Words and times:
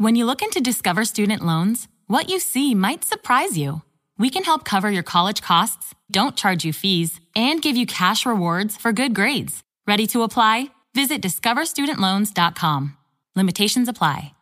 When 0.00 0.14
you 0.14 0.26
look 0.26 0.42
into 0.42 0.60
Discover 0.60 1.06
Student 1.06 1.44
Loans, 1.44 1.88
what 2.06 2.30
you 2.30 2.38
see 2.38 2.72
might 2.72 3.04
surprise 3.04 3.58
you. 3.58 3.82
We 4.16 4.30
can 4.30 4.44
help 4.44 4.64
cover 4.64 4.88
your 4.88 5.02
college 5.02 5.42
costs, 5.42 5.92
don't 6.08 6.36
charge 6.36 6.64
you 6.64 6.72
fees, 6.72 7.18
and 7.34 7.60
give 7.60 7.76
you 7.76 7.84
cash 7.84 8.24
rewards 8.24 8.76
for 8.76 8.92
good 8.92 9.12
grades. 9.12 9.60
Ready 9.88 10.06
to 10.08 10.22
apply? 10.22 10.68
Visit 10.94 11.20
discoverstudentloans.com. 11.20 12.96
Limitations 13.34 13.88
apply. 13.88 14.37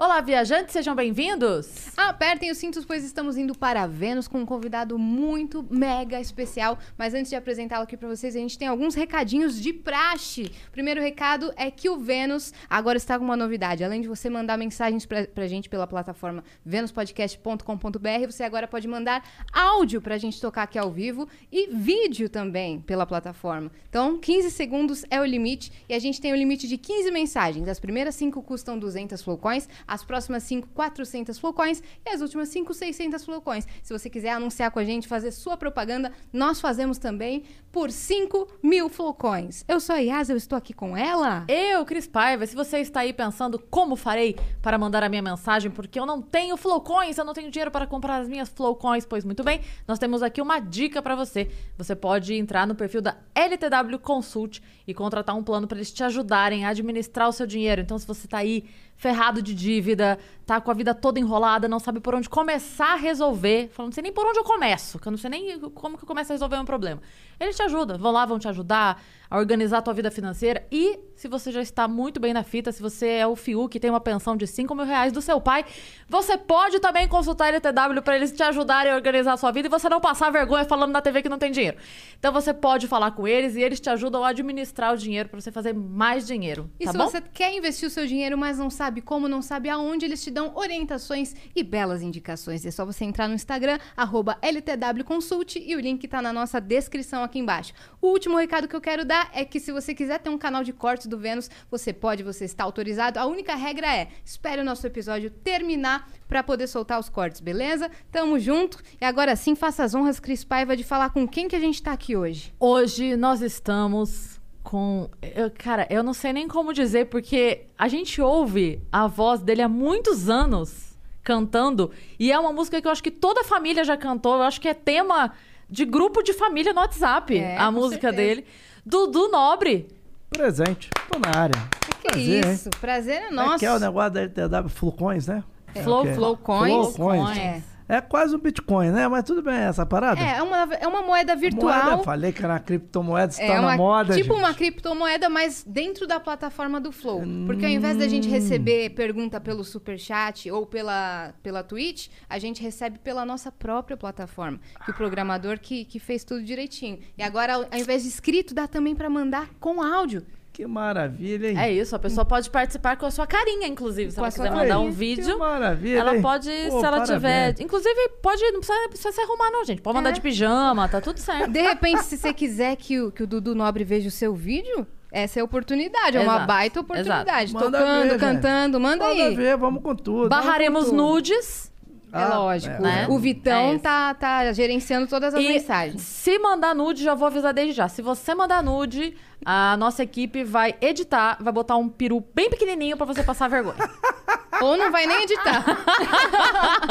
Olá, 0.00 0.20
viajantes, 0.20 0.72
sejam 0.72 0.94
bem-vindos! 0.94 1.88
Apertem 1.96 2.52
os 2.52 2.58
cintos, 2.58 2.84
pois 2.84 3.02
estamos 3.02 3.36
indo 3.36 3.52
para 3.52 3.84
Vênus 3.84 4.28
com 4.28 4.38
um 4.38 4.46
convidado 4.46 4.96
muito 4.96 5.66
mega 5.68 6.20
especial. 6.20 6.78
Mas 6.96 7.14
antes 7.14 7.28
de 7.28 7.34
apresentá-lo 7.34 7.82
aqui 7.82 7.96
para 7.96 8.06
vocês, 8.06 8.36
a 8.36 8.38
gente 8.38 8.56
tem 8.56 8.68
alguns 8.68 8.94
recadinhos 8.94 9.60
de 9.60 9.72
praxe. 9.72 10.52
Primeiro 10.70 11.00
recado 11.00 11.52
é 11.56 11.68
que 11.68 11.90
o 11.90 11.98
Vênus 11.98 12.54
agora 12.70 12.96
está 12.96 13.18
com 13.18 13.24
uma 13.24 13.36
novidade. 13.36 13.82
Além 13.82 14.00
de 14.00 14.06
você 14.06 14.30
mandar 14.30 14.56
mensagens 14.56 15.04
pra, 15.04 15.26
pra 15.26 15.48
gente 15.48 15.68
pela 15.68 15.84
plataforma 15.84 16.44
venuspodcast.com.br, 16.64 18.26
você 18.30 18.44
agora 18.44 18.68
pode 18.68 18.86
mandar 18.86 19.24
áudio 19.52 20.00
pra 20.00 20.16
gente 20.16 20.40
tocar 20.40 20.62
aqui 20.62 20.78
ao 20.78 20.92
vivo 20.92 21.28
e 21.50 21.74
vídeo 21.74 22.28
também 22.28 22.80
pela 22.82 23.04
plataforma. 23.04 23.68
Então, 23.88 24.16
15 24.16 24.52
segundos 24.52 25.04
é 25.10 25.20
o 25.20 25.24
limite 25.24 25.72
e 25.88 25.94
a 25.94 25.98
gente 25.98 26.20
tem 26.20 26.32
o 26.32 26.36
limite 26.36 26.68
de 26.68 26.78
15 26.78 27.10
mensagens. 27.10 27.66
As 27.66 27.80
primeiras 27.80 28.14
5 28.14 28.40
custam 28.44 28.78
200 28.78 29.20
flowcoins, 29.20 29.68
as 29.88 30.04
próximas 30.04 30.42
5, 30.44 30.68
400 30.68 31.38
flowcoins 31.38 31.82
e 32.04 32.10
as 32.10 32.20
últimas 32.20 32.50
5, 32.50 32.72
600 32.74 33.24
flowcoins. 33.24 33.66
Se 33.82 33.92
você 33.92 34.10
quiser 34.10 34.30
anunciar 34.30 34.70
com 34.70 34.78
a 34.78 34.84
gente, 34.84 35.08
fazer 35.08 35.32
sua 35.32 35.56
propaganda, 35.56 36.12
nós 36.32 36.60
fazemos 36.60 36.98
também 36.98 37.44
por 37.72 37.90
5 37.90 38.48
mil 38.62 38.88
flowcoins. 38.88 39.64
Eu 39.66 39.80
sou 39.80 39.94
a 39.94 39.98
Yas, 39.98 40.28
eu 40.28 40.36
estou 40.36 40.56
aqui 40.56 40.72
com 40.72 40.96
ela. 40.96 41.44
Eu, 41.48 41.84
Cris 41.84 42.06
Paiva, 42.06 42.46
se 42.46 42.54
você 42.54 42.78
está 42.78 43.00
aí 43.00 43.12
pensando 43.12 43.58
como 43.58 43.96
farei 43.96 44.36
para 44.60 44.78
mandar 44.78 45.02
a 45.02 45.08
minha 45.08 45.22
mensagem, 45.22 45.70
porque 45.70 45.98
eu 45.98 46.06
não 46.06 46.20
tenho 46.20 46.56
flowcoins, 46.56 47.16
eu 47.18 47.24
não 47.24 47.32
tenho 47.32 47.50
dinheiro 47.50 47.70
para 47.70 47.86
comprar 47.86 48.18
as 48.18 48.28
minhas 48.28 48.48
flowcoins, 48.48 49.06
pois 49.06 49.24
muito 49.24 49.42
bem, 49.42 49.60
nós 49.86 49.98
temos 49.98 50.22
aqui 50.22 50.42
uma 50.42 50.60
dica 50.60 51.00
para 51.00 51.14
você. 51.14 51.50
Você 51.76 51.94
pode 51.94 52.34
entrar 52.34 52.66
no 52.66 52.74
perfil 52.74 53.00
da 53.00 53.16
LTW 53.34 53.98
Consult 53.98 54.60
e 54.86 54.94
contratar 54.94 55.36
um 55.36 55.42
plano 55.42 55.66
para 55.66 55.78
eles 55.78 55.92
te 55.92 56.02
ajudarem 56.02 56.64
a 56.64 56.70
administrar 56.70 57.28
o 57.28 57.32
seu 57.32 57.46
dinheiro. 57.46 57.80
Então, 57.80 57.98
se 57.98 58.06
você 58.06 58.26
está 58.26 58.38
aí 58.38 58.64
ferrado 58.98 59.40
de 59.40 59.54
dívida, 59.54 60.18
tá 60.44 60.60
com 60.60 60.70
a 60.70 60.74
vida 60.74 60.92
toda 60.92 61.20
enrolada, 61.20 61.68
não 61.68 61.78
sabe 61.78 62.00
por 62.00 62.14
onde 62.14 62.28
começar 62.28 62.94
a 62.94 62.96
resolver. 62.96 63.70
Falando, 63.72 63.90
não 63.90 63.94
sei 63.94 64.02
nem 64.02 64.12
por 64.12 64.26
onde 64.26 64.38
eu 64.38 64.44
começo, 64.44 64.98
que 64.98 65.06
eu 65.06 65.10
não 65.12 65.16
sei 65.16 65.30
nem 65.30 65.60
como 65.70 65.96
que 65.96 66.04
eu 66.04 66.06
começo 66.06 66.32
a 66.32 66.34
resolver 66.34 66.56
um 66.56 66.64
problema. 66.64 67.00
Eles 67.38 67.56
te 67.56 67.62
ajudam, 67.62 67.96
vão 67.96 68.10
lá, 68.12 68.26
vão 68.26 68.38
te 68.38 68.48
ajudar 68.48 69.00
a 69.30 69.38
organizar 69.38 69.78
a 69.78 69.82
tua 69.82 69.94
vida 69.94 70.10
financeira. 70.10 70.66
E 70.70 70.98
se 71.14 71.26
você 71.26 71.50
já 71.50 71.60
está 71.60 71.88
muito 71.88 72.20
bem 72.20 72.32
na 72.32 72.42
fita, 72.42 72.70
se 72.70 72.80
você 72.80 73.06
é 73.08 73.26
o 73.26 73.34
FIU 73.34 73.68
que 73.68 73.80
tem 73.80 73.90
uma 73.90 74.00
pensão 74.00 74.36
de 74.36 74.46
5 74.46 74.72
mil 74.74 74.84
reais 74.84 75.12
do 75.12 75.20
seu 75.20 75.40
pai, 75.40 75.64
você 76.08 76.38
pode 76.38 76.78
também 76.78 77.08
consultar 77.08 77.46
a 77.46 77.56
LTW 77.56 78.02
para 78.02 78.16
eles 78.16 78.30
te 78.30 78.42
ajudarem 78.42 78.92
a 78.92 78.94
organizar 78.94 79.32
a 79.32 79.36
sua 79.36 79.50
vida 79.50 79.66
e 79.66 79.70
você 79.70 79.88
não 79.88 80.00
passar 80.00 80.30
vergonha 80.30 80.64
falando 80.64 80.92
na 80.92 81.02
TV 81.02 81.22
que 81.22 81.28
não 81.28 81.38
tem 81.38 81.50
dinheiro. 81.50 81.76
Então 82.18 82.32
você 82.32 82.54
pode 82.54 82.86
falar 82.86 83.10
com 83.10 83.26
eles 83.26 83.56
e 83.56 83.60
eles 83.60 83.80
te 83.80 83.90
ajudam 83.90 84.22
a 84.22 84.28
administrar 84.28 84.94
o 84.94 84.96
dinheiro 84.96 85.28
para 85.28 85.40
você 85.40 85.50
fazer 85.50 85.74
mais 85.74 86.26
dinheiro. 86.26 86.70
E 86.78 86.84
tá 86.84 86.92
se 86.92 86.98
bom? 86.98 87.08
você 87.08 87.20
quer 87.20 87.52
investir 87.52 87.88
o 87.88 87.90
seu 87.90 88.06
dinheiro, 88.06 88.38
mas 88.38 88.58
não 88.58 88.70
sabe 88.70 89.00
como, 89.00 89.26
não 89.26 89.42
sabe 89.42 89.68
aonde, 89.68 90.04
eles 90.04 90.22
te 90.22 90.30
dão 90.30 90.52
orientações 90.54 91.34
e 91.54 91.64
belas 91.64 92.00
indicações. 92.00 92.64
É 92.64 92.70
só 92.70 92.84
você 92.84 93.04
entrar 93.04 93.26
no 93.26 93.34
Instagram, 93.34 93.78
arroba 93.96 94.38
LTWConsult, 94.40 95.56
e 95.58 95.74
o 95.74 95.80
link 95.80 96.06
tá 96.06 96.22
na 96.22 96.32
nossa 96.32 96.60
descrição 96.60 97.24
aqui 97.24 97.40
embaixo. 97.40 97.72
O 98.00 98.08
último 98.08 98.36
recado 98.36 98.68
que 98.68 98.76
eu 98.76 98.80
quero 98.80 99.04
dar 99.04 99.17
é 99.34 99.44
que 99.44 99.58
se 99.60 99.72
você 99.72 99.94
quiser 99.94 100.18
ter 100.20 100.30
um 100.30 100.38
canal 100.38 100.62
de 100.62 100.72
cortes 100.72 101.06
do 101.06 101.18
Vênus, 101.18 101.50
você 101.70 101.92
pode, 101.92 102.22
você 102.22 102.44
está 102.44 102.64
autorizado. 102.64 103.18
A 103.18 103.26
única 103.26 103.54
regra 103.54 103.86
é, 103.94 104.08
espere 104.24 104.60
o 104.62 104.64
nosso 104.64 104.86
episódio 104.86 105.30
terminar 105.30 106.08
para 106.28 106.42
poder 106.42 106.66
soltar 106.66 106.98
os 107.00 107.08
cortes, 107.08 107.40
beleza? 107.40 107.90
Tamo 108.12 108.38
junto. 108.38 108.78
E 109.00 109.04
agora 109.04 109.34
sim, 109.36 109.54
faça 109.54 109.82
as 109.84 109.94
honras, 109.94 110.20
Cris 110.20 110.44
Paiva, 110.44 110.76
de 110.76 110.84
falar 110.84 111.10
com 111.10 111.26
quem 111.26 111.48
que 111.48 111.56
a 111.56 111.60
gente 111.60 111.82
tá 111.82 111.92
aqui 111.92 112.16
hoje. 112.16 112.52
Hoje 112.60 113.16
nós 113.16 113.40
estamos 113.42 114.38
com. 114.62 115.08
eu- 115.22 115.50
cara, 115.50 115.86
eu 115.88 116.02
não 116.02 116.12
sei 116.12 116.32
nem 116.32 116.46
como 116.46 116.72
dizer, 116.72 117.06
porque 117.06 117.62
a 117.78 117.88
gente 117.88 118.20
ouve 118.20 118.80
a 118.92 119.06
voz 119.06 119.40
dele 119.40 119.62
há 119.62 119.68
muitos 119.68 120.28
anos 120.28 120.88
cantando, 121.22 121.90
e 122.18 122.32
é 122.32 122.38
uma 122.38 122.52
música 122.52 122.80
que 122.80 122.86
eu 122.86 122.90
acho 122.92 123.02
que 123.02 123.10
toda 123.10 123.44
família 123.44 123.84
já 123.84 123.96
cantou, 123.96 124.36
eu 124.36 124.42
acho 124.42 124.60
que 124.60 124.68
é 124.68 124.72
tema 124.74 125.32
de 125.68 125.84
grupo 125.84 126.22
de 126.22 126.32
família 126.32 126.72
no 126.72 126.80
WhatsApp, 126.80 127.36
É, 127.36 127.56
a 127.58 127.70
música 127.70 128.10
certeza. 128.10 128.16
dele. 128.16 128.46
Dudu 128.88 129.28
Nobre. 129.28 129.86
Presente, 130.30 130.88
tô 131.12 131.18
na 131.18 131.38
área. 131.42 131.68
Que 132.00 132.08
Prazer, 132.08 132.44
hein? 132.46 132.52
isso, 132.54 132.70
prazer 132.80 133.14
é 133.22 133.26
É 133.26 133.30
nosso. 133.30 133.58
que 133.58 133.66
é 133.66 133.72
o 133.74 133.78
negócio 133.78 134.10
da 134.12 134.20
LTW 134.22 134.68
Flowcoins, 134.70 135.26
né? 135.26 135.44
Flow, 135.82 136.00
Ok. 136.00 136.14
flow. 136.14 136.36
Flowcoins. 136.36 136.96
Flowcoins. 136.96 137.36
É. 137.38 137.62
É 137.88 138.02
quase 138.02 138.36
um 138.36 138.38
Bitcoin, 138.38 138.90
né? 138.90 139.08
Mas 139.08 139.24
tudo 139.24 139.42
bem, 139.42 139.54
essa 139.54 139.86
parada. 139.86 140.20
É, 140.20 140.36
é 140.38 140.42
uma, 140.42 140.74
é 140.74 140.86
uma 140.86 141.02
moeda 141.02 141.34
virtual. 141.34 141.84
Moeda, 141.84 142.02
falei 142.02 142.32
que 142.32 142.44
era 142.44 142.52
uma 142.52 142.60
criptomoeda, 142.60 143.32
está 143.32 143.42
É 143.42 143.60
na 143.60 143.76
moda, 143.76 144.14
tipo 144.14 144.34
gente. 144.34 144.38
uma 144.44 144.52
criptomoeda, 144.52 145.28
mas 145.30 145.64
dentro 145.66 146.06
da 146.06 146.20
plataforma 146.20 146.78
do 146.80 146.92
Flow. 146.92 147.22
Porque 147.46 147.64
ao 147.64 147.70
invés 147.70 147.96
da 147.96 148.06
gente 148.06 148.28
receber 148.28 148.90
pergunta 148.90 149.40
pelo 149.40 149.64
Superchat 149.64 150.50
ou 150.50 150.66
pela, 150.66 151.32
pela 151.42 151.62
Twitch, 151.62 152.08
a 152.28 152.38
gente 152.38 152.62
recebe 152.62 152.98
pela 152.98 153.24
nossa 153.24 153.50
própria 153.50 153.96
plataforma. 153.96 154.60
Que 154.84 154.90
o 154.90 154.94
programador 154.94 155.58
que, 155.58 155.84
que 155.86 155.98
fez 155.98 156.24
tudo 156.24 156.42
direitinho. 156.42 156.98
E 157.16 157.22
agora, 157.22 157.54
ao, 157.54 157.62
ao 157.62 157.78
invés 157.78 158.02
de 158.02 158.08
escrito, 158.08 158.54
dá 158.54 158.66
também 158.68 158.94
pra 158.94 159.08
mandar 159.08 159.48
com 159.58 159.80
áudio. 159.82 160.26
Que 160.58 160.66
maravilha, 160.66 161.50
hein? 161.52 161.56
É 161.56 161.72
isso, 161.72 161.94
a 161.94 162.00
pessoa 162.00 162.24
pode 162.24 162.50
participar 162.50 162.96
com 162.96 163.06
a 163.06 163.12
sua 163.12 163.28
carinha, 163.28 163.68
inclusive. 163.68 164.10
Se 164.10 164.16
Com 164.16 164.22
ela 164.24 164.32
quiser 164.32 164.50
mandar 164.50 164.58
carinha. 164.66 164.78
um 164.80 164.90
vídeo. 164.90 165.24
Que 165.24 165.34
maravilha, 165.36 165.98
Ela 166.00 166.16
hein? 166.16 166.20
pode, 166.20 166.50
Pô, 166.68 166.80
se 166.80 166.84
ela 166.84 167.00
tiver. 167.04 167.20
parabéns. 167.20 167.60
Inclusive, 167.60 168.08
pode. 168.20 168.42
Não 168.50 168.58
precisa, 168.58 168.76
não 168.80 168.88
precisa 168.88 169.12
se 169.12 169.20
arrumar, 169.20 169.52
não, 169.52 169.64
gente. 169.64 169.80
Pode 169.80 169.94
mandar 169.94 170.10
É. 170.10 170.12
de 170.14 170.20
pijama, 170.20 170.88
tá 170.88 171.00
tudo 171.00 171.20
certo. 171.20 171.48
De 171.52 171.62
repente, 171.62 172.02
se 172.02 172.16
você 172.18 172.32
quiser 172.32 172.74
que 172.74 173.00
o, 173.00 173.12
que 173.12 173.22
o 173.22 173.26
Dudu 173.28 173.54
Nobre 173.54 173.84
veja 173.84 174.08
o 174.08 174.10
seu 174.10 174.34
vídeo, 174.34 174.84
essa 175.12 175.38
é 175.38 175.42
a 175.42 175.44
oportunidade. 175.44 176.16
É 176.16 176.20
uma 176.22 176.32
Exato, 176.32 176.46
baita 176.48 176.80
oportunidade. 176.80 177.50
exato. 177.50 177.64
Manda 177.64 177.78
Tocando, 177.78 178.08
ver, 178.10 178.18
cantando, 178.18 178.80
manda, 178.80 179.04
Manda 179.06 179.22
aí. 179.26 179.36
ver, 179.36 179.56
vamos 179.56 179.80
com 179.80 179.94
tudo. 179.94 180.28
Barraremos 180.28 180.86
com 180.86 180.90
tudo. 180.90 180.96
nudes. 180.96 181.72
É 182.12 182.22
Ah, 182.22 182.38
lógico. 182.38 182.74
é, 182.76 182.80
né? 182.80 183.06
O 183.08 183.18
Vitão 183.18 183.72
É 183.74 183.78
tá, 183.78 184.14
tá 184.14 184.52
gerenciando 184.52 185.06
todas 185.06 185.34
as 185.34 185.40
E 185.44 185.48
mensagens. 185.48 186.00
se 186.02 186.38
mandar 186.38 186.74
nude, 186.74 187.02
já 187.04 187.14
vou 187.14 187.26
avisar 187.26 187.52
desde 187.52 187.74
já. 187.74 187.88
Se 187.88 188.00
você 188.00 188.34
mandar 188.34 188.62
nude, 188.62 189.14
a 189.44 189.76
nossa 189.76 190.02
equipe 190.02 190.42
vai 190.44 190.74
editar, 190.80 191.36
vai 191.40 191.52
botar 191.52 191.76
um 191.76 191.88
peru 191.88 192.24
bem 192.34 192.48
pequenininho 192.48 192.96
pra 192.96 193.04
você 193.06 193.22
passar 193.22 193.48
vergonha. 193.48 193.76
Ou 194.60 194.76
não 194.76 194.90
vai 194.90 195.06
nem 195.06 195.22
editar. 195.22 195.64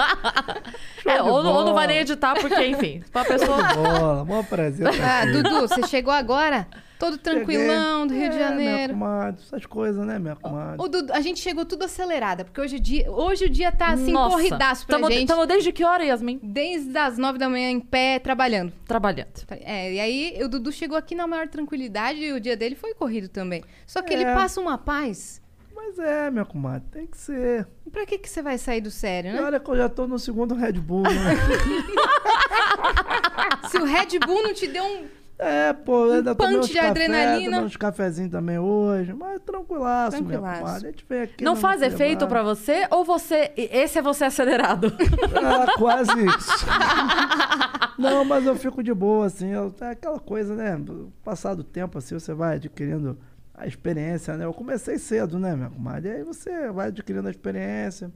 É, 1.05 1.21
ou, 1.21 1.45
ou 1.45 1.63
não 1.65 1.73
vai 1.73 1.87
nem 1.87 1.99
editar, 1.99 2.33
porque, 2.35 2.65
enfim, 2.67 3.01
pra 3.13 3.23
pessoa. 3.23 3.57
Bola, 3.73 4.25
bom 4.25 4.43
prazer. 4.43 4.85
Ah, 5.01 5.25
Dudu, 5.25 5.61
você 5.61 5.87
chegou 5.87 6.13
agora? 6.13 6.67
Todo 6.99 7.17
tranquilão 7.17 8.07
do 8.07 8.13
Rio 8.13 8.29
de 8.29 8.35
É, 8.35 8.37
Minha 8.37 8.49
Janeiro. 8.49 8.93
comadre, 8.93 9.41
essas 9.45 9.65
coisas, 9.65 10.05
né, 10.05 10.17
minha 10.17 10.35
comadre? 10.35 10.75
O 10.79 10.87
Dudu, 10.87 11.13
a 11.13 11.21
gente 11.21 11.39
chegou 11.39 11.63
tudo 11.65 11.85
acelerada, 11.85 12.43
porque 12.43 12.59
hoje 12.59 12.77
o 12.77 12.79
dia, 12.79 13.11
hoje 13.11 13.45
o 13.45 13.49
dia 13.49 13.71
tá 13.71 13.89
assim, 13.89 14.11
Nossa, 14.11 14.35
corridaço 14.35 14.85
pra 14.87 14.95
tamo, 14.97 15.11
gente. 15.11 15.27
Tamo 15.27 15.45
desde 15.45 15.71
que 15.71 15.83
hora, 15.83 16.03
Yasmin? 16.03 16.39
Desde 16.41 16.97
as 16.97 17.17
nove 17.17 17.37
da 17.37 17.47
manhã 17.47 17.69
em 17.69 17.79
pé, 17.79 18.17
trabalhando. 18.19 18.73
Trabalhando. 18.87 19.27
É, 19.61 19.93
e 19.93 19.99
aí 19.99 20.39
o 20.43 20.49
Dudu 20.49 20.71
chegou 20.71 20.97
aqui 20.97 21.13
na 21.13 21.27
maior 21.27 21.47
tranquilidade 21.47 22.19
e 22.19 22.33
o 22.33 22.39
dia 22.39 22.57
dele 22.57 22.75
foi 22.75 22.93
corrido 22.95 23.27
também. 23.29 23.63
Só 23.85 24.01
que 24.01 24.11
ele 24.13 24.23
É. 24.23 24.33
passa 24.33 24.59
uma 24.59 24.77
paz. 24.77 25.39
Mas 25.75 25.99
é, 25.99 26.31
minha 26.31 26.45
comadre, 26.45 26.87
tem 26.91 27.05
que 27.05 27.17
ser. 27.17 27.67
Pra 27.91 28.05
que, 28.07 28.17
que 28.17 28.27
você 28.29 28.41
vai 28.41 28.57
sair 28.57 28.81
do 28.81 28.89
sério, 28.89 29.29
E 29.29 29.33
né? 29.33 29.41
olha 29.43 29.59
que 29.59 29.69
eu 29.69 29.77
já 29.77 29.87
tô 29.87 30.07
no 30.07 30.17
segundo 30.17 30.55
Red 30.55 30.73
Bull, 30.73 31.03
né? 31.03 31.11
Se 33.69 33.77
o 33.77 33.83
Red 33.85 34.19
Bull 34.25 34.43
não 34.43 34.53
te 34.53 34.67
deu 34.67 34.83
um. 34.83 35.05
É, 35.39 35.71
pô, 35.71 36.05
ainda 36.11 36.33
tomei 36.33 36.55
punch 36.55 36.65
uns 36.65 36.67
de 36.69 36.73
café, 36.73 36.87
adrenalina. 36.89 37.61
uns 37.61 37.77
cafezinhos 37.77 38.31
também 38.31 38.57
hoje, 38.57 39.13
mas 39.13 39.39
tranquilaço, 39.41 40.17
minha 40.23 40.29
Tranquilaço. 40.39 40.61
comadre. 40.61 40.87
A 40.87 40.91
gente 40.91 41.05
vem 41.07 41.21
aqui 41.21 41.43
Não 41.43 41.55
faz 41.55 41.81
efeito 41.83 42.25
pra 42.27 42.41
você 42.41 42.87
ou 42.89 43.05
você. 43.05 43.51
Esse 43.55 43.99
é 43.99 44.01
você 44.01 44.25
acelerado? 44.25 44.91
Ah, 45.37 45.73
quase 45.77 46.11
isso. 46.25 46.65
Não, 47.97 48.23
mas 48.25 48.45
eu 48.45 48.55
fico 48.55 48.81
de 48.83 48.93
boa, 48.93 49.25
assim. 49.27 49.49
Eu, 49.49 49.73
é 49.81 49.91
aquela 49.91 50.19
coisa, 50.19 50.55
né? 50.55 50.79
Passado 51.23 51.59
o 51.59 51.63
tempo, 51.63 51.97
assim, 51.97 52.15
você 52.15 52.33
vai 52.33 52.55
adquirindo 52.55 53.17
a 53.53 53.65
experiência, 53.67 54.35
né? 54.37 54.45
Eu 54.45 54.53
comecei 54.53 54.97
cedo, 54.97 55.39
né, 55.39 55.55
minha 55.55 55.69
comadre? 55.69 56.09
E 56.09 56.11
aí 56.17 56.23
você 56.23 56.71
vai 56.71 56.87
adquirindo 56.87 57.27
a 57.27 57.31
experiência. 57.31 58.11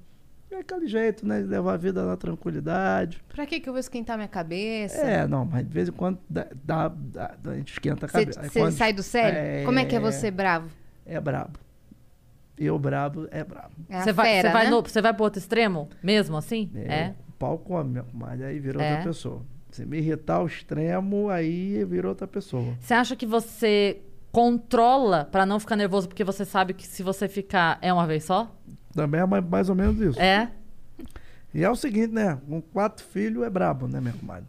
É 0.52 0.58
aquele 0.58 0.86
jeito, 0.88 1.26
né? 1.26 1.40
Levar 1.40 1.74
a 1.74 1.78
vida 1.78 2.06
na 2.06 2.18
tranquilidade. 2.18 3.22
Pra 3.34 3.46
que, 3.46 3.60
que 3.60 3.70
eu 3.70 3.74
vou 3.74 3.80
esquentar 3.80 4.18
minha 4.18 4.28
cabeça? 4.28 4.98
É, 4.98 5.26
não, 5.26 5.46
mas 5.46 5.66
de 5.66 5.74
vez 5.74 5.88
em 5.90 5.92
quando 5.94 6.20
dá, 6.30 6.46
dá- 6.64 6.88
dá- 6.90 7.36
a 7.52 7.56
gente 7.56 7.72
esquenta 7.74 8.06
a 8.06 8.10
cabeça. 8.10 8.44
Você 8.44 8.60
quando- 8.60 8.74
sai 8.74 8.92
do 8.94 9.02
sério? 9.02 9.40
É. 9.40 9.64
Como 9.64 9.80
é 9.80 9.86
que 9.86 9.96
é 9.96 10.00
você 10.00 10.30
bravo? 10.30 10.70
É 11.06 11.20
brabo. 11.20 11.58
Eu 12.58 12.78
brabo 12.78 13.28
é 13.32 13.44
brabo. 13.44 13.74
É 13.90 14.02
Você 14.02 14.12
vai, 14.14 14.26
fera, 14.28 14.50
você 14.50 14.54
vai 14.54 14.64
né? 14.66 14.70
no, 14.72 14.82
você 14.82 15.02
vai 15.02 15.14
pro 15.14 15.24
outro 15.24 15.40
extremo? 15.40 15.90
Mesmo 16.04 16.38
assim? 16.38 16.70
É. 16.76 17.14
O 17.30 17.32
pau 17.40 17.58
come, 17.58 18.02
comadre. 18.04 18.44
Aí 18.46 18.60
vira 18.60 18.84
É. 18.84 18.90
outra 18.92 19.04
pessoa. 19.08 19.42
Se 19.72 19.86
me 19.86 19.98
irritar 19.98 20.36
ao 20.36 20.46
extremo, 20.48 21.30
aí 21.30 21.84
vira 21.86 22.08
outra 22.10 22.28
pessoa. 22.28 22.76
Você 22.80 22.94
acha 22.94 23.16
que 23.16 23.26
você 23.26 24.02
controla 24.32 25.26
pra 25.32 25.46
não 25.46 25.60
ficar 25.60 25.76
nervoso, 25.76 26.08
porque 26.08 26.24
você 26.24 26.46
sabe 26.46 26.74
que 26.74 26.86
se 26.86 27.02
você 27.02 27.28
ficar 27.28 27.80
é 27.82 27.92
uma 27.92 28.06
vez 28.06 28.26
só? 28.26 28.54
Também 28.94 29.22
é 29.22 29.26
mais, 29.26 29.70
ou 29.70 29.76
menos 29.76 30.00
isso. 30.00 30.20
É. 30.20 30.50
E 31.54 31.64
é 31.64 31.70
o 31.70 31.76
seguinte, 31.76 32.14
né? 32.14 32.38
Com 32.48 32.62
quatro 32.62 33.04
filhos 33.06 33.44
é 33.44 33.50
brabo, 33.50 33.88
né, 33.88 34.00
minha 34.00 34.14
comadre? 34.14 34.46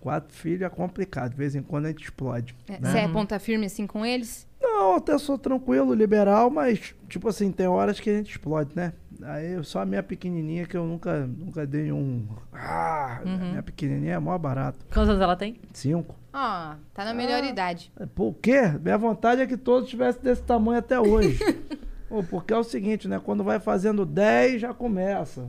Quatro 0.00 0.32
filhos 0.34 0.62
é 0.62 0.68
complicado. 0.68 1.30
De 1.32 1.36
vez 1.36 1.54
em 1.54 1.62
quando 1.62 1.86
a 1.86 1.88
gente 1.88 2.04
explode. 2.04 2.54
É, 2.68 2.78
né? 2.80 2.90
Você 2.90 2.98
é 2.98 3.08
ponta 3.08 3.38
firme 3.38 3.66
assim 3.66 3.86
com 3.86 4.04
eles? 4.06 4.46
Não, 4.60 4.90
eu 4.92 4.96
até 4.96 5.16
sou 5.18 5.36
tranquilo, 5.38 5.92
liberal, 5.94 6.50
mas, 6.50 6.94
tipo 7.08 7.28
assim, 7.28 7.50
tem 7.52 7.66
horas 7.66 7.98
que 8.00 8.08
a 8.10 8.14
gente 8.14 8.30
explode, 8.30 8.70
né? 8.74 8.92
Aí 9.22 9.62
só 9.64 9.80
a 9.80 9.86
minha 9.86 10.02
pequenininha 10.02 10.66
que 10.66 10.76
eu 10.76 10.84
nunca, 10.84 11.26
nunca 11.26 11.66
dei 11.66 11.90
um. 11.92 12.26
Ah, 12.52 13.20
Uhum. 13.24 13.50
minha 13.50 13.62
pequenininha 13.62 14.14
é 14.14 14.18
mó 14.18 14.36
barato. 14.36 14.78
Quantos 14.92 15.08
anos 15.10 15.22
ela 15.22 15.36
tem? 15.36 15.58
Cinco. 15.72 16.14
Ó, 16.32 16.74
tá 16.92 17.04
na 17.04 17.14
melhor 17.14 17.42
Ah. 17.42 17.46
idade. 17.46 17.90
Por 18.14 18.34
quê? 18.34 18.60
Minha 18.82 18.98
vontade 18.98 19.40
é 19.40 19.46
que 19.46 19.56
todos 19.56 19.88
tivessem 19.88 20.22
desse 20.22 20.42
tamanho 20.42 20.78
até 20.78 20.98
hoje. 21.00 21.38
Pô, 22.08 22.22
porque 22.22 22.52
é 22.52 22.56
o 22.56 22.62
seguinte, 22.64 23.08
né? 23.08 23.20
Quando 23.22 23.42
vai 23.42 23.58
fazendo 23.58 24.06
10, 24.06 24.60
já 24.60 24.72
começa. 24.74 25.48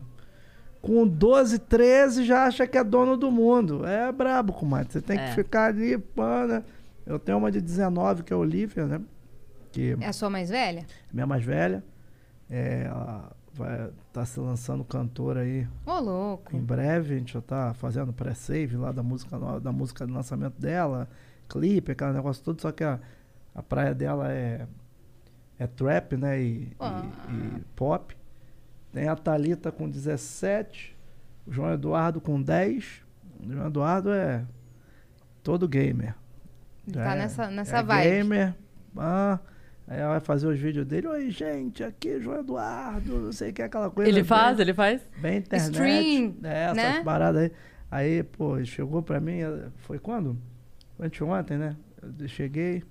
Com 0.81 1.07
12, 1.07 1.59
13, 1.59 2.23
já 2.25 2.45
acha 2.45 2.65
que 2.67 2.77
é 2.77 2.83
dono 2.83 3.15
do 3.17 3.31
mundo. 3.31 3.85
É 3.85 4.11
brabo, 4.11 4.53
comadre. 4.53 4.91
Você 4.93 5.01
tem 5.01 5.17
É. 5.19 5.27
que 5.29 5.35
ficar 5.35 5.65
ali, 5.65 5.97
pá, 5.97 6.45
né? 6.47 6.63
Eu 7.05 7.19
tenho 7.19 7.37
uma 7.37 7.51
de 7.51 7.61
19, 7.61 8.23
que 8.23 8.33
é 8.33 8.35
a 8.35 8.39
Olivia, 8.39 8.85
né? 8.85 9.01
Que 9.71 9.95
É 9.99 10.07
a 10.07 10.13
sua 10.13 10.29
mais 10.29 10.49
velha? 10.49 10.85
minha 11.11 11.25
mais 11.27 11.43
velha. 11.43 11.83
É, 12.49 12.83
ela 12.85 13.31
vai 13.53 13.89
tá 14.13 14.23
se 14.25 14.39
lançando 14.39 14.83
cantora 14.83 15.41
aí 15.41 15.67
Ô, 15.85 15.99
louco. 15.99 16.55
em 16.55 16.59
breve. 16.59 17.15
A 17.15 17.17
gente 17.17 17.33
já 17.33 17.41
tá 17.41 17.73
fazendo 17.73 18.13
pré-save 18.13 18.77
lá 18.77 18.91
da 18.91 19.03
música 19.03 19.37
nova, 19.37 19.59
da 19.59 19.71
música 19.71 20.05
de 20.07 20.13
lançamento 20.13 20.59
dela, 20.59 21.07
clipe, 21.49 21.91
aquele 21.91 22.13
negócio 22.13 22.43
todo, 22.43 22.61
só 22.61 22.71
que 22.71 22.83
a, 22.83 22.99
a 23.53 23.61
praia 23.63 23.93
dela 23.93 24.31
é, 24.31 24.65
é 25.59 25.67
trap, 25.67 26.15
né? 26.17 26.41
E, 26.41 26.71
Ah. 26.79 27.03
e- 27.29 27.57
e 27.57 27.61
pop. 27.75 28.15
Tem 28.93 29.07
a 29.07 29.15
Thalita 29.15 29.71
com 29.71 29.89
17, 29.89 30.95
o 31.45 31.51
João 31.51 31.73
Eduardo 31.73 32.19
com 32.21 32.41
10. 32.41 33.01
O 33.45 33.51
João 33.51 33.67
Eduardo 33.67 34.11
é 34.11 34.43
todo 35.43 35.67
gamer. 35.67 36.15
Tá 36.91 37.13
É, 37.13 37.17
nessa, 37.17 37.47
nessa 37.49 37.77
é 37.77 37.83
vibe. 37.83 38.09
gamer. 38.09 38.55
Ah, 38.95 39.39
aí 39.87 39.99
ela 39.99 40.11
vai 40.11 40.19
fazer 40.19 40.47
os 40.47 40.57
vídeos 40.59 40.85
dele. 40.85 41.07
Oi, 41.07 41.29
gente, 41.29 41.83
aqui 41.83 42.19
João 42.19 42.39
Eduardo, 42.39 43.19
não 43.19 43.31
sei 43.31 43.51
o 43.51 43.53
que, 43.53 43.61
aquela 43.61 43.89
coisa. 43.91 44.09
Ele 44.09 44.21
bem- 44.21 44.27
faz, 44.27 44.59
ele 44.59 44.73
faz? 44.73 45.05
Bem 45.19 45.37
internet. 45.39 45.71
Stream, 45.71 46.35
é, 46.43 46.63
essas 46.63 46.77
né? 46.77 47.03
paradas 47.03 47.43
aí. 47.43 47.51
Aí, 47.89 48.23
pô, 48.23 48.63
chegou 48.65 49.01
pra 49.01 49.19
mim, 49.19 49.39
eh, 49.41 49.67
foi 49.77 49.97
quando? 49.99 50.37
Anteontem, 50.99 51.57
né? 51.57 51.75
Eu 52.19 52.27
cheguei, 52.27 52.83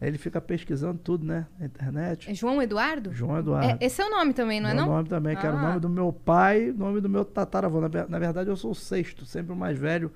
ele 0.00 0.18
fica 0.18 0.40
pesquisando 0.40 0.98
tudo, 0.98 1.24
né? 1.24 1.46
Na 1.58 1.66
internet. 1.66 2.30
É 2.30 2.34
João 2.34 2.60
Eduardo? 2.60 3.12
João 3.14 3.38
Eduardo. 3.38 3.78
É, 3.82 3.86
esse 3.86 4.00
é 4.02 4.06
o 4.06 4.10
nome 4.10 4.32
também, 4.34 4.60
não 4.60 4.68
é 4.70 4.74
Meu 4.74 4.84
não? 4.84 4.92
nome 4.94 5.08
também, 5.08 5.36
que 5.36 5.46
era 5.46 5.54
o 5.56 5.58
Ah. 5.58 5.68
nome 5.68 5.80
do 5.80 5.88
meu 5.88 6.12
pai, 6.12 6.72
nome 6.76 7.00
do 7.00 7.08
meu 7.08 7.24
tataravô. 7.24 7.80
Na, 7.80 7.88
na 8.08 8.18
verdade, 8.18 8.50
eu 8.50 8.56
sou 8.56 8.72
o 8.72 8.74
sexto, 8.74 9.24
sempre 9.24 9.52
o 9.52 9.56
mais 9.56 9.78
velho 9.78 10.12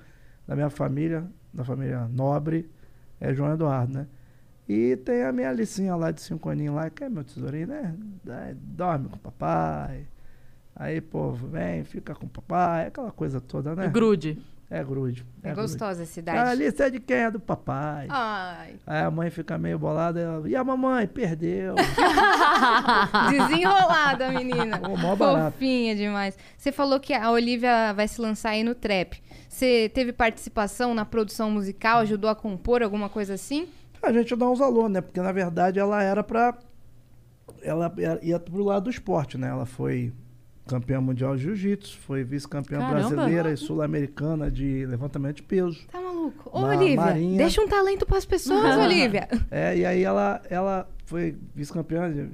da 0.47 0.55
minha 0.55 0.69
família, 0.69 1.25
da 1.53 1.63
família 1.63 2.07
nobre, 2.11 2.69
é 3.19 3.33
João 3.33 3.53
Eduardo, 3.53 3.93
né? 3.93 4.07
E 4.69 4.95
tem 4.97 5.23
a 5.23 5.31
minha 5.31 5.49
Alicinha 5.49 5.95
lá 5.95 6.11
de 6.11 6.21
cinco 6.21 6.47
aninhos 6.49 6.75
lá, 6.75 6.89
que 6.89 7.03
é 7.03 7.09
meu 7.09 7.23
tesourinho, 7.23 7.67
né? 7.67 7.95
Dorme 8.61 9.09
com 9.09 9.15
o 9.15 9.19
papai. 9.19 10.05
Aí, 10.75 11.01
pô, 11.01 11.31
vem, 11.33 11.83
fica 11.83 12.15
com 12.15 12.25
o 12.25 12.29
papai, 12.29 12.87
aquela 12.87 13.11
coisa 13.11 13.41
toda, 13.41 13.75
né? 13.75 13.87
Grude. 13.89 14.41
É 14.73 14.81
grude. 14.85 15.25
É, 15.43 15.51
grude. 15.51 15.61
gostosa 15.73 15.99
a 15.99 16.03
A 16.03 16.07
cidade. 16.07 16.49
Alice 16.49 16.81
é 16.81 16.89
de 16.89 16.99
quem? 17.01 17.17
É 17.17 17.29
do 17.29 17.41
papai. 17.41 18.07
Ai, 18.09 18.75
Aí 18.87 19.03
a 19.03 19.11
mãe 19.11 19.29
fica 19.29 19.57
meio 19.57 19.77
bolada, 19.77 20.17
ela, 20.21 20.49
e 20.49 20.55
a 20.55 20.63
mamãe? 20.63 21.05
Perdeu. 21.07 21.75
desenrolada, 23.29 24.31
menina. 24.31 24.79
Ô, 24.89 24.95
mó. 24.97 25.15
Fofinha 25.17 25.95
demais. 25.95 26.37
Você 26.57 26.71
falou 26.71 26.99
que 26.99 27.13
a 27.13 27.29
Olivia 27.31 27.93
vai 27.93 28.07
se 28.07 28.21
lançar 28.21 28.51
aí 28.51 28.63
no 28.63 28.73
trap. 28.73 29.21
Você 29.49 29.91
teve 29.93 30.13
participação 30.13 30.93
na 30.93 31.03
produção 31.03 31.51
musical, 31.51 31.99
ajudou 31.99 32.29
a 32.29 32.35
compor 32.35 32.81
alguma 32.81 33.09
coisa 33.09 33.33
assim? 33.33 33.67
A 34.01 34.11
gente 34.11 34.35
dá 34.35 34.49
uns 34.49 34.61
alô, 34.61 34.87
né? 34.87 35.01
Porque 35.01 35.19
na 35.21 35.31
verdade 35.31 35.79
ela 35.79 36.01
era 36.01 36.23
pra. 36.23 36.57
Ela 37.61 37.93
ia- 37.97 38.19
ia 38.23 38.39
pro 38.39 38.63
lado 38.63 38.85
do 38.85 38.89
esporte, 38.89 39.37
né? 39.37 39.49
Ela 39.49 39.65
foi 39.65 40.13
campeã 40.71 41.01
mundial 41.01 41.35
de 41.35 41.43
jiu-jitsu, 41.43 41.97
foi 41.99 42.23
vice-campeã 42.23 42.89
brasileira 42.89 43.51
e 43.51 43.57
sul-americana 43.57 44.49
de 44.49 44.85
levantamento 44.85 45.37
de 45.37 45.43
peso. 45.43 45.85
Tá 45.91 45.99
maluco? 45.99 46.49
Ô, 46.51 46.61
Olivia, 46.61 46.95
Marinha. 46.95 47.37
deixa 47.37 47.61
um 47.61 47.67
talento 47.67 48.05
pras 48.05 48.25
pessoas, 48.25 48.75
Olivia. 48.79 49.27
É, 49.49 49.77
e 49.77 49.85
aí 49.85 50.03
ela, 50.03 50.41
ela 50.49 50.89
foi 51.05 51.37
vice-campeã 51.53 52.09
de, 52.09 52.29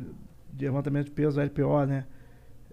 de 0.53 0.65
levantamento 0.65 1.05
de 1.05 1.11
peso 1.11 1.41
LPO, 1.41 1.85
né? 1.85 2.05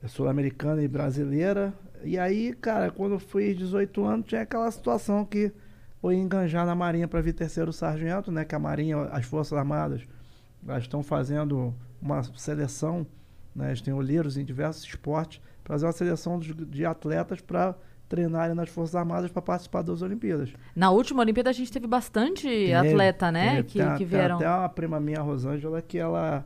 Sul-americana 0.07 0.83
e 0.83 0.89
brasileira. 0.89 1.73
E 2.03 2.19
aí, 2.19 2.53
cara, 2.53 2.91
quando 2.91 3.13
eu 3.13 3.19
fui 3.19 3.55
18 3.55 4.05
anos, 4.05 4.27
tinha 4.27 4.43
aquela 4.43 4.71
situação 4.71 5.25
que 5.25 5.51
eu 6.03 6.13
ia 6.13 6.19
enganjar 6.19 6.67
na 6.67 6.75
Marinha 6.75 7.09
para 7.09 7.23
vir 7.23 7.33
terceiro 7.33 7.73
sargento, 7.73 8.31
né? 8.31 8.45
Que 8.45 8.55
a 8.55 8.59
Marinha, 8.59 8.99
as 9.05 9.25
Forças 9.25 9.57
Armadas, 9.57 10.03
elas 10.67 10.83
estão 10.83 11.03
fazendo 11.03 11.75
uma 12.03 12.23
seleção, 12.37 13.07
né? 13.57 13.69
Eles 13.69 13.81
têm 13.81 13.95
olheiros 13.95 14.37
em 14.37 14.45
diversos 14.45 14.85
esportes, 14.85 15.41
para 15.41 15.54
fazer 15.65 15.87
uma 15.87 15.93
seleção 15.93 16.39
de 16.39 16.85
atletas 16.85 17.41
para 17.41 17.75
treinarem 18.09 18.55
nas 18.55 18.69
Forças 18.69 18.95
Armadas 18.95 19.31
para 19.31 19.41
participar 19.43 19.83
das 19.83 20.03
Olimpíadas. 20.03 20.53
Na 20.77 20.91
última 20.91 21.21
Olimpíada 21.23 21.51
a 21.51 21.53
gente 21.53 21.73
teve 21.73 21.87
bastante 21.87 22.43
Teve, 22.47 22.75
atleta, 22.75 23.33
né? 23.33 23.57
teve. 23.57 23.69
Que, 23.69 23.79
Tem 23.79 23.93
que 23.93 23.97
tem 23.99 24.07
vieram. 24.07 24.37
até 24.37 24.49
uma 24.49 24.69
prima 24.69 25.01
minha, 25.01 25.21
a 25.21 25.23
Rosângela, 25.23 25.81
que 25.83 25.99
ela, 25.99 26.45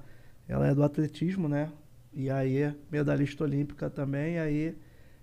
ela 0.48 0.66
é 0.68 0.74
do 0.74 0.82
atletismo, 0.82 1.48
né? 1.48 1.70
E 2.12 2.30
aí 2.30 2.58
é 2.62 2.74
medalhista 2.90 3.44
olímpica 3.44 3.90
também, 3.90 4.34
e 4.34 4.38
aí 4.38 4.78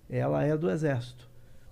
ela 0.10 0.44
é 0.44 0.56
do 0.56 0.70
exército. 0.70 1.28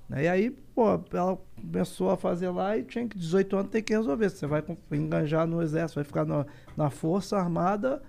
né? 0.10 0.24
E 0.24 0.28
aí, 0.28 0.50
pô, 0.50 1.00
ela 1.14 1.38
começou 1.62 2.10
a 2.10 2.18
fazer 2.18 2.50
lá 2.50 2.76
e 2.78 2.84
tinha 2.84 3.08
que 3.08 3.18
18 3.18 3.56
anos 3.58 3.72
tem 3.72 3.84
que 3.84 3.94
resolver. 3.96 4.30
se 4.30 4.38
Você 4.38 4.48
vai 4.48 4.64
enganjar 4.92 5.46
no 5.46 5.62
exército, 5.62 5.96
vai 5.96 6.04
ficar 6.04 6.26
na, 6.26 6.46
na 6.76 6.90
força 6.90 7.38
armada 7.38 8.02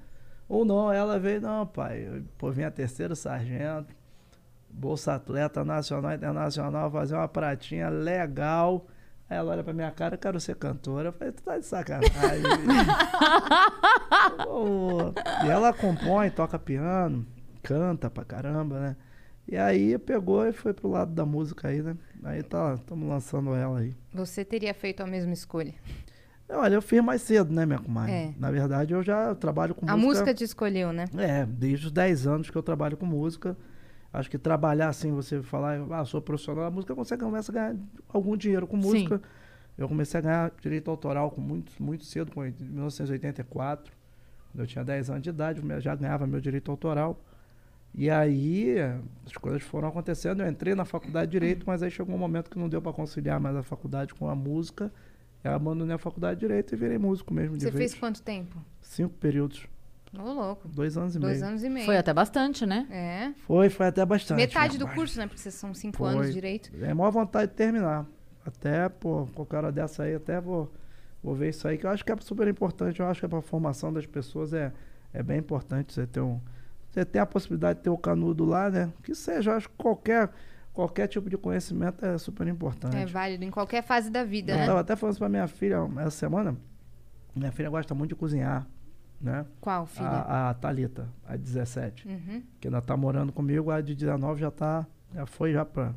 ou 0.49 0.65
não. 0.65 0.91
Ela 0.93 1.19
veio, 1.19 1.41
não, 1.43 1.67
pai, 1.67 2.07
eu, 2.09 2.23
pô, 2.39 2.51
vim 2.51 2.63
a 2.63 2.71
terceiro 2.71 3.15
sargento, 3.15 3.95
Bolsa 4.77 5.15
Atleta 5.15 5.65
Nacional 5.65 6.13
e 6.13 6.17
Internacional, 6.17 6.91
fazer 6.91 7.15
uma 7.15 7.29
pratinha 7.29 7.89
legal. 7.89 8.87
Aí 9.31 9.37
ela 9.39 9.53
olha 9.53 9.65
pra 9.65 9.73
minha 9.73 9.91
cara, 9.91 10.15
eu 10.15 10.19
quero 10.19 10.39
ser 10.41 10.57
cantora. 10.57 11.09
Eu 11.09 11.13
falei, 11.13 11.33
tu 11.33 11.43
tá 11.43 11.57
de 11.59 11.65
sacanagem. 11.65 12.11
E 15.45 15.49
ela 15.49 15.73
compõe, 15.73 16.31
toca 16.31 16.59
piano, 16.59 17.27
canta 17.63 18.11
pra 18.11 18.25
caramba, 18.25 18.81
né? 18.81 18.97
E 19.47 19.57
aí 19.57 19.99
pegou 19.99 20.47
e 20.47 20.53
foi 20.53 20.73
pro 20.73 20.89
lado 20.89 21.13
da 21.13 21.27
música 21.27 21.69
aí, 21.69 21.83
né? 21.83 21.97
Aí 22.23 22.43
tá, 22.43 22.75
estamos 22.75 23.07
lançando 23.09 23.55
ela 23.55 23.81
aí. 23.81 23.95
Você 24.13 24.45
teria 24.45 24.73
feito 24.73 25.03
a 25.03 25.07
mesma 25.07 25.33
escolha. 25.33 25.75
Olha, 26.49 26.75
eu 26.75 26.83
fiz 26.83 27.03
mais 27.03 27.23
cedo, 27.23 27.53
né, 27.53 27.67
minha 27.67 27.79
comadre? 27.79 28.13
É. 28.13 28.35
Na 28.39 28.51
verdade, 28.51 28.93
eu 28.95 29.03
já 29.03 29.35
trabalho 29.35 29.75
com 29.75 29.87
A 29.87 29.93
música. 29.97 30.07
música 30.07 30.35
te 30.35 30.45
escolheu, 30.45 30.93
né? 30.93 31.07
É, 31.17 31.45
desde 31.47 31.87
os 31.87 31.93
10 31.93 32.27
anos 32.27 32.51
que 32.51 32.57
eu 32.57 32.63
trabalho 32.63 32.97
com 32.97 33.07
música. 33.07 33.57
Acho 34.15 34.31
que 34.31 34.39
trabalhar 34.39 34.91
assim, 34.91 35.11
você 35.11 35.43
falar, 35.43 35.77
ah, 35.91 36.05
sou 36.05 36.23
profissional 36.23 36.65
da 36.67 36.71
música, 36.71 36.95
você 36.95 37.19
começa 37.19 37.51
a 37.51 37.53
ganhar 37.53 37.77
algum 38.09 38.37
dinheiro 38.37 38.65
com 38.65 38.81
Sim. 38.81 38.87
música. 38.87 39.21
Eu 39.77 39.89
comecei 39.89 40.19
a 40.19 40.23
ganhar 40.23 40.53
direito 40.61 40.89
autoral 40.89 41.33
com 41.33 41.41
muito, 41.41 41.73
muito 41.83 42.05
cedo, 42.05 42.31
com 42.31 42.41
1984. 42.43 43.93
Quando 44.53 44.61
eu 44.61 44.67
tinha 44.69 44.85
10 44.85 45.11
anos 45.11 45.23
de 45.23 45.31
idade, 45.31 45.61
eu 45.69 45.81
já 45.81 45.97
ganhava 45.97 46.29
meu 46.29 46.41
direito 46.41 46.71
autoral. 46.71 47.21
E 47.93 48.09
aí, 48.09 48.77
as 49.27 49.33
coisas 49.33 49.63
foram 49.65 49.89
acontecendo. 49.89 50.45
Eu 50.45 50.49
entrei 50.49 50.77
na 50.77 50.85
faculdade 50.85 51.33
de 51.33 51.33
Direito, 51.33 51.65
mas 51.67 51.83
aí 51.83 51.91
chegou 51.91 52.15
um 52.15 52.19
momento 52.19 52.49
que 52.49 52.59
não 52.59 52.69
deu 52.69 52.81
para 52.81 52.93
conciliar 52.93 53.41
mais 53.41 53.57
a 53.57 53.65
faculdade 53.65 54.15
com 54.15 54.31
a 54.31 54.35
música. 54.37 54.93
Eu 55.43 55.53
abandonei 55.53 55.97
a 55.97 55.99
faculdade 55.99 56.39
de 56.39 56.47
Direito 56.47 56.73
e 56.73 56.77
virei 56.77 56.99
músico 56.99 57.35
mesmo 57.35 57.57
de 57.57 57.65
Você 57.65 57.73
fez 57.73 57.95
quanto 57.95 58.23
tempo? 58.23 58.57
Cinco 58.81 59.15
períodos, 59.15 59.67
Ô, 60.23 60.33
louco. 60.33 60.69
dois 60.69 60.97
anos 60.97 61.17
e 61.17 61.19
Dois 61.19 61.39
meio. 61.39 61.49
anos 61.49 61.65
e 61.65 61.69
meio. 61.69 61.87
Foi 61.87 61.97
até 61.97 62.13
bastante, 62.13 62.65
né? 62.67 62.87
É. 62.91 63.33
Foi, 63.47 63.69
foi 63.71 63.87
até 63.87 64.05
bastante. 64.05 64.39
Metade 64.39 64.79
do 64.79 64.87
curso, 64.89 65.19
né? 65.19 65.27
Porque 65.27 65.41
vocês 65.41 65.55
são 65.55 65.73
cinco 65.75 65.99
Foi. 65.99 66.09
anos 66.11 66.33
direito. 66.33 66.71
É 66.81 66.91
a 66.91 66.95
maior 66.95 67.11
vontade 67.11 67.51
de 67.51 67.57
terminar. 67.57 68.07
Até, 68.47 68.89
pô, 68.89 69.27
qualquer 69.35 69.57
hora 69.57 69.73
dessa 69.73 70.03
aí, 70.03 70.15
até 70.15 70.41
vou, 70.41 70.71
vou 71.23 71.35
ver 71.35 71.49
isso 71.51 71.67
aí, 71.67 71.79
que 71.79 71.87
eu 71.87 71.91
acho 71.91 72.05
que 72.05 72.13
é 72.13 72.17
super 72.21 72.47
importante. 72.47 73.01
Eu 73.01 73.07
acho 73.07 73.21
que 73.21 73.29
para 73.29 73.39
a 73.39 73.43
formação 73.43 73.93
das 73.93 74.05
pessoas 74.07 74.53
é, 74.53 74.73
é 75.13 75.23
bem 75.23 75.39
importante 75.39 75.93
você 75.95 76.07
ter 76.07 76.21
um. 76.21 76.41
Você 76.91 77.05
ter 77.05 77.19
a 77.19 77.27
possibilidade 77.27 77.79
de 77.79 77.85
ter 77.85 77.91
o 77.91 77.99
canudo 77.99 78.45
lá, 78.45 78.71
né? 78.71 78.93
Que 79.03 79.15
seja, 79.15 79.51
eu 79.51 79.57
acho 79.57 79.69
que 79.69 79.75
qualquer, 79.77 80.31
qualquer 80.73 81.09
tipo 81.09 81.29
de 81.29 81.37
conhecimento 81.37 82.05
é 82.05 82.17
super 82.19 82.47
importante. 82.47 82.95
É 82.97 83.05
válido 83.05 83.45
em 83.45 83.51
qualquer 83.51 83.83
fase 83.83 84.11
da 84.11 84.23
vida, 84.23 84.53
eu 84.53 84.57
né? 84.59 84.67
tava 84.67 84.79
até 84.81 84.95
falando 84.95 85.13
isso 85.15 85.19
pra 85.19 85.29
minha 85.29 85.49
filha 85.49 85.79
essa 85.99 86.11
semana. 86.13 86.57
Minha 87.35 87.51
filha 87.51 87.69
gosta 87.69 87.95
muito 87.97 88.11
de 88.11 88.15
cozinhar, 88.15 88.65
né? 89.25 89.47
Qual, 89.61 89.87
filha? 89.87 90.07
A, 90.09 90.51
a 90.51 90.55
Thalita, 90.55 91.09
a 91.27 91.37
17 91.37 92.07
Uhum. 92.07 92.43
que 92.61 92.69
ainda 92.69 92.81
tá 92.81 92.97
morando 92.97 93.33
comigo, 93.33 93.71
a 93.71 93.81
de 93.81 93.95
19 93.95 94.41
já 94.41 94.51
tá, 94.51 94.87
já 95.15 95.27
foi 95.27 95.53
já 95.53 95.65
pra 95.65 95.93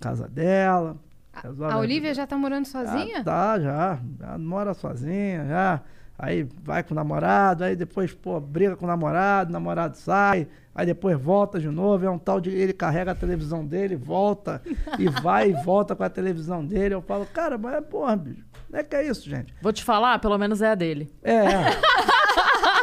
casa 0.00 0.26
dela. 0.26 0.96
resolve 1.42 1.72
A 1.72 1.78
Olivia 1.78 2.14
já 2.14 2.26
tá 2.26 2.36
morando 2.36 2.66
Já 2.66 2.72
sozinha? 2.86 3.22
tá, 3.22 3.60
já, 3.60 3.98
já 4.18 4.38
mora 4.38 4.72
sozinha, 4.74 5.46
já 5.46 5.82
Aí 6.18 6.48
vai 6.62 6.82
com 6.82 6.94
o 6.94 6.96
namorado, 6.96 7.62
aí 7.62 7.76
depois, 7.76 8.14
pô, 8.14 8.40
briga 8.40 8.74
com 8.74 8.86
o 8.86 8.88
namorado, 8.88 9.50
o 9.50 9.52
namorado 9.52 9.98
sai, 9.98 10.48
aí 10.74 10.86
depois 10.86 11.18
volta 11.20 11.60
de 11.60 11.68
novo, 11.68 12.06
é 12.06 12.10
um 12.10 12.18
tal 12.18 12.40
de 12.40 12.48
ele 12.48 12.72
carrega 12.72 13.10
a 13.12 13.14
televisão 13.14 13.66
dele, 13.66 13.96
volta 13.96 14.62
e 14.98 15.08
vai 15.22 15.50
e 15.50 15.52
volta 15.62 15.94
com 15.94 16.02
a 16.02 16.08
televisão 16.08 16.64
dele. 16.64 16.94
Eu 16.94 17.02
falo, 17.02 17.26
cara, 17.26 17.58
mas 17.58 17.84
porra, 17.84 18.16
bicho, 18.16 18.42
não 18.70 18.78
é 18.78 18.82
que 18.82 18.96
é 18.96 19.06
isso, 19.06 19.28
gente? 19.28 19.54
Vou 19.60 19.72
te 19.74 19.84
falar, 19.84 20.18
pelo 20.18 20.38
menos 20.38 20.62
é 20.62 20.70
a 20.70 20.74
dele. 20.74 21.12
É. 21.22 21.34
é. 21.34 21.64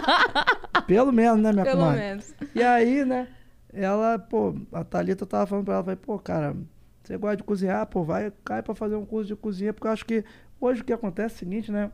Pelo 0.87 1.11
menos, 1.11 1.41
né, 1.41 1.51
minha 1.51 1.63
Pelo 1.63 1.77
comadre? 1.77 1.99
menos. 2.01 2.33
E 2.53 2.61
aí, 2.61 3.05
né, 3.05 3.27
ela, 3.71 4.19
pô, 4.19 4.55
a 4.71 4.83
Thalita 4.83 5.25
tava 5.25 5.45
falando 5.47 5.65
pra 5.65 5.75
ela, 5.75 5.83
falei, 5.83 5.97
pô, 5.97 6.19
cara, 6.19 6.55
você 7.03 7.17
gosta 7.17 7.37
de 7.37 7.43
cozinhar, 7.43 7.85
pô, 7.87 8.03
vai, 8.03 8.31
cai 8.43 8.61
pra 8.61 8.75
fazer 8.75 8.95
um 8.95 9.05
curso 9.05 9.27
de 9.27 9.35
cozinha, 9.35 9.73
porque 9.73 9.87
eu 9.87 9.91
acho 9.91 10.05
que 10.05 10.23
hoje 10.59 10.81
o 10.81 10.85
que 10.85 10.93
acontece 10.93 11.33
é 11.33 11.35
o 11.35 11.39
seguinte, 11.39 11.71
né, 11.71 11.91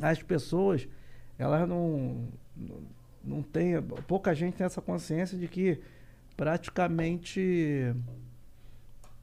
as 0.00 0.22
pessoas, 0.22 0.88
elas 1.38 1.68
não, 1.68 2.28
não, 2.56 2.76
não 3.24 3.42
têm, 3.42 3.80
pouca 4.06 4.34
gente 4.34 4.54
tem 4.54 4.64
essa 4.64 4.80
consciência 4.80 5.36
de 5.36 5.48
que 5.48 5.80
praticamente 6.36 7.92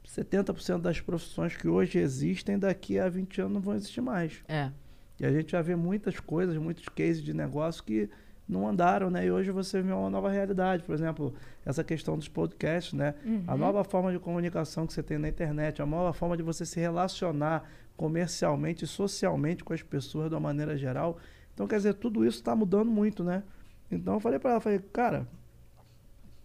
70% 0.06 0.82
das 0.82 1.00
profissões 1.00 1.56
que 1.56 1.68
hoje 1.68 1.98
existem, 1.98 2.60
daqui 2.60 3.00
a 3.00 3.10
20 3.10 3.42
anos 3.42 3.54
não 3.54 3.62
vão 3.62 3.76
existir 3.76 4.02
mais. 4.02 4.44
É. 4.48 4.72
E 5.20 5.26
a 5.26 5.32
gente 5.32 5.52
já 5.52 5.62
vê 5.62 5.76
muitas 5.76 6.20
coisas, 6.20 6.58
muitos 6.58 6.88
cases 6.90 7.24
de 7.24 7.34
negócio 7.34 7.84
que 7.84 8.10
não 8.48 8.68
andaram, 8.68 9.10
né? 9.10 9.26
E 9.26 9.32
hoje 9.32 9.50
você 9.50 9.82
vê 9.82 9.92
uma 9.92 10.10
nova 10.10 10.30
realidade. 10.30 10.84
Por 10.84 10.94
exemplo, 10.94 11.34
essa 11.66 11.84
questão 11.84 12.18
dos 12.18 12.28
podcasts, 12.28 12.94
né? 12.94 13.16
A 13.48 13.58
nova 13.58 13.84
forma 13.84 14.12
de 14.12 14.20
comunicação 14.20 14.86
que 14.86 14.94
você 14.94 15.02
tem 15.02 15.18
na 15.18 15.28
internet, 15.28 15.82
a 15.82 15.86
nova 15.86 16.14
forma 16.14 16.38
de 16.38 16.44
você 16.44 16.66
se 16.66 16.80
relacionar 16.80 17.68
comercialmente 17.98 18.86
e 18.86 18.88
socialmente 18.88 19.64
com 19.64 19.74
as 19.74 19.82
pessoas 19.82 20.30
de 20.30 20.36
uma 20.36 20.42
maneira 20.42 20.78
geral. 20.78 21.18
Então, 21.54 21.66
quer 21.68 21.78
dizer, 21.78 21.94
tudo 21.96 22.26
isso 22.26 22.38
está 22.38 22.56
mudando 22.56 22.92
muito, 22.92 23.24
né? 23.24 23.42
Então, 23.90 24.16
eu 24.16 24.20
falei 24.20 24.38
para 24.38 24.52
ela, 24.52 24.60
falei, 24.60 24.80
cara, 24.80 25.26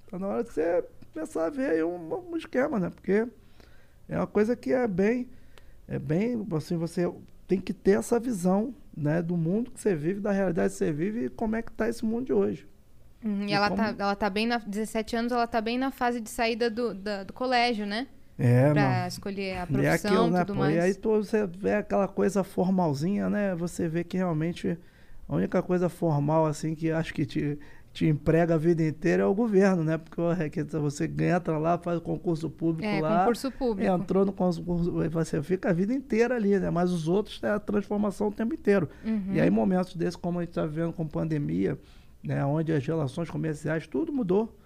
tá 0.08 0.18
na 0.18 0.28
hora 0.28 0.44
de 0.44 0.50
você 0.50 0.84
começar 1.12 1.46
a 1.46 1.50
ver 1.50 1.70
aí 1.70 1.82
um, 1.82 2.30
um 2.30 2.36
esquema, 2.36 2.78
né? 2.78 2.90
Porque 2.90 3.26
é 4.08 4.16
uma 4.16 4.26
coisa 4.26 4.56
que 4.56 4.72
é 4.72 4.86
bem, 4.86 5.28
é 5.88 5.98
bem, 5.98 6.46
assim, 6.56 6.76
você 6.76 7.12
tem 7.50 7.60
que 7.60 7.74
ter 7.74 7.98
essa 7.98 8.20
visão, 8.20 8.74
né, 8.96 9.22
do 9.22 9.36
mundo 9.36 9.70
que 9.72 9.80
você 9.80 9.94
vive, 9.96 10.20
da 10.20 10.32
realidade 10.32 10.72
que 10.72 10.78
você 10.78 10.92
vive 10.92 11.26
e 11.26 11.30
como 11.30 11.56
é 11.56 11.62
que 11.62 11.72
tá 11.72 11.88
esse 11.88 12.04
mundo 12.04 12.26
de 12.26 12.32
hoje. 12.32 12.68
Uhum, 13.24 13.46
e 13.48 13.52
E 13.52 13.54
ela, 13.54 13.68
como- 13.68 13.70
tá, 13.70 13.94
ela 13.98 14.16
tá 14.16 14.30
bem 14.30 14.46
na. 14.46 14.58
17 14.58 15.14
anos, 15.16 15.32
ela 15.32 15.46
tá 15.46 15.60
bem 15.60 15.78
na 15.78 15.90
fase 15.90 16.20
de 16.20 16.30
saída 16.30 16.70
do, 16.70 16.94
da- 16.94 17.24
do 17.24 17.32
colégio, 17.32 17.86
né? 17.86 18.08
É, 18.38 18.72
pra 18.72 18.74
mano. 18.74 19.08
escolher 19.08 19.58
a 19.58 19.66
E 19.68 19.84
é 19.84 19.90
profissão 19.92 19.92
aquilo, 19.92 20.28
e 20.28 20.30
né, 20.30 20.44
tudo 20.44 20.54
pô? 20.54 20.54
mais. 20.56 20.74
E 20.74 20.78
aí 20.78 20.94
tu, 20.94 21.10
você 21.18 21.46
vê 21.46 21.74
aquela 21.74 22.08
coisa 22.08 22.44
formalzinha, 22.44 23.30
né? 23.30 23.54
Você 23.56 23.88
vê 23.88 24.04
que 24.04 24.16
realmente 24.16 24.78
a 25.28 25.36
única 25.36 25.62
coisa 25.62 25.88
formal, 25.88 26.46
assim, 26.46 26.74
que 26.74 26.90
acho 26.90 27.14
que 27.14 27.26
te, 27.26 27.58
te 27.92 28.06
emprega 28.06 28.54
a 28.54 28.58
vida 28.58 28.86
inteira 28.86 29.24
é 29.24 29.26
o 29.26 29.34
governo, 29.34 29.82
né? 29.82 29.98
Porque 29.98 30.62
você 30.78 31.04
entra 31.04 31.58
lá, 31.58 31.76
faz 31.76 31.98
o 31.98 32.00
concurso 32.00 32.48
público 32.48 32.88
é, 32.88 33.00
lá. 33.00 33.20
concurso 33.20 33.50
público. 33.50 33.90
Entrou 33.90 34.24
no 34.24 34.32
concurso, 34.32 34.92
você 35.10 35.42
fica 35.42 35.70
a 35.70 35.72
vida 35.72 35.92
inteira 35.92 36.36
ali, 36.36 36.58
né? 36.58 36.70
Mas 36.70 36.92
os 36.92 37.08
outros 37.08 37.42
é 37.42 37.50
a 37.50 37.58
transformação 37.58 38.28
o 38.28 38.32
tempo 38.32 38.54
inteiro. 38.54 38.88
Uhum. 39.04 39.34
E 39.34 39.40
aí, 39.40 39.50
momentos 39.50 39.96
desses, 39.96 40.14
como 40.14 40.38
a 40.38 40.42
gente 40.42 40.50
está 40.50 40.64
vivendo 40.64 40.92
com 40.92 41.06
pandemia, 41.06 41.78
né? 42.22 42.44
Onde 42.44 42.72
as 42.72 42.86
relações 42.86 43.28
comerciais, 43.28 43.86
tudo 43.86 44.12
mudou. 44.12 44.56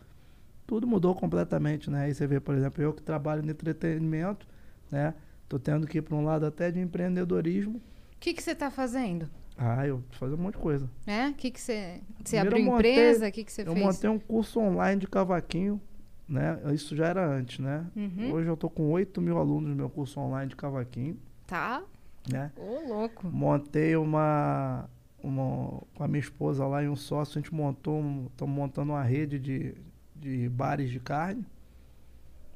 Tudo 0.66 0.86
mudou 0.86 1.14
completamente, 1.14 1.90
né? 1.90 2.04
Aí 2.04 2.14
você 2.14 2.26
vê, 2.26 2.40
por 2.40 2.54
exemplo, 2.54 2.82
eu 2.82 2.92
que 2.92 3.02
trabalho 3.02 3.42
no 3.42 3.50
entretenimento, 3.50 4.46
né? 4.90 5.14
Tô 5.48 5.58
tendo 5.58 5.86
que 5.86 5.98
ir 5.98 6.02
para 6.02 6.14
um 6.14 6.24
lado 6.24 6.44
até 6.44 6.70
de 6.70 6.80
empreendedorismo. 6.80 7.76
O 7.76 7.80
que 8.20 8.34
que 8.34 8.42
você 8.42 8.54
tá 8.54 8.70
fazendo? 8.70 9.28
Ah, 9.56 9.86
eu 9.86 10.02
fazendo 10.12 10.38
um 10.38 10.42
monte 10.42 10.54
de 10.56 10.60
coisa. 10.60 10.90
É? 11.06 11.28
O 11.28 11.34
que 11.34 11.50
que 11.50 11.60
você... 11.60 12.00
Você 12.24 12.36
abriu 12.38 12.58
eu 12.58 12.64
montei- 12.64 12.92
empresa? 12.92 13.28
O 13.28 13.32
que 13.32 13.44
que 13.44 13.52
você 13.52 13.62
eu 13.62 13.72
fez? 13.72 13.84
montei 13.84 14.10
um 14.10 14.18
curso 14.18 14.58
online 14.60 15.00
de 15.00 15.06
cavaquinho, 15.06 15.80
né? 16.28 16.58
Isso 16.72 16.96
já 16.96 17.06
era 17.06 17.24
antes, 17.24 17.60
né? 17.60 17.86
Uhum. 17.94 18.32
Hoje 18.32 18.48
eu 18.48 18.56
tô 18.56 18.68
com 18.68 18.90
8 18.90 19.20
mil 19.20 19.38
alunos 19.38 19.70
no 19.70 19.76
meu 19.76 19.88
curso 19.88 20.18
online 20.18 20.48
de 20.48 20.56
cavaquinho, 20.56 21.16
Tá. 21.46 21.82
né? 22.28 22.50
Ô, 22.56 22.80
louco. 22.94 23.28
Montei 23.28 23.94
uma, 23.94 24.88
uma. 25.22 25.82
Com 25.94 26.02
a 26.02 26.08
minha 26.08 26.20
esposa 26.20 26.66
lá 26.66 26.82
e 26.82 26.88
um 26.88 26.96
sócio, 26.96 27.38
a 27.38 27.40
gente 27.40 27.54
montou. 27.54 28.00
Um, 28.00 28.26
Estamos 28.32 28.54
montando 28.56 28.90
uma 28.92 29.02
rede 29.04 29.38
de, 29.38 29.74
de 30.16 30.48
bares 30.48 30.90
de 30.90 30.98
carne, 30.98 31.44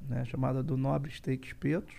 né? 0.08 0.24
Chamada 0.24 0.62
do 0.64 0.76
Nobre 0.76 1.12
Steak 1.12 1.46
Espetos, 1.46 1.94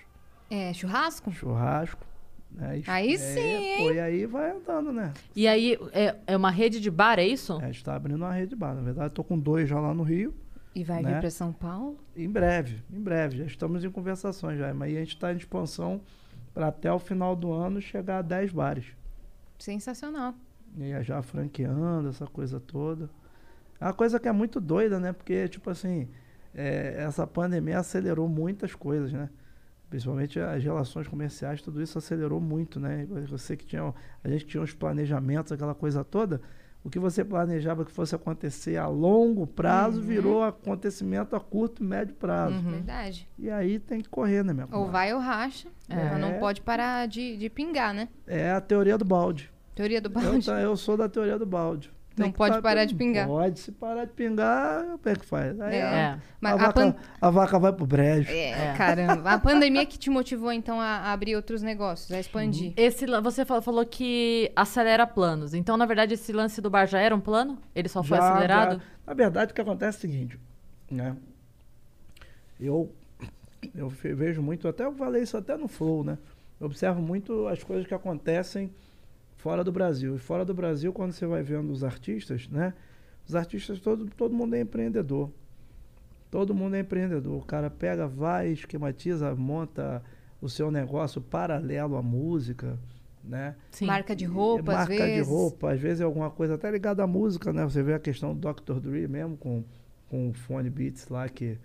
É, 0.50 0.74
churrasco? 0.74 1.32
churrasco. 1.32 2.06
Né? 2.52 2.82
Aí 2.88 3.14
é, 3.14 3.18
sim, 3.18 3.78
Pô, 3.84 3.92
e 3.92 4.00
aí 4.00 4.26
vai 4.26 4.52
andando, 4.52 4.92
né? 4.92 5.14
E 5.36 5.48
aí, 5.48 5.78
é, 5.92 6.16
é 6.28 6.36
uma 6.38 6.50
rede 6.52 6.80
de 6.80 6.90
bar, 6.90 7.20
é 7.20 7.26
isso? 7.26 7.54
É, 7.62 7.64
a 7.64 7.68
gente 7.68 7.78
está 7.78 7.96
abrindo 7.96 8.18
uma 8.18 8.34
rede 8.34 8.50
de 8.50 8.56
bar. 8.56 8.74
Na 8.76 8.82
verdade, 8.82 9.08
estou 9.10 9.24
com 9.24 9.38
dois 9.38 9.70
já 9.70 9.80
lá 9.80 9.94
no 9.94 10.04
Rio. 10.04 10.34
E 10.76 10.84
vai 10.84 11.02
Né? 11.02 11.14
vir 11.14 11.20
pra 11.22 11.30
São 11.32 11.52
Paulo? 11.54 11.98
Em 12.16 12.30
breve, 12.30 12.82
em 12.92 13.00
breve. 13.00 13.38
Já 13.38 13.46
estamos 13.46 13.84
em 13.84 13.90
conversações 13.90 14.58
já. 14.60 14.74
Mas 14.74 14.90
aí 14.90 14.98
a 14.98 15.00
gente 15.00 15.16
está 15.16 15.34
em 15.34 15.38
expansão 15.38 16.02
para 16.54 16.68
até 16.68 16.92
o 16.92 17.00
final 17.00 17.36
do 17.36 17.52
ano 17.52 17.82
chegar 17.82 18.20
a 18.20 18.22
10 18.22 18.52
bares. 18.52 18.86
Sensacional. 19.58 20.34
E 20.78 20.94
aí 20.94 21.04
já 21.04 21.22
franqueando, 21.22 22.10
essa 22.10 22.26
coisa 22.28 22.60
toda. 22.60 23.10
É 23.80 23.86
uma 23.86 23.94
coisa 23.94 24.20
que 24.20 24.28
é 24.28 24.32
muito 24.32 24.60
doida, 24.60 25.00
né? 25.00 25.12
Porque, 25.14 25.48
tipo 25.48 25.70
assim, 25.70 26.08
é, 26.54 26.96
essa 27.00 27.26
pandemia 27.26 27.80
acelerou 27.80 28.28
muitas 28.28 28.76
coisas, 28.76 29.12
né? 29.12 29.30
Principalmente 29.90 30.40
as 30.40 30.64
relações 30.64 31.08
comerciais, 31.08 31.62
tudo 31.62 31.82
isso 31.82 31.98
acelerou 31.98 32.40
muito, 32.40 32.80
né? 32.80 33.08
Você 33.28 33.58
que 33.58 33.66
tinha. 33.66 33.94
A 34.24 34.30
gente 34.30 34.46
tinha 34.46 34.62
os 34.62 34.74
planejamentos, 34.74 35.52
aquela 35.52 35.74
coisa 35.74 36.04
toda. 36.04 36.40
O 36.84 36.90
que 36.90 36.98
você 37.00 37.26
planejava 37.26 37.84
que 37.84 37.92
fosse 37.92 38.16
acontecer 38.16 38.78
a 38.78 38.88
longo 38.88 39.46
prazo 39.46 40.00
Uhum. 40.00 40.06
virou 40.06 40.44
acontecimento 40.44 41.36
a 41.36 41.40
curto 41.40 41.84
e 41.84 41.86
médio 41.86 42.16
prazo. 42.16 42.56
Uhum. 42.56 42.72
Verdade. 42.72 43.28
E 43.38 43.50
aí 43.50 43.80
tem 43.80 44.00
que 44.00 44.08
correr, 44.08 44.44
né, 44.46 44.54
minha 44.54 44.66
Ou 44.66 44.72
comadre? 44.72 44.92
vai 44.94 45.14
ou 45.14 45.20
racha. 45.20 45.68
É. 45.90 46.18
Não 46.18 46.40
pode 46.40 46.62
parar 46.62 47.06
de, 47.08 47.36
de 47.36 47.50
pingar, 47.50 47.94
né? 47.94 48.08
É 48.26 48.52
a 48.52 48.62
teoria 48.62 48.98
do 48.98 49.04
balde. 49.04 49.52
Teoria 49.76 50.00
do 50.00 50.08
Eu, 50.08 50.12
balde. 50.14 50.46
ta- 50.46 50.62
eu 50.62 50.78
sou 50.78 50.96
da 50.96 51.10
teoria 51.10 51.38
do 51.38 51.46
balde. 51.46 51.92
Tem 52.20 52.28
Não 52.28 52.32
que 52.34 52.38
pode 52.38 52.62
parar 52.62 52.84
de 52.84 52.94
pingar. 52.94 53.26
Pode, 53.28 53.60
se 53.60 53.72
parar 53.72 54.04
de 54.04 54.12
pingar, 54.12 54.84
como 54.84 55.00
é 55.06 55.16
que 55.16 55.26
faz? 55.26 55.60
Aí 55.62 55.76
É. 55.78 55.82
a- 55.84 55.96
É. 55.98 56.20
Mas 56.42 56.52
a, 56.52 56.56
a 56.56 56.58
vaca, 56.58 56.74
pan- 56.74 56.96
a 57.22 57.30
vaca 57.30 57.60
vai 57.60 57.72
pro 57.72 57.86
brejo. 57.88 58.30
É, 58.30 58.50
É. 58.72 58.74
caramba. 58.78 59.30
A 59.32 59.40
pandemia 59.40 59.86
que 59.86 59.98
te 59.98 60.10
motivou, 60.10 60.52
então, 60.52 60.82
a 60.82 60.86
a 61.00 61.14
abrir 61.14 61.36
outros 61.38 61.62
negócios, 61.62 62.12
a 62.12 62.20
expandir. 62.20 62.74
Esse, 62.76 63.06
você 63.22 63.46
fa- 63.46 63.62
falou 63.62 63.86
que 63.86 64.52
acelera 64.56 65.08
planos. 65.08 65.54
Então, 65.54 65.78
na 65.78 65.86
verdade, 65.86 66.14
esse 66.16 66.34
lance 66.34 66.60
do 66.62 66.70
bar 66.70 66.86
já 66.88 67.00
era 67.00 67.16
um 67.16 67.22
plano? 67.22 67.58
Ele 67.74 67.88
só 67.88 68.04
foi 68.04 68.18
Já- 68.18 68.30
acelerado? 68.32 68.74
já- 68.76 68.82
Na 69.08 69.14
verdade, 69.14 69.52
o 69.52 69.56
que 69.56 69.62
acontece 69.62 69.98
é 69.98 70.00
o 70.00 70.12
seguinte, 70.12 70.40
né? 70.92 71.16
Eu, 72.60 72.92
eu 73.74 73.90
vejo 73.90 74.42
muito, 74.42 74.68
até 74.68 74.84
eu 74.84 74.92
falei 74.94 75.24
isso 75.24 75.38
até 75.38 75.56
no 75.56 75.68
Flow, 75.68 76.04
né? 76.04 76.18
Eu 76.60 76.66
observo 76.68 77.02
muito 77.02 77.48
as 77.48 77.64
coisas 77.64 77.88
que 77.88 77.94
acontecem 77.94 78.70
fora 79.40 79.64
do 79.64 79.72
Brasil. 79.72 80.16
E 80.16 80.20
fora 80.20 80.46
do 80.46 80.54
Brasil, 80.54 80.94
quando 80.94 81.14
você 81.14 81.26
vai 81.26 81.42
vendo 81.42 81.72
os 81.72 81.84
artistas, 81.84 82.48
né? 82.50 82.74
Os 83.28 83.36
artistas, 83.36 83.80
todo, 83.80 84.06
todo 84.16 84.36
mundo 84.36 84.56
é 84.56 84.62
empreendedor. 84.62 85.32
Todo 86.30 86.54
mundo 86.54 86.76
é 86.76 86.82
empreendedor. 86.82 87.38
O 87.38 87.46
cara 87.46 87.70
pega, 87.70 88.06
vai, 88.06 88.50
esquematiza, 88.50 89.34
monta 89.36 90.04
o 90.42 90.50
seu 90.50 90.70
negócio 90.70 91.22
paralelo 91.22 91.96
à 91.96 92.02
música, 92.02 92.78
né? 93.24 93.56
Sim. 93.72 93.86
Marca 93.86 94.16
de 94.16 94.26
roupa, 94.26 94.74
marca 94.74 94.94
às 94.94 95.00
vezes. 95.00 95.28
de 95.28 95.34
roupa, 95.34 95.72
às 95.72 95.80
vezes 95.80 96.02
é 96.02 96.04
alguma 96.04 96.30
coisa 96.30 96.56
até 96.56 96.70
ligada 96.70 97.02
à 97.02 97.08
música, 97.08 97.54
né? 97.54 97.64
Você 97.64 97.82
vê 97.82 97.94
a 97.94 98.00
questão 98.00 98.36
do 98.36 98.54
Dr. 98.54 98.80
Dre 98.80 99.08
mesmo 99.08 99.38
com, 99.38 99.64
com 100.10 100.30
o 100.30 100.34
Fone 100.34 100.70
Beats 100.70 101.08
lá, 101.08 101.30
que 101.30 101.58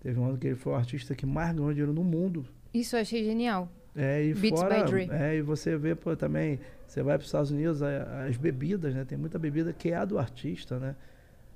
teve 0.00 0.18
um 0.18 0.26
ano 0.26 0.38
que 0.38 0.48
ele 0.48 0.56
foi 0.56 0.72
o 0.72 0.76
artista 0.76 1.14
que 1.14 1.24
mais 1.24 1.54
ganhou 1.54 1.70
dinheiro 1.70 1.92
no 1.92 2.02
mundo. 2.02 2.44
Isso 2.74 2.96
eu 2.96 3.00
achei 3.00 3.22
genial. 3.22 3.68
É, 3.94 4.24
e 4.24 4.34
Beats 4.34 4.60
fora, 4.60 4.84
by 4.84 4.90
Dre. 4.90 5.08
É, 5.12 5.36
e 5.36 5.42
você 5.42 5.76
vê 5.76 5.94
pô, 5.94 6.16
também, 6.16 6.58
você 6.92 7.02
vai 7.02 7.16
para 7.16 7.22
os 7.22 7.28
Estados 7.28 7.50
Unidos, 7.50 7.80
as 7.82 8.36
bebidas, 8.36 8.94
né? 8.94 9.02
Tem 9.02 9.16
muita 9.16 9.38
bebida 9.38 9.72
que 9.72 9.90
é 9.92 9.96
a 9.96 10.04
do 10.04 10.18
artista, 10.18 10.78
né? 10.78 10.94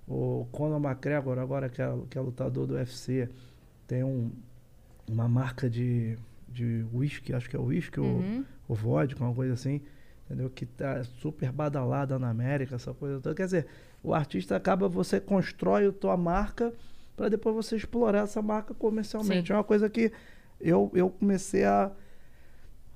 O 0.09 0.47
Conor 0.51 0.83
McGregor, 0.83 1.39
agora 1.39 1.69
que 1.69 1.83
é, 1.83 1.95
que 2.09 2.17
é 2.17 2.21
lutador 2.23 2.67
do 2.67 2.73
UFC, 2.73 3.29
tem 3.87 4.03
um, 4.03 4.31
uma 5.07 5.29
marca 5.29 5.69
de, 5.69 6.17
de 6.49 6.87
whisky, 6.91 7.35
acho 7.35 7.51
que 7.51 7.57
é 7.57 7.59
whisky 7.59 8.01
ou 8.01 8.07
Uhum. 8.07 8.45
o 8.67 8.75
vodka, 8.75 9.23
uma 9.23 9.35
coisa 9.35 9.53
assim, 9.53 9.83
entendeu? 10.25 10.49
Que 10.49 10.65
tá 10.65 11.05
super 11.05 11.53
badalada 11.53 12.19
na 12.19 12.31
América, 12.31 12.77
essa 12.77 12.95
coisa 12.95 13.21
toda. 13.21 13.35
Quer 13.35 13.45
dizer, 13.45 13.67
o 14.03 14.15
artista 14.15 14.57
acaba, 14.57 14.89
você 14.89 15.21
constrói 15.21 15.87
a 15.89 15.93
tua 15.93 16.17
marca 16.17 16.73
para 17.15 17.29
depois 17.29 17.55
você 17.55 17.77
explorar 17.77 18.21
essa 18.21 18.41
marca 18.41 18.73
comercialmente. 18.73 19.49
Sim. 19.49 19.53
É 19.53 19.57
uma 19.57 19.65
coisa 19.65 19.91
que 19.91 20.11
eu, 20.59 20.91
eu 20.95 21.11
comecei 21.11 21.65
a, 21.67 21.91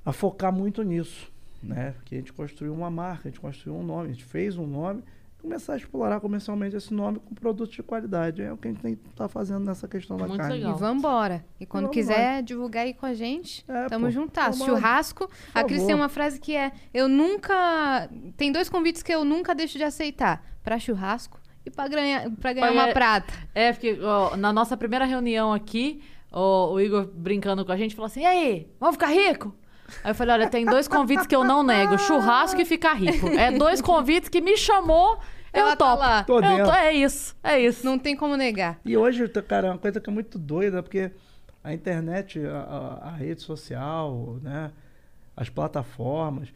a 0.07 0.13
focar 0.13 0.51
muito 0.51 0.83
nisso, 0.83 1.31
né? 1.63 1.95
Que 2.05 2.15
a 2.15 2.19
gente 2.19 2.33
construiu 2.33 2.73
uma 2.73 2.91
marca, 2.91 3.29
a 3.29 3.31
gente 3.31 3.41
construiu 3.41 3.79
um 3.79 3.83
nome, 3.83 4.09
a 4.11 4.13
gente 4.13 4.25
fez 4.25 4.57
um 4.57 4.67
nome 4.67 5.03
começar 5.41 5.73
a 5.73 5.77
explorar 5.77 6.21
comercialmente 6.21 6.77
esse 6.77 6.93
nome 6.93 7.19
com 7.19 7.35
produtos 7.35 7.75
de 7.75 7.83
qualidade. 7.83 8.43
É 8.43 8.53
o 8.53 8.57
que 8.57 8.69
a 8.69 8.71
gente 8.71 8.83
tem 8.83 8.95
que 8.95 9.09
estar 9.09 9.29
fazendo 9.29 9.65
nessa 9.65 9.89
questão 9.89 10.17
da 10.17 10.27
Muito 10.27 10.39
carne. 10.41 10.57
legal. 10.57 10.77
E 10.77 10.79
vambora. 10.79 11.45
E 11.59 11.67
quando 11.67 11.85
Vamos 11.85 11.95
quiser 11.97 12.43
divulgar 12.43 12.85
aí 12.85 12.95
com 12.95 13.07
a 13.07 13.15
gente, 13.15 13.65
É, 13.67 13.87
tamo 13.87 14.11
juntas. 14.11 14.59
Churrasco. 14.59 15.31
A 15.55 15.65
Cris 15.65 15.79
favor. 15.79 15.87
tem 15.87 15.97
uma 15.97 16.09
frase 16.09 16.39
que 16.39 16.55
é: 16.55 16.73
Eu 16.93 17.09
nunca. 17.09 18.09
Tem 18.37 18.53
dois 18.53 18.69
convites 18.69 19.03
que 19.03 19.13
eu 19.13 19.25
nunca 19.25 19.55
deixo 19.55 19.79
de 19.79 19.85
aceitar: 19.85 20.45
pra 20.63 20.79
churrasco 20.79 21.41
e 21.65 21.71
pra 21.71 21.89
ganhar, 21.89 22.31
pra 22.33 22.53
ganhar 22.53 22.73
uma 22.73 22.89
prata. 22.89 23.33
É, 23.55 23.73
porque 23.73 23.99
ó, 24.03 24.37
na 24.37 24.53
nossa 24.53 24.77
primeira 24.77 25.05
reunião 25.05 25.53
aqui, 25.53 26.03
ó, 26.31 26.71
o 26.73 26.81
Igor 26.81 27.07
brincando 27.07 27.65
com 27.65 27.73
a 27.73 27.77
gente 27.77 27.95
falou 27.95 28.07
assim: 28.07 28.21
e 28.21 28.27
aí, 28.27 28.69
vamos 28.79 28.97
ficar 28.97 29.09
rico? 29.09 29.55
Aí 30.05 30.11
eu 30.11 30.15
falei: 30.15 30.35
olha, 30.35 30.49
tem 30.49 30.65
dois 30.65 30.87
convites 30.89 31.27
que 31.27 31.35
eu 31.35 31.45
não 31.45 31.63
nego: 31.63 31.99
churrasco 31.99 32.61
e 32.61 32.65
ficar 32.65 32.95
rico. 32.95 33.29
É 33.29 33.51
dois 33.53 33.81
convites 33.81 34.29
que 34.29 34.41
me 34.41 34.57
chamou, 34.57 35.19
Ela 35.53 35.73
eu 35.73 35.77
tá 35.77 35.87
topo. 35.91 35.99
lá. 36.03 36.25
Tô 36.25 36.41
Eu 36.41 36.73
é 36.73 36.93
isso, 36.93 37.37
é 37.43 37.61
isso. 37.61 37.85
Não 37.85 37.99
tem 37.99 38.17
como 38.17 38.37
negar. 38.37 38.79
E 38.85 38.97
hoje, 38.97 39.27
tá, 39.29 39.43
cara, 39.43 39.69
é 39.69 39.71
uma 39.71 39.79
coisa 39.79 40.01
que 40.01 40.09
é 40.09 40.13
muito 40.13 40.39
doida, 40.39 40.83
porque 40.83 41.11
a 41.63 41.73
internet, 41.75 42.41
a, 42.47 42.59
a- 42.61 43.09
a 43.09 43.11
rede 43.11 43.43
social, 43.43 44.39
né, 44.43 44.71
as 45.37 45.49
plataformas, 45.49 46.49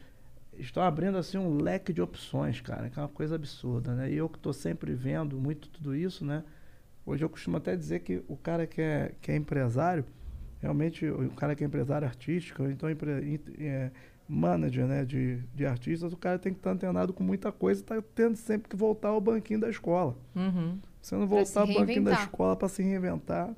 estão 0.57 0.81
abrindo 0.83 1.17
assim 1.17 1.37
um 1.37 1.61
leque 1.61 1.91
de 1.93 2.01
opções, 2.01 2.61
cara, 2.61 2.89
que 2.89 2.97
é 2.97 3.01
uma 3.01 3.09
coisa 3.09 3.35
absurda, 3.35 3.93
né? 3.93 4.09
E 4.09 4.15
eu 4.15 4.29
que 4.29 4.37
estou 4.37 4.53
sempre 4.53 4.93
vendo 4.93 5.37
muito 5.37 5.67
tudo 5.69 5.95
isso, 5.95 6.23
né? 6.25 6.43
Hoje 7.05 7.23
eu 7.23 7.29
costumo 7.29 7.57
até 7.57 7.75
dizer 7.75 7.99
que 7.99 8.23
o 8.27 8.35
cara 8.35 8.65
que 8.65 8.81
é, 8.81 9.11
que 9.21 9.31
é 9.31 9.35
empresário, 9.35 10.03
realmente 10.65 11.05
o 11.07 11.29
cara 11.31 11.55
que 11.55 11.63
é 11.63 11.67
empresário 11.67 12.07
artístico, 12.07 12.63
ou 12.63 12.71
então 12.71 12.89
empre, 12.89 13.11
é, 13.59 13.91
manager 14.27 14.87
né, 14.87 15.05
de, 15.05 15.37
de 15.53 15.63
artistas, 15.63 16.11
o 16.11 16.17
cara 16.17 16.39
tem 16.39 16.51
que 16.51 16.57
estar 16.59 16.71
antenado 16.71 17.13
com 17.13 17.23
muita 17.23 17.51
coisa 17.51 17.81
e 17.81 17.83
está 17.83 18.01
tendo 18.15 18.35
sempre 18.35 18.67
que 18.67 18.75
voltar 18.75 19.09
ao 19.09 19.21
banquinho 19.21 19.59
da 19.59 19.69
escola. 19.69 20.17
Uhum. 20.35 20.79
Se 20.99 21.09
você 21.09 21.15
não 21.15 21.27
voltar 21.27 21.61
ao 21.61 21.67
banquinho 21.67 22.03
da 22.03 22.13
escola 22.13 22.55
para 22.55 22.67
se 22.67 22.81
reinventar, 22.81 23.53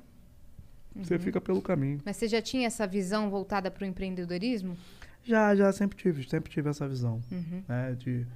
você 0.94 1.18
fica 1.18 1.40
pelo 1.40 1.62
caminho. 1.62 2.02
Mas 2.04 2.16
você 2.18 2.28
já 2.28 2.42
tinha 2.42 2.66
essa 2.66 2.86
visão 2.86 3.30
voltada 3.30 3.70
pro 3.70 3.86
empreendedorismo? 3.86 4.76
Já, 5.24 5.54
já 5.56 5.72
sempre 5.72 5.96
tive, 5.96 6.28
sempre 6.28 6.50
tive 6.50 6.68
essa 6.68 6.86
visão, 6.86 7.22
Uhum. 7.32 7.62
né? 7.66 7.96
De 7.98 8.26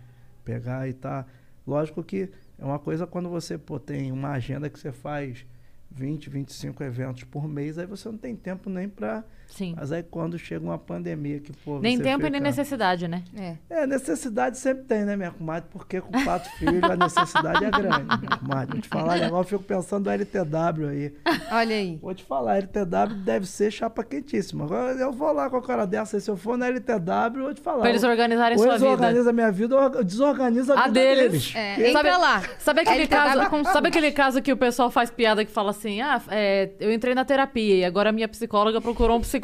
pegar 0.44 0.88
e 0.88 0.94
tá. 0.94 1.26
Lógico 1.66 2.02
que 2.02 2.30
é 2.58 2.64
uma 2.64 2.78
coisa 2.78 3.06
quando 3.06 3.28
você 3.28 3.58
pô, 3.58 3.78
tem 3.78 4.10
uma 4.10 4.30
agenda 4.30 4.70
que 4.70 4.78
você 4.78 4.92
faz 4.92 5.44
20, 5.94 6.30
25 6.30 6.82
eventos 6.82 7.24
por 7.24 7.46
mês, 7.46 7.78
aí 7.78 7.86
você 7.86 8.08
não 8.08 8.18
tem 8.18 8.34
tempo 8.34 8.70
nem 8.70 8.88
para. 8.88 9.24
Sim. 9.54 9.74
Mas 9.76 9.92
aí 9.92 10.02
quando 10.02 10.38
chega 10.38 10.64
uma 10.64 10.78
pandemia 10.78 11.38
que, 11.40 11.52
pô. 11.52 11.78
Nem 11.78 11.96
você 11.96 12.02
tempo 12.02 12.20
e 12.22 12.24
fica... 12.24 12.30
nem 12.30 12.40
necessidade, 12.40 13.06
né? 13.06 13.22
É. 13.36 13.56
É, 13.68 13.86
necessidade 13.86 14.56
sempre 14.58 14.84
tem, 14.84 15.04
né, 15.04 15.14
minha 15.14 15.30
comadre? 15.30 15.68
Porque 15.70 16.00
com 16.00 16.10
quatro 16.24 16.50
filhos 16.58 16.82
a 16.82 16.96
necessidade 16.96 17.64
é 17.64 17.70
grande, 17.70 18.18
minha 18.18 18.38
comadre. 18.38 18.72
Vou 18.72 18.80
te 18.80 18.88
falar, 18.88 19.18
negócio, 19.18 19.54
eu 19.54 19.58
fico 19.58 19.64
pensando 19.64 20.06
no 20.06 20.10
LTW 20.10 20.88
aí. 20.88 21.14
Olha 21.50 21.76
aí. 21.76 21.98
Vou 22.00 22.14
te 22.14 22.24
falar, 22.24 22.56
LTW 22.58 23.14
deve 23.24 23.46
ser 23.46 23.70
chapa 23.70 24.02
quentíssima. 24.02 24.64
Agora 24.64 24.92
eu 24.92 25.12
vou 25.12 25.32
lá 25.32 25.50
com 25.50 25.56
a 25.56 25.62
cara 25.62 25.86
dessa, 25.86 26.18
se 26.18 26.30
eu 26.30 26.36
for 26.36 26.56
na 26.56 26.68
LTW, 26.68 27.36
eu 27.36 27.42
vou 27.44 27.54
te 27.54 27.60
falar. 27.60 27.80
Pra 27.80 27.90
eles 27.90 28.02
organizarem 28.02 28.56
ou 28.56 28.62
sua 28.64 28.72
eles 28.72 28.80
vida. 28.80 28.92
organizam 28.92 29.30
a 29.30 29.32
minha 29.34 29.52
vida, 29.52 29.76
ou 29.76 30.04
desorganiza 30.04 30.74
a, 30.74 30.84
A 30.84 30.88
vida 30.88 31.00
deles. 31.00 31.30
deles. 31.30 31.52
É, 31.54 31.74
Porque- 31.74 31.90
entra 31.90 32.16
lá. 32.16 32.42
Sabe 32.58 32.80
aquele, 32.80 33.06
caso, 33.06 33.64
sabe 33.64 33.88
aquele 33.88 34.12
caso 34.12 34.40
que 34.40 34.52
o 34.52 34.56
pessoal 34.56 34.90
faz 34.90 35.10
piada 35.10 35.44
que 35.44 35.50
fala 35.50 35.70
assim: 35.70 36.00
ah, 36.00 36.20
é, 36.30 36.70
eu 36.80 36.90
entrei 36.90 37.14
na 37.14 37.24
terapia 37.24 37.76
e 37.76 37.84
agora 37.84 38.10
minha 38.12 38.28
psicóloga 38.28 38.80
procurou 38.80 39.18
um 39.18 39.20
psicólogo. 39.20 39.41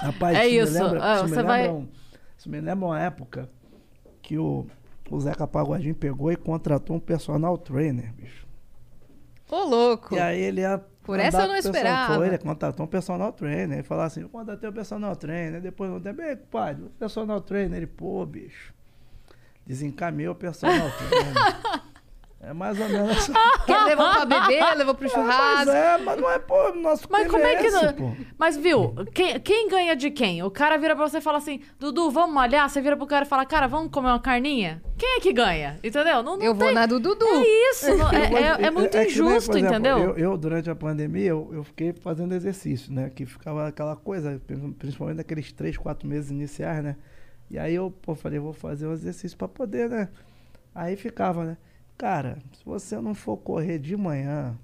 Rapaz, 0.00 0.38
é 0.38 0.46
isso. 0.48 0.72
Me 0.72 0.78
lembra, 0.80 1.02
ah, 1.02 1.22
me 1.22 1.28
você 1.28 1.34
lembra 1.36 1.44
vai. 1.52 1.68
um- 1.68 1.88
isso 2.38 2.50
me 2.50 2.60
lembra 2.60 2.86
uma 2.86 3.00
época 3.00 3.48
que 4.20 4.38
o, 4.38 4.66
o 5.10 5.20
Zeca 5.20 5.46
Pagodinho 5.46 5.94
pegou 5.94 6.30
e 6.30 6.36
contratou 6.36 6.96
um 6.96 7.00
personal 7.00 7.56
trainer, 7.58 8.12
bicho. 8.14 8.46
Ô, 9.50 9.64
louco. 9.64 10.14
E 10.14 10.18
aí 10.20 10.40
ele 10.40 10.60
ia. 10.62 10.82
Por 11.02 11.18
essa 11.18 11.42
eu 11.42 11.48
não 11.48 11.54
o 11.54 11.58
esperava. 11.58 12.14
Foi, 12.14 12.28
ele 12.28 12.38
contratou 12.38 12.86
um 12.86 12.88
personal 12.88 13.32
trainer. 13.32 13.78
Ele 13.78 13.82
falou 13.82 14.04
assim: 14.04 14.20
eu 14.22 14.28
contratei 14.28 14.68
um 14.68 14.72
personal 14.72 15.16
trainer. 15.16 15.60
Depois 15.60 15.90
não 15.90 16.00
tempo, 16.00 16.22
ei, 16.22 16.36
compadre, 16.36 16.84
o 16.84 16.90
personal 16.90 17.40
trainer. 17.40 17.76
Ele, 17.78 17.86
pô, 17.88 18.24
bicho. 18.24 18.72
Desencaminhou 19.66 20.32
o 20.32 20.36
personal 20.36 20.88
trainer. 20.96 21.82
É 22.44 22.52
mais 22.52 22.78
ou 22.80 22.88
menos 22.88 23.10
assim. 23.16 23.32
Que 23.64 23.70
ele 23.72 23.84
levou 23.84 24.10
pra 24.10 24.24
beber, 24.26 24.74
levou 24.76 24.94
pro 24.96 25.04
Mas 25.04 25.12
churrasco. 25.12 25.70
é, 25.70 25.98
mas 25.98 26.20
não 26.20 26.28
é, 26.28 26.38
pô, 26.40 26.74
nosso 26.74 27.06
Mas 27.08 27.30
como 27.30 27.44
é 27.44 27.54
que. 27.56 27.70
não- 27.70 27.92
pô. 27.92 28.10
Mas 28.36 28.56
viu, 28.56 28.92
quem, 29.14 29.38
quem 29.38 29.68
ganha 29.68 29.94
de 29.94 30.10
quem? 30.10 30.42
O 30.42 30.50
cara 30.50 30.76
vira 30.76 30.96
pra 30.96 31.08
você 31.08 31.18
e 31.18 31.20
fala 31.20 31.38
assim: 31.38 31.60
Dudu, 31.78 32.10
vamos 32.10 32.34
malhar? 32.34 32.68
Você 32.68 32.80
vira 32.80 32.96
pro 32.96 33.06
cara 33.06 33.24
e 33.24 33.28
fala: 33.28 33.46
Cara, 33.46 33.68
vamos 33.68 33.92
comer 33.92 34.08
uma 34.08 34.18
carninha? 34.18 34.82
Quem 34.98 35.18
é 35.18 35.20
que 35.20 35.32
ganha? 35.32 35.78
Entendeu? 35.84 36.24
Não, 36.24 36.36
não 36.36 36.42
Eu 36.44 36.52
vou 36.54 36.66
tem- 36.66 36.74
na 36.74 36.86
do 36.86 36.98
Dudu. 36.98 37.24
É 37.24 37.70
isso, 37.70 37.94
não- 37.96 38.10
é, 38.12 38.28
vou- 38.28 38.38
é- 38.38 38.62
é 38.62 38.70
muito 38.72 38.90
que 38.90 38.98
por 38.98 39.06
injusto, 39.06 39.56
exemplo, 39.56 39.76
entendeu? 39.76 39.98
Eu, 39.98 40.16
eu, 40.16 40.36
durante 40.36 40.68
a 40.68 40.74
pandemia, 40.74 41.28
eu, 41.28 41.48
eu 41.52 41.62
fiquei 41.62 41.92
fazendo 41.92 42.34
exercício, 42.34 42.92
né? 42.92 43.08
Que 43.14 43.24
ficava 43.24 43.68
aquela 43.68 43.94
coisa, 43.94 44.42
principalmente 44.80 45.18
naqueles 45.18 45.52
três, 45.52 45.76
quatro 45.76 46.08
meses 46.08 46.32
iniciais, 46.32 46.82
né? 46.82 46.96
E 47.48 47.56
aí 47.56 47.76
eu, 47.76 47.92
pô, 48.02 48.16
falei, 48.16 48.40
vou 48.40 48.52
fazer 48.52 48.88
um 48.88 48.92
exercício 48.92 49.38
pra 49.38 49.46
poder, 49.46 49.88
né? 49.88 50.08
Aí 50.74 50.96
ficava, 50.96 51.44
né? 51.44 51.56
Cara, 51.98 52.38
se 52.52 52.64
você 52.64 53.00
não 53.00 53.14
for 53.14 53.36
correr 53.36 53.78
de 53.78 53.96
manhã, 53.96 54.56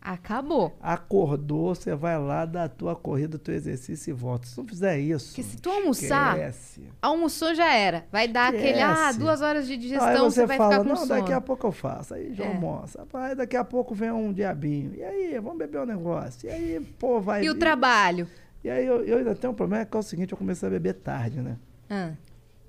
Acabou. 0.00 0.72
acordou, 0.80 1.74
você 1.74 1.94
vai 1.94 2.16
lá, 2.18 2.44
dá 2.46 2.64
a 2.64 2.68
tua 2.68 2.94
corrida, 2.94 3.38
teu 3.38 3.52
exercício 3.54 4.10
e 4.10 4.12
volta. 4.14 4.46
Se 4.46 4.56
não 4.56 4.64
fizer 4.66 4.98
isso. 4.98 5.28
Porque 5.28 5.42
se 5.42 5.56
tu 5.56 5.68
almoçar, 5.68 6.36
esquece. 6.38 6.82
almoçou 7.02 7.54
já 7.54 7.74
era. 7.74 8.06
Vai 8.12 8.28
dar 8.28 8.48
aquele, 8.54 8.80
ah, 8.80 8.92
Esquece. 8.92 9.18
duas 9.18 9.40
horas 9.42 9.66
de 9.66 9.76
digestão, 9.76 10.06
aí 10.08 10.16
você, 10.18 10.40
você 10.42 10.46
vai 10.46 10.56
fala, 10.56 10.70
ficar 10.72 10.82
com 10.84 10.88
não, 10.90 10.96
sono. 10.96 11.08
daqui 11.08 11.32
a 11.32 11.40
pouco 11.40 11.66
eu 11.66 11.72
faço. 11.72 12.14
Aí 12.14 12.32
já 12.34 12.44
É. 12.44 12.48
almoça. 12.48 13.04
Aí 13.14 13.34
daqui 13.34 13.56
a 13.56 13.64
pouco 13.64 13.94
vem 13.94 14.10
um 14.12 14.32
diabinho. 14.32 14.94
E 14.94 15.02
aí, 15.02 15.38
vamos 15.40 15.58
beber 15.58 15.80
um 15.80 15.86
negócio. 15.86 16.46
E 16.48 16.50
aí, 16.52 16.80
pô, 16.98 17.20
vai. 17.20 17.42
E 17.44 17.50
o 17.50 17.54
trabalho? 17.58 18.28
E 18.62 18.70
aí 18.70 18.86
eu, 18.86 19.04
eu 19.04 19.18
ainda 19.18 19.34
tenho 19.34 19.52
um 19.52 19.56
problema 19.56 19.84
que 19.84 19.96
é 19.96 20.00
o 20.00 20.02
seguinte, 20.02 20.30
eu 20.32 20.38
comecei 20.38 20.66
a 20.68 20.70
beber 20.70 20.94
tarde, 20.94 21.40
né? 21.42 21.56
Ah, 21.90 22.12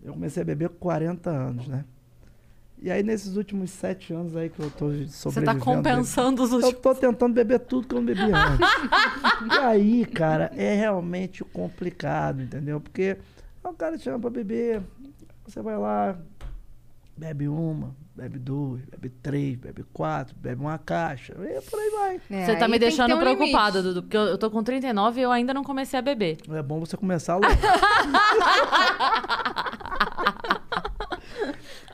Eu 0.03 0.13
comecei 0.13 0.41
a 0.41 0.45
beber 0.45 0.69
com 0.69 0.75
40 0.77 1.29
anos, 1.29 1.67
né? 1.67 1.85
E 2.79 2.91
aí, 2.91 3.01
nesses 3.01 3.35
últimos 3.35 3.71
sete 3.71 4.13
anos 4.13 4.35
aí 4.35 4.49
que 4.49 4.59
eu 4.59 4.69
tô 4.69 4.89
Você 4.89 5.07
sobrevivendo... 5.07 5.59
tá 5.59 5.65
compensando 5.65 6.43
os 6.43 6.51
Eu 6.51 6.57
últimos. 6.57 6.79
tô 6.81 6.93
tentando 6.93 7.33
beber 7.33 7.59
tudo 7.59 7.87
que 7.87 7.95
eu 7.95 7.99
não 7.99 8.05
bebi 8.05 8.21
antes. 8.21 8.69
e 9.51 9.57
aí, 9.59 10.05
cara, 10.05 10.51
é 10.55 10.75
realmente 10.75 11.43
complicado, 11.43 12.41
entendeu? 12.43 12.79
Porque 12.79 13.17
o 13.63 13.73
cara 13.73 13.97
te 13.97 14.03
chama 14.03 14.19
pra 14.19 14.29
beber, 14.29 14.81
você 15.45 15.59
vai 15.61 15.75
lá, 15.77 16.15
bebe 17.17 17.47
uma, 17.47 17.95
bebe 18.15 18.37
duas, 18.37 18.81
bebe 18.85 19.09
três, 19.09 19.57
bebe 19.57 19.83
quatro, 19.91 20.35
bebe 20.37 20.61
uma 20.61 20.77
caixa, 20.77 21.33
e 21.33 21.59
por 21.61 21.79
aí 21.79 21.89
vai. 21.89 22.21
é, 22.29 22.45
Você 22.45 22.55
tá 22.57 22.67
me 22.67 22.77
deixando 22.77 23.15
um 23.15 23.19
preocupada. 23.19 23.81
Dudu, 23.81 24.03
porque 24.03 24.15
eu, 24.15 24.21
eu 24.25 24.37
tô 24.37 24.51
com 24.51 24.61
39 24.63 25.19
e 25.19 25.23
eu 25.23 25.31
ainda 25.31 25.51
não 25.53 25.63
comecei 25.63 25.97
a 25.97 26.01
beber. 26.01 26.37
É 26.51 26.61
bom 26.61 26.79
você 26.79 26.95
começar 26.95 27.35
logo. 27.37 27.47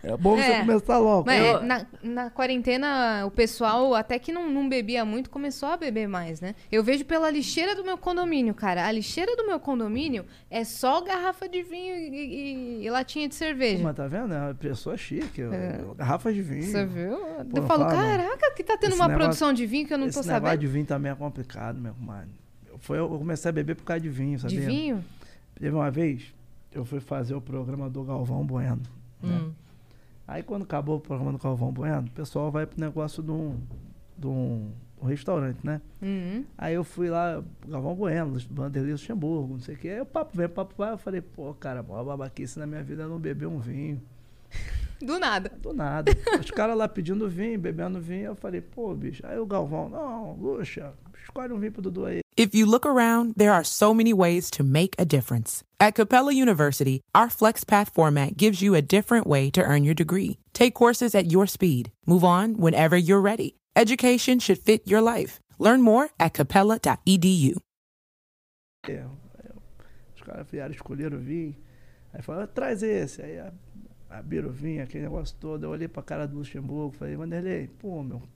é 0.04 0.18
bom 0.18 0.36
você 0.36 0.42
É. 0.52 0.60
começar 0.60 0.98
logo. 0.98 1.26
Mas 1.26 1.42
Eu- 1.46 1.64
na, 1.64 1.86
na 2.04 2.30
quarentena, 2.30 3.26
o 3.26 3.32
pessoal, 3.32 3.96
até 3.96 4.20
que 4.20 4.32
não, 4.32 4.50
não 4.50 4.68
bebia 4.68 5.06
muito, 5.06 5.30
começou 5.30 5.70
a 5.70 5.78
beber 5.78 6.08
mais, 6.08 6.42
né? 6.42 6.54
Eu 6.72 6.84
vejo 6.84 7.06
pela 7.06 7.30
lixeira 7.32 7.76
do 7.76 7.84
meu 7.84 7.98
condomínio, 7.98 8.54
cara. 8.54 8.86
A 8.86 8.92
lixeira 8.92 9.36
do 9.36 9.46
meu 9.48 9.60
condomínio 9.60 10.26
é 10.52 10.64
só 10.64 11.02
garrafa 11.02 11.48
de 11.48 11.64
vinho 11.64 11.96
e, 11.96 12.10
e- 12.82 12.86
e 12.86 12.90
latinha 12.90 13.28
de 13.30 13.36
cerveja. 13.36 13.82
Mas 13.84 13.96
tá 13.96 14.08
vendo? 14.08 14.34
É 14.34 14.40
uma 14.40 14.54
pessoa 14.54 14.98
chique. 14.98 15.42
É. 15.42 15.80
Garrafas 15.96 16.36
de 16.36 16.42
vinho. 16.42 16.64
Você 16.64 16.86
viu? 16.86 17.18
Pô, 17.50 17.58
eu 17.58 17.64
falo, 17.64 17.86
caraca, 17.88 18.52
que 18.56 18.64
tá 18.64 18.78
tendo 18.78 18.92
Esse 18.92 19.00
uma 19.00 19.08
negócio- 19.08 19.26
produção 19.28 19.54
de 19.54 19.66
vinho 19.66 19.88
que 19.88 19.94
eu 19.94 19.98
não 19.98 20.08
Esse 20.08 20.20
tô 20.20 20.26
negócio 20.28 20.44
sabendo. 20.46 20.60
de 20.60 20.68
vinho 20.68 20.86
também 20.86 21.12
é 21.12 21.16
complicado, 21.16 21.80
meu 21.80 21.94
comadre. 21.94 22.30
Eu, 22.70 22.78
foi, 22.80 23.00
eu 23.00 23.08
comecei 23.08 23.48
a 23.50 23.52
beber 23.52 23.76
por 23.76 23.84
causa 23.86 24.02
de 24.02 24.10
vinho, 24.10 24.38
sabia? 24.38 24.60
De 24.60 24.66
vinho? 24.66 25.04
Teve 25.60 25.74
uma 25.76 25.90
vez, 25.90 26.34
eu 26.74 26.84
fui 26.84 27.00
fazer 27.00 27.36
o 27.36 27.40
programa 27.42 27.90
do 27.90 28.04
Galvão 28.04 28.44
Bueno. 28.46 28.82
né? 29.22 29.40
Hum. 29.42 29.52
Aí 30.28 30.42
quando 30.42 30.64
acabou 30.64 30.98
o 30.98 31.02
programa 31.02 31.32
do 31.32 31.38
Galvão 31.38 31.72
Bueno, 31.72 32.08
o 32.08 32.12
pessoal 32.12 32.52
vai 32.52 32.66
pro 32.66 32.80
negócio 32.80 33.22
de 33.22 33.32
um, 33.32 33.60
de 34.18 34.28
um, 34.28 34.72
um 35.02 35.06
restaurante, 35.06 35.60
né? 35.64 35.82
Uhum. 36.02 36.46
Aí 36.58 36.74
eu 36.74 36.84
fui 36.84 37.10
lá, 37.10 37.44
Galvão 37.68 37.94
Bueno, 37.94 38.38
Vanderlei 38.50 38.94
Luxemburgo, 38.94 39.54
não 39.54 39.60
sei 39.60 39.76
o 39.76 39.78
quê. 39.78 39.90
Aí 39.90 40.02
o 40.02 40.06
papo 40.06 40.36
vem, 40.36 40.46
o 40.46 40.50
papo 40.50 40.74
vai. 40.78 40.94
Eu 40.94 40.98
falei, 40.98 41.22
pô, 41.22 41.54
cara, 41.54 41.82
a 41.82 41.84
maior 41.84 42.06
babaquice 42.06 42.58
na 42.58 42.66
minha 42.66 42.82
vida 42.82 43.04
é 43.04 43.08
não 43.08 43.20
beber 43.20 43.48
um 43.48 43.60
vinho. 43.60 44.02
Do 45.02 45.20
nada. 45.20 45.52
Do 45.62 45.74
nada. 45.74 46.14
Os 46.40 46.52
caras 46.52 46.78
lá 46.78 46.88
pedindo 46.88 47.30
vinho, 47.30 47.60
bebendo 47.60 48.00
vinho. 48.00 48.28
Eu 48.28 48.36
falei, 48.36 48.62
pô, 48.62 48.96
bicho. 48.96 49.26
Aí 49.26 49.38
o 49.38 49.46
Galvão, 49.46 49.90
não, 49.90 50.34
Luxa, 50.36 50.94
escolhe 51.22 51.52
um 51.52 51.60
vinho 51.60 51.74
pro 51.74 51.82
Dudu 51.82 52.06
aí. 52.06 52.23
If 52.36 52.56
you 52.56 52.66
look 52.66 52.84
around, 52.84 53.36
there 53.38 53.54
are 53.54 53.64
so 53.64 53.94
many 53.94 54.12
ways 54.12 54.50
to 54.52 54.64
make 54.64 54.96
a 54.98 55.06
difference. 55.06 55.64
At 55.80 55.94
Capella 55.94 56.34
University, 56.34 57.02
our 57.14 57.28
FlexPath 57.28 57.94
format 57.94 58.38
gives 58.38 58.60
you 58.60 58.74
a 58.74 58.82
different 58.82 59.28
way 59.28 59.52
to 59.52 59.62
earn 59.62 59.84
your 59.84 59.94
degree. 59.94 60.40
Take 60.52 60.74
courses 60.74 61.14
at 61.14 61.32
your 61.32 61.46
speed. 61.46 61.92
Move 62.08 62.24
on 62.24 62.58
whenever 62.58 62.98
you're 62.98 63.22
ready. 63.22 63.56
Education 63.76 64.40
should 64.40 64.58
fit 64.58 64.88
your 64.88 65.02
life. 65.02 65.40
Learn 65.60 65.84
more 65.84 66.10
at 66.20 66.34
capella.edu. 66.34 67.58
É, 68.90 69.06
os 70.16 70.22
caras 70.24 70.48
vieram, 70.50 70.72
escolheram 70.72 71.18
o 71.20 71.22
vinho. 71.22 71.56
Aí 72.12 72.22
falaram, 72.24 72.46
ah, 72.46 72.48
traz 72.48 72.82
esse. 72.82 73.22
Aí 73.22 73.38
a, 73.38 73.54
a 74.10 74.24
biruvinha, 74.24 74.86
aquele 74.86 75.04
negócio 75.04 75.36
todo. 75.40 75.66
Eu 75.66 75.70
olhei 75.70 75.88
pra 75.88 76.02
cara 76.02 76.28
do 76.28 76.38
Luxemburgo, 76.38 76.96
falei, 76.98 77.16
Vanderlei, 77.16 77.68
pô, 77.68 78.02
meu 78.02 78.20
não 78.20 78.28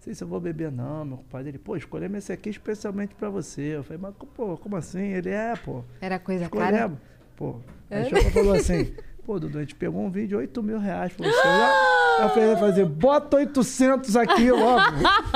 sei 0.00 0.14
se 0.14 0.24
eu 0.24 0.28
vou 0.28 0.40
beber 0.40 0.70
não, 0.72 1.04
meu 1.04 1.16
compadre. 1.18 1.50
Ele, 1.50 1.58
pô, 1.58 1.76
escolhemos 1.76 2.18
esse 2.18 2.32
aqui 2.32 2.50
especialmente 2.50 3.14
pra 3.14 3.28
você. 3.28 3.76
Eu 3.76 3.84
falei, 3.84 4.00
mas, 4.00 4.14
pô, 4.34 4.56
como 4.56 4.76
assim? 4.76 5.12
Ele, 5.12 5.30
é, 5.30 5.54
pô, 5.56 5.84
Era 6.00 6.18
coisa 6.18 6.48
cara. 6.48 6.64
escolhemos. 6.76 6.98
Pô, 7.36 7.56
aí 7.90 8.12
o 8.12 8.30
falou 8.30 8.52
assim, 8.54 8.94
pô, 9.24 9.38
Dudu, 9.38 9.58
a 9.58 9.60
gente 9.62 9.74
pegou 9.74 10.02
um 10.02 10.10
vídeo 10.10 10.28
de 10.28 10.36
8 10.36 10.62
mil 10.62 10.78
reais 10.78 11.12
pra 11.12 11.26
você. 11.26 11.38
Eu, 11.38 11.42
já- 11.42 12.22
eu 12.22 12.28
falei, 12.30 12.56
fazer, 12.56 12.84
bota 12.86 13.36
800 13.38 14.16
aqui 14.16 14.50
logo. 14.50 14.80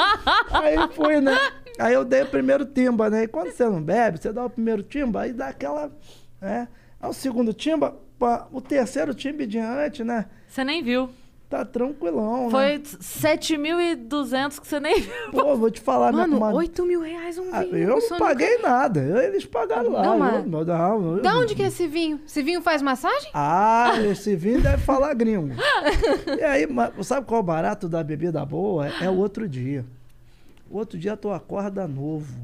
aí 0.50 0.76
foi, 0.92 1.20
né? 1.20 1.36
Aí 1.78 1.94
eu 1.94 2.04
dei 2.04 2.22
o 2.22 2.26
primeiro 2.26 2.64
timba, 2.64 3.08
né? 3.10 3.24
E 3.24 3.28
quando 3.28 3.50
você 3.50 3.64
não 3.64 3.82
bebe, 3.82 4.18
você 4.18 4.32
dá 4.32 4.44
o 4.44 4.50
primeiro 4.50 4.82
timba, 4.82 5.22
aí 5.22 5.32
dá 5.32 5.48
aquela, 5.48 5.90
né? 6.40 6.68
Aí 7.00 7.08
o 7.10 7.12
segundo 7.12 7.52
timba, 7.52 7.96
o 8.52 8.60
terceiro 8.60 9.12
timba 9.14 9.46
diante, 9.46 10.04
né? 10.04 10.26
Você 10.46 10.62
nem 10.64 10.82
viu. 10.82 11.10
Tá 11.48 11.64
tranquilão, 11.64 12.44
né? 12.46 12.50
Foi 12.50 12.78
7.200 12.80 14.58
que 14.60 14.66
você 14.66 14.80
nem 14.80 15.00
viu. 15.00 15.12
Pô, 15.30 15.56
vou 15.56 15.70
te 15.70 15.80
falar, 15.80 16.10
minha 16.12 16.22
Mano, 16.26 16.34
comadre. 16.38 16.56
8 16.58 16.86
mil 16.86 17.00
reais 17.02 17.38
um 17.38 17.44
Ah, 17.52 17.60
vinho. 17.60 17.76
eu 17.76 17.98
não 18.10 18.18
paguei 18.18 18.58
nada. 18.58 19.00
eu- 19.00 19.18
Eles 19.18 19.44
pagaram 19.44 19.90
lá. 19.92 20.02
Não, 20.02 20.18
mas- 20.18 20.34
eu- 20.36 20.46
não, 20.46 20.64
não, 20.64 21.22
Da 21.22 21.30
eu- 21.32 21.40
onde 21.40 21.54
que 21.54 21.62
é 21.62 21.66
esse 21.66 21.86
vinho? 21.86 22.20
Esse 22.26 22.42
vinho 22.42 22.60
faz 22.62 22.82
massagem? 22.82 23.30
Ah, 23.32 23.92
esse 24.10 24.34
vinho 24.34 24.60
deve 24.62 24.78
falar 24.82 25.14
gringo. 25.14 25.54
E 26.38 26.42
aí, 26.42 26.66
sabe 27.02 27.26
qual 27.26 27.38
é 27.38 27.42
o 27.42 27.46
barato 27.46 27.88
da 27.88 28.02
bebida 28.02 28.44
boa? 28.44 28.88
É, 28.88 29.04
é 29.04 29.10
o 29.10 29.16
outro 29.16 29.46
dia. 29.48 29.84
O 30.70 30.78
outro 30.78 30.98
dia 30.98 31.16
tu 31.16 31.30
acorda 31.30 31.86
novo. 31.86 32.34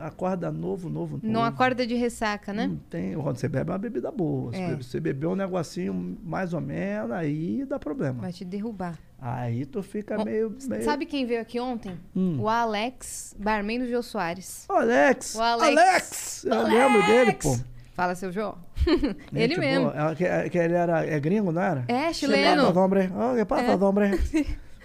Acorda 0.00 0.50
novo, 0.50 0.88
novo, 0.88 1.16
novo. 1.16 1.26
Não 1.26 1.44
acorda 1.44 1.86
de 1.86 1.94
ressaca, 1.94 2.52
né? 2.52 2.66
Não 2.66 2.76
tem, 2.76 3.14
quando 3.14 3.36
você 3.36 3.48
bebe 3.48 3.70
é 3.70 3.72
uma 3.72 3.78
bebida 3.78 4.10
boa. 4.10 4.50
É. 4.54 4.68
Se 4.68 4.76
você 4.76 5.00
bebeu 5.00 5.32
um 5.32 5.36
negocinho 5.36 6.18
mais 6.22 6.54
ou 6.54 6.60
menos, 6.60 7.10
aí 7.12 7.64
dá 7.66 7.78
problema. 7.78 8.22
Vai 8.22 8.32
te 8.32 8.44
derrubar. 8.44 8.98
Aí 9.20 9.66
tu 9.66 9.82
fica 9.82 10.18
Ó, 10.18 10.24
meio, 10.24 10.56
meio... 10.66 10.82
Sabe 10.82 11.04
quem 11.04 11.26
veio 11.26 11.42
aqui 11.42 11.60
ontem? 11.60 11.98
Hum. 12.16 12.40
O 12.40 12.48
Alex, 12.48 13.36
barman 13.38 13.80
do 13.80 13.86
Jô 13.86 14.02
Soares. 14.02 14.66
Ô, 14.70 14.72
Alex! 14.72 15.34
O 15.34 15.42
Alex. 15.42 15.76
Alex! 15.76 16.44
Eu 16.44 16.62
lembro 16.62 17.06
dele, 17.06 17.32
pô. 17.34 17.58
Fala, 17.92 18.14
seu 18.14 18.32
Jô. 18.32 18.54
Ele 19.34 19.58
mesmo. 19.58 19.90
boa. 19.90 20.12
É, 20.12 20.14
que, 20.14 20.50
que 20.50 20.58
ele 20.58 20.72
era 20.72 21.04
é 21.04 21.20
gringo, 21.20 21.52
não 21.52 21.60
era? 21.60 21.84
É, 21.86 22.10
chileno. 22.14 22.68
passa, 22.68 22.80
hombre. 22.80 23.10
Oh, 23.14 23.36
que 23.36 23.44
passa, 23.44 23.76
hombre. 23.76 24.18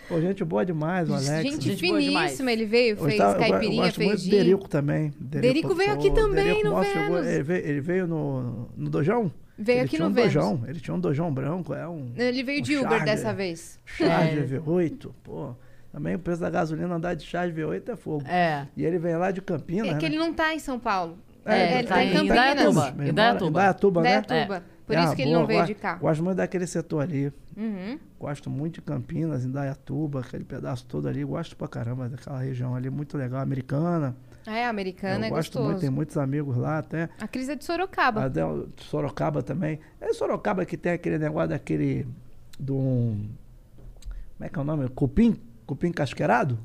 Pô, 0.08 0.22
gente 0.22 0.44
boa 0.44 0.66
demais, 0.66 1.10
o 1.10 1.14
Alex. 1.14 1.28
Gente, 1.44 1.66
Gente 1.70 1.76
finíssima. 1.78 2.52
Ele 2.52 2.66
veio, 2.66 2.96
fez 2.98 3.18
go- 3.20 3.36
caipirinha, 3.40 3.82
eu 3.82 3.86
gosto 3.86 3.96
fez 3.96 4.08
muito 4.10 4.22
gin. 4.22 4.30
Derico 4.32 4.70
também. 4.70 5.14
Derico 5.20 5.76
veio 5.76 5.92
aqui 5.94 6.12
também 6.12 6.46
Derico, 6.46 6.70
no 6.70 6.84
figura. 6.84 7.22
Vênus. 7.22 7.28
Ele 7.28 7.44
veio, 7.44 7.66
ele 7.68 7.82
veio 7.82 8.08
no, 8.08 8.70
no 8.78 8.90
dojão? 8.90 9.32
Veio 9.58 9.78
ele 9.78 9.86
aqui 9.86 9.96
tinha 9.96 10.06
no 10.06 10.12
um 10.12 10.14
Vênus. 10.14 10.34
dojão. 10.34 10.64
Ele 10.68 10.80
tinha 10.80 10.94
um 10.94 11.00
dojão 11.00 11.34
branco, 11.34 11.74
é 11.74 11.88
um... 11.88 12.12
Ele 12.16 12.44
veio 12.44 12.60
um 12.60 12.64
de 12.64 12.76
Uber 12.78 12.90
Charger. 12.90 13.06
dessa 13.06 13.34
vez. 13.34 13.80
Charger 13.86 14.48
V8, 14.48 15.12
pô. 15.24 15.56
Também 15.92 16.16
o 16.16 16.20
preço 16.20 16.42
da 16.42 16.50
gasolina 16.50 16.94
andar 16.96 17.14
de 17.16 17.24
Charger 17.26 17.56
V8 17.68 17.90
é 17.90 17.96
fogo. 17.96 18.26
É. 18.28 18.68
E 18.76 18.84
ele 18.86 19.00
vem 19.00 19.16
lá 19.16 19.32
de 19.32 19.42
Campinas, 19.42 19.88
É 19.92 19.94
que 19.96 20.02
né? 20.04 20.08
ele 20.10 20.18
não 20.18 20.34
tá 20.34 20.54
em 20.54 20.60
São 20.60 20.78
Paulo. 20.78 21.18
É, 21.46 21.80
ele 21.80 21.88
tá 21.88 21.96
tá 21.96 22.04
em 22.04 22.08
em 22.10 22.14
Campinas. 22.14 22.38
Indaiatuba. 22.38 22.96
Ele 23.00 23.10
Indaiatuba. 23.12 23.46
em 23.46 23.50
Indaiatuba, 23.50 24.02
né? 24.02 24.22
Por 24.86 24.96
É, 24.96 25.04
isso 25.04 25.16
que 25.16 25.22
ele 25.24 25.32
boa, 25.32 25.40
não 25.42 25.48
veio 25.48 25.60
gosto- 25.62 25.74
de 25.74 25.76
carro. 25.80 26.00
Gosto 26.00 26.24
muito 26.24 26.38
daquele 26.38 26.68
setor 26.68 27.02
ali. 27.02 27.34
Uhum. 27.58 28.00
Gosto 28.20 28.50
muito 28.50 28.76
de 28.76 28.82
Campinas, 28.82 29.44
Indaiatuba, 29.44 30.20
aquele 30.20 30.44
pedaço 30.44 30.86
todo 30.86 31.08
ali. 31.08 31.24
Gosto 31.24 31.56
pra 31.56 31.68
caramba 31.68 32.08
daquela 32.08 32.40
região 32.40 32.76
ali, 32.76 32.90
muito 32.90 33.18
legal. 33.18 33.40
Americana. 33.42 34.16
É, 34.46 34.68
americana 34.68 35.22
eu 35.22 35.24
é 35.26 35.30
gosto 35.30 35.50
gostoso. 35.54 35.66
muito, 35.66 35.80
tem 35.82 35.90
muitos 35.90 36.18
amigos 36.18 36.56
lá 36.56 36.78
até. 36.78 37.10
A 37.20 37.28
Cris 37.28 37.50
é 37.50 37.56
de 37.56 37.66
Sorocaba. 37.66 38.26
Até 38.26 38.42
Sorocaba 38.78 39.42
também. 39.42 39.80
É 40.00 40.14
Sorocaba 40.14 40.64
que 40.66 40.78
tem 40.78 40.92
aquele 40.92 41.18
negócio 41.18 41.50
daquele. 41.50 42.06
Do. 42.60 42.76
Como 44.38 44.42
é 44.42 44.50
que 44.50 44.60
é 44.60 44.62
o 44.62 44.66
nome? 44.66 44.88
Cupim? 44.90 45.36
Cupim 45.66 45.92
casqueirado? 45.92 46.60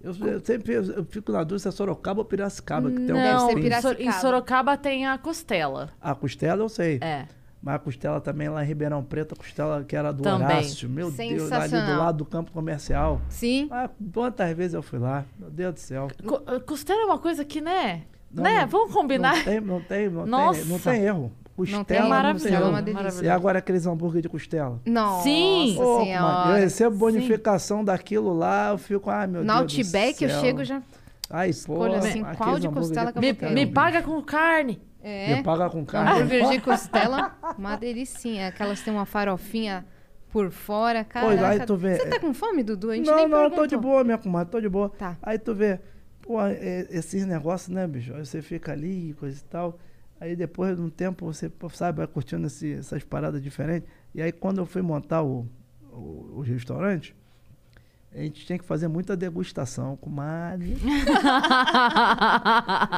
Eu, 0.00 0.14
eu 0.26 0.40
sempre 0.44 0.74
eu 0.74 1.04
fico 1.06 1.32
na 1.32 1.40
dúvida 1.42 1.58
se 1.58 1.68
é 1.68 1.70
Sorocaba 1.70 2.20
ou 2.20 2.24
Piracicaba, 2.24 2.88
que 2.90 2.96
tem 3.00 3.14
um 3.14 3.18
Não, 3.20 3.48
ser. 3.48 3.54
Piracicaba. 3.60 4.02
em 4.02 4.12
Sorocaba 4.12 4.76
tem 4.76 5.06
a 5.06 5.18
costela. 5.18 5.90
A 6.00 6.14
costela 6.14 6.62
eu 6.62 6.68
sei. 6.68 6.98
É. 7.02 7.26
Mas 7.60 7.74
a 7.74 7.78
costela 7.80 8.20
também 8.20 8.48
lá 8.48 8.62
em 8.62 8.66
Ribeirão 8.68 9.02
Preto, 9.02 9.32
a 9.32 9.36
costela 9.36 9.82
que 9.82 9.96
era 9.96 10.12
do 10.12 10.22
Também. 10.22 10.46
Horácio. 10.46 10.88
Meu 10.88 11.10
Deus, 11.10 11.50
ali 11.50 11.70
do 11.70 11.98
lado 11.98 12.18
do 12.18 12.24
campo 12.24 12.52
comercial. 12.52 13.20
Sim. 13.28 13.66
Ah, 13.72 13.90
quantas 14.14 14.56
vezes 14.56 14.74
eu 14.74 14.82
fui 14.82 15.00
lá? 15.00 15.24
Meu 15.36 15.50
Deus 15.50 15.74
do 15.74 15.80
céu. 15.80 16.06
Co- 16.24 16.42
costela 16.60 17.02
é 17.02 17.04
uma 17.04 17.18
coisa 17.18 17.44
que, 17.44 17.60
né? 17.60 18.02
Não, 18.30 18.44
né? 18.44 18.60
não- 18.60 18.68
Vamos 18.68 18.92
combinar? 18.92 19.34
Não 19.36 19.42
tem, 19.44 19.60
não 19.60 19.80
tem, 19.80 20.08
não 20.08 20.26
Nossa. 20.26 20.60
tem, 20.60 20.68
não 20.70 20.78
tem 20.78 21.02
erro. 21.02 21.32
Costela 21.58 21.78
Não 21.78 21.84
tem 21.84 22.00
não 22.00 22.08
maravilhoso, 22.08 22.54
é 22.54 22.60
uma 22.68 22.80
delícia. 22.80 22.94
maravilhoso. 22.94 23.24
E 23.24 23.28
agora 23.28 23.58
aqueles 23.58 23.84
hambúrguer 23.86 24.22
de 24.22 24.28
costela? 24.28 24.80
Nossa 24.86 25.24
Sim. 25.24 25.74
Comadre, 25.76 26.04
senhora. 26.06 26.48
eu 26.50 26.54
recebo 26.62 26.96
bonificação 26.96 27.84
daquilo 27.84 28.32
lá, 28.32 28.70
eu 28.70 28.78
fico, 28.78 29.10
ai 29.10 29.26
meu 29.26 29.42
No 29.44 29.46
Deus 29.52 29.72
do 29.74 29.78
Outback 29.80 30.22
eu 30.22 30.30
chego 30.40 30.64
já... 30.64 30.80
Ai, 31.30 31.48
pô, 31.48 31.50
escolho 31.50 31.94
assim, 31.96 32.24
qual 32.36 32.58
de 32.58 32.68
costela 32.68 33.12
que 33.12 33.18
eu 33.18 33.22
Me, 33.22 33.34
querer. 33.34 33.52
me 33.52 33.66
paga 33.66 34.00
com 34.02 34.22
carne. 34.22 34.80
É. 35.02 35.36
Me 35.36 35.42
paga 35.42 35.68
com 35.68 35.84
carne. 35.84 36.22
Hambúrguer 36.22 36.48
de 36.48 36.60
costela, 36.62 37.36
uma 37.58 37.76
delicinha. 37.76 38.48
Aquelas 38.48 38.80
têm 38.80 38.94
uma 38.94 39.04
farofinha 39.04 39.84
por 40.32 40.50
fora, 40.50 41.04
caraca. 41.04 41.48
aí 41.48 41.60
tu 41.66 41.76
vê- 41.76 41.96
Você 41.96 42.06
tá 42.06 42.18
com 42.20 42.32
fome, 42.32 42.62
Dudu? 42.62 42.90
A 42.90 42.96
gente 42.96 43.06
Não, 43.06 43.16
nem 43.16 43.26
não, 43.28 43.38
eu 43.38 43.42
perguntou. 43.50 43.64
tô 43.64 43.66
de 43.66 43.76
boa, 43.76 44.04
minha 44.04 44.16
comadre, 44.18 44.50
tô 44.52 44.60
de 44.60 44.68
boa. 44.68 44.88
Tá. 44.90 45.16
Aí 45.22 45.38
tu 45.38 45.54
vê, 45.54 45.80
pô, 46.22 46.40
é, 46.40 46.86
esses 46.90 47.26
negócios, 47.26 47.68
né, 47.68 47.86
bicho? 47.86 48.14
Aí 48.14 48.24
você 48.24 48.40
fica 48.40 48.72
ali, 48.72 49.14
coisa 49.18 49.38
e 49.38 49.44
tal. 49.44 49.78
Aí 50.20 50.34
depois 50.34 50.76
de 50.76 50.82
um 50.82 50.90
tempo 50.90 51.26
você, 51.26 51.50
sabe, 51.72 51.98
vai 51.98 52.06
curtindo 52.06 52.46
esse- 52.46 52.72
essas 52.74 53.04
paradas 53.04 53.42
diferentes. 53.42 53.88
E 54.14 54.22
aí 54.22 54.32
quando 54.32 54.58
eu 54.58 54.66
fui 54.66 54.82
montar 54.82 55.22
o, 55.22 55.46
o, 55.92 56.38
a 58.12 58.18
gente 58.18 58.44
tinha 58.46 58.58
que 58.58 58.64
fazer 58.64 58.88
muita 58.88 59.16
degustação, 59.16 59.96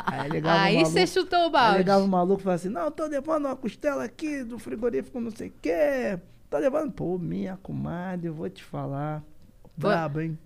aí 0.06 0.28
ligava 0.30 0.56
o 0.56 0.61
Aí 0.61 0.74
maluco- 0.76 0.90
você 0.92 1.06
chutou 1.06 1.38
o 1.40 1.44
Aí 1.46 1.50
balde. 1.50 1.78
ligava 1.78 2.04
o 2.04 2.09
maluco 2.09 2.40
e 2.40 2.44
falava 2.44 2.56
assim, 2.61 2.68
não, 2.68 2.90
tô 2.90 3.06
levando 3.06 3.46
uma 3.46 3.56
costela 3.56 4.04
aqui 4.04 4.42
do 4.44 4.59
frigorífico 4.59 5.20
não 5.20 5.30
sei 5.30 5.48
o 5.48 5.52
quê. 5.61 6.18
Tô 6.48 6.59
levando, 6.59 6.90
pô, 6.92 7.18
minha 7.18 7.56
comadre, 7.62 8.28
eu 8.28 8.35
vou 8.35 8.48
te 8.48 8.62
falar. 8.64 9.22
Brabo, 9.76 10.20
hein? 10.20 10.38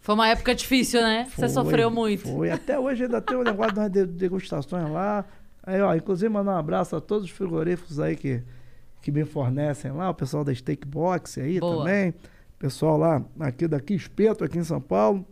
Foi 0.00 0.14
uma 0.16 0.26
época 0.28 0.54
difícil, 0.54 1.00
né? 1.00 1.24
Você 1.30 1.36
Foi, 1.42 1.48
sofreu 1.48 1.90
muito. 1.90 2.26
Foi. 2.28 2.50
Até 2.50 2.78
hoje 2.78 3.04
ainda 3.04 3.20
tem 3.20 3.36
um 3.36 3.44
negócio 3.44 3.74
das 3.74 3.90
de- 3.90 4.06
degustações 4.06 4.90
lá. 4.90 5.24
Aí, 5.64 5.80
ó, 5.80 5.94
inclusive 5.94 6.28
mandar 6.28 6.54
um 6.54 6.58
abraço 6.58 6.96
a 6.96 7.00
todos 7.00 7.24
os 7.24 7.30
frigoríficos 7.30 8.00
aí 8.00 8.16
que, 8.16 8.42
que 9.00 9.12
me 9.12 9.24
fornecem 9.24 9.92
lá, 9.92 10.10
o 10.10 10.14
pessoal 10.14 10.42
da 10.44 10.54
Steak 10.54 10.86
Box 10.86 11.40
aí 11.40 11.60
Boa. 11.60 11.78
também. 11.84 12.14
Pessoal 12.58 12.96
lá, 12.96 13.22
aqui 13.40 13.66
daqui, 13.66 13.94
Espeto, 13.94 14.44
aqui 14.44 14.58
em 14.58 14.64
São 14.64 14.80
Paulo. 14.80 15.26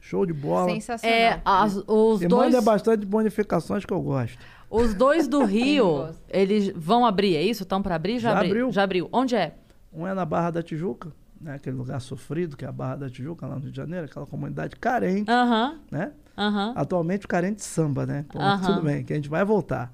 Show 0.00 0.24
de 0.24 0.32
bola. 0.32 0.70
Sensacional. 0.72 1.16
É, 1.18 1.40
as- 1.44 1.82
os 1.86 2.22
E 2.22 2.28
dois, 2.28 2.52
manda 2.52 2.60
bastante 2.62 3.04
bonificações 3.04 3.84
que 3.84 3.92
eu 3.92 4.00
gosto. 4.00 4.38
os 4.70 4.94
dois 4.94 5.26
do 5.26 5.42
Rio, 5.44 6.10
eles 6.30 6.68
vão 6.76 7.04
abrir, 7.04 7.34
é 7.36 7.42
isso? 7.42 7.64
Estão 7.64 7.82
para 7.82 7.96
abrir? 7.96 8.18
Já, 8.20 8.30
Já 8.30 8.36
abri- 8.36 8.50
abriu. 8.50 8.70
Já 8.72 8.82
abriu. 8.84 9.08
Onde 9.12 9.34
é? 9.34 9.54
Um 9.92 10.06
é 10.06 10.14
na 10.14 10.24
Barra 10.24 10.50
da 10.52 10.62
Tijuca, 10.62 11.10
né? 11.40 11.54
Aquele 11.54 11.76
lugar 11.76 12.00
sofrido 12.00 12.56
que 12.56 12.64
é 12.64 12.68
a 12.68 12.72
Barra 12.72 12.96
da 12.96 13.10
Tijuca, 13.10 13.46
lá 13.46 13.56
no 13.56 13.62
Rio 13.62 13.70
de 13.70 13.76
Janeiro, 13.76 14.04
aquela 14.06 14.26
comunidade 14.26 14.76
carente, 14.76 15.28
Aham, 15.30 15.80
né? 15.90 16.12
Aham. 16.36 16.72
Atualmente 16.76 17.26
carente 17.26 17.56
de 17.56 17.62
samba, 17.64 18.04
né? 18.06 18.24
Pô, 18.28 18.38
Aham. 18.38 18.66
Tudo 18.66 18.82
bem, 18.82 19.04
que 19.04 19.12
a 19.12 19.16
gente 19.16 19.28
vai 19.28 19.44
voltar. 19.44 19.92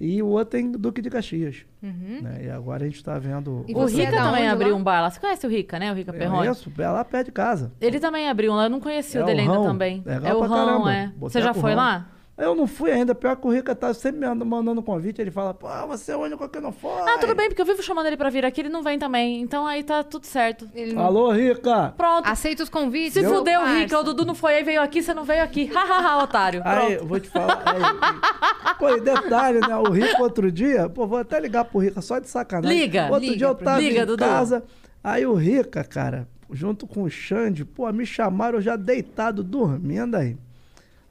E 0.00 0.22
o 0.22 0.26
outro 0.28 0.58
em 0.60 0.70
Duque 0.70 1.02
de 1.02 1.10
Caxias. 1.10 1.64
Uhum. 1.82 2.20
Né? 2.22 2.44
E 2.44 2.50
agora 2.50 2.84
a 2.84 2.86
gente 2.86 2.96
está 2.98 3.18
vendo. 3.18 3.64
E 3.66 3.74
O 3.74 3.78
você 3.78 4.02
é 4.02 4.04
Rica 4.04 4.16
também 4.22 4.42
onde 4.44 4.52
abriu 4.52 4.70
lá? 4.70 4.76
um 4.76 4.82
bar 4.84 5.00
lá. 5.00 5.10
Você 5.10 5.18
conhece 5.18 5.44
o 5.44 5.50
Rica, 5.50 5.76
né? 5.78 5.90
O 5.90 5.94
Rica 5.96 6.12
Perrone? 6.12 6.48
Isso, 6.48 6.72
é 6.78 6.88
lá 6.88 7.04
perto 7.04 7.26
de 7.26 7.32
casa. 7.32 7.72
Ele 7.80 7.98
também 7.98 8.28
abriu 8.28 8.52
um 8.52 8.54
lá. 8.54 8.64
Eu 8.66 8.70
não 8.70 8.78
conheci 8.78 9.18
É 9.18 9.22
o 9.22 9.26
dele 9.26 9.40
o 9.42 9.50
ainda 9.50 9.62
também. 9.64 10.00
Legal 10.06 10.30
é 10.30 10.34
o 10.36 10.40
Rão, 10.40 10.48
caramba. 10.50 10.94
é. 10.94 11.06
Você 11.06 11.14
Boteco 11.18 11.44
já 11.46 11.54
foi 11.54 11.70
Rão. 11.70 11.76
lá? 11.78 12.06
Eu 12.38 12.54
não 12.54 12.68
fui 12.68 12.92
ainda, 12.92 13.16
pior 13.16 13.34
que 13.34 13.44
o 13.46 13.50
Rica 13.50 13.74
tá 13.74 13.92
sempre 13.92 14.20
me 14.20 14.26
anda- 14.26 14.44
mandando 14.44 14.80
convite. 14.80 15.20
Ele 15.20 15.30
fala, 15.30 15.52
pô, 15.52 15.66
você 15.88 16.12
é 16.12 16.16
o 16.16 16.20
único 16.20 16.48
que 16.48 16.60
não 16.60 16.70
foi. 16.70 16.92
Ah, 17.02 17.18
tudo 17.18 17.34
bem, 17.34 17.48
porque 17.48 17.60
eu 17.60 17.66
vivo 17.66 17.82
chamando 17.82 18.06
ele 18.06 18.16
pra 18.16 18.30
vir 18.30 18.44
aqui, 18.44 18.60
ele 18.60 18.68
não 18.68 18.80
vem 18.80 18.96
também. 18.96 19.40
Então 19.40 19.66
aí 19.66 19.82
tá 19.82 20.04
tudo 20.04 20.24
certo. 20.24 20.68
Ele 20.72 20.92
não... 20.92 21.02
Alô, 21.02 21.32
Rica! 21.32 21.92
Pronto. 21.96 22.26
Aceita 22.28 22.62
os 22.62 22.68
convites. 22.68 23.14
Se 23.14 23.22
meu 23.22 23.34
fudeu, 23.38 23.58
parça. 23.60 23.74
Rica. 23.78 23.98
O 23.98 24.04
Dudu 24.04 24.24
não 24.24 24.36
foi 24.36 24.54
aí, 24.54 24.62
veio 24.62 24.80
aqui, 24.80 25.02
você 25.02 25.12
não 25.12 25.24
veio 25.24 25.42
aqui. 25.42 25.66
Hahaha, 25.66 26.22
otário. 26.22 26.62
Aí, 26.64 26.76
Pronto. 26.76 26.92
eu 26.92 27.06
vou 27.06 27.18
te 27.18 27.28
falar. 27.28 27.60
Aí, 27.66 28.74
pô, 28.78 28.88
e 28.90 29.00
detalhe, 29.00 29.58
né? 29.58 29.76
O 29.76 29.90
Rico 29.90 30.22
outro 30.22 30.52
dia, 30.52 30.88
pô, 30.88 31.08
vou 31.08 31.18
até 31.18 31.40
ligar 31.40 31.64
pro 31.64 31.80
Rica 31.80 32.00
só 32.00 32.20
de 32.20 32.28
sacanagem. 32.28 32.78
Liga. 32.78 33.06
Outro 33.10 33.20
Liga 33.20 33.36
dia 33.36 33.46
eu 33.48 33.54
tava 33.56 33.80
Liga, 33.80 34.02
em 34.02 34.06
Dudu. 34.06 34.24
casa, 34.24 34.62
aí 35.02 35.26
o 35.26 35.34
Rica, 35.34 35.82
cara, 35.82 36.28
junto 36.52 36.86
com 36.86 37.02
o 37.02 37.10
Xande, 37.10 37.64
pô, 37.64 37.90
me 37.92 38.06
chamaram 38.06 38.58
eu 38.58 38.62
já 38.62 38.76
deitado, 38.76 39.42
dormindo 39.42 40.14
aí. 40.16 40.36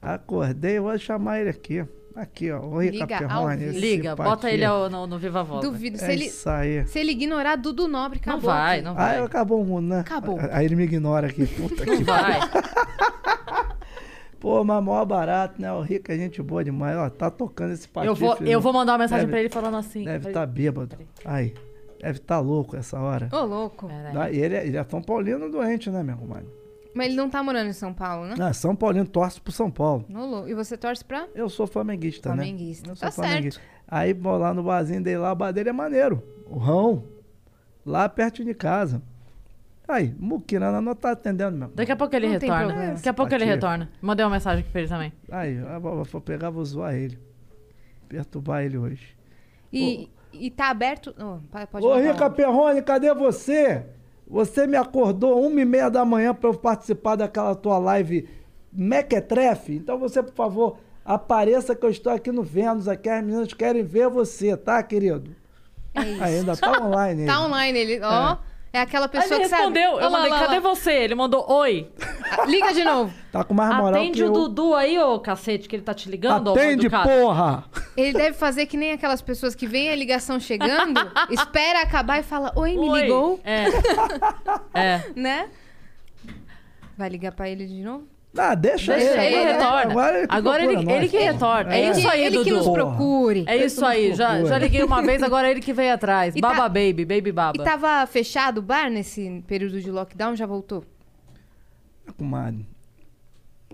Acordei, 0.00 0.78
vou 0.80 0.96
chamar 0.98 1.40
ele 1.40 1.50
aqui. 1.50 1.84
Aqui, 2.14 2.50
ó, 2.50 2.58
o 2.60 2.78
Rica 2.80 2.92
Liga 2.96 3.14
ao 3.14 3.18
Perrone. 3.28 3.56
vivo. 3.58 3.70
esse 3.70 3.78
Liga, 3.80 4.16
bota 4.16 4.50
ele 4.50 4.64
ao- 4.64 4.90
no, 4.90 5.06
no 5.06 5.18
Viva 5.20 5.44
Voz. 5.44 5.60
Duvido. 5.64 5.98
Se 5.98 6.04
É 6.06 6.12
ele, 6.12 6.24
isso 6.24 6.50
aí. 6.50 6.84
se 6.86 6.98
ele 6.98 7.12
ignorar 7.12 7.54
Dudu 7.56 7.86
Nobre, 7.86 8.20
Não 8.26 8.32
acabou. 8.34 8.50
vai, 8.50 8.76
aqui. 8.78 8.84
não 8.84 8.94
vai. 8.94 9.16
Aí 9.18 9.22
acabou 9.24 9.62
o 9.62 9.64
mundo, 9.64 9.86
né? 9.88 10.00
Acabou. 10.00 10.36
Aí 10.50 10.64
ele 10.64 10.74
me 10.74 10.82
ignora 10.84 11.28
aqui. 11.28 11.46
Puta 11.46 11.84
que 11.84 11.90
Não 11.96 12.04
vai. 12.04 12.40
Pô, 14.40 14.62
mas 14.64 14.82
maior 14.84 15.04
barato, 15.04 15.60
né? 15.60 15.72
O 15.72 15.80
Rica 15.80 16.12
é 16.12 16.16
gente 16.16 16.40
boa 16.42 16.62
demais. 16.62 16.96
Ó, 16.96 17.10
tá 17.10 17.28
tocando 17.30 17.72
esse 17.72 17.88
patife. 17.88 18.08
Eu 18.08 18.14
vou, 18.14 18.36
eu 18.38 18.60
vou 18.60 18.72
mandar 18.72 18.92
uma 18.92 18.98
mensagem 18.98 19.22
Deve- 19.26 19.32
pra 19.32 19.40
ele 19.40 19.48
falando 19.48 19.76
assim. 19.76 20.04
Deve 20.04 20.28
estar 20.28 20.46
bêbado. 20.46 20.96
Aí. 21.24 21.54
Deve 22.00 22.18
estar 22.18 22.38
louco 22.38 22.76
essa 22.76 22.98
hora. 23.00 23.28
Ô, 23.32 23.44
louco. 23.44 23.88
Caralho. 23.88 24.32
E 24.34 24.38
ele, 24.40 24.54
é- 24.54 24.66
ele 24.66 24.76
é 24.76 24.84
São 24.84 25.02
Paulino 25.02 25.50
doente, 25.50 25.90
né, 25.90 26.02
meu 26.04 26.14
irmão? 26.16 26.42
Mas 26.94 27.06
ele 27.08 27.16
não 27.16 27.28
tá 27.28 27.42
morando 27.42 27.68
em 27.68 27.72
São 27.72 27.92
Paulo, 27.92 28.26
né? 28.26 28.34
Ah, 28.40 28.52
São 28.52 28.74
Paulino 28.74 29.06
torce 29.06 29.40
pro 29.40 29.52
São 29.52 29.70
Paulo. 29.70 30.04
Louco. 30.08 30.48
E 30.48 30.54
você 30.54 30.76
torce 30.76 31.04
pra? 31.04 31.28
Eu 31.34 31.48
sou 31.48 31.66
flamenguista, 31.66 32.30
Flamenguista. 32.30 32.88
né? 32.88 32.92
Eu 32.92 32.96
sou 32.96 33.08
Tá 33.08 33.12
flamenguista. 33.12 33.60
Aí 33.86 34.12
vou 34.12 34.36
lá 34.36 34.52
no 34.52 34.62
barzinho 34.62 35.02
dele 35.02 35.18
lá, 35.18 35.32
o 35.32 35.36
bar 35.36 35.52
dele 35.52 35.68
é 35.68 35.72
maneiro. 35.72 36.22
O 36.46 36.58
Rão. 36.58 37.04
Lá 37.84 38.08
perto 38.08 38.44
de 38.44 38.54
casa. 38.54 39.02
Aí, 39.86 40.14
Muquirana 40.18 40.82
não 40.82 40.94
tá 40.94 41.12
atendendo 41.12 41.56
mesmo. 41.56 41.74
Daqui 41.74 41.90
a 41.92 41.96
pouco 41.96 42.14
ele 42.14 42.26
Não 42.26 42.32
retorna. 42.34 42.94
Daqui 42.94 43.08
a 43.08 43.14
pouco 43.14 43.34
ele 43.34 43.44
retorna. 43.46 43.90
Mandei 44.02 44.24
uma 44.26 44.32
mensagem 44.32 44.60
aqui 44.60 44.70
pra 44.70 44.80
ele 44.82 44.88
também. 44.90 45.12
Aí, 45.30 45.56
eu 45.56 45.80
vou, 45.80 46.20
pegar, 46.20 46.50
vou 46.50 46.62
zoar 46.62 46.94
ele. 46.94 47.18
Perturbar 48.06 48.64
ele 48.64 48.76
hoje. 48.76 49.16
E, 49.72 50.10
e 50.30 50.50
tá 50.50 50.68
aberto. 50.68 51.14
Oh, 51.18 51.38
pode 51.66 51.86
Ô, 51.86 51.96
Rica. 51.98 52.28
Perrone, 52.28 52.82
cadê 52.82 53.14
você? 53.14 53.86
Você 54.30 54.66
me 54.66 54.76
acordou 54.76 55.44
uma 55.46 55.60
e 55.60 55.64
meia 55.64 55.88
da 55.88 56.04
manhã 56.04 56.34
pra 56.34 56.50
eu 56.50 56.54
participar 56.54 57.16
daquela 57.16 57.54
tua 57.54 57.78
live 57.78 58.28
Mequetrefe? 58.70 59.74
Então 59.74 59.98
você, 59.98 60.22
por 60.22 60.34
favor, 60.34 60.78
apareça 61.04 61.74
que 61.74 61.84
eu 61.84 61.90
estou 61.90 62.12
aqui 62.12 62.30
no 62.30 62.42
Vênus, 62.42 62.86
aqui 62.88 63.08
as 63.08 63.24
meninas 63.24 63.52
querem 63.54 63.82
ver 63.82 64.08
você, 64.10 64.56
tá, 64.56 64.82
querido? 64.82 65.34
É 65.94 66.02
isso. 66.02 66.22
Ainda 66.24 66.56
tá 66.56 66.72
online. 66.84 67.24
Tá 67.26 67.32
ele. 67.32 67.42
online, 67.42 67.78
ele. 67.78 68.00
Ó. 68.02 68.32
É. 68.32 68.38
aquela 68.78 69.06
Aí 69.06 69.10
pessoa 69.12 69.36
ele 69.36 69.44
que 69.44 69.48
sabe. 69.48 69.62
respondeu. 69.62 69.92
Ó 69.94 70.00
Eu 70.00 70.10
mandei, 70.10 70.30
lá, 70.30 70.38
cadê 70.40 70.54
lá. 70.56 70.60
você? 70.60 70.92
Ele 70.92 71.14
mandou, 71.14 71.44
oi. 71.50 71.90
Liga 72.46 72.74
de 72.74 72.84
novo. 72.84 73.14
Tá 73.32 73.42
com 73.44 73.54
mais 73.54 73.74
moral 73.74 74.00
Atende 74.00 74.18
que 74.18 74.22
o 74.22 74.26
eu. 74.26 74.32
Dudu 74.32 74.74
aí, 74.74 74.98
ô 74.98 75.18
cacete, 75.20 75.68
que 75.68 75.76
ele 75.76 75.82
tá 75.82 75.94
te 75.94 76.10
ligando, 76.10 76.50
Atende, 76.52 76.86
educado. 76.86 77.08
porra! 77.08 77.64
Ele 77.96 78.12
deve 78.12 78.36
fazer 78.36 78.66
que 78.66 78.76
nem 78.76 78.92
aquelas 78.92 79.22
pessoas 79.22 79.54
que 79.54 79.66
veem 79.66 79.88
a 79.90 79.96
ligação 79.96 80.38
chegando, 80.38 81.00
espera 81.30 81.80
acabar 81.82 82.20
e 82.20 82.22
fala: 82.22 82.52
Oi, 82.56 82.72
me 82.76 82.88
Oi. 82.90 83.00
ligou, 83.02 83.40
É. 83.44 83.64
é. 84.74 85.10
né? 85.16 85.48
Vai 86.96 87.08
ligar 87.08 87.32
pra 87.32 87.48
ele 87.48 87.66
de 87.66 87.82
novo? 87.82 88.06
Ah, 88.38 88.54
deixa, 88.54 88.94
Deixa 88.94 89.24
ele. 89.24 89.34
ele, 89.34 89.50
agora- 89.50 89.52
retorna. 89.52 89.92
Agora 89.92 90.18
ele, 90.18 90.26
que 90.28 90.34
Agora 90.34 90.64
ele, 90.64 90.92
ele 90.92 91.08
que 91.08 91.18
retorna. 91.18 91.74
É, 91.74 91.80
É. 91.80 91.90
isso 91.90 92.08
aí, 92.08 92.20
ele 92.24 92.36
Dudu. 92.38 92.44
que 92.44 92.50
nos 92.52 92.68
procure. 92.68 93.44
É 93.46 93.56
isso 93.56 93.84
aí. 93.84 94.14
Já, 94.14 94.44
já 94.44 94.58
liguei 94.58 94.82
uma 94.84 95.02
vez, 95.02 95.22
agora 95.22 95.48
é 95.48 95.50
ele 95.50 95.60
que 95.60 95.72
veio 95.72 95.92
atrás. 95.94 96.34
E 96.36 96.40
Baba 96.40 96.54
tá- 96.56 96.68
Baby, 96.68 97.04
Baby 97.04 97.32
Baba. 97.32 97.60
E 97.60 97.64
tava 97.64 98.06
fechado 98.06 98.58
o 98.58 98.62
bar 98.62 98.88
nesse 98.90 99.42
período 99.46 99.80
de 99.80 99.90
lockdown? 99.90 100.36
Já 100.36 100.46
voltou? 100.46 100.84
Comadre. 102.16 102.64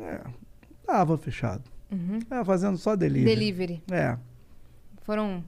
É, 0.00 0.20
tava 0.87 1.16
fechado. 1.16 1.62
É, 2.31 2.44
fazendo 2.44 2.77
só 2.77 2.96
delivery. 2.96 3.35
Delivery. 3.37 3.83
É. 3.90 4.16
Foram 5.03 5.44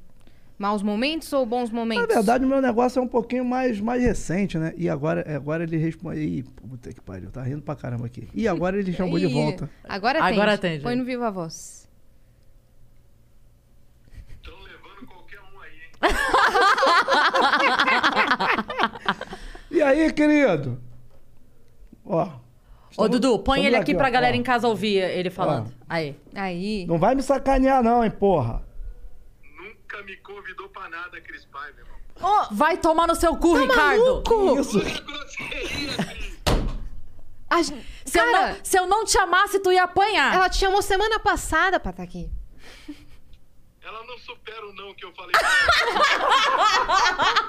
maus 0.58 0.82
momentos 0.82 1.32
ou 1.32 1.44
bons 1.44 1.70
Na 1.70 1.76
momentos? 1.78 2.14
verdade, 2.14 2.44
o 2.44 2.48
meu 2.48 2.60
negócio 2.62 2.98
é 2.98 3.02
um 3.02 3.08
pouquinho 3.08 3.44
mais, 3.44 3.80
mais 3.80 4.02
recente, 4.02 4.58
né? 4.58 4.72
E 4.76 4.88
agora, 4.88 5.24
agora 5.34 5.62
ele 5.64 5.76
responde. 5.76 6.20
Ih, 6.20 6.42
puta 6.42 6.92
que 6.92 7.00
pariu, 7.00 7.30
tá 7.30 7.42
rindo 7.42 7.62
pra 7.62 7.74
caramba 7.74 8.06
aqui. 8.06 8.28
E 8.34 8.46
agora 8.48 8.78
ele 8.78 8.92
chamou 8.92 9.18
de 9.18 9.26
volta. 9.26 9.68
Agora 9.84 10.18
atende. 10.18 10.32
Agora 10.34 10.52
atende. 10.54 10.82
Põe 10.82 10.96
no 10.96 11.04
Viva 11.04 11.30
Voz. 11.30 11.86
Estão 14.30 14.54
levando 14.62 15.06
qualquer 15.06 15.40
um 15.40 15.60
aí, 15.60 15.72
hein? 15.82 15.90
E 19.70 19.82
aí, 19.82 20.10
querido? 20.12 20.80
Ó. 22.04 22.28
Ô, 22.96 23.08
Dudu, 23.08 23.38
põe 23.40 23.66
ele 23.66 23.76
aqui 23.76 23.94
ó, 23.94 23.98
pra 23.98 24.08
galera 24.08 24.34
ó. 24.34 24.38
em 24.38 24.42
casa 24.42 24.66
ouvir 24.66 24.96
ele 24.96 25.28
falando. 25.28 25.70
Aí. 25.88 26.16
Aí. 26.34 26.86
Não 26.86 26.98
vai 26.98 27.14
me 27.14 27.22
sacanear, 27.22 27.82
não, 27.82 28.02
hein, 28.02 28.10
porra. 28.10 28.62
Nunca 29.86 30.02
me 30.02 30.16
convidou 30.16 30.68
pra 30.68 30.88
nada, 30.88 31.20
Cris 31.20 31.44
Pai, 31.44 31.72
meu 31.74 31.84
irmão. 31.84 32.48
Vai 32.50 32.76
tomar 32.76 33.06
no 33.06 33.14
seu 33.14 33.36
cu, 33.36 33.54
Ricardo. 33.54 34.02
Maluco! 34.04 34.60
Isso. 34.60 34.80
A 37.48 37.62
Se, 37.62 37.72
eu 37.72 38.24
Cara, 38.24 38.48
não, 38.54 38.64
se 38.64 38.76
eu 38.76 38.86
não 38.86 39.04
te 39.04 39.16
amasse, 39.16 39.60
tu 39.60 39.70
ia 39.70 39.84
apanhar. 39.84 40.34
ela 40.34 40.48
te 40.50 40.56
chamou 40.56 40.82
semana 40.82 41.20
passada 41.20 41.78
pra 41.78 41.90
estar 41.92 42.02
aqui. 42.02 42.28
Ela 43.86 44.02
não 44.02 44.18
supera 44.18 44.66
o 44.66 44.72
não 44.72 44.92
que 44.94 45.04
eu 45.04 45.12
falei 45.12 45.30
pra 45.30 45.48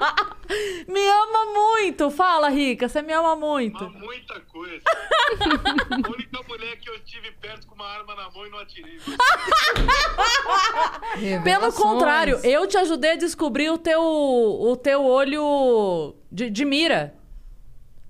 ela. 0.00 0.36
Me 0.86 1.08
ama 1.08 1.46
muito. 1.52 2.12
Fala, 2.12 2.48
Rica, 2.48 2.88
você 2.88 3.02
me 3.02 3.12
ama 3.12 3.34
muito. 3.34 3.82
Mas 3.82 4.00
muita 4.00 4.40
coisa. 4.42 4.84
A 5.90 6.08
única 6.08 6.42
mulher 6.46 6.78
que 6.78 6.88
eu 6.88 7.00
tive 7.00 7.32
perto 7.32 7.66
com 7.66 7.74
uma 7.74 7.88
arma 7.88 8.14
na 8.14 8.30
mão 8.30 8.46
e 8.46 8.50
não 8.50 8.58
atirei. 8.60 9.00
Pelo 11.42 11.72
contrário, 11.72 12.38
eu 12.44 12.68
te 12.68 12.78
ajudei 12.78 13.10
a 13.12 13.16
descobrir 13.16 13.70
o 13.70 13.76
teu, 13.76 14.00
o 14.00 14.76
teu 14.76 15.04
olho 15.04 16.14
de, 16.30 16.48
de 16.50 16.64
mira. 16.64 17.16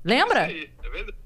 Lembra? 0.05 0.53
Isso 0.53 0.55
aí, 0.55 0.71
é 0.85 0.91
verdade. 0.91 1.19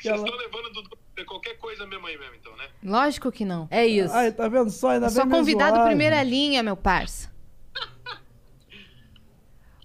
Vocês 0.00 0.20
estão 0.20 0.36
levando 0.36 0.72
Dudu 0.72 0.97
pra 1.18 1.24
qualquer 1.26 1.58
coisa 1.58 1.86
mesmo 1.86 2.06
aí 2.06 2.16
mesmo, 2.18 2.34
então, 2.36 2.56
né? 2.56 2.68
Lógico 2.84 3.30
que 3.32 3.44
não. 3.44 3.66
É 3.70 3.86
isso. 3.86 4.14
Aí, 4.14 4.30
tá 4.32 4.48
vendo 4.48 4.70
só? 4.70 4.90
Ainda 4.90 5.10
me 5.10 5.30
convidado 5.30 5.84
primeira 5.84 6.22
linha, 6.22 6.62
meu 6.62 6.76
parça. 6.76 7.30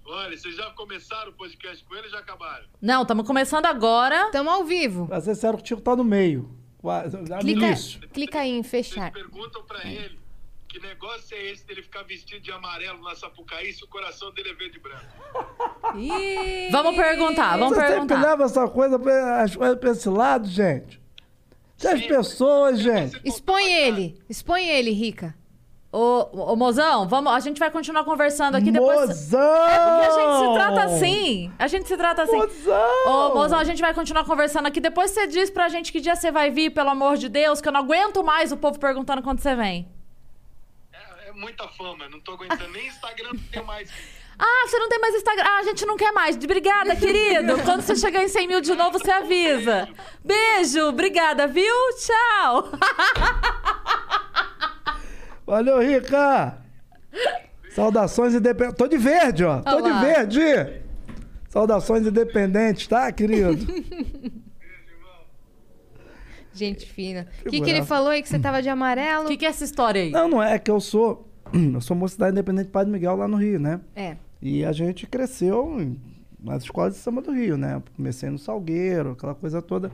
Olha, 0.06 0.36
vocês 0.36 0.54
já 0.54 0.70
começaram 0.72 1.30
o 1.30 1.34
podcast 1.34 1.82
com 1.84 1.94
ele 1.94 2.04
ou 2.04 2.10
já 2.10 2.18
acabaram? 2.18 2.66
Não, 2.80 3.02
estamos 3.02 3.26
começando 3.26 3.66
agora. 3.66 4.30
Tamo 4.30 4.50
ao 4.50 4.64
vivo. 4.64 5.06
Pra 5.08 5.20
ser 5.20 5.34
sério, 5.34 5.58
o 5.58 5.62
Tico 5.62 5.80
tá 5.80 5.96
no 5.96 6.04
meio. 6.04 6.50
Quase- 6.78 7.16
no 7.16 7.38
Clica, 7.38 7.74
clica 8.12 8.40
aí 8.40 8.50
em 8.50 8.62
Vocês 8.62 8.88
fechar. 8.88 9.10
perguntam 9.10 9.62
pra 9.64 9.82
ele 9.86 10.20
que 10.68 10.78
negócio 10.80 11.34
é 11.36 11.50
esse 11.50 11.64
dele 11.66 11.82
ficar 11.82 12.02
vestido 12.02 12.40
de 12.42 12.50
amarelo 12.52 13.00
na 13.02 13.14
Sapucaí 13.14 13.72
se 13.72 13.82
o 13.84 13.88
coração 13.88 14.30
dele 14.32 14.50
é 14.50 14.54
verde 14.54 14.76
e 14.76 14.80
branco. 14.80 15.06
Vamos 16.70 16.96
perguntar, 16.96 17.56
vamos 17.56 17.74
Você 17.76 17.80
sempre 17.86 17.92
perguntar. 18.06 18.20
leva 18.22 18.44
essa 18.44 18.68
coisa, 18.68 18.98
pra- 18.98 19.42
as 19.42 19.56
coisas 19.56 19.78
pra 19.78 19.90
esse 19.90 20.08
lado, 20.08 20.46
gente. 20.48 21.00
Se 21.76 21.88
as 21.88 22.02
pessoas, 22.06 22.78
gente. 22.78 23.20
Expõe 23.24 23.72
ele. 23.72 24.18
Expõe 24.28 24.66
ele, 24.68 24.90
Rica. 24.90 25.34
Ô, 25.96 26.52
ô, 26.52 26.56
mozão, 26.56 27.06
vamos, 27.06 27.32
a 27.32 27.38
gente 27.38 27.56
vai 27.60 27.70
continuar 27.70 28.02
conversando 28.02 28.56
aqui 28.56 28.72
depois. 28.72 29.08
Mozão! 29.08 29.38
É 29.40 29.78
porque 29.78 30.06
a 30.06 30.10
gente 30.10 30.38
se 30.38 30.54
trata 30.54 30.82
assim. 30.82 31.52
A 31.56 31.68
gente 31.68 31.86
se 31.86 31.96
trata 31.96 32.22
assim. 32.24 32.36
Mozão! 32.36 33.06
Ô, 33.06 33.34
mozão, 33.34 33.58
a 33.60 33.62
gente 33.62 33.80
vai 33.80 33.94
continuar 33.94 34.24
conversando 34.24 34.66
aqui. 34.66 34.80
Depois 34.80 35.12
você 35.12 35.28
diz 35.28 35.50
pra 35.50 35.68
gente 35.68 35.92
que 35.92 36.00
dia 36.00 36.16
você 36.16 36.32
vai 36.32 36.50
vir, 36.50 36.70
pelo 36.70 36.90
amor 36.90 37.16
de 37.16 37.28
Deus, 37.28 37.60
que 37.60 37.68
eu 37.68 37.72
não 37.72 37.78
aguento 37.78 38.24
mais 38.24 38.50
o 38.50 38.56
povo 38.56 38.76
perguntando 38.76 39.22
quando 39.22 39.38
você 39.38 39.54
vem. 39.54 39.88
É, 40.92 41.28
é 41.28 41.32
muita 41.32 41.68
fama, 41.68 42.08
não 42.08 42.18
tô 42.18 42.32
aguentando. 42.32 42.72
Nem 42.72 42.88
Instagram 42.88 43.30
tenho 43.52 43.64
mais. 43.64 43.88
Ah, 44.38 44.66
você 44.66 44.78
não 44.78 44.88
tem 44.88 44.98
mais 44.98 45.14
Instagram. 45.14 45.44
Ah, 45.46 45.58
a 45.58 45.62
gente 45.62 45.86
não 45.86 45.96
quer 45.96 46.12
mais. 46.12 46.36
Obrigada, 46.36 46.96
querido. 46.96 47.58
Quando 47.64 47.82
você 47.82 47.96
chegar 47.96 48.22
em 48.22 48.28
100 48.28 48.48
mil 48.48 48.60
de 48.60 48.74
novo, 48.74 48.98
você 48.98 49.10
avisa. 49.10 49.88
Beijo, 50.24 50.88
obrigada, 50.88 51.46
viu? 51.46 51.74
Tchau. 51.98 52.70
Valeu, 55.46 55.78
Rica! 55.80 56.58
Saudações 57.74 58.34
independentes. 58.34 58.78
Tô 58.78 58.86
de 58.86 58.96
verde, 58.96 59.44
ó. 59.44 59.60
Tô 59.60 59.76
Olha 59.76 59.92
lá. 59.92 60.00
de 60.00 60.06
verde! 60.06 60.80
Saudações 61.48 62.06
independentes, 62.06 62.86
tá, 62.86 63.10
querido? 63.12 63.56
Gente 66.52 66.86
fina. 66.86 67.26
O 67.44 67.50
que, 67.50 67.60
que 67.60 67.68
ele 67.68 67.82
falou 67.82 68.10
aí 68.10 68.22
que 68.22 68.28
você 68.28 68.38
tava 68.38 68.62
de 68.62 68.68
amarelo? 68.68 69.24
O 69.24 69.28
que, 69.28 69.36
que 69.36 69.44
é 69.44 69.48
essa 69.48 69.64
história 69.64 70.02
aí? 70.02 70.10
Não, 70.10 70.28
não 70.28 70.40
é 70.42 70.56
que 70.58 70.70
eu 70.70 70.80
sou. 70.80 71.28
Eu 71.52 71.80
sou 71.80 71.96
mocidade 71.96 72.32
independente 72.32 72.70
Padre 72.70 72.92
Miguel 72.92 73.16
lá 73.16 73.28
no 73.28 73.36
Rio, 73.36 73.60
né? 73.60 73.80
É. 73.94 74.16
E 74.44 74.62
a 74.62 74.72
gente 74.72 75.06
cresceu 75.06 75.96
nas 76.38 76.64
escolas 76.64 76.92
de 76.92 77.00
samba 77.00 77.22
do 77.22 77.32
Rio, 77.32 77.56
né? 77.56 77.82
Comecei 77.96 78.28
no 78.28 78.38
Salgueiro, 78.38 79.12
aquela 79.12 79.34
coisa 79.34 79.62
toda. 79.62 79.90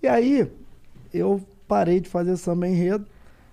E 0.00 0.06
aí, 0.06 0.48
eu 1.12 1.42
parei 1.66 1.98
de 1.98 2.08
fazer 2.08 2.36
samba 2.36 2.68
enredo 2.68 3.04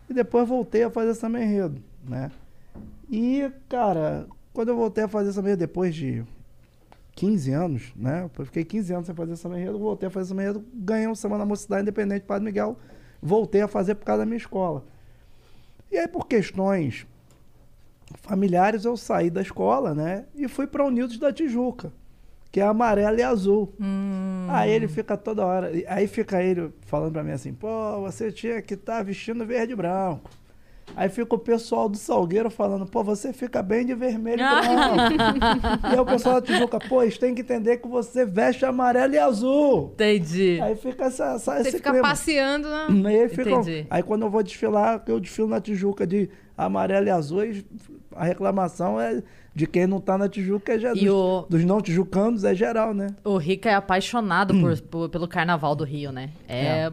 e 0.07 0.13
depois 0.13 0.47
voltei 0.47 0.83
a 0.83 0.91
fazer 0.91 1.15
samba 1.15 1.41
enredo, 1.41 1.81
né? 2.07 2.31
E, 3.09 3.51
cara, 3.67 4.27
quando 4.53 4.69
eu 4.69 4.75
voltei 4.75 5.05
a 5.05 5.07
fazer 5.07 5.33
samba 5.33 5.47
enredo 5.47 5.61
depois 5.61 5.95
de 5.95 6.23
15 7.15 7.51
anos, 7.51 7.91
né? 7.95 8.29
Eu 8.37 8.45
fiquei 8.45 8.63
15 8.63 8.93
anos 8.93 9.05
sem 9.07 9.15
fazer 9.15 9.35
samba 9.35 9.59
enredo, 9.59 9.79
voltei 9.79 10.09
a 10.09 10.11
fazer 10.11 10.29
samba 10.29 10.43
enredo, 10.43 10.63
ganhei 10.75 11.07
um 11.07 11.15
samba 11.15 11.39
na 11.39 11.45
Mocidade 11.45 11.81
Independente 11.81 12.21
Padre 12.21 12.45
Miguel, 12.45 12.77
voltei 13.19 13.61
a 13.61 13.67
fazer 13.67 13.95
por 13.95 14.05
causa 14.05 14.19
da 14.19 14.25
minha 14.27 14.37
escola. 14.37 14.85
E 15.91 15.97
aí, 15.97 16.07
por 16.07 16.27
questões 16.27 17.07
familiares, 18.21 18.85
eu 18.85 18.95
saí 18.97 19.29
da 19.29 19.41
escola, 19.41 19.93
né? 19.93 20.25
E 20.35 20.47
fui 20.47 20.67
para 20.67 20.83
Unidos 20.85 21.17
da 21.17 21.31
Tijuca, 21.31 21.91
que 22.51 22.59
é 22.59 22.63
amarelo 22.63 23.17
e 23.19 23.23
azul. 23.23 23.73
Aí 24.49 24.71
ele 24.71 24.87
fica 24.87 25.15
toda 25.17 25.45
hora. 25.45 25.71
Aí 25.87 26.07
fica 26.07 26.41
ele 26.43 26.71
falando 26.81 27.13
para 27.13 27.23
mim 27.23 27.31
assim: 27.31 27.53
pô, 27.53 28.01
você 28.01 28.31
tinha 28.31 28.61
que 28.61 28.73
estar 28.73 29.03
vestindo 29.03 29.45
verde 29.45 29.73
e 29.73 29.75
branco. 29.75 30.29
Aí 30.95 31.07
fica 31.07 31.35
o 31.35 31.37
pessoal 31.37 31.87
do 31.87 31.95
Salgueiro 31.97 32.49
falando, 32.49 32.83
pô, 32.87 33.03
você 33.03 33.31
fica 33.31 33.61
bem 33.61 33.85
de 33.85 33.93
vermelho 33.93 34.41
e 34.41 34.43
branco. 34.43 35.83
e 35.83 35.93
aí 35.93 35.99
o 35.99 36.05
pessoal 36.05 36.41
da 36.41 36.47
Tijuca, 36.47 36.79
pô, 36.79 37.03
eles 37.03 37.15
têm 37.15 37.35
que 37.35 37.41
entender 37.41 37.77
que 37.77 37.87
você 37.87 38.25
veste 38.25 38.65
amarelo 38.65 39.13
e 39.13 39.19
azul. 39.19 39.91
Entendi. 39.93 40.59
Aí 40.59 40.75
fica 40.75 41.05
essa, 41.05 41.33
essa, 41.35 41.53
Você 41.57 41.67
esse 41.69 41.77
fica 41.77 41.91
clima. 41.91 42.07
passeando 42.07 42.67
na... 42.67 42.87
Aí, 43.07 43.19
aí 43.19 43.29
ficam- 43.29 43.61
Entendi. 43.61 43.85
aí 43.87 44.01
quando 44.01 44.23
eu 44.23 44.31
vou 44.31 44.41
desfilar, 44.41 45.03
eu 45.05 45.19
desfilo 45.19 45.47
na 45.47 45.61
Tijuca 45.61 46.07
de 46.07 46.27
amarelo 46.57 47.05
e 47.05 47.11
azul, 47.11 47.45
e 47.45 47.63
a 48.19 48.23
reclamação 48.25 48.99
é 48.99 49.23
de 49.55 49.65
quem 49.65 49.87
não 49.87 49.99
tá 49.99 50.17
na 50.17 50.29
Tijuca, 50.29 50.73
é, 50.73 50.77
dos, 50.93 51.03
o- 51.03 51.45
dos 51.49 51.63
não 51.65 51.81
tijucanos 51.81 52.43
é 52.43 52.53
geral, 52.53 52.93
né? 52.93 53.07
O 53.23 53.37
Rica 53.37 53.69
é 53.69 53.73
apaixonado 53.73 54.53
por- 54.59 54.79
por- 54.89 55.09
pelo 55.09 55.27
carnaval 55.27 55.75
do 55.75 55.83
Rio, 55.83 56.11
né? 56.11 56.29
É. 56.47 56.91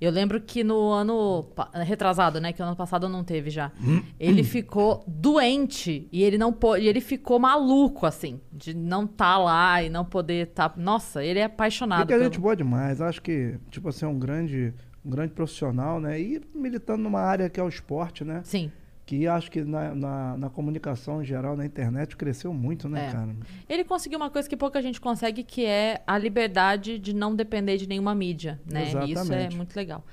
Eu 0.00 0.12
lembro 0.12 0.40
que 0.40 0.62
no 0.62 0.90
ano 0.92 1.46
retrasado, 1.84 2.40
né? 2.40 2.52
Que 2.52 2.62
ano 2.62 2.76
passado 2.76 3.08
não 3.08 3.24
teve 3.24 3.50
já. 3.50 3.72
Ele 4.18 4.44
ficou 4.44 5.02
doente 5.08 6.06
e 6.12 6.22
ele 6.22 6.38
não 6.38 6.52
pôde. 6.52 6.86
Ele 6.86 7.00
ficou 7.00 7.38
maluco, 7.40 8.06
assim, 8.06 8.40
de 8.52 8.74
não 8.74 9.04
estar 9.06 9.38
lá 9.38 9.82
e 9.82 9.90
não 9.90 10.04
poder 10.04 10.48
estar. 10.48 10.72
Nossa, 10.76 11.24
ele 11.24 11.40
é 11.40 11.44
apaixonado. 11.44 12.00
Porque 12.00 12.12
a 12.14 12.16
pelo- 12.16 12.30
gente 12.30 12.40
boa 12.40 12.54
demais. 12.54 13.00
Acho 13.00 13.20
que, 13.20 13.56
tipo 13.70 13.88
assim, 13.88 14.04
é 14.04 14.08
um 14.08 14.18
grande, 14.18 14.72
um 15.04 15.10
grande 15.10 15.32
profissional, 15.32 16.00
né? 16.00 16.20
E 16.20 16.40
militando 16.54 17.02
numa 17.02 17.20
área 17.20 17.50
que 17.50 17.58
é 17.58 17.62
o 17.62 17.68
esporte, 17.68 18.22
né? 18.24 18.40
Sim. 18.44 18.70
Que 19.08 19.26
acho 19.26 19.50
que 19.50 19.62
na, 19.64 19.94
na, 19.94 20.36
na 20.36 20.50
comunicação 20.50 21.22
em 21.22 21.24
geral, 21.24 21.56
na 21.56 21.64
internet, 21.64 22.14
cresceu 22.14 22.52
muito, 22.52 22.90
né, 22.90 23.08
É. 23.08 23.10
cara? 23.12 23.34
Ele 23.66 23.82
conseguiu 23.82 24.18
uma 24.18 24.28
coisa 24.28 24.46
que 24.46 24.54
pouca 24.54 24.82
gente 24.82 25.00
consegue, 25.00 25.42
que 25.42 25.64
é 25.64 26.02
a 26.06 26.18
liberdade 26.18 26.98
de 26.98 27.14
não 27.14 27.34
depender 27.34 27.78
de 27.78 27.88
nenhuma 27.88 28.14
mídia, 28.14 28.60
né? 28.70 28.82
Isso 28.84 28.98
é 28.98 29.10
Exatamente. 29.10 29.56
muito 29.56 29.74
legal. 29.74 30.04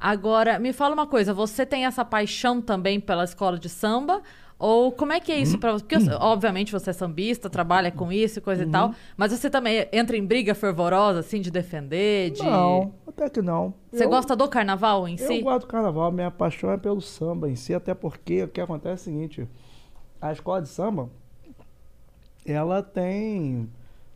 Agora, 0.00 0.58
me 0.58 0.72
fala 0.72 0.94
uma 0.94 1.06
coisa, 1.06 1.32
você 1.32 1.64
tem 1.64 1.86
essa 1.86 2.04
paixão 2.04 2.60
também 2.60 2.98
pela 2.98 3.22
escola 3.22 3.56
de 3.56 3.68
samba? 3.68 4.20
Ou 4.60 4.92
como 4.92 5.10
é 5.14 5.18
que 5.20 5.32
é 5.32 5.38
isso 5.38 5.58
pra 5.58 5.72
você? 5.72 5.82
Porque, 5.84 5.94
eu- 6.10 6.18
obviamente, 6.20 6.70
você 6.70 6.90
é 6.90 6.92
sambista, 6.92 7.48
trabalha 7.48 7.90
com 7.90 8.12
isso 8.12 8.38
e 8.38 8.42
coisa 8.42 8.62
e 8.62 8.66
Uhum. 8.66 8.70
tal, 8.70 8.94
mas 9.16 9.32
você 9.32 9.48
também 9.48 9.88
entra 9.90 10.16
em 10.18 10.24
briga 10.24 10.54
fervorosa, 10.54 11.20
assim, 11.20 11.40
de 11.40 11.50
defender, 11.50 12.30
de... 12.32 12.44
Não, 12.44 12.92
até 13.06 13.30
que 13.30 13.40
não. 13.40 13.72
Você 13.90 14.04
Eu- 14.04 14.10
gosta 14.10 14.36
do 14.36 14.46
carnaval 14.48 15.08
em 15.08 15.16
Eu 15.18 15.26
si? 15.28 15.40
gosto 15.40 15.62
do 15.62 15.66
carnaval, 15.66 16.12
minha 16.12 16.30
paixão 16.30 16.70
é 16.70 16.76
pelo 16.76 17.00
samba 17.00 17.48
em 17.50 17.56
si, 17.56 17.72
até 17.72 17.94
porque 17.94 18.42
o 18.42 18.48
que 18.48 18.60
acontece 18.60 19.08
é 19.08 19.12
o 19.12 19.14
seguinte, 19.16 19.48
a 20.20 20.30
escola 20.30 20.60
de 20.60 20.68
samba, 20.68 21.08
ela 22.44 22.82
tem 22.82 23.68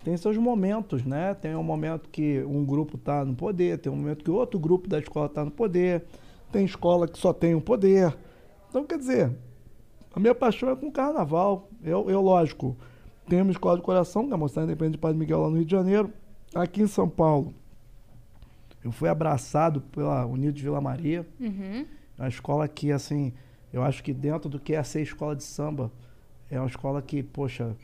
tem 0.03 0.15
seus 0.19 0.37
momentos, 0.37 1.03
né? 1.03 1.33
Tem 1.33 1.57
um 1.57 1.63
momento 1.63 2.11
que 2.11 2.43
um 2.47 2.63
grupo 2.63 2.99
tá 2.99 3.25
no 3.25 3.35
poder, 3.35 3.79
tem 3.79 3.91
um 3.91 3.97
momento 3.97 4.23
que 4.23 4.31
outro 4.31 4.61
grupo 4.61 4.87
da 4.87 4.99
escola 4.99 5.31
tá 5.31 5.43
no 5.43 5.51
poder, 5.51 6.05
tem 6.53 6.67
escola 6.67 7.09
que 7.09 7.17
só 7.19 7.33
tem 7.33 7.55
um 7.55 7.61
poder. 7.63 8.15
Então, 8.69 8.85
quer 8.85 8.99
dizer, 8.99 9.33
a 10.15 10.21
minha 10.21 10.35
paixão 10.35 10.71
é 10.71 10.77
com 10.77 10.87
o 10.87 10.93
carnaval. 10.93 11.69
Eu, 11.83 12.09
eu 12.09 12.21
lógico, 12.21 12.77
tenho 13.29 13.43
uma 13.43 13.51
escola 13.51 13.77
de 13.77 13.83
coração, 13.83 14.27
que 14.27 14.33
é 14.33 14.35
a 14.35 14.39
Mocidade 14.39 14.67
Independente 14.67 14.93
de 14.93 14.99
Padre 14.99 15.19
Miguel 15.19 15.41
lá 15.41 15.51
no 15.51 15.57
Rio 15.57 15.65
de 15.65 15.73
Janeiro, 15.73 16.13
aqui 16.55 16.83
em 16.83 16.87
São 16.87 17.09
Paulo. 17.09 17.53
Eu 18.83 18.93
fui 18.93 19.09
abraçado 19.09 19.81
pela 19.81 20.25
Unido 20.27 20.55
de 20.55 20.63
Vila 20.63 20.81
Maria. 20.81 21.27
Uhum. 21.41 21.87
É 22.19 22.23
uma 22.23 22.29
escola 22.29 22.69
que, 22.69 22.93
assim, 22.93 23.33
eu 23.73 23.83
acho 23.83 24.05
que 24.05 24.13
dentro 24.13 24.49
do 24.49 24.61
que 24.61 24.75
é 24.75 24.83
ser 24.83 25.03
escola 25.03 25.35
de 25.35 25.43
samba, 25.43 25.91
é 26.51 26.61
uma 26.61 26.69
escola 26.69 27.03
que, 27.03 27.23
poxa, 27.23 27.75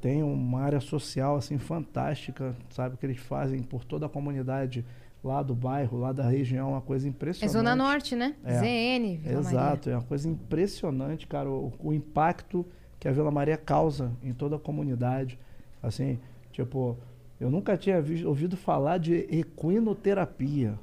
tem 0.00 0.22
uma 0.22 0.62
área 0.62 0.80
social, 0.80 1.36
assim, 1.36 1.58
fantástica, 1.58 2.54
sabe? 2.70 2.94
O 2.94 2.98
que 2.98 3.04
eles 3.04 3.18
fazem 3.18 3.62
por 3.62 3.84
toda 3.84 4.06
a 4.06 4.08
comunidade 4.08 4.86
lá 5.24 5.42
do 5.42 5.54
bairro, 5.54 5.98
lá 5.98 6.12
da 6.12 6.28
região, 6.28 6.70
uma 6.72 6.80
coisa 6.82 7.06
É 7.06 7.10
impressionante. 7.10 7.52
Zona 7.52 7.74
Norte, 7.74 8.14
né? 8.14 8.34
É. 8.44 8.58
ZN, 8.58 9.16
Vila 9.18 9.42
Maria. 9.42 9.58
Exato, 9.58 9.90
é 9.90 9.94
uma 9.96 10.02
coisa 10.02 10.28
impressionante, 10.28 11.26
cara, 11.26 11.48
o, 11.50 11.72
o 11.82 11.92
impacto 11.94 12.64
que 13.00 13.08
a 13.08 13.12
Vila 13.12 13.30
Maria 13.30 13.56
causa 13.56 14.12
em 14.22 14.32
toda 14.32 14.56
a 14.56 14.58
comunidade. 14.58 15.38
Assim, 15.82 16.18
tipo, 16.52 16.96
eu 17.40 17.50
nunca 17.50 17.76
tinha 17.76 18.00
vis- 18.02 18.24
ouvido 18.24 18.56
falar 18.56 18.98
de 18.98 19.26
equinoterapia. 19.30 20.78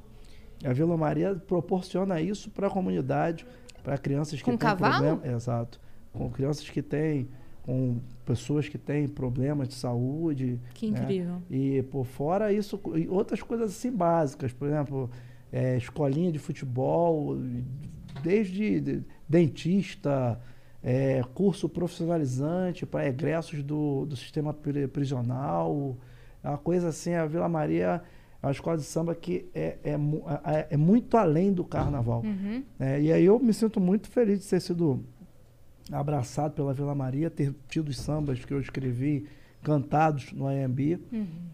A 0.63 0.73
Vila 0.73 0.95
Maria 0.97 1.36
proporciona 1.36 2.21
isso 2.21 2.49
para 2.51 2.67
a 2.67 2.69
comunidade, 2.69 3.45
para 3.84 3.97
crianças 3.97 4.39
que 4.39 4.45
Com 4.45 4.51
têm 4.51 4.60
cavalo? 4.60 4.93
problema, 5.17 5.36
exato, 5.36 5.80
com 6.13 6.30
crianças 6.30 6.69
que 6.69 6.82
têm, 6.84 7.27
com 7.63 7.97
pessoas 8.26 8.67
que 8.67 8.78
têm 8.78 9.08
problemas 9.08 9.67
de 9.67 9.76
saúde. 9.76 10.60
Que 10.74 10.89
né? 10.89 11.00
incrível. 11.02 11.41
E 11.50 11.84
por 11.84 12.06
fora 12.06 12.52
isso, 12.52 12.80
e 12.95 13.08
outras 13.08 13.41
coisas 13.41 13.71
assim 13.71 13.91
básicas, 13.91 14.52
por 14.52 14.67
exemplo, 14.67 15.10
é, 15.52 15.78
escolinha 15.78 16.32
de 16.32 16.39
futebol, 16.39 17.38
desde 18.24 18.80
de- 18.80 19.04
dentista, 19.28 20.39
é, 20.84 21.21
curso 21.34 21.69
profissionalizante 21.69 22.86
para 22.86 23.08
egressos 23.08 23.62
do, 23.63 24.06
do 24.06 24.15
sistema 24.15 24.54
pri- 24.54 24.88
prisional, 24.88 25.95
é 26.43 26.50
uma 26.50 26.58
coisa 26.58 26.88
assim, 26.89 27.13
a 27.13 27.26
Vila 27.26 27.47
Maria 27.47 28.02
é 28.41 28.45
uma 28.47 28.52
escola 28.52 28.76
de 28.78 28.84
samba 28.84 29.13
que 29.13 29.45
é, 29.54 29.78
é, 29.84 29.91
é- 30.45 30.67
é 30.71 30.78
muito 30.78 31.15
além 31.15 31.54
do 31.54 31.63
carnaval. 31.63 32.24
Uhum. 32.26 32.63
É, 32.80 33.00
e 33.00 33.12
aí 33.13 33.24
eu 33.26 33.38
me 33.39 33.54
sinto 33.54 33.80
muito 33.80 34.10
feliz 34.10 34.39
de 34.41 34.47
ter 34.50 34.60
sido 34.60 35.04
abraçado 35.91 36.54
pela 36.54 36.73
Vila 36.73 36.95
Maria, 36.95 37.30
ter 37.30 37.54
tido 37.67 37.89
os 37.89 37.97
sambas 37.99 38.43
que 38.43 38.54
eu 38.54 38.60
escrevi 38.60 39.27
cantados 39.63 40.32
no 40.34 40.47
AMB, 40.47 40.99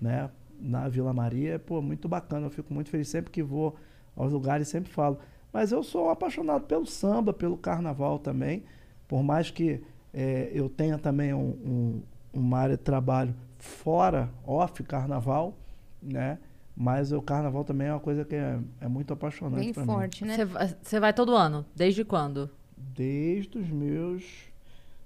né, 0.02 0.30
na 0.60 0.88
Vila 0.88 1.13
Maria, 1.13 1.60
pô, 1.60 1.82
muito 1.82 2.08
bacana, 2.08 2.47
eu 2.47 2.50
fico 2.50 2.73
muito 2.73 2.89
feliz 2.89 3.08
sempre 3.10 3.32
que 3.32 3.43
vou 3.43 3.76
aos 4.15 4.32
lugares, 4.32 4.67
sempre 4.67 4.91
falo. 4.91 5.19
Mas 5.52 5.71
eu 5.71 5.84
sou 5.84 6.10
apaixonado 6.10 6.63
pelo 6.65 6.86
samba, 6.86 7.34
pelo 7.34 7.58
carnaval 7.58 8.17
também, 8.19 8.63
por 9.08 9.21
mais 9.23 9.52
que 9.52 9.82
eh, 10.13 10.50
eu 10.54 10.67
tenha 10.69 10.97
também 10.97 11.34
um, 11.34 11.50
um- 11.50 12.02
uma 12.34 12.60
área 12.60 12.78
de 12.78 12.84
trabalho 12.84 13.36
fora, 13.60 14.30
off 14.45 14.82
carnaval, 14.84 15.54
né, 16.02 16.38
mas 16.76 17.12
o 17.12 17.21
carnaval 17.21 17.63
também 17.63 17.88
é 17.88 17.93
uma 17.93 18.00
coisa 18.00 18.23
que 18.23 18.36
é, 18.36 18.60
é 18.82 18.88
muito 18.88 19.12
apaixonante 19.13 19.63
Bem 19.65 19.73
pra 19.73 19.84
mim. 19.84 19.91
forte, 19.91 20.23
né? 20.26 20.38
Você 20.82 21.00
vai 21.00 21.12
todo 21.13 21.36
ano? 21.36 21.65
Desde 21.76 22.06
quando? 22.06 22.50
Desde 22.97 23.60
os 23.60 23.69
meus. 23.69 24.23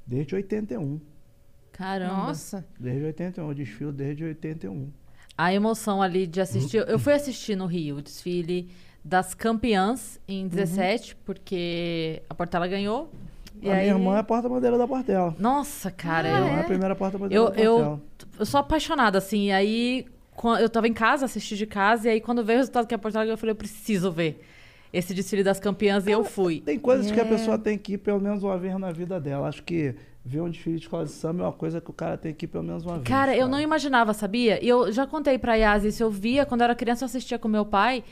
Desde 0.08 0.34
81. 0.34 1.00
Caramba. 1.74 2.14
Nossa. 2.14 2.66
Desde 2.80 3.04
81. 3.04 3.48
Eu 3.50 3.54
desfilo 3.54 3.92
desde 3.92 4.24
81. 4.24 4.90
A 5.38 5.54
emoção 5.54 6.02
ali 6.02 6.26
de 6.26 6.40
assistir. 6.40 6.88
Eu 6.88 6.98
fui 6.98 7.14
assistir 7.14 7.56
no 7.56 7.66
Rio 7.66 7.98
o 7.98 8.02
desfile 8.02 8.70
das 9.04 9.34
campeãs 9.34 10.20
em 10.28 10.48
17, 10.48 11.16
porque 11.18 12.22
a 12.30 12.34
Portela 12.34 12.68
ganhou. 12.68 13.12
E 13.62 13.70
a 13.70 13.74
aí... 13.74 13.82
minha 13.82 13.96
irmã 13.96 14.16
é 14.16 14.20
a 14.20 14.24
porta-bandeira 14.24 14.78
da 14.78 14.88
Portela. 14.88 15.36
Nossa, 15.38 15.92
cara, 15.92 16.30
Ah, 16.30 16.40
eu, 16.40 16.46
é 16.46 16.60
a 16.62 16.64
primeira 16.64 16.96
porta-bandeira 16.96 17.44
eu, 17.44 17.50
da 17.50 17.56
Portela. 17.56 18.02
eu, 18.30 18.40
eu 18.40 18.46
sou 18.46 18.60
apaixonada, 18.60 19.18
assim. 19.18 19.48
E 19.48 19.52
aí, 19.52 20.06
eu 20.60 20.70
tava 20.70 20.88
em 20.88 20.94
casa, 20.94 21.26
assisti 21.26 21.58
de 21.58 21.66
casa, 21.66 22.08
e 22.08 22.12
aí 22.12 22.22
quando 22.22 22.44
veio 22.44 22.58
o 22.58 22.62
resultado 22.62 22.88
que 22.88 22.96
a 22.96 22.98
Portela 22.98 23.26
ganhou, 23.26 23.34
eu 23.34 23.38
falei, 23.38 23.52
eu 23.52 23.58
preciso 23.58 24.12
ver 24.12 24.42
esse 24.94 25.14
desfile 25.14 25.44
das 25.44 25.60
campeãs, 25.60 26.06
e 26.06 26.12
eu 26.12 26.24
fui. 26.24 26.62
Tem 26.62 26.78
coisas 26.80 27.10
que 27.12 27.20
a 27.20 27.24
É. 27.24 27.28
pessoa 27.28 27.58
tem 27.58 27.78
que 27.78 27.94
ir 27.94 27.98
pelo 27.98 28.20
menos 28.20 28.44
uma 28.44 28.58
vez 28.58 28.78
na 28.78 28.92
vida 28.92 29.20
dela. 29.20 29.48
Acho 29.48 29.64
que 29.64 29.96
ver 30.24 30.42
um 30.42 30.50
desfile 30.50 30.76
de 30.78 30.82
escola 30.84 31.06
de 31.06 31.12
samba 31.12 31.44
é 31.44 31.46
uma 31.48 31.54
coisa 31.54 31.80
que 31.82 31.90
o 31.90 31.94
cara 31.94 32.18
tem 32.18 32.34
que 32.34 32.46
ir 32.46 32.48
pelo 32.48 32.64
menos 32.64 32.84
uma 32.86 32.96
vez. 32.96 33.08
Cara, 33.08 33.36
eu 33.36 33.48
não 33.48 33.60
imaginava, 33.60 34.14
sabia? 34.14 34.64
E 34.64 34.68
eu 34.68 34.92
já 34.92 35.08
contei 35.08 35.38
pra 35.38 35.56
Yas 35.56 35.84
isso. 35.84 36.04
Eu 36.04 36.12
via, 36.12 36.46
quando 36.46 36.62
eu 36.62 36.66
era 36.66 36.76
criança, 36.76 37.04
eu 37.04 37.08
assistia 37.08 37.40
com 37.40 37.48
meu 37.48 37.66
pai. 37.66 38.04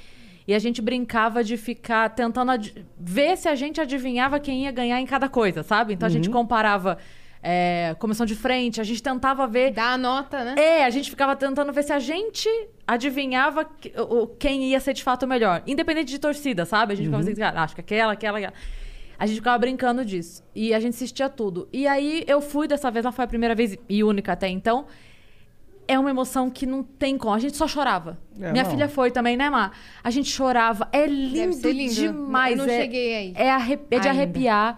E 0.47 0.53
a 0.55 0.57
gente 0.57 0.81
brincava 0.81 1.43
de 1.43 1.57
ficar 1.57 2.09
tentando 2.09 2.51
ver 2.99 3.37
se 3.37 3.47
a 3.47 3.53
gente 3.53 3.79
adivinhava 3.79 4.39
quem 4.39 4.63
ia 4.63 4.71
ganhar 4.71 4.99
em 4.99 5.05
cada 5.05 5.29
coisa, 5.29 5.61
sabe? 5.61 5.93
Então 5.93 6.07
a 6.07 6.09
gente 6.09 6.27
comparava 6.27 6.97
é, 7.41 7.95
comissão 7.99 8.25
de 8.25 8.35
frente, 8.35 8.81
a 8.81 8.83
gente 8.83 9.01
tentava 9.01 9.47
ver. 9.47 9.71
Dá 9.71 9.93
a 9.93 9.97
nota, 9.97 10.43
né? 10.43 10.55
É, 10.57 10.85
a 10.85 10.89
gente 10.89 11.09
ficava 11.09 11.35
tentando 11.35 11.71
ver 11.71 11.83
se 11.83 11.93
a 11.93 11.99
gente 11.99 12.49
adivinhava 12.85 13.63
que- 13.65 13.93
o- 13.97 14.27
quem 14.27 14.65
ia 14.69 14.79
ser 14.79 14.93
de 14.93 15.03
fato 15.03 15.23
o 15.23 15.27
melhor. 15.27 15.63
Independente 15.65 16.09
de 16.09 16.19
torcida, 16.19 16.65
sabe? 16.65 16.93
A 16.93 16.95
gente 16.95 17.05
ficava 17.05 17.23
assim, 17.23 17.35
cara, 17.35 17.61
acho 17.63 17.75
que 17.75 17.81
aquela, 17.81 18.13
aquela, 18.13 18.37
aquela. 18.39 18.53
A 19.17 19.25
gente 19.25 19.37
ficava 19.37 19.57
brincando 19.57 20.03
disso. 20.05 20.43
E 20.55 20.73
a 20.73 20.79
gente 20.79 20.93
assistia 20.95 21.27
tudo. 21.29 21.67
E 21.73 21.85
aí 21.87 22.23
eu 22.27 22.41
fui 22.41 22.67
dessa 22.67 22.89
vez, 22.89 23.03
ela 23.05 23.11
foi 23.11 23.25
a 23.25 23.27
primeira 23.27 23.53
vez 23.55 23.77
e 23.87 24.03
única 24.03 24.31
até 24.33 24.47
então. 24.47 24.85
É 25.87 25.97
uma 25.97 26.09
emoção 26.11 26.49
que 26.51 26.65
não 26.67 26.83
tem 26.83 27.17
como. 27.17 27.33
A 27.33 27.39
gente 27.39 27.57
só 27.57 27.67
chorava. 27.67 28.17
É, 28.39 28.51
Minha 28.51 28.63
não. 28.63 28.69
filha 28.71 28.87
foi 28.87 29.09
também, 29.11 29.35
né, 29.35 29.49
Má? 29.49 29.71
A 30.03 30.09
gente 30.11 30.29
chorava. 30.29 30.87
É 30.91 31.05
lindo, 31.07 31.67
lindo. 31.69 31.93
demais. 31.95 32.57
Eu 32.59 32.65
não 32.65 32.71
é, 32.73 32.77
cheguei 32.81 33.15
aí. 33.15 33.33
É, 33.35 33.49
arre- 33.49 33.79
é 33.89 33.99
de 33.99 34.07
Ainda. 34.07 34.77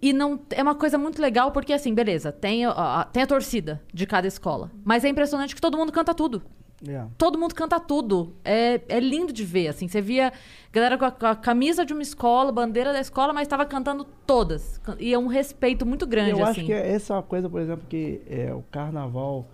E 0.00 0.12
não 0.12 0.40
é 0.50 0.62
uma 0.62 0.74
coisa 0.74 0.96
muito 0.96 1.20
legal, 1.20 1.50
porque 1.52 1.72
assim, 1.72 1.92
beleza, 1.94 2.30
tem, 2.30 2.64
a- 2.64 3.08
tem 3.12 3.22
a 3.22 3.26
torcida 3.26 3.82
de 3.92 4.06
cada 4.06 4.26
escola. 4.28 4.70
Mas 4.84 5.04
é 5.04 5.08
impressionante 5.08 5.54
que 5.54 5.60
todo 5.60 5.76
mundo 5.76 5.90
canta 5.92 6.14
tudo. 6.14 6.42
É. 6.86 7.04
Todo 7.18 7.36
mundo 7.36 7.54
canta 7.56 7.80
tudo. 7.80 8.34
É, 8.44 8.80
é 8.88 9.00
lindo 9.00 9.32
de 9.32 9.44
ver, 9.44 9.66
assim. 9.66 9.88
Você 9.88 10.00
via 10.00 10.32
galera 10.72 10.96
com 10.96 11.04
a, 11.04 11.10
com 11.10 11.26
a 11.26 11.34
camisa 11.34 11.84
de 11.84 11.92
uma 11.92 12.02
escola, 12.02 12.52
bandeira 12.52 12.92
da 12.92 13.00
escola, 13.00 13.32
mas 13.32 13.42
estava 13.42 13.66
cantando 13.66 14.04
todas. 14.24 14.80
E 15.00 15.12
é 15.12 15.18
um 15.18 15.26
respeito 15.26 15.84
muito 15.84 16.06
grande, 16.06 16.30
Eu 16.38 16.44
assim. 16.44 16.60
acho 16.60 16.66
que 16.66 16.72
essa 16.72 17.14
é 17.14 17.16
uma 17.16 17.22
coisa, 17.24 17.50
por 17.50 17.60
exemplo, 17.60 17.84
que 17.88 18.22
é, 18.30 18.54
o 18.54 18.62
carnaval 18.70 19.44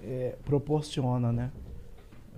é, 0.00 0.36
proporciona, 0.44 1.32
né? 1.32 1.50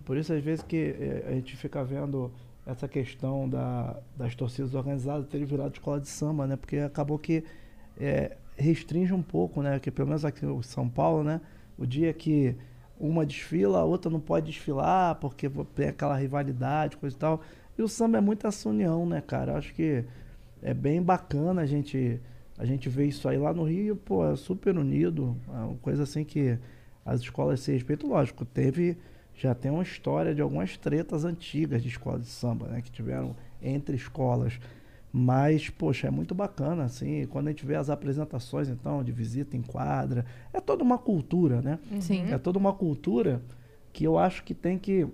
Por 0.07 0.17
isso, 0.17 0.33
às 0.33 0.43
vezes, 0.43 0.65
que 0.65 0.97
é, 0.99 1.27
a 1.29 1.33
gente 1.33 1.55
fica 1.59 1.85
vendo 1.85 2.33
essa 2.71 2.89
questão 2.89 3.49
da, 3.49 3.99
das 4.17 4.35
torcidas 4.35 4.75
organizadas 4.75 5.27
terem 5.27 5.47
virado 5.47 5.73
escola 5.73 6.01
de 6.01 6.09
samba, 6.09 6.47
né? 6.47 6.57
Porque 6.57 6.79
acabou 6.79 7.19
que 7.19 7.45
é, 7.99 8.37
restringe 8.57 9.13
um 9.13 9.23
pouco, 9.23 9.63
né? 9.63 9.79
Que 9.81 9.91
pelo 9.91 10.09
menos 10.09 10.25
aqui 10.25 10.47
em 10.47 10.63
São 10.63 10.89
Paulo, 10.89 11.25
né? 11.25 11.41
O 11.77 11.87
dia 11.87 12.13
que 12.13 12.57
uma 12.99 13.25
desfila, 13.25 13.81
a 13.81 13.85
outra 13.85 14.11
não 14.11 14.21
pode 14.21 14.47
desfilar, 14.47 15.17
porque 15.17 15.51
tem 15.75 15.89
aquela 15.89 16.17
rivalidade, 16.17 16.97
coisa 16.97 17.17
e 17.17 17.19
tal. 17.19 17.41
E 17.79 17.83
o 17.83 17.89
samba 17.89 18.19
é 18.19 18.21
muito 18.21 18.47
essa 18.47 18.69
união, 18.69 19.07
né, 19.07 19.21
cara? 19.21 19.53
Eu 19.53 19.57
acho 19.57 19.75
que 19.75 20.05
é 20.63 20.75
bem 20.75 21.03
bacana 21.03 21.63
a 21.63 21.67
gente 21.67 22.21
A 22.59 22.65
gente 22.67 22.89
vê 22.91 23.07
isso 23.07 23.27
aí 23.29 23.39
lá 23.39 23.55
no 23.55 23.65
Rio, 23.65 23.97
pô, 23.97 24.25
é 24.31 24.37
super 24.37 24.77
unido. 24.77 25.37
É 25.49 25.65
uma 25.65 25.77
coisa 25.79 26.03
assim 26.03 26.25
que 26.25 26.59
as 27.05 27.21
escolas 27.23 27.61
se 27.61 27.73
respeitam. 27.73 28.11
Lógico, 28.11 28.45
teve. 28.45 28.99
Já 29.41 29.55
tem 29.55 29.71
uma 29.71 29.83
história 29.83 30.35
de 30.35 30.43
algumas 30.43 30.77
tretas 30.77 31.25
antigas 31.25 31.83
de 31.83 31.89
escolas 31.89 32.21
de 32.21 32.29
samba, 32.29 32.67
né? 32.69 32.83
Que 32.83 32.91
tiveram 32.91 33.35
entre 33.63 33.97
escolas. 33.97 34.61
Mas, 35.11 35.71
poxa, 35.71 36.09
é 36.09 36.11
muito 36.11 36.35
bacana, 36.35 36.85
assim, 36.85 37.27
quando 37.27 37.49
a 37.49 37.51
gente 37.51 37.65
vê 37.65 37.75
as 37.75 37.89
apresentações, 37.89 38.69
então, 38.69 39.03
de 39.03 39.11
visita 39.11 39.57
em 39.57 39.63
quadra. 39.63 40.27
É 40.53 40.61
toda 40.61 40.85
uma 40.85 40.99
cultura, 40.99 41.63
né? 41.63 41.79
Sim. 42.01 42.31
É 42.31 42.37
toda 42.37 42.59
uma 42.59 42.75
cultura 42.75 43.41
que 43.95 44.05
eu 44.05 44.19
acho 44.19 44.45
que 44.45 44.53
tem 44.55 44.79
que 44.79 45.07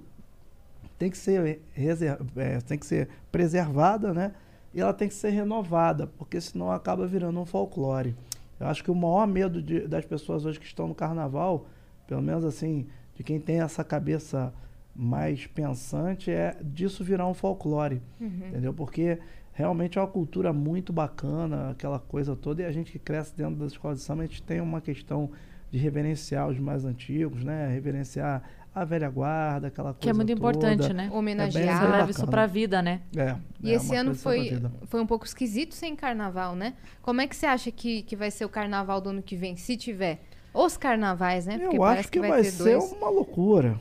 tem 0.99 1.09
que 1.09 1.17
ser 1.19 1.61
reser- 1.73 2.19
é, 2.37 2.59
tem 2.63 2.77
que 2.79 2.87
ser 2.87 3.09
preservada, 3.31 4.13
né? 4.13 4.33
E 4.75 4.81
ela 4.81 4.93
tem 4.93 5.07
que 5.07 5.15
ser 5.15 5.31
renovada, 5.31 6.09
porque 6.19 6.41
senão 6.41 6.73
acaba 6.73 7.07
virando 7.07 7.39
um 7.39 7.47
folclore. 7.47 8.17
Eu 8.59 8.67
acho 8.67 8.83
que 8.83 8.91
o 8.91 8.95
maior 8.95 9.27
medo 9.27 9.63
de- 9.63 9.87
das 9.87 10.05
pessoas 10.05 10.45
hoje 10.45 10.59
que 10.59 10.67
estão 10.67 10.89
no 10.89 10.95
carnaval, 10.97 11.67
pelo 12.09 12.23
menos 12.23 12.45
assim, 12.45 12.87
de 13.17 13.23
quem 13.25 13.41
tem 13.41 13.61
essa 13.61 13.83
cabeça 13.83 14.53
mais 14.95 15.47
pensante, 15.47 16.31
é 16.31 16.57
disso 16.63 17.03
virar 17.05 17.27
um 17.27 17.35
folclore, 17.35 18.01
entendeu? 18.21 18.73
Porque 18.73 19.19
realmente 19.53 19.99
é 19.99 20.01
uma 20.01 20.07
cultura 20.09 20.53
muito 20.53 20.93
bacana, 20.93 21.71
aquela 21.71 21.99
coisa 21.99 22.35
toda, 22.37 22.63
e 22.63 22.65
a 22.65 22.73
gente 22.73 22.93
que 22.93 22.99
cresce 22.99 23.35
dentro 23.37 23.57
das 23.57 23.73
escolas 23.73 23.99
de 23.99 24.05
samba, 24.05 24.23
a 24.23 24.27
gente 24.27 24.43
tem 24.43 24.61
uma 24.61 24.81
questão 24.81 25.31
de 25.71 25.79
reverenciar 25.79 26.49
os 26.49 26.59
mais 26.59 26.85
antigos, 26.85 27.43
né? 27.43 27.69
Reverenciar 27.69 28.43
a 28.75 28.85
velha 28.85 29.09
guarda, 29.09 29.69
aquela 29.69 29.89
coisa 29.95 30.01
Que 30.01 30.11
é 30.11 30.13
muito 30.13 30.29
toda. 30.37 30.39
importante, 30.39 30.93
né? 30.93 31.11
Homenagear. 31.11 31.79
Você 31.79 31.83
bem 31.87 31.91
leva 31.99 32.11
isso 32.11 32.27
pra 32.27 32.47
vida, 32.47 32.83
né? 32.83 33.01
É, 33.17 33.35
E 33.63 33.71
é 33.73 33.75
esse 33.75 33.95
ano 33.95 34.15
foi, 34.15 34.63
foi 34.87 35.01
um 35.01 35.07
pouco 35.07 35.25
esquisito 35.25 35.75
sem 35.75 35.97
carnaval, 35.97 36.55
né? 36.55 36.75
Como 37.03 37.21
é 37.21 37.27
que 37.27 37.35
você 37.35 37.47
acha 37.47 37.71
que, 37.71 38.03
que 38.03 38.15
vai 38.15 38.31
ser 38.31 38.45
o 38.45 38.49
carnaval 38.51 39.01
do 39.01 39.09
ano 39.11 39.23
que 39.23 39.35
vem, 39.35 39.57
se 39.57 39.77
tiver? 39.77 40.21
Os 40.57 40.77
carnavais, 40.77 41.47
né? 41.47 41.59
Porque 41.59 41.77
Eu 41.77 41.85
acho 41.85 42.11
que, 42.11 42.19
vai, 42.21 42.31
vai 42.31 42.43
ter 42.43 42.51
ser 42.51 42.79
dois. 42.79 42.93
uma 42.93 43.09
loucura. 43.11 43.79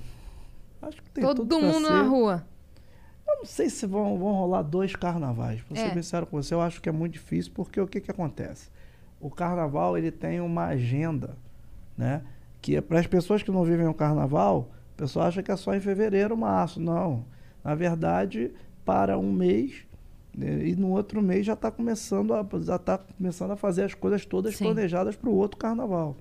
Acho 0.82 1.02
que 1.02 1.10
tem 1.12 1.24
Todo 1.24 1.60
mundo 1.60 1.90
na 1.90 2.04
rua. 2.04 2.46
Eu 3.28 3.38
não 3.38 3.46
sei 3.46 3.70
se 3.70 3.86
vão, 3.88 4.18
vão 4.20 4.34
rolar 4.34 4.62
dois 4.62 4.96
carnavais. 4.96 5.62
Pra 5.62 5.78
É. 5.78 5.88
ser 5.88 5.94
bem 5.94 6.04
sincero 6.04 6.26
com 6.28 6.42
você, 6.42 6.54
eu 6.54 6.62
acho 6.62 6.82
que 6.82 6.90
é 6.90 6.92
muito 6.92 7.14
difícil, 7.14 7.52
porque 7.56 7.80
o 7.82 7.88
que, 7.88 8.00
que 8.02 8.12
acontece? 8.12 8.70
O 9.20 9.30
carnaval 9.30 9.98
ele 9.98 10.12
tem 10.12 10.40
uma 10.42 10.66
agenda, 10.66 11.36
né? 11.98 12.22
Que 12.62 12.76
é 12.76 12.82
para 12.82 13.00
as 13.00 13.08
pessoas 13.08 13.42
que 13.42 13.50
não 13.52 13.64
vivem 13.64 13.88
o 13.88 13.94
carnaval, 13.94 14.70
o 14.94 14.98
pessoal 14.98 15.28
acha 15.28 15.42
que 15.42 15.52
é 15.52 15.56
só 15.56 15.74
em 15.74 15.80
fevereiro, 15.80 16.36
março. 16.38 16.80
Não. 16.80 17.26
Na 17.64 17.74
verdade, 17.74 18.52
para 18.84 19.18
um 19.18 19.32
mês, 19.32 19.86
né, 20.38 20.68
e 20.68 20.76
no 20.76 20.90
outro 20.92 21.22
mês 21.22 21.46
já 21.46 21.54
está 21.54 21.72
começando 21.72 22.34
a 22.34 22.46
já 22.62 22.78
tá 22.78 22.98
começando 23.00 23.52
a 23.52 23.56
fazer 23.56 23.84
as 23.84 23.94
coisas 23.96 24.26
todas 24.26 24.56
Sim. 24.56 24.66
planejadas 24.66 25.16
para 25.16 25.30
o 25.30 25.34
outro 25.36 25.58
carnaval. 25.58 26.16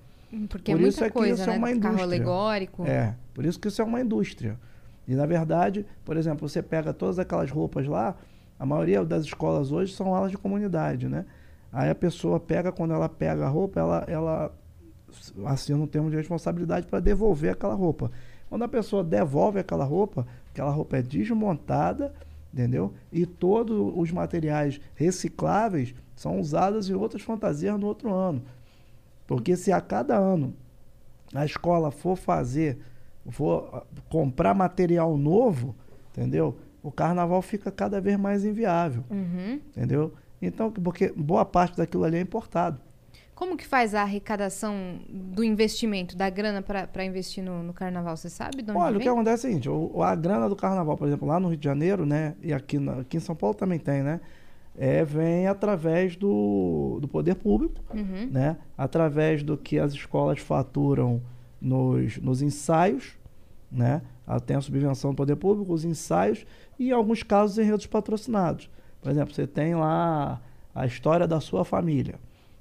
Porque 0.49 0.73
Por 0.73 0.81
é 0.81 0.89
isso 0.89 1.01
muita 1.01 1.05
é 1.05 1.09
que 1.09 1.15
coisa, 1.15 1.35
isso 1.35 1.51
é 1.51 1.53
né? 1.53 1.59
uma 1.59 1.67
Carro 1.69 1.77
indústria. 1.79 2.03
alegórico. 2.05 2.87
É, 2.87 3.15
por 3.33 3.45
isso 3.45 3.59
que 3.59 3.69
isso 3.69 3.81
é 3.81 3.85
uma 3.85 4.01
indústria. 4.01 4.59
E 5.07 5.15
na 5.15 5.27
verdade, 5.27 5.85
por 6.05 6.17
exemplo, 6.17 6.49
você 6.49 6.63
pega 6.63 6.93
todas 6.93 7.19
aquelas 7.19 7.51
roupas 7.51 7.87
lá, 7.87 8.17
a 8.59 8.65
maioria 8.65 9.05
das 9.05 9.25
escolas 9.25 9.73
hoje 9.73 9.93
são 9.95 10.15
aulas 10.15 10.31
de 10.31 10.39
comunidade, 10.39 11.09
né? 11.09 11.25
Aí 11.73 11.91
a 11.91 11.95
pessoa 11.95 12.39
pega, 12.39 12.71
quando 12.71 12.95
ela 12.95 13.09
pega 13.09 13.45
a 13.45 13.49
roupa, 13.49 13.81
ela, 13.81 14.05
ela 14.07 14.55
assina 15.47 15.79
um 15.79 15.87
termo 15.87 16.09
de 16.09 16.17
responsabilidade 16.17 16.87
para 16.87 17.01
devolver 17.01 17.53
aquela 17.53 17.75
roupa. 17.75 18.11
Quando 18.49 18.63
a 18.63 18.69
pessoa 18.69 19.03
devolve 19.03 19.59
aquela 19.59 19.85
roupa, 19.85 20.27
aquela 20.51 20.71
roupa 20.71 20.99
é 20.99 21.03
desmontada, 21.03 22.15
entendeu? 22.53 22.95
E 23.13 23.27
todos 23.27 23.93
os 23.97 24.13
materiais 24.13 24.81
recicláveis 24.95 25.95
são 26.15 26.39
usados 26.39 26.89
em 26.89 26.95
outras 26.95 27.23
fantasias 27.23 27.79
no 27.79 27.87
outro 27.87 28.13
ano. 28.13 28.43
Porque 29.27 29.57
se 29.57 29.73
a 29.73 29.81
cada 29.81 30.17
ano 30.17 30.55
a 31.35 31.45
escola 31.45 31.91
for 31.91 32.17
fazer, 32.17 32.79
for 33.31 33.69
ah, 33.73 33.83
comprar 34.09 34.55
material 34.55 35.17
novo, 35.17 35.75
entendeu? 36.13 36.57
O 36.83 36.93
carnaval 36.93 37.41
fica 37.43 37.71
cada 37.73 38.01
vez 38.01 38.19
mais 38.19 38.45
inviável, 38.45 39.03
Uhum. 39.11 39.59
entendeu? 39.71 40.13
Então, 40.43 40.71
porque 40.71 41.11
boa 41.17 41.45
parte 41.45 41.77
daquilo 41.79 42.05
ali 42.05 42.19
é 42.19 42.21
importado. 42.21 42.79
Como 43.35 43.57
que 43.57 43.67
faz 43.67 43.95
a 43.97 44.03
arrecadação 44.03 45.01
do 45.09 45.43
investimento, 45.43 46.17
da 46.17 46.29
grana 46.31 46.63
para 46.63 47.05
investir 47.05 47.43
no, 47.43 47.63
no 47.65 47.73
carnaval? 47.73 48.17
Você 48.17 48.29
sabe 48.31 48.65
Olha, 48.73 48.91
o 48.91 48.93
vem? 48.93 49.01
que 49.03 49.09
acontece 49.09 49.47
é 49.47 49.49
o 49.49 49.51
seguinte, 49.51 49.69
o- 49.69 50.03
a 50.03 50.15
grana 50.15 50.49
do 50.49 50.55
carnaval, 50.55 50.97
por 50.97 51.09
exemplo, 51.09 51.27
lá 51.27 51.41
no 51.41 51.49
Rio 51.49 51.57
de 51.57 51.65
Janeiro, 51.65 52.07
né, 52.07 52.35
e 52.43 52.53
aqui, 52.53 52.79
na- 52.79 53.01
aqui 53.01 53.17
em 53.17 53.21
São 53.21 53.35
Paulo 53.35 53.55
também 53.57 53.79
tem, 53.79 54.03
né, 54.05 54.21
é, 54.77 55.05
vem 55.05 55.47
através 55.47 56.17
do, 56.17 56.99
do 57.01 57.09
poder 57.09 57.35
público, 57.37 57.81
Uhum. 57.95 58.29
né, 58.31 58.57
através 58.77 59.43
do 59.43 59.57
que 59.57 59.79
as 59.79 59.93
escolas 59.93 60.39
faturam 60.41 61.23
nos, 61.61 62.19
nos 62.19 62.43
ensaios, 62.43 63.13
né, 63.71 64.03
tem 64.47 64.57
a 64.57 64.61
subvenção 64.61 65.11
do 65.13 65.17
poder 65.17 65.37
público, 65.37 65.73
os 65.73 65.85
ensaios 65.85 66.45
e, 66.79 66.89
em 66.89 66.93
alguns 66.93 67.23
casos, 67.23 67.59
enredos 67.59 67.87
patrocinados. 67.87 68.71
Por 69.03 69.11
exemplo, 69.11 69.35
você 69.35 69.47
tem 69.47 69.75
lá 69.75 70.41
a 70.75 70.87
história 70.87 71.27
da 71.27 71.41
sua 71.41 71.65
família. 71.65 72.15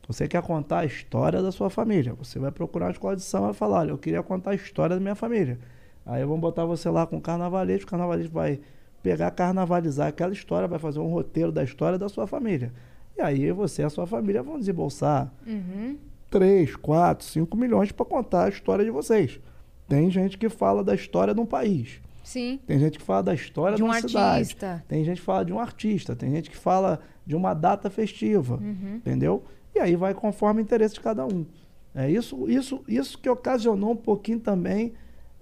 Você 0.07 0.28
quer 0.28 0.41
contar 0.43 0.80
a 0.80 0.86
história 0.86 1.41
da 1.41 1.51
sua 1.51 1.70
família. 1.70 2.14
Você 2.16 2.38
vai 2.38 2.51
procurar 2.51 2.88
uma 2.88 2.91
escola 2.91 3.16
de 3.16 3.22
samba 3.22 3.51
e 3.51 3.53
falar, 3.53 3.80
olha, 3.80 3.91
eu 3.91 3.97
queria 3.97 4.22
contar 4.22 4.51
a 4.51 4.55
história 4.55 4.95
da 4.97 5.01
minha 5.01 5.16
família. 5.16 5.57
Aí 6.05 6.24
vamos 6.26 6.41
botar 6.41 6.66
você 6.66 6.89
lá 6.89 7.07
com 7.07 7.16
o 7.16 7.22
carnavalesco, 7.22 7.88
o 7.88 7.89
carnavalesco 7.89 8.34
vai 8.34 8.59
pegar, 9.04 9.30
carnavalizar 9.32 10.08
aquela 10.08 10.32
história, 10.34 10.68
vai 10.68 10.80
fazer 10.80 10.99
um 10.99 11.08
roteiro 11.08 11.51
da 11.51 11.64
história 11.64 11.99
da 11.99 12.10
sua 12.10 12.26
família. 12.26 12.74
E 13.18 13.22
aí 13.22 13.51
você 13.51 13.84
e 13.84 13.86
a 13.86 13.89
sua 13.89 14.08
família 14.08 14.41
vão 14.41 14.58
desembolsar 14.58 15.32
Uhum. 15.45 15.97
3, 16.32 16.76
4, 16.78 17.24
5 17.28 17.56
milhões 17.56 17.91
para 17.91 18.06
contar 18.06 18.45
a 18.45 18.49
história 18.49 18.84
de 18.84 18.89
vocês. 18.89 19.39
Tem 19.88 20.10
gente 20.10 20.36
que 20.38 20.49
fala 20.49 20.84
da 20.84 20.95
história 20.95 21.32
de 21.36 21.39
um 21.39 21.45
país. 21.45 22.01
Sim. 22.24 22.60
Tem 22.66 22.80
gente 22.80 22.97
que 22.97 23.04
fala 23.04 23.22
da 23.22 23.34
história 23.36 23.76
De 23.76 23.78
de 23.78 23.84
um 23.84 23.88
uma 23.88 23.95
cidade. 24.01 24.18
artista. 24.39 24.84
Tem 24.88 25.04
gente 25.04 25.20
que 25.20 25.26
fala 25.26 25.43
de 25.45 25.54
um 25.54 25.60
artista. 25.60 26.16
Tem 26.16 26.32
gente 26.32 26.49
que 26.49 26.58
fala 26.58 27.01
de 27.26 27.36
uma 27.36 27.54
data 27.54 27.89
festiva. 27.89 28.56
Uhum. 28.56 28.95
Entendeu? 28.95 29.43
E 29.76 29.80
aí 29.80 29.95
vai 29.95 30.14
conforme 30.16 30.62
o 30.62 30.64
interesse 30.64 30.95
de 30.95 31.01
cada 31.01 31.26
um. 31.26 31.45
É 31.93 32.10
isso, 32.10 32.49
isso, 32.49 32.82
isso 32.88 33.20
que 33.20 33.30
ocasionou 33.30 33.91
um 33.91 33.95
pouquinho 33.95 34.39
também 34.39 34.93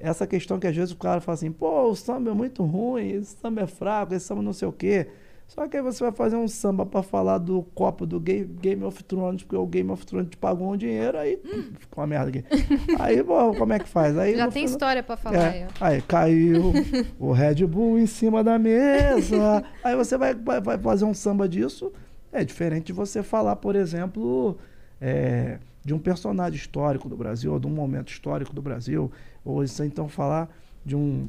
essa 0.03 0.25
questão 0.27 0.59
que 0.59 0.67
às 0.67 0.75
vezes 0.75 0.91
o 0.93 0.97
cara 0.97 1.21
fala 1.21 1.35
assim, 1.35 1.51
pô, 1.51 1.89
o 1.89 1.95
samba 1.95 2.31
é 2.31 2.33
muito 2.33 2.63
ruim, 2.63 3.09
esse 3.11 3.35
samba 3.37 3.61
é 3.61 3.67
fraco, 3.67 4.13
esse 4.13 4.25
samba 4.25 4.41
não 4.41 4.53
sei 4.53 4.67
o 4.67 4.71
quê. 4.71 5.07
Só 5.47 5.67
que 5.67 5.75
aí 5.75 5.83
você 5.83 6.01
vai 6.01 6.13
fazer 6.13 6.37
um 6.37 6.47
samba 6.47 6.85
para 6.85 7.03
falar 7.03 7.37
do 7.37 7.61
copo 7.75 8.05
do 8.05 8.21
Ga- 8.21 8.45
Game 8.61 8.85
of 8.85 9.03
Thrones, 9.03 9.43
porque 9.43 9.57
o 9.57 9.65
Game 9.67 9.91
of 9.91 10.05
Thrones 10.05 10.29
te 10.29 10.37
pagou 10.37 10.71
um 10.71 10.77
dinheiro, 10.77 11.17
aí 11.17 11.37
ficou 11.77 12.01
uma 12.01 12.07
merda 12.07 12.29
aqui. 12.29 12.45
aí, 12.97 13.21
pô, 13.21 13.53
como 13.55 13.73
é 13.73 13.79
que 13.79 13.89
faz? 13.89 14.17
Aí, 14.17 14.31
Já 14.37 14.43
tem 14.45 14.51
final- 14.51 14.65
história 14.71 15.03
para 15.03 15.17
falar 15.17 15.49
aí, 15.49 15.59
é, 15.59 15.67
ó. 15.81 15.85
aí 15.85 16.01
caiu 16.03 16.71
o 17.19 17.33
Red 17.33 17.65
Bull 17.67 17.99
em 17.99 18.05
cima 18.05 18.41
da 18.43 18.57
mesa. 18.57 19.61
Aí 19.83 19.93
você 19.93 20.17
vai, 20.17 20.33
vai, 20.33 20.61
vai 20.61 20.77
fazer 20.77 21.03
um 21.03 21.13
samba 21.13 21.49
disso. 21.49 21.91
É 22.31 22.45
diferente 22.45 22.85
de 22.85 22.93
você 22.93 23.21
falar, 23.21 23.57
por 23.57 23.75
exemplo, 23.75 24.57
é, 25.01 25.57
de 25.83 25.93
um 25.93 25.99
personagem 25.99 26.57
histórico 26.59 27.09
do 27.09 27.15
Brasil, 27.17 27.51
ou 27.53 27.59
de 27.59 27.67
um 27.67 27.71
momento 27.71 28.09
histórico 28.11 28.53
do 28.53 28.61
Brasil, 28.61 29.11
ou 29.43 29.65
você 29.65 29.85
então 29.85 30.07
falar 30.07 30.49
de 30.85 30.95
um 30.95 31.27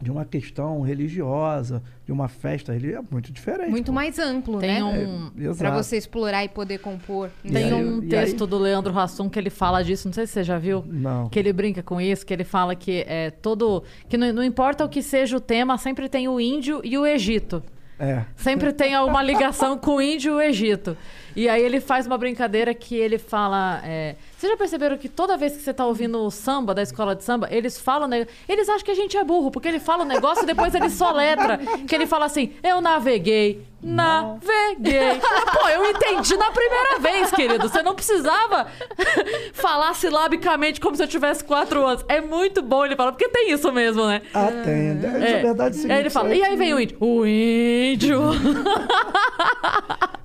de 0.00 0.12
uma 0.12 0.24
questão 0.24 0.80
religiosa, 0.80 1.82
de 2.06 2.12
uma 2.12 2.28
festa 2.28 2.72
religiosa, 2.72 3.04
é 3.08 3.12
muito 3.12 3.32
diferente. 3.32 3.68
Muito 3.70 3.86
pô. 3.86 3.92
mais 3.92 4.16
amplo, 4.16 4.60
Tem 4.60 4.74
né? 4.74 4.84
um, 4.84 5.32
É, 5.36 5.44
exato. 5.48 5.74
você 5.84 5.96
explorar 5.96 6.44
e 6.44 6.48
poder 6.48 6.78
compor. 6.78 7.30
Tem 7.42 7.64
aí- 7.64 7.74
um 7.74 8.00
texto 8.08 8.44
aí- 8.44 8.50
do 8.50 8.58
Leandro 8.58 8.96
Hassum 8.96 9.28
que 9.28 9.36
ele 9.36 9.50
fala 9.50 9.82
disso, 9.82 10.06
não 10.06 10.12
sei 10.12 10.24
se 10.28 10.34
você 10.34 10.44
já 10.44 10.56
viu. 10.56 10.84
Não. 10.86 11.28
Que 11.28 11.36
ele 11.40 11.52
brinca 11.52 11.82
com 11.82 12.00
isso, 12.00 12.24
que 12.24 12.32
ele 12.32 12.44
fala 12.44 12.76
que 12.76 13.04
é 13.08 13.30
todo. 13.32 13.82
que 14.08 14.16
não, 14.16 14.32
não 14.32 14.44
importa 14.44 14.84
o 14.84 14.88
que 14.88 15.02
seja 15.02 15.36
o 15.36 15.40
tema, 15.40 15.76
sempre 15.76 16.08
tem 16.08 16.28
o 16.28 16.38
índio 16.38 16.80
e 16.84 16.96
o 16.96 17.04
Egito. 17.04 17.60
É. 18.00 18.24
Sempre 18.36 18.72
tem 18.72 18.96
uma 18.98 19.22
ligação 19.22 19.76
com 19.76 19.96
o 19.96 20.00
índio 20.02 20.34
e 20.34 20.36
o 20.36 20.40
Egito. 20.40 20.96
E 21.34 21.48
aí 21.48 21.62
ele 21.62 21.80
faz 21.80 22.06
uma 22.06 22.16
brincadeira 22.18 22.72
que 22.74 22.96
ele 22.96 23.18
fala. 23.18 23.80
é, 23.84 24.14
Vocês 24.36 24.50
já 24.50 24.56
perceberam 24.56 24.96
que 24.96 25.08
toda 25.08 25.36
vez 25.36 25.54
que 25.56 25.62
você 25.62 25.72
tá 25.74 25.84
ouvindo 25.86 26.18
o 26.20 26.30
samba 26.30 26.74
da 26.74 26.82
escola 26.82 27.14
de 27.14 27.22
samba, 27.24 27.48
eles 27.50 27.78
falam. 27.78 28.08
ne- 28.08 28.26
Eles 28.48 28.68
acham 28.68 28.84
que 28.84 28.90
a 28.90 28.94
gente 28.94 29.16
é 29.16 29.22
burro, 29.24 29.50
porque 29.50 29.68
ele 29.68 29.78
fala 29.80 30.02
o 30.04 30.06
negócio 30.06 30.42
e 30.44 30.46
depois 30.46 30.74
ele 30.74 30.90
soletra. 30.90 31.58
Que 31.86 31.94
ele 31.94 32.06
fala 32.06 32.24
assim: 32.26 32.52
eu 32.62 32.80
naveguei. 32.80 33.62
Naveguei. 33.82 35.20
Pô, 35.52 35.68
eu 35.68 35.90
entendi 35.90 36.36
na 36.36 36.50
primeira 36.50 36.98
vez, 36.98 37.30
querido. 37.30 37.68
Você 37.68 37.82
não 37.82 37.94
precisava 37.94 38.66
falar 39.54 39.94
silabicamente 39.94 40.80
como 40.80 40.96
se 40.96 41.02
eu 41.02 41.08
tivesse 41.08 41.44
quatro 41.44 41.84
anos. 41.86 42.04
É 42.08 42.20
muito 42.20 42.60
bom 42.60 42.84
ele 42.84 42.96
falar, 42.96 43.12
porque 43.12 43.28
tem 43.28 43.52
isso 43.52 43.70
mesmo, 43.72 44.06
né? 44.06 44.20
Ah, 44.34 44.48
tem. 44.64 44.88
É, 45.22 45.30
É. 45.38 45.42
verdade 45.42 45.60
é 45.60 45.70
o 45.70 45.74
seguinte, 45.74 45.92
aí 45.92 46.00
ele 46.00 46.10
fala, 46.10 46.34
e 46.34 46.42
aí 46.42 46.56
vem 46.56 46.74
o 46.74 46.80
índio. 46.80 46.96
O 47.00 47.26
índio. 47.26 48.20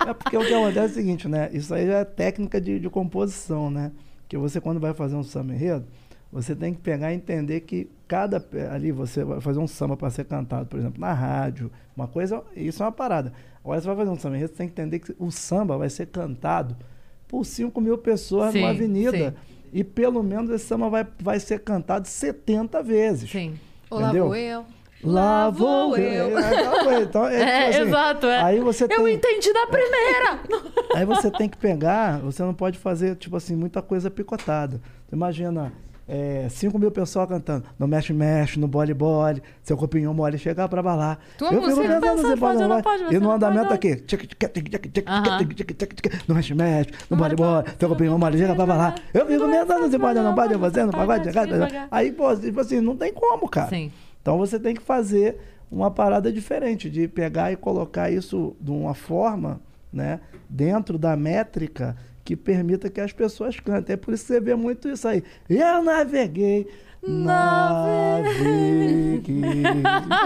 É 0.05 0.13
porque 0.13 0.35
o 0.35 0.41
que 0.45 0.53
acontece 0.53 0.79
é 0.79 0.85
o 0.85 0.89
seguinte, 0.89 1.27
né? 1.29 1.49
Isso 1.53 1.73
aí 1.73 1.87
já 1.87 1.99
é 1.99 2.03
técnica 2.03 2.59
de, 2.59 2.77
de 2.77 2.89
composição, 2.89 3.71
né? 3.71 3.89
Que 4.27 4.37
você, 4.37 4.59
quando 4.59 4.77
vai 4.77 4.93
fazer 4.93 5.15
um 5.15 5.23
samba 5.23 5.53
enredo, 5.53 5.85
você 6.33 6.55
tem 6.55 6.73
que 6.73 6.81
pegar 6.81 7.11
e 7.13 7.15
entender 7.15 7.59
que 7.61 7.87
cada. 8.07 8.43
Ali 8.71 8.91
você 8.91 9.23
vai 9.23 9.39
fazer 9.39 9.59
um 9.59 9.67
samba 9.67 9.95
para 9.95 10.09
ser 10.09 10.25
cantado, 10.25 10.65
por 10.65 10.79
exemplo, 10.79 10.99
na 10.99 11.13
rádio, 11.13 11.71
uma 11.95 12.07
coisa. 12.07 12.41
Isso 12.55 12.81
é 12.81 12.85
uma 12.87 12.91
parada. 12.91 13.31
Agora 13.63 13.79
você 13.79 13.87
vai 13.87 13.95
fazer 13.95 14.09
um 14.09 14.15
samba 14.19 14.39
você 14.39 14.47
tem 14.47 14.67
que 14.67 14.73
entender 14.73 14.99
que 14.99 15.15
o 15.19 15.31
samba 15.31 15.77
vai 15.77 15.89
ser 15.89 16.07
cantado 16.07 16.75
por 17.27 17.45
5 17.45 17.79
mil 17.79 17.97
pessoas 17.99 18.51
Sim, 18.51 18.59
numa 18.61 18.71
avenida. 18.71 19.29
sim. 19.31 19.53
E 19.71 19.83
pelo 19.83 20.21
menos 20.23 20.49
esse 20.49 20.65
samba 20.65 20.89
vai, 20.89 21.07
vai 21.19 21.39
ser 21.39 21.59
cantado 21.59 22.07
70 22.07 22.81
vezes. 22.83 23.29
Sim. 23.29 23.57
Olá, 23.89 24.05
Entendeu? 24.09 24.25
vou 24.25 24.35
eu. 24.35 24.65
Lá 25.03 25.49
vou 25.49 25.97
eu. 25.97 26.37
É 26.37 26.45
aquela 26.47 26.83
coisa. 26.83 27.01
Então, 27.03 27.27
é, 27.27 27.35
É, 27.41 27.69
tipo 27.71 27.77
assim, 27.81 27.89
exato. 27.89 28.25
É. 28.27 28.41
Aí 28.41 28.59
você 28.59 28.85
Eu 28.85 28.87
tem, 28.87 29.15
entendi 29.15 29.53
da 29.53 29.67
primeira! 29.67 30.39
aí 30.95 31.05
você 31.05 31.29
tem 31.29 31.47
que 31.49 31.57
pegar, 31.57 32.19
você 32.19 32.41
não 32.41 32.53
pode 32.53 32.77
fazer, 32.79 33.15
tipo 33.17 33.35
assim, 33.35 33.55
muita 33.55 33.81
coisa 33.81 34.09
picotada. 34.09 34.79
Imagina, 35.11 35.71
é, 36.07 36.47
5 36.49 36.77
mil 36.77 36.91
pessoas 36.91 37.27
cantando, 37.29 37.65
no 37.79 37.87
mexe, 37.87 38.11
mexe, 38.13 38.59
no 38.59 38.67
bole, 38.67 38.93
bole, 38.93 39.41
seu 39.61 39.77
corpinho 39.77 40.13
mole, 40.13 40.37
chegar 40.37 40.67
pra 40.67 40.83
balar. 40.83 41.19
Tua 41.37 41.53
eu 41.53 41.61
fico 41.61 41.75
música, 41.75 42.01
pensando, 42.01 42.01
pode, 42.01 42.21
você 42.21 42.37
pode, 42.37 42.67
não 42.67 42.81
pode, 42.81 43.15
E 43.15 43.19
no 43.19 43.31
andamento 43.31 43.73
aqui, 43.73 44.03
no 46.27 46.35
mexe, 46.35 46.53
mexe, 46.53 46.91
no 47.09 47.17
bole, 47.17 47.35
bole, 47.35 47.67
seu 47.79 47.87
corpinho 47.87 48.17
mole, 48.17 48.37
chega 48.37 48.55
pra 48.55 48.65
balar. 48.65 48.95
Eu 49.13 49.25
fico 49.25 49.45
pensando, 49.49 49.89
você 49.89 49.99
pode, 49.99 50.19
não 50.19 50.35
pode, 50.35 50.55
você 50.55 50.83
não 50.83 50.91
pode, 50.91 51.31
chegar. 51.31 51.87
Aí, 51.89 52.11
pô, 52.11 52.35
tipo 52.35 52.59
assim, 52.59 52.81
não 52.81 52.97
tem 52.97 53.13
como, 53.13 53.47
cara. 53.47 53.69
Sim. 53.69 53.91
Então 54.21 54.37
você 54.37 54.59
tem 54.59 54.73
que 54.73 54.81
fazer 54.81 55.37
uma 55.71 55.89
parada 55.89 56.31
diferente, 56.31 56.89
de 56.89 57.07
pegar 57.07 57.51
e 57.51 57.55
colocar 57.55 58.11
isso 58.11 58.55
de 58.61 58.71
uma 58.71 58.93
forma, 58.93 59.59
né, 59.91 60.19
dentro 60.49 60.97
da 60.97 61.15
métrica 61.15 61.95
que 62.23 62.35
permita 62.35 62.89
que 62.89 63.01
as 63.01 63.11
pessoas 63.11 63.59
cantem. 63.59 63.93
É 63.93 63.97
por 63.97 64.13
isso 64.13 64.23
que 64.25 64.33
você 64.33 64.39
vê 64.39 64.55
muito 64.55 64.87
isso 64.89 65.07
aí. 65.07 65.23
Eu 65.49 65.83
naveguei, 65.83 66.67
naveguei. 68.23 69.53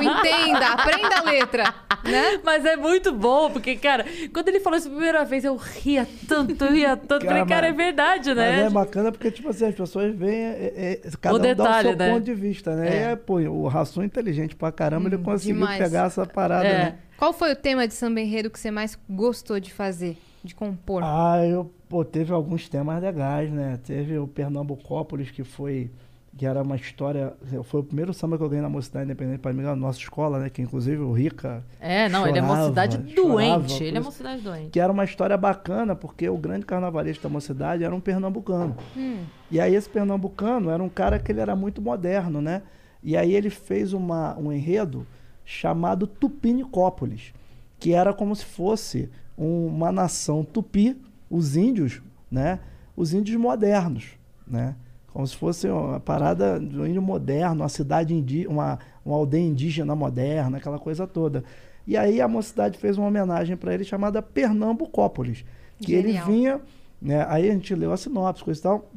Entenda, 0.02 0.68
aprenda 0.74 1.16
a 1.18 1.24
letra, 1.24 1.64
né? 2.04 2.40
Mas 2.44 2.66
é 2.66 2.76
muito 2.76 3.12
bom, 3.14 3.50
porque, 3.50 3.76
cara, 3.76 4.06
quando 4.34 4.48
ele 4.50 4.60
falou 4.60 4.78
isso 4.78 4.88
a 4.88 4.92
primeira 4.92 5.26
vez, 5.26 5.44
eu 5.44 5.56
ria 5.56 6.08
tanto, 6.28 6.66
eu 6.66 6.72
ria 6.72 6.96
tanto. 6.96 7.26
Cara, 7.26 7.40
Falei, 7.40 7.46
cara, 7.48 7.68
é 7.68 7.74
verdade, 7.74 8.30
Mas 8.30 8.38
né? 8.38 8.62
é 8.64 8.70
bacana 8.70 9.12
porque, 9.12 9.32
tipo 9.32 9.50
assim, 9.50 9.66
as 9.66 9.76
pessoas 9.76 10.16
veem, 10.16 10.40
é, 10.44 10.74
é, 11.04 11.12
cada 11.20 11.36
O 11.36 11.40
um 11.40 11.42
dá 11.42 11.48
o 11.50 11.56
detalhe, 11.56 11.90
seu 11.90 11.98
né? 11.98 12.12
ponto 12.14 12.24
de 12.24 12.34
vista, 12.34 12.76
né? 12.76 12.88
É. 12.88 12.92
E 12.92 13.04
é, 13.12 13.16
pô, 13.16 13.40
o 13.40 13.68
Rassum 13.68 14.04
inteligente 14.04 14.56
pra 14.56 14.72
caramba, 14.72 15.10
ele 15.10 15.18
conseguiu 15.18 15.56
demais. 15.56 15.78
pegar 15.78 16.08
essa 16.08 16.26
parada, 16.26 16.68
É. 16.68 16.78
né? 16.78 16.96
Qual 17.18 17.34
foi 17.34 17.52
o 17.52 17.56
tema 17.56 17.88
de 17.88 17.96
samba 17.96 18.22
enredo 18.22 18.50
que 18.52 18.60
você 18.60 18.70
mais 18.70 18.98
gostou 19.10 19.60
de 19.60 19.74
fazer, 19.74 20.16
de 20.48 20.56
compor? 20.56 21.02
Ah, 21.04 21.46
eu, 21.46 21.72
pô, 21.88 22.04
teve 22.04 22.32
alguns 22.34 22.68
temas 22.70 23.02
legais, 23.02 23.52
né? 23.52 23.80
Teve 23.84 24.18
o 24.18 24.28
Pernambucópolis, 24.28 25.30
que 25.30 25.44
foi, 25.44 25.92
que 26.38 26.46
era 26.46 26.62
uma 26.64 26.76
história, 26.76 27.34
foi 27.64 27.82
o 27.82 27.84
primeiro 27.84 28.14
samba 28.14 28.38
que 28.38 28.44
eu 28.44 28.50
ganhei 28.50 28.62
na 28.62 28.70
Mocidade 28.70 29.06
Independente 29.06 29.40
para 29.40 29.54
mim, 29.54 29.62
na 29.64 29.76
nossa 29.76 30.00
escola, 30.00 30.40
né? 30.40 30.50
Que 30.50 30.62
inclusive 30.62 31.02
o 31.02 31.12
Rica, 31.12 31.64
É, 31.80 32.08
não, 32.10 32.28
ele 32.28 32.40
é 32.40 32.42
chorava, 32.42 32.62
mocidade 32.62 33.14
chorava 33.14 33.16
doente. 33.16 33.84
Ele 33.84 33.98
é 33.98 34.00
mocidade 34.02 34.42
doente. 34.42 34.70
que 34.72 34.80
era 34.80 34.92
uma 34.92 35.04
história 35.04 35.38
bacana, 35.38 35.96
porque 35.96 36.28
o 36.30 36.38
grande 36.38 36.66
carnavalista 36.66 37.28
da 37.28 37.34
mocidade 37.34 37.84
era 37.84 37.94
um 37.94 38.00
pernambucano. 38.00 38.76
Hum. 38.96 39.20
E 39.52 39.60
aí 39.60 39.76
esse 39.76 39.90
pernambucano 39.90 40.70
era 40.70 40.82
um 40.82 40.90
cara 40.90 41.20
que 41.20 41.32
ele 41.32 41.40
era 41.40 41.56
muito 41.56 41.82
moderno, 41.82 42.42
né? 42.42 42.64
E 43.04 43.16
aí 43.16 43.34
ele 43.34 43.50
fez 43.50 43.94
uma, 43.94 44.38
um 44.38 44.52
enredo 44.52 45.06
chamado 45.46 46.06
Tupinicópolis, 46.06 47.34
que 47.80 47.94
era 47.94 48.14
como 48.14 48.36
se 48.36 48.44
fosse 48.44 49.10
uma 49.38 49.92
nação 49.92 50.44
tupi, 50.44 50.98
os 51.30 51.56
índios, 51.56 52.02
né? 52.32 52.60
Os 52.96 53.14
índios 53.14 53.40
modernos, 53.40 54.06
né? 54.48 54.76
Como 55.14 55.26
se 55.26 55.36
fosse 55.36 55.68
uma 55.68 56.00
parada 56.00 56.60
do 56.60 56.86
índio 56.88 57.02
moderno, 57.02 57.62
uma 57.64 57.70
cidade 57.70 58.14
indígena, 58.14 58.50
uma, 58.54 58.80
uma 59.06 59.16
aldeia 59.16 59.46
indígena 59.46 59.96
moderna, 59.96 60.58
aquela 60.58 60.80
coisa 60.80 61.06
toda. 61.08 61.44
E 61.86 61.96
aí 61.96 62.20
a 62.20 62.28
mocidade 62.28 62.78
fez 62.78 62.98
uma 62.98 63.08
homenagem 63.08 63.56
para 63.56 63.74
ele 63.74 63.84
chamada 63.84 64.22
Pernambucópolis, 64.22 65.46
que 65.80 65.94
ele 65.94 66.10
Genial. 66.10 66.26
vinha, 66.28 66.62
né? 67.02 67.26
Aí 67.30 67.50
a 67.50 67.54
gente 67.54 67.74
leu 67.76 67.92
a 67.92 67.98
sinopse, 67.98 68.44
coisa 68.44 68.60
e 68.60 68.64
tal, 68.64 68.92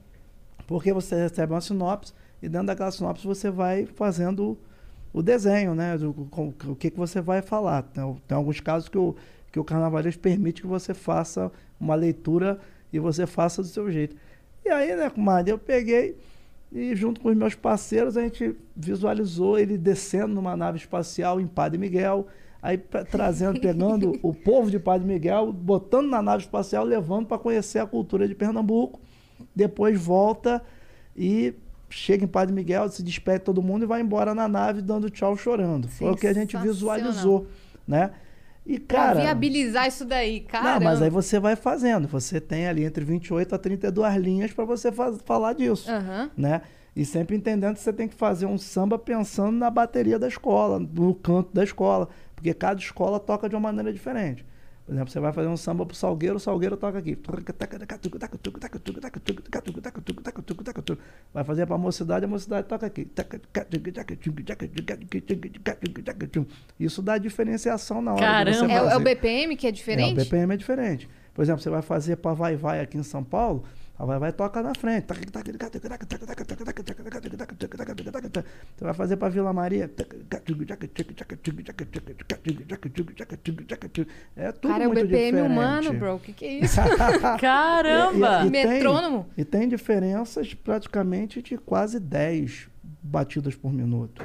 porque 0.66 0.92
você 0.92 1.14
recebe 1.14 1.52
uma 1.52 1.60
sinopse 1.60 2.12
e 2.42 2.48
dentro 2.48 2.66
daquela 2.68 2.90
sinopse 2.90 3.26
você 3.26 3.50
vai 3.50 3.86
fazendo 3.86 4.56
o 5.12 5.22
desenho, 5.22 5.74
né? 5.74 5.96
Do, 5.98 6.12
com- 6.30 6.52
o 6.68 6.74
que, 6.76 6.90
que 6.90 6.98
você 6.98 7.20
vai 7.20 7.42
falar. 7.42 7.82
Tem, 7.82 8.16
tem 8.26 8.36
alguns 8.36 8.60
casos 8.60 8.88
que 8.88 8.98
o, 8.98 9.14
que 9.50 9.58
o 9.58 9.64
carnavalesco 9.64 10.20
permite 10.20 10.60
que 10.62 10.66
você 10.66 10.94
faça 10.94 11.50
uma 11.80 11.94
leitura 11.94 12.58
e 12.92 12.98
você 12.98 13.26
faça 13.26 13.62
do 13.62 13.68
seu 13.68 13.90
jeito. 13.90 14.16
E 14.64 14.68
aí, 14.68 14.94
né, 14.94 15.08
comadre, 15.10 15.52
eu 15.52 15.58
peguei 15.58 16.16
e 16.72 16.94
junto 16.94 17.20
com 17.20 17.30
os 17.30 17.36
meus 17.36 17.54
parceiros 17.54 18.16
a 18.16 18.22
gente 18.22 18.54
visualizou 18.76 19.58
ele 19.58 19.76
descendo 19.76 20.34
numa 20.34 20.56
nave 20.56 20.78
espacial 20.78 21.40
em 21.40 21.46
Padre 21.46 21.78
Miguel, 21.78 22.28
aí 22.62 22.78
pra- 22.78 23.04
trazendo, 23.04 23.58
pegando 23.60 24.18
o 24.22 24.32
povo 24.32 24.70
de 24.70 24.78
Padre 24.78 25.06
Miguel, 25.06 25.52
botando 25.52 26.08
na 26.08 26.22
nave 26.22 26.44
espacial, 26.44 26.84
levando 26.84 27.26
para 27.26 27.38
conhecer 27.38 27.78
a 27.80 27.86
cultura 27.86 28.28
de 28.28 28.34
Pernambuco. 28.34 29.00
Depois 29.56 30.00
volta 30.00 30.62
e 31.16 31.54
chega 31.88 32.24
em 32.24 32.28
Padre 32.28 32.54
Miguel, 32.54 32.88
se 32.88 33.02
despede 33.02 33.40
todo 33.40 33.60
mundo 33.62 33.82
e 33.82 33.86
vai 33.86 34.00
embora 34.00 34.32
na 34.34 34.46
nave 34.46 34.80
dando 34.80 35.10
tchau 35.10 35.36
chorando. 35.36 35.88
Foi 35.88 36.10
o 36.12 36.16
que 36.16 36.26
a 36.28 36.32
gente 36.32 36.56
visualizou, 36.56 37.46
né? 37.88 38.12
E 38.66 38.78
Pra 38.78 38.98
cara, 38.98 39.20
viabilizar 39.20 39.88
isso 39.88 40.04
daí, 40.04 40.40
cara. 40.40 40.74
não, 40.74 40.80
mas 40.84 41.00
aí 41.02 41.10
você 41.10 41.40
vai 41.40 41.56
fazendo. 41.56 42.06
Você 42.08 42.40
tem 42.40 42.66
ali 42.68 42.84
entre 42.84 43.04
28 43.04 43.54
a 43.54 43.58
32 43.58 44.16
linhas 44.16 44.52
para 44.52 44.64
você 44.64 44.92
faz- 44.92 45.18
falar 45.24 45.54
disso, 45.54 45.90
Aham. 45.90 46.30
né? 46.36 46.62
E 46.94 47.04
sempre 47.04 47.36
entendendo 47.36 47.74
que 47.74 47.80
você 47.80 47.92
tem 47.92 48.06
que 48.08 48.14
fazer 48.14 48.46
um 48.46 48.58
samba 48.58 48.98
pensando 48.98 49.56
na 49.56 49.70
bateria 49.70 50.18
da 50.18 50.28
escola, 50.28 50.78
no 50.78 51.14
canto 51.14 51.50
da 51.54 51.64
escola, 51.64 52.08
porque 52.34 52.52
cada 52.52 52.78
escola 52.80 53.18
toca 53.18 53.48
de 53.48 53.54
uma 53.54 53.60
maneira 53.62 53.92
diferente. 53.92 54.44
Por 54.90 54.94
exemplo, 54.94 55.12
você 55.12 55.20
vai 55.20 55.32
fazer 55.32 55.46
um 55.46 55.56
samba 55.56 55.86
pro 55.86 55.94
Salgueiro, 55.94 56.34
o 56.34 56.40
Salgueiro 56.40 56.76
toca 56.76 56.98
aqui. 56.98 57.16
Vai 61.32 61.44
fazer 61.44 61.64
pra 61.64 61.78
Mocidade, 61.78 62.24
a 62.24 62.28
Mocidade 62.28 62.66
toca 62.66 62.86
aqui. 62.86 63.06
Isso 66.80 67.00
dá 67.02 67.18
diferenciação 67.18 68.02
na 68.02 68.14
hora 68.14 68.20
de 68.20 68.26
Caramba. 68.26 68.52
você 68.58 68.64
É, 68.64 68.66
o- 68.66 68.70
é 68.70 68.86
o 68.86 68.90
fazer. 68.90 69.04
BPM 69.04 69.56
que 69.56 69.66
é 69.66 69.68
É, 69.68 69.72
diferente? 69.72 70.12
o 70.12 70.16
BPM 70.24 70.54
é 70.54 70.56
diferente. 70.56 71.08
Por 71.32 71.42
exemplo, 71.42 71.62
você 71.62 71.70
vai 71.70 71.82
fazer 71.82 72.16
para 72.16 72.32
Vai 72.34 72.56
Vai 72.56 72.80
aqui 72.80 72.98
em 72.98 73.04
São 73.04 73.22
Paulo, 73.22 73.62
Vai 74.06 74.18
Vai 74.18 74.32
toca 74.32 74.62
na 74.62 74.74
frente. 74.74 75.06
Você 78.76 78.84
vai 78.84 78.94
fazer 78.94 79.16
para 79.16 79.28
Vila 79.28 79.52
Maria. 79.52 79.90
É 84.36 84.52
tudo 84.52 84.70
Cara, 84.72 84.84
é 84.84 84.86
o 84.88 84.90
muito 84.92 85.06
BPM 85.06 85.24
diferente. 85.32 85.52
humano, 85.52 85.92
bro. 85.94 86.14
O 86.14 86.20
que, 86.20 86.32
que 86.32 86.44
é 86.44 86.52
isso? 86.60 86.80
Caramba! 87.40 88.44
E- 88.44 88.48
e 88.48 88.50
tem- 88.50 88.72
Metrônomo? 88.72 89.26
E 89.36 89.44
tem 89.44 89.68
diferenças 89.68 90.54
praticamente 90.54 91.42
de 91.42 91.56
quase 91.58 91.98
10 92.00 92.68
batidas 93.02 93.54
por 93.54 93.72
minuto. 93.72 94.22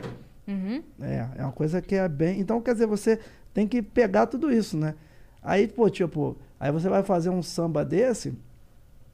Uhum. 0.47 0.83
É, 1.01 1.27
é 1.37 1.43
uma 1.43 1.51
coisa 1.51 1.81
que 1.81 1.95
é 1.95 2.07
bem. 2.07 2.39
Então, 2.39 2.61
quer 2.61 2.73
dizer, 2.73 2.85
você 2.87 3.19
tem 3.53 3.67
que 3.67 3.81
pegar 3.81 4.27
tudo 4.27 4.51
isso, 4.51 4.77
né? 4.77 4.95
Aí, 5.41 5.67
pô, 5.67 5.89
tipo, 5.89 6.37
aí 6.59 6.71
você 6.71 6.87
vai 6.89 7.03
fazer 7.03 7.29
um 7.29 7.41
samba 7.41 7.83
desse, 7.83 8.33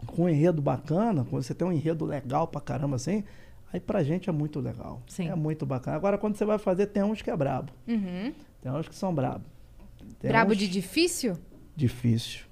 com 0.05 0.23
um 0.23 0.29
enredo 0.29 0.61
bacana, 0.61 1.25
quando 1.29 1.43
você 1.43 1.53
tem 1.53 1.67
um 1.67 1.71
enredo 1.71 2.05
legal 2.05 2.47
pra 2.47 2.61
caramba 2.61 2.95
assim, 2.95 3.23
aí 3.71 3.79
pra 3.79 4.03
gente 4.03 4.29
é 4.29 4.33
muito 4.33 4.59
legal. 4.59 5.01
Sim. 5.07 5.29
É 5.29 5.35
muito 5.35 5.65
bacana. 5.65 5.97
Agora, 5.97 6.17
quando 6.17 6.35
você 6.35 6.45
vai 6.45 6.57
fazer, 6.57 6.87
tem 6.87 7.03
uns 7.03 7.21
que 7.21 7.29
é 7.29 7.37
brabo. 7.37 7.71
Uhum. 7.87 8.33
Tem 8.61 8.71
uns 8.71 8.87
que 8.87 8.95
são 8.95 9.13
brabo. 9.13 9.43
Tem 10.19 10.29
Brabo 10.29 10.51
uns 10.51 10.57
de 10.57 10.67
difícil? 10.67 11.37
difícil. 11.75 12.45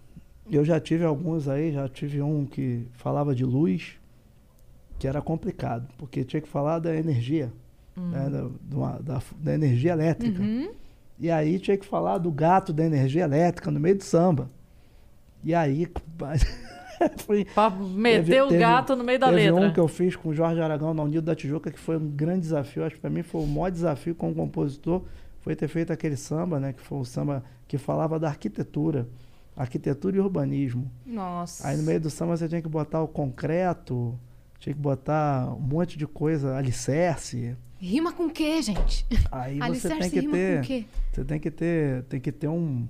Eu 0.49 0.65
já 0.65 0.79
tive 0.79 1.03
alguns 1.03 1.47
aí, 1.47 1.71
já 1.71 1.87
tive 1.87 2.21
um 2.21 2.45
que 2.45 2.87
falava 2.93 3.35
de 3.35 3.45
luz, 3.45 3.99
que 4.97 5.07
era 5.07 5.21
complicado, 5.21 5.87
porque 5.97 6.23
tinha 6.23 6.41
que 6.41 6.49
falar 6.49 6.79
da 6.79 6.95
energia, 6.95 7.53
né, 7.95 8.29
da, 8.29 8.97
da, 8.99 9.21
da 9.37 9.53
energia 9.53 9.91
elétrica. 9.91 10.41
Uhum. 10.41 10.71
E 11.19 11.29
aí 11.29 11.59
tinha 11.59 11.77
que 11.77 11.85
falar 11.85 12.17
do 12.17 12.31
gato 12.31 12.71
da 12.73 12.83
energia 12.85 13.23
elétrica 13.23 13.69
no 13.69 13.79
meio 13.79 13.97
do 13.97 14.03
samba. 14.03 14.49
E 15.43 15.53
aí. 15.53 15.87
foi, 17.25 17.45
Pra 17.45 17.69
meter 17.69 18.43
o 18.43 18.49
gato 18.49 18.95
no 18.95 19.03
meio 19.03 19.19
da 19.19 19.27
teve 19.29 19.51
letra. 19.51 19.67
um 19.67 19.73
que 19.73 19.79
eu 19.79 19.87
fiz 19.87 20.15
com 20.15 20.29
o 20.29 20.33
Jorge 20.33 20.61
Aragão 20.61 20.93
na 20.93 21.03
Unido 21.03 21.23
da 21.23 21.35
Tijuca, 21.35 21.71
que 21.71 21.79
foi 21.79 21.97
um 21.97 22.07
grande 22.09 22.41
desafio. 22.41 22.83
Acho 22.83 22.95
que 22.95 23.01
para 23.01 23.09
mim 23.09 23.23
foi 23.23 23.41
o 23.41 23.47
maior 23.47 23.71
desafio 23.71 24.13
como 24.15 24.33
compositor. 24.35 25.03
Foi 25.41 25.55
ter 25.55 25.67
feito 25.67 25.93
aquele 25.93 26.17
samba, 26.17 26.59
né? 26.59 26.73
Que 26.73 26.81
foi 26.81 26.97
o 26.99 27.05
samba 27.05 27.43
que 27.67 27.77
falava 27.77 28.19
da 28.19 28.27
arquitetura. 28.27 29.07
Arquitetura 29.55 30.17
e 30.17 30.19
urbanismo. 30.19 30.89
Nossa. 31.05 31.67
Aí 31.67 31.75
no 31.77 31.83
meio 31.83 31.99
do 31.99 32.09
samba 32.09 32.35
você 32.37 32.47
tinha 32.47 32.61
que 32.61 32.69
botar 32.69 33.01
o 33.01 33.07
concreto, 33.07 34.17
tinha 34.59 34.73
que 34.73 34.79
botar 34.79 35.53
um 35.53 35.59
monte 35.59 35.97
de 35.97 36.05
coisa, 36.07 36.55
alicerce. 36.57 37.55
Rima 37.77 38.11
com 38.11 38.25
o 38.25 38.29
quê, 38.29 38.61
gente? 38.61 39.05
Aí 39.31 39.57
você 39.59 39.63
Alicerce 39.63 39.99
tem 39.99 40.09
que 40.09 40.19
rima 40.19 40.33
ter. 40.33 40.55
com 40.57 40.63
o 40.63 40.67
quê? 40.67 40.85
Você 41.13 41.23
tem 41.25 41.39
que 41.39 41.49
ter, 41.51 42.03
tem 42.03 42.19
que 42.19 42.31
ter 42.31 42.47
um, 42.49 42.87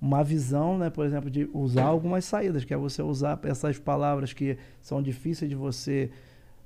uma 0.00 0.22
visão, 0.22 0.78
né, 0.78 0.90
por 0.90 1.04
exemplo, 1.04 1.28
de 1.30 1.48
usar 1.52 1.84
algumas 1.84 2.24
saídas, 2.24 2.64
que 2.64 2.72
é 2.72 2.76
você 2.76 3.02
usar 3.02 3.38
essas 3.44 3.78
palavras 3.78 4.32
que 4.32 4.56
são 4.80 5.02
difíceis 5.02 5.48
de 5.50 5.56
você 5.56 6.10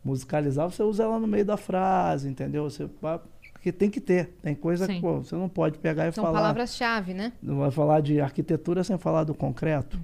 musicalizar, 0.05 0.69
você 0.71 0.83
usa 0.83 1.05
ela 1.05 1.19
no 1.19 1.27
meio 1.27 1.45
da 1.45 1.57
frase, 1.57 2.29
entendeu? 2.29 2.65
Você 2.65 2.89
porque 3.53 3.71
tem 3.71 3.89
que 3.89 4.01
ter, 4.01 4.37
tem 4.43 4.55
coisa 4.55 4.87
Sim. 4.87 4.97
que 4.97 5.01
pô, 5.01 5.19
você 5.23 5.37
não 5.37 5.49
pode 5.49 5.79
pegar 5.79 6.09
e 6.09 6.13
São 6.13 6.25
falar, 6.25 6.41
palavras-chave, 6.41 7.15
né? 7.15 7.33
não 7.41 7.59
vai 7.59 7.71
falar 7.71 8.01
de 8.01 8.21
arquitetura 8.21 8.83
sem 8.83 8.99
falar 8.99 9.23
do 9.23 9.33
concreto, 9.35 9.99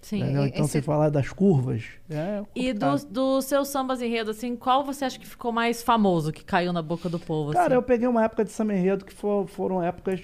Sim. 0.00 0.20
entendeu? 0.22 0.46
Então, 0.46 0.62
esse- 0.64 0.72
sem 0.72 0.82
falar 0.82 1.10
das 1.10 1.28
curvas. 1.28 1.84
É 2.08 2.42
E 2.54 2.72
dos, 2.72 3.04
dos 3.04 3.44
seus 3.44 3.68
sambas 3.68 4.00
enredo, 4.00 4.30
assim, 4.30 4.56
qual 4.56 4.82
você 4.84 5.04
acha 5.04 5.18
que 5.18 5.26
ficou 5.26 5.52
mais 5.52 5.82
famoso, 5.82 6.32
que 6.32 6.42
caiu 6.42 6.72
na 6.72 6.80
boca 6.80 7.08
do 7.10 7.18
povo? 7.18 7.52
Cara, 7.52 7.66
assim? 7.66 7.74
eu 7.74 7.82
peguei 7.82 8.08
uma 8.08 8.24
época 8.24 8.44
de 8.46 8.50
samba 8.50 8.74
enredo 8.74 9.04
que 9.04 9.12
fo- 9.12 9.46
foram 9.46 9.82
épocas 9.82 10.22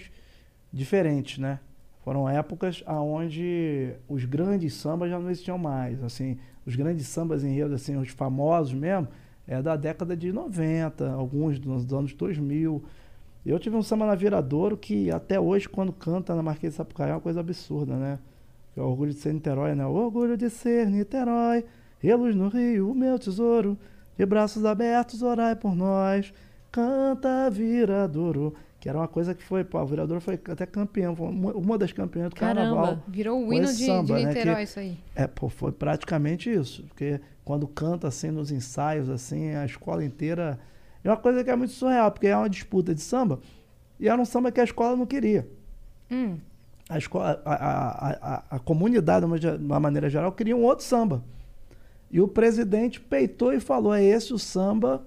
diferentes, 0.73 1.37
né? 1.39 1.61
Foram 2.09 2.27
épocas 2.27 2.83
onde 2.87 3.93
os 4.09 4.25
grandes 4.25 4.73
sambas 4.73 5.11
já 5.11 5.21
não 5.21 5.29
existiam 5.29 5.59
mais. 5.59 6.03
Assim, 6.03 6.39
os 6.65 6.75
grandes 6.75 7.07
sambas 7.07 7.45
enredo, 7.45 7.75
assim, 7.75 7.99
os 7.99 8.09
famosos 8.09 8.73
mesmo, 8.73 9.09
é 9.47 9.61
da 9.61 9.77
década 9.77 10.17
de 10.17 10.33
90, 10.33 11.13
alguns 11.13 11.59
dos 11.59 11.93
anos 11.93 12.15
2000. 12.15 12.83
Eu 13.45 13.59
tive 13.59 13.77
um 13.77 13.83
samba 13.83 14.07
na 14.07 14.15
Viradouro 14.15 14.75
que 14.75 15.11
até 15.11 15.39
hoje, 15.39 15.69
quando 15.69 15.93
canta 15.93 16.35
na 16.35 16.43
Marquês 16.43 16.73
de 16.73 16.77
Sapucaí, 16.79 17.11
é 17.11 17.13
uma 17.13 17.21
coisa 17.21 17.41
absurda, 17.41 17.95
né? 17.97 18.19
Que 18.73 18.81
é 18.81 18.83
o 18.83 18.87
orgulho 18.87 19.13
de 19.13 19.19
ser 19.19 19.35
Niterói, 19.35 19.75
né? 19.75 19.85
O 19.85 19.93
orgulho 19.93 20.35
de 20.35 20.49
ser 20.49 20.87
Niterói, 20.87 21.63
reluz 21.99 22.35
no 22.35 22.49
rio, 22.49 22.91
o 22.91 22.95
meu 22.95 23.19
tesouro, 23.19 23.77
de 24.17 24.25
braços 24.25 24.65
abertos, 24.65 25.21
orai 25.21 25.55
por 25.55 25.77
nós. 25.77 26.33
Canta 26.73 27.51
Viradouro. 27.51 28.55
Que 28.81 28.89
era 28.89 28.97
uma 28.97 29.09
coisa 29.09 29.35
que 29.35 29.43
foi, 29.43 29.65
pô, 29.65 29.79
a 29.79 29.85
Viradouro 29.85 30.21
foi 30.21 30.35
até 30.35 30.65
campeão, 30.65 31.13
uma 31.15 31.77
das 31.77 31.91
campeãs 31.93 32.31
do 32.31 32.37
Caramba. 32.37 32.61
carnaval. 32.77 33.03
Virou 33.09 33.45
o 33.47 33.53
hino 33.53 33.67
de, 33.67 33.85
samba, 33.87 34.17
de 34.19 34.25
né, 34.25 34.29
Niterói, 34.29 34.57
que- 34.57 34.63
isso 34.63 34.79
aí. 34.79 34.97
É, 35.17 35.27
pô, 35.27 35.49
foi 35.49 35.73
praticamente 35.73 36.49
isso. 36.53 36.85
Porque 36.85 37.21
quando 37.45 37.67
canta 37.67 38.07
assim 38.07 38.31
nos 38.31 38.53
ensaios, 38.53 39.09
assim, 39.09 39.51
a 39.55 39.65
escola 39.65 40.05
inteira. 40.05 40.59
É 41.03 41.09
uma 41.11 41.17
coisa 41.17 41.43
que 41.43 41.51
é 41.51 41.57
muito 41.57 41.73
surreal, 41.73 42.11
porque 42.13 42.27
é 42.29 42.37
uma 42.37 42.49
disputa 42.49 42.95
de 42.95 43.01
samba, 43.01 43.41
e 43.99 44.09
era 44.09 44.21
um 44.21 44.25
samba 44.25 44.53
que 44.53 44.61
a 44.61 44.65
escola 44.65 44.97
não 44.97 45.07
queria. 45.07 45.49
Hum. 46.11 46.37
A, 46.89 46.99
escola, 46.99 47.41
a, 47.45 47.55
a, 47.55 48.11
a, 48.35 48.45
a 48.57 48.59
comunidade, 48.59 49.27
de 49.41 49.49
uma 49.65 49.81
maneira 49.81 50.09
geral, 50.09 50.31
queria 50.33 50.57
um 50.57 50.63
outro 50.65 50.85
samba. 50.85 51.23
E 52.11 52.21
o 52.21 52.29
presidente 52.29 53.01
peitou 53.01 53.53
e 53.53 53.61
falou: 53.61 53.93
é 53.93 54.03
esse 54.05 54.33
o 54.33 54.39
samba. 54.39 55.03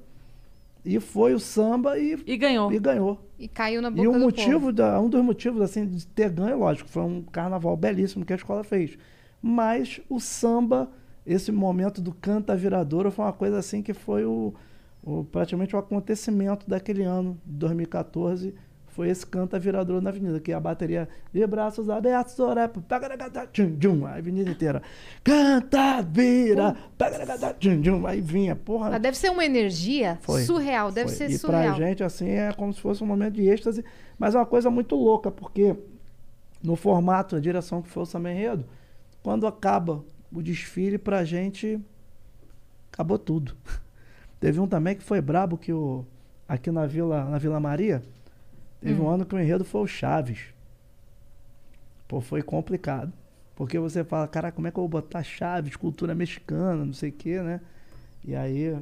E 0.83 0.99
foi 0.99 1.33
o 1.33 1.39
samba 1.39 1.97
e, 1.99 2.17
E 2.25 2.37
ganhou. 2.37 2.71
e 2.71 2.79
ganhou. 2.79 3.19
E 3.37 3.47
caiu 3.47 3.81
na 3.81 3.89
boca 3.91 4.01
E 4.03 4.07
o 4.07 4.13
do 4.13 4.19
motivo, 4.19 4.59
povo. 4.59 4.71
da, 4.73 4.99
um 4.99 5.07
dos 5.09 5.23
motivos 5.23 5.61
assim, 5.61 5.85
de 5.85 6.05
ter 6.07 6.29
ganho, 6.29 6.57
lógico, 6.57 6.89
foi 6.89 7.03
um 7.03 7.21
carnaval 7.21 7.75
belíssimo 7.77 8.25
que 8.25 8.33
a 8.33 8.35
escola 8.35 8.63
fez. 8.63 8.97
Mas 9.41 10.01
o 10.09 10.19
samba, 10.19 10.89
esse 11.25 11.51
momento 11.51 12.01
do 12.01 12.11
canta 12.13 12.55
viradouro, 12.55 13.11
foi 13.11 13.25
uma 13.25 13.33
coisa 13.33 13.57
assim 13.59 13.81
que 13.83 13.93
foi 13.93 14.25
o, 14.25 14.53
o- 15.03 15.23
praticamente 15.25 15.75
o 15.75 15.79
acontecimento 15.79 16.67
daquele 16.67 17.03
ano, 17.03 17.37
de 17.45 17.53
2014. 17.57 18.55
Foi 18.91 19.07
esse 19.09 19.25
canta 19.25 19.57
viradouro 19.57 20.01
na 20.01 20.09
avenida, 20.09 20.37
que 20.39 20.51
a 20.51 20.59
bateria 20.59 21.07
de 21.31 21.47
braços 21.47 21.89
abertos, 21.89 22.37
orar, 22.39 22.67
pagaragata, 22.69 23.47
tchum, 23.47 23.77
tchum, 23.77 24.05
a 24.05 24.15
avenida 24.15 24.51
inteira. 24.51 24.81
Canta, 25.23 26.01
vira, 26.01 26.75
pagaragata, 26.97 27.55
tchum, 27.57 27.81
tchum, 27.81 28.05
aí 28.05 28.19
vinha, 28.19 28.53
porra. 28.53 28.89
Mas 28.91 29.01
deve 29.01 29.17
ser 29.17 29.29
uma 29.29 29.45
energia 29.45 30.19
Foi. 30.21 30.43
surreal, 30.43 30.91
deve 30.91 31.07
Foi. 31.07 31.17
ser 31.17 31.29
e 31.29 31.37
surreal. 31.37 31.75
pra 31.75 31.87
gente, 31.87 32.03
assim, 32.03 32.29
é 32.29 32.51
como 32.51 32.73
se 32.73 32.81
fosse 32.81 33.01
um 33.01 33.07
momento 33.07 33.35
de 33.35 33.47
êxtase, 33.47 33.83
mas 34.19 34.35
é 34.35 34.37
uma 34.37 34.45
coisa 34.45 34.69
muito 34.69 34.93
louca, 34.95 35.31
porque 35.31 35.73
no 36.61 36.75
formato, 36.75 37.37
a 37.37 37.39
direção 37.39 37.81
que 37.81 37.87
foi 37.87 38.03
o 38.03 38.05
Samba 38.05 38.29
Enredo, 38.29 38.65
quando 39.23 39.47
acaba 39.47 40.03
o 40.33 40.41
desfile, 40.41 40.97
pra 40.97 41.23
gente, 41.23 41.79
acabou 42.91 43.17
tudo. 43.17 43.55
Teve 44.37 44.59
um 44.59 44.67
também 44.67 44.95
que 44.95 45.03
foi 45.03 45.21
brabo, 45.21 45.57
que 45.57 45.71
o, 45.71 46.05
aqui 46.45 46.69
na 46.71 46.85
Vila, 46.85 47.23
na 47.23 47.37
Vila 47.37 47.57
Maria, 47.57 48.03
teve 48.81 48.99
um 48.99 49.09
ano 49.09 49.25
que 49.25 49.35
o 49.35 49.39
enredo 49.39 49.63
foi 49.63 49.81
o 49.81 49.87
Chaves. 49.87 50.39
Pô, 52.07 52.19
foi 52.19 52.41
complicado. 52.41 53.13
Porque 53.55 53.77
você 53.77 54.03
fala, 54.03 54.27
cara, 54.27 54.51
como 54.51 54.67
é 54.67 54.71
que 54.71 54.77
eu 54.77 54.81
vou 54.81 54.89
botar 54.89 55.23
Chaves, 55.23 55.75
cultura 55.75 56.15
mexicana, 56.15 56.83
não 56.83 56.93
sei 56.93 57.09
o 57.09 57.13
quê, 57.13 57.39
né? 57.41 57.61
E 58.25 58.35
aí, 58.35 58.77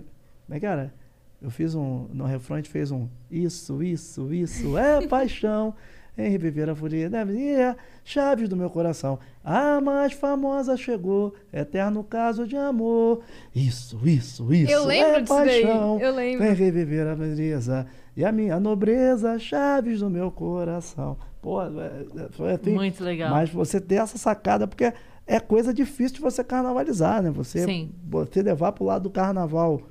mas 0.47 0.61
cara, 0.61 0.93
eu 1.41 1.49
fiz 1.49 1.75
um, 1.75 2.07
no 2.13 2.25
refrão 2.25 2.55
a 2.55 2.59
gente 2.59 2.69
fez 2.69 2.91
um 2.91 3.07
isso, 3.31 3.81
isso, 3.81 4.33
isso, 4.33 4.77
é 4.77 5.05
paixão, 5.07 5.73
em 6.17 6.29
reviver 6.29 6.69
a 6.69 6.75
folia 6.75 7.09
minha, 7.25 7.77
chaves 8.03 8.49
do 8.49 8.57
meu 8.57 8.69
coração. 8.69 9.19
A 9.43 9.79
mais 9.79 10.11
famosa 10.11 10.75
chegou, 10.75 11.33
eterno 11.53 12.03
caso 12.03 12.45
de 12.45 12.57
amor. 12.57 13.21
Isso, 13.55 13.99
isso, 14.03 14.53
isso, 14.53 14.71
Eu 14.71 14.85
lembro 14.85 15.15
é 15.17 15.21
disso 15.21 15.35
daí, 15.35 15.61
paixão. 15.61 15.99
eu 15.99 16.13
lembro. 16.13 16.45
Vem 16.45 16.53
reviver 16.53 17.07
a 17.07 17.15
beleza 17.15 17.87
e 18.19 18.25
a 18.25 18.33
minha 18.33 18.59
nobreza, 18.59 19.39
chaves 19.39 20.01
do 20.01 20.09
meu 20.09 20.29
coração. 20.29 21.17
Pô, 21.41 21.61
é, 21.61 21.67
é, 21.67 22.27
foi 22.31 22.51
assim, 22.51 22.73
Muito 22.73 23.01
legal. 23.01 23.29
mas 23.31 23.49
você 23.49 23.79
ter 23.79 23.95
essa 23.95 24.17
sacada, 24.17 24.67
porque 24.67 24.91
é 25.25 25.39
coisa 25.39 25.73
difícil 25.73 26.15
de 26.15 26.21
você 26.21 26.43
carnavalizar, 26.43 27.21
né? 27.21 27.31
Você, 27.31 27.63
Sim. 27.63 27.93
você 28.03 28.41
levar 28.41 28.73
pro 28.73 28.83
lado 28.83 29.03
do 29.03 29.09
carnaval 29.09 29.81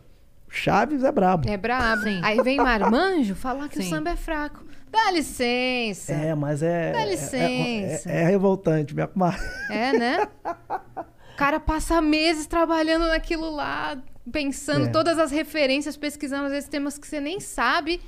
Chaves 0.51 1.05
é 1.05 1.11
brabo. 1.11 1.49
É 1.49 1.57
brabo. 1.57 2.03
Sim. 2.03 2.21
Aí 2.23 2.43
vem 2.43 2.59
Marmanjo 2.59 3.35
falar 3.35 3.69
que 3.69 3.79
o 3.79 3.83
Sim. 3.83 3.89
samba 3.89 4.11
é 4.11 4.17
fraco. 4.17 4.63
Dá 4.91 5.11
licença. 5.11 6.13
É, 6.13 6.35
mas 6.35 6.63
é. 6.63 6.93
Dá 6.93 7.01
é- 7.03 7.11
licença. 7.11 8.11
É, 8.11 8.23
é 8.23 8.25
revoltante, 8.27 8.95
minha 8.95 9.07
comadre. 9.07 9.41
É, 9.71 9.93
né? 9.99 10.29
O 11.35 11.39
cara 11.39 11.61
passa 11.61 12.01
meses 12.03 12.47
trabalhando 12.49 13.07
naquilo 13.07 13.49
lá, 13.49 13.97
pensando 14.33 14.87
É. 14.87 14.91
todas 14.91 15.21
as 15.21 15.31
referências, 15.31 15.97
pesquisando 15.97 16.47
às 16.47 16.51
vezes 16.51 16.69
temas 16.69 16.99
que 16.99 17.07
você 17.07 17.21
nem 17.21 17.39
sabe 17.39 18.01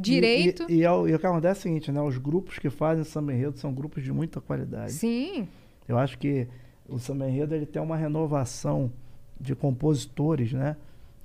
direito. 0.00 0.66
E, 0.68 0.74
e, 0.74 0.78
e, 0.78 0.84
é 0.84 0.90
o- 0.90 1.08
e 1.08 1.14
o 1.14 1.18
que 1.18 1.26
acontece 1.26 1.60
é 1.60 1.60
o 1.60 1.62
seguinte, 1.62 1.92
né? 1.92 2.00
Os 2.00 2.18
grupos 2.18 2.58
que 2.58 2.68
fazem 2.70 3.04
samba 3.04 3.32
enredo 3.32 3.58
são 3.58 3.72
grupos 3.72 4.02
de 4.02 4.12
muita 4.12 4.40
qualidade. 4.40 4.92
Sim. 4.92 5.48
Eu 5.88 5.98
acho 5.98 6.18
que 6.18 6.46
o 6.88 6.98
samba 6.98 7.28
enredo 7.28 7.54
ele 7.54 7.66
tem 7.66 7.80
uma 7.80 7.96
renovação 7.96 8.92
de 9.40 9.54
compositores, 9.54 10.52
né? 10.52 10.76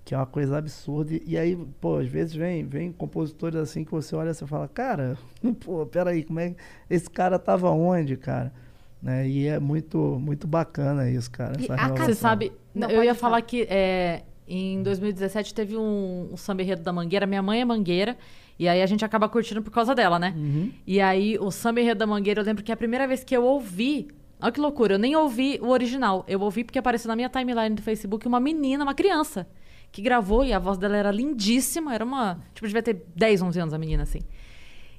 Que 0.03 0.15
é 0.15 0.17
uma 0.17 0.25
coisa 0.25 0.57
absurda. 0.57 1.19
E, 1.25 1.37
aí, 1.37 1.55
pô, 1.81 1.97
às 1.97 2.07
vezes 2.07 2.33
vem, 2.33 2.63
vem 2.65 2.91
compositores 2.91 3.59
assim 3.59 3.83
que 3.83 3.91
você 3.91 4.15
olha 4.15 4.29
e 4.29 4.33
você 4.33 4.45
fala, 4.47 4.67
cara, 4.67 5.17
pô, 5.65 5.85
peraí, 5.85 6.23
como 6.23 6.39
é 6.39 6.51
que 6.51 6.55
esse 6.89 7.09
cara 7.09 7.37
tava 7.37 7.69
onde, 7.71 8.15
cara? 8.15 8.53
Né? 9.01 9.27
E 9.27 9.45
é 9.47 9.59
muito, 9.59 9.97
muito 10.19 10.47
bacana 10.47 11.09
isso, 11.09 11.29
cara. 11.29 11.53
E 11.59 11.63
essa 11.65 11.73
a 11.73 11.75
renovação. 11.75 12.05
Você 12.07 12.15
sabe, 12.15 12.51
Não, 12.73 12.89
eu 12.89 13.03
ia 13.03 13.13
falar. 13.13 13.31
falar 13.37 13.41
que 13.41 13.63
é, 13.69 14.23
em 14.47 14.81
2017 14.81 15.53
teve 15.53 15.75
um, 15.75 16.29
um 16.31 16.37
samba 16.37 16.61
enredo 16.61 16.81
da 16.81 16.93
Mangueira. 16.93 17.25
Minha 17.25 17.41
mãe 17.41 17.61
é 17.61 17.65
mangueira. 17.65 18.17
E 18.57 18.67
aí 18.67 18.81
a 18.81 18.85
gente 18.85 19.03
acaba 19.03 19.27
curtindo 19.27 19.61
por 19.61 19.71
causa 19.71 19.93
dela, 19.93 20.17
né? 20.17 20.33
Uhum. 20.35 20.71
E 20.85 21.01
aí 21.01 21.37
o 21.37 21.51
samba 21.51 21.81
enredo 21.81 21.99
da 21.99 22.07
Mangueira, 22.07 22.41
eu 22.41 22.45
lembro 22.45 22.63
que 22.63 22.71
a 22.71 22.77
primeira 22.77 23.07
vez 23.07 23.23
que 23.23 23.35
eu 23.35 23.43
ouvi. 23.43 24.07
Olha 24.39 24.51
que 24.51 24.59
loucura, 24.59 24.95
eu 24.95 24.99
nem 24.99 25.15
ouvi 25.15 25.59
o 25.61 25.69
original. 25.69 26.23
Eu 26.27 26.39
ouvi 26.41 26.63
porque 26.63 26.79
apareceu 26.79 27.07
na 27.07 27.15
minha 27.15 27.29
timeline 27.29 27.75
do 27.75 27.81
Facebook 27.81 28.27
uma 28.27 28.39
menina, 28.39 28.83
uma 28.83 28.93
criança, 28.93 29.47
que 29.91 30.01
gravou 30.01 30.45
e 30.45 30.53
a 30.53 30.59
voz 30.59 30.77
dela 30.77 30.95
era 30.95 31.11
lindíssima. 31.11 31.93
Era 31.93 32.05
uma. 32.05 32.39
Tipo, 32.53 32.67
devia 32.67 32.83
ter 32.83 33.03
10, 33.15 33.41
11 33.41 33.59
anos 33.59 33.73
a 33.73 33.77
menina 33.77 34.03
assim. 34.03 34.21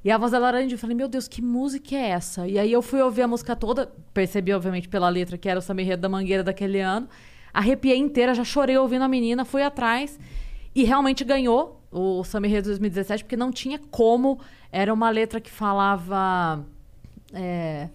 E 0.05 0.11
a 0.11 0.19
voz 0.19 0.31
dela 0.31 0.49
era 0.49 0.59
lindíssima. 0.61 0.77
Eu 0.77 0.81
falei, 0.81 0.97
meu 0.97 1.09
Deus, 1.09 1.27
que 1.27 1.41
música 1.41 1.97
é 1.97 2.11
essa? 2.11 2.47
E 2.47 2.59
aí 2.59 2.71
eu 2.71 2.83
fui 2.83 3.01
ouvir 3.01 3.23
a 3.23 3.29
música 3.29 3.57
toda, 3.57 3.93
percebi, 4.13 4.53
obviamente, 4.53 4.89
pela 4.89 5.09
letra 5.09 5.39
que 5.39 5.49
era 5.49 5.59
o 5.59 5.63
samba 5.63 5.83
enredo 5.83 6.03
da 6.03 6.09
Mangueira 6.09 6.45
daquele 6.45 6.81
ano. 6.81 7.09
Arrepiei 7.59 7.99
inteira, 7.99 8.35
já 8.35 8.45
chorei 8.45 8.79
ouvindo 8.79 9.03
a 9.03 9.09
menina, 9.09 9.45
fui 9.45 9.65
atrás. 9.65 10.17
E 10.73 10.85
realmente 10.85 11.25
ganhou 11.25 11.83
o 11.91 12.23
Samba 12.23 12.47
Enredo 12.47 12.69
2017, 12.69 13.25
porque 13.25 13.37
não 13.37 13.51
tinha 13.51 13.81
como. 13.91 14.39
Era 14.71 14.95
uma 14.95 15.11
letra 15.11 15.41
que 15.41 15.51
falava. 15.51 16.65
É, 17.35 17.89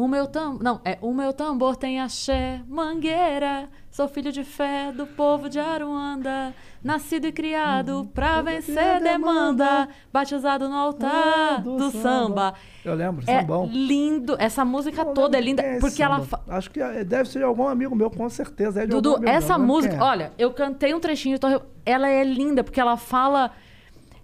o 0.00 0.06
meu 0.06 0.28
tambor. 0.28 0.62
Não, 0.62 0.80
é. 0.84 0.96
O 1.02 1.12
meu 1.12 1.32
tambor 1.32 1.74
tem 1.76 2.00
axé, 2.00 2.60
mangueira. 2.68 3.68
Sou 3.90 4.06
filho 4.06 4.30
de 4.30 4.44
fé 4.44 4.92
do 4.92 5.06
povo 5.08 5.48
de 5.48 5.58
Aruanda. 5.58 6.54
Nascido 6.84 7.26
e 7.26 7.32
criado 7.32 8.08
pra 8.14 8.40
vencer 8.40 9.00
demanda. 9.02 9.88
Batizado 10.12 10.68
no 10.68 10.76
altar 10.76 11.56
Ah, 11.56 11.60
do, 11.60 11.90
samba. 11.90 12.54
Eu 12.84 12.94
lembro, 12.94 13.24
É 13.26 13.40
sambão. 13.40 13.66
lindo. 13.66 14.36
Essa 14.38 14.64
música 14.64 15.02
Eu 15.02 15.12
toda 15.14 15.36
é 15.36 15.40
linda. 15.40 15.62
é 15.62 15.80
porque 15.80 16.00
ela. 16.00 16.20
samba. 16.20 16.26
fa- 16.26 16.42
Acho 16.56 16.70
que 16.70 16.80
é- 16.80 17.02
deve 17.02 17.28
ser 17.28 17.40
de 17.40 17.44
algum 17.44 17.66
amigo 17.66 17.96
meu, 17.96 18.08
com 18.08 18.28
certeza. 18.28 18.82
É 18.82 18.86
de 18.86 18.92
Dudu, 18.92 19.18
meu, 19.18 19.28
essa 19.28 19.54
não 19.54 19.60
lembro 19.62 19.74
música, 19.74 19.96
é. 19.96 20.00
olha, 20.00 20.32
eu 20.38 20.52
cantei 20.52 20.94
um 20.94 21.00
trechinho, 21.00 21.34
então 21.34 21.50
eu- 21.50 21.62
ela 21.84 22.08
é 22.08 22.22
linda, 22.22 22.62
porque 22.62 22.80
ela 22.80 22.96
fala 22.96 23.50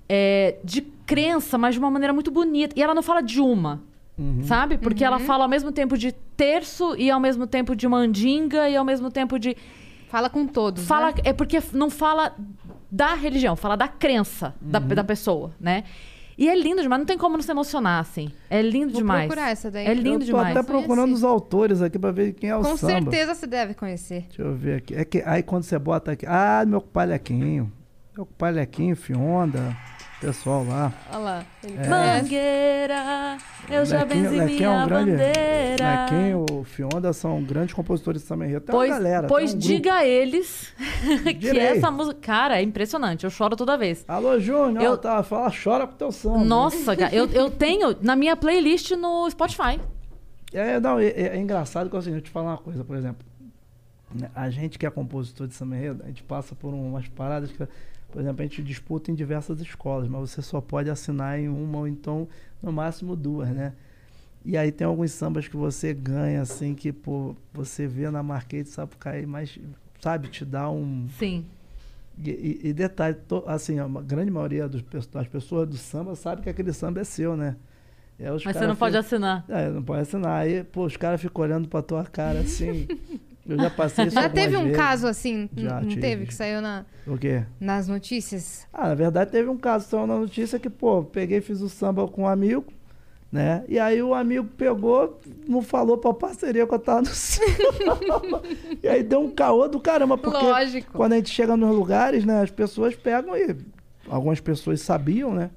é, 0.08 0.58
de 0.62 0.82
crença, 0.82 1.56
mas 1.58 1.74
de 1.74 1.80
uma 1.80 1.90
maneira 1.90 2.12
muito 2.12 2.30
bonita. 2.30 2.78
E 2.78 2.82
ela 2.82 2.94
não 2.94 3.02
fala 3.02 3.20
de 3.22 3.40
uma, 3.40 3.82
Uhum. 4.16 4.42
sabe? 4.44 4.78
Porque 4.78 5.04
ela 5.04 5.18
fala 5.18 5.44
ao 5.44 5.48
mesmo 5.50 5.72
tempo 5.72 5.98
de 5.98 6.12
terço, 6.36 6.94
e 6.96 7.10
ao 7.10 7.18
mesmo 7.18 7.46
tempo 7.46 7.74
de 7.74 7.88
mandinga, 7.88 8.68
e 8.68 8.76
ao 8.76 8.84
mesmo 8.84 9.10
tempo 9.10 9.38
de. 9.38 9.56
Fala 10.08 10.30
com 10.30 10.46
todos. 10.46 10.86
Fala, 10.86 11.08
né? 11.08 11.14
É 11.24 11.32
porque 11.32 11.60
não 11.72 11.90
fala 11.90 12.32
da 12.90 13.14
religião, 13.14 13.56
fala 13.56 13.76
da 13.76 13.88
crença 13.88 14.54
da, 14.60 14.78
Uhum. 14.78 14.86
da 14.88 15.02
pessoa, 15.02 15.52
né? 15.60 15.82
E 16.38 16.48
é 16.48 16.54
lindo 16.56 16.82
demais, 16.82 16.98
não 17.00 17.06
tem 17.06 17.16
como 17.18 17.36
não 17.36 17.42
se 17.42 17.50
emocionar, 17.50 18.00
assim. 18.00 18.30
É 18.50 18.60
lindo 18.60 18.92
Vou 18.92 19.00
demais. 19.02 19.26
procurar 19.26 19.50
essa 19.50 19.70
daí. 19.70 19.86
É 19.86 19.94
lindo 19.94 20.08
eu 20.10 20.18
tô 20.20 20.24
demais. 20.26 20.56
até 20.56 20.62
procurando 20.66 21.04
Conheci. 21.06 21.14
os 21.14 21.24
autores 21.24 21.80
aqui 21.82 21.96
pra 21.98 22.10
ver 22.10 22.32
quem 22.34 22.50
é 22.50 22.56
o 22.56 22.60
Com 22.62 22.76
samba. 22.76 22.92
certeza 22.92 23.34
você 23.34 23.46
deve 23.46 23.74
conhecer. 23.74 24.22
Deixa 24.28 24.42
eu 24.42 24.52
ver 24.54 24.78
aqui. 24.78 24.94
É 24.94 25.04
que, 25.04 25.22
aí 25.26 25.42
quando 25.44 25.62
você 25.64 25.78
bota 25.78 26.12
aqui. 26.12 26.26
Ah, 26.28 26.64
meu 26.66 26.80
palhaquinho. 26.80 27.72
Meu 28.16 28.26
palhaquinho, 28.26 28.96
Fionda. 28.96 29.76
Pessoal 30.24 30.64
lá. 30.64 30.92
Olha 31.10 31.18
lá. 31.18 31.44
É. 31.62 31.88
Mangueira, 31.88 33.38
eu 33.70 33.84
já 33.84 34.04
benzi 34.04 34.38
é 34.38 34.44
minha 34.46 34.70
um 34.70 34.86
grande. 34.86 35.10
bandeira. 35.12 36.02
Nequinho, 36.02 36.46
o 36.50 36.64
Fionda 36.64 37.12
são 37.12 37.42
grandes 37.42 37.74
compositores 37.74 38.22
de 38.22 38.28
samba 38.28 38.44
enredo. 38.46 38.64
Tem 38.66 38.74
Pois, 38.74 38.90
uma 38.90 38.96
galera. 38.98 39.26
pois 39.26 39.54
um 39.54 39.58
diga 39.58 39.94
a 39.94 40.06
eles 40.06 40.72
que 41.24 41.34
Direi. 41.34 41.62
essa 41.62 41.90
música. 41.90 42.18
Cara, 42.20 42.58
é 42.58 42.62
impressionante. 42.62 43.24
Eu 43.24 43.30
choro 43.30 43.54
toda 43.56 43.76
vez. 43.76 44.04
Alô, 44.08 44.38
Júnior, 44.40 44.82
Eu- 44.82 44.96
tá, 44.98 45.22
fala, 45.22 45.50
chora 45.52 45.86
com 45.86 45.94
teu 45.94 46.10
samba. 46.12 46.38
Nossa, 46.44 46.96
cara, 46.96 47.14
eu, 47.14 47.26
eu 47.30 47.50
tenho 47.50 47.96
na 48.00 48.16
minha 48.16 48.36
playlist 48.36 48.90
no 48.92 49.28
Spotify. 49.30 49.80
É, 50.52 50.78
não, 50.80 50.98
é, 50.98 51.06
é- 51.06 51.36
é 51.36 51.36
engraçado 51.36 51.90
que 51.90 51.96
é 51.96 52.00
seguinte, 52.00 52.18
eu 52.18 52.22
te 52.24 52.30
falar 52.30 52.52
uma 52.52 52.58
coisa, 52.58 52.84
por 52.84 52.96
exemplo. 52.96 53.26
A 54.34 54.48
gente 54.48 54.78
que 54.78 54.86
é 54.86 54.90
compositor 54.90 55.48
de 55.48 55.54
samba 55.54 55.76
enredo, 55.76 56.02
a 56.04 56.06
gente 56.06 56.22
passa 56.22 56.54
por 56.54 56.72
umas 56.72 57.08
paradas 57.08 57.50
que, 57.50 57.66
por 58.14 58.20
exemplo, 58.20 58.42
a 58.42 58.46
gente 58.46 58.62
disputa 58.62 59.10
em 59.10 59.14
diversas 59.14 59.60
escolas, 59.60 60.06
mas 60.08 60.30
você 60.30 60.40
só 60.40 60.60
pode 60.60 60.88
assinar 60.88 61.36
em 61.36 61.48
uma 61.48 61.78
ou 61.78 61.88
então, 61.88 62.28
no 62.62 62.72
máximo, 62.72 63.16
duas, 63.16 63.48
né? 63.48 63.72
E 64.44 64.56
aí 64.56 64.70
tem 64.70 64.86
alguns 64.86 65.10
sambas 65.10 65.48
que 65.48 65.56
você 65.56 65.92
ganha, 65.92 66.40
assim, 66.42 66.76
que, 66.76 66.92
pô, 66.92 67.34
você 67.52 67.88
vê 67.88 68.08
na 68.10 68.22
Marquês 68.22 68.66
de 68.66 68.70
Sapucaí, 68.70 69.26
mas, 69.26 69.58
sabe, 70.00 70.28
te 70.28 70.44
dá 70.44 70.70
um... 70.70 71.08
Sim. 71.18 71.44
E, 72.16 72.30
e- 72.30 72.60
e 72.68 72.72
detalhe, 72.72 73.16
to- 73.26 73.42
assim, 73.48 73.80
a 73.80 73.88
grande 73.88 74.30
maioria 74.30 74.68
dos 74.68 74.80
das 75.10 75.26
pessoas 75.26 75.68
do 75.68 75.76
samba 75.76 76.14
sabe 76.14 76.42
que 76.42 76.48
aquele 76.48 76.72
samba 76.72 77.00
é 77.00 77.04
seu, 77.04 77.36
né? 77.36 77.56
É, 78.16 78.30
os 78.32 78.44
Mas 78.44 78.56
você 78.56 78.64
não 78.68 78.76
pode 78.76 78.92
fi- 78.92 78.98
assinar. 78.98 79.44
é, 79.48 79.68
não 79.70 79.82
pode 79.82 80.02
assinar. 80.02 80.42
Aí, 80.42 80.62
pô, 80.62 80.84
os 80.84 80.96
caras 80.96 81.20
ficam 81.20 81.42
olhando 81.42 81.66
pra 81.66 81.82
tua 81.82 82.04
cara 82.04 82.38
assim. 82.42 82.86
Eu 83.46 83.58
já 83.58 83.68
passei 83.70 84.06
isso 84.06 84.14
Já 84.14 84.28
teve 84.28 84.56
um 84.56 84.62
vezes. 84.64 84.76
caso 84.76 85.06
assim, 85.06 85.48
Já 85.54 85.80
não 85.80 85.88
tive. 85.88 86.00
teve, 86.00 86.26
que 86.26 86.34
saiu 86.34 86.60
na, 86.62 86.84
O 87.06 87.18
quê? 87.18 87.44
nas 87.60 87.86
notícias? 87.88 88.66
Ah, 88.72 88.88
na 88.88 88.94
verdade 88.94 89.30
teve 89.30 89.48
um 89.50 89.56
caso 89.58 89.88
só 89.88 90.06
na 90.06 90.16
notícia 90.18 90.58
que, 90.58 90.70
pô, 90.70 91.02
peguei 91.04 91.38
e 91.38 91.42
fiz 91.42 91.60
o 91.60 91.68
samba 91.68 92.08
com 92.08 92.22
um 92.22 92.26
amigo, 92.26 92.64
né? 93.30 93.62
E 93.68 93.78
aí 93.78 94.02
o 94.02 94.14
amigo 94.14 94.46
pegou, 94.56 95.20
não 95.46 95.60
falou 95.60 95.98
pra 95.98 96.14
parceria 96.14 96.66
que 96.66 96.72
eu 96.72 96.78
tava 96.78 97.02
no 97.02 97.08
samba. 97.14 98.42
e 98.82 98.88
aí 98.88 99.02
deu 99.02 99.20
um 99.20 99.30
caô 99.30 99.68
do 99.68 99.78
caramba, 99.80 100.16
porque 100.16 100.36
Lógico. 100.44 100.92
quando 100.92 101.12
a 101.12 101.16
gente 101.16 101.30
chega 101.30 101.56
nos 101.56 101.74
lugares, 101.76 102.24
né, 102.24 102.40
as 102.42 102.50
pessoas 102.50 102.94
pegam 102.94 103.36
e 103.36 103.56
algumas 104.08 104.40
pessoas 104.40 104.80
sabiam, 104.80 105.34
né? 105.34 105.50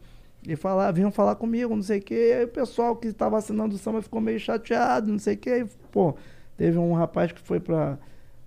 E 0.46 0.56
falar, 0.56 0.92
vinham 0.92 1.12
falar 1.12 1.36
comigo, 1.36 1.76
não 1.76 1.84
sei 1.84 2.00
o 2.00 2.02
quê. 2.02 2.30
E 2.32 2.34
aí 2.40 2.44
o 2.46 2.48
pessoal 2.50 2.96
que 2.96 3.08
estava 3.10 3.38
assinando 3.38 3.76
o 3.76 3.78
samba 3.78 4.02
ficou 4.02 4.22
meio 4.22 4.40
chateado, 4.40 5.12
não 5.12 5.20
sei 5.20 5.36
o 5.36 5.38
quê. 5.38 5.60
E, 5.60 5.66
pô, 5.92 6.16
teve 6.58 6.78
um 6.78 6.94
rapaz 6.94 7.32
que 7.32 7.40
foi 7.40 7.60
para 7.60 7.98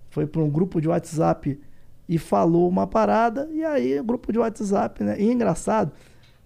foi 0.09 0.29
um 0.35 0.49
grupo 0.49 0.81
de 0.81 0.89
WhatsApp 0.89 1.57
e 2.07 2.17
falou 2.17 2.67
uma 2.67 2.85
parada, 2.85 3.49
e 3.53 3.63
aí 3.63 3.97
o 3.97 4.03
grupo 4.03 4.33
de 4.33 4.37
WhatsApp, 4.37 5.01
né? 5.01 5.15
E 5.17 5.29
é 5.29 5.31
engraçado 5.31 5.93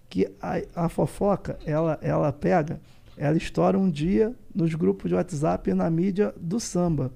que 0.07 0.31
a, 0.39 0.61
a 0.85 0.89
fofoca, 0.89 1.57
ela, 1.65 1.97
ela 2.01 2.31
pega, 2.31 2.79
ela 3.17 3.35
estoura 3.35 3.77
um 3.77 3.89
dia 3.89 4.35
nos 4.53 4.75
grupos 4.75 5.09
de 5.09 5.15
WhatsApp 5.15 5.71
e 5.71 5.73
na 5.73 5.89
mídia 5.89 6.33
do 6.39 6.59
samba. 6.59 7.11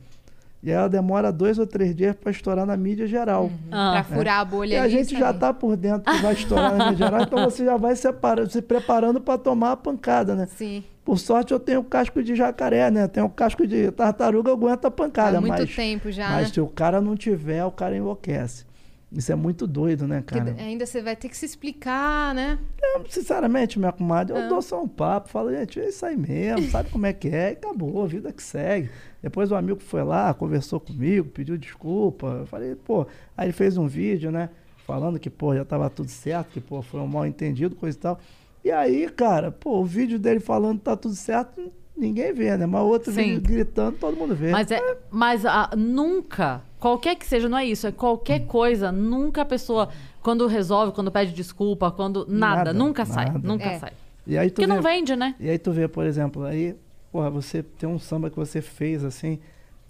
E 0.62 0.70
ela 0.70 0.90
demora 0.90 1.32
dois 1.32 1.58
ou 1.58 1.66
três 1.66 1.96
dias 1.96 2.14
para 2.16 2.32
estourar 2.32 2.66
na 2.66 2.76
mídia 2.76 3.08
geral. 3.08 3.50
Ah, 3.72 3.92
pra 3.94 4.04
furar 4.04 4.40
a 4.42 4.46
bolha 4.46 4.74
E 4.74 4.78
a 4.78 4.90
gente 4.90 5.14
já 5.14 5.28
sabe? 5.28 5.40
tá 5.40 5.54
por 5.54 5.78
dentro 5.78 6.12
que 6.12 6.22
vai 6.22 6.34
estourar 6.34 6.76
na 6.76 6.90
mídia 6.90 7.08
geral, 7.08 7.22
então 7.24 7.44
você 7.46 7.64
já 7.64 7.78
vai 7.78 7.96
separa- 7.96 8.46
se 8.50 8.62
preparando 8.62 9.22
para 9.22 9.38
tomar 9.38 9.72
a 9.72 9.78
pancada, 9.78 10.36
né? 10.36 10.48
Sim. 10.58 10.84
Por 11.06 11.18
sorte 11.18 11.54
eu 11.54 11.60
tenho 11.60 11.82
casco 11.84 12.22
de 12.22 12.36
jacaré, 12.36 12.92
né? 12.92 13.08
Tenho 13.08 13.30
casco 13.30 13.66
de 13.66 13.90
tartaruga, 13.92 14.52
aguenta 14.52 14.90
a 14.90 14.92
pancada. 14.92 15.38
Há 15.38 15.42
muito 15.42 15.58
mas, 15.60 15.76
tempo 15.76 16.12
já, 16.12 16.30
mas 16.30 16.48
né? 16.50 16.54
se 16.54 16.62
o 16.62 16.68
cara 16.68 17.00
não 17.00 17.16
tiver, 17.16 17.64
o 17.64 17.72
cara 17.72 17.96
enlouquece. 17.96 18.66
Isso 19.12 19.32
é 19.32 19.36
muito 19.36 19.66
doido, 19.66 20.08
né, 20.08 20.22
Porque 20.22 20.38
cara? 20.40 20.56
ainda 20.60 20.86
você 20.86 21.02
vai 21.02 21.16
ter 21.16 21.30
que 21.30 21.36
se 21.38 21.44
explicar, 21.46 22.36
né? 22.36 22.60
Eu, 22.80 23.04
sinceramente, 23.10 23.80
minha 23.80 23.92
comadre, 23.92 24.36
eu 24.38 24.44
Ah. 24.44 24.48
dou 24.48 24.62
só 24.62 24.84
um 24.84 24.88
papo, 24.88 25.30
falo, 25.30 25.52
gente, 25.52 25.80
é 25.80 25.90
isso 25.90 26.06
aí 26.06 26.16
mesmo, 26.16 26.70
sabe 26.70 26.90
como 26.92 27.08
é 27.08 27.14
que 27.14 27.28
é, 27.28 27.50
e 27.50 27.54
acabou, 27.54 28.04
a 28.04 28.08
vida 28.08 28.32
que 28.32 28.44
segue. 28.44 28.90
Depois 29.22 29.52
o 29.52 29.56
amigo 29.56 29.80
foi 29.80 30.04
lá, 30.04 30.32
conversou 30.34 30.80
comigo, 30.80 31.28
pediu 31.28 31.58
desculpa. 31.58 32.28
Eu 32.42 32.46
falei, 32.46 32.76
pô, 32.76 33.08
aí 33.36 33.48
ele 33.48 33.54
fez 33.54 33.78
um 33.78 33.88
vídeo, 33.88 34.32
né? 34.32 34.50
Falando 34.86 35.20
que, 35.20 35.30
pô, 35.30 35.56
já 35.56 35.66
tava 35.66 35.90
tudo 35.90 36.10
certo, 36.10 36.50
que, 36.52 36.62
pô, 36.62 36.82
foi 36.84 37.00
um 37.00 37.08
mal 37.08 37.26
entendido, 37.26 37.76
coisa 37.76 37.98
e 37.98 38.00
tal. 38.02 38.20
E 38.64 38.70
aí, 38.72 39.10
cara, 39.10 39.52
pô, 39.52 39.80
o 39.80 39.86
vídeo 39.86 40.20
dele 40.20 40.40
falando 40.40 40.78
que 40.78 40.84
tá 40.86 40.96
tudo 40.96 41.16
certo, 41.16 41.72
ninguém 41.98 42.32
vê, 42.32 42.56
né? 42.58 42.66
Mas 42.68 42.82
o 42.82 42.86
outro 42.86 43.12
Sim. 43.12 43.22
vídeo 43.24 43.42
gritando, 43.42 43.98
todo 43.98 44.16
mundo 44.16 44.36
vê. 44.36 44.52
Mas, 44.52 44.70
é, 44.72 44.98
mas 45.10 45.46
ah, 45.46 45.72
nunca, 45.76 46.62
qualquer 46.80 47.16
que 47.16 47.26
seja, 47.26 47.48
não 47.50 47.58
é 47.58 47.66
isso, 47.66 47.86
é 47.88 47.92
qualquer 47.92 48.46
coisa, 48.46 48.92
nunca 48.92 49.42
a 49.42 49.46
pessoa, 49.46 49.90
quando 50.22 50.48
resolve, 50.48 50.94
quando 50.94 51.12
pede 51.12 51.34
desculpa, 51.34 51.92
quando. 51.92 52.26
Nada, 52.28 52.56
Nada, 52.58 52.74
nunca 52.74 53.06
sai. 53.06 53.26
nada. 53.26 53.48
Nunca 53.48 53.66
É. 53.66 53.80
sai. 53.80 53.92
E 54.26 54.38
aí 54.38 54.50
tu 54.50 54.56
Porque 54.56 54.68
não 54.68 54.82
vê- 54.82 54.90
vende, 54.90 55.16
né? 55.16 55.36
E 55.40 55.50
aí 55.50 55.58
tu 55.58 55.72
vê, 55.72 55.88
por 55.88 56.06
exemplo, 56.06 56.44
aí, 56.44 56.76
porra, 57.12 57.30
você 57.30 57.62
tem 57.64 57.88
um 57.90 57.98
samba 58.00 58.30
que 58.30 58.36
você 58.36 58.62
fez 58.62 59.04
assim, 59.04 59.40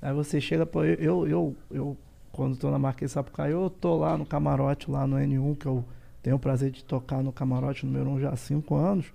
aí 0.02 0.14
você 0.14 0.40
chega, 0.42 0.66
pô, 0.66 0.84
eu, 0.84 0.96
eu, 0.96 1.28
eu, 1.28 1.56
eu, 1.72 1.98
quando 2.32 2.56
tô 2.56 2.70
na 2.72 2.80
Marquês 2.80 3.12
de 3.12 3.14
Sapucaí, 3.16 3.52
eu 3.52 3.70
tô 3.70 3.98
lá 3.98 4.18
no 4.18 4.26
camarote, 4.26 4.90
lá 4.90 5.06
no 5.06 5.18
N1, 5.18 5.58
que 5.58 5.66
eu 5.66 5.84
tenho 6.24 6.38
o 6.38 6.40
prazer 6.40 6.72
de 6.72 6.84
tocar 6.84 7.22
no 7.22 7.32
camarote 7.34 7.86
número 7.86 8.10
1 8.12 8.20
já 8.22 8.30
há 8.30 8.36
cinco 8.38 8.76
anos, 8.76 9.08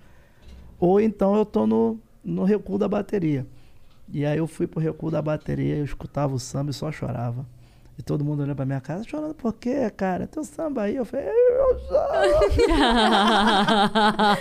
ou 0.78 1.00
então 1.00 1.34
eu 1.36 1.44
tô 1.46 1.66
no, 1.66 1.98
no 2.22 2.44
recuo 2.44 2.76
da 2.78 2.88
bateria. 2.88 3.46
E 4.12 4.26
aí 4.26 4.36
eu 4.36 4.46
fui 4.46 4.66
pro 4.66 4.80
recuo 4.80 5.10
da 5.10 5.22
bateria, 5.22 5.76
eu 5.76 5.84
escutava 5.84 6.34
o 6.34 6.38
samba 6.38 6.70
e 6.70 6.74
só 6.74 6.92
chorava. 6.92 7.46
E 7.96 8.02
todo 8.02 8.24
mundo 8.24 8.42
olhando 8.42 8.56
pra 8.56 8.66
minha 8.66 8.80
casa, 8.80 9.04
chorando 9.04 9.34
por 9.34 9.52
quê, 9.54 9.88
cara? 9.96 10.26
Teu 10.26 10.42
samba 10.42 10.82
aí. 10.82 10.96
Eu 10.96 11.04
falei, 11.04 11.26
eu 11.28 11.78
choro. 11.78 12.04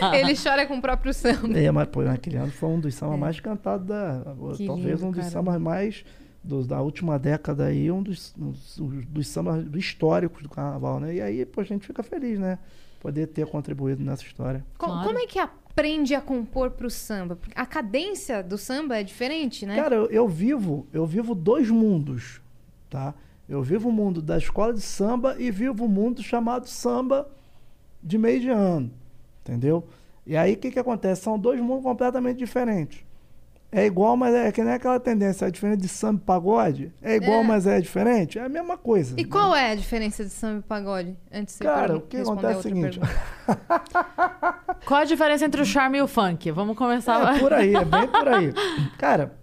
Ele 0.15 0.33
chora 0.35 0.65
com 0.65 0.77
o 0.77 0.81
próprio 0.81 1.13
samba. 1.13 1.57
É, 1.57 1.69
mas 1.71 1.87
pô, 1.87 2.01
naquele 2.01 2.37
ano 2.37 2.51
foi 2.51 2.69
um 2.69 2.79
dos 2.79 2.95
sambas 2.95 3.19
mais 3.19 3.39
cantados 3.39 3.87
da. 3.87 4.23
Que 4.57 4.65
talvez 4.65 4.99
lindo, 5.01 5.05
um 5.07 5.11
dos 5.11 5.25
sambas 5.25 5.59
mais. 5.61 6.03
dos- 6.43 6.67
da 6.67 6.81
última 6.81 7.17
década 7.19 7.65
aí, 7.65 7.89
um 7.91 8.01
dos, 8.03 8.33
dos, 8.35 8.77
dos 9.05 9.27
sambas 9.27 9.63
históricos 9.75 10.41
do 10.43 10.49
carnaval, 10.49 10.99
né? 10.99 11.13
E 11.15 11.21
aí, 11.21 11.45
pô, 11.45 11.61
a 11.61 11.63
gente 11.63 11.85
fica 11.87 12.03
feliz, 12.03 12.39
né? 12.39 12.57
Poder 12.99 13.27
ter 13.27 13.45
contribuído 13.47 14.03
nessa 14.03 14.23
história. 14.23 14.65
Co- 14.77 14.87
Claro. 14.87 15.05
Como 15.07 15.19
é 15.19 15.25
que 15.27 15.37
aprende 15.39 16.15
a 16.15 16.21
compor 16.21 16.71
pro 16.71 16.89
samba? 16.89 17.35
Porque 17.35 17.53
A 17.57 17.65
cadência 17.65 18.41
do 18.43 18.57
samba 18.57 18.97
é 18.99 19.03
diferente, 19.03 19.65
né? 19.65 19.75
Cara, 19.75 19.95
eu, 19.95 20.05
eu 20.07 20.27
vivo, 20.27 20.85
eu 20.91 21.05
vivo 21.05 21.33
dois 21.35 21.69
mundos, 21.69 22.41
tá? 22.89 23.13
Eu 23.53 23.61
vivo 23.61 23.89
o 23.89 23.91
mundo 23.91 24.19
da 24.19 24.35
escola 24.35 24.73
de 24.73 24.81
samba 24.81 25.35
e 25.37 25.51
vivo 25.51 25.85
o 25.85 25.87
mundo 25.87 26.23
chamado 26.23 26.67
samba 26.67 27.29
de 28.01 28.17
meio 28.17 28.39
de 28.41 28.49
ano, 28.49 28.91
entendeu? 29.41 29.87
E 30.25 30.35
aí 30.35 30.53
o 30.53 30.57
que 30.57 30.71
que 30.71 30.79
acontece? 30.79 31.21
São 31.21 31.37
dois 31.37 31.61
mundos 31.61 31.83
completamente 31.83 32.37
diferentes. 32.37 33.05
É 33.71 33.85
igual, 33.85 34.17
mas 34.17 34.33
é 34.33 34.51
que 34.51 34.63
nem 34.63 34.73
aquela 34.73 34.99
tendência, 34.99 35.45
é 35.45 35.51
diferente 35.51 35.81
de 35.81 35.87
samba 35.87 36.19
e 36.19 36.25
pagode. 36.25 36.93
É 36.99 37.15
igual, 37.15 37.41
É. 37.41 37.43
mas 37.43 37.67
é 37.67 37.79
diferente. 37.79 38.39
É 38.39 38.43
a 38.43 38.49
mesma 38.49 38.75
coisa. 38.75 39.13
E 39.19 39.23
né? 39.23 39.29
qual 39.29 39.55
é 39.55 39.71
a 39.71 39.75
diferença 39.75 40.23
de 40.23 40.31
samba 40.31 40.59
e 40.59 40.63
pagode? 40.63 41.15
Antes 41.31 41.53
de 41.53 41.59
você 41.59 41.63
Cara, 41.63 41.97
o 41.97 42.01
que 42.01 42.17
acontece 42.17 42.53
é 42.53 42.57
o 42.57 42.61
seguinte. 42.61 42.99
Qual 44.85 44.99
a 44.99 45.05
diferença 45.05 45.45
entre 45.45 45.61
o 45.61 45.65
charme 45.65 45.99
e 45.99 46.01
o 46.01 46.07
funk? 46.07 46.49
Vamos 46.51 46.75
começar. 46.75 47.35
É 47.35 47.39
por 47.39 47.53
aí, 47.53 47.75
é 47.75 47.85
bem 47.85 48.07
por 48.07 48.27
aí. 48.27 48.53
Cara, 48.97 49.33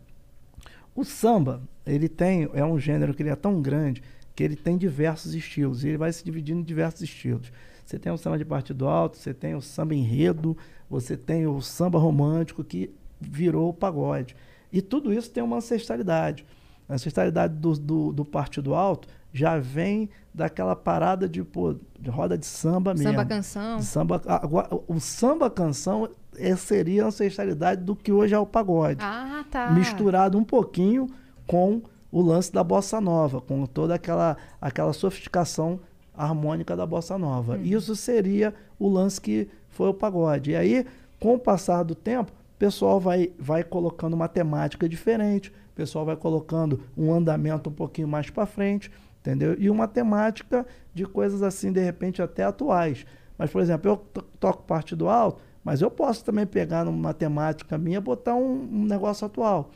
o 0.95 1.05
samba, 1.05 1.63
ele 1.95 2.09
tem, 2.09 2.49
é 2.55 2.65
um 2.65 2.79
gênero 2.79 3.15
que 3.15 3.23
ele 3.23 3.31
é 3.31 3.37
tão 3.37 3.61
grande 3.61 4.03
que 4.35 4.43
ele 4.43 4.57
tem 4.57 4.79
diversos 4.79 5.35
estilos. 5.35 5.85
E 5.85 5.89
ele 5.89 5.99
vai 5.99 6.13
se 6.13 6.25
dividindo 6.25 6.61
em 6.61 6.65
diversos 6.65 7.03
estilos. 7.03 7.53
Você 7.85 7.99
tem 7.99 8.13
o 8.13 8.17
samba 8.17 8.39
de 8.39 8.45
partido 8.45 8.87
alto, 8.87 9.19
você 9.19 9.35
tem 9.35 9.55
o 9.55 9.61
samba 9.61 9.95
enredo, 9.95 10.57
você 10.89 11.17
tem 11.17 11.47
o 11.47 11.61
samba 11.61 11.99
romântico 11.99 12.63
que 12.63 12.95
virou 13.21 13.69
o 13.69 13.75
pagode. 13.75 14.37
E 14.73 14.81
tudo 14.81 15.13
isso 15.13 15.31
tem 15.31 15.43
uma 15.43 15.57
ancestralidade. 15.57 16.47
A 16.89 16.95
ancestralidade 16.95 17.55
do, 17.55 17.73
do, 17.73 18.13
do 18.13 18.25
partido 18.25 18.75
alto 18.75 19.09
já 19.33 19.59
vem 19.59 20.09
daquela 20.33 20.77
parada 20.77 21.29
de, 21.29 21.43
pô, 21.43 21.77
de 21.99 22.11
roda 22.11 22.39
de 22.39 22.47
samba 22.47 22.95
mesmo. 22.95 23.11
Samba 23.11 23.25
canção. 23.25 23.83
Samba, 23.83 24.23
agora, 24.27 24.69
o 24.87 25.01
samba 25.01 25.51
canção 25.51 26.09
é, 26.37 26.55
seria 26.57 27.05
a 27.05 27.07
ancestralidade 27.09 27.83
do 27.83 27.97
que 27.97 28.13
hoje 28.13 28.35
é 28.35 28.39
o 28.39 28.47
pagode. 28.47 29.01
Ah, 29.03 29.45
tá. 29.51 29.71
Misturado 29.73 30.39
um 30.39 30.45
pouquinho 30.45 31.09
com 31.51 31.83
o 32.13 32.23
lance 32.23 32.53
da 32.53 32.63
bossa 32.63 33.01
nova, 33.01 33.41
com 33.41 33.67
toda 33.67 33.93
aquela, 33.97 34.37
aquela 34.61 34.93
sofisticação 34.93 35.81
harmônica 36.17 36.77
da 36.77 36.87
bossa 36.87 37.19
nova. 37.19 37.59
Isso 37.59 37.97
seria 37.97 38.55
o 38.79 38.89
lance 38.89 39.21
que 39.21 39.49
foi 39.69 39.89
o 39.89 39.95
pagode. 39.95 40.53
E 40.53 40.57
aí, 40.57 40.87
com 41.19 41.35
o 41.35 41.39
passar 41.41 41.83
do 41.83 41.93
tempo, 41.93 42.31
o 42.31 42.57
pessoal 42.57 43.01
vai, 43.01 43.33
vai 43.37 43.65
colocando 43.65 44.15
uma 44.15 44.29
temática 44.29 44.89
diferente, 44.89 45.51
o 45.73 45.75
pessoal 45.75 46.05
vai 46.05 46.15
colocando 46.15 46.83
um 46.97 47.13
andamento 47.13 47.69
um 47.69 47.73
pouquinho 47.73 48.07
mais 48.07 48.31
para 48.31 48.47
frente, 48.47 48.89
entendeu? 49.21 49.57
E 49.59 49.69
uma 49.69 49.89
temática 49.89 50.65
de 50.95 51.05
coisas 51.05 51.43
assim, 51.43 51.73
de 51.73 51.81
repente, 51.81 52.23
até 52.23 52.45
atuais. 52.45 53.05
Mas, 53.37 53.51
por 53.51 53.61
exemplo, 53.61 53.91
eu 53.91 53.97
to- 53.97 54.23
toco 54.39 54.63
partido 54.63 55.09
alto, 55.09 55.43
mas 55.65 55.83
eu 55.83 55.91
posso 55.91 56.25
também 56.25 56.47
pegar 56.47 56.85
numa 56.85 57.13
temática 57.13 57.77
minha 57.77 57.99
e 57.99 58.01
botar 58.01 58.37
um, 58.37 58.69
um 58.71 58.85
negócio 58.85 59.27
atual, 59.27 59.71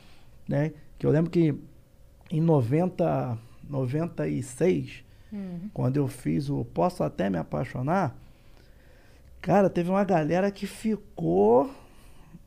né? 0.48 0.72
Que 0.98 1.06
eu 1.06 1.10
lembro 1.10 1.30
que 1.30 1.54
em 2.30 2.40
90, 2.40 3.38
96, 3.68 5.04
quando 5.72 5.96
eu 5.96 6.08
fiz 6.08 6.48
o 6.48 6.64
Posso 6.64 7.02
Até 7.02 7.28
Me 7.28 7.38
Apaixonar, 7.38 8.16
Cara, 9.44 9.68
teve 9.68 9.90
uma 9.90 10.04
galera 10.04 10.50
que 10.50 10.66
ficou 10.66 11.70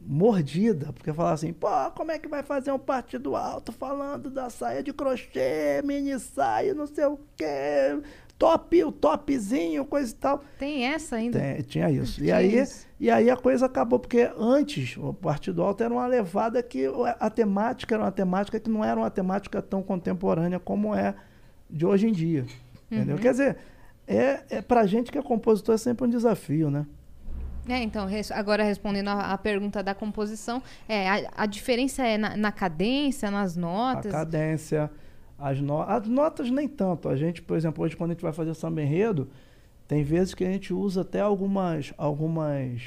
mordida, 0.01 0.91
porque 0.91 1.13
falava 1.13 1.35
assim, 1.35 1.53
pô, 1.53 1.67
como 1.91 2.11
é 2.11 2.17
que 2.17 2.27
vai 2.27 2.41
fazer 2.41 2.71
um 2.71 2.79
partido 2.79 3.35
alto 3.35 3.71
falando 3.71 4.31
da 4.31 4.49
saia 4.49 4.81
de 4.81 4.91
crochê, 4.91 5.79
mini 5.83 6.19
saia, 6.19 6.73
não 6.73 6.87
sei 6.87 7.05
o 7.05 7.19
quê, 7.35 8.01
top, 8.37 8.83
o 8.83 8.91
topzinho, 8.91 9.85
coisa 9.85 10.11
e 10.11 10.15
tal. 10.15 10.43
Tem 10.59 10.85
essa 10.85 11.15
ainda? 11.15 11.39
Tem- 11.39 11.61
tinha 11.61 11.89
isso. 11.89 12.23
E 12.23 12.31
aí, 12.31 12.55
isso. 12.59 12.85
e 12.99 13.09
aí 13.09 13.29
a 13.29 13.37
coisa 13.37 13.65
acabou, 13.65 13.99
porque 13.99 14.29
antes 14.37 14.95
o 14.97 15.13
Partido 15.13 15.61
Alto 15.63 15.83
era 15.83 15.93
uma 15.93 16.05
levada 16.07 16.61
que 16.61 16.85
a 17.19 17.29
temática 17.29 17.95
era 17.95 18.03
uma 18.03 18.11
temática 18.11 18.59
que 18.59 18.69
não 18.69 18.83
era 18.83 18.99
uma 18.99 19.09
temática 19.09 19.61
tão 19.61 19.81
contemporânea 19.81 20.59
como 20.59 20.93
é 20.93 21.15
de 21.69 21.85
hoje 21.85 22.07
em 22.07 22.11
dia. 22.11 22.45
Entendeu? 22.91 23.15
Uhum. 23.15 23.21
Quer 23.21 23.31
dizer, 23.31 23.57
é, 24.07 24.43
é 24.49 24.61
pra 24.61 24.85
gente 24.85 25.11
que 25.11 25.17
é 25.17 25.21
compositor 25.21 25.75
é 25.75 25.77
sempre 25.77 26.05
um 26.05 26.09
desafio, 26.09 26.69
né? 26.69 26.85
É, 27.69 27.83
então, 27.83 28.07
agora 28.33 28.63
respondendo 28.63 29.09
a, 29.09 29.33
a 29.33 29.37
pergunta 29.37 29.83
da 29.83 29.93
composição, 29.93 30.63
é, 30.87 31.09
a, 31.09 31.31
a 31.35 31.45
diferença 31.45 32.01
é 32.05 32.17
na, 32.17 32.37
na 32.37 32.51
cadência, 32.51 33.29
nas 33.29 33.57
notas? 33.57 34.13
A 34.13 34.19
cadência, 34.19 34.89
as, 35.37 35.59
no... 35.61 35.81
as 35.81 36.07
notas 36.07 36.49
nem 36.49 36.67
tanto. 36.67 37.09
A 37.09 37.15
gente, 37.15 37.41
por 37.41 37.55
exemplo, 37.55 37.83
hoje 37.83 37.95
quando 37.95 38.11
a 38.11 38.13
gente 38.13 38.23
vai 38.23 38.33
fazer 38.33 38.53
samba 38.53 38.81
enredo, 38.81 39.27
tem 39.87 40.03
vezes 40.03 40.33
que 40.33 40.43
a 40.43 40.51
gente 40.51 40.73
usa 40.73 41.01
até 41.01 41.21
algumas, 41.21 41.93
algumas, 41.97 42.81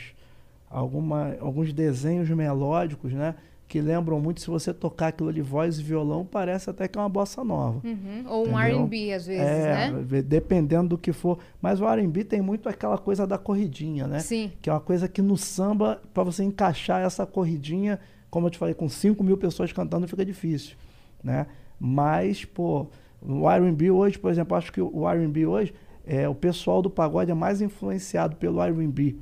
alguma, 0.69 1.37
alguns 1.41 1.73
desenhos 1.73 2.29
melódicos, 2.29 3.13
né? 3.13 3.35
Que 3.67 3.81
lembram 3.81 4.21
muito, 4.21 4.41
se 4.41 4.49
você 4.49 4.75
tocar 4.75 5.09
aquilo 5.09 5.33
de 5.33 5.41
voz 5.41 5.79
e 5.79 5.83
violão, 5.83 6.27
parece 6.27 6.69
até 6.69 6.89
que 6.89 6.99
é 6.99 7.01
uma 7.01 7.09
bossa 7.09 7.45
nova. 7.45 7.81
Uhum, 7.87 8.25
Ou 8.27 8.49
um? 8.49 8.59
R&B, 8.59 9.13
às 9.13 9.27
vezes, 9.27 9.43
é, 9.43 9.93
né? 9.93 10.23
dependendo 10.23 10.89
do 10.89 10.99
que 10.99 11.13
for. 11.13 11.39
Mas 11.63 11.81
o 11.81 11.89
R&B 11.89 12.25
tem 12.25 12.43
muito 12.43 12.69
aquela 12.69 12.99
coisa 12.99 13.29
da 13.29 13.39
corridinha, 13.39 14.09
né? 14.09 14.19
Sim. 14.19 14.51
Que 14.61 14.69
é 14.69 14.73
uma 14.73 14.81
coisa 14.81 15.09
que 15.09 15.23
no 15.23 15.37
samba, 15.37 16.03
para 16.13 16.25
você 16.25 16.43
encaixar 16.43 17.01
essa 17.03 17.25
corridinha, 17.25 18.01
como 18.29 18.49
eu 18.49 18.51
te 18.51 18.59
falei, 18.59 18.75
com 18.75 18.89
5 18.89 19.23
mil 19.23 19.37
pessoas 19.37 19.73
cantando 19.73 20.09
fica 20.09 20.25
difícil, 20.25 20.77
né? 21.23 21.47
Mas, 21.81 22.45
pô, 22.45 22.87
o 23.23 23.49
R&B 23.49 23.91
hoje, 23.91 24.19
por 24.19 24.31
exemplo, 24.31 24.57
acho 24.57 24.71
que 24.71 24.81
o 24.81 25.09
R&B 25.09 25.47
hoje, 25.47 25.75
é, 26.07 26.29
o 26.29 26.35
pessoal 26.35 26.83
do 26.83 26.91
pagode 26.91 27.31
é 27.31 27.35
mais 27.35 27.63
influenciado 27.63 28.37
pelo 28.37 28.61
R&B 28.63 29.17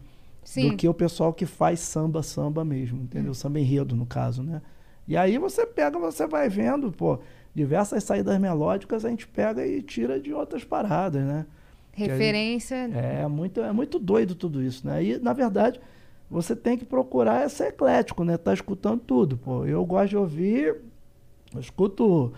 do 0.70 0.76
que 0.76 0.88
o 0.88 0.94
pessoal 0.94 1.32
que 1.32 1.46
faz 1.46 1.78
samba, 1.80 2.22
samba 2.22 2.64
mesmo, 2.64 3.02
entendeu? 3.02 3.32
Samba 3.34 3.60
enredo, 3.60 3.94
no 3.94 4.06
caso, 4.06 4.42
né? 4.42 4.60
E 5.06 5.16
aí 5.16 5.38
você 5.38 5.64
pega, 5.66 5.98
você 5.98 6.26
vai 6.26 6.48
vendo, 6.48 6.90
pô, 6.90 7.18
diversas 7.54 8.04
saídas 8.04 8.38
melódicas 8.38 9.04
a 9.04 9.10
gente 9.10 9.26
pega 9.26 9.66
e 9.66 9.82
tira 9.82 10.18
de 10.18 10.32
outras 10.32 10.64
paradas, 10.64 11.22
né? 11.22 11.46
Referência. 11.92 12.76
É 13.22 13.26
muito, 13.26 13.60
é 13.60 13.72
muito 13.72 13.98
doido 13.98 14.34
tudo 14.34 14.62
isso, 14.62 14.86
né? 14.86 15.02
E, 15.02 15.18
na 15.18 15.32
verdade, 15.32 15.80
você 16.30 16.54
tem 16.54 16.78
que 16.78 16.84
procurar 16.84 17.48
ser 17.50 17.68
eclético, 17.68 18.22
né? 18.24 18.36
Tá 18.36 18.52
escutando 18.52 19.00
tudo, 19.00 19.36
pô. 19.36 19.64
Eu 19.66 19.84
gosto 19.84 20.10
de 20.10 20.16
ouvir, 20.16 20.76
eu 21.54 21.60
escuto 21.60 22.32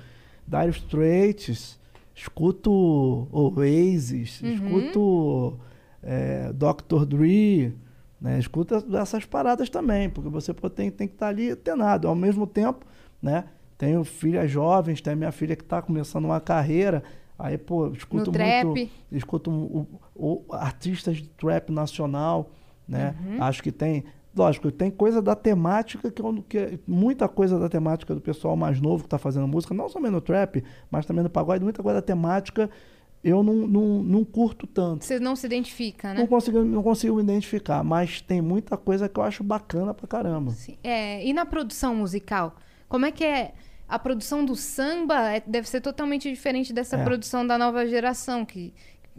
Dire 0.50 0.70
Straits, 0.70 1.78
escuto 2.14 3.28
Oasis, 3.32 4.40
escuto 4.42 5.58
é, 6.02 6.52
Dr. 6.52 7.04
Dre, 7.06 7.74
né? 8.20 8.38
Escuta 8.38 8.84
essas 9.00 9.24
paradas 9.24 9.68
também, 9.70 10.10
porque 10.10 10.28
você 10.28 10.52
tem, 10.52 10.90
tem 10.90 11.06
que 11.08 11.14
estar 11.14 11.28
ali 11.28 11.50
antenado. 11.50 12.08
Ao 12.08 12.14
mesmo 12.14 12.46
tempo, 12.46 12.84
né? 13.22 13.44
Tenho 13.78 14.04
filhas 14.04 14.50
jovens, 14.50 15.00
tem 15.00 15.16
minha 15.16 15.32
filha 15.32 15.56
que 15.56 15.62
está 15.62 15.80
começando 15.80 16.26
uma 16.26 16.40
carreira, 16.40 17.02
aí, 17.38 17.56
pô, 17.56 17.88
escuto 17.88 18.26
No 18.26 18.32
trap. 18.32 18.64
muito 18.66 18.90
escuto 19.10 19.50
o, 19.50 19.86
o- 20.14 20.44
artistas 20.54 21.16
de 21.16 21.28
trap 21.28 21.70
nacional, 21.72 22.50
né? 22.86 23.14
Acho 23.40 23.62
que 23.62 23.72
tem, 23.72 24.04
lógico, 24.36 24.70
tem 24.70 24.90
coisa 24.90 25.20
da 25.20 25.34
temática 25.34 26.10
que, 26.10 26.22
eu- 26.22 26.44
que 26.48 26.78
muita 26.86 27.28
coisa 27.28 27.58
da 27.58 27.68
temática 27.68 28.14
do 28.14 28.20
pessoal 28.20 28.56
mais 28.56 28.80
novo 28.80 29.02
que 29.02 29.06
está 29.06 29.18
fazendo 29.18 29.46
música, 29.48 29.74
não 29.74 29.88
somente 29.88 30.12
no 30.12 30.20
trap, 30.20 30.62
mas 30.90 31.04
também 31.06 31.22
no 31.24 31.30
pagode, 31.30 31.62
muita 31.64 31.82
coisa 31.82 32.00
da 32.00 32.06
temática 32.06 32.70
eu 33.22 33.42
não, 33.42 33.52
não, 33.54 34.02
não 34.02 34.24
curto 34.24 34.66
tanto. 34.66 35.04
Você 35.04 35.20
não 35.20 35.36
se 35.36 35.44
identifica, 35.46 36.14
né? 36.14 36.20
Não 36.20 36.26
consigo, 36.26 36.64
não 36.64 36.82
consigo 36.82 37.16
me 37.16 37.22
identificar, 37.22 37.84
mas 37.84 38.22
tem 38.22 38.40
muita 38.40 38.76
coisa 38.78 39.08
que 39.10 39.20
eu 39.20 39.22
acho 39.22 39.44
bacana 39.44 39.92
pra 39.92 40.06
caramba. 40.06 40.52
Sim. 40.52 40.78
É, 40.82 41.22
e 41.26 41.32
na 41.34 41.44
produção 41.44 41.94
musical? 41.94 42.56
Como 42.88 43.04
é 43.04 43.12
que 43.12 43.22
é? 43.24 43.52
A 43.86 43.98
produção 43.98 44.42
do 44.44 44.54
samba 44.56 45.32
é- 45.32 45.42
deve 45.46 45.68
ser 45.68 45.80
totalmente 45.82 46.30
diferente 46.30 46.72
dessa 46.72 46.96
É. 46.96 47.04
produção 47.04 47.46
da 47.46 47.58
nova 47.58 47.86
geração, 47.86 48.44
que 48.44 48.72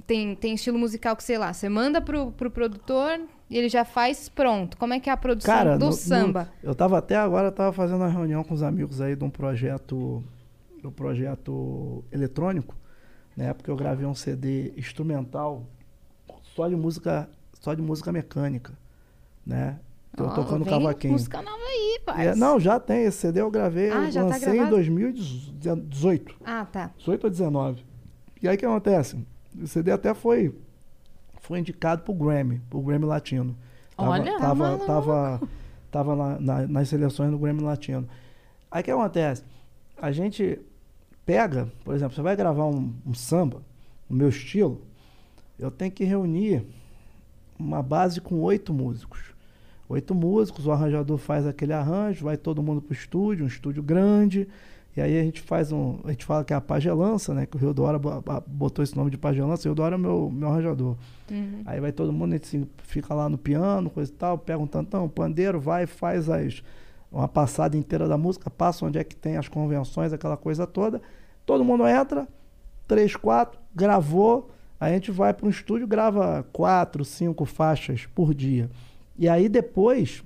tem, 0.07 0.35
tem 0.35 0.53
estilo 0.55 0.77
musical 0.79 1.15
que, 1.15 1.23
sei 1.23 1.37
lá, 1.37 1.53
você 1.53 1.69
manda 1.69 2.01
pro, 2.01 2.31
pro 2.31 2.49
produtor 2.51 3.19
e 3.49 3.57
ele 3.57 3.69
já 3.69 3.83
faz 3.85 4.29
pronto. 4.29 4.77
Como 4.77 4.93
é 4.93 4.99
que 4.99 5.09
é 5.09 5.13
a 5.13 5.17
produção 5.17 5.53
Cara, 5.53 5.77
do 5.77 5.85
no- 5.85 5.91
no- 5.91 5.97
samba? 5.97 6.49
eu 6.63 6.73
tava 6.73 6.97
até 6.97 7.15
agora, 7.15 7.47
eu 7.49 7.51
tava 7.51 7.71
fazendo 7.73 7.97
uma 7.97 8.07
reunião 8.09 8.43
com 8.43 8.53
os 8.53 8.63
amigos 8.63 9.01
aí 9.01 9.15
de 9.15 9.23
um 9.23 9.29
projeto, 9.29 10.23
do 10.81 10.91
projeto 10.91 12.03
eletrônico, 12.11 12.75
né? 13.37 13.53
Porque 13.53 13.69
eu 13.69 13.75
gravei 13.75 14.05
um 14.05 14.15
CD 14.15 14.73
instrumental 14.77 15.63
só 16.55 16.67
de 16.67 16.75
música, 16.75 17.29
só 17.59 17.73
de 17.73 17.81
música 17.81 18.11
mecânica, 18.11 18.73
né? 19.45 19.79
Tô 20.17 20.25
Ó, 20.25 20.29
tocando 20.29 20.65
vem 20.65 20.73
cavaquinho. 20.73 21.13
Música 21.13 21.41
nova 21.41 21.55
aí, 21.63 21.95
É, 21.95 21.99
parça. 22.03 22.35
não, 22.35 22.59
já 22.59 22.79
tem 22.79 23.03
esse 23.05 23.17
CD, 23.19 23.39
eu 23.41 23.49
gravei, 23.51 23.89
Ah, 23.91 24.07
eu 24.07 24.13
tá 24.13 24.21
lancei 24.23 24.49
em 24.49 24.51
gravado? 24.55 24.69
2018. 24.75 26.35
Ah, 26.43 26.65
tá. 26.65 26.91
18 26.97 27.23
ou 27.25 27.29
19. 27.29 27.83
E 28.41 28.47
aí 28.47 28.55
o 28.55 28.59
que 28.59 28.65
acontece? 28.65 29.17
O 29.59 29.67
CD 29.67 29.91
até 29.91 30.13
foi 30.13 30.53
foi 31.41 31.59
indicado 31.59 32.03
pro 32.03 32.13
Grammy, 32.13 32.61
pro 32.69 32.81
Grammy 32.81 33.05
Latino. 33.05 33.55
Olha, 33.97 34.37
tava 34.39 34.55
maluco. 34.55 34.85
tava 34.85 35.41
tava 35.91 36.39
na- 36.39 36.67
nas 36.67 36.87
seleções 36.89 37.31
do 37.31 37.37
Grammy 37.37 37.61
Latino. 37.61 38.07
Aí 38.69 38.81
o 38.81 38.83
que 38.85 38.91
acontece? 38.91 39.43
A 39.97 40.11
gente 40.11 40.59
pega, 41.25 41.67
por 41.83 41.93
exemplo, 41.95 42.15
você 42.15 42.21
vai 42.21 42.35
gravar 42.35 42.65
um, 42.67 42.93
um 43.05 43.13
samba, 43.13 43.61
no 44.09 44.15
meu 44.15 44.29
estilo, 44.29 44.81
eu 45.59 45.69
tenho 45.69 45.91
que 45.91 46.03
reunir 46.03 46.65
uma 47.59 47.81
base 47.83 48.19
com 48.21 48.39
oito 48.41 48.73
músicos. 48.73 49.19
Oito 49.89 50.15
músicos, 50.15 50.65
o 50.65 50.71
arranjador 50.71 51.17
faz 51.17 51.45
aquele 51.45 51.73
arranjo, 51.73 52.23
vai 52.23 52.37
todo 52.37 52.63
mundo 52.63 52.81
pro 52.81 52.93
estúdio, 52.93 53.43
um 53.43 53.47
estúdio 53.47 53.83
grande, 53.83 54.47
e 54.95 55.01
aí 55.01 55.19
a 55.19 55.23
gente 55.23 55.41
faz 55.41 55.71
um. 55.71 55.99
A 56.03 56.11
gente 56.11 56.25
fala 56.25 56.43
que 56.43 56.51
é 56.53 56.55
a 56.55 56.61
pagelança, 56.61 57.33
né? 57.33 57.45
Que 57.45 57.55
o 57.55 57.59
Rio 57.59 57.73
Dora 57.73 57.97
bo- 57.97 58.21
bo- 58.21 58.43
botou 58.47 58.83
esse 58.83 58.95
nome 58.95 59.09
de 59.09 59.17
pagelança, 59.17 59.61
o 59.67 59.71
Rio 59.71 59.75
Dora 59.75 59.95
é 59.95 59.97
meu, 59.97 60.29
meu 60.29 60.49
arranjador. 60.49 60.95
Uhum. 61.29 61.61
Aí 61.65 61.79
vai 61.79 61.91
todo 61.91 62.11
mundo, 62.11 62.33
a 62.33 62.35
gente 62.35 62.47
se- 62.47 62.67
fica 62.83 63.13
lá 63.13 63.29
no 63.29 63.37
piano, 63.37 63.89
coisa 63.89 64.11
e 64.11 64.15
tal, 64.15 64.37
pega 64.37 64.59
um 64.59 64.67
tantão, 64.67 65.05
um 65.05 65.09
pandeiro, 65.09 65.59
vai, 65.59 65.85
faz 65.85 66.29
as, 66.29 66.61
uma 67.11 67.27
passada 67.27 67.77
inteira 67.77 68.07
da 68.07 68.17
música, 68.17 68.49
passa 68.49 68.85
onde 68.85 68.97
é 68.99 69.03
que 69.03 69.15
tem 69.15 69.37
as 69.37 69.47
convenções, 69.47 70.11
aquela 70.11 70.35
coisa 70.35 70.67
toda. 70.67 71.01
Todo 71.45 71.63
mundo 71.63 71.87
entra, 71.87 72.27
três, 72.87 73.15
quatro, 73.15 73.59
gravou, 73.73 74.49
a 74.79 74.89
gente 74.89 75.09
vai 75.11 75.33
para 75.33 75.45
um 75.45 75.49
estúdio, 75.49 75.87
grava 75.87 76.45
quatro, 76.51 77.05
cinco 77.05 77.45
faixas 77.45 78.05
por 78.13 78.33
dia. 78.33 78.69
E 79.17 79.29
aí 79.29 79.47
depois 79.47 80.23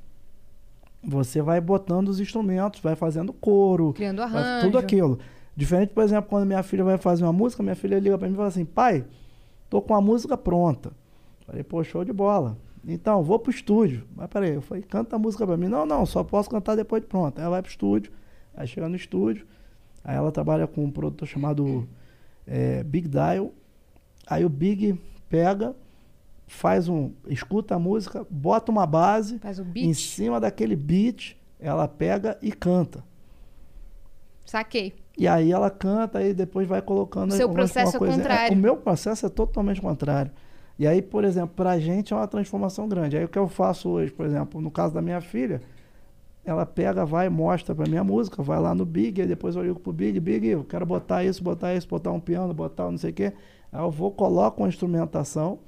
você 1.08 1.42
vai 1.42 1.62
botando 1.62 2.10
os 2.10 2.20
instrumentos, 2.20 2.80
vai 2.82 2.96
fazendo 2.96 3.32
coro, 3.34 3.94
Criando 3.94 4.22
arranjo. 4.22 4.66
tudo 4.66 4.78
aquilo. 4.78 5.20
Diferente, 5.56 5.90
por 5.94 6.04
exemplo, 6.04 6.30
quando 6.30 6.46
minha 6.46 6.64
filha 6.64 6.84
vai 6.84 6.98
fazer 6.98 7.24
uma 7.24 7.32
música, 7.34 7.64
minha 7.64 7.76
filha 7.76 8.00
liga 8.00 8.18
para 8.18 8.28
mim 8.28 8.34
e 8.34 8.38
fala 8.38 8.50
assim: 8.50 8.66
pai, 8.66 9.06
tô 9.70 9.82
com 9.82 9.94
a 9.96 10.02
música 10.02 10.36
pronta. 10.38 10.92
Falei, 11.46 11.64
pô, 11.64 11.84
show 11.84 12.04
de 12.04 12.12
bola. 12.12 12.58
Então, 12.88 13.24
vou 13.24 13.40
pro 13.40 13.52
estúdio. 13.52 14.04
Mas 14.16 14.28
peraí, 14.28 14.54
eu 14.54 14.62
falei, 14.62 14.84
canta 14.84 15.16
a 15.16 15.20
música 15.20 15.46
pra 15.46 15.56
mim. 15.58 15.68
Não, 15.68 15.86
não, 15.86 16.06
só 16.06 16.24
posso 16.24 16.50
cantar 16.50 16.76
depois 16.76 17.02
de 17.02 17.08
pronto. 17.08 17.38
Aí 17.38 17.44
ela 17.44 17.52
vai 17.52 17.62
pro 17.62 17.72
estúdio, 17.72 18.12
aí 18.56 18.68
chega 18.68 18.90
no 18.90 18.96
estúdio, 18.96 19.46
aí 20.04 20.16
ela 20.16 20.32
trabalha 20.32 20.68
com 20.68 20.84
um 20.84 20.92
produtor 20.92 21.28
chamado 21.28 21.88
eh, 22.46 22.84
Big 22.84 23.08
Dial. 23.08 23.52
Aí 24.28 24.44
o 24.44 24.50
Big 24.50 25.00
pega, 25.30 25.76
faz 26.48 26.88
um. 26.88 27.12
escuta 27.28 27.76
a 27.76 27.80
música, 27.80 28.26
bota 28.30 28.72
uma 28.72 28.86
base, 28.86 29.40
em 29.76 29.94
cima 29.94 30.40
daquele 30.40 30.76
beat, 30.76 31.36
ela 31.60 31.88
pega 31.88 32.38
e 32.42 32.52
canta. 32.52 33.04
Saquei. 34.46 34.94
E 35.18 35.28
aí 35.28 35.52
ela 35.52 35.70
canta 35.70 36.22
e 36.22 36.34
depois 36.34 36.68
vai 36.68 36.82
colocando. 36.82 37.32
O 37.32 37.36
seu 37.36 37.50
processo 37.50 37.98
uma 37.98 38.08
é 38.08 38.12
contrário. 38.12 38.58
o 38.58 38.60
meu 38.60 38.78
processo 38.78 39.26
é 39.26 39.30
totalmente 39.30 39.82
contrário. 39.82 40.32
E 40.78 40.86
aí, 40.86 41.02
por 41.02 41.24
exemplo, 41.24 41.56
pra 41.56 41.80
gente 41.80 42.14
é 42.14 42.16
uma 42.16 42.28
transformação 42.28 42.88
grande. 42.88 43.18
Aí 43.18 43.24
o 43.24 43.30
que 43.30 43.40
eu 43.40 43.48
faço 43.48 43.90
hoje, 43.90 44.12
por 44.12 44.26
exemplo, 44.26 44.60
no 44.60 44.70
caso 44.70 44.94
da 44.94 45.02
minha 45.02 45.22
filha, 45.22 45.62
ela 46.44 46.66
pega, 46.66 47.06
vai, 47.06 47.30
mostra 47.30 47.74
pra 47.74 47.88
minha 47.88 48.04
música, 48.04 48.44
vai 48.44 48.60
lá 48.60 48.76
no 48.76 48.86
Big, 48.86 49.22
aí 49.22 49.28
depois 49.28 49.56
eu 49.56 49.64
ligo 49.64 49.80
pro 49.80 49.94
Big, 49.94 50.20
Big, 50.20 50.48
eu 50.48 50.64
quero 50.64 50.86
botar 50.86 51.24
isso, 51.24 51.42
botar 51.42 51.74
isso, 51.74 51.88
botar 51.88 52.12
um 52.12 52.20
piano, 52.20 52.54
botar 52.54 52.88
um 52.88 52.92
não 52.92 52.98
sei 52.98 53.12
o 53.12 53.14
quê. 53.14 53.34
Aí 53.72 53.82
eu 53.82 53.90
vou, 53.90 54.12
coloco 54.12 54.62
uma 54.62 54.70
instrumentação, 54.70 55.60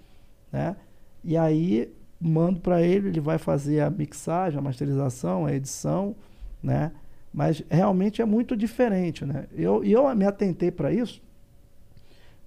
né? 0.57 0.75
E 1.23 1.37
aí 1.37 1.91
mando 2.19 2.59
pra 2.59 2.81
ele, 2.81 3.09
ele 3.09 3.19
vai 3.19 3.37
fazer 3.37 3.81
a 3.81 3.89
mixagem, 3.89 4.57
a 4.57 4.61
masterização, 4.61 5.45
a 5.45 5.53
edição, 5.53 6.15
né? 6.63 6.91
Mas 7.31 7.63
realmente 7.69 8.21
é 8.21 8.25
muito 8.25 8.57
diferente, 8.57 9.23
né? 9.25 9.45
Eu, 9.55 9.83
e 9.83 9.91
eu 9.91 10.13
me 10.15 10.25
atentei 10.25 10.71
para 10.71 10.91
isso 10.91 11.21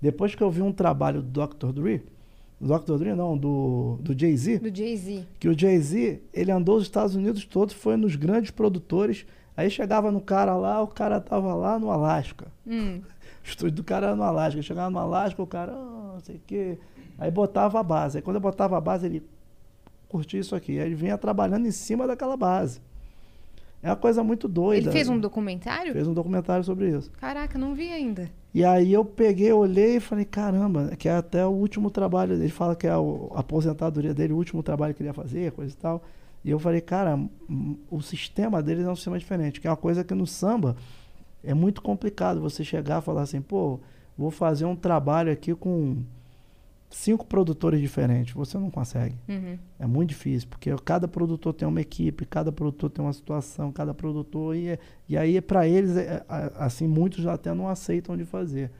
depois 0.00 0.34
que 0.34 0.42
eu 0.42 0.50
vi 0.50 0.62
um 0.62 0.72
trabalho 0.72 1.20
do 1.20 1.46
Dr. 1.46 1.72
Dre, 1.72 2.02
Dr. 2.60 2.96
Dre, 2.98 3.14
não, 3.14 3.36
do, 3.36 3.98
do 4.00 4.18
Jay-Z. 4.18 4.58
Do 4.58 4.74
Jay-Z. 4.74 5.26
Que 5.38 5.48
o 5.48 5.58
Jay-Z, 5.58 6.22
ele 6.32 6.50
andou 6.50 6.76
os 6.76 6.82
Estados 6.82 7.14
Unidos 7.14 7.44
todos, 7.44 7.74
foi 7.74 7.96
nos 7.96 8.16
grandes 8.16 8.50
produtores. 8.50 9.26
Aí 9.56 9.70
chegava 9.70 10.10
no 10.10 10.20
cara 10.20 10.56
lá, 10.56 10.82
o 10.82 10.86
cara 10.86 11.20
tava 11.20 11.54
lá 11.54 11.78
no 11.78 11.90
Alasca. 11.90 12.46
Hum. 12.66 13.00
O 13.42 13.48
estúdio 13.50 13.76
do 13.76 13.84
cara 13.84 14.08
era 14.08 14.14
no 14.14 14.22
Alasca. 14.22 14.60
Chegava 14.60 14.90
no 14.90 14.98
Alasca, 14.98 15.42
o 15.42 15.46
cara, 15.46 15.72
ah, 15.72 16.10
não 16.12 16.20
sei 16.20 16.36
o 16.36 16.40
quê. 16.46 16.78
Aí 17.20 17.30
botava 17.30 17.78
a 17.78 17.82
base. 17.82 18.16
Aí 18.16 18.22
quando 18.22 18.36
eu 18.36 18.40
botava 18.40 18.78
a 18.78 18.80
base, 18.80 19.04
ele 19.04 19.22
curtia 20.08 20.40
isso 20.40 20.56
aqui. 20.56 20.80
Aí 20.80 20.86
ele 20.86 20.94
vinha 20.94 21.18
trabalhando 21.18 21.66
em 21.66 21.70
cima 21.70 22.06
daquela 22.06 22.34
base. 22.34 22.80
É 23.82 23.88
uma 23.88 23.96
coisa 23.96 24.24
muito 24.24 24.48
doida. 24.48 24.88
Ele 24.88 24.90
fez 24.90 25.08
um 25.08 25.14
né? 25.14 25.20
documentário? 25.20 25.92
Fez 25.92 26.08
um 26.08 26.14
documentário 26.14 26.64
sobre 26.64 26.88
isso. 26.88 27.10
Caraca, 27.12 27.58
não 27.58 27.74
vi 27.74 27.90
ainda. 27.90 28.30
E 28.52 28.64
aí 28.64 28.92
eu 28.92 29.04
peguei, 29.04 29.52
olhei 29.52 29.96
e 29.96 30.00
falei, 30.00 30.24
caramba, 30.24 30.96
que 30.98 31.08
é 31.08 31.12
até 31.16 31.46
o 31.46 31.50
último 31.50 31.90
trabalho. 31.90 32.34
Ele 32.34 32.48
fala 32.48 32.74
que 32.74 32.86
é 32.86 32.90
a 32.90 32.98
aposentadoria 33.34 34.14
dele, 34.14 34.32
o 34.32 34.36
último 34.36 34.62
trabalho 34.62 34.94
que 34.94 35.02
ele 35.02 35.10
ia 35.10 35.14
fazer, 35.14 35.52
coisa 35.52 35.72
e 35.72 35.76
tal. 35.76 36.02
E 36.42 36.50
eu 36.50 36.58
falei, 36.58 36.80
cara, 36.80 37.18
o 37.90 38.00
sistema 38.00 38.62
deles 38.62 38.86
é 38.86 38.90
um 38.90 38.96
sistema 38.96 39.18
diferente, 39.18 39.60
que 39.60 39.66
é 39.66 39.70
uma 39.70 39.76
coisa 39.76 40.02
que 40.02 40.14
no 40.14 40.26
samba 40.26 40.74
é 41.44 41.52
muito 41.52 41.82
complicado 41.82 42.40
você 42.40 42.64
chegar 42.64 43.00
e 43.00 43.04
falar 43.04 43.22
assim, 43.22 43.42
pô, 43.42 43.78
vou 44.16 44.30
fazer 44.30 44.64
um 44.64 44.76
trabalho 44.76 45.30
aqui 45.30 45.54
com 45.54 46.02
cinco 46.90 47.24
produtores 47.24 47.80
diferentes. 47.80 48.34
Você 48.34 48.58
não 48.58 48.68
consegue. 48.70 49.14
Uhum. 49.28 49.56
É 49.78 49.86
muito 49.86 50.08
difícil, 50.10 50.48
porque 50.48 50.70
cada 50.84 51.06
produtor 51.08 51.54
tem 51.54 51.66
uma 51.66 51.80
equipe, 51.80 52.26
cada 52.26 52.50
produtor 52.50 52.90
tem 52.90 53.04
uma 53.04 53.12
situação, 53.12 53.70
cada 53.72 53.94
produtor. 53.94 54.56
E, 54.56 54.68
é- 54.70 54.78
e 55.08 55.16
aí, 55.16 55.40
para 55.40 55.66
eles, 55.68 55.96
é- 55.96 56.24
é- 56.28 56.52
assim, 56.56 56.86
muitos 56.88 57.26
até 57.26 57.54
não 57.54 57.68
aceitam 57.68 58.16
de 58.16 58.24
fazer. 58.24 58.70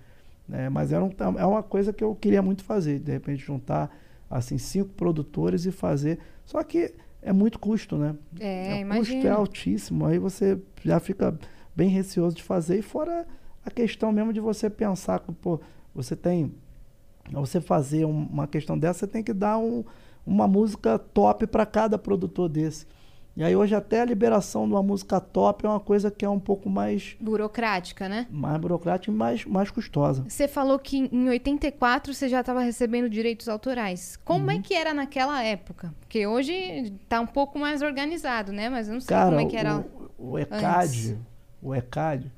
né? 0.49 0.69
Mas 0.69 0.91
era 0.93 1.05
um, 1.05 1.11
é 1.39 1.47
uma 1.47 1.63
coisa 1.63 1.93
que 1.93 2.03
eu 2.03 2.13
queria 2.17 2.43
muito 2.43 2.65
fazer, 2.65 2.99
de 2.99 3.13
repente 3.13 3.41
juntar 3.45 3.89
assim 4.29 4.59
cinco 4.59 4.89
produtores 4.95 5.65
e 5.65 5.71
fazer. 5.71 6.19
Só 6.45 6.61
que 6.65 6.93
é 7.23 7.33
muito 7.33 7.57
custo, 7.61 7.97
né? 7.97 8.17
É, 8.41 8.65
o 8.65 8.67
custo 8.69 8.73
é 8.75 8.81
imagina. 8.81 9.35
altíssimo, 9.35 10.07
aí 10.07 10.19
você 10.19 10.59
já 10.85 10.99
fica 10.99 11.39
bem 11.77 11.89
receoso 11.89 12.35
de 12.35 12.43
fazer. 12.43 12.79
E 12.79 12.83
fora 12.83 13.29
a 13.65 13.71
questão 13.71 14.11
mesmo 14.11 14.33
de 14.33 14.41
você 14.41 14.69
pensar 14.69 15.21
que, 15.21 15.31
pô, 15.31 15.61
você 15.95 16.17
tem. 16.17 16.53
Pra 17.31 17.41
você 17.41 17.61
fazer 17.61 18.05
um- 18.05 18.27
uma 18.31 18.47
questão 18.47 18.79
dessa, 18.79 19.01
você 19.01 19.07
tem 19.07 19.23
que 19.23 19.33
dar 19.33 19.57
um- 19.59 19.85
uma 20.27 20.47
música 20.49 20.99
top 20.99 21.47
para 21.47 21.65
cada 21.65 21.97
produtor 21.99 22.49
desse. 22.49 22.87
E 23.37 23.45
aí 23.45 23.55
hoje 23.55 23.75
até 23.75 24.01
a 24.01 24.05
liberação 24.05 24.67
de 24.67 24.75
uma 24.75 24.83
música 24.83 25.21
top 25.21 25.65
é 25.65 25.69
uma 25.69 25.79
coisa 25.81 26.11
que 26.11 26.25
é 26.25 26.29
um 26.29 26.41
pouco 26.41 26.69
mais, 26.69 27.17
Burocrática, 27.21 28.09
né? 28.09 28.27
mais 28.29 28.61
burocrática 28.61 29.11
e 29.11 29.15
mais, 29.15 29.45
mais 29.47 29.71
custosa. 29.71 30.25
Você 30.29 30.49
falou 30.49 30.79
que 30.79 31.09
em 31.13 31.29
84 31.29 32.13
você 32.13 32.29
já 32.29 32.41
estava 32.41 32.61
recebendo 32.61 33.09
direitos 33.09 33.49
autorais. 33.49 34.19
Como 34.25 34.47
Uhum. 34.47 34.51
é 34.51 34.59
que 34.59 34.75
era 34.75 34.93
naquela 34.93 35.43
época? 35.43 35.95
Porque 36.01 36.27
hoje 36.27 36.93
tá 37.09 37.21
um 37.21 37.27
pouco 37.27 37.57
mais 37.59 37.81
organizado, 37.83 38.51
né? 38.53 38.69
Mas 38.69 38.89
eu 38.89 38.95
não 38.95 39.01
sei 39.01 39.17
Cara, 39.17 39.31
como 39.31 39.41
é 39.41 39.45
que 39.47 39.57
era. 39.57 39.87
o, 40.19 40.33
o 40.33 40.39
ECAD, 40.39 41.17
o 41.63 41.75
ECAD, 41.75 42.33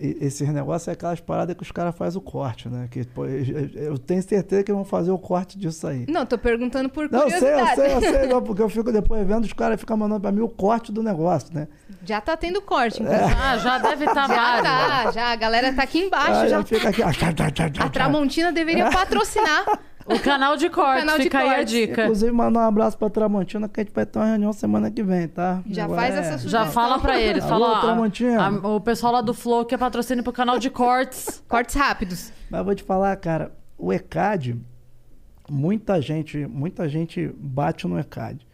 e- 0.00 0.18
esses 0.24 0.48
negócios 0.48 0.88
é 0.88 0.92
aquelas 0.92 1.20
paradas 1.20 1.54
que 1.56 1.62
os 1.62 1.70
caras 1.70 1.94
fazem 1.94 2.18
o 2.18 2.22
corte, 2.22 2.68
né? 2.68 2.88
Que, 2.90 3.04
pô, 3.04 3.26
eu, 3.26 3.98
tenho 3.98 4.22
certeza 4.22 4.62
que 4.64 4.72
vão 4.72 4.84
fazer 4.84 5.10
o 5.10 5.18
corte 5.18 5.58
disso 5.58 5.86
aí. 5.86 6.06
Não, 6.08 6.24
tô 6.24 6.38
perguntando 6.38 6.88
por 6.88 7.10
Não, 7.10 7.24
eu 7.24 7.30
sei, 7.30 7.52
eu 7.52 7.58
curiosidade. 7.58 7.74
sei, 7.76 7.94
eu 7.94 8.00
sei, 8.20 8.26
não, 8.32 8.42
porque 8.42 8.62
eu 8.62 8.68
fico 8.68 8.90
depois 8.90 9.26
vendo 9.26 9.44
os 9.44 9.52
caras 9.52 9.78
ficam 9.78 9.96
mandando 9.96 10.20
pra 10.20 10.32
mim 10.32 10.40
o 10.40 10.48
corte 10.48 10.90
do 10.90 11.02
negócio, 11.02 11.52
né? 11.54 11.68
Já 12.04 12.20
tá 12.20 12.36
tendo 12.36 12.60
corte, 12.62 13.02
inclusive. 13.02 13.34
Ah, 13.38 13.58
já 13.58 13.78
deve 13.78 14.04
estar 14.06 14.26
Já 14.28 14.34
vários. 14.34 14.62
tá, 14.62 15.10
já. 15.12 15.32
A 15.32 15.36
galera 15.36 15.72
tá 15.72 15.82
aqui 15.82 15.98
embaixo. 16.00 16.48
Já 16.48 16.58
aqui, 16.60 16.76
ah, 17.02 17.12
tchá, 17.12 17.32
tchá, 17.32 17.50
tchá, 17.50 17.70
tchá, 17.70 17.84
A. 17.84 17.88
Tramontina 17.90 18.52
deveria 18.52 18.90
patrocinar. 18.90 19.64
O 20.06 20.18
canal 20.20 20.56
de 20.56 20.68
corte, 20.68 21.00
Canal 21.00 21.16
de 21.16 21.24
fica 21.24 21.38
aí 21.38 21.48
a 21.60 21.62
dica. 21.62 22.02
Inclusive, 22.02 22.30
mandar 22.30 22.60
um 22.60 22.68
abraço 22.68 22.96
pra 22.98 23.08
Tramontina, 23.08 23.68
que 23.68 23.80
a 23.80 23.84
gente 23.84 23.92
vai 23.94 24.04
ter 24.04 24.18
uma 24.18 24.26
reunião 24.26 24.52
semana 24.52 24.90
que 24.90 25.02
vem, 25.02 25.26
tá? 25.28 25.62
Já 25.66 25.84
Agora 25.84 26.00
faz 26.02 26.14
é- 26.14 26.18
essa 26.34 26.48
Já 26.48 26.66
fala 26.66 26.98
pra 26.98 27.18
eles, 27.20 27.42
Alô, 27.44 27.64
fala 27.64 27.78
ó, 27.78 27.80
Tramontina. 27.80 28.46
a- 28.46 28.68
o 28.76 28.80
pessoal 28.80 29.14
lá 29.14 29.20
do 29.22 29.32
Flow 29.32 29.64
que 29.64 29.74
é 29.74 29.78
patrocínio 29.78 30.22
pro 30.22 30.32
canal 30.32 30.58
de 30.58 30.68
cortes. 30.68 31.42
Cortes 31.48 31.74
rápidos. 31.74 32.32
Mas 32.50 32.58
eu 32.58 32.64
vou 32.64 32.74
te 32.74 32.82
falar, 32.82 33.16
cara, 33.16 33.50
o 33.78 33.92
ECAD, 33.92 34.60
muita 35.48 36.00
gente, 36.02 36.46
muita 36.46 36.86
gente 36.88 37.34
bate 37.38 37.86
no 37.86 37.98
ECAD. 37.98 38.46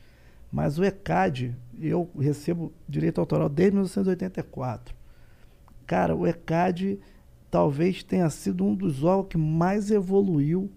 Mas 0.53 0.79
o 0.79 0.85
ECAD, 0.85 1.57
eu 1.81 2.09
recebo 2.19 2.73
direito 2.89 3.21
autoral 3.21 3.49
desde 3.49 3.73
1984. 3.73 4.95
Cara, 5.87 6.15
o 6.15 6.27
ECAD 6.27 7.01
talvez 7.51 8.03
tenha 8.05 8.31
sido 8.31 8.65
um 8.65 8.75
dos 8.75 9.03
órgãos 9.03 9.27
que 9.31 9.39
mais 9.39 9.91
evoluiu 9.91 10.71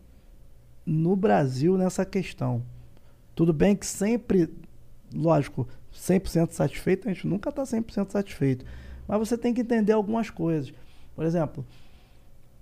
no 0.85 1.15
Brasil 1.15 1.77
nessa 1.77 2.05
questão. 2.05 2.63
Tudo 3.35 3.51
bem 3.53 3.75
que 3.75 3.85
sempre, 3.85 4.49
lógico, 5.13 5.67
100% 5.93 6.51
satisfeito, 6.51 7.07
a 7.09 7.13
gente 7.13 7.27
nunca 7.27 7.49
está 7.49 7.63
100% 7.63 8.11
satisfeito. 8.11 8.65
Mas 9.07 9.19
você 9.19 9.37
tem 9.37 9.53
que 9.53 9.61
entender 9.61 9.91
algumas 9.93 10.29
coisas. 10.29 10.73
Por 11.15 11.25
exemplo, 11.25 11.65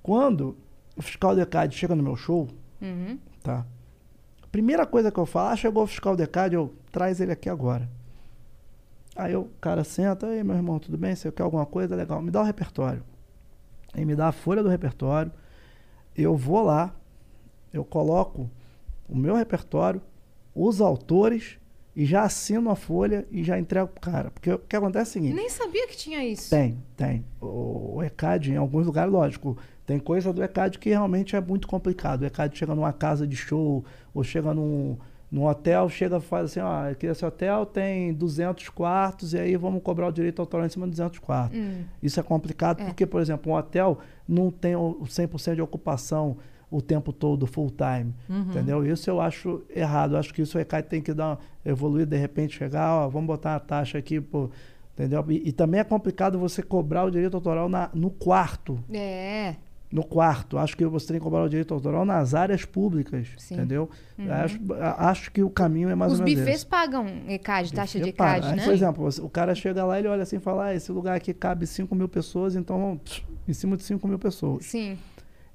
quando 0.01 0.57
o 0.95 1.01
fiscal 1.01 1.35
do 1.35 1.41
ECAD 1.41 1.75
chega 1.75 1.95
no 1.95 2.03
meu 2.03 2.15
show, 2.15 2.47
Uhum. 2.81 3.17
tá? 3.43 3.65
A 4.43 4.47
primeira 4.47 4.85
coisa 4.85 5.11
que 5.11 5.19
eu 5.19 5.25
falo, 5.25 5.49
ah, 5.49 5.55
chegou 5.55 5.83
o 5.83 5.87
fiscal 5.87 6.15
do 6.15 6.23
ECAD, 6.23 6.55
eu 6.55 6.73
traz 6.91 7.21
ele 7.21 7.31
aqui 7.31 7.49
agora. 7.49 7.89
Aí 9.15 9.35
o 9.35 9.45
cara 9.59 9.83
senta, 9.83 10.27
aí 10.27 10.43
meu 10.43 10.55
irmão, 10.55 10.79
tudo 10.79 10.97
bem? 10.97 11.15
Você 11.15 11.31
quer 11.31 11.43
alguma 11.43 11.65
coisa? 11.65 11.95
Legal, 11.95 12.21
me 12.21 12.31
dá 12.31 12.41
o 12.41 12.45
repertório. 12.45 13.03
Aí 13.93 14.05
me 14.05 14.15
dá 14.15 14.29
a 14.29 14.31
folha 14.31 14.63
do 14.63 14.69
repertório. 14.69 15.31
Eu 16.15 16.35
vou 16.35 16.61
lá, 16.63 16.93
eu 17.73 17.83
coloco 17.83 18.49
o 19.07 19.15
meu 19.15 19.35
repertório, 19.35 20.01
os 20.55 20.81
autores 20.81 21.57
e 21.95 22.05
já 22.05 22.23
assino 22.23 22.69
a 22.69 22.75
folha 22.75 23.25
e 23.31 23.43
já 23.43 23.59
entrego 23.59 23.87
pro 23.89 23.99
cara. 24.01 24.31
Porque 24.31 24.51
o 24.51 24.59
que 24.59 24.75
acontece 24.75 25.09
é 25.09 25.11
o 25.11 25.13
seguinte. 25.23 25.35
Nem 25.35 25.49
sabia 25.49 25.87
que 25.87 25.97
tinha 25.97 26.23
isso. 26.23 26.49
Tem, 26.49 26.77
tem. 26.95 27.25
O, 27.41 27.95
o 27.97 28.03
ECAD, 28.03 28.53
em 28.53 28.57
alguns 28.57 28.85
lugares, 28.85 29.11
lógico, 29.11 29.57
tem 29.85 29.99
coisa 29.99 30.31
do 30.31 30.41
ECAD 30.41 30.79
que 30.79 30.89
realmente 30.89 31.35
é 31.35 31.41
muito 31.41 31.67
complicado. 31.67 32.21
O 32.21 32.25
ECAD 32.25 32.57
chega 32.57 32.73
numa 32.73 32.93
casa 32.93 33.27
de 33.27 33.35
show, 33.35 33.83
ou 34.13 34.23
chega 34.23 34.53
num, 34.53 34.97
num 35.29 35.45
hotel, 35.45 35.89
chega 35.89 36.15
e 36.17 36.21
faz 36.21 36.45
assim, 36.45 36.61
ó, 36.61 36.89
aqui 36.89 37.07
esse 37.07 37.25
hotel 37.25 37.65
tem 37.65 38.13
200 38.13 38.69
quartos, 38.69 39.33
e 39.33 39.37
aí 39.39 39.57
vamos 39.57 39.83
cobrar 39.83 40.07
o 40.07 40.11
direito 40.13 40.41
autoral 40.41 40.65
em 40.65 40.69
cima 40.69 40.85
de 40.85 40.91
200 40.91 41.19
quartos. 41.19 41.59
Hum. 41.59 41.83
Isso 42.01 42.17
é 42.19 42.23
complicado 42.23 42.81
É. 42.81 42.85
porque, 42.85 43.05
por 43.05 43.19
exemplo, 43.21 43.51
um 43.51 43.55
hotel 43.55 43.99
não 44.25 44.49
tem 44.49 44.75
o 44.77 44.97
o 45.01 45.03
100% 45.05 45.55
de 45.55 45.61
ocupação 45.61 46.37
o 46.71 46.81
tempo 46.81 47.11
todo, 47.11 47.45
full 47.45 47.69
time, 47.71 48.13
entendeu? 48.29 48.85
Isso 48.85 49.09
eu 49.09 49.19
acho 49.19 49.61
errado. 49.75 50.13
Eu 50.13 50.19
acho 50.19 50.33
que 50.33 50.41
isso 50.41 50.57
o 50.57 50.61
ECAD 50.61 50.87
tem 50.87 51.01
que 51.01 51.13
dar 51.13 51.27
uma 51.31 51.39
evoluir, 51.65 52.05
de 52.07 52.15
repente 52.17 52.57
chegar, 52.57 52.95
ó, 52.95 53.09
vamos 53.09 53.27
botar 53.27 53.51
uma 53.53 53.59
taxa 53.59 53.97
aqui, 53.97 54.21
pô, 54.21 54.49
entendeu? 54.93 55.23
E, 55.29 55.49
e 55.49 55.51
também 55.51 55.79
é 55.81 55.83
complicado 55.83 56.39
você 56.39 56.63
cobrar 56.63 57.03
o 57.03 57.11
direito 57.11 57.35
autoral 57.35 57.67
na, 57.67 57.89
no 57.93 58.09
quarto, 58.09 58.79
É. 58.91 59.55
no 59.91 60.03
quarto. 60.05 60.57
Acho 60.57 60.77
que 60.77 60.85
você 60.85 61.07
tem 61.07 61.17
que 61.17 61.23
cobrar 61.23 61.43
o 61.43 61.49
direito 61.49 61.73
autoral 61.73 62.05
nas 62.05 62.33
áreas 62.33 62.63
públicas, 62.63 63.27
Sim. 63.37 63.55
entendeu? 63.55 63.89
Acho, 64.29 64.57
acho 64.97 65.31
que 65.31 65.43
o 65.43 65.49
caminho 65.49 65.89
é 65.89 65.95
mais 65.95 66.13
Os 66.13 66.19
ou 66.19 66.25
menos 66.25 66.39
bifês 66.39 66.57
esse. 66.59 66.65
pagam 66.65 67.05
ECAD, 67.27 67.73
taxa 67.73 67.99
de 67.99 68.09
ECAD, 68.09 68.47
aí, 68.47 68.55
né? 68.55 68.63
Por 68.63 68.73
exemplo, 68.73 69.09
o 69.21 69.29
cara 69.29 69.53
chega 69.53 69.83
lá 69.83 69.97
e 69.97 70.01
ele 70.01 70.07
olha 70.07 70.23
assim 70.23 70.37
e 70.37 70.39
fala: 70.39 70.67
ah, 70.67 70.73
esse 70.73 70.89
lugar 70.91 71.17
aqui 71.17 71.33
cabe 71.33 71.67
5 71.67 71.93
mil 71.93 72.07
pessoas, 72.07 72.55
então 72.55 72.79
vamos 72.79 73.23
em 73.47 73.53
cima 73.53 73.75
de 73.75 73.83
5 73.83 74.07
mil 74.07 74.17
pessoas. 74.17 74.65
Sim. 74.65 74.97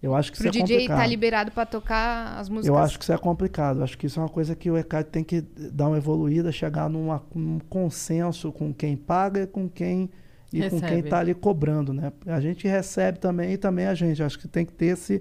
Eu 0.07 0.15
acho 0.15 0.31
que 0.31 0.39
Pro 0.39 0.49
isso 0.49 0.59
é 0.59 0.63
DJ 0.63 0.77
complicado. 0.77 0.99
tá 0.99 1.07
liberado 1.07 1.51
pra 1.51 1.67
tocar 1.67 2.39
as 2.39 2.49
músicas. 2.49 2.69
Eu 2.69 2.79
acho 2.79 2.97
que 2.97 3.03
isso 3.05 3.13
é 3.13 3.19
complicado. 3.19 3.79
Eu 3.79 3.83
acho 3.85 3.99
que 3.99 4.07
isso 4.07 4.21
é 4.21 4.23
uma 4.23 4.29
coisa 4.29 4.55
que 4.55 4.71
o 4.71 4.79
ECAD 4.79 5.09
tem 5.11 5.25
que 5.25 5.41
dar 5.41 5.89
uma 5.89 5.97
evoluída, 5.97 6.53
chegar 6.53 6.89
numa, 6.89 7.21
num 7.35 7.59
consenso 7.69 8.53
com 8.53 8.73
quem 8.73 8.97
paga 8.97 9.43
e 9.43 9.47
com 9.49 9.69
quem 9.69 10.09
e 10.53 10.61
com 10.71 10.79
quem 10.79 10.89
Recebe. 10.89 11.01
está 11.09 11.19
ali 11.19 11.35
cobrando, 11.35 11.93
né? 11.93 12.13
A 12.25 12.41
gente 12.41 12.69
recebe 12.69 13.19
também 13.19 13.55
e 13.55 13.57
também 13.59 13.87
a 13.87 13.95
gente. 13.95 14.23
Acho 14.23 14.39
que 14.39 14.47
tem 14.47 14.65
que 14.65 14.73
ter 14.73 14.87
esse. 14.87 15.21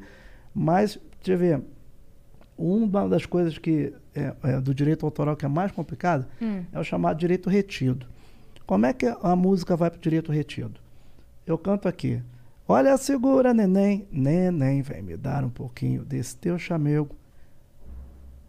Mas, 0.53 0.99
deixa 1.23 1.31
eu 1.33 1.37
ver. 1.37 1.61
Uma 2.55 3.09
das 3.09 3.25
coisas 3.25 3.57
que 3.57 3.91
é, 4.13 4.33
é, 4.43 4.61
do 4.61 4.73
direito 4.73 5.03
autoral 5.03 5.35
que 5.35 5.45
é 5.45 5.47
mais 5.47 5.71
complicado 5.71 6.25
Hum. 6.41 6.63
é 6.71 6.79
o 6.79 6.83
chamado 6.83 7.17
direito 7.17 7.49
retido. 7.49 8.05
Como 8.67 8.85
é 8.85 8.93
que 8.93 9.05
a 9.07 9.35
música 9.35 9.75
vai 9.75 9.89
para 9.89 9.97
o 9.97 10.01
direito 10.01 10.31
retido? 10.31 10.79
Eu 11.45 11.57
canto 11.57 11.87
aqui. 11.87 12.21
Olha, 12.67 12.97
segura, 12.97 13.53
neném. 13.53 14.07
Neném, 14.11 14.81
vem 14.81 15.01
me 15.01 15.15
dar 15.15 15.43
um 15.43 15.49
pouquinho 15.49 16.03
desse 16.03 16.35
teu 16.35 16.57
chamego. 16.57 17.15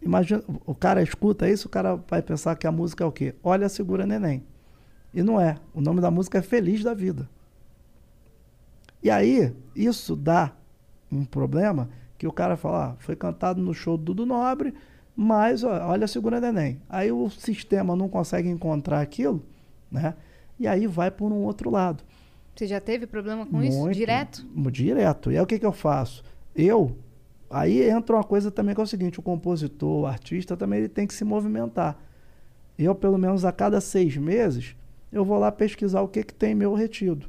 Imagina, 0.01 0.43
o 0.65 0.73
cara 0.73 1.01
escuta 1.03 1.49
isso, 1.49 1.67
o 1.67 1.71
cara 1.71 1.95
vai 1.95 2.21
pensar 2.21 2.55
que 2.55 2.65
a 2.65 2.71
música 2.71 3.03
é 3.03 3.07
o 3.07 3.11
quê? 3.11 3.35
Olha, 3.43 3.69
segura, 3.69 4.05
neném. 4.05 4.43
E 5.13 5.21
não 5.21 5.39
é. 5.39 5.57
O 5.73 5.81
nome 5.81 6.01
da 6.01 6.09
música 6.09 6.39
é 6.39 6.41
Feliz 6.41 6.83
da 6.83 6.93
Vida. 6.93 7.29
E 9.03 9.09
aí, 9.09 9.55
isso 9.75 10.15
dá 10.15 10.51
um 11.11 11.23
problema 11.23 11.89
que 12.17 12.27
o 12.27 12.31
cara 12.31 12.57
fala, 12.57 12.85
ah, 12.85 12.95
foi 12.97 13.15
cantado 13.15 13.61
no 13.61 13.73
show 13.73 13.97
do 13.97 14.05
Dudu 14.05 14.25
Nobre, 14.25 14.73
mas 15.15 15.63
olha, 15.63 16.07
segura, 16.07 16.41
neném. 16.41 16.81
Aí 16.89 17.11
o 17.11 17.29
sistema 17.29 17.95
não 17.95 18.09
consegue 18.09 18.49
encontrar 18.49 19.01
aquilo, 19.01 19.43
né? 19.91 20.15
E 20.59 20.67
aí 20.67 20.87
vai 20.87 21.11
por 21.11 21.31
um 21.31 21.43
outro 21.43 21.69
lado. 21.69 22.03
Você 22.57 22.67
já 22.67 22.79
teve 22.81 23.05
problema 23.07 23.45
com 23.45 23.63
isso? 23.63 23.77
Muito, 23.77 23.95
Direto? 23.95 24.45
mu- 24.53 24.71
Direto. 24.71 25.31
E 25.31 25.37
aí 25.37 25.43
o 25.43 25.45
que, 25.45 25.59
que 25.59 25.65
eu 25.65 25.71
faço? 25.71 26.23
Eu 26.55 26.95
Aí 27.49 27.81
entra 27.89 28.15
uma 28.17 28.23
coisa 28.25 28.51
também 28.51 28.75
que 28.75 28.81
é 28.81 28.83
o 28.83 28.87
seguinte: 28.87 29.19
o 29.19 29.23
compositor, 29.23 30.01
o 30.01 30.05
artista 30.05 30.57
também 30.57 30.79
ele 30.79 30.89
tem 30.89 31.07
que 31.07 31.13
se 31.13 31.23
movimentar. 31.23 31.97
Eu, 32.77 32.93
pelo 32.93 33.17
menos 33.17 33.45
a 33.45 33.51
cada 33.53 33.79
seis 33.79 34.17
meses, 34.17 34.75
eu 35.13 35.23
vou 35.23 35.39
lá 35.39 35.49
pesquisar 35.51 36.01
o 36.01 36.07
que, 36.09 36.23
que 36.23 36.33
tem 36.33 36.53
meu 36.53 36.73
retido. 36.73 37.27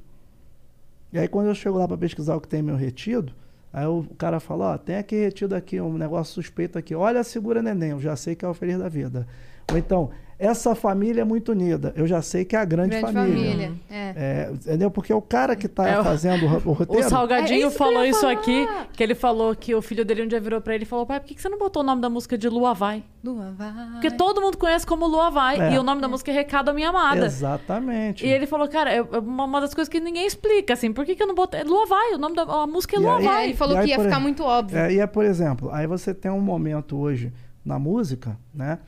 E 1.12 1.18
aí, 1.18 1.29
quando 1.29 1.47
eu 1.47 1.55
chego 1.55 1.79
lá 1.79 1.87
para 1.87 1.97
pesquisar 1.97 2.35
o 2.35 2.41
que 2.41 2.49
tem 2.49 2.62
meu 2.62 2.74
retido, 2.76 3.33
aí 3.72 3.87
o 3.87 4.05
cara 4.18 4.41
fala: 4.41 4.74
Ó, 4.74 4.79
tem 4.79 4.97
aqui 4.97 5.14
retido 5.14 5.55
aqui, 5.55 5.81
um 5.81 5.97
negócio 5.97 6.35
suspeito 6.35 6.76
aqui. 6.76 6.95
Olha, 6.97 7.22
segura 7.22 7.62
neném, 7.62 7.91
eu 7.91 8.01
já 8.01 8.16
sei 8.16 8.35
que 8.35 8.45
é 8.45 8.49
o 8.49 8.55
Feliz 8.55 8.76
da 8.79 8.89
Vida. 8.89 9.24
Ou 9.70 9.79
então, 9.79 10.11
essa 10.39 10.74
família 10.74 11.22
é 11.22 11.24
muito 11.24 11.51
unida, 11.53 11.93
eu 11.97 12.07
já 12.07 12.22
sei 12.22 12.45
que 12.45 12.55
é 12.55 12.61
a 12.61 12.64
grande, 12.64 12.91
Grande 12.91 13.12
família. 13.12 13.51
família. 13.51 13.72
É. 13.91 14.14
É, 14.16 14.51
entendeu? 14.53 14.91
Porque 14.91 15.12
o 15.12 15.20
cara 15.20 15.57
que 15.57 15.66
está 15.66 15.89
É, 15.89 16.01
o- 16.01 16.05
fazendo 16.05 16.47
o, 16.47 16.49
o 16.49 16.70
O 16.70 16.72
roteiro. 16.74 17.03
É 17.05 17.09
Salgadinho 17.09 17.66
isso 17.68 17.76
que 17.76 17.82
eu 17.82 17.86
falou 17.86 18.05
isso 18.05 18.20
falar. 18.20 18.32
aqui, 18.34 18.68
que 18.93 19.03
ele 19.03 19.14
falou 19.16 19.55
que 19.57 19.74
o 19.74 19.82
filho 19.82 20.05
dele 20.05 20.22
um 20.22 20.28
dia 20.28 20.41
virou 20.41 20.61
pra 20.61 20.74
ele 20.74 20.84
e 20.84 20.86
falou: 20.86 21.05
pai, 21.05 21.18
por 21.18 21.26
que 21.26 21.41
você 21.43 21.49
não 21.49 21.59
botou 21.59 21.82
o 21.82 21.84
nome 21.86 22.01
da 22.01 22.09
música 22.09 22.39
de 22.39 22.49
Lua 22.49 22.72
Vai? 22.72 23.03
Lua 23.24 23.53
vai. 23.57 23.72
Porque 23.93 24.11
todo 24.12 24.41
mundo 24.41 24.57
conhece 24.57 24.86
como 24.86 25.07
Lua 25.07 25.28
Vai. 25.30 25.61
É. 25.61 25.74
E 25.74 25.78
o 25.78 25.82
nome 25.82 26.01
da 26.01 26.07
música 26.09 26.30
é 26.30 26.34
Recado 26.34 26.68
à 26.68 26.72
Minha 26.72 26.91
Amada. 26.91 27.26
Exatamente. 27.26 28.24
E 28.24 28.28
ele 28.30 28.47
falou, 28.47 28.68
cara, 28.68 28.93
é 28.93 28.99
é 28.99 29.18
uma 29.18 29.45
uma 29.45 29.61
das 29.61 29.74
coisas 29.74 29.89
que 29.91 29.99
ninguém 29.99 30.24
explica, 30.26 30.74
assim, 30.74 30.93
por 30.93 31.05
que, 31.05 31.16
que 31.16 31.22
eu 31.22 31.26
não 31.26 31.34
botei. 31.34 31.64
Lua 31.64 31.84
Vai, 31.86 32.14
o 32.14 32.18
nome 32.18 32.36
da 32.36 32.43
a 32.43 32.66
música 32.66 32.97
é 32.97 33.01
E 33.01 33.03
Lua 33.03 33.16
aí- 33.18 33.24
É, 33.24 33.28
Vai. 33.28 33.45
ele 33.47 33.55
falou 33.55 33.74
E 33.74 33.78
aí, 33.78 33.84
que 33.84 33.91
ia 33.91 33.97
ficar 33.97 34.07
exemplo, 34.09 34.22
muito 34.22 34.45
óbvio. 34.45 34.78
É, 34.78 34.93
e 34.93 35.01
é, 35.01 35.07
por 35.07 35.24
exemplo, 35.24 35.68
aí 35.72 35.86
você 35.86 36.14
tem 36.14 36.30
um 36.30 36.41
momento 36.41 36.97
hoje 36.97 37.32
na 37.64 37.76
música, 37.78 38.39
né? 38.55 38.78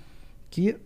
Que 0.49 0.77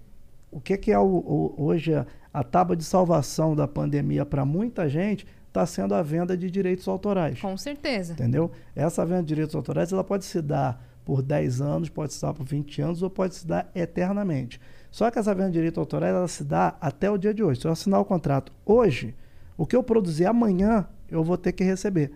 o 0.56 0.60
que, 0.60 0.76
que 0.76 0.92
é 0.92 0.98
o, 0.98 1.04
o- 1.04 1.54
hoje 1.58 1.94
a, 1.94 2.06
a 2.32 2.42
tábua 2.42 2.76
de 2.76 2.84
salvação 2.84 3.54
da 3.54 3.66
pandemia 3.68 4.24
para 4.24 4.44
muita 4.44 4.88
gente 4.88 5.26
está 5.48 5.64
sendo 5.66 5.94
a 5.94 6.02
venda 6.02 6.36
de 6.36 6.50
direitos 6.50 6.86
autorais. 6.88 7.40
Com 7.40 7.56
certeza. 7.56 8.12
Entendeu? 8.12 8.50
Essa 8.74 9.04
venda 9.06 9.22
de 9.22 9.28
direitos 9.28 9.54
autorais 9.54 9.92
ela 9.92 10.02
pode 10.04 10.24
se 10.24 10.40
dar 10.42 10.82
por 11.04 11.22
10 11.22 11.60
anos, 11.60 11.88
pode 11.88 12.12
se 12.14 12.22
dar 12.22 12.32
por 12.32 12.44
20 12.44 12.82
anos 12.82 13.02
ou 13.02 13.10
pode 13.10 13.34
se 13.34 13.46
dar 13.46 13.70
eternamente. 13.74 14.60
Só 14.90 15.10
que 15.10 15.18
essa 15.18 15.34
venda 15.34 15.48
de 15.48 15.52
direitos 15.54 15.78
autorais 15.78 16.14
ela 16.14 16.28
se 16.28 16.42
dá 16.44 16.76
até 16.80 17.10
o 17.10 17.18
dia 17.18 17.34
de 17.34 17.42
hoje. 17.42 17.60
Se 17.60 17.66
eu 17.66 17.72
assinar 17.72 18.00
o 18.00 18.04
contrato 18.04 18.52
hoje, 18.64 19.14
o 19.56 19.66
que 19.66 19.76
eu 19.76 19.82
produzir 19.82 20.26
amanhã, 20.26 20.86
eu 21.10 21.22
vou 21.22 21.36
ter 21.36 21.52
que 21.52 21.62
receber. 21.62 22.10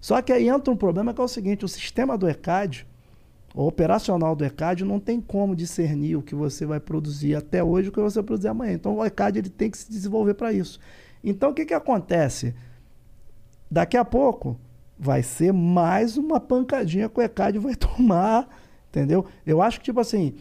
Só 0.00 0.20
que 0.22 0.32
aí 0.32 0.48
entra 0.48 0.72
um 0.72 0.76
problema 0.76 1.12
que 1.14 1.20
é 1.20 1.24
o 1.24 1.28
seguinte, 1.28 1.64
o 1.64 1.68
sistema 1.68 2.16
do 2.18 2.28
ECAD, 2.28 2.86
o 3.54 3.68
operacional 3.68 4.34
do 4.34 4.44
ECAD, 4.44 4.84
não 4.84 4.98
tem 4.98 5.20
como 5.20 5.54
discernir 5.54 6.16
o 6.16 6.22
que 6.22 6.34
você 6.34 6.66
vai 6.66 6.80
produzir 6.80 7.36
até 7.36 7.62
hoje 7.62 7.88
o 7.88 7.92
que 7.92 8.00
você 8.00 8.16
vai 8.16 8.24
produzir 8.24 8.48
amanhã. 8.48 8.72
Então 8.72 8.96
o 8.96 9.04
ECAD 9.04 9.38
ele 9.38 9.48
tem 9.48 9.70
que 9.70 9.78
se 9.78 9.88
desenvolver 9.88 10.34
para 10.34 10.52
isso. 10.52 10.80
Então 11.22 11.50
o 11.50 11.54
que, 11.54 11.64
que 11.64 11.72
acontece? 11.72 12.52
Daqui 13.70 13.96
a 13.96 14.04
pouco 14.04 14.58
vai 14.98 15.22
ser 15.22 15.52
mais 15.52 16.16
uma 16.16 16.40
pancadinha 16.40 17.08
que 17.08 17.18
o 17.18 17.22
ECAD 17.22 17.58
vai 17.60 17.74
tomar, 17.76 18.48
entendeu? 18.90 19.24
Eu 19.46 19.62
acho 19.62 19.78
que, 19.78 19.84
tipo 19.84 20.00
assim, 20.00 20.34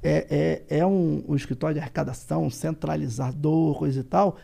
é, 0.00 0.62
é, 0.70 0.78
é 0.78 0.86
um, 0.86 1.24
um 1.28 1.34
escritório 1.34 1.74
de 1.74 1.80
arrecadação 1.80 2.48
centralizador, 2.48 3.76
coisa 3.76 3.98
e 4.00 4.04
tal, 4.04 4.36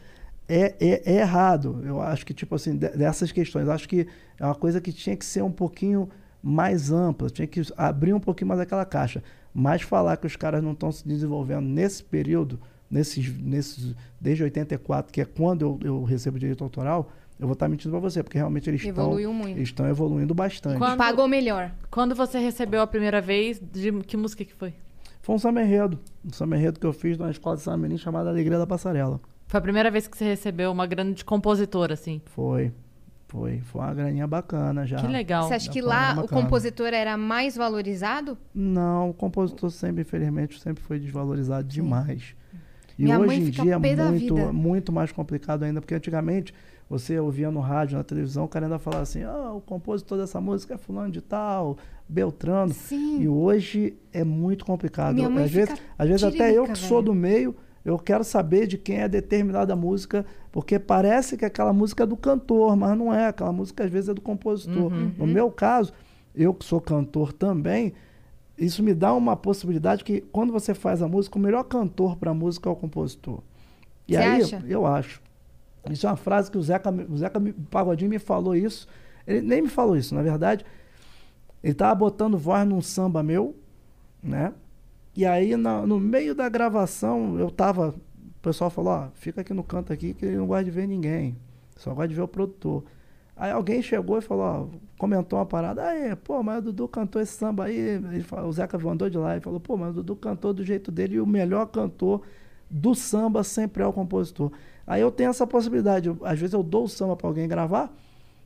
é, 0.48 0.74
é, 0.80 1.12
é 1.12 1.18
errado. 1.20 1.80
Eu 1.84 2.00
acho 2.00 2.26
que, 2.26 2.34
tipo 2.34 2.56
assim, 2.56 2.76
de- 2.76 2.90
dessas 2.90 3.30
questões, 3.30 3.68
acho 3.68 3.88
que 3.88 4.06
é 4.38 4.44
uma 4.44 4.54
coisa 4.54 4.80
que 4.80 4.92
tinha 4.92 5.16
que 5.16 5.24
ser 5.24 5.42
um 5.42 5.50
pouquinho 5.50 6.08
mais 6.48 6.92
ampla, 6.92 7.28
tinha 7.28 7.46
que 7.46 7.60
abrir 7.76 8.12
um 8.14 8.20
pouquinho 8.20 8.46
mais 8.48 8.60
aquela 8.60 8.84
caixa. 8.84 9.20
Mas 9.52 9.82
falar 9.82 10.16
que 10.16 10.26
os 10.26 10.36
caras 10.36 10.62
não 10.62 10.72
estão 10.72 10.92
se 10.92 11.06
desenvolvendo 11.06 11.66
nesse 11.66 12.04
período, 12.04 12.60
nesses, 12.88 13.36
nesses, 13.42 13.96
desde 14.20 14.44
84, 14.44 15.12
que 15.12 15.20
é 15.20 15.24
quando 15.24 15.62
eu, 15.62 15.78
eu 15.82 16.04
recebo 16.04 16.38
direito 16.38 16.62
autoral, 16.62 17.10
eu 17.40 17.48
vou 17.48 17.54
estar 17.54 17.68
mentindo 17.68 17.90
para 17.90 17.98
você, 18.00 18.22
porque 18.22 18.38
realmente 18.38 18.70
eles 18.70 18.80
estão, 18.82 19.04
Evoluiu 19.06 19.32
muito. 19.32 19.60
estão 19.60 19.88
evoluindo 19.88 20.34
bastante. 20.34 20.78
Quando- 20.78 20.96
Pagou 20.98 21.26
melhor. 21.26 21.72
Quando 21.90 22.14
você 22.14 22.38
recebeu 22.38 22.80
a 22.80 22.86
primeira 22.86 23.20
vez, 23.20 23.58
de 23.60 23.90
que 24.04 24.16
música 24.16 24.44
que 24.44 24.54
foi? 24.54 24.72
Foi 25.22 25.34
um 25.34 25.38
samba 25.38 25.60
enredo, 25.62 25.98
um 26.24 26.32
samba 26.32 26.56
enredo 26.56 26.78
que 26.78 26.86
eu 26.86 26.92
fiz 26.92 27.18
numa 27.18 27.30
escola 27.32 27.56
de 27.56 27.62
samba 27.62 27.78
menino 27.78 27.98
chamada 27.98 28.30
Alegria 28.30 28.56
da 28.58 28.66
Passarela. 28.66 29.20
Foi 29.48 29.58
a 29.58 29.60
primeira 29.60 29.90
vez 29.90 30.06
que 30.06 30.16
você 30.16 30.24
recebeu 30.24 30.70
uma 30.70 30.86
grande 30.86 31.24
compositora, 31.24 31.94
assim. 31.94 32.20
Foi, 32.26 32.72
foi, 33.28 33.60
foi 33.60 33.80
uma 33.80 33.92
graninha 33.94 34.26
bacana 34.26 34.86
já. 34.86 34.96
Que 34.98 35.06
legal. 35.06 35.48
Você 35.48 35.54
acha 35.54 35.66
já 35.66 35.72
que 35.72 35.80
lá 35.80 36.12
o 36.12 36.22
bacana. 36.22 36.42
compositor 36.42 36.88
era 36.88 37.16
mais 37.16 37.56
valorizado? 37.56 38.38
Não, 38.54 39.10
o 39.10 39.14
compositor 39.14 39.70
sempre, 39.70 40.02
infelizmente, 40.02 40.60
sempre 40.60 40.82
foi 40.82 40.98
desvalorizado 40.98 41.66
demais. 41.66 42.34
E 42.98 43.02
Minha 43.04 43.18
hoje 43.18 43.26
mãe 43.26 43.38
em 43.38 43.50
dia 43.50 43.74
é 43.74 43.78
muito, 43.78 44.34
muito 44.54 44.92
mais 44.92 45.12
complicado 45.12 45.64
ainda, 45.64 45.80
porque 45.80 45.94
antigamente 45.94 46.54
você 46.88 47.18
ouvia 47.18 47.50
no 47.50 47.60
rádio, 47.60 47.98
na 47.98 48.04
televisão, 48.04 48.44
o 48.44 48.48
cara 48.48 48.66
ainda 48.66 48.78
falava 48.78 49.02
assim, 49.02 49.22
ah, 49.24 49.52
o 49.52 49.60
compositor 49.60 50.18
dessa 50.18 50.40
música 50.40 50.74
é 50.74 50.78
fulano 50.78 51.10
de 51.10 51.20
tal, 51.20 51.76
Beltrano. 52.08 52.72
Sim. 52.72 53.20
E 53.20 53.28
hoje 53.28 53.96
é 54.12 54.22
muito 54.22 54.64
complicado. 54.64 55.14
Minha 55.14 55.28
mãe 55.28 55.44
às 55.44 55.50
vezes, 55.50 55.74
às 55.98 56.08
vezes 56.08 56.22
até 56.22 56.52
eu 56.52 56.64
que 56.64 56.78
sou 56.78 57.02
velho. 57.02 57.06
do 57.06 57.14
meio, 57.14 57.56
eu 57.86 57.96
quero 58.00 58.24
saber 58.24 58.66
de 58.66 58.76
quem 58.76 58.98
é 58.98 59.08
determinada 59.08 59.76
música, 59.76 60.26
porque 60.50 60.76
parece 60.76 61.36
que 61.36 61.44
aquela 61.44 61.72
música 61.72 62.02
é 62.02 62.06
do 62.06 62.16
cantor, 62.16 62.74
mas 62.74 62.98
não 62.98 63.14
é. 63.14 63.28
Aquela 63.28 63.52
música 63.52 63.84
às 63.84 63.90
vezes 63.90 64.08
é 64.08 64.14
do 64.14 64.20
compositor. 64.20 64.92
Uhum. 64.92 65.12
No 65.16 65.24
meu 65.24 65.48
caso, 65.52 65.92
eu 66.34 66.52
que 66.52 66.64
sou 66.64 66.80
cantor 66.80 67.32
também, 67.32 67.92
isso 68.58 68.82
me 68.82 68.92
dá 68.92 69.14
uma 69.14 69.36
possibilidade 69.36 70.02
que 70.02 70.20
quando 70.32 70.52
você 70.52 70.74
faz 70.74 71.00
a 71.00 71.06
música, 71.06 71.38
o 71.38 71.40
melhor 71.40 71.62
cantor 71.62 72.16
para 72.16 72.32
a 72.32 72.34
música 72.34 72.68
é 72.68 72.72
o 72.72 72.74
compositor. 72.74 73.38
E 74.08 74.14
Você 74.14 74.18
aí, 74.18 74.42
acha? 74.42 74.64
eu 74.66 74.84
acho. 74.84 75.22
Isso 75.88 76.08
é 76.08 76.10
uma 76.10 76.16
frase 76.16 76.50
que 76.50 76.58
o 76.58 76.62
Zeca, 76.62 76.90
o 76.90 77.16
Zeca 77.16 77.40
Pagodinho 77.70 78.10
me 78.10 78.18
falou 78.18 78.56
isso. 78.56 78.88
Ele 79.24 79.42
nem 79.42 79.62
me 79.62 79.68
falou 79.68 79.96
isso, 79.96 80.12
na 80.12 80.22
verdade. 80.22 80.66
Ele 81.62 81.72
estava 81.72 81.94
botando 81.94 82.36
voz 82.36 82.66
num 82.66 82.82
samba 82.82 83.22
meu, 83.22 83.54
né? 84.20 84.52
E 85.16 85.24
aí, 85.24 85.56
na- 85.56 85.86
no 85.86 85.98
meio 85.98 86.34
da 86.34 86.48
gravação, 86.48 87.38
eu 87.38 87.50
tava. 87.50 87.88
O 88.38 88.40
pessoal 88.42 88.70
falou: 88.70 88.92
Ó, 88.92 89.08
fica 89.14 89.40
aqui 89.40 89.54
no 89.54 89.64
canto 89.64 89.92
aqui 89.92 90.14
que 90.14 90.26
ele 90.26 90.36
não 90.36 90.46
gosta 90.46 90.64
de 90.64 90.70
ver 90.70 90.86
ninguém. 90.86 91.36
Só 91.76 91.90
gosta 91.94 92.08
de 92.08 92.14
ver 92.14 92.22
o 92.22 92.28
produtor. 92.28 92.84
Aí 93.36 93.50
alguém 93.50 93.82
chegou 93.82 94.18
e 94.18 94.20
falou: 94.22 94.44
Ó, 94.44 94.78
comentou 94.98 95.38
uma 95.38 95.46
parada. 95.46 95.84
Aí, 95.86 96.14
pô, 96.16 96.42
mas 96.42 96.58
o 96.58 96.62
Dudu 96.62 96.88
cantou 96.88 97.20
esse 97.20 97.32
samba 97.32 97.64
aí. 97.64 97.76
Ele 97.76 98.22
falou, 98.22 98.48
o 98.48 98.52
Zeca 98.52 98.76
andou 98.88 99.08
de 99.10 99.18
lá 99.18 99.36
e 99.36 99.40
falou: 99.40 99.60
pô, 99.60 99.76
mas 99.76 99.90
o 99.90 99.94
Dudu 99.94 100.16
cantou 100.16 100.52
do 100.54 100.64
jeito 100.64 100.90
dele 100.92 101.16
e 101.16 101.20
o 101.20 101.26
melhor 101.26 101.66
cantor 101.66 102.22
do 102.70 102.94
samba 102.94 103.42
sempre 103.44 103.82
é 103.82 103.86
o 103.86 103.92
compositor. 103.92 104.52
Aí 104.86 105.00
eu 105.00 105.10
tenho 105.10 105.30
essa 105.30 105.46
possibilidade. 105.46 106.10
Às 106.22 106.38
vezes 106.38 106.54
eu 106.54 106.62
dou 106.62 106.84
o 106.84 106.88
samba 106.88 107.16
para 107.16 107.26
alguém 107.28 107.48
gravar, 107.48 107.92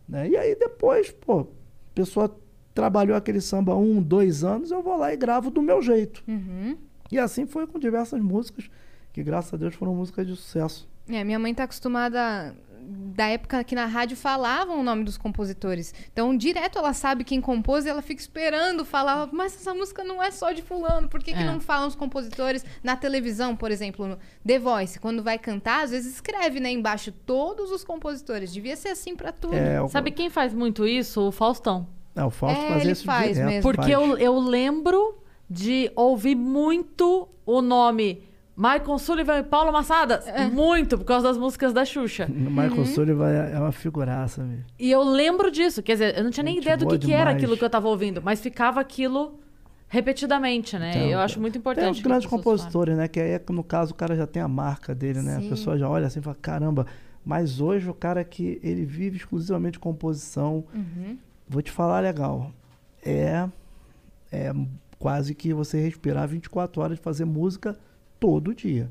né? 0.08 0.28
E 0.28 0.36
aí 0.36 0.54
depois, 0.56 1.10
pô, 1.12 1.40
a 1.42 1.46
pessoa 1.94 2.34
trabalhou 2.74 3.16
aquele 3.16 3.40
samba 3.40 3.74
um, 3.74 4.02
dois 4.02 4.44
anos, 4.44 4.70
eu 4.70 4.82
vou 4.82 4.96
lá 4.96 5.12
e 5.12 5.16
gravo 5.16 5.50
do 5.50 5.60
meu 5.62 5.82
jeito. 5.82 6.22
Uhum. 6.28 6.76
E 7.10 7.18
assim 7.18 7.46
foi 7.46 7.66
com 7.66 7.78
diversas 7.78 8.20
músicas, 8.20 8.70
que 9.12 9.22
graças 9.22 9.52
a 9.52 9.56
Deus 9.56 9.74
foram 9.74 9.94
músicas 9.94 10.26
de 10.26 10.36
sucesso. 10.36 10.88
É, 11.08 11.24
minha 11.24 11.38
mãe 11.38 11.52
tá 11.52 11.64
acostumada 11.64 12.54
da 13.14 13.26
época 13.26 13.62
que 13.62 13.74
na 13.74 13.84
rádio 13.86 14.16
falavam 14.16 14.80
o 14.80 14.82
nome 14.82 15.04
dos 15.04 15.16
compositores. 15.18 15.92
Então, 16.12 16.36
direto 16.36 16.78
ela 16.78 16.92
sabe 16.92 17.24
quem 17.24 17.40
compôs 17.40 17.84
e 17.84 17.88
ela 17.88 18.00
fica 18.02 18.20
esperando 18.20 18.84
falar, 18.84 19.28
mas 19.32 19.54
essa 19.54 19.74
música 19.74 20.02
não 20.02 20.22
é 20.22 20.30
só 20.30 20.50
de 20.52 20.62
fulano, 20.62 21.08
por 21.08 21.22
que, 21.22 21.32
que 21.32 21.38
É. 21.40 21.44
não 21.44 21.60
falam 21.60 21.86
os 21.88 21.94
compositores 21.94 22.64
na 22.82 22.96
televisão, 22.96 23.54
por 23.54 23.70
exemplo, 23.70 24.06
no 24.06 24.18
The 24.46 24.58
Voice, 24.58 24.98
quando 24.98 25.22
vai 25.22 25.38
cantar, 25.38 25.84
às 25.84 25.90
vezes 25.90 26.14
escreve, 26.14 26.58
né, 26.58 26.70
embaixo 26.70 27.12
todos 27.12 27.70
os 27.70 27.84
compositores. 27.84 28.52
Devia 28.52 28.76
ser 28.76 28.88
assim 28.88 29.14
pra 29.14 29.30
tudo. 29.30 29.54
É, 29.54 29.80
o, 29.82 29.88
Sabe 29.88 30.10
quem 30.10 30.30
faz 30.30 30.54
muito 30.54 30.86
isso? 30.86 31.20
O 31.28 31.32
Faustão. 31.32 31.86
É, 32.14 32.24
o 32.24 32.30
Fausto 32.30 32.60
É, 32.62 32.68
fazia 32.68 32.82
ele 32.82 32.92
isso 32.92 33.04
faz 33.04 33.32
direto. 33.34 33.46
mesmo. 33.48 33.62
Porque 33.62 33.92
faz. 33.92 33.92
eu, 33.92 34.16
eu 34.18 34.38
lembro 34.38 35.18
de 35.48 35.90
ouvir 35.96 36.34
muito 36.34 37.28
o 37.46 37.60
nome 37.60 38.22
Michael 38.56 38.98
Sullivan 38.98 39.38
e 39.38 39.42
Paulo 39.42 39.72
Massadas. 39.72 40.24
Muito, 40.52 40.98
por 40.98 41.04
causa 41.04 41.28
das 41.28 41.38
músicas 41.38 41.72
da 41.72 41.84
Xuxa. 41.84 42.26
O 42.28 42.32
Michael 42.50 42.84
Sullivan 42.84 43.28
é 43.30 43.52
é 43.54 43.58
uma 43.58 43.72
figuraça, 43.72 44.44
velho. 44.44 44.64
E 44.78 44.90
eu 44.90 45.02
lembro 45.02 45.50
disso. 45.50 45.82
Quer 45.82 45.92
dizer, 45.94 46.18
eu 46.18 46.24
não 46.24 46.30
tinha 46.30 46.44
nem 46.44 46.54
Gente 46.56 46.62
ideia 46.64 46.76
do 46.76 46.86
que, 46.86 46.98
que 46.98 47.12
era 47.12 47.30
aquilo 47.30 47.56
que 47.56 47.64
eu 47.64 47.70
tava 47.70 47.88
ouvindo, 47.88 48.20
mas 48.22 48.40
ficava 48.40 48.78
aquilo 48.80 49.38
repetidamente, 49.88 50.78
né? 50.78 50.90
Então, 50.90 51.02
eu 51.08 51.18
acho 51.18 51.40
muito 51.40 51.58
importante. 51.58 51.84
Tem 51.84 51.90
os 51.92 51.98
que 51.98 52.04
grandes 52.04 52.26
compositores, 52.28 52.96
né? 52.96 53.08
Que 53.08 53.18
aí, 53.18 53.30
é 53.32 53.42
no 53.50 53.64
caso, 53.64 53.92
o 53.92 53.94
cara 53.94 54.14
já 54.14 54.26
tem 54.26 54.40
a 54.40 54.46
marca 54.48 54.94
dele, 54.94 55.20
né? 55.20 55.40
Sim. 55.40 55.46
A 55.46 55.50
pessoa 55.50 55.76
já 55.78 55.88
olha 55.88 56.06
assim 56.06 56.20
e 56.20 56.22
fala, 56.22 56.36
caramba. 56.40 56.86
Mas 57.24 57.60
hoje 57.60 57.88
o 57.90 57.94
cara 57.94 58.22
que 58.24 58.60
ele 58.62 58.84
vive 58.84 59.16
exclusivamente 59.16 59.72
de 59.74 59.78
composição, 59.80 60.64
Uhum. 60.74 61.16
Vou 61.50 61.60
te 61.60 61.72
falar 61.72 62.00
legal, 62.00 62.52
é, 63.04 63.48
é 64.30 64.52
quase 64.98 65.34
que 65.34 65.52
você 65.52 65.80
respirar 65.80 66.28
24 66.28 66.80
horas 66.80 66.96
de 66.96 67.02
fazer 67.02 67.24
música 67.24 67.76
todo 68.20 68.54
dia. 68.54 68.88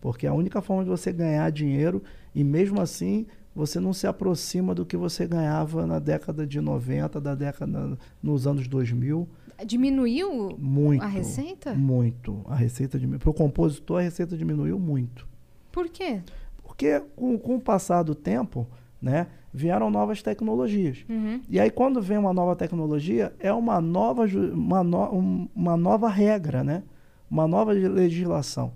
Porque 0.00 0.26
é 0.26 0.28
a 0.28 0.34
única 0.34 0.60
forma 0.60 0.84
de 0.84 0.90
você 0.90 1.10
ganhar 1.10 1.50
dinheiro 1.50 2.02
e 2.34 2.44
mesmo 2.44 2.80
assim 2.80 3.26
você 3.54 3.80
não 3.80 3.92
se 3.92 4.06
aproxima 4.06 4.74
do 4.74 4.84
que 4.84 4.96
você 4.96 5.26
ganhava 5.26 5.86
na 5.86 5.98
década 5.98 6.46
de 6.46 6.60
90, 6.60 7.20
da 7.20 7.34
década 7.34 7.96
nos 8.22 8.46
anos 8.46 8.68
2000. 8.68 9.26
Diminuiu 9.64 10.56
Muito. 10.58 11.02
a 11.02 11.06
receita? 11.06 11.72
Muito. 11.72 12.44
A 12.46 12.56
receita 12.56 12.98
diminuiu. 12.98 13.20
Para 13.20 13.30
o 13.30 13.34
compositor, 13.34 14.00
a 14.00 14.02
receita 14.02 14.36
diminuiu 14.36 14.78
muito. 14.78 15.26
Por 15.70 15.88
quê? 15.88 16.20
Porque 16.62 17.00
com, 17.14 17.38
com 17.38 17.56
o 17.56 17.60
passar 17.60 18.02
do 18.02 18.14
tempo, 18.14 18.66
né? 19.00 19.28
Vieram 19.56 19.88
novas 19.88 20.20
tecnologias. 20.20 21.04
E 21.48 21.60
aí, 21.60 21.70
quando 21.70 22.02
vem 22.02 22.18
uma 22.18 22.32
nova 22.34 22.56
tecnologia, 22.56 23.32
é 23.38 23.52
uma 23.52 23.80
nova, 23.80 24.24
uma, 24.52 24.82
no- 24.82 25.14
um- 25.14 25.48
uma 25.54 25.76
nova 25.76 26.08
regra, 26.08 26.64
né? 26.64 26.82
Uma 27.30 27.46
nova 27.46 27.70
legislação. 27.72 28.72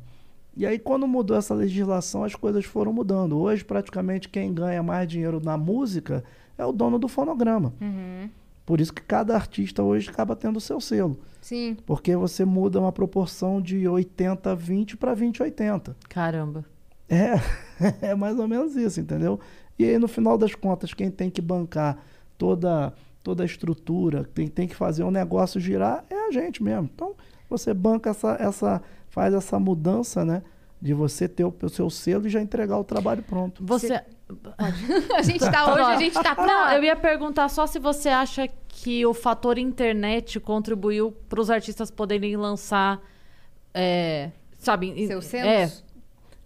E 0.56 0.64
aí, 0.64 0.78
quando 0.78 1.06
mudou 1.08 1.36
essa 1.36 1.52
legislação, 1.52 2.22
as 2.22 2.34
coisas 2.36 2.64
foram 2.64 2.92
mudando. 2.92 3.36
Hoje, 3.38 3.64
praticamente, 3.64 4.28
quem 4.28 4.54
ganha 4.54 4.80
mais 4.82 5.08
dinheiro 5.08 5.40
na 5.42 5.56
música 5.56 6.22
é 6.56 6.64
o 6.64 6.70
dono 6.72 6.96
do 6.98 7.08
fonograma. 7.08 7.72
Por 8.64 8.80
isso 8.80 8.92
que 8.92 9.02
cada 9.02 9.34
artista 9.34 9.82
hoje 9.82 10.10
acaba 10.10 10.36
tendo 10.36 10.58
o 10.58 10.60
seu 10.60 10.80
selo. 10.80 11.18
Sim. 11.40 11.76
Porque 11.86 12.14
você 12.14 12.44
muda 12.44 12.78
uma 12.78 12.92
proporção 12.92 13.60
de 13.62 13.78
80-20 13.84 14.96
para 14.96 15.14
20-80. 15.14 15.94
Caramba. 16.08 16.64
É, 17.08 17.34
é 18.10 18.14
mais 18.14 18.38
ou 18.38 18.46
menos 18.46 18.76
isso, 18.76 19.00
entendeu? 19.00 19.40
E 19.78 19.84
aí, 19.84 19.98
no 19.98 20.08
final 20.08 20.36
das 20.36 20.54
contas, 20.54 20.92
quem 20.92 21.10
tem 21.10 21.30
que 21.30 21.40
bancar 21.40 21.98
toda, 22.36 22.92
toda 23.22 23.42
a 23.42 23.46
estrutura, 23.46 24.28
quem 24.34 24.48
tem 24.48 24.66
que 24.66 24.74
fazer 24.74 25.04
o 25.04 25.10
negócio 25.10 25.60
girar, 25.60 26.04
é 26.10 26.26
a 26.28 26.30
gente 26.30 26.62
mesmo. 26.62 26.90
Então, 26.92 27.14
você 27.48 27.72
banca 27.72 28.10
essa, 28.10 28.36
essa 28.40 28.82
faz 29.08 29.32
essa 29.34 29.58
mudança, 29.58 30.24
né? 30.24 30.42
De 30.80 30.94
você 30.94 31.28
ter 31.28 31.44
o, 31.44 31.54
o 31.62 31.68
seu 31.68 31.90
selo 31.90 32.26
e 32.26 32.30
já 32.30 32.40
entregar 32.40 32.78
o 32.78 32.84
trabalho 32.84 33.22
pronto. 33.22 33.64
Você. 33.64 34.00
A 35.16 35.22
gente 35.22 35.40
tá 35.40 35.72
hoje, 35.72 35.82
a 35.84 35.96
gente 35.96 36.12
tá. 36.12 36.34
Não, 36.36 36.70
eu 36.72 36.84
ia 36.84 36.94
perguntar 36.94 37.48
só 37.48 37.66
se 37.66 37.78
você 37.78 38.10
acha 38.10 38.46
que 38.68 39.06
o 39.06 39.14
fator 39.14 39.56
internet 39.56 40.38
contribuiu 40.38 41.12
para 41.30 41.40
os 41.40 41.48
artistas 41.50 41.90
poderem 41.90 42.36
lançar. 42.36 43.00
É, 43.72 44.30
sabe? 44.58 44.88
em- 44.90 45.06
Seus 45.06 45.32
É, 45.32 45.66
selos? 45.66 45.84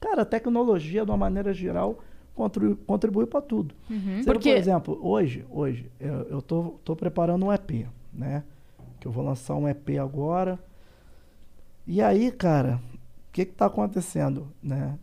Cara, 0.01 0.23
a 0.23 0.25
tecnologia, 0.25 1.05
de 1.05 1.11
uma 1.11 1.17
maneira 1.17 1.53
geral, 1.53 1.99
contribui, 2.35 2.77
contribui 2.87 3.27
para 3.27 3.41
tudo. 3.43 3.75
Você, 3.89 4.25
Porque- 4.25 4.51
Por 4.53 4.59
exemplo, 4.59 4.99
hoje, 5.03 5.45
hoje 5.51 5.91
eu, 6.01 6.15
eu 6.29 6.43
tô, 6.43 6.79
tô 6.85 6.95
preparando 6.97 7.45
um 7.47 7.53
EP, 7.53 7.87
né? 8.13 8.43
Que 9.01 9.07
eu 9.09 9.13
vou 9.13 9.25
lançar 9.25 9.55
um 9.57 9.69
EP 9.69 9.99
agora. 10.01 10.59
E 11.87 12.01
aí, 12.01 12.31
cara, 12.31 12.77
o 12.77 13.33
que 13.33 13.45
que 13.45 13.53
tá 13.53 13.67
acontecendo, 13.67 14.49
né? 14.63 14.99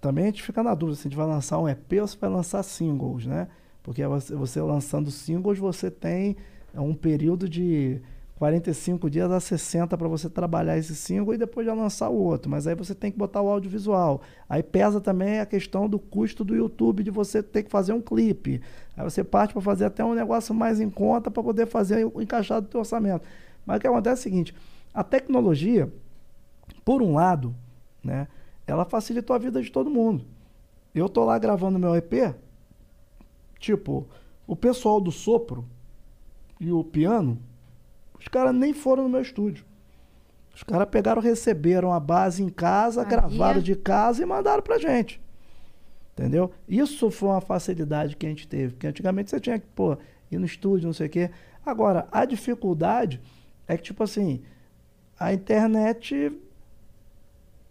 Também 0.00 0.24
a 0.24 0.26
gente 0.26 0.42
fica 0.42 0.62
na 0.62 0.74
dúvida 0.74 0.96
se 0.96 1.02
a 1.06 1.10
gente 1.10 1.16
vai 1.16 1.26
lançar 1.26 1.58
um 1.58 1.68
EP 1.68 1.92
ou 2.00 2.06
se 2.06 2.16
vai 2.18 2.28
lançar 2.28 2.62
singles, 2.62 3.24
né? 3.24 3.48
Porque 3.82 4.06
você, 4.06 4.34
você 4.34 4.60
lançando 4.60 5.10
singles, 5.10 5.58
você 5.58 5.90
tem 5.90 6.36
um 6.74 6.94
período 6.94 7.48
de 7.48 8.00
45 8.36 9.08
dias 9.08 9.30
a 9.30 9.38
60 9.38 9.96
para 9.96 10.08
você 10.08 10.28
trabalhar 10.28 10.76
esse 10.76 10.94
single 10.94 11.34
e 11.34 11.38
depois 11.38 11.64
já 11.64 11.72
lançar 11.72 12.08
o 12.08 12.16
outro. 12.16 12.50
Mas 12.50 12.66
aí 12.66 12.74
você 12.74 12.94
tem 12.94 13.12
que 13.12 13.16
botar 13.16 13.40
o 13.40 13.48
audiovisual. 13.48 14.22
Aí 14.48 14.62
pesa 14.62 15.00
também 15.00 15.38
a 15.38 15.46
questão 15.46 15.88
do 15.88 15.98
custo 15.98 16.44
do 16.44 16.54
YouTube 16.54 17.04
de 17.04 17.10
você 17.10 17.42
ter 17.42 17.62
que 17.62 17.70
fazer 17.70 17.92
um 17.92 18.00
clipe. 18.00 18.60
Aí 18.96 19.04
você 19.04 19.22
parte 19.22 19.52
para 19.52 19.62
fazer 19.62 19.84
até 19.84 20.04
um 20.04 20.14
negócio 20.14 20.52
mais 20.54 20.80
em 20.80 20.90
conta 20.90 21.30
para 21.30 21.42
poder 21.42 21.66
fazer 21.66 22.10
o 22.12 22.20
encaixar 22.20 22.60
do 22.60 22.66
teu 22.66 22.80
orçamento. 22.80 23.24
Mas 23.64 23.78
o 23.78 23.80
que 23.80 23.86
acontece 23.86 24.20
é 24.20 24.20
o 24.20 24.32
seguinte, 24.32 24.54
a 24.92 25.04
tecnologia, 25.04 25.92
por 26.84 27.02
um 27.02 27.14
lado, 27.14 27.54
né, 28.02 28.26
ela 28.66 28.84
facilitou 28.84 29.34
a 29.34 29.38
vida 29.38 29.62
de 29.62 29.70
todo 29.70 29.90
mundo. 29.90 30.24
Eu 30.94 31.08
tô 31.08 31.24
lá 31.24 31.38
gravando 31.38 31.78
meu 31.78 31.94
EP, 31.96 32.34
tipo, 33.58 34.06
o 34.46 34.54
pessoal 34.54 35.00
do 35.00 35.10
sopro 35.10 35.64
e 36.60 36.70
o 36.70 36.84
piano, 36.84 37.38
os 38.24 38.28
caras 38.28 38.54
nem 38.54 38.72
foram 38.72 39.02
no 39.02 39.08
meu 39.10 39.20
estúdio. 39.20 39.66
Os 40.54 40.62
caras 40.62 40.88
pegaram, 40.88 41.20
receberam 41.20 41.92
a 41.92 42.00
base 42.00 42.42
em 42.42 42.48
casa, 42.48 43.04
gravaram 43.04 43.60
de 43.60 43.76
casa 43.76 44.22
e 44.22 44.26
mandaram 44.26 44.62
pra 44.62 44.78
gente. 44.78 45.20
Entendeu? 46.14 46.50
Isso 46.66 47.10
foi 47.10 47.28
uma 47.28 47.42
facilidade 47.42 48.16
que 48.16 48.24
a 48.24 48.28
gente 48.30 48.48
teve. 48.48 48.72
Porque 48.72 48.86
antigamente 48.86 49.28
você 49.28 49.38
tinha 49.38 49.58
que, 49.58 49.66
pô, 49.74 49.98
ir 50.30 50.38
no 50.38 50.46
estúdio, 50.46 50.86
não 50.86 50.94
sei 50.94 51.06
o 51.06 51.10
quê. 51.10 51.30
Agora, 51.66 52.08
a 52.10 52.24
dificuldade 52.24 53.20
é 53.68 53.76
que, 53.76 53.82
tipo 53.82 54.02
assim, 54.02 54.40
a 55.20 55.34
internet 55.34 56.32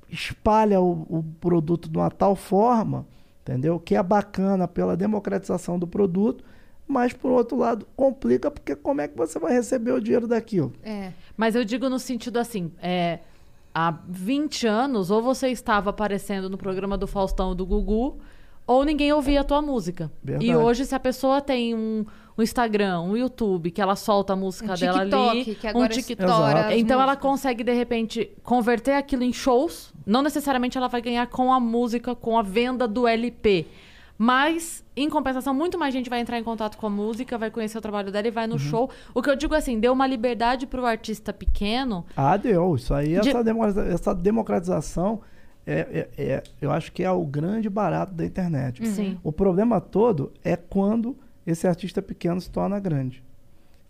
espalha 0.08 0.80
o, 0.80 1.02
o 1.10 1.24
produto 1.42 1.90
de 1.90 1.98
uma 1.98 2.12
tal 2.12 2.36
forma, 2.36 3.08
entendeu? 3.42 3.80
Que 3.80 3.96
é 3.96 4.04
bacana 4.04 4.68
pela 4.68 4.96
democratização 4.96 5.80
do 5.80 5.88
produto, 5.88 6.44
mas 6.88 7.14
por 7.14 7.32
outro 7.32 7.58
lado 7.58 7.88
complica 7.96 8.52
porque 8.52 8.76
como 8.76 9.02
é 9.02 9.08
que 9.08 9.18
você 9.18 9.40
vai 9.40 9.54
receber 9.54 9.92
o 9.92 10.00
dinheiro 10.02 10.28
daquilo? 10.28 10.74
É. 10.84 11.12
Mas 11.36 11.56
eu 11.56 11.64
digo 11.64 11.90
no 11.90 12.00
sentido 12.00 12.38
assim, 12.38 12.72
é, 12.82 13.20
há 13.74 13.94
20 14.08 14.68
anos, 14.68 15.10
ou 15.10 15.22
você 15.22 15.50
estava 15.50 15.90
aparecendo 15.90 16.50
no 16.50 16.58
programa 16.58 16.98
do 16.98 17.08
Faustão 17.08 17.56
do 17.56 17.66
Gugu, 17.66 18.20
ou 18.66 18.86
ninguém 18.86 19.12
ouvia 19.12 19.42
a 19.42 19.44
tua 19.44 19.62
música. 19.62 20.12
Verdade. 20.24 20.50
E 20.50 20.56
hoje, 20.56 20.86
se 20.86 20.96
a 20.96 21.00
pessoa 21.00 21.42
tem 21.42 21.76
um, 21.76 22.06
um 22.38 22.42
Instagram, 22.42 23.02
um 23.02 23.18
YouTube, 23.18 23.72
que 23.72 23.82
ela 23.82 23.96
solta 23.96 24.34
a 24.34 24.36
música 24.36 24.74
Um 24.74 24.78
dela 24.78 25.00
TikTok, 25.00 25.30
ali, 25.30 25.56
que 25.56 25.68
um 25.68 25.70
agora 25.70 25.90
TikTok. 25.90 26.30
estoura 26.30 26.68
as 26.68 26.74
Então 26.76 27.02
ela 27.02 27.16
consegue, 27.16 27.64
de 27.64 27.74
repente, 27.74 28.32
converter 28.42 28.94
aquilo 28.94 29.24
em 29.24 29.34
shows. 29.34 29.94
Não 30.06 30.22
necessariamente 30.22 30.78
ela 30.78 30.88
vai 30.88 31.02
ganhar 31.02 31.28
com 31.28 31.52
a 31.52 31.60
música, 31.60 32.16
com 32.16 32.38
a 32.38 32.42
venda 32.42 32.88
do 32.88 33.08
LP. 33.08 33.68
Mas, 34.18 34.84
em 34.96 35.10
compensação, 35.10 35.54
muito 35.54 35.78
mais 35.78 35.94
gente 35.94 36.10
vai 36.10 36.20
entrar 36.20 36.38
em 36.38 36.44
contato 36.44 36.78
com 36.78 36.86
a 36.86 36.90
música, 36.90 37.38
vai 37.38 37.50
conhecer 37.50 37.78
o 37.78 37.82
trabalho 37.82 38.12
dela 38.12 38.28
e 38.28 38.32
vai 38.32 38.46
no 38.48 38.60
show. 38.60 38.90
O 39.14 39.22
que 39.22 39.30
eu 39.30 39.36
digo 39.36 39.56
assim, 39.56 39.80
deu 39.80 39.92
uma 39.94 40.06
liberdade 40.08 40.68
pro 40.68 40.86
artista 40.86 41.34
pequeno. 41.34 42.06
Ah, 42.16 42.38
deu. 42.38 42.76
Isso 42.76 42.94
aí, 42.94 43.20
De- 43.20 43.30
essa, 43.30 43.44
democratiza- 43.44 43.86
essa 43.88 44.14
democratização, 44.16 45.22
é, 45.66 46.08
é- 46.18 46.24
é- 46.24 46.44
eu 46.62 46.72
acho 46.72 46.92
que 46.92 47.04
é 47.04 47.12
o 47.12 47.26
grande 47.26 47.70
barato 47.70 48.14
da 48.14 48.24
internet. 48.26 48.88
Sim. 48.88 49.18
O 49.24 49.32
problema 49.32 49.82
todo 49.82 50.32
é 50.44 50.56
quando 50.56 51.18
esse 51.46 51.68
artista 51.68 52.02
pequeno 52.02 52.40
se 52.40 52.50
torna 52.50 52.80
grande. 52.80 53.24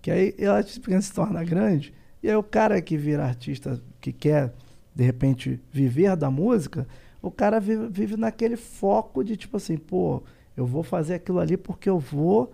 Que 0.02 0.10
aí 0.10 0.36
o 0.40 0.52
artista 0.52 0.80
pequeno 0.80 1.02
se 1.02 1.14
torna 1.14 1.44
grande, 1.44 1.94
e 2.22 2.30
aí 2.30 2.36
o 2.36 2.44
cara 2.44 2.82
que 2.82 2.98
vira 2.98 3.24
artista, 3.26 3.80
que 4.02 4.12
quer, 4.14 4.54
de 4.96 5.04
repente, 5.04 5.60
viver 5.72 6.16
da 6.16 6.32
música, 6.32 6.88
o 7.24 7.32
cara 7.32 7.60
vive, 7.60 7.88
vive 7.88 8.18
naquele 8.18 8.56
foco 8.58 9.24
de 9.24 9.36
tipo 9.36 9.58
assim, 9.58 9.78
pô, 9.78 10.22
eu 10.56 10.66
vou 10.68 10.84
fazer 10.84 11.16
aquilo 11.16 11.40
ali 11.40 11.58
porque 11.58 11.90
eu 11.90 11.98
vou 11.98 12.54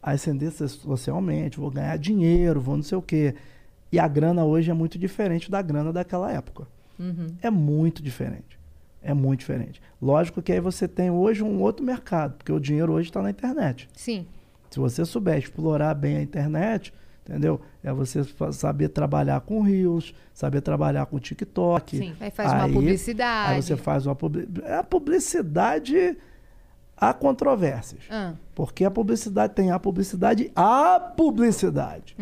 ascender 0.00 0.52
so- 0.52 0.68
socialmente, 0.68 1.58
vou 1.58 1.70
ganhar 1.70 1.96
dinheiro, 1.96 2.60
vou 2.60 2.76
não 2.76 2.82
sei 2.84 2.98
o 2.98 3.02
quê. 3.02 3.34
E 3.90 3.98
a 3.98 4.06
grana 4.06 4.44
hoje 4.44 4.70
é 4.70 4.74
muito 4.74 4.98
diferente 4.98 5.50
da 5.50 5.60
grana 5.62 5.92
daquela 5.92 6.30
época. 6.32 6.66
É 7.42 7.50
muito 7.50 8.02
diferente. 8.02 8.58
É 9.02 9.12
muito 9.12 9.40
diferente. 9.40 9.82
Lógico 10.00 10.40
que 10.40 10.52
aí 10.52 10.60
você 10.60 10.86
tem 10.86 11.10
hoje 11.10 11.42
um 11.42 11.60
outro 11.60 11.84
mercado, 11.84 12.34
porque 12.36 12.52
o 12.52 12.60
dinheiro 12.60 12.92
hoje 12.92 13.08
está 13.08 13.20
na 13.20 13.30
internet. 13.30 13.88
Sim. 13.96 14.24
Se 14.70 14.78
você 14.78 15.04
souber 15.04 15.36
explorar 15.38 15.94
bem 15.94 16.16
a 16.18 16.22
internet, 16.22 16.92
entendeu? 17.32 17.60
É 17.82 17.90
você 17.92 18.20
saber 18.52 18.90
trabalhar 18.90 19.40
com 19.40 19.62
Reels, 19.62 20.14
saber 20.34 20.60
trabalhar 20.60 21.06
com 21.06 21.18
TikTok. 21.18 21.96
Sim. 21.96 22.14
Aí 22.20 22.30
faz 22.30 22.52
uma 22.52 22.68
publicidade. 22.68 23.54
Aí 23.54 23.62
você 23.62 23.76
faz 23.76 24.04
uma 24.06 24.14
publicidade. 24.14 24.74
A 24.74 24.84
publicidade 24.84 26.16
há 26.94 27.12
controvérsias. 27.14 28.02
Ah, 28.10 28.34
Porque 28.54 28.84
a 28.84 28.90
publicidade 28.90 29.54
tem 29.54 29.70
a 29.70 29.78
publicidade, 29.78 30.52
a 30.54 31.00
publicidade. 31.00 32.14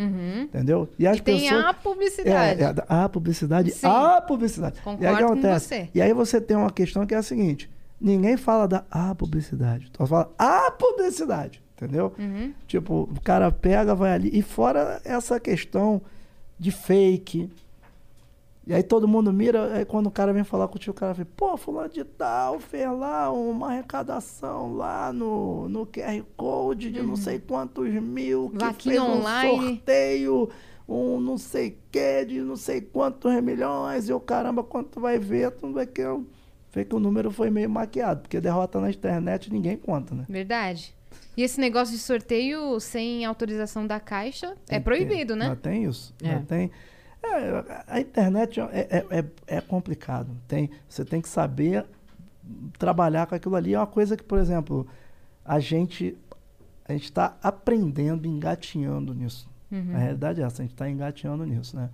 Entendeu? 0.44 0.88
E 0.96 1.06
as 1.06 1.16
Uhum. 1.16 1.20
E 1.20 1.22
tem 1.24 1.40
pessoas. 1.40 1.64
a 1.64 1.74
publicidade. 1.74 2.62
É, 2.62 2.66
é, 2.66 2.74
a 2.88 3.08
publicidade, 3.08 3.70
Sim. 3.72 3.86
a 3.86 4.20
publicidade. 4.20 4.78
e 4.78 4.82
Concordo 4.82 5.06
aí 5.16 5.24
o 5.24 5.34
que 5.36 5.42
com 5.42 5.58
você. 5.58 5.88
E 5.92 6.00
aí 6.00 6.12
você 6.14 6.40
tem 6.40 6.56
uma 6.56 6.70
questão 6.70 7.04
que 7.04 7.14
é 7.14 7.18
a 7.18 7.22
seguinte: 7.22 7.68
ninguém 8.00 8.36
fala 8.36 8.68
da 8.68 8.84
a 8.90 9.12
publicidade. 9.14 9.90
Só 9.96 10.06
fala 10.06 10.30
a 10.38 10.70
publicidade. 10.70 11.60
Entendeu? 11.81 12.12
Uhum. 12.19 12.52
Tipo, 12.66 13.09
o 13.11 13.20
cara 13.23 13.51
pega, 13.51 13.94
vai 13.94 14.12
ali. 14.12 14.31
E 14.32 14.43
fora 14.43 15.01
essa 15.02 15.40
questão 15.40 16.02
de 16.59 16.70
fake. 16.70 17.51
E 18.66 18.74
aí 18.74 18.82
todo 18.82 19.09
mundo 19.09 19.32
mira, 19.32 19.74
aí 19.78 19.85
quando 19.86 20.09
o 20.09 20.11
cara 20.11 20.32
vem 20.32 20.44
falar 20.44 20.69
contigo, 20.69 20.93
o 20.93 20.94
cara 20.94 21.15
fala, 21.15 21.27
pô, 21.35 21.57
fulano 21.57 21.89
de 21.89 22.05
tal 22.05 22.61
fez 22.61 22.86
lá 22.86 23.32
uma 23.32 23.69
arrecadação 23.69 24.74
lá 24.77 25.11
no, 25.11 25.69
no 25.70 25.86
QR 25.86 26.23
Code 26.36 26.90
de 26.90 27.02
não 27.02 27.16
sei 27.16 27.39
quantos 27.40 27.89
mil, 27.89 28.51
que 28.51 28.62
Uhum. 28.62 28.69
Vaquinha 28.69 29.01
fez 29.01 29.01
um 29.01 29.19
online. 29.19 29.59
sorteio, 29.77 30.51
um 30.86 31.19
não 31.19 31.39
sei 31.39 31.78
que, 31.90 32.24
de 32.27 32.40
não 32.43 32.57
sei 32.57 32.82
quantos 32.82 33.32
milhões, 33.43 34.09
e 34.09 34.12
o 34.12 34.20
caramba, 34.20 34.62
quando 34.62 34.89
tu 34.89 35.01
vai 35.01 35.19
ver, 35.19 35.51
tu 35.52 35.73
vai 35.73 35.86
que, 35.86 36.02
vê 36.73 36.85
que 36.85 36.94
o 36.94 37.01
número 37.01 37.31
foi 37.31 37.51
meio 37.51 37.70
maquiado, 37.70 38.20
porque 38.20 38.39
derrota 38.40 38.78
na 38.81 38.90
internet 38.90 39.51
ninguém 39.51 39.77
conta, 39.78 40.15
né? 40.15 40.27
Verdade. 40.28 40.94
E 41.36 41.43
esse 41.43 41.61
negócio 41.61 41.94
de 41.94 42.01
sorteio 42.01 42.78
sem 42.81 43.24
autorização 43.24 43.86
da 43.86 44.01
caixa 44.01 44.57
é 44.69 44.73
Tem 44.73 44.81
proibido, 44.82 45.36
né? 45.36 45.48
Não 45.48 45.57
tem 45.57 45.85
isso. 45.85 46.15
É. 46.23 46.35
Não 46.35 46.44
tem. 46.44 46.70
É, 47.23 47.82
a 47.86 48.01
internet 48.01 48.61
é, 48.61 48.65
é, 48.90 49.19
é, 49.19 49.24
é 49.47 49.61
complicado. 49.61 50.36
Tem, 50.48 50.70
você 50.89 51.05
tem 51.05 51.20
que 51.20 51.28
saber 51.28 51.86
trabalhar 52.78 53.27
com 53.27 53.35
aquilo 53.35 53.57
ali. 53.57 53.74
É 53.74 53.78
uma 53.78 53.86
coisa 53.86 54.16
que, 54.16 54.24
por 54.24 54.39
exemplo, 54.39 54.86
a 55.44 55.61
gente 55.61 56.16
a 56.90 56.93
gente 56.93 57.05
está 57.05 57.36
aprendendo, 57.40 58.27
engatinhando 58.27 59.15
nisso. 59.15 59.48
Uhum. 59.70 59.94
A 59.94 59.98
realidade 59.98 60.43
é 60.43 60.44
essa, 60.44 60.61
a 60.61 60.65
gente 60.65 60.73
está 60.73 60.90
engatinhando 60.90 61.44
nisso, 61.44 61.77
né? 61.77 61.89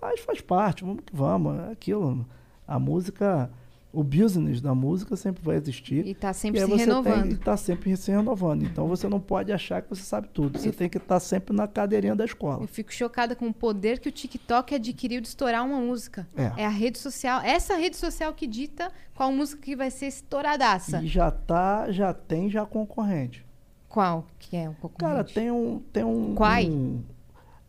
Mas 0.00 0.18
faz 0.20 0.40
parte, 0.40 0.82
vamos 0.82 1.04
que 1.04 1.14
vamos. 1.14 1.56
É 1.68 1.72
aquilo. 1.72 2.26
A 2.66 2.78
música, 2.78 3.48
o 3.92 4.04
business 4.04 4.60
da 4.60 4.74
música 4.74 5.16
sempre 5.16 5.42
vai 5.42 5.56
existir. 5.56 6.06
E 6.06 6.14
tá 6.14 6.32
sempre 6.32 6.60
e 6.60 6.64
se 6.64 6.74
renovando. 6.76 7.22
Tem, 7.22 7.32
e 7.32 7.36
tá 7.36 7.56
sempre 7.56 7.96
se 7.96 8.10
renovando. 8.10 8.62
Então 8.62 8.86
você 8.86 9.08
não 9.08 9.18
pode 9.18 9.52
achar 9.52 9.82
que 9.82 9.88
você 9.90 10.02
sabe 10.02 10.28
tudo. 10.28 10.58
Você 10.58 10.70
tem 10.70 10.88
que 10.88 10.98
estar 10.98 11.18
sempre 11.18 11.54
na 11.56 11.66
cadeirinha 11.66 12.14
da 12.14 12.24
escola. 12.24 12.62
Eu 12.62 12.68
fico 12.68 12.92
chocada 12.92 13.34
com 13.34 13.48
o 13.48 13.52
poder 13.54 13.98
que 13.98 14.08
o 14.08 14.12
TikTok 14.12 14.74
adquiriu 14.76 15.20
de 15.20 15.26
estourar 15.28 15.66
uma 15.66 15.80
música. 15.80 16.28
É. 16.36 16.64
a 16.64 16.68
rede 16.68 16.98
social, 16.98 17.40
essa 17.42 17.74
rede 17.76 17.96
social 17.96 18.32
que 18.32 18.46
dita 18.46 18.92
qual 19.14 19.32
música 19.32 19.60
que 19.60 19.74
vai 19.74 19.90
ser 19.90 20.06
estouradaça. 20.06 21.02
E 21.02 21.08
já 21.08 21.30
tá, 21.30 21.90
já 21.90 22.14
tem 22.14 22.48
já 22.48 22.64
concorrente. 22.64 23.44
Qual 23.88 24.24
que 24.38 24.56
é 24.56 24.68
um 24.68 24.74
pouco 24.74 24.98
Cara, 24.98 25.24
tem 25.24 25.50
um. 25.50 25.80
Tem 25.92 26.04
um, 26.04 26.34
Quai? 26.36 26.70
um- 26.70 27.02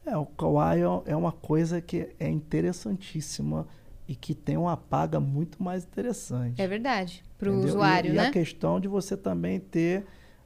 é, 0.05 0.15
o 0.15 0.25
Kawaii 0.25 0.81
é- 0.83 1.11
é 1.13 1.15
uma 1.15 1.31
coisa 1.31 1.81
que 1.81 2.09
é 2.19 2.29
interessantíssima 2.29 3.67
e 4.11 4.15
que 4.15 4.35
tem 4.35 4.57
uma 4.57 4.75
paga 4.75 5.21
muito 5.21 5.63
mais 5.63 5.85
interessante. 5.85 6.61
É 6.61 6.67
verdade. 6.67 7.23
Pro 7.37 7.51
entendeu? 7.51 7.69
usuário, 7.69 8.09
e, 8.09 8.13
E 8.13 8.17
né? 8.17 8.27
a 8.27 8.31
questão 8.31 8.77
de 8.77 8.89
você 8.89 9.15
também 9.15 9.57
ter 9.57 10.03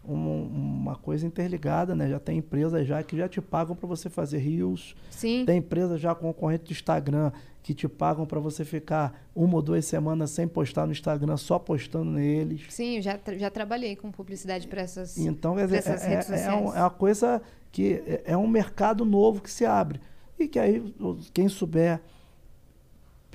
um- 0.07 0.43
uma 0.43 0.95
coisa 0.95 1.25
interligada, 1.25 1.95
né? 1.95 2.07
Já 2.07 2.19
tem 2.19 2.37
empresas 2.37 2.85
já 2.87 3.01
que 3.01 3.17
já 3.17 3.27
te 3.27 3.41
pagam 3.41 3.75
para 3.75 3.87
você 3.87 4.07
fazer 4.07 4.37
reels. 4.37 4.95
Sim. 5.09 5.43
Tem 5.47 5.57
empresas 5.57 5.99
já 5.99 6.13
concorrentes 6.13 6.67
do 6.67 6.71
Instagram 6.73 7.31
que 7.63 7.73
te 7.73 7.87
pagam 7.87 8.23
para 8.27 8.39
você 8.39 8.63
ficar 8.63 9.19
uma 9.35 9.55
ou 9.55 9.63
duas 9.63 9.83
semanas 9.85 10.29
sem 10.29 10.47
postar 10.47 10.85
no 10.85 10.91
Instagram, 10.91 11.35
só 11.37 11.57
postando 11.57 12.11
neles. 12.11 12.67
Sim, 12.69 12.97
eu 12.97 13.01
já, 13.01 13.17
tra- 13.17 13.35
já 13.35 13.49
trabalhei 13.49 13.95
com 13.95 14.11
publicidade 14.11 14.67
para 14.67 14.83
essas. 14.83 15.17
Então, 15.17 15.55
quer 15.55 15.65
dizer, 15.65 15.77
dessas 15.77 16.03
é, 16.03 16.07
redes 16.07 16.29
é- 16.29 16.33
é 16.35 16.37
sociais. 16.37 16.61
um- 16.69 16.75
é 16.75 16.81
uma 16.81 16.89
coisa 16.91 17.41
que 17.71 17.93
é- 18.05 18.21
é 18.25 18.37
um 18.37 18.47
mercado 18.47 19.03
novo 19.03 19.41
que 19.41 19.49
se 19.49 19.65
abre. 19.65 19.99
E 20.37 20.47
que 20.47 20.59
aí, 20.59 20.93
quem 21.33 21.49
souber 21.49 21.99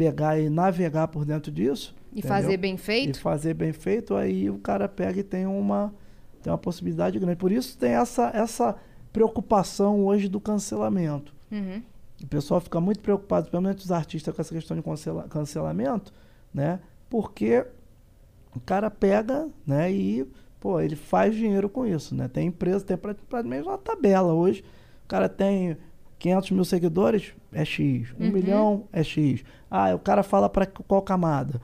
pegar 0.00 0.38
e 0.38 0.48
navegar 0.48 1.08
por 1.08 1.26
dentro 1.26 1.52
disso. 1.52 1.94
E 2.10 2.20
entendeu? 2.20 2.28
fazer 2.36 2.56
bem 2.56 2.74
E 2.74 2.78
feito. 2.78 3.20
fazer 3.20 3.52
bem 3.54 3.72
feito, 3.72 4.14
aí 4.16 4.48
o 4.48 4.56
cara 4.58 4.88
pega 4.88 5.20
e 5.20 5.22
tem 5.22 5.44
uma, 5.46 5.92
tem 6.42 6.50
uma 6.50 6.58
possibilidade 6.58 7.18
grande. 7.18 7.36
Por 7.36 7.52
isso 7.52 7.76
tem 7.76 7.90
essa, 7.92 8.30
essa 8.34 8.74
preocupação 9.12 10.06
hoje 10.06 10.26
do 10.26 10.40
cancelamento. 10.40 11.34
Uhum. 11.52 11.82
O 12.22 12.26
pessoal 12.26 12.60
fica 12.60 12.80
muito 12.80 13.00
preocupado, 13.00 13.42
principalmente 13.44 13.84
os 13.84 13.92
artistas, 13.92 14.34
com 14.34 14.40
essa 14.40 14.54
questão 14.54 14.74
de 14.76 14.82
cancela- 14.82 15.26
cancelamento, 15.28 16.12
né? 16.52 16.80
Porque 17.10 17.66
o 18.56 18.60
cara 18.60 18.90
pega, 18.90 19.48
né? 19.66 19.92
E, 19.92 20.26
pô, 20.58 20.80
ele 20.80 20.96
faz 20.96 21.34
dinheiro 21.34 21.68
com 21.68 21.86
isso, 21.86 22.14
né? 22.14 22.26
Tem 22.28 22.46
empresa, 22.48 22.84
tem 22.84 22.96
pra- 22.96 23.14
praticamente 23.14 23.68
uma 23.68 23.76
tabela 23.78 24.32
hoje. 24.32 24.64
O 25.04 25.08
cara 25.08 25.28
tem 25.28 25.76
500 26.20 26.50
mil 26.52 26.64
seguidores, 26.64 27.32
é 27.52 27.64
X. 27.64 28.14
Um 28.20 28.26
Uhum. 28.26 28.32
milhão, 28.32 28.84
é 28.92 29.02
X. 29.02 29.42
Ah, 29.68 29.92
o 29.94 29.98
cara 29.98 30.22
fala 30.22 30.48
para 30.48 30.66
qual 30.66 31.02
camada? 31.02 31.60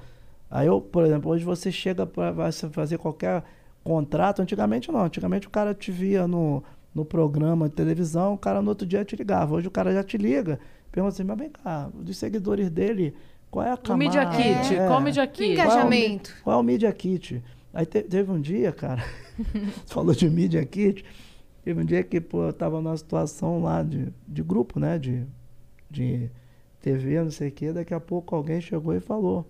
Aí 0.50 0.66
eu, 0.66 0.80
por 0.80 1.04
exemplo, 1.04 1.30
hoje 1.30 1.44
você 1.44 1.70
chega 1.70 2.04
para 2.06 2.50
fazer 2.72 2.98
qualquer 2.98 3.44
contrato. 3.84 4.40
Antigamente 4.42 4.90
não. 4.90 5.00
Antigamente 5.04 5.46
o 5.46 5.50
cara 5.50 5.74
te 5.74 5.92
via 5.92 6.26
no, 6.26 6.62
no 6.94 7.04
programa 7.04 7.68
de 7.68 7.74
televisão, 7.74 8.34
o 8.34 8.38
cara 8.38 8.60
no 8.62 8.70
outro 8.70 8.86
dia 8.86 9.04
te 9.04 9.14
ligava. 9.14 9.54
Hoje 9.54 9.68
o 9.68 9.70
cara 9.70 9.92
já 9.92 10.02
te 10.02 10.16
liga, 10.16 10.58
pergunta 10.90 11.14
assim, 11.14 11.24
mas 11.24 11.38
vem 11.38 11.50
cá, 11.50 11.88
dos 11.94 12.16
seguidores 12.16 12.70
dele, 12.70 13.14
qual 13.50 13.66
é 13.66 13.70
a 13.70 13.74
O 13.74 13.78
camada? 13.78 13.98
Media 14.04 14.26
Kit. 14.26 14.74
É. 14.74 14.86
Qual 14.86 14.98
o 14.98 15.02
Media 15.02 15.24
O 15.24 15.28
Kit? 15.28 15.52
engajamento. 15.52 16.34
Qual 16.42 16.56
é 16.56 16.60
o 16.60 16.64
Media 16.64 16.92
Kit? 16.92 17.42
Aí 17.74 17.84
te- 17.84 18.02
teve 18.02 18.30
um 18.32 18.40
dia, 18.40 18.72
cara, 18.72 19.04
falou 19.86 20.14
de 20.14 20.30
Media 20.30 20.64
Kit, 20.64 21.04
teve 21.66 21.80
um 21.80 21.84
dia 21.84 22.05
que, 22.05 22.20
pô, 22.20 22.44
eu 22.44 22.52
tava 22.52 22.80
numa 22.80 22.97
situação 22.97 23.60
lá 23.60 23.82
de, 23.82 24.12
de 24.28 24.40
grupo, 24.40 24.78
né, 24.78 25.01
de, 25.01 25.26
de 25.90 26.30
TV, 26.80 27.20
não 27.24 27.30
sei 27.32 27.48
o 27.48 27.52
quê, 27.52 27.72
daqui 27.72 27.93
a 27.93 27.98
pouco 27.98 28.36
alguém 28.36 28.60
chegou 28.60 28.94
e 28.94 29.01
falou, 29.01 29.44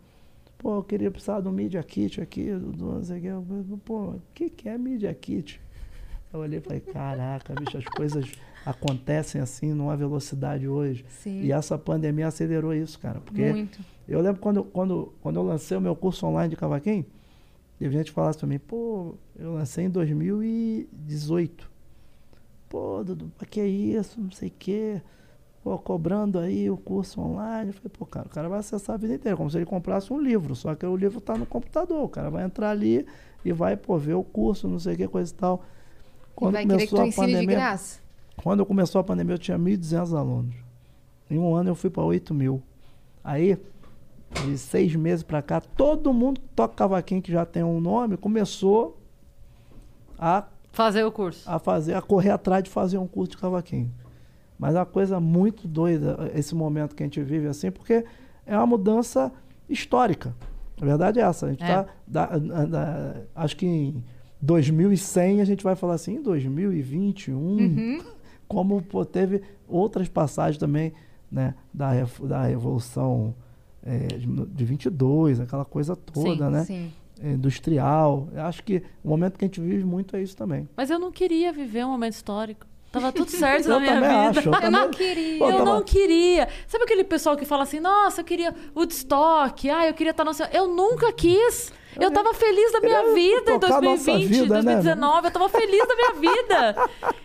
pô, 0.57 0.77
eu 0.77 0.83
queria 0.83 1.11
precisar 1.11 1.41
do 1.41 1.53
Media 1.53 1.83
Kit 1.83 2.19
aqui, 2.23 2.51
do, 2.53 2.73
do 2.73 2.85
não 2.95 3.05
sei 3.05 3.19
o 3.19 3.21
quê. 3.21 3.27
Eu 3.27 3.45
falei, 3.45 3.65
pô, 3.85 4.01
o 4.13 4.23
que 4.33 4.49
que 4.49 4.67
é 4.67 4.79
Media 4.79 5.13
Kit? 5.13 5.61
Eu 6.33 6.41
olhei 6.41 6.59
e 6.59 6.63
falei, 6.63 6.81
caraca, 6.81 7.53
bicho, 7.53 7.77
as 7.77 7.85
coisas 7.85 8.33
acontecem 8.65 9.39
assim 9.39 9.75
numa 9.75 9.95
velocidade 9.95 10.67
hoje. 10.67 11.05
Sim. 11.11 11.43
E 11.43 11.53
essa 11.53 11.77
pandemia 11.77 12.29
acelerou 12.29 12.73
isso, 12.73 12.99
cara, 12.99 13.21
porque... 13.21 13.53
Muito. 13.53 13.79
Eu 14.09 14.23
lembro 14.23 14.41
quando, 14.41 14.65
quando, 14.65 15.13
quando 15.21 15.37
eu 15.37 15.43
lancei 15.43 15.77
o 15.77 15.83
meu 15.83 15.95
curso 15.95 16.25
online 16.25 16.49
de 16.49 16.57
cavaquinho, 16.57 17.05
teve 17.79 17.95
gente 17.95 18.07
que 18.07 18.13
falasse 18.13 18.39
pra 18.39 18.49
mim, 18.49 18.59
pô, 18.59 19.17
eu 19.39 19.53
lancei 19.53 19.85
em 19.85 19.91
2018. 19.91 21.76
Pô, 22.69 23.03
Dudu, 23.05 23.31
pra 23.37 23.47
que 23.47 23.63
isso? 23.63 24.21
Não 24.21 24.31
sei 24.31 24.49
o 24.49 24.53
quê. 24.59 25.01
Pô, 25.63 25.79
cobrando 25.79 26.39
aí 26.39 26.71
o 26.71 26.77
curso 26.77 27.21
online. 27.21 27.71
Eu 27.71 27.75
falei, 27.75 27.91
pô, 27.97 28.07
cara, 28.07 28.27
o 28.27 28.31
cara 28.31 28.49
vai 28.49 28.61
acessar 28.61 28.95
a 28.95 28.99
vida 28.99 29.15
inteira, 29.15 29.37
como 29.37 29.51
se 29.51 29.57
ele 29.57 29.67
comprasse 29.67 30.13
um 30.13 30.21
livro, 30.21 30.55
só 30.55 30.75
que 30.75 30.87
o 30.87 30.97
livro 30.97 31.21
tá 31.21 31.37
no 31.37 31.47
computador. 31.47 32.05
O 32.05 32.09
cara 32.09 32.31
vai 32.31 32.45
entrar 32.45 32.71
ali 32.71 33.07
e 33.45 33.53
vai, 33.53 33.77
pô, 33.77 33.99
ver 33.99 34.15
o 34.15 34.23
curso, 34.23 34.69
não 34.69 34.79
sei 34.79 34.95
o 34.95 34.97
que, 34.97 35.09
coisa 35.09 35.33
e 35.33 35.35
tal. 35.35 35.65
E 36.41 36.51
vai 36.51 36.67
querer 36.67 36.87
que 36.87 36.95
tu 36.95 37.03
ensine 37.03 37.39
de 37.41 37.47
graça. 37.47 38.01
Quando 38.37 38.67
começou 38.67 39.01
a 39.01 39.05
pandemia, 39.05 39.35
eu 39.35 39.39
tinha 39.39 39.59
1.200 39.59 40.17
alunos. 40.17 40.55
Em 41.31 41.39
um 41.39 41.55
ano 41.55 41.71
eu 41.71 41.75
fui 41.75 41.91
para 41.91 42.05
8 42.05 42.35
mil. 42.35 42.63
Aí, 43.25 43.59
de 44.45 44.59
seis 44.59 44.95
meses 44.95 45.23
para 45.23 45.43
cá, 45.43 45.61
todo 45.61 46.13
mundo 46.13 46.41
que 46.41 46.49
toca 46.55 46.75
cavaquinho, 46.75 47.23
que 47.23 47.33
já 47.33 47.45
tem 47.45 47.65
um 47.65 47.81
nome, 47.81 48.17
começou 48.17 48.99
a, 50.19 50.45
Fazer 50.77 51.05
o 51.05 51.11
curso. 51.11 51.49
a 51.51 51.59
fazer, 51.59 51.95
a 51.95 52.03
correr 52.03 52.31
atrás 52.31 52.63
de 52.63 52.69
fazer 52.69 52.99
um 52.99 53.07
curso 53.07 53.31
de 53.31 53.39
cavaquinho. 53.39 53.91
Mas 54.59 54.75
é 54.75 54.79
uma 54.79 54.85
coisa 54.87 55.19
muito 55.19 55.67
doida 55.67 56.31
esse 56.35 56.55
momento 56.55 56.95
que 56.95 57.03
a 57.03 57.07
gente 57.07 57.23
vive 57.23 57.47
assim, 57.47 57.71
porque 57.71 58.05
é 58.45 58.57
uma 58.57 58.67
mudança 58.67 59.33
histórica. 59.69 60.35
A 60.81 60.85
verdade 60.85 61.19
é 61.19 61.23
essa. 61.23 61.47
A 61.47 61.51
gente 61.51 61.65
É. 61.65 61.67
tá, 61.67 61.87
da- 62.07 62.27
da- 62.67 63.15
acho 63.35 63.57
que 63.57 63.67
em 63.67 64.05
2100 64.41 65.41
a 65.41 65.45
gente 65.47 65.65
vai 65.65 65.75
falar 65.75 65.95
assim, 65.95 66.17
em 66.17 66.23
2021, 66.23 67.99
como 68.47 68.83
pô, 68.83 69.03
teve 69.05 69.43
outras 69.67 70.09
passagens 70.09 70.59
também 70.59 70.93
né, 71.33 71.55
da, 71.73 71.93
da 72.23 72.43
Revolução 72.45 73.35
é, 73.83 74.07
de, 74.09 74.27
de 74.27 74.65
22, 74.65 75.41
aquela 75.41 75.65
coisa 75.65 75.97
toda, 75.97 76.51
né? 76.51 76.65
Sim. 76.65 76.93
É, 77.23 77.31
Industrial. 77.33 78.29
Eu 78.35 78.43
acho 78.43 78.63
que 78.63 78.83
o 79.03 79.09
momento 79.09 79.39
que 79.39 79.45
a 79.45 79.49
gente 79.49 79.61
vive 79.61 79.85
muito 79.85 80.15
é 80.17 80.23
isso 80.23 80.37
também. 80.37 80.69
Mas 80.77 80.91
eu 80.91 80.99
não 80.99 81.11
queria 81.11 81.53
viver 81.53 81.85
um 81.85 81.91
momento 81.91 82.13
histórico. 82.15 82.67
Tava 82.93 83.11
tudo 83.13 83.31
certo 83.31 83.69
na 83.71 83.81
minha 83.81 83.95
vida. 83.95 84.41
acho. 84.41 84.49
Eu, 84.49 84.53
Eu 84.53 84.61
também, 84.61 84.71
não 84.71 84.91
queria. 84.91 85.39
Pô, 85.39 85.51
eu 85.51 85.59
tava- 85.59 85.65
não 85.65 85.83
queria. 85.83 86.49
Sabe 86.67 86.85
aquele 86.85 87.05
pessoal 87.05 87.37
que 87.37 87.45
fala 87.45 87.63
assim, 87.65 87.81
nossa, 87.81 88.21
eu 88.21 88.25
queria 88.25 88.55
Woodstock, 88.75 89.69
ah, 89.71 89.87
eu 89.87 89.95
queria 89.95 90.11
estar 90.13 90.25
no. 90.25 90.31
Eu 90.53 90.69
nunca 90.69 91.13
quis. 91.13 91.73
Eu 92.01 92.11
tava 92.11 92.35
feliz 92.35 92.73
da 92.73 92.81
minha 92.81 93.15
vida 93.15 93.53
em 93.53 93.59
tocar 93.59 93.79
a 93.79 93.81
nossa 93.81 94.05
2020, 94.13 94.29
vida, 94.29 94.55
né, 94.63 94.63
2019. 94.63 95.27
Eu 95.27 95.31
tava 95.31 95.49
feliz 95.49 95.87
da 95.89 95.95
minha 95.95 96.13
vida. 96.15 96.77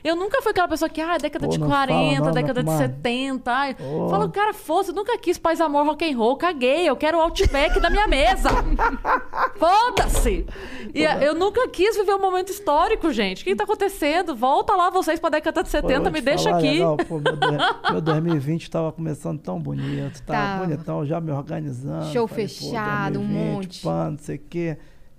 Eu 0.03 0.15
nunca 0.15 0.41
fui 0.41 0.51
aquela 0.51 0.67
pessoa 0.67 0.89
que, 0.89 1.01
ah, 1.01 1.17
década 1.17 1.45
Pô, 1.45 1.51
de 1.51 1.59
não 1.59 1.69
fala 1.69 1.87
40, 1.87 2.25
não, 2.25 2.31
década 2.31 2.59
de 2.61 2.65
mano. 2.65 2.77
70. 2.79 3.51
Ai. 3.51 3.75
Falo, 4.09 4.29
cara, 4.29 4.51
eu 4.87 4.93
nunca 4.93 5.17
quis 5.17 5.37
paz, 5.37 5.59
amor, 5.61 5.85
rock 5.85 6.09
and 6.09 6.17
roll, 6.17 6.35
caguei. 6.37 6.87
Eu 6.87 6.95
quero 6.95 7.17
o 7.17 7.21
Outback 7.21 7.79
da 7.79 7.89
minha 7.89 8.07
mesa. 8.07 8.49
Foda-se! 9.57 10.45
E 10.93 11.03
né? 11.03 11.19
eu 11.21 11.35
nunca 11.35 11.67
quis 11.67 11.95
viver 11.95 12.13
um 12.13 12.19
momento 12.19 12.49
histórico, 12.51 13.11
gente. 13.11 13.41
O 13.41 13.45
que 13.45 13.55
tá 13.55 13.63
acontecendo? 13.63 14.35
Volta 14.35 14.75
lá 14.75 14.89
vocês 14.89 15.19
pra 15.19 15.29
década 15.29 15.63
de 15.63 15.69
Pô, 15.69 15.77
eu 15.77 15.81
70, 15.81 16.01
vou 16.03 16.11
me 16.11 16.21
deixa 16.21 16.43
falar, 16.45 16.57
aqui. 16.57 16.71
legal, 16.71 16.97
pô, 16.97 17.19
meu, 17.19 17.35
dois- 17.35 17.61
meu 17.91 18.01
2020 18.01 18.61
estava 18.63 18.91
começando 18.91 19.39
tão 19.39 19.59
bonito, 19.59 20.21
tava 20.23 20.39
Tava. 20.39 20.65
bonitão, 20.65 21.05
já 21.05 21.19
me 21.21 21.31
organizando. 21.31 22.05
Show 22.11 22.27
falei, 22.27 22.47
pô, 22.47 22.53
fechado, 22.53 23.19
um 23.19 23.23
2020, 23.27 23.53
monte. 23.55 23.81
Pá, 23.83 24.09
não 24.09 24.17
sei 24.17 24.35
o 24.37 24.41
quê. 24.49 24.60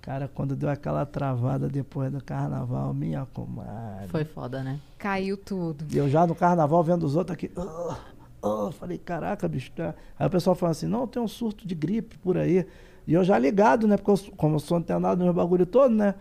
Cara, 0.01 0.27
quando 0.27 0.53
deu 0.55 0.69
aquela 0.69 1.05
travada 1.05 1.69
depois 1.69 2.11
do 2.11 2.21
carnaval, 2.21 2.93
minha 2.93 3.25
comadre. 3.33 4.07
Foi 4.09 4.25
foda, 4.25 4.61
né? 4.61 4.79
Caiu 4.97 5.37
tudo. 5.37 5.85
E 5.89 5.97
eu 5.97 6.09
já 6.09 6.27
no 6.27 6.35
carnaval 6.35 6.83
vendo 6.83 7.03
os 7.05 7.15
outros 7.15 7.33
aqui. 7.35 7.49
ah, 7.55 7.97
ah, 8.43 8.69
falei, 8.73 8.97
caraca, 8.97 9.47
bicho. 9.47 9.71
Tá... 9.71 9.95
Aí 10.19 10.27
o 10.27 10.29
pessoal 10.29 10.55
fala 10.55 10.71
assim: 10.71 10.87
não, 10.87 11.07
tem 11.07 11.21
um 11.21 11.27
surto 11.27 11.65
de 11.65 11.73
gripe 11.73 12.17
por 12.17 12.37
aí. 12.37 12.67
E 13.07 13.13
eu 13.13 13.23
já 13.23 13.37
ligado, 13.39 13.87
né? 13.87 13.95
Porque 13.97 14.11
eu, 14.11 14.33
como 14.35 14.55
eu 14.55 14.59
sou 14.59 14.77
antenado 14.77 15.19
no 15.19 15.23
meu 15.25 15.33
bagulho 15.33 15.65
todo, 15.65 15.93
né? 15.95 16.15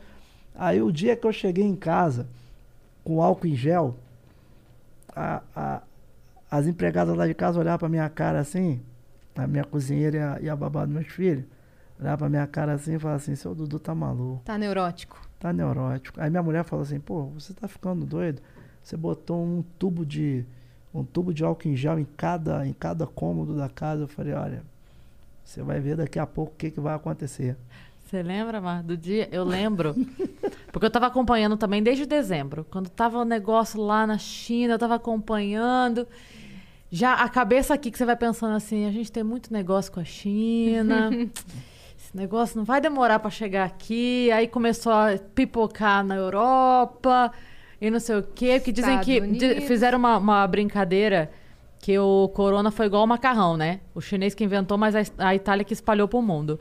Aí 0.54 0.80
o 0.80 0.92
dia 0.92 1.16
que 1.16 1.26
eu 1.26 1.32
cheguei 1.32 1.64
em 1.64 1.74
casa 1.74 2.28
com 3.02 3.20
álcool 3.20 3.46
em 3.48 3.56
gel, 3.56 3.96
a- 5.14 5.42
a- 5.56 5.82
as 6.50 6.66
empregadas 6.66 7.16
lá 7.16 7.26
de 7.26 7.34
casa 7.34 7.58
olhavam 7.58 7.78
pra 7.78 7.88
minha 7.88 8.08
cara 8.08 8.38
assim, 8.40 8.80
a 9.34 9.46
minha 9.46 9.64
cozinheira 9.64 10.16
e 10.16 10.20
a, 10.20 10.38
e 10.42 10.50
a 10.50 10.54
babá 10.56 10.84
dos 10.84 10.94
meus 10.94 11.06
filhos, 11.08 11.44
olhavam 12.02 12.18
pra 12.18 12.28
minha 12.28 12.46
cara 12.46 12.72
assim 12.74 12.94
e 12.94 12.98
falavam 12.98 13.16
assim: 13.16 13.34
seu 13.34 13.54
Dudu 13.54 13.78
tá 13.78 13.94
maluco 13.94 14.42
Tá 14.44 14.58
neurótico. 14.58 15.20
tá 15.38 15.52
neurótico. 15.52 16.20
Aí 16.20 16.28
minha 16.30 16.42
mulher 16.42 16.64
falou 16.64 16.82
assim, 16.82 17.00
pô, 17.00 17.24
você 17.26 17.52
tá 17.54 17.66
ficando 17.68 18.04
doido? 18.04 18.42
Você 18.82 18.96
botou 18.96 19.42
um 19.42 19.62
tubo 19.78 20.04
de 20.04 20.44
um 20.94 21.04
tubo 21.04 21.32
de 21.32 21.42
álcool 21.44 21.68
em 21.68 21.76
gel 21.76 21.98
em 21.98 22.06
cada 22.16 22.66
em 22.66 22.72
cada 22.72 23.06
cômodo 23.06 23.56
da 23.56 23.68
casa. 23.68 24.02
Eu 24.02 24.08
falei, 24.08 24.34
olha, 24.34 24.62
você 25.44 25.62
vai 25.62 25.80
ver 25.80 25.96
daqui 25.96 26.18
a 26.18 26.26
pouco 26.26 26.52
o 26.52 26.56
que, 26.56 26.70
que 26.70 26.80
vai 26.80 26.94
acontecer. 26.94 27.56
Você 28.04 28.22
lembra, 28.22 28.60
Mar, 28.60 28.82
do 28.82 28.94
dia? 28.96 29.26
Eu 29.32 29.42
lembro. 29.44 29.94
Porque 30.70 30.84
eu 30.86 30.90
tava 30.90 31.06
acompanhando 31.06 31.56
também 31.56 31.82
desde 31.82 32.04
dezembro. 32.04 32.66
Quando 32.70 32.90
tava 32.90 33.18
o 33.18 33.24
negócio 33.24 33.80
lá 33.80 34.06
na 34.06 34.18
China, 34.18 34.74
eu 34.74 34.78
tava 34.78 34.96
acompanhando. 34.96 36.06
Já 36.90 37.14
a 37.14 37.28
cabeça 37.28 37.72
aqui 37.72 37.90
que 37.90 37.96
você 37.96 38.04
vai 38.04 38.16
pensando 38.16 38.54
assim, 38.54 38.86
a 38.86 38.90
gente 38.90 39.10
tem 39.10 39.22
muito 39.22 39.50
negócio 39.52 39.90
com 39.90 40.00
a 40.00 40.04
China. 40.04 41.10
esse 42.12 42.16
negócio 42.18 42.58
não 42.58 42.64
vai 42.64 42.78
demorar 42.78 43.18
pra 43.18 43.30
chegar 43.30 43.64
aqui. 43.64 44.30
Aí 44.32 44.46
começou 44.46 44.92
a 44.92 45.18
pipocar 45.34 46.04
na 46.04 46.14
Europa 46.14 47.32
e 47.80 47.90
não 47.90 47.98
sei 47.98 48.16
o 48.16 48.22
quê. 48.22 48.56
Porque 48.56 48.70
dizem 48.70 49.00
Estados 49.00 49.06
que 49.06 49.20
Unidos. 49.20 49.64
fizeram 49.64 49.98
uma, 49.98 50.18
uma 50.18 50.46
brincadeira 50.46 51.30
que 51.78 51.98
o 51.98 52.28
corona 52.28 52.70
foi 52.70 52.86
igual 52.86 53.02
o 53.02 53.06
macarrão, 53.06 53.56
né? 53.56 53.80
O 53.94 54.00
chinês 54.00 54.34
que 54.34 54.44
inventou, 54.44 54.76
mas 54.76 54.94
a, 55.18 55.34
Itália 55.34 55.64
que 55.64 55.72
espalhou 55.72 56.06
pro 56.06 56.20
mundo. 56.20 56.60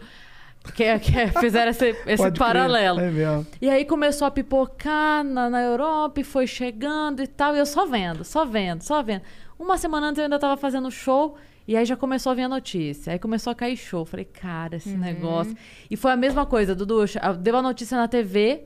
Que, 0.73 0.97
que 0.99 1.27
fizeram 1.41 1.71
esse, 1.71 1.95
esse 2.07 2.31
paralelo. 2.31 3.01
É 3.01 3.11
mesmo. 3.11 3.45
E 3.61 3.69
aí 3.69 3.83
começou 3.83 4.27
a 4.27 4.31
pipocar 4.31 5.21
na, 5.21 5.49
na 5.49 5.61
Europa 5.61 6.21
e 6.21 6.23
foi 6.23 6.47
chegando 6.47 7.21
e 7.21 7.27
tal. 7.27 7.57
E 7.57 7.59
eu 7.59 7.65
só 7.65 7.85
vendo, 7.85 8.23
só 8.23 8.45
vendo, 8.45 8.83
só 8.83 9.03
vendo. 9.03 9.23
Uma 9.59 9.77
semana 9.77 10.07
antes 10.07 10.19
eu 10.19 10.23
ainda 10.23 10.39
tava 10.39 10.55
fazendo 10.55 10.89
show. 10.89 11.37
E 11.71 11.77
aí 11.77 11.85
já 11.85 11.95
começou 11.95 12.33
a 12.33 12.35
vir 12.35 12.41
a 12.41 12.49
notícia. 12.49 13.13
Aí 13.13 13.17
começou 13.17 13.49
a 13.51 13.55
cair 13.55 13.77
show. 13.77 14.03
Falei, 14.03 14.25
cara, 14.25 14.75
esse 14.75 14.89
negócio. 14.89 15.55
E 15.89 15.95
foi 15.95 16.11
a 16.11 16.17
mesma 16.17 16.45
coisa, 16.45 16.75
Dudu. 16.75 17.05
Deu 17.39 17.55
a 17.55 17.61
notícia 17.61 17.97
na 17.97 18.09
TV. 18.09 18.65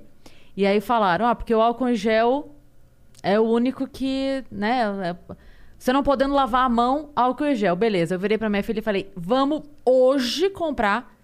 E 0.57 0.65
aí 0.65 0.81
falaram, 0.81 1.27
ah, 1.27 1.35
porque 1.35 1.53
o 1.53 1.61
álcool 1.61 1.89
em 1.89 1.93
gel 1.95 2.55
é 3.21 3.39
o 3.39 3.43
único 3.43 3.85
que, 3.87 4.43
né? 4.51 4.81
é- 5.29 5.35
Você 5.77 5.93
não 5.93 6.01
podendo 6.01 6.33
lavar 6.33 6.65
a 6.65 6.69
mão, 6.69 7.11
álcool 7.15 7.45
em 7.45 7.53
gel. 7.53 7.75
Beleza. 7.75 8.15
Eu 8.15 8.19
virei 8.19 8.39
pra 8.39 8.49
minha 8.49 8.63
filha 8.63 8.79
e 8.79 8.81
falei, 8.81 9.11
vamos 9.15 9.61
hoje 9.85 10.49
comprar. 10.49 11.15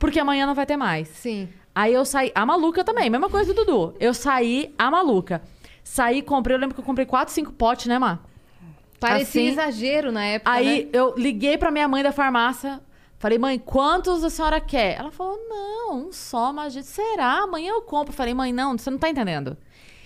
Porque 0.00 0.18
amanhã 0.18 0.44
não 0.44 0.56
vai 0.56 0.66
ter 0.66 0.76
mais. 0.76 1.06
Sim. 1.06 1.48
Aí 1.72 1.92
eu 1.94 2.04
saí. 2.04 2.32
A 2.34 2.44
maluca 2.44 2.82
também, 2.82 3.08
mesma 3.08 3.30
coisa 3.30 3.54
do 3.54 3.64
Dudu. 3.64 3.94
Eu 4.00 4.12
saí 4.12 4.74
a 4.76 4.90
maluca. 4.90 5.40
Saí, 5.84 6.20
comprei. 6.20 6.56
Eu 6.56 6.60
lembro 6.60 6.74
que 6.74 6.80
eu 6.80 6.84
comprei 6.84 7.06
4, 7.06 7.32
5 7.32 7.52
potes, 7.52 7.86
né, 7.86 7.96
Mar? 7.96 8.26
Parecia 9.00 9.42
Assim, 9.42 9.50
exagero 9.50 10.10
na 10.10 10.24
época, 10.24 10.50
Aí 10.50 10.84
né? 10.84 10.90
eu 10.92 11.14
liguei 11.16 11.58
pra 11.58 11.70
minha 11.70 11.86
mãe 11.86 12.02
da 12.02 12.12
farmácia. 12.12 12.80
Falei, 13.18 13.38
mãe, 13.38 13.58
quantos 13.58 14.22
a 14.22 14.30
senhora 14.30 14.60
quer? 14.60 14.98
Ela 14.98 15.10
falou, 15.10 15.38
não, 15.48 16.06
um 16.08 16.12
só, 16.12 16.52
mas 16.52 16.74
será? 16.86 17.42
Amanhã 17.42 17.70
eu 17.70 17.82
compro. 17.82 18.12
Falei, 18.12 18.34
mãe, 18.34 18.52
não, 18.52 18.76
você 18.76 18.90
não 18.90 18.98
tá 18.98 19.08
entendendo. 19.08 19.56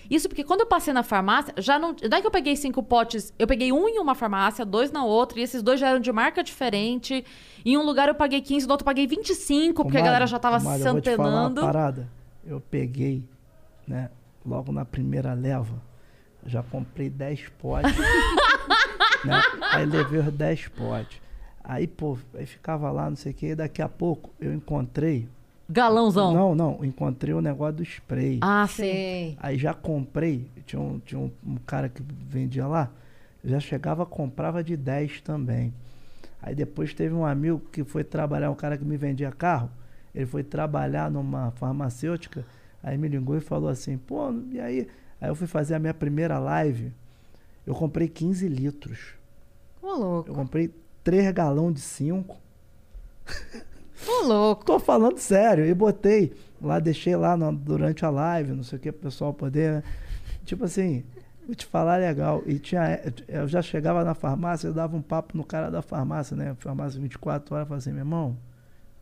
Isso 0.09 0.27
porque 0.27 0.43
quando 0.43 0.61
eu 0.61 0.65
passei 0.65 0.93
na 0.93 1.03
farmácia, 1.03 1.53
já 1.57 1.79
não. 1.79 1.93
Daí 1.93 2.19
que 2.19 2.27
eu 2.27 2.31
peguei 2.31 2.53
cinco 2.57 2.83
potes, 2.83 3.33
eu 3.39 3.47
peguei 3.47 3.71
um 3.71 3.87
em 3.87 3.97
uma 3.97 4.13
farmácia, 4.13 4.65
dois 4.65 4.91
na 4.91 5.05
outra, 5.05 5.39
e 5.39 5.43
esses 5.43 5.63
dois 5.63 5.79
já 5.79 5.87
eram 5.87 6.01
de 6.01 6.11
marca 6.11 6.43
diferente. 6.43 7.23
Em 7.65 7.77
um 7.77 7.81
lugar 7.81 8.09
eu 8.09 8.15
paguei 8.15 8.41
15, 8.41 8.65
no 8.67 8.73
outro 8.73 8.83
eu 8.83 8.87
paguei 8.87 9.07
25, 9.07 9.83
porque 9.83 9.97
a 9.97 10.01
galera 10.01 10.27
já 10.27 10.37
tava 10.37 10.59
Mário, 10.59 10.81
se 10.81 10.87
eu 10.89 10.91
vou 10.93 11.01
te 11.01 11.15
falar 11.15 11.29
uma 11.29 11.39
antenando. 11.45 11.61
parada. 11.61 12.09
Eu 12.45 12.59
peguei, 12.59 13.23
né? 13.87 14.09
Logo 14.45 14.71
na 14.73 14.83
primeira 14.83 15.33
leva, 15.33 15.81
já 16.45 16.63
comprei 16.63 17.09
10 17.09 17.49
potes. 17.59 17.95
né? 19.25 19.41
Aí 19.71 19.85
levei 19.85 20.19
os 20.19 20.33
10 20.33 20.67
potes. 20.69 21.21
Aí, 21.63 21.87
pô, 21.87 22.17
aí 22.33 22.45
ficava 22.45 22.91
lá, 22.91 23.09
não 23.09 23.15
sei 23.15 23.31
o 23.31 23.35
que. 23.35 23.55
Daqui 23.55 23.81
a 23.81 23.89
pouco 23.89 24.31
eu 24.39 24.53
encontrei. 24.53 25.27
Galãozão. 25.69 26.33
Não, 26.33 26.53
não, 26.53 26.83
encontrei 26.83 27.33
o 27.33 27.41
negócio 27.41 27.75
do 27.77 27.83
spray. 27.83 28.39
Ah, 28.41 28.67
sim. 28.67 28.83
Sei. 28.83 29.37
Aí 29.39 29.57
já 29.57 29.73
comprei, 29.73 30.45
tinha 30.65 30.81
um, 30.81 30.99
tinha 30.99 31.19
um, 31.19 31.31
um 31.45 31.55
cara 31.55 31.87
que 31.87 32.03
vendia 32.27 32.67
lá, 32.67 32.89
já 33.43 33.59
chegava, 33.59 34.05
comprava 34.05 34.61
de 34.63 34.75
10 34.75 35.21
também. 35.21 35.73
Aí 36.41 36.53
depois 36.53 36.93
teve 36.93 37.13
um 37.13 37.25
amigo 37.25 37.61
que 37.71 37.83
foi 37.83 38.03
trabalhar, 38.03 38.51
um 38.51 38.55
cara 38.55 38.77
que 38.77 38.83
me 38.83 38.97
vendia 38.97 39.31
carro, 39.31 39.69
ele 40.13 40.25
foi 40.25 40.43
trabalhar 40.43 41.09
numa 41.09 41.51
farmacêutica, 41.51 42.45
aí 42.83 42.97
me 42.97 43.07
ligou 43.07 43.37
e 43.37 43.41
falou 43.41 43.69
assim, 43.69 43.97
pô, 43.97 44.33
e 44.51 44.59
aí? 44.59 44.87
Aí 45.21 45.29
eu 45.29 45.35
fui 45.35 45.47
fazer 45.47 45.75
a 45.75 45.79
minha 45.79 45.93
primeira 45.93 46.39
live, 46.39 46.91
eu 47.65 47.75
comprei 47.75 48.07
15 48.09 48.47
litros. 48.47 49.13
Ô, 49.81 49.93
louco. 49.93 50.29
Eu 50.29 50.33
comprei 50.35 50.73
3 51.03 51.31
galão 51.31 51.71
de 51.71 51.79
5. 51.79 52.35
Ô, 54.07 54.23
louco. 54.25 54.65
Tô 54.65 54.79
falando 54.79 55.17
sério. 55.19 55.65
E 55.65 55.73
botei 55.73 56.33
lá, 56.61 56.79
deixei 56.79 57.15
lá 57.15 57.37
no- 57.37 57.51
durante 57.53 58.05
a 58.05 58.09
live, 58.09 58.53
não 58.53 58.63
sei 58.63 58.77
o 58.77 58.81
que, 58.81 58.91
pro 58.91 59.03
pessoal 59.09 59.33
poder. 59.33 59.71
né? 59.73 59.83
Tipo 60.45 60.65
assim, 60.65 61.03
vou 61.45 61.55
te 61.55 61.65
falar 61.65 61.97
legal. 61.97 62.41
E 62.45 62.57
tinha. 62.59 62.99
Eu 63.27 63.47
já 63.47 63.61
chegava 63.61 64.03
na 64.03 64.13
farmácia, 64.15 64.67
eu 64.67 64.73
dava 64.73 64.95
um 64.97 65.01
papo 65.01 65.37
no 65.37 65.43
cara 65.43 65.69
da 65.69 65.81
farmácia, 65.81 66.35
né? 66.35 66.55
Farmácia 66.59 66.99
24 66.99 67.53
horas, 67.55 67.65
eu 67.65 67.67
falava 67.67 67.79
assim, 67.79 67.91
meu 67.91 67.99
irmão, 67.99 68.37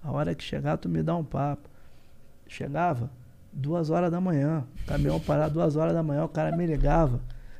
a 0.04 0.12
hora 0.12 0.36
que 0.36 0.44
chegar, 0.44 0.78
tu 0.78 0.90
me 0.90 1.02
dá 1.02 1.16
um 1.16 1.24
papo. 1.24 1.70
Chegava, 2.48 3.10
duas 3.52 3.90
horas 3.90 4.12
da 4.12 4.20
manhã. 4.22 4.64
O 4.84 4.88
caminhão 4.88 5.20
parado 5.20 5.54
duas 5.56 5.76
horas 5.76 5.94
da 5.94 6.04
manhã, 6.04 6.24
o 6.24 6.30
cara 6.30 6.56
me 6.56 6.66
ligava. 6.66 7.20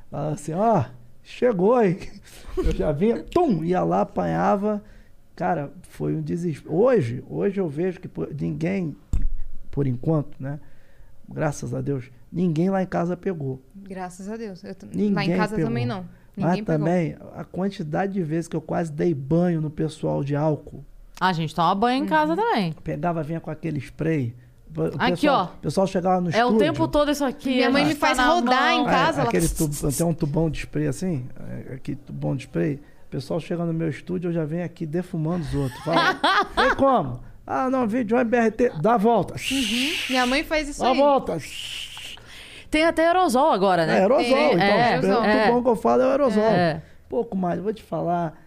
Falava 0.10 0.34
assim, 0.34 0.54
ó, 0.54 0.86
chegou, 1.24 1.82
hein? 1.84 1.98
Eu 2.58 2.72
já 2.76 2.92
vinha, 2.92 3.22
tum, 3.24 3.64
ia 3.64 3.82
lá, 3.84 4.02
apanhava. 4.02 4.84
Cara, 5.36 5.72
foi 5.84 6.16
um 6.16 6.22
desespero. 6.22 6.74
Hoje, 6.76 7.24
hoje 7.30 7.60
eu 7.62 7.70
vejo 7.70 8.00
que 8.02 8.10
ninguém, 8.42 8.94
por 9.72 9.88
enquanto, 9.88 10.36
né? 10.40 10.60
Graças 11.32 11.74
a 11.74 11.80
Deus, 11.80 12.12
ninguém 12.32 12.70
lá 12.70 12.84
em 12.84 12.88
casa 12.88 13.16
pegou. 13.16 13.62
Graças 13.76 14.28
a 14.28 14.36
Deus. 14.36 14.64
Eu 14.64 14.76
t- 14.76 14.86
lá 14.86 14.92
Ninguém 14.94 15.32
em 15.32 15.38
casa 15.38 15.56
pegou. 15.56 15.70
também 15.70 15.86
não. 15.86 16.04
Mas 16.36 16.46
Ninguém 16.50 16.64
pegou. 16.66 16.80
também, 16.86 17.16
a 17.36 17.44
quantidade 17.46 18.14
de 18.14 18.24
vezes 18.24 18.48
que 18.50 18.56
eu 18.56 18.62
quase 18.62 18.92
dei 18.92 19.14
banho 19.14 19.62
no 19.62 19.70
pessoal 19.70 20.24
de 20.24 20.36
álcool, 20.36 20.84
A 21.22 21.32
gente 21.32 21.54
toma 21.56 21.74
banho 21.76 22.04
em 22.04 22.08
casa 22.08 22.36
também. 22.36 22.74
pegava, 22.84 23.24
vinha 23.24 23.40
com 23.40 23.50
aquele 23.52 23.78
spray. 23.80 24.36
O 24.76 24.84
Aqui, 25.00 25.12
pessoal, 25.22 25.36
ó. 25.52 25.56
O 25.56 25.62
pessoal 25.62 25.88
chegava 25.88 26.22
no 26.22 26.28
É 26.28 26.32
estúdio. 26.32 26.56
o 26.56 26.60
tempo 26.60 26.88
todo 26.88 27.12
isso 27.12 27.26
aqui. 27.26 27.50
Minha 27.56 27.68
a 27.68 27.72
mãe 27.72 27.86
me 27.86 27.96
faz 27.96 28.18
rodar 28.20 28.72
em. 28.74 28.82
É, 28.82 28.86
casa, 28.86 29.22
ela- 29.22 29.30
aquele 29.30 29.48
tubo, 29.50 29.92
tem 29.92 30.06
um 30.06 30.14
tubão 30.14 30.50
de 30.50 30.60
spray 30.60 30.88
assim, 30.88 31.28
é, 31.70 31.74
aqui 31.74 31.96
tubão 31.96 32.36
de 32.36 32.44
spray. 32.44 32.76
O 32.76 33.10
pessoal 33.10 33.40
chega 33.40 33.66
no 33.66 33.74
meu 33.74 33.90
estúdio, 33.90 34.30
eu 34.30 34.34
já 34.34 34.46
venho 34.46 34.64
aqui 34.64 34.86
defumando 34.86 35.42
os 35.44 35.54
outros. 35.56 35.84
Fala, 35.84 36.14
tem 36.56 36.76
como? 36.76 37.20
Ah, 37.48 37.68
não, 37.68 37.88
vídeo 37.88 38.16
BRT, 38.24 38.74
dá 38.80 38.94
a 38.94 38.98
volta. 38.98 39.34
Minha 40.08 40.28
mãe 40.28 40.44
faz 40.44 40.70
isso 40.70 40.82
Dá 40.82 40.90
a 40.90 40.92
aí. 40.92 40.98
volta. 40.98 41.38
Tem 42.70 42.86
até 42.86 43.08
aerosol 43.08 43.52
agora, 43.52 43.82
É 43.84 43.88
né? 43.88 43.94
aerosol, 44.02 44.38
É, 44.38 44.54
então. 44.54 44.60
é, 44.64 44.84
aerosol. 44.94 45.22
o 45.22 45.26
É. 45.26 45.46
tubão 45.48 45.64
que 45.64 45.70
eu 45.70 45.76
falo 45.76 46.02
é 46.04 46.06
o 46.06 46.10
aerosol. 46.12 46.44
É. 46.44 46.82
Pouco 47.10 47.36
mais, 47.36 47.60
vou 47.60 47.74
te 47.74 47.82
falar. 47.82 48.38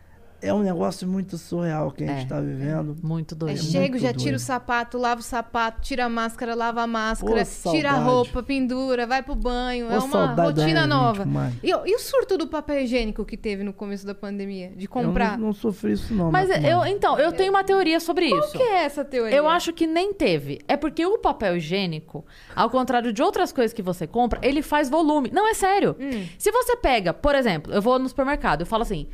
É 0.43 0.53
um 0.53 0.59
negócio 0.59 1.07
muito 1.07 1.39
surreal 1.39 1.93
que 1.93 2.03
a 2.03 2.07
gente 2.09 2.19
É. 2.19 2.23
está 2.25 2.41
vivendo. 2.41 2.97
Muito 3.01 3.35
Aí 3.35 3.39
doido. 3.39 3.59
chego, 3.63 3.91
muito 3.93 3.99
já 3.99 4.09
tira 4.13 4.25
doido. 4.25 4.35
o 4.35 4.39
sapato, 4.41 4.99
lava 4.99 5.21
o 5.21 5.23
sapato, 5.23 5.81
tira 5.81 6.07
a 6.07 6.09
máscara, 6.09 6.55
lava 6.57 6.83
a 6.83 6.87
máscara, 6.87 7.45
Pô, 7.63 7.71
tira 7.71 7.91
a 7.93 7.99
roupa, 7.99 8.43
pendura, 8.43 9.07
vai 9.07 9.23
pro 9.23 9.37
banho. 9.37 9.87
Pô, 9.87 9.93
é 9.95 9.99
uma 10.01 10.27
rotina 10.35 10.85
nova. 10.85 11.23
20, 11.25 11.33
mãe. 11.33 11.53
E, 11.63 11.73
o- 11.73 11.87
e 11.87 11.95
o 11.95 11.99
surto 12.01 12.37
do 12.37 12.49
papel 12.49 12.81
higiênico 12.81 13.25
que 13.25 13.37
teve 13.37 13.63
no 13.63 13.73
começo 13.73 14.05
da 14.05 14.17
pandemia? 14.17 14.73
De 14.77 14.87
Eu 14.87 14.91
comprar? 14.91 15.39
não, 15.39 15.47
não 15.47 15.53
sofri 15.53 15.93
isso, 15.93 16.13
não. 16.13 16.33
Mas 16.33 16.49
Marco 16.49 16.67
eu, 16.67 16.85
então, 16.87 17.17
eu 17.19 17.31
tenho 17.33 17.51
uma 17.51 17.63
teoria 17.63 18.01
sobre 18.01 18.29
Qual 18.29 18.41
isso. 18.41 18.53
que 18.59 18.63
é 18.65 18.85
essa 18.85 19.05
teoria? 19.05 19.37
Eu 19.37 19.49
acho 19.49 19.73
que 19.73 19.87
nem 19.87 20.13
teve. 20.13 20.59
É 20.67 20.77
porque 20.77 21.07
o 21.07 21.19
papel 21.19 21.57
higiênico, 21.57 22.25
ao 22.57 22.69
contrário 22.69 23.13
de 23.13 23.23
outras 23.23 23.53
coisas 23.53 23.73
que 23.73 23.81
você 23.83 24.09
compra, 24.09 24.41
ele 24.43 24.61
faz 24.61 24.91
volume. 24.91 25.31
Não, 25.33 25.49
é 25.49 25.55
sério. 25.55 25.95
Hum. 26.01 26.27
Se 26.37 26.51
você 26.51 26.77
pega, 26.77 27.15
por 27.15 27.37
exemplo, 27.37 27.73
eu 27.73 27.81
vou 27.81 27.97
no 28.01 28.09
supermercado, 28.09 28.63
eu 28.63 28.67
falo 28.67 28.83
assim, 28.83 29.07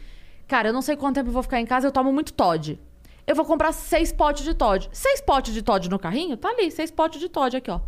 cara, 0.48 0.70
eu 0.70 0.72
não 0.72 0.82
sei 0.82 0.96
quanto 0.96 1.16
tempo 1.16 1.28
eu 1.28 1.32
vou 1.32 1.42
ficar 1.42 1.60
em 1.60 1.66
casa, 1.66 1.86
eu 1.86 1.92
tomo 1.92 2.12
muito 2.12 2.32
Todd. 2.32 2.80
Eu 3.26 3.36
vou 3.36 3.44
comprar 3.44 3.72
seis 3.72 4.10
potes 4.10 4.42
de 4.42 4.54
Todd. 4.54 4.88
Seis 4.90 5.20
potes 5.20 5.52
de 5.52 5.60
Todd 5.60 5.88
no 5.90 5.98
carrinho? 5.98 6.36
Tá 6.36 6.48
ali, 6.48 6.70
seis 6.70 6.90
potes 6.90 7.20
de 7.20 7.28
Todd 7.28 7.56
aqui, 7.56 7.70
ó. 7.70 7.80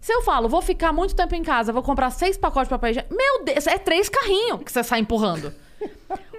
Se 0.00 0.12
eu 0.12 0.22
falo, 0.22 0.48
vou 0.48 0.60
ficar 0.60 0.92
muito 0.92 1.14
tempo 1.14 1.34
em 1.34 1.42
casa, 1.42 1.72
vou 1.72 1.82
comprar 1.82 2.10
seis 2.10 2.36
pacotes 2.36 2.68
de 2.68 2.70
papel 2.70 2.90
higiênico, 2.90 3.14
meu 3.14 3.44
Deus, 3.44 3.66
é 3.66 3.78
três 3.78 4.08
carrinhos 4.08 4.62
que 4.62 4.72
você 4.72 4.82
sai 4.82 5.00
empurrando. 5.00 5.54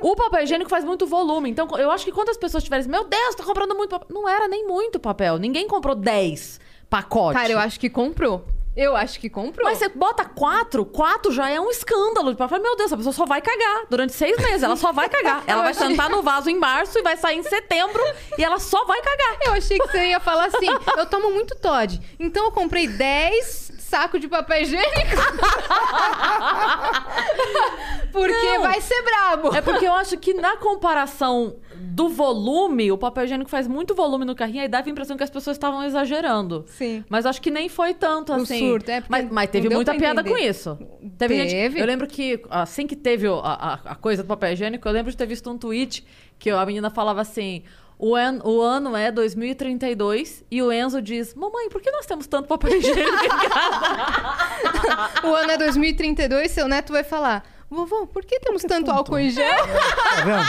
O 0.01 0.15
papel 0.15 0.43
higiênico 0.43 0.69
faz 0.69 0.83
muito 0.83 1.05
volume. 1.05 1.49
Então, 1.49 1.67
eu 1.77 1.91
acho 1.91 2.05
que 2.05 2.11
quando 2.11 2.29
as 2.29 2.37
pessoas 2.37 2.63
tiverem, 2.63 2.87
meu 2.87 3.05
Deus, 3.07 3.35
tá 3.35 3.43
comprando 3.43 3.75
muito 3.75 3.89
papel. 3.89 4.07
Não 4.09 4.27
era 4.27 4.47
nem 4.47 4.65
muito 4.67 4.99
papel. 4.99 5.37
Ninguém 5.37 5.67
comprou 5.67 5.95
10 5.95 6.59
pacotes. 6.89 7.39
Cara, 7.41 7.53
eu 7.53 7.59
acho 7.59 7.79
que 7.79 7.89
comprou. 7.89 8.45
Eu 8.81 8.95
acho 8.95 9.19
que 9.19 9.29
comprou. 9.29 9.67
Mas 9.67 9.77
você 9.77 9.89
bota 9.89 10.23
quatro, 10.23 10.85
quatro 10.85 11.31
já 11.33 11.49
é 11.49 11.59
um 11.59 11.69
escândalo. 11.69 12.33
Tipo, 12.33 12.59
meu 12.61 12.75
Deus, 12.77 12.93
a 12.93 12.97
pessoa 12.97 13.11
só 13.13 13.25
vai 13.25 13.41
cagar. 13.41 13.83
Durante 13.89 14.13
seis 14.13 14.37
meses, 14.37 14.63
ela 14.63 14.75
só 14.77 14.93
vai 14.93 15.09
cagar. 15.09 15.43
Ela 15.47 15.59
Eu 15.59 15.63
vai 15.63 15.71
achei- 15.71 15.87
sentar 15.87 16.09
no 16.09 16.21
vaso 16.21 16.49
em 16.49 16.57
março 16.57 16.97
e 16.97 17.01
vai 17.01 17.17
sair 17.17 17.37
em 17.37 17.43
setembro 17.43 18.01
e 18.37 18.43
ela 18.43 18.57
só 18.59 18.85
vai 18.85 19.01
cagar. 19.01 19.37
Eu 19.45 19.53
achei 19.53 19.77
que 19.77 19.87
você 19.91 20.05
ia 20.07 20.19
falar 20.19 20.45
assim: 20.45 20.67
eu 20.97 21.05
tomo 21.05 21.31
muito 21.31 21.55
Todd. 21.55 21.99
Então 22.19 22.45
eu 22.45 22.51
comprei 22.51 22.87
10 22.87 23.71
sacos 23.89 24.21
de 24.21 24.27
papel 24.27 24.61
higiênico. 24.61 24.89
Porque 28.11 28.33
Não. 28.33 28.61
vai 28.63 28.81
ser 28.81 29.01
brabo. 29.03 29.55
É 29.55 29.61
porque 29.61 29.85
eu 29.85 29.93
acho 29.93 30.17
que 30.17 30.33
na 30.33 30.57
comparação 30.57 31.57
do 31.75 32.09
volume, 32.09 32.91
o 32.91 32.97
papel 32.97 33.25
higiênico 33.25 33.49
faz 33.49 33.67
muito 33.67 33.93
volume 33.93 34.25
no 34.25 34.35
carrinho, 34.35 34.61
aí 34.61 34.67
dava 34.67 34.87
a 34.87 34.91
impressão 34.91 35.15
que 35.15 35.23
as 35.23 35.29
pessoas 35.29 35.55
estavam 35.57 35.83
exagerando. 35.83 36.65
Sim. 36.67 37.03
Mas 37.07 37.25
acho 37.25 37.41
que 37.41 37.51
nem 37.51 37.69
foi 37.69 37.93
tanto 37.93 38.31
O 38.31 38.35
assim. 38.35 38.59
surto, 38.59 38.89
é, 38.89 39.01
porque 39.01 39.11
mas, 39.11 39.31
mas 39.31 39.45
não 39.47 39.51
teve 39.51 39.69
deu 39.69 39.77
muita 39.77 39.91
pra 39.91 39.99
piada 39.99 40.21
entender. 40.21 40.35
com 40.37 40.43
isso. 40.49 40.77
Teve, 41.17 41.35
gente- 41.35 41.51
Teve. 41.51 41.79
eu 41.79 41.85
lembro 41.85 42.07
que 42.07 42.41
assim 42.49 42.87
que 42.87 42.95
teve 42.95 43.27
o- 43.27 43.39
a, 43.39 43.53
a- 43.53 43.79
a 43.91 43.95
coisa 43.95 44.23
do 44.23 44.27
papel 44.27 44.53
higiênico, 44.53 44.87
eu 44.87 44.91
lembro 44.91 45.11
de 45.11 45.17
ter 45.17 45.27
visto 45.27 45.49
um 45.49 45.57
tweet 45.57 46.05
que 46.39 46.49
a 46.49 46.65
menina 46.65 46.89
falava 46.89 47.21
assim. 47.21 47.63
O, 48.01 48.15
an- 48.15 48.39
o 48.45 48.61
ano 48.61 48.95
é 48.95 49.11
2032 49.11 50.45
e 50.49 50.61
o 50.63 50.71
Enzo 50.71 51.01
diz: 51.01 51.33
Mamãe, 51.35 51.67
por 51.69 51.81
que 51.81 51.91
nós 51.91 52.05
temos 52.05 52.27
tanto 52.27 52.47
papel 52.47 52.77
higiênico 52.77 53.25
em 53.25 53.49
casa? 53.49 55.09
O 55.27 55.35
ano 55.35 55.51
é 55.51 55.57
2032, 55.57 56.49
seu 56.49 56.65
neto 56.67 56.93
vai 56.93 57.03
falar: 57.03 57.43
Vovô, 57.69 58.07
por 58.07 58.23
que 58.23 58.39
temos 58.39 58.61
tanto 58.63 58.89
álcool 58.89 59.19
em 59.19 59.29
gel? 59.29 59.65
Tá 59.65 60.23
vendo? 60.23 60.45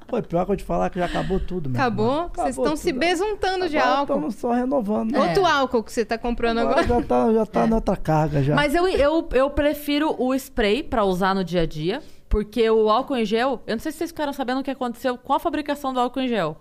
Pô, 0.10 0.20
pior 0.20 0.44
que 0.44 0.50
eu 0.52 0.56
te 0.56 0.64
falar 0.64 0.90
que 0.90 0.98
já 0.98 1.04
acabou 1.06 1.38
tudo, 1.38 1.70
meu. 1.70 1.80
Acabou? 1.80 2.28
Vocês 2.34 2.58
estão 2.58 2.74
se 2.74 2.90
besuntando 2.92 3.68
de 3.68 3.78
Agora 3.78 3.98
álcool. 4.00 4.14
Estamos 4.14 4.34
só 4.34 4.50
renovando. 4.50 5.14
É. 5.14 5.20
Outro 5.20 5.46
álcool 5.46 5.84
que 5.84 5.92
você 5.92 6.04
tá 6.04 6.18
comprando 6.18 6.58
Agora 6.58 6.80
agora. 6.80 7.00
já 7.00 7.06
tá, 7.06 7.32
já 7.32 7.46
tá 7.46 7.66
na 7.68 7.76
outra 7.76 7.96
carga 7.96 8.42
já. 8.42 8.56
Mas 8.56 8.74
eu, 8.74 8.88
eu, 8.88 9.28
eu 9.32 9.48
prefiro 9.50 10.16
o 10.18 10.34
spray 10.34 10.82
pra 10.82 11.04
usar 11.04 11.32
no 11.32 11.44
dia 11.44 11.62
a 11.62 11.66
dia, 11.66 12.02
porque 12.30 12.70
o 12.70 12.88
álcool 12.88 13.16
em 13.16 13.24
gel, 13.26 13.60
eu 13.66 13.74
não 13.76 13.80
sei 13.80 13.92
se 13.92 13.98
vocês 13.98 14.10
ficaram 14.10 14.32
sabendo 14.32 14.60
o 14.60 14.64
que 14.64 14.70
aconteceu 14.70 15.18
com 15.18 15.34
a 15.34 15.38
fabricação 15.38 15.92
do 15.92 16.00
álcool 16.00 16.20
em 16.20 16.28
gel. 16.28 16.58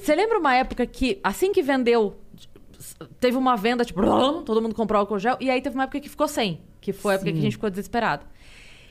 Que- 0.00 0.06
Você 0.06 0.14
lembra 0.14 0.38
uma 0.38 0.54
época 0.54 0.84
que, 0.84 1.18
assim 1.24 1.50
que 1.52 1.62
vendeu, 1.62 2.16
teve 3.18 3.36
uma 3.36 3.56
venda, 3.56 3.84
tipo, 3.84 4.00
todo 4.44 4.60
mundo 4.60 4.74
comprou 4.74 5.00
álcool 5.00 5.18
gel, 5.18 5.36
e 5.40 5.48
aí 5.50 5.60
teve 5.62 5.74
uma 5.74 5.84
época 5.84 6.00
que 6.00 6.08
ficou 6.08 6.28
sem, 6.28 6.60
que 6.80 6.92
foi 6.92 7.12
a 7.12 7.14
época 7.16 7.32
que 7.32 7.38
a 7.38 7.42
gente 7.42 7.52
ficou 7.52 7.70
desesperado. 7.70 8.24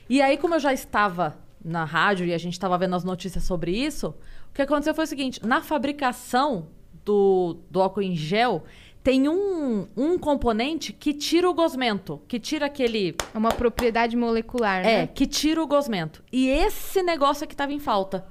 E 0.08 0.20
aí, 0.20 0.36
como 0.36 0.54
eu 0.54 0.58
já 0.60 0.72
estava 0.72 1.36
na 1.64 1.84
rádio 1.84 2.24
e 2.26 2.32
a 2.32 2.38
gente 2.38 2.54
estava 2.54 2.76
vendo 2.78 2.96
as 2.96 3.04
notícias 3.04 3.44
sobre 3.44 3.70
isso, 3.72 4.14
o 4.50 4.54
que 4.54 4.62
aconteceu 4.62 4.94
foi 4.94 5.04
o 5.04 5.06
seguinte: 5.06 5.40
na 5.46 5.60
fabricação 5.60 6.66
do, 7.04 7.58
do 7.70 7.80
álcool 7.80 8.02
em 8.02 8.16
gel, 8.16 8.64
tem 9.02 9.28
um, 9.28 9.86
um 9.96 10.18
componente 10.18 10.92
que 10.92 11.14
tira 11.14 11.48
o 11.48 11.54
gosmento, 11.54 12.20
que 12.28 12.38
tira 12.38 12.66
aquele. 12.66 13.16
É 13.34 13.38
uma 13.38 13.50
propriedade 13.50 14.14
molecular, 14.16 14.80
É, 14.80 15.02
né? 15.02 15.06
que 15.06 15.26
tira 15.26 15.62
o 15.62 15.66
gosmento. 15.66 16.22
E 16.30 16.48
esse 16.48 17.02
negócio 17.02 17.44
aqui 17.44 17.54
estava 17.54 17.72
em 17.72 17.78
falta. 17.78 18.26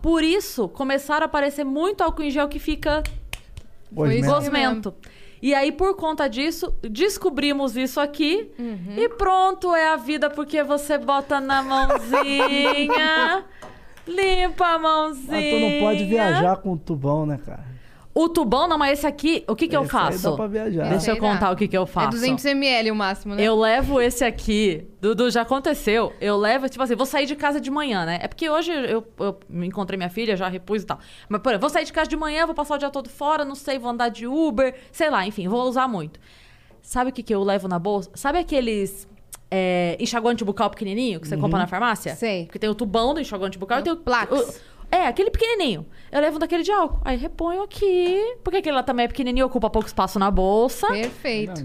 Por 0.00 0.22
isso, 0.22 0.68
começaram 0.68 1.24
a 1.24 1.26
aparecer 1.26 1.64
muito 1.64 2.02
álcool 2.02 2.22
em 2.22 2.30
gel 2.30 2.48
que 2.48 2.58
fica 2.58 3.02
Gosmento. 3.90 4.26
gosmento. 4.26 4.94
E 5.40 5.52
aí, 5.54 5.72
por 5.72 5.96
conta 5.96 6.28
disso, 6.28 6.72
descobrimos 6.82 7.76
isso 7.76 8.00
aqui. 8.00 8.52
Uhum. 8.58 8.94
E 8.96 9.08
pronto, 9.08 9.74
é 9.74 9.88
a 9.88 9.96
vida, 9.96 10.30
porque 10.30 10.62
você 10.62 10.96
bota 10.98 11.40
na 11.40 11.62
mãozinha, 11.64 13.44
limpa 14.06 14.66
a 14.66 14.78
mãozinha. 14.78 15.26
Mas 15.32 15.50
tu 15.50 15.58
não 15.58 15.80
pode 15.80 16.04
viajar 16.04 16.56
com 16.58 16.72
o 16.74 16.78
tubão, 16.78 17.26
né, 17.26 17.38
cara? 17.44 17.71
O 18.14 18.28
tubão, 18.28 18.68
não, 18.68 18.76
mas 18.76 18.98
esse 18.98 19.06
aqui, 19.06 19.42
o 19.48 19.56
que 19.56 19.66
que 19.66 19.74
eu 19.74 19.84
Esse 19.84 19.96
aí 19.96 20.02
faço? 20.02 20.30
dá 20.30 20.36
pra 20.36 20.46
viajar. 20.46 20.88
Deixa 20.90 21.10
eu 21.12 21.16
contar 21.16 21.50
o 21.50 21.56
que 21.56 21.66
que 21.66 21.76
eu 21.76 21.86
faço. 21.86 22.08
É 22.08 22.10
200 22.10 22.44
ml 22.44 22.90
o 22.90 22.94
máximo, 22.94 23.34
né? 23.34 23.42
Eu 23.42 23.58
levo 23.58 24.00
esse 24.02 24.22
aqui. 24.22 24.86
Dudu, 25.00 25.30
já 25.30 25.40
aconteceu. 25.42 26.12
Eu 26.20 26.36
levo, 26.36 26.68
tipo 26.68 26.82
assim, 26.82 26.94
vou 26.94 27.06
sair 27.06 27.24
de 27.24 27.34
casa 27.34 27.58
de 27.58 27.70
manhã, 27.70 28.04
né? 28.04 28.18
É 28.20 28.28
porque 28.28 28.50
hoje 28.50 28.70
eu, 28.70 29.06
eu 29.18 29.40
me 29.48 29.66
encontrei 29.66 29.96
minha 29.96 30.10
filha, 30.10 30.36
já 30.36 30.46
repus 30.46 30.82
e 30.82 30.86
tal. 30.86 30.98
Mas, 31.26 31.40
por 31.40 31.48
exemplo, 31.50 31.62
vou 31.62 31.70
sair 31.70 31.86
de 31.86 31.92
casa 31.92 32.10
de 32.10 32.16
manhã, 32.16 32.44
vou 32.44 32.54
passar 32.54 32.74
o 32.74 32.78
dia 32.78 32.90
todo 32.90 33.08
fora, 33.08 33.46
não 33.46 33.54
sei, 33.54 33.78
vou 33.78 33.90
andar 33.90 34.10
de 34.10 34.26
Uber, 34.26 34.74
sei 34.92 35.08
lá, 35.08 35.26
enfim, 35.26 35.48
vou 35.48 35.62
usar 35.62 35.88
muito. 35.88 36.20
Sabe 36.82 37.10
o 37.10 37.12
que, 37.14 37.22
que 37.22 37.34
eu 37.34 37.42
levo 37.42 37.66
na 37.66 37.78
bolsa? 37.78 38.10
Sabe 38.14 38.38
aqueles 38.38 39.08
é, 39.50 39.96
enxaguante 40.00 40.44
bucal 40.44 40.68
pequenininho 40.68 41.20
que 41.20 41.28
você 41.28 41.36
compra 41.36 41.58
na 41.58 41.66
farmácia? 41.66 42.14
Sei. 42.16 42.44
Porque 42.46 42.58
tem 42.58 42.68
o 42.68 42.74
tubão 42.74 43.14
do 43.14 43.20
enxaguante 43.20 43.58
bucal 43.58 43.78
e 43.80 43.82
tem 43.82 43.92
o... 43.92 43.96
Plax. 43.96 44.32
o- 44.32 44.54
é, 44.92 45.06
aquele 45.06 45.30
pequenininho. 45.30 45.86
Eu 46.12 46.20
levo 46.20 46.36
um 46.36 46.38
daquele 46.38 46.62
de 46.62 46.70
álcool. 46.70 47.00
Aí 47.04 47.16
reponho 47.16 47.62
aqui. 47.62 48.36
Porque 48.44 48.58
aquele 48.58 48.76
lá 48.76 48.82
também 48.82 49.06
é 49.06 49.08
pequenininho, 49.08 49.46
ocupa 49.46 49.70
pouco 49.70 49.88
espaço 49.88 50.18
na 50.18 50.30
bolsa. 50.30 50.86
Perfeito. 50.88 51.64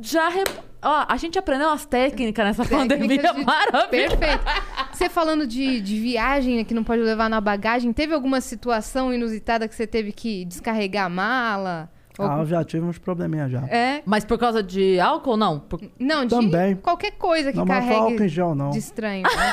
Já 0.00 0.28
rep... 0.28 0.48
Ó, 0.80 1.06
a 1.08 1.16
gente 1.16 1.36
aprendeu 1.36 1.66
umas 1.68 1.84
técnicas 1.84 2.44
nessa 2.44 2.64
Técnicas 2.64 2.98
pandemia 2.98 3.32
de- 3.34 3.38
maravilhosa. 3.44 3.88
Perfeito. 3.88 4.44
Você 4.92 5.08
falando 5.08 5.44
de, 5.44 5.80
de 5.80 5.98
viagem 5.98 6.58
né, 6.58 6.64
que 6.64 6.72
não 6.72 6.84
pode 6.84 7.02
levar 7.02 7.28
na 7.28 7.40
bagagem, 7.40 7.92
teve 7.92 8.14
alguma 8.14 8.40
situação 8.40 9.12
inusitada 9.12 9.66
que 9.66 9.74
você 9.74 9.88
teve 9.88 10.12
que 10.12 10.44
descarregar 10.44 11.06
a 11.06 11.08
mala? 11.08 11.90
Ou- 12.16 12.26
Ah, 12.30 12.38
eu 12.38 12.46
já 12.46 12.62
tive 12.64 12.84
uns 12.86 12.96
probleminhas 12.98 13.50
já. 13.50 13.64
É? 13.66 14.02
Mas 14.06 14.24
por 14.24 14.38
causa 14.38 14.62
de 14.62 15.00
álcool, 15.00 15.36
não? 15.36 15.58
Por- 15.58 15.80
Não, 15.98 16.24
de 16.24 16.30
Também. 16.34 16.76
qualquer 16.76 17.12
coisa 17.12 17.50
que 17.50 17.58
Não, 17.58 17.66
mas 17.66 17.80
não 17.80 17.86
foi 17.88 17.96
álcool 17.96 18.10
em 18.12 18.16
carregue 18.16 18.28
gel, 18.32 18.54
não. 18.54 18.70
de 18.70 18.78
estranho. 18.78 19.22
né? 19.24 19.30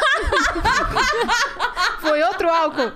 Foi 2.01 2.21
outro 2.23 2.49
álcool. 2.49 2.91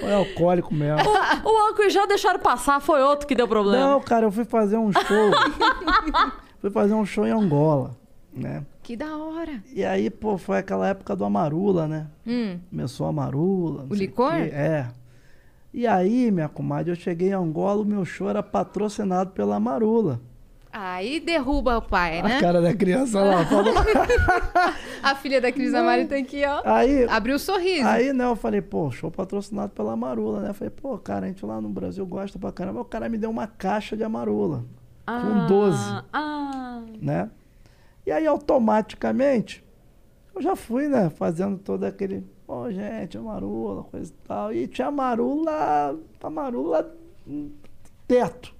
Foi 0.00 0.12
alcoólico 0.12 0.74
mesmo. 0.74 1.08
O 1.44 1.58
álcool 1.66 1.90
já 1.90 2.06
deixaram 2.06 2.40
passar, 2.40 2.80
foi 2.80 3.02
outro 3.02 3.26
que 3.26 3.34
deu 3.34 3.48
problema. 3.48 3.86
Não, 3.86 4.00
cara, 4.00 4.26
eu 4.26 4.32
fui 4.32 4.44
fazer 4.44 4.76
um 4.76 4.92
show. 4.92 5.30
fui 6.60 6.70
fazer 6.70 6.94
um 6.94 7.04
show 7.04 7.26
em 7.26 7.30
Angola, 7.30 7.96
né? 8.32 8.64
Que 8.82 8.96
da 8.96 9.16
hora. 9.16 9.62
E 9.72 9.84
aí, 9.84 10.10
pô, 10.10 10.36
foi 10.36 10.58
aquela 10.58 10.88
época 10.88 11.14
do 11.14 11.24
Amarula, 11.24 11.86
né? 11.86 12.06
Hum. 12.26 12.58
Começou 12.70 13.06
a 13.06 13.10
Amarula. 13.10 13.86
O 13.88 13.94
licor? 13.94 14.32
quê. 14.32 14.50
É. 14.52 14.88
E 15.72 15.86
aí, 15.86 16.30
minha 16.30 16.48
comadre, 16.48 16.92
eu 16.92 16.96
cheguei 16.96 17.30
em 17.30 17.32
Angola, 17.32 17.80
o 17.80 17.84
meu 17.84 18.04
show 18.04 18.28
era 18.28 18.42
patrocinado 18.42 19.30
pela 19.30 19.56
Amarula. 19.56 20.20
Aí 20.72 21.20
derruba 21.20 21.76
o 21.76 21.82
pai, 21.82 22.20
A 22.20 22.22
né? 22.22 22.40
cara 22.40 22.62
da 22.62 22.74
criança 22.74 23.20
lá. 23.20 23.44
falou. 23.46 23.74
A 25.02 25.14
filha 25.14 25.38
da 25.40 25.52
Cris 25.52 25.74
Amari 25.74 26.06
tá 26.06 26.16
aqui, 26.16 26.42
ó. 26.46 26.62
aí, 26.64 27.04
Abriu 27.04 27.36
o 27.36 27.38
sorriso. 27.38 27.86
aí, 27.86 28.12
né, 28.12 28.24
eu 28.24 28.34
falei, 28.34 28.62
pô, 28.62 28.90
show 28.90 29.10
patrocinado 29.10 29.72
pela 29.72 29.92
Amarula, 29.92 30.40
né? 30.40 30.48
Eu 30.50 30.54
falei, 30.54 30.70
pô, 30.70 30.96
cara, 30.96 31.26
a 31.26 31.28
gente 31.28 31.44
lá 31.44 31.60
no 31.60 31.68
Brasil 31.68 32.06
gosta 32.06 32.38
pra 32.38 32.50
caramba. 32.52 32.80
O 32.80 32.84
cara 32.86 33.08
me 33.08 33.18
deu 33.18 33.28
uma 33.28 33.46
caixa 33.46 33.94
de 33.96 34.02
Amarula, 34.02 34.64
com 35.06 35.46
12. 35.46 35.76
Ah, 36.12 36.80
né? 37.00 37.28
E 38.06 38.10
aí, 38.10 38.26
automaticamente, 38.26 39.62
eu 40.34 40.40
já 40.40 40.56
fui, 40.56 40.88
né, 40.88 41.10
fazendo 41.10 41.58
todo 41.58 41.84
aquele, 41.84 42.24
pô, 42.46 42.70
gente, 42.70 43.18
amarula, 43.18 43.82
coisa 43.84 44.10
e 44.10 44.26
tal. 44.26 44.52
E 44.54 44.66
tinha 44.66 44.88
amarula, 44.88 45.98
amarula, 46.22 46.94
hum, 47.28 47.50
teto. 48.08 48.51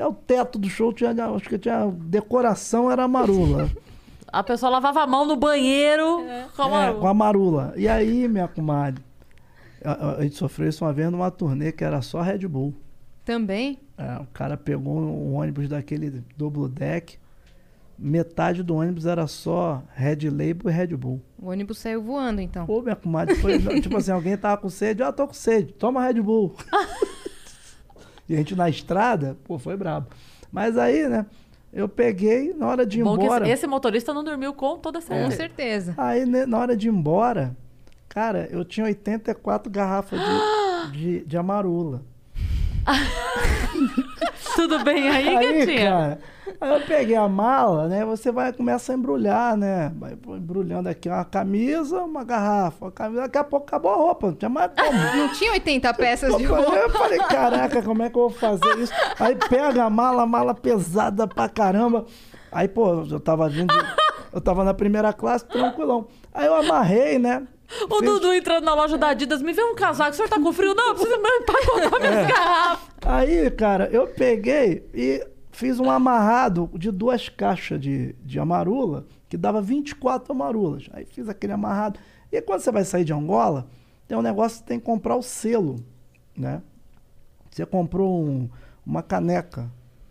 É 0.00 0.06
o 0.06 0.12
teto 0.14 0.58
do 0.58 0.68
show, 0.68 0.92
tinha, 0.92 1.10
acho 1.10 1.48
que 1.48 1.58
tinha 1.58 1.86
decoração, 1.86 2.90
era 2.90 3.04
amarula. 3.04 3.70
a 4.32 4.42
pessoa 4.42 4.70
lavava 4.70 5.02
a 5.02 5.06
mão 5.06 5.26
no 5.26 5.36
banheiro 5.36 6.24
com 6.56 6.62
a 6.62 6.66
É, 6.66 6.70
marula. 6.70 7.00
com 7.00 7.06
amarula. 7.08 7.74
E 7.76 7.86
aí, 7.86 8.26
minha 8.28 8.48
comadre, 8.48 9.02
a, 9.84 9.92
a- 9.92 10.16
a 10.16 10.22
gente 10.22 10.36
sofreu 10.36 10.68
isso 10.68 10.84
uma 10.84 10.92
vez 10.92 11.10
numa 11.10 11.30
turnê 11.30 11.70
que 11.72 11.84
era 11.84 12.00
só 12.00 12.22
Red 12.22 12.46
Bull. 12.48 12.74
Também. 13.24 13.78
É, 13.98 14.20
o 14.22 14.26
cara 14.32 14.56
pegou 14.56 14.98
um 14.98 15.34
ônibus 15.34 15.68
daquele 15.68 16.24
duplo 16.36 16.66
deck. 16.68 17.18
Metade 17.98 18.62
do 18.62 18.76
ônibus 18.76 19.04
era 19.04 19.26
só 19.26 19.82
Red 19.94 20.30
Label 20.30 20.70
e 20.70 20.72
Red 20.72 20.96
Bull. 20.96 21.20
O 21.38 21.50
ônibus 21.50 21.76
saiu 21.78 22.02
voando, 22.02 22.40
então. 22.40 22.64
Pô, 22.64 22.80
minha 22.80 22.96
comadre, 22.96 23.34
foi, 23.34 23.58
tipo 23.82 23.94
assim, 23.98 24.10
alguém 24.12 24.38
tava 24.38 24.56
com 24.56 24.70
sede, 24.70 25.02
ah, 25.02 25.12
tô 25.12 25.26
com 25.26 25.34
sede, 25.34 25.74
toma 25.74 26.02
Red 26.06 26.22
Bull. 26.22 26.54
e 28.30 28.34
a 28.34 28.36
gente 28.36 28.54
na 28.54 28.68
estrada, 28.68 29.36
pô, 29.42 29.58
foi 29.58 29.76
brabo. 29.76 30.06
Mas 30.52 30.78
aí, 30.78 31.08
né, 31.08 31.26
eu 31.72 31.88
peguei, 31.88 32.54
na 32.54 32.68
hora 32.68 32.86
de 32.86 33.00
ir 33.00 33.02
Bom 33.02 33.18
que 33.18 33.24
embora, 33.24 33.44
esse, 33.44 33.52
esse 33.54 33.66
motorista 33.66 34.14
não 34.14 34.22
dormiu 34.22 34.54
com 34.54 34.78
toda 34.78 35.00
Com 35.00 35.06
certeza. 35.06 35.36
certeza. 35.36 35.94
aí 35.98 36.24
né, 36.24 36.46
na 36.46 36.56
hora 36.56 36.76
de 36.76 36.86
ir 36.86 36.92
embora, 36.92 37.56
cara, 38.08 38.48
eu 38.52 38.64
tinha 38.64 38.86
84 38.86 39.68
garrafas 39.68 40.20
de, 40.20 40.92
de, 40.96 41.24
de 41.24 41.36
amarula. 41.36 42.02
Tudo 44.54 44.82
bem 44.84 45.08
aí, 45.08 45.28
Aí, 45.36 45.58
gatinha? 45.58 45.90
cara, 45.90 46.18
aí 46.60 46.80
eu 46.80 46.86
peguei 46.86 47.16
a 47.16 47.28
mala, 47.28 47.88
né? 47.88 48.04
Você 48.04 48.32
vai 48.32 48.52
começa 48.52 48.92
a 48.92 48.94
embrulhar, 48.94 49.56
né? 49.56 49.92
Vai 49.96 50.12
embrulhando 50.12 50.88
aqui 50.88 51.08
uma 51.08 51.24
camisa, 51.24 52.00
uma 52.00 52.24
garrafa, 52.24 52.86
uma 52.86 52.90
camisa, 52.90 53.22
daqui 53.22 53.38
a 53.38 53.44
pouco 53.44 53.66
acabou 53.66 53.92
a 53.92 53.96
roupa, 53.96 54.26
não 54.28 54.34
tinha 54.34 54.48
mais 54.48 54.70
como. 54.78 54.98
Não 55.16 55.32
tinha 55.32 55.52
80 55.52 55.94
peças 55.94 56.36
de 56.36 56.44
roupa. 56.44 56.72
eu 56.74 56.90
falei, 56.90 57.18
caraca, 57.18 57.82
como 57.82 58.02
é 58.02 58.10
que 58.10 58.16
eu 58.16 58.28
vou 58.28 58.30
fazer 58.30 58.78
isso? 58.78 58.92
Aí 59.18 59.36
pega 59.48 59.84
a 59.84 59.90
mala, 59.90 60.26
mala 60.26 60.54
pesada 60.54 61.26
pra 61.26 61.48
caramba. 61.48 62.04
Aí, 62.52 62.66
pô, 62.66 63.04
eu 63.04 63.20
tava 63.20 63.48
vindo, 63.48 63.72
eu 64.32 64.40
tava 64.40 64.64
na 64.64 64.74
primeira 64.74 65.12
classe, 65.12 65.44
tranquilão. 65.46 66.08
Aí 66.34 66.46
eu 66.46 66.54
amarrei, 66.54 67.18
né? 67.18 67.46
O 67.88 68.00
Dudu 68.00 68.32
entrando 68.32 68.64
na 68.64 68.74
loja 68.74 68.98
da 68.98 69.08
Adidas, 69.10 69.40
me 69.42 69.52
vê 69.52 69.62
um 69.62 69.74
casaco, 69.74 70.10
o 70.10 70.14
senhor 70.14 70.28
tá 70.28 70.40
com 70.40 70.52
frio? 70.52 70.74
Não, 70.74 70.94
precisa 70.94 71.16
mesmo 71.18 71.44
pra 71.46 71.54
contar 71.90 71.98
minhas 72.00 72.26
garrafas. 72.28 72.88
Aí, 73.06 73.50
cara, 73.50 73.88
eu 73.92 74.06
peguei 74.08 74.88
e 74.92 75.26
fiz 75.52 75.78
um 75.80 75.90
amarrado 75.90 76.68
de 76.74 76.90
duas 76.90 77.28
caixas 77.28 77.80
de, 77.80 78.14
de 78.24 78.38
amarula, 78.38 79.06
que 79.28 79.36
dava 79.36 79.60
24 79.62 80.32
amarulas. 80.32 80.88
Aí 80.92 81.04
fiz 81.04 81.28
aquele 81.28 81.52
amarrado. 81.52 81.98
E 82.32 82.40
quando 82.42 82.60
você 82.60 82.72
vai 82.72 82.84
sair 82.84 83.04
de 83.04 83.12
Angola, 83.12 83.68
tem 84.08 84.16
um 84.18 84.22
negócio 84.22 84.58
que 84.58 84.64
você 84.64 84.68
tem 84.68 84.78
que 84.80 84.84
comprar 84.86 85.14
o 85.16 85.22
selo, 85.22 85.76
né? 86.36 86.62
Você 87.50 87.64
comprou 87.66 88.22
um- 88.24 88.48
uma 88.84 89.02
caneca 89.02 89.70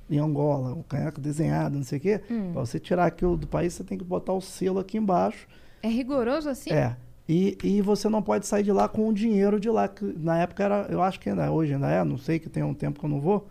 em 0.09 0.17
Angola, 0.19 0.73
uma 0.73 0.83
caneca 0.83 1.19
desenhada, 1.21 1.75
não 1.75 1.83
sei 1.83 1.97
o 1.97 2.01
quê. 2.01 2.21
Pra 2.53 2.61
você 2.65 2.79
tirar 2.79 3.05
aquilo 3.05 3.35
do 3.37 3.47
país, 3.47 3.73
você 3.73 3.83
tem 3.83 3.97
que 3.97 4.03
botar 4.03 4.33
o 4.33 4.41
selo 4.41 4.79
aqui 4.79 4.97
embaixo. 4.97 5.47
É 5.83 5.87
rigoroso 5.87 6.49
assim? 6.49 6.71
É. 6.71 6.95
E, 7.31 7.55
e 7.63 7.79
você 7.79 8.09
não 8.09 8.23
pode 8.23 8.47
sair 8.47 8.63
de 8.63 8.71
lá 8.71 8.89
com 8.89 9.07
o 9.07 9.13
dinheiro 9.13 9.59
de 9.59 9.69
lá. 9.69 9.87
Que 9.87 10.03
na 10.03 10.39
época 10.39 10.63
era, 10.63 10.87
eu 10.89 10.99
acho 10.99 11.19
que 11.19 11.29
ainda 11.29 11.51
hoje 11.51 11.75
ainda 11.75 11.87
é, 11.87 12.03
não 12.03 12.17
sei 12.17 12.39
que 12.39 12.49
tem 12.49 12.63
um 12.63 12.73
tempo 12.73 12.99
que 12.99 13.05
eu 13.05 13.09
não 13.09 13.21
vou, 13.21 13.47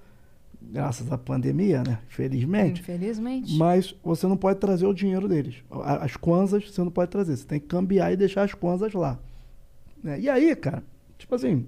graças 0.61 1.13
à 1.13 1.17
pandemia, 1.17 1.85
né? 1.87 2.01
Felizmente. 2.09 2.81
Infelizmente. 2.81 3.57
Mas 3.57 3.95
você 4.03 4.27
não 4.27 4.37
pode 4.37 4.59
trazer 4.59 4.85
o 4.85 4.93
dinheiro 4.93 5.29
deles. 5.29 5.63
As 5.71 6.17
kwanzas 6.17 6.69
você 6.69 6.83
não 6.83 6.91
pode 6.91 7.13
trazer. 7.13 7.37
Você 7.37 7.47
tem 7.47 7.61
que 7.61 7.69
cambiar 7.69 8.13
e 8.13 8.17
deixar 8.17 8.43
as 8.43 8.53
kwanzas 8.53 8.93
lá. 8.95 9.17
né? 10.03 10.19
E 10.19 10.29
aí, 10.29 10.57
cara, 10.57 10.83
tipo 11.17 11.37
assim, 11.37 11.65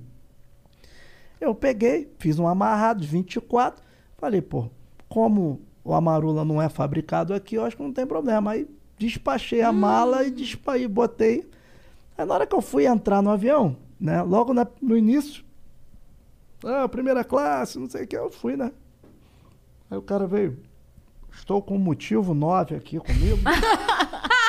eu 1.41 1.55
peguei, 1.55 2.13
fiz 2.19 2.41
um 2.41 2.49
amarrado 2.49 3.03
de 3.03 3.07
24, 3.07 3.85
falei, 4.19 4.43
pô, 4.43 4.69
como 5.09 5.61
o 5.85 5.95
amarula 5.95 6.45
não 6.45 6.61
é 6.61 6.69
fabricado 6.69 7.33
aqui, 7.33 7.55
eu 7.55 7.65
acho 7.65 7.77
que 7.77 7.83
não 7.85 7.93
tem 7.93 8.05
problema. 8.05 8.51
Aí 8.51 8.67
despachei 8.99 9.63
a 9.63 9.71
mala 9.71 10.25
e, 10.25 10.31
despa 10.33 10.77
e 10.77 10.89
botei. 10.89 11.49
Aí 12.21 12.27
na 12.27 12.35
hora 12.35 12.47
que 12.47 12.55
eu 12.55 12.61
fui 12.61 12.85
entrar 12.87 13.23
no 13.23 13.31
avião, 13.31 13.75
né? 13.99 14.21
Logo 14.23 14.53
na- 14.53 14.67
no 14.83 14.95
início, 14.95 15.43
ah, 16.63 16.87
primeira 16.87 17.25
classe, 17.25 17.79
não 17.79 17.89
sei 17.89 18.05
o 18.05 18.07
que, 18.07 18.15
eu 18.15 18.31
fui, 18.31 18.57
né? 18.59 18.73
Aí 19.91 19.97
o 19.97 20.03
cara 20.03 20.27
veio, 20.27 20.59
estou 21.33 21.63
com 21.63 21.79
motivo 21.79 22.35
9 22.35 22.75
aqui 22.75 22.99
comigo. 23.01 23.39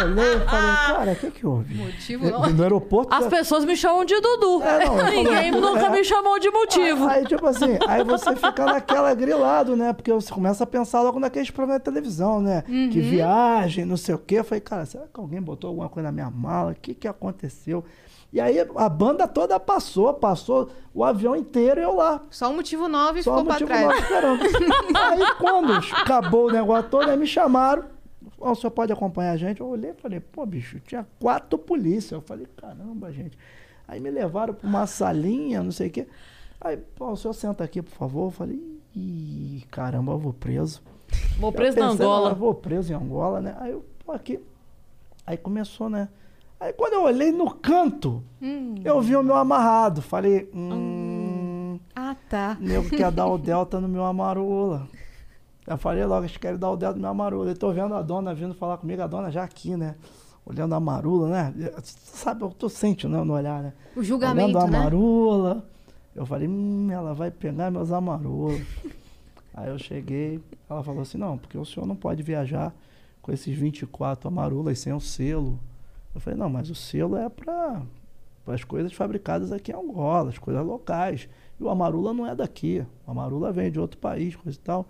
eu 0.00 0.06
olhei 0.06 0.34
e 0.36 0.40
falei, 0.40 0.76
cara, 0.76 1.12
o 1.12 1.16
que 1.16 1.30
que 1.30 1.46
houve? 1.46 1.74
Motivo 1.74 2.30
No- 2.30 2.46
No 2.50 2.62
aeroporto... 2.62 3.14
As 3.14 3.24
já- 3.24 3.30
pessoas 3.30 3.64
me 3.64 3.76
chamam 3.76 4.04
de 4.04 4.18
Dudu. 4.20 4.62
É, 4.62 4.84
não, 4.84 4.96
Ninguém 5.10 5.24
falei- 5.26 5.50
nunca 5.52 5.86
é. 5.86 5.90
me 5.90 6.04
chamou 6.04 6.38
de 6.38 6.50
motivo. 6.50 7.06
Aí, 7.08 7.24
tipo 7.26 7.46
assim, 7.46 7.78
aí 7.88 8.04
você 8.04 8.34
fica 8.36 8.64
naquela 8.64 9.12
grilado, 9.14 9.76
né? 9.76 9.92
Porque 9.92 10.12
você 10.12 10.32
começa 10.32 10.64
a 10.64 10.66
pensar 10.66 11.02
logo 11.02 11.18
naqueles 11.20 11.50
programas 11.50 11.80
de 11.80 11.84
televisão, 11.84 12.40
né? 12.40 12.62
Que 12.62 13.00
viagem, 13.00 13.84
não 13.84 13.96
sei 13.96 14.14
o 14.14 14.18
quê. 14.18 14.38
Eu 14.40 14.44
falei, 14.44 14.60
cara, 14.60 14.84
será 14.86 15.04
que 15.12 15.18
alguém 15.20 15.40
botou 15.40 15.68
alguma 15.68 15.88
coisa 15.88 16.08
na 16.08 16.12
minha 16.12 16.30
mala? 16.30 16.72
O 16.72 16.74
que 16.74 16.94
que 16.94 17.08
aconteceu? 17.08 17.84
E 18.32 18.40
aí 18.40 18.58
a 18.76 18.88
banda 18.88 19.26
toda 19.26 19.58
passou, 19.58 20.12
passou 20.12 20.68
o 20.92 21.04
avião 21.04 21.34
inteiro 21.36 21.80
e 21.80 21.84
eu 21.84 21.94
lá. 21.94 22.20
Só 22.28 22.50
o 22.50 22.54
motivo 22.54 22.88
9 22.88 23.22
Só 23.22 23.30
ficou 23.30 23.42
o 23.42 23.44
pra 23.44 23.52
motivo 23.54 23.68
trás. 23.70 23.86
nós 23.86 23.98
esperando. 24.00 24.40
aí 24.98 25.34
quando 25.38 25.72
acabou 25.72 26.48
o 26.48 26.52
negócio 26.52 26.90
todo, 26.90 27.08
aí 27.08 27.16
me 27.16 27.26
chamaram. 27.26 27.84
Ó, 28.38 28.52
o 28.52 28.54
senhor 28.54 28.70
pode 28.70 28.92
acompanhar 28.92 29.32
a 29.32 29.36
gente? 29.36 29.60
Eu 29.60 29.68
olhei 29.68 29.90
e 29.90 29.94
falei, 29.94 30.20
pô, 30.20 30.44
bicho, 30.44 30.78
tinha 30.80 31.06
quatro 31.20 31.58
polícias. 31.58 32.12
Eu 32.12 32.20
falei, 32.20 32.46
caramba, 32.56 33.10
gente. 33.12 33.36
Aí 33.88 34.00
me 34.00 34.10
levaram 34.10 34.52
pra 34.54 34.68
uma 34.68 34.86
salinha, 34.86 35.62
não 35.62 35.72
sei 35.72 35.88
o 35.88 35.90
quê. 35.90 36.06
Aí, 36.60 36.76
pô, 36.76 37.10
o 37.12 37.16
senhor 37.16 37.32
senta 37.34 37.62
aqui, 37.64 37.80
por 37.82 37.94
favor. 37.96 38.26
Eu 38.26 38.30
falei, 38.30 38.80
ih, 38.94 39.62
caramba, 39.70 40.12
eu 40.12 40.18
vou 40.18 40.32
preso. 40.32 40.82
Vou 41.38 41.52
preso 41.52 41.78
na 41.78 41.88
Angola. 41.88 42.30
eu 42.30 42.34
vou 42.36 42.54
preso 42.54 42.92
em 42.92 42.96
Angola, 42.96 43.40
né? 43.40 43.56
Aí 43.60 43.70
eu, 43.72 43.84
pô, 44.04 44.12
aqui. 44.12 44.40
Aí 45.26 45.36
começou, 45.36 45.88
né? 45.88 46.08
Aí 46.58 46.72
quando 46.72 46.94
eu 46.94 47.02
olhei 47.02 47.30
no 47.30 47.50
canto, 47.50 48.22
eu 48.84 49.00
vi 49.00 49.14
o 49.16 49.22
meu 49.22 49.34
amarrado. 49.36 50.00
Falei, 50.02 50.50
hum, 50.54 51.78
Ah, 51.94 52.16
tá. 52.28 52.56
nego 52.60 52.88
quer 52.88 53.10
dar 53.12 53.26
o 53.26 53.36
delta 53.38 53.78
no 53.80 53.88
meu 53.88 54.04
amarula. 54.04 54.88
Eu 55.66 55.76
falei 55.76 56.04
logo, 56.04 56.24
eles 56.24 56.36
querem 56.36 56.58
dar 56.58 56.70
o 56.70 56.76
delta 56.76 56.94
no 56.94 57.00
meu 57.00 57.10
amarula. 57.10 57.50
Eu 57.50 57.56
tô 57.56 57.72
vendo 57.72 57.94
a 57.94 58.02
dona 58.02 58.32
vindo 58.34 58.54
falar 58.54 58.78
comigo, 58.78 59.02
a 59.02 59.06
dona 59.06 59.30
já 59.30 59.42
aqui, 59.42 59.76
né? 59.76 59.96
Olhando 60.44 60.74
a 60.74 60.80
marula, 60.80 61.28
né? 61.28 61.72
Sabe, 61.82 62.42
eu 62.42 62.50
tô 62.50 62.68
sentindo 62.68 63.16
né, 63.16 63.24
no 63.24 63.32
olhar, 63.32 63.62
né? 63.62 63.72
O 63.96 64.02
julgamento, 64.02 64.56
Olhando 64.56 64.58
a 64.58 64.70
né? 64.70 64.78
marula. 64.78 65.68
Eu 66.14 66.24
falei, 66.24 66.46
hum, 66.46 66.88
ela 66.90 67.12
vai 67.12 67.32
pegar 67.32 67.70
meus 67.70 67.90
amarolas. 67.90 68.62
Aí 69.52 69.68
eu 69.68 69.78
cheguei, 69.78 70.40
ela 70.68 70.84
falou 70.84 71.02
assim, 71.02 71.18
não, 71.18 71.36
porque 71.36 71.58
o 71.58 71.64
senhor 71.64 71.86
não 71.86 71.96
pode 71.96 72.22
viajar 72.22 72.74
com 73.20 73.32
esses 73.32 73.56
24 73.56 74.28
amarulas 74.28 74.78
sem 74.78 74.92
o 74.92 75.00
selo. 75.00 75.58
Eu 76.14 76.20
falei, 76.20 76.38
não, 76.38 76.48
mas 76.48 76.70
o 76.70 76.74
selo 76.74 77.16
é 77.16 77.28
para 77.28 77.82
as 78.46 78.62
coisas 78.62 78.92
fabricadas 78.92 79.50
aqui 79.50 79.72
em 79.72 79.74
Angola, 79.74 80.30
as 80.30 80.38
coisas 80.38 80.64
locais. 80.64 81.28
E 81.58 81.64
o 81.64 81.68
amarula 81.68 82.14
não 82.14 82.26
é 82.26 82.34
daqui. 82.34 82.86
O 83.06 83.10
amarula 83.10 83.50
vem 83.50 83.70
de 83.70 83.80
outro 83.80 83.98
país, 83.98 84.36
coisa 84.36 84.56
e 84.56 84.60
tal. 84.60 84.86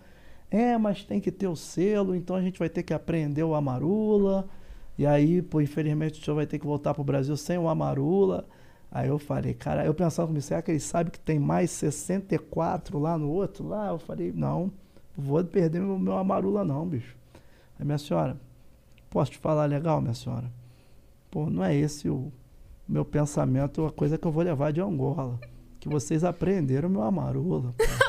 É, 0.51 0.79
mas 0.79 1.05
tem 1.05 1.21
que 1.21 1.33
ter 1.33 1.49
o 1.49 1.57
selo, 1.57 2.15
então 2.15 2.37
a 2.37 2.41
gente 2.41 2.59
vai 2.59 2.69
ter 2.69 2.83
que 2.83 2.95
apreender 2.95 3.45
o 3.45 3.55
amarula. 3.55 4.49
E 4.99 5.07
aí, 5.07 5.43
pô, 5.43 5.61
infelizmente 5.61 6.21
o 6.21 6.25
senhor 6.25 6.37
vai 6.37 6.47
ter 6.47 6.59
que 6.59 6.67
voltar 6.67 6.95
pro 6.95 7.05
Brasil 7.05 7.37
sem 7.37 7.59
o 7.59 7.69
amarula. 7.69 8.47
Aí 8.91 9.09
eu 9.09 9.19
falei, 9.19 9.53
cara, 9.53 9.85
eu 9.85 9.93
pensava 9.93 10.29
comigo, 10.29 10.43
será 10.43 10.63
que 10.63 10.71
ele 10.71 10.81
sabe 10.81 11.11
que 11.11 11.19
tem 11.19 11.39
mais 11.39 11.71
64 11.71 12.99
lá 12.99 13.19
no 13.19 13.29
outro? 13.29 13.67
Lá 13.67 13.89
eu 13.89 13.99
falei, 13.99 14.33
não, 14.33 14.71
vou 15.17 15.43
perder 15.45 15.81
meu, 15.81 15.99
meu 15.99 16.17
amarula 16.17 16.65
não, 16.65 16.87
bicho. 16.87 17.17
Aí 17.79 17.85
minha 17.85 17.99
senhora, 17.99 18.41
posso 19.11 19.33
te 19.33 19.39
falar 19.39 19.67
legal, 19.67 20.01
minha 20.01 20.15
senhora? 20.15 20.51
Pô, 21.31 21.51
não 21.51 21.63
é 21.63 21.75
esse 21.75 22.09
o 22.09 22.33
meu 22.89 23.05
pensamento, 23.05 23.85
a 23.85 23.91
coisa 23.91 24.17
que 24.17 24.27
eu 24.27 24.33
vou 24.33 24.43
levar 24.43 24.73
de 24.73 24.81
Angola. 24.81 25.39
Que 25.81 25.89
vocês 25.89 26.25
aprenderam 26.25 26.89
meu 26.89 27.03
amarula. 27.03 27.75
pô. 27.77 28.06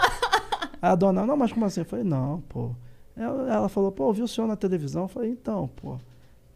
A 0.81 0.95
dona, 0.95 1.25
não, 1.25 1.37
mas 1.37 1.51
como 1.51 1.65
assim? 1.65 1.81
Eu 1.81 1.85
falei, 1.85 2.05
não, 2.05 2.41
pô. 2.49 2.71
Ela, 3.15 3.67
falou, 3.67 3.91
pô, 3.91 4.05
ouvi 4.05 4.21
o 4.21 4.27
senhor 4.27 4.47
na 4.47 4.55
televisão. 4.55 5.03
Eu 5.03 5.07
falei, 5.07 5.31
então, 5.31 5.67
pô, 5.75 5.97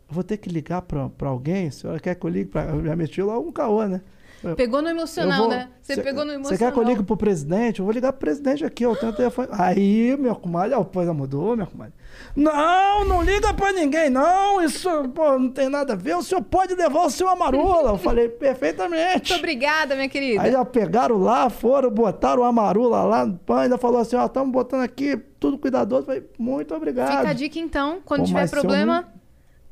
vou 0.09 0.23
ter 0.23 0.37
que 0.37 0.49
ligar 0.49 0.81
pra, 0.83 1.09
pra 1.09 1.29
alguém? 1.29 1.67
A 1.67 1.71
senhora 1.71 1.99
quer 1.99 2.15
que 2.15 2.25
eu 2.25 2.29
ligue 2.29 2.49
pra... 2.49 2.79
Já 2.83 2.95
meti 2.95 3.21
um 3.21 3.51
caô, 3.51 3.87
né? 3.87 4.01
Eu- 4.43 4.55
Pegou 4.55 4.81
no 4.81 4.89
emocional, 4.89 5.37
vou- 5.41 5.49
né? 5.49 5.69
Você 5.81 5.95
cê- 5.95 6.01
pegou 6.01 6.23
no 6.25 6.31
Você 6.31 6.35
emocional. 6.35 6.57
quer 6.59 6.71
que 6.73 6.79
eu 6.79 6.83
ligue 6.83 7.03
pro 7.03 7.15
presidente? 7.17 7.79
Eu 7.79 7.85
vou 7.85 7.93
ligar 7.93 8.11
pro 8.11 8.19
presidente 8.21 8.65
aqui, 8.65 8.83
eu 8.83 8.95
tenho 8.95 9.13
telefone. 9.13 9.47
Aí, 9.51 10.15
minha 10.17 10.33
comadre, 10.33 10.73
ó, 10.75 10.83
coisa 10.83 11.13
mudou, 11.13 11.55
minha 11.55 11.67
comadre. 11.67 11.93
Não, 12.35 13.05
não 13.05 13.21
liga 13.21 13.53
pra 13.53 13.71
ninguém, 13.71 14.09
não. 14.09 14.61
Isso, 14.63 14.89
pô, 15.09 15.37
não 15.37 15.49
tem 15.49 15.69
nada 15.69 15.93
a 15.93 15.95
ver. 15.95 16.15
O 16.15 16.23
senhor 16.23 16.41
pode 16.41 16.73
levar 16.75 17.05
o 17.05 17.09
seu 17.09 17.27
amarula. 17.29 17.91
Eu 17.91 17.97
falei, 17.97 18.29
perfeitamente. 18.71 19.29
Muito 19.31 19.35
obrigada, 19.39 19.95
minha 19.95 20.09
querida. 20.09 20.41
Aí 20.41 20.51
já 20.51 20.65
pegaram 20.65 21.17
lá, 21.17 21.49
foram, 21.49 21.89
botaram 21.91 22.41
o 22.41 22.45
amarula 22.45 23.03
lá 23.03 23.25
no 23.25 23.37
pão, 23.37 23.57
ainda 23.57 23.77
falou 23.77 23.99
assim, 24.01 24.15
ó, 24.15 24.25
estamos 24.25 24.51
botando 24.51 24.81
aqui, 24.81 25.17
tudo 25.39 25.57
cuidadoso. 25.57 26.01
Eu 26.01 26.05
falei, 26.05 26.23
muito 26.39 26.73
obrigado. 26.73 27.17
Fica 27.17 27.29
a 27.29 27.33
dica 27.33 27.59
então, 27.59 27.99
quando 28.03 28.21
Pô, 28.21 28.27
tiver 28.27 28.49
problema, 28.49 29.07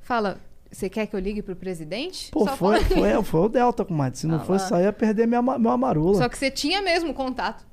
fala. 0.02 0.38
Você 0.72 0.88
quer 0.90 1.08
que 1.08 1.16
eu 1.16 1.20
ligue 1.20 1.42
pro 1.42 1.56
presidente? 1.56 2.30
Pô, 2.32 2.46
Só 2.48 2.56
foi, 2.56 2.80
foi, 2.82 3.24
foi 3.24 3.40
o 3.42 3.50
Delta, 3.50 3.84
comadre. 3.84 4.20
Se 4.20 4.28
não 4.28 4.36
Ah 4.38 4.40
fosse 4.42 4.62
lá. 4.62 4.66
isso 4.66 4.76
aí, 4.76 4.84
ia 4.84 4.94
perder 4.94 5.28
minha, 5.28 5.42
meu 5.42 5.72
amarula. 5.72 6.16
Só 6.18 6.30
que 6.30 6.38
você 6.38 6.52
tinha 6.52 6.82
mesmo 6.82 7.12
contato, 7.14 7.66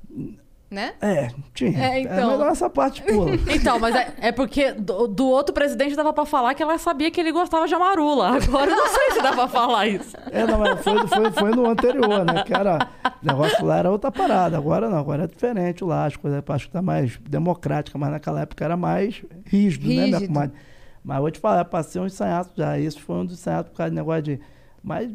né? 0.69 0.93
É, 0.99 1.29
tinha. 1.53 1.77
É, 1.79 1.97
É, 1.97 1.99
então. 2.01 2.31
melhor 2.31 2.51
essa 2.51 2.67
parte 2.69 3.03
pula. 3.03 3.31
Então, 3.53 3.79
mas 3.79 3.95
é, 3.95 4.13
é 4.19 4.31
porque 4.31 4.71
do, 4.73 5.07
do 5.07 5.27
outro 5.27 5.53
presidente 5.53 5.95
dava 5.95 6.11
pra 6.11 6.25
falar 6.25 6.55
que 6.55 6.63
ela 6.63 6.77
sabia 6.79 7.11
que 7.11 7.21
ele 7.21 7.31
gostava 7.31 7.67
de 7.67 7.75
amarula. 7.75 8.29
Agora 8.35 8.71
eu 8.71 8.75
não 8.75 8.87
sei 8.87 9.11
se 9.11 9.21
dá 9.21 9.31
pra 9.31 9.47
falar 9.47 9.87
isso. 9.87 10.17
É, 10.31 10.45
não, 10.47 10.57
mas 10.57 10.81
foi, 10.81 11.07
foi, 11.07 11.31
foi 11.31 11.51
no 11.51 11.69
anterior, 11.69 12.25
né? 12.25 12.43
Que 12.43 12.53
era. 12.53 12.89
O 13.21 13.25
negócio 13.25 13.63
lá 13.63 13.77
era 13.77 13.91
outra 13.91 14.11
parada. 14.11 14.57
Agora 14.57 14.89
não, 14.89 14.97
agora 14.97 15.25
é 15.25 15.27
diferente 15.27 15.83
lá. 15.83 16.05
As 16.05 16.15
coisas 16.15 16.43
acho 16.47 16.65
que 16.65 16.73
tá 16.73 16.81
mais 16.81 17.17
democrática, 17.29 17.95
mas 17.97 18.09
naquela 18.09 18.41
época 18.41 18.65
era 18.65 18.75
mais 18.75 19.23
rígido, 19.45 19.87
né, 19.87 19.93
minha 19.93 20.05
Rígido. 20.17 20.27
comadre? 20.33 20.57
Mas 21.07 21.19
vou 21.21 21.31
te 21.31 21.39
falar, 21.39 21.63
passei 21.63 22.01
uns 22.01 22.11
ensaiados 22.11 22.51
já. 22.53 22.77
Esse 22.77 22.99
foi 22.99 23.15
um 23.15 23.25
dos 23.25 23.35
ensaiados 23.39 23.71
por 23.71 23.77
causa 23.77 23.91
do 23.91 23.95
negócio 23.95 24.23
de. 24.23 24.39
Mas 24.83 25.09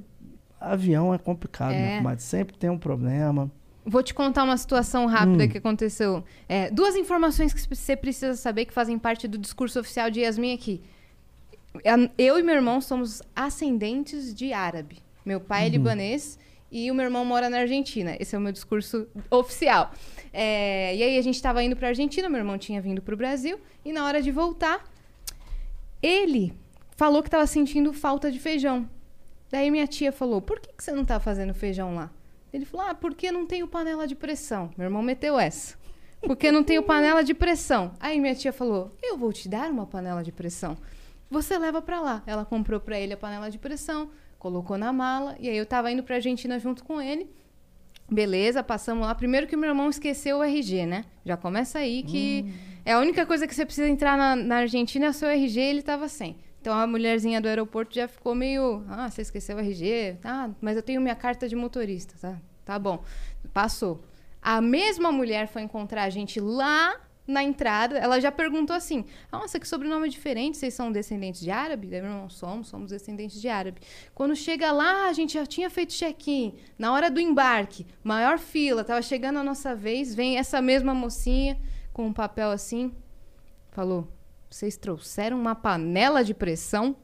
avião 0.59 1.12
é 1.12 1.19
complicado, 1.19 1.73
É. 1.74 1.78
minha 1.86 1.97
comadre. 1.98 2.23
Sempre 2.23 2.56
tem 2.56 2.70
um 2.70 2.78
problema. 2.78 3.51
Vou 3.85 4.02
te 4.02 4.14
contar 4.14 4.44
uma 4.44 4.56
situação 4.56 5.05
Hum. 5.05 5.09
rápida 5.09 5.47
que 5.48 5.59
aconteceu. 5.59 6.24
É, 6.48 6.70
duas 6.70 6.97
informações 6.97 7.52
que 7.52 7.60
você 7.77 7.94
precisa 7.94 8.35
saber 8.36 8.64
que 8.64 8.73
fazem 8.73 8.98
parte 8.98 9.28
do 9.28 9.36
discurso 9.36 9.78
oficial 9.81 10.09
de 10.10 10.20
Yasmin 10.20 10.55
aqui. 10.55 10.81
A- 11.85 12.09
Eu 12.16 12.39
e 12.39 12.43
meu 12.43 12.55
irmão 12.55 12.81
somos 12.81 13.20
ascendentes 13.36 14.32
de 14.35 14.52
árabe. 14.55 14.98
Meu 15.27 15.40
pai 15.40 15.64
é 15.64 15.66
Uhum. 15.66 15.73
libanês 15.73 16.39
e 16.70 16.90
o 16.90 16.94
meu 16.94 17.05
irmão 17.05 17.24
mora 17.24 17.51
na 17.51 17.59
Argentina. 17.59 18.16
Esse 18.19 18.35
é 18.35 18.39
o 18.39 18.40
meu 18.40 18.52
discurso 18.52 19.06
oficial. 19.31 19.90
É, 20.32 20.97
e 20.97 21.02
aí 21.02 21.19
a 21.19 21.23
gente 21.23 21.35
estava 21.35 21.62
indo 21.62 21.77
para 21.77 21.89
Argentina, 21.89 22.28
meu 22.31 22.39
irmão 22.39 22.56
tinha 22.56 22.81
vindo 22.81 23.02
para 23.02 23.12
o 23.12 23.16
Brasil 23.16 23.59
e 23.85 23.93
na 23.93 24.06
hora 24.06 24.23
de 24.23 24.31
voltar, 24.31 24.82
ele 26.03 26.53
falou 26.97 27.23
que 27.23 27.29
estava 27.29 27.47
sentindo 27.47 27.93
falta 27.93 28.31
de 28.31 28.39
feijão. 28.39 28.89
Daí 29.51 29.70
minha 29.70 29.87
tia 29.87 30.11
falou: 30.11 30.41
Por 30.41 30.59
que, 30.61 30.73
que 30.73 30.83
você 30.83 30.93
não 30.93 31.05
tá 31.05 31.20
fazendo 31.20 31.55
feijão 31.55 31.95
lá? 31.95 32.11
Ele 32.53 32.65
falou: 32.65 32.87
Ah, 32.87 32.95
porque 32.95 33.31
não 33.31 33.47
tenho 33.47 33.69
panela 33.69 34.07
de 34.07 34.15
pressão. 34.15 34.70
Meu 34.77 34.87
irmão 34.87 35.03
meteu 35.03 35.39
essa. 35.39 35.77
Porque 36.20 36.53
não 36.53 36.62
tenho 36.62 36.83
panela 36.83 37.23
de 37.23 37.35
pressão. 37.35 37.93
Aí 38.01 38.19
minha 38.19 38.35
tia 38.35 38.53
falou: 38.53 38.97
Eu 39.03 39.16
vou 39.16 39.33
te 39.33 39.49
dar 39.49 39.70
uma 39.70 39.87
panela 39.87 40.23
de 40.23 40.33
pressão. 40.33 40.77
Você 41.31 41.59
leva 41.59 41.81
pra 41.81 42.01
lá. 42.01 42.23
Ela 42.27 42.45
comprou 42.45 42.81
pra 42.81 42.99
ele 42.99 43.15
a 43.15 43.16
panela 43.16 43.51
de 43.51 43.59
pressão, 43.59 44.11
colocou 44.39 44.77
na 44.77 44.93
mala. 44.93 45.37
E 45.39 45.49
aí 45.49 45.57
eu 45.57 45.66
tava 45.66 45.91
indo 45.91 46.03
pra 46.03 46.16
Argentina 46.16 46.59
junto 46.59 46.85
com 46.85 47.01
ele. 47.01 47.31
Beleza, 48.11 48.62
passamos 48.62 49.07
lá. 49.07 49.15
Primeiro 49.15 49.47
que 49.47 49.57
meu 49.57 49.70
irmão 49.70 49.89
esqueceu 49.89 50.39
o 50.39 50.43
RG, 50.43 50.87
né? 50.87 51.05
Já 51.24 51.37
começa 51.37 51.79
aí 51.79 52.03
que 52.03 52.53
é 52.85 52.93
a 52.93 52.99
única 52.99 53.25
coisa 53.25 53.47
que 53.47 53.55
você 53.55 53.65
precisa 53.65 53.89
entrar 53.89 54.17
na, 54.17 54.35
na 54.35 54.57
Argentina 54.57 55.07
é 55.07 55.13
seu 55.13 55.29
RG 55.29 55.61
ele 55.61 55.83
tava 55.83 56.09
sem. 56.09 56.37
Então 56.61 56.75
a 56.75 56.87
mulherzinha 56.87 57.41
do 57.41 57.49
aeroporto 57.49 57.95
já 57.95 58.07
ficou 58.07 58.35
meio. 58.35 58.85
Ah, 58.89 59.11
você 59.11 59.23
esqueceu 59.23 59.57
o 59.57 59.61
RG? 59.61 60.19
Ah, 60.23 60.51
mas 60.61 60.77
eu 60.77 60.83
tenho 60.83 61.01
minha 61.01 61.15
carta 61.15 61.49
de 61.49 61.57
motorista, 61.57 62.15
tá? 62.21 62.41
Tá 62.65 62.79
bom. 62.79 63.03
Passou. 63.53 64.05
A 64.41 64.61
mesma 64.61 65.11
mulher 65.11 65.49
foi 65.49 65.63
encontrar 65.63 66.05
a 66.05 66.11
gente 66.11 66.41
lá 66.41 67.01
na 67.27 67.43
entrada. 67.43 67.99
Ela 67.99 68.21
já 68.21 68.31
perguntou 68.31 68.75
assim: 68.75 69.05
Nossa, 69.31 69.59
que 69.59 69.67
sobrenome 69.67 70.09
diferente, 70.09 70.57
vocês 70.57 70.75
são 70.75 70.93
descendentes 70.93 71.41
de 71.41 71.51
árabe? 71.51 71.89
Daí, 71.89 71.99
irmão, 71.99 72.29
somos, 72.29 72.69
somos 72.69 72.91
descendentes 72.91 73.41
de 73.41 73.49
árabe. 73.49 73.81
Quando 74.15 74.37
chega 74.37 74.71
lá, 74.71 75.09
a 75.09 75.13
gente 75.13 75.35
já 75.35 75.47
tinha 75.47 75.69
feito 75.69 75.93
check-in. 75.93 76.55
Na 76.79 76.93
hora 76.93 77.11
do 77.11 77.21
embarque, 77.21 77.87
maior 78.05 78.39
fila, 78.39 78.85
tava 78.85 79.03
chegando 79.03 79.39
a 79.39 79.45
nossa 79.45 79.75
vez, 79.75 80.15
vem 80.15 80.39
essa 80.39 80.63
mesma 80.63 80.95
mocinha 80.95 81.59
com 81.93 82.06
um 82.06 82.12
papel 82.12 82.51
assim, 82.51 82.93
falou: 83.70 84.09
Vocês 84.51 84.77
trouxeram 84.77 85.39
uma 85.39 85.55
panela 85.55 86.23
de 86.24 86.35
pressão? 86.35 86.97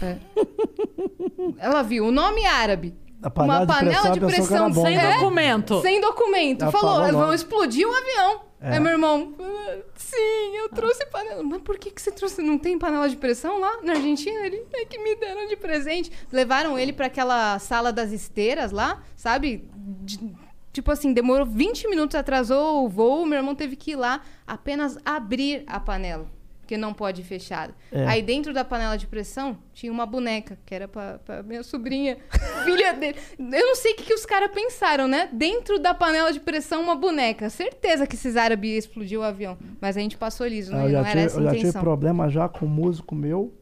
É. 0.00 0.16
Ela 1.58 1.82
viu 1.82 2.06
o 2.06 2.12
nome 2.12 2.44
árabe. 2.46 2.94
Panela 3.34 3.60
uma 3.60 3.66
de 3.66 3.72
panela 3.72 3.92
pressão, 4.00 4.12
de 4.12 4.18
que 4.18 4.24
era 4.24 4.34
pressão 4.34 4.72
Sem 4.72 4.96
né? 4.96 5.04
é, 5.04 5.14
documento. 5.14 5.80
sem 5.80 6.00
documento. 6.00 6.62
Ela 6.62 6.72
Falou, 6.72 7.04
falou 7.04 7.20
vão 7.20 7.32
explodir 7.34 7.86
o 7.86 7.94
avião. 7.94 8.40
É. 8.60 8.72
Aí 8.74 8.80
meu 8.80 8.92
irmão, 8.92 9.34
"Ah, 9.40 9.78
sim, 9.94 10.56
eu 10.56 10.68
trouxe 10.70 11.06
panela. 11.06 11.42
Mas 11.42 11.62
por 11.62 11.78
que, 11.78 11.90
que 11.90 12.02
você 12.02 12.10
trouxe? 12.10 12.42
Não 12.42 12.58
tem 12.58 12.78
panela 12.78 13.08
de 13.08 13.16
pressão 13.16 13.60
lá 13.60 13.80
na 13.82 13.92
Argentina? 13.92 14.44
Ele, 14.44 14.64
é 14.72 14.84
que 14.84 14.98
me 14.98 15.14
deram 15.16 15.46
de 15.48 15.56
presente. 15.56 16.10
Levaram 16.32 16.76
ele 16.78 16.92
pra 16.92 17.06
aquela 17.06 17.58
sala 17.60 17.92
das 17.92 18.10
esteiras 18.10 18.72
lá, 18.72 19.02
sabe? 19.16 19.68
De- 19.74 20.32
tipo 20.72 20.90
assim, 20.90 21.12
demorou 21.12 21.46
20 21.46 21.88
minutos, 21.88 22.14
atrasou 22.16 22.84
o 22.84 22.88
voo, 22.88 23.26
meu 23.26 23.38
irmão 23.38 23.54
teve 23.54 23.76
que 23.76 23.92
ir 23.92 23.96
lá 23.96 24.22
apenas 24.46 24.98
abrir 25.04 25.62
a 25.66 25.78
panela. 25.80 26.26
Porque 26.60 26.76
não 26.76 26.94
pode 26.94 27.20
ir 27.20 27.24
fechada. 27.24 27.74
É. 27.90 28.06
Aí 28.06 28.22
dentro 28.22 28.54
da 28.54 28.64
panela 28.64 28.96
de 28.96 29.06
pressão 29.08 29.58
tinha 29.74 29.90
uma 29.92 30.06
boneca, 30.06 30.56
que 30.64 30.72
era 30.74 30.86
pra, 30.86 31.18
pra 31.18 31.42
minha 31.42 31.62
sobrinha, 31.64 32.16
filha 32.64 32.92
dele. 32.94 33.18
Eu 33.36 33.66
não 33.66 33.74
sei 33.74 33.92
o 33.92 33.96
que, 33.96 34.04
que 34.04 34.14
os 34.14 34.24
caras 34.24 34.50
pensaram, 34.52 35.08
né? 35.08 35.28
Dentro 35.32 35.78
da 35.80 35.92
panela 35.92 36.32
de 36.32 36.38
pressão, 36.38 36.80
uma 36.80 36.94
boneca. 36.94 37.50
Certeza 37.50 38.06
que 38.06 38.14
esses 38.14 38.36
árabes 38.36 38.70
iam 38.70 38.78
explodir 38.78 39.18
o 39.18 39.22
avião. 39.22 39.58
Mas 39.80 39.96
a 39.96 40.00
gente 40.00 40.16
passou 40.16 40.46
liso, 40.46 40.72
Ah, 40.72 40.78
não, 40.78 40.88
eu 40.88 40.92
não 40.92 40.92
já, 40.92 40.98
era 41.00 41.10
tive, 41.10 41.24
essa 41.26 41.36
eu 41.36 41.40
a 41.40 41.44
já 41.44 41.50
tive 41.50 41.60
intenção. 41.62 41.82
problema 41.82 42.30
já 42.30 42.48
com 42.48 42.64
um 42.64 42.68
músico 42.70 43.14
meu 43.14 43.52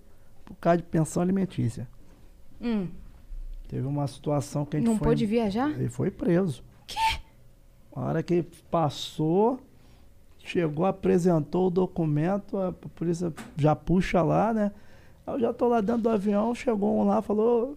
por 0.45 0.55
causa 0.57 0.77
de 0.77 0.82
pensão 0.85 1.23
alimentícia. 1.23 1.89
Hum, 2.61 2.87
Teve 3.66 3.87
uma 3.87 4.07
situação 4.09 4.65
que 4.66 4.77
a 4.77 4.81
gente 4.81 4.89
não 4.89 4.99
foi. 4.99 5.09
pôde 5.09 5.24
viajar? 5.27 5.70
Ele 5.70 5.89
foi 5.89 6.11
preso. 6.11 6.62
Quê? 6.90 7.20
A 7.94 8.00
hora 8.00 8.22
que 8.22 8.42
passou, 8.70 9.60
chegou, 10.38 10.84
apresentou 10.84 11.68
o 11.68 11.70
documento, 11.70 12.56
a 12.58 12.72
polícia 12.72 13.32
já 13.56 13.76
puxa 13.76 14.22
lá, 14.22 14.52
né? 14.52 14.72
Eu 15.26 15.38
já 15.38 15.52
tô 15.52 15.68
lá 15.68 15.80
dentro 15.80 16.02
do 16.02 16.08
avião, 16.08 16.54
chegou 16.54 16.98
um 16.98 17.06
lá, 17.06 17.22
falou: 17.22 17.76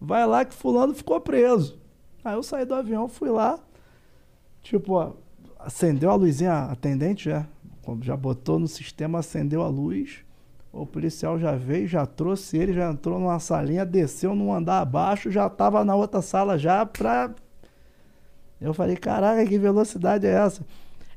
vai 0.00 0.26
lá 0.26 0.44
que 0.44 0.54
fulano 0.54 0.94
ficou 0.94 1.20
preso. 1.20 1.78
Aí 2.24 2.34
eu 2.34 2.42
saí 2.42 2.64
do 2.64 2.74
avião, 2.74 3.06
fui 3.06 3.28
lá, 3.28 3.58
tipo, 4.62 5.14
acendeu 5.58 6.10
a 6.10 6.14
luzinha, 6.14 6.64
atendente 6.64 7.26
já, 7.26 7.46
quando 7.82 8.02
já 8.02 8.16
botou 8.16 8.58
no 8.58 8.66
sistema, 8.66 9.18
acendeu 9.18 9.62
a 9.62 9.68
luz. 9.68 10.24
O 10.72 10.86
policial 10.86 11.38
já 11.38 11.54
veio, 11.54 11.86
já 11.86 12.04
trouxe 12.06 12.56
ele, 12.56 12.72
já 12.72 12.90
entrou 12.90 13.20
numa 13.20 13.38
salinha, 13.38 13.84
desceu 13.84 14.34
num 14.34 14.52
andar 14.52 14.80
abaixo, 14.80 15.30
já 15.30 15.48
tava 15.48 15.84
na 15.84 15.94
outra 15.94 16.22
sala 16.22 16.58
já 16.58 16.84
pra. 16.86 17.34
Eu 18.64 18.72
falei, 18.74 18.96
caraca, 18.96 19.44
que 19.46 19.58
velocidade 19.58 20.26
é 20.26 20.30
essa? 20.30 20.62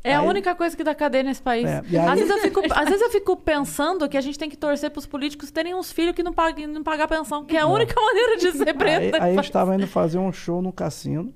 É 0.03 0.13
a 0.13 0.19
Aí- 0.21 0.27
única 0.27 0.53
coisa 0.55 0.75
que 0.75 0.83
dá 0.83 0.93
cadeia 0.93 1.23
nesse 1.23 1.41
país. 1.41 1.65
É, 1.65 1.81
e 1.89 1.97
aí- 1.97 2.07
às, 2.07 2.19
vezes 2.19 2.29
eu 2.29 2.39
fico, 2.41 2.61
às 2.73 2.85
vezes 2.85 3.01
eu 3.01 3.09
fico 3.09 3.35
pensando 3.37 4.07
que 4.07 4.15
a 4.17 4.21
gente 4.21 4.37
tem 4.37 4.49
que 4.49 4.55
torcer 4.57 4.91
pros 4.91 5.05
políticos 5.05 5.49
terem 5.51 5.73
uns 5.73 5.91
filhos 5.91 6.13
que 6.13 6.23
não 6.23 6.31
paguem 6.33 6.67
não 6.67 6.83
pagar 6.83 7.07
pensão, 7.07 7.43
que 7.43 7.57
é 7.57 7.61
a 7.61 7.67
única 7.67 7.99
maneira 7.99 8.37
de 8.37 8.51
ser 8.51 8.73
preto. 8.73 9.01
Aí, 9.01 9.11
nesse 9.11 9.23
aí 9.23 9.37
a 9.37 9.41
gente 9.41 9.51
tava 9.51 9.75
indo 9.75 9.87
fazer 9.87 10.17
um 10.19 10.31
show 10.31 10.61
no 10.61 10.71
cassino, 10.71 11.33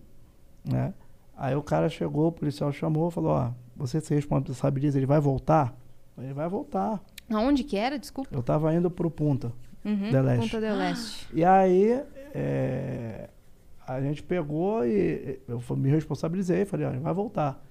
né? 0.64 0.94
Aí 1.36 1.56
o 1.56 1.62
cara 1.64 1.90
chegou, 1.90 2.28
o 2.28 2.32
policial 2.32 2.72
chamou, 2.72 3.10
falou, 3.10 3.32
ó, 3.32 3.50
você 3.76 4.00
se 4.00 4.14
responsabiliza, 4.14 5.00
ele 5.00 5.08
vai 5.08 5.20
voltar? 5.20 5.74
Ele 6.18 6.34
vai 6.34 6.48
voltar. 6.48 7.02
Aonde 7.34 7.64
que 7.64 7.76
era? 7.76 7.98
Desculpa. 7.98 8.30
Eu 8.32 8.44
tava 8.44 8.74
indo 8.76 8.92
pro 8.92 9.10
Punta, 9.10 9.52
Uhum, 9.84 10.12
Del 10.12 10.30
Este. 10.30 10.42
Ponta 10.42 10.62
del 10.62 10.80
Este. 10.82 11.28
E 11.34 11.44
aí, 11.44 12.00
é, 12.36 13.28
a 13.94 14.02
gente 14.02 14.22
pegou 14.24 14.86
e 14.86 15.40
eu 15.48 15.62
me 15.76 15.90
responsabilizei, 15.90 16.66
falei, 16.66 16.86
olha, 16.88 17.00
vai 17.00 17.14
voltar. 17.14 17.64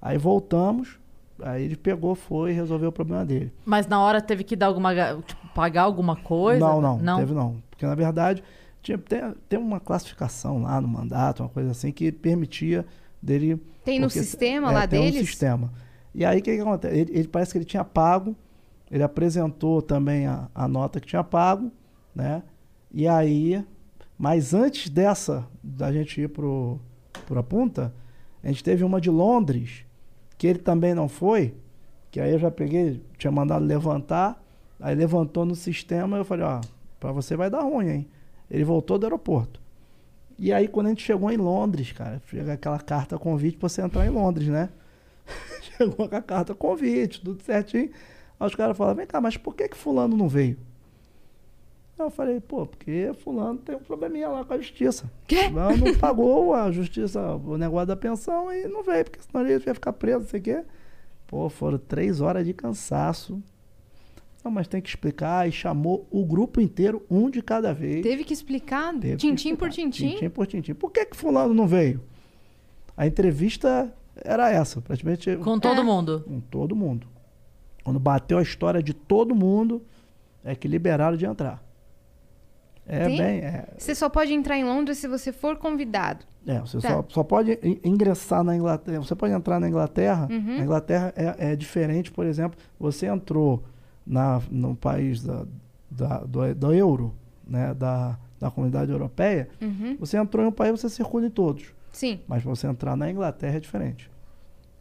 Aí 0.00 0.18
voltamos, 0.18 0.98
aí 1.40 1.64
ele 1.64 1.76
pegou, 1.76 2.14
foi 2.14 2.50
e 2.50 2.54
resolveu 2.54 2.90
o 2.90 2.92
problema 2.92 3.24
dele. 3.24 3.52
Mas 3.64 3.86
na 3.86 4.00
hora 4.00 4.20
teve 4.20 4.44
que 4.44 4.54
dar 4.56 4.66
alguma. 4.66 4.94
Tipo, 5.22 5.48
pagar 5.54 5.82
alguma 5.82 6.16
coisa? 6.16 6.60
Não, 6.60 6.80
não, 6.80 6.98
não. 6.98 7.18
teve 7.18 7.34
não. 7.34 7.62
Porque 7.70 7.86
na 7.86 7.94
verdade 7.94 8.42
tinha, 8.82 8.98
tem, 8.98 9.20
tem 9.48 9.58
uma 9.58 9.80
classificação 9.80 10.62
lá 10.62 10.80
no 10.80 10.86
mandato, 10.86 11.42
uma 11.42 11.48
coisa 11.48 11.70
assim, 11.70 11.90
que 11.90 12.12
permitia 12.12 12.84
dele. 13.20 13.56
Tem 13.84 13.98
no 13.98 14.08
porque- 14.08 14.20
sistema 14.20 14.70
é, 14.70 14.74
lá 14.74 14.86
tem 14.86 15.00
deles? 15.00 15.22
um 15.22 15.26
sistema. 15.26 15.72
E 16.14 16.24
aí 16.24 16.38
o 16.38 16.42
que, 16.42 16.54
que 16.54 16.60
acontece? 16.60 16.94
Ele, 16.96 17.12
ele 17.18 17.28
parece 17.28 17.52
que 17.52 17.58
ele 17.58 17.64
tinha 17.64 17.82
pago, 17.82 18.36
ele 18.90 19.02
apresentou 19.02 19.80
também 19.80 20.26
a, 20.26 20.48
a 20.54 20.68
nota 20.68 21.00
que 21.00 21.06
tinha 21.06 21.24
pago, 21.24 21.72
né? 22.14 22.42
E 22.92 23.08
aí, 23.08 23.64
mas 24.18 24.54
antes 24.54 24.88
dessa, 24.88 25.46
da 25.62 25.92
gente 25.92 26.20
ir 26.20 26.28
pro, 26.28 26.78
pro 27.26 27.42
Punta, 27.42 27.92
a 28.42 28.48
gente 28.48 28.62
teve 28.62 28.84
uma 28.84 29.00
de 29.00 29.10
Londres, 29.10 29.84
que 30.38 30.46
ele 30.46 30.58
também 30.58 30.94
não 30.94 31.08
foi, 31.08 31.54
que 32.10 32.20
aí 32.20 32.32
eu 32.32 32.38
já 32.38 32.50
peguei, 32.50 33.02
tinha 33.18 33.30
mandado 33.30 33.64
levantar, 33.64 34.42
aí 34.78 34.94
levantou 34.94 35.44
no 35.44 35.54
sistema, 35.54 36.16
eu 36.16 36.24
falei, 36.24 36.44
ó, 36.44 36.60
pra 37.00 37.10
você 37.12 37.36
vai 37.36 37.50
dar 37.50 37.62
ruim, 37.62 37.88
hein? 37.88 38.08
Ele 38.50 38.64
voltou 38.64 38.98
do 38.98 39.06
aeroporto. 39.06 39.60
E 40.38 40.52
aí, 40.52 40.66
quando 40.66 40.86
a 40.86 40.88
gente 40.90 41.02
chegou 41.02 41.30
em 41.30 41.36
Londres, 41.36 41.92
cara, 41.92 42.20
chega 42.26 42.54
aquela 42.54 42.78
carta 42.78 43.18
convite 43.18 43.56
pra 43.56 43.68
você 43.68 43.82
entrar 43.82 44.04
em 44.04 44.10
Londres, 44.10 44.48
né? 44.48 44.68
chegou 45.76 46.08
com 46.08 46.16
a 46.16 46.22
carta 46.22 46.54
convite, 46.54 47.20
tudo 47.20 47.42
certinho. 47.42 47.90
Aí 48.38 48.46
os 48.46 48.54
caras 48.54 48.76
falaram, 48.76 48.96
vem 48.96 49.06
cá, 49.06 49.20
mas 49.20 49.36
por 49.36 49.54
que 49.54 49.68
que 49.68 49.76
fulano 49.76 50.16
não 50.16 50.28
veio? 50.28 50.58
Eu 51.98 52.10
falei, 52.10 52.40
pô, 52.40 52.66
porque 52.66 53.12
fulano 53.22 53.58
tem 53.60 53.76
um 53.76 53.80
probleminha 53.80 54.28
lá 54.28 54.44
com 54.44 54.52
a 54.54 54.58
justiça. 54.58 55.08
Quê? 55.28 55.48
Não, 55.48 55.76
não 55.76 55.94
pagou 55.96 56.52
a 56.52 56.70
justiça, 56.72 57.20
o 57.36 57.56
negócio 57.56 57.86
da 57.86 57.96
pensão 57.96 58.52
e 58.52 58.66
não 58.66 58.82
veio, 58.82 59.04
porque 59.04 59.20
senão 59.22 59.46
ele 59.46 59.62
ia 59.64 59.74
ficar 59.74 59.92
preso, 59.92 60.18
não 60.20 60.26
sei 60.26 60.40
o 60.40 60.42
quê. 60.42 60.64
Pô, 61.26 61.48
foram 61.48 61.78
três 61.78 62.20
horas 62.20 62.44
de 62.44 62.52
cansaço. 62.52 63.40
Não, 64.44 64.50
mas 64.50 64.66
tem 64.68 64.82
que 64.82 64.88
explicar. 64.88 65.48
E 65.48 65.52
chamou 65.52 66.06
o 66.10 66.24
grupo 66.26 66.60
inteiro, 66.60 67.02
um 67.08 67.30
de 67.30 67.40
cada 67.40 67.72
vez. 67.72 68.02
Teve 68.02 68.24
que 68.24 68.34
explicar 68.34 68.92
Teve 68.92 69.12
que 69.12 69.16
tintim 69.18 69.54
por 69.56 69.68
explicar. 69.68 69.90
tintim? 69.90 70.10
Tintim 70.14 70.28
por 70.30 70.46
tintim. 70.46 70.74
Por 70.74 70.90
que 70.90 71.06
que 71.06 71.16
fulano 71.16 71.54
não 71.54 71.66
veio? 71.66 72.02
A 72.96 73.06
entrevista 73.06 73.90
era 74.16 74.50
essa, 74.50 74.80
praticamente 74.82 75.34
Com 75.38 75.58
todo 75.58 75.80
É. 75.80 75.84
mundo. 75.84 76.24
com 76.26 76.40
todo 76.40 76.76
mundo. 76.76 77.06
Quando 77.82 77.98
bateu 77.98 78.36
a 78.38 78.42
história 78.42 78.82
de 78.82 78.92
todo 78.92 79.34
mundo, 79.34 79.80
é 80.44 80.54
que 80.54 80.68
liberaram 80.68 81.16
de 81.16 81.24
entrar. 81.24 81.63
É 82.86 83.06
Tem? 83.06 83.16
bem. 83.16 83.38
É, 83.40 83.66
Você 83.78 83.94
só 83.94 84.08
pode 84.08 84.32
entrar 84.34 84.56
em 84.58 84.64
Londres 84.64 84.98
se 84.98 85.08
você 85.08 85.32
for 85.32 85.56
convidado. 85.56 86.24
é, 86.46 86.60
você 86.60 86.78
Tá. 86.78 86.88
só, 86.90 87.04
só 87.08 87.22
pode 87.24 87.58
in- 87.62 87.80
ingressar 87.82 88.44
na 88.44 88.54
Inglaterra. 88.54 88.98
Você 89.02 89.14
pode 89.14 89.32
entrar 89.32 89.58
na 89.58 89.68
Inglaterra. 89.68 90.28
Uhum. 90.30 90.58
Na 90.58 90.64
Inglaterra 90.64 91.12
é, 91.16 91.52
é 91.52 91.56
diferente, 91.56 92.10
por 92.12 92.26
exemplo, 92.26 92.58
você 92.78 93.06
entrou 93.06 93.62
na, 94.06 94.42
no 94.50 94.76
país 94.76 95.22
da, 95.22 95.46
da- 95.90 96.18
do, 96.18 96.54
do 96.54 96.74
euro, 96.74 97.14
né, 97.46 97.72
da, 97.72 98.18
da 98.38 98.50
comunidade 98.50 98.90
europeia, 98.92 99.48
Uhum. 99.62 99.96
você 99.98 100.18
entrou 100.18 100.44
em 100.44 100.48
um 100.48 100.52
país, 100.52 100.78
você 100.78 100.90
circula 100.90 101.26
em 101.26 101.30
todos. 101.30 101.72
Sim. 101.90 102.20
Mas 102.28 102.42
pra 102.42 102.50
você 102.54 102.66
entrar 102.66 102.94
na 102.96 103.10
Inglaterra 103.10 103.56
é 103.56 103.60
diferente. 103.60 104.10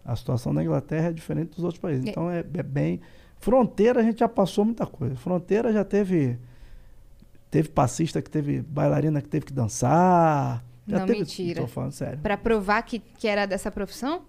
A 0.03 0.13
situação 0.17 0.51
na 0.51 0.61
Inglaterra 0.61 1.07
é 1.07 1.13
diferente 1.13 1.55
dos 1.55 1.63
outros 1.63 1.79
países. 1.79 2.05
É. 2.05 2.09
Então 2.09 2.29
é, 2.29 2.39
é 2.39 2.63
bem. 2.63 2.99
Fronteira 3.39 4.01
a 4.01 4.03
gente 4.03 4.19
já 4.19 4.27
passou 4.27 4.65
muita 4.65 4.85
coisa. 4.85 5.15
Fronteira 5.15 5.71
já 5.71 5.85
teve. 5.85 6.37
Teve 7.53 7.69
passista 7.69 8.19
que 8.19 8.31
teve 8.31 8.63
bailarina 8.63 9.21
que 9.21 9.29
teve 9.29 9.45
que 9.45 9.53
dançar. 9.53 10.63
Já 10.87 10.97
Não, 11.01 11.05
teve, 11.05 11.19
mentira. 11.19 11.61
Tô 11.61 11.67
falando 11.67 11.91
sério. 11.91 12.17
Pra 12.17 12.35
provar 12.35 12.81
que, 12.81 12.97
que 12.97 13.27
era 13.27 13.45
dessa 13.45 13.69
profissão? 13.69 14.23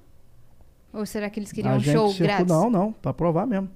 Ou 0.92 1.06
será 1.06 1.30
que 1.30 1.40
eles 1.40 1.50
queriam 1.50 1.72
A 1.72 1.76
um 1.78 1.80
show 1.80 2.08
circula- 2.10 2.26
grátis? 2.28 2.46
Não, 2.46 2.68
não, 2.68 2.92
pra 2.92 3.14
provar 3.14 3.46
mesmo. 3.46 3.70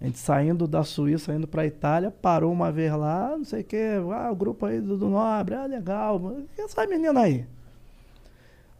A 0.00 0.04
gente 0.04 0.18
saindo 0.20 0.68
da 0.68 0.84
Suíça, 0.84 1.34
indo 1.34 1.48
pra 1.48 1.66
Itália, 1.66 2.12
parou 2.12 2.52
uma 2.52 2.70
vez 2.70 2.92
lá, 2.92 3.34
não 3.36 3.44
sei 3.44 3.62
o 3.62 3.64
quê. 3.64 3.86
Ah, 4.14 4.30
o 4.30 4.36
grupo 4.36 4.66
aí 4.66 4.80
do, 4.80 4.96
do 4.96 5.08
Nobre, 5.08 5.56
ah, 5.56 5.66
legal. 5.66 6.20
Mas 6.20 6.44
E 6.56 6.60
essa 6.60 6.86
menina 6.86 7.22
aí? 7.22 7.44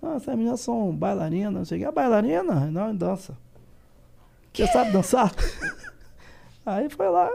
Ah, 0.01 0.15
essas 0.15 0.36
meninas 0.36 0.61
são 0.61 0.94
bailarinas, 0.94 1.53
não 1.53 1.65
sei 1.65 1.78
o 1.78 1.81
quê. 1.81 1.86
A 1.89 1.90
bailarina? 1.93 2.70
Não, 2.70 2.94
dança. 2.94 3.36
Você 4.55 4.69
sabe 4.69 4.93
dançar? 4.93 5.35
aí 6.65 6.89
foi 6.89 7.09
lá. 7.09 7.28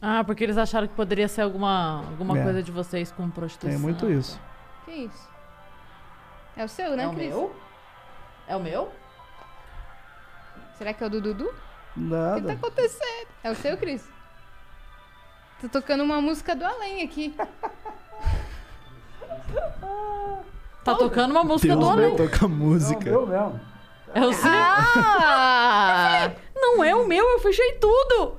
Ah, 0.00 0.22
porque 0.24 0.44
eles 0.44 0.56
acharam 0.56 0.86
que 0.86 0.94
poderia 0.94 1.26
ser 1.28 1.42
alguma, 1.42 1.98
alguma 2.08 2.38
É. 2.38 2.42
coisa 2.44 2.62
de 2.62 2.70
vocês 2.70 3.10
com 3.10 3.28
prostituição. 3.30 3.78
Tem 3.80 3.82
muito 3.82 4.10
isso. 4.10 4.40
Que 4.84 4.92
isso? 4.92 5.28
É 6.56 6.64
o 6.64 6.68
seu, 6.68 6.96
né, 6.96 7.04
É 7.04 7.08
o 7.08 7.12
Cris? 7.14 7.28
meu? 7.28 7.56
É 8.46 8.56
o 8.56 8.60
meu? 8.60 8.92
Será 10.76 10.92
que 10.94 11.02
é 11.02 11.06
o 11.06 11.10
do 11.10 11.20
Dudu? 11.20 11.44
O 11.46 11.48
que 11.48 11.54
tá 11.54 11.96
Nada. 11.96 12.52
acontecendo? 12.52 13.28
É 13.42 13.50
o 13.50 13.54
seu, 13.56 13.76
Cris? 13.76 14.08
Tô 15.60 15.68
tocando 15.68 16.04
uma 16.04 16.20
música 16.20 16.54
do 16.54 16.64
além 16.64 17.02
aqui. 17.02 17.34
Tá 20.84 20.94
tocando 20.94 21.32
uma 21.32 21.44
música 21.44 21.76
do 21.76 21.86
além. 21.88 22.16
toca 22.16 22.48
música. 22.48 23.08
Eu 23.08 23.26
mesmo. 23.26 23.60
É 24.14 24.20
o 24.24 24.32
seu? 24.32 24.50
Ah! 24.50 26.30
Não 26.56 26.82
é 26.82 26.94
o 26.94 27.06
meu, 27.06 27.24
eu 27.28 27.38
fechei 27.40 27.72
tudo. 27.74 28.38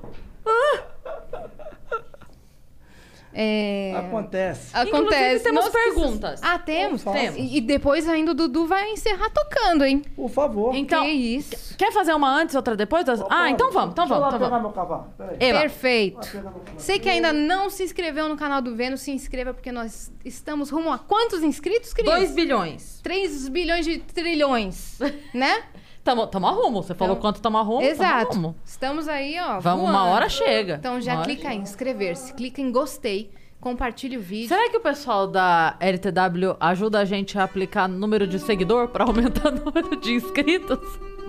É... 3.32 3.94
Acontece. 3.96 4.76
Acontece. 4.76 4.98
Inclusive, 5.04 5.40
temos 5.40 5.64
Nossa, 5.66 5.78
perguntas. 5.78 6.40
Ah, 6.42 6.58
temos? 6.58 7.02
Falar. 7.04 7.38
E, 7.38 7.60
depois 7.60 8.08
ainda 8.08 8.32
o 8.32 8.34
Dudu 8.34 8.66
vai 8.66 8.90
encerrar 8.90 9.30
tocando, 9.30 9.84
hein? 9.84 10.02
Por 10.16 10.28
favor. 10.28 10.74
Então, 10.74 11.04
que 11.04 11.10
isso? 11.12 11.76
quer 11.78 11.92
fazer 11.92 12.12
uma 12.12 12.28
antes, 12.28 12.56
outra 12.56 12.74
depois? 12.76 13.04
Das- 13.04 13.22
Ah, 13.30 13.48
então 13.48 13.70
vamos, 13.70 13.92
então 13.92 14.04
Deixa 14.04 14.14
eu 14.16 14.20
vamos, 14.20 14.20
lá 14.20 14.28
então 14.28 14.38
pegar 14.40 14.58
vamos. 14.58 14.62
meu 14.62 14.72
cavalo. 14.72 15.38
Perfeito. 15.38 16.28
Você 16.76 16.98
que 16.98 17.08
ainda 17.08 17.32
não 17.32 17.70
se 17.70 17.84
inscreveu 17.84 18.28
no 18.28 18.36
canal 18.36 18.60
do 18.60 18.74
Vênus, 18.74 19.02
se 19.02 19.12
inscreva 19.12 19.54
porque 19.54 19.70
nós 19.70 20.12
estamos 20.24 20.68
rumo 20.68 20.92
a 20.92 20.98
quantos 20.98 21.44
inscritos, 21.44 21.94
Cris? 21.94 22.04
2 22.06 22.32
bilhões. 22.34 22.98
3 23.00 23.48
bilhões 23.48 23.84
de 23.86 23.98
trilhões, 23.98 24.98
né? 25.32 25.62
Tamo, 26.02 26.26
tamo 26.26 26.46
a 26.46 26.50
rumo. 26.50 26.82
Você 26.82 26.94
falou 26.94 27.14
Então, 27.14 27.20
quanto 27.22 27.40
tamo 27.42 27.58
a 27.58 27.62
rumo? 27.62 27.80
a 27.80 27.84
Exato. 27.84 28.34
rumo. 28.34 28.56
Estamos 28.64 29.06
aí, 29.08 29.38
ó. 29.38 29.60
Vamos, 29.60 29.82
voando. 29.82 29.98
uma 29.98 30.06
hora 30.06 30.28
chega. 30.28 30.76
Então 30.78 31.00
já 31.00 31.14
Uma 31.16 31.24
clica 31.24 31.52
em 31.52 31.60
inscrever-se, 31.60 32.32
clica 32.34 32.60
em 32.60 32.72
gostei, 32.72 33.30
compartilha 33.60 34.18
o 34.18 34.22
vídeo. 34.22 34.48
Será 34.48 34.70
que 34.70 34.76
o 34.76 34.80
pessoal 34.80 35.26
da 35.26 35.76
LTW 35.78 36.56
ajuda 36.58 37.00
a 37.00 37.04
gente 37.04 37.38
a 37.38 37.44
aplicar 37.44 37.86
número 37.88 38.26
de 38.26 38.38
seguidor 38.38 38.88
pra 38.88 39.04
aumentar 39.04 39.48
o 39.52 39.64
número 39.64 39.96
de 39.96 40.12
inscritos? 40.14 40.78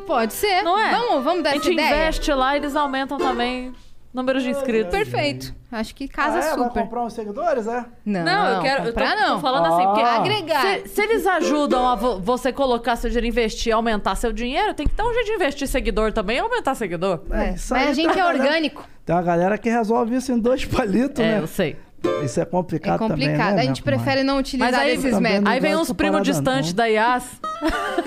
Pode 0.07 0.34
ser. 0.34 0.64
Não 0.64 0.77
é? 0.80 0.91
Vamos, 0.91 1.23
vamos 1.23 1.43
dar 1.43 1.52
a 1.52 1.56
essa 1.56 1.64
gente 1.64 1.73
ideia? 1.73 1.88
investe 1.95 2.34
lá 2.34 2.56
e 2.56 2.60
eles 2.60 2.76
aumentam 2.76 3.18
também 3.18 3.73
número 4.14 4.40
de 4.42 4.50
inscritos. 4.50 4.92
Perfeito. 4.92 5.54
Acho 5.72 5.96
que 5.96 6.08
casa 6.08 6.36
Ah, 6.38 6.40
é? 6.40 6.56
Vai 6.58 6.68
super. 6.68 6.84
comprar 6.84 7.04
uns 7.04 7.14
seguidores, 7.14 7.66
é? 7.66 7.86
Não, 8.06 8.24
Não, 8.26 8.48
eu 8.56 8.62
quero. 8.62 8.80
Eu 8.82 8.86
tô, 8.86 8.90
comprar 9.00 9.16
tô 9.16 9.22
não. 9.30 9.40
falando 9.40 9.66
assim, 9.74 9.84
porque 9.86 10.02
Ah. 10.02 10.16
Agregar. 10.20 10.62
Se, 10.62 10.88
se 10.90 11.02
eles 11.02 11.26
ajudam 11.26 11.88
a 11.88 11.96
vo- 11.96 12.20
você 12.20 12.52
colocar 12.52 12.96
seu 12.98 13.10
dinheiro, 13.10 13.28
investir, 13.28 13.74
aumentar 13.74 14.16
seu 14.16 14.34
dinheiro, 14.34 14.74
tem 14.74 14.86
que 14.88 14.94
dar 14.96 15.06
um 15.06 15.14
jeito 15.14 15.28
de 15.28 15.34
investir 15.34 15.68
seguidor 15.68 16.12
também 16.12 16.38
e 16.38 16.40
aumentar 16.40 16.76
seguidor. 16.76 17.22
É, 17.32 17.52
isso 17.54 17.74
Mas 17.74 17.90
a 17.90 17.94
gente 17.94 18.14
tá 18.14 18.20
é 18.20 18.26
orgânico. 18.26 18.84
Tem 19.06 19.16
uma 19.16 19.22
galera 19.24 19.58
que 19.58 19.70
resolve 19.70 20.16
isso 20.16 20.32
em 20.32 20.40
dois 20.40 20.64
palitos, 20.66 21.20
É, 21.24 21.36
né? 21.36 21.40
eu 21.40 21.48
sei. 21.48 21.78
Isso 22.26 22.40
é 22.40 22.44
É 22.44 22.46
complicado, 22.48 22.98
complicado. 22.98 23.38
também, 23.38 23.56
né? 23.56 23.62
a 23.62 23.64
gente 23.66 23.84
prefere 23.84 24.24
não 24.24 24.40
utilizar 24.40 24.72
Mas 24.72 24.82
aí- 24.82 24.96
esses 24.96 25.20
métodos. 25.20 25.44
não 25.46 25.52
Aí 25.52 25.60
vem 25.60 25.76
uns 25.76 25.94
primos 25.94 26.24
distantes 26.24 26.72
não. 26.72 26.78
da 26.78 26.86
IAS. 26.88 27.24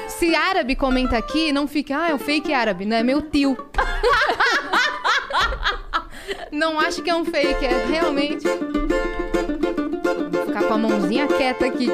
Se 0.09 0.35
árabe 0.35 0.75
comenta 0.75 1.17
aqui, 1.17 1.53
não 1.53 1.67
fica, 1.69 1.97
ah, 1.97 2.11
é 2.11 2.15
o 2.15 2.19
fake 2.19 2.53
árabe, 2.53 2.85
não 2.85 2.97
é 2.97 3.03
meu 3.05 3.23
tio. 3.23 3.57
não 6.51 6.79
acha 6.79 7.03
que 7.03 7.11
é 7.11 7.15
um 7.15 7.25
fake, 7.25 7.65
é 7.65 7.87
realmente. 7.87 8.47
Vou 10.31 10.47
ficar 10.47 10.65
com 10.65 10.75
a 10.75 10.79
mãozinha 10.79 11.27
quieta 11.27 11.67
aqui. 11.67 11.89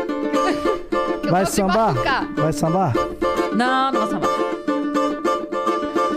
Vai 1.31 1.47
sambar? 1.47 1.95
Vai 2.35 2.53
sambar? 2.53 2.93
Não, 3.55 3.93
não 3.93 4.01
vou 4.01 4.11
sambar. 4.11 4.31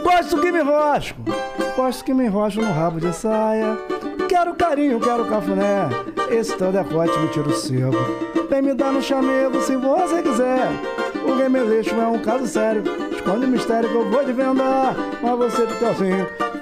Gosto 0.03 0.41
que 0.41 0.51
me 0.51 0.59
enrosco, 0.59 1.21
gosto 1.75 2.03
que 2.03 2.13
me 2.13 2.25
enrosco 2.25 2.61
no 2.61 2.71
rabo 2.71 2.99
de 2.99 3.13
saia. 3.13 3.77
Quero 4.27 4.55
carinho, 4.55 4.99
quero 4.99 5.25
cafuné, 5.25 5.89
esse 6.29 6.55
teu 6.57 6.71
decote 6.71 7.17
me 7.19 7.27
tira 7.29 7.47
o 7.47 7.53
sebo. 7.53 7.97
Vem 8.49 8.61
me 8.61 8.73
dar 8.73 8.91
no 8.91 9.01
chamego 9.01 9.61
se 9.61 9.75
você 9.75 10.21
quiser. 10.21 10.69
O 11.25 11.35
remeleixo 11.35 11.95
é 11.95 12.07
um 12.07 12.19
caso 12.19 12.47
sério, 12.47 12.83
esconde 13.11 13.45
o 13.45 13.49
mistério 13.49 13.89
que 13.89 13.95
eu 13.95 14.09
vou 14.09 14.23
te 14.23 14.31
vendar. 14.33 14.95
Mas 15.21 15.37
você 15.37 15.67
fica 15.67 15.93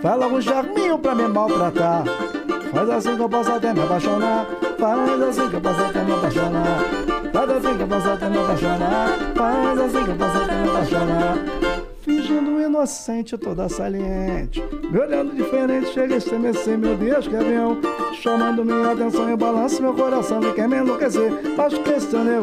logo 0.10 0.38
um 0.38 0.42
charminho 0.42 0.98
pra 0.98 1.14
me 1.14 1.28
maltratar. 1.28 2.04
Faz 2.72 2.90
assim 2.90 3.16
que 3.16 3.22
eu 3.22 3.30
posso 3.30 3.52
até 3.52 3.74
me 3.74 3.82
apaixonar. 3.82 4.48
Faz 4.80 5.22
assim 5.22 5.50
que 5.50 5.56
eu 5.56 5.62
posso 5.62 5.82
até 5.82 6.04
me 6.04 6.12
apaixonar. 6.14 6.78
Faz 7.32 7.50
assim 7.52 7.78
que 7.78 7.82
eu 7.82 7.88
posso 7.88 8.10
até 8.10 8.30
me 8.30 8.38
apaixonar. 8.38 9.08
Faz 9.36 9.80
assim 9.80 10.04
que 10.04 10.10
eu 10.10 10.16
posso 10.16 10.38
até 10.38 10.56
me 10.56 10.70
apaixonar. 10.70 11.38
Fingindo 12.02 12.62
inocente, 12.62 13.38
toda 13.38 13.70
saliente. 13.70 14.64
Me 14.90 15.00
olhando 15.00 15.36
diferente, 15.36 15.94
chega 15.94 16.16
a 16.16 16.18
estremecer. 16.18 16.78
Meu 16.78 16.96
Deus, 16.96 17.28
que 17.28 17.36
avião. 17.36 17.78
Chamando 18.14 18.66
minha 18.66 18.92
atenção 18.92 19.30
e 19.30 19.36
balanço 19.36 19.82
meu 19.84 19.94
coração. 19.94 20.40
Me 20.40 20.52
quer 20.54 20.68
me 20.68 20.78
enlouquecer. 20.78 21.32
Mas 21.56 21.78
questionei. 21.78 22.40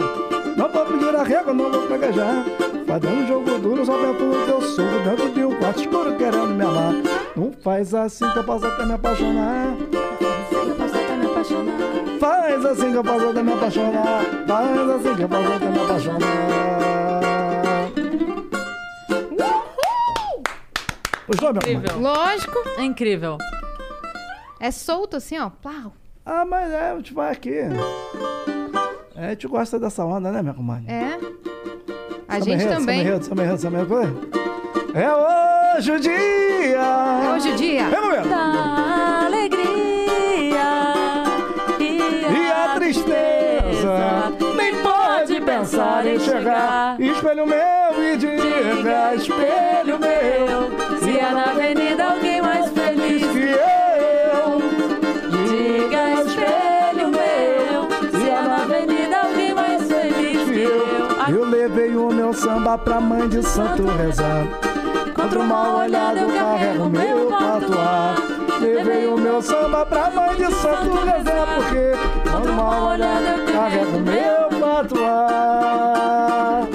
Não 0.57 0.69
vou 0.69 0.87
pedir 0.87 1.17
a 1.17 1.23
régua, 1.25 1.53
não 1.53 1.73
vou 1.73 1.89
pegajar. 1.89 2.45
Fazendo 2.87 3.23
um 3.23 3.27
jogo 3.27 3.59
duro, 3.59 3.85
só 3.85 3.99
perto 3.99 4.25
do 4.25 4.47
teu 4.47 4.63
sogro. 4.63 5.05
Dentro 5.05 5.31
de 5.31 5.45
um 5.45 5.55
quarto 5.57 5.81
escuro, 5.81 6.17
querendo 6.17 6.55
me 6.55 6.65
amar. 6.65 7.18
Não 7.39 7.53
faz 7.53 7.95
assim 7.95 8.29
que 8.33 8.39
eu 8.39 8.45
posso 8.45 8.67
até 8.67 8.85
me 8.85 8.93
apaixonar. 8.95 9.77
Faz 12.19 12.65
assim 12.67 12.91
que 12.91 12.97
eu 12.99 13.05
posso 13.05 13.29
até 13.29 13.43
me 13.43 13.53
apaixonar. 13.53 14.25
Faz 14.49 14.91
assim 14.91 15.15
que 15.15 15.23
eu 15.23 15.29
posso 15.29 15.53
até 15.53 15.71
me 15.71 15.79
apaixonar. 15.79 16.19
Gostou, 21.29 21.53
meu 21.53 21.63
amor? 21.63 21.69
Incrível. 21.69 22.01
Lógico, 22.01 22.59
É 22.77 22.83
incrível. 22.85 23.39
é 24.59 24.71
solto 24.73 25.17
assim, 25.17 25.39
ó. 25.39 25.49
Plau. 25.51 25.93
Ah, 26.27 26.45
mas 26.45 26.71
é, 26.73 26.91
a 26.91 26.97
gente 26.97 27.15
vai 27.15 27.33
aqui. 27.33 27.55
É, 29.15 29.27
a 29.27 29.29
gente 29.31 29.47
gosta 29.47 29.79
dessa 29.79 30.05
onda, 30.05 30.33
né, 30.33 30.43
minha 30.43 30.55
comadre? 30.55 30.87
É. 30.91 31.19
A 32.27 32.41
gente 32.41 32.65
também. 32.67 32.79
Samba 32.79 32.95
enredo, 32.95 33.25
samba 33.25 33.43
enredo, 33.45 33.61
samba 33.61 33.79
enredo. 33.79 34.29
É 34.95 35.15
hoje 35.77 35.93
o 35.93 36.01
dia! 36.01 36.79
É 37.25 37.35
hoje 37.35 37.51
o 37.53 37.57
dia. 37.57 37.85
Momento! 37.85 38.29
Da 38.29 39.27
alegria 39.27 40.59
E 42.31 42.51
a 42.53 42.75
tristeza 42.75 44.33
nem 44.57 44.75
pode 44.77 45.41
pensar 45.41 46.07
em 46.07 46.19
chegar. 46.19 47.01
Espelho 47.01 47.47
meu 47.47 48.03
e 48.03 48.17
diga, 48.17 49.15
espelho 49.15 49.99
meu, 49.99 50.99
Se 51.01 51.19
é 51.19 51.31
na 51.31 51.45
avenida 51.45 52.05
alguém 52.05 52.41
mais 52.43 52.71
feliz, 52.71 53.23
que 53.23 53.39
eu. 53.51 54.59
diga 55.31 56.23
espelho 56.23 57.09
meu. 57.09 58.21
Se 58.21 58.29
é 58.29 58.43
na 58.43 58.57
avenida 58.63 59.17
alguém 59.21 59.55
mais 59.55 59.83
feliz 59.87 60.45
que 60.49 60.63
eu. 60.63 61.35
Eu 61.37 61.45
levei 61.45 61.95
o 61.97 62.11
meu 62.13 62.33
samba 62.33 62.77
pra 62.79 63.01
mãe 63.01 63.29
de 63.29 63.43
santo 63.43 63.85
rezar. 63.87 64.47
Contra 65.19 65.41
o 65.41 65.45
mal 65.45 65.79
olhado 65.81 66.19
eu 66.19 66.29
carrego 66.33 66.85
o 66.85 66.89
meu 66.89 67.27
patuá. 67.27 68.15
Levei 68.61 69.09
o 69.09 69.19
meu 69.19 69.43
samba 69.43 69.85
pra 69.85 70.11
mãe 70.11 70.37
de 70.37 70.45
santo 70.55 70.97
rezar. 71.05 71.57
Porque 71.57 72.31
contra 72.31 72.53
o 72.53 72.55
mal 72.55 72.93
olhado 72.93 73.25
eu 73.25 73.53
carrego 73.53 73.97
o 73.97 74.01
meu 74.01 74.49
patuá. 74.61 75.89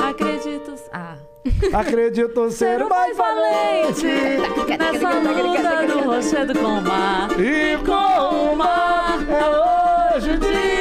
Acredito. 0.10 0.76
Ah. 0.92 1.16
Acredito 1.80 2.52
ser 2.52 2.84
o 2.84 2.90
mais 2.90 3.16
valente. 3.16 4.08
Nessa 4.78 5.10
luta 5.14 5.88
do 5.88 6.00
rochedo 6.10 6.54
com 6.60 6.80
o 6.80 6.82
mar. 6.82 7.30
E 7.40 7.78
com 7.78 8.52
o 8.52 8.56
mar 8.58 9.20
é 9.30 10.18
hoje 10.18 10.32
o 10.32 10.38
dia. 10.38 10.73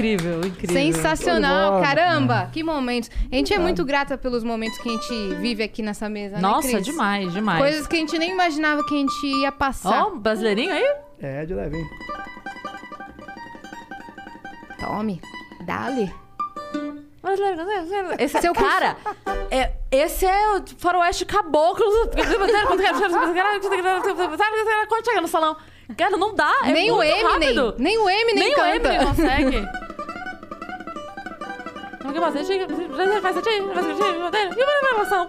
Incrível, 0.00 0.40
incrível. 0.44 0.76
Sensacional, 0.76 1.82
caramba! 1.82 2.48
Que 2.52 2.62
momentos. 2.62 3.10
A 3.30 3.34
gente 3.34 3.52
é 3.52 3.58
muito 3.58 3.84
grata 3.84 4.16
pelos 4.16 4.42
momentos 4.42 4.78
que 4.78 4.88
a 4.88 4.92
gente 4.92 5.34
vive 5.34 5.62
aqui 5.62 5.82
nessa 5.82 6.08
mesa, 6.08 6.36
né, 6.36 6.42
Nossa, 6.42 6.68
Cris? 6.68 6.84
demais, 6.84 7.32
demais. 7.32 7.60
Coisas 7.60 7.86
que 7.86 7.96
a 7.96 7.98
gente 7.98 8.18
nem 8.18 8.30
imaginava 8.30 8.82
que 8.84 8.94
a 8.94 8.98
gente 8.98 9.26
ia 9.26 9.52
passar. 9.52 10.06
Ó, 10.06 10.10
brasileirinho 10.16 10.72
aí? 10.72 10.94
É, 11.20 11.44
de 11.44 11.54
levinho. 11.54 11.86
Tome, 14.80 15.20
dale. 15.66 16.12
Esse 18.18 18.40
Seu 18.40 18.54
cara, 18.54 18.96
é, 19.50 19.72
esse 19.90 20.24
é 20.24 20.56
o 20.56 20.62
faroeste 20.78 21.26
caboclo. 21.26 21.84
Quando 24.88 25.04
chega 25.04 25.20
no 25.20 25.28
salão, 25.28 25.56
cara, 25.96 26.16
não 26.16 26.34
dá. 26.34 26.50
É 26.64 26.72
nem 26.72 26.90
o 26.90 27.02
Eminem, 27.02 27.74
nem 27.78 27.98
o 27.98 28.08
Eminem 28.08 28.34
Nem 28.34 28.54
o. 28.54 28.64
Eminem 28.64 29.06
consegue. 29.06 29.89
O 32.10 32.12
que 32.12 32.20
você 32.20 32.44
chega, 32.44 32.66
faz 33.22 33.36
sentido, 33.36 33.72
faz 33.72 33.86
sentido, 33.86 34.58
e 34.58 34.64
uma 34.64 34.90
emoção. 34.96 35.26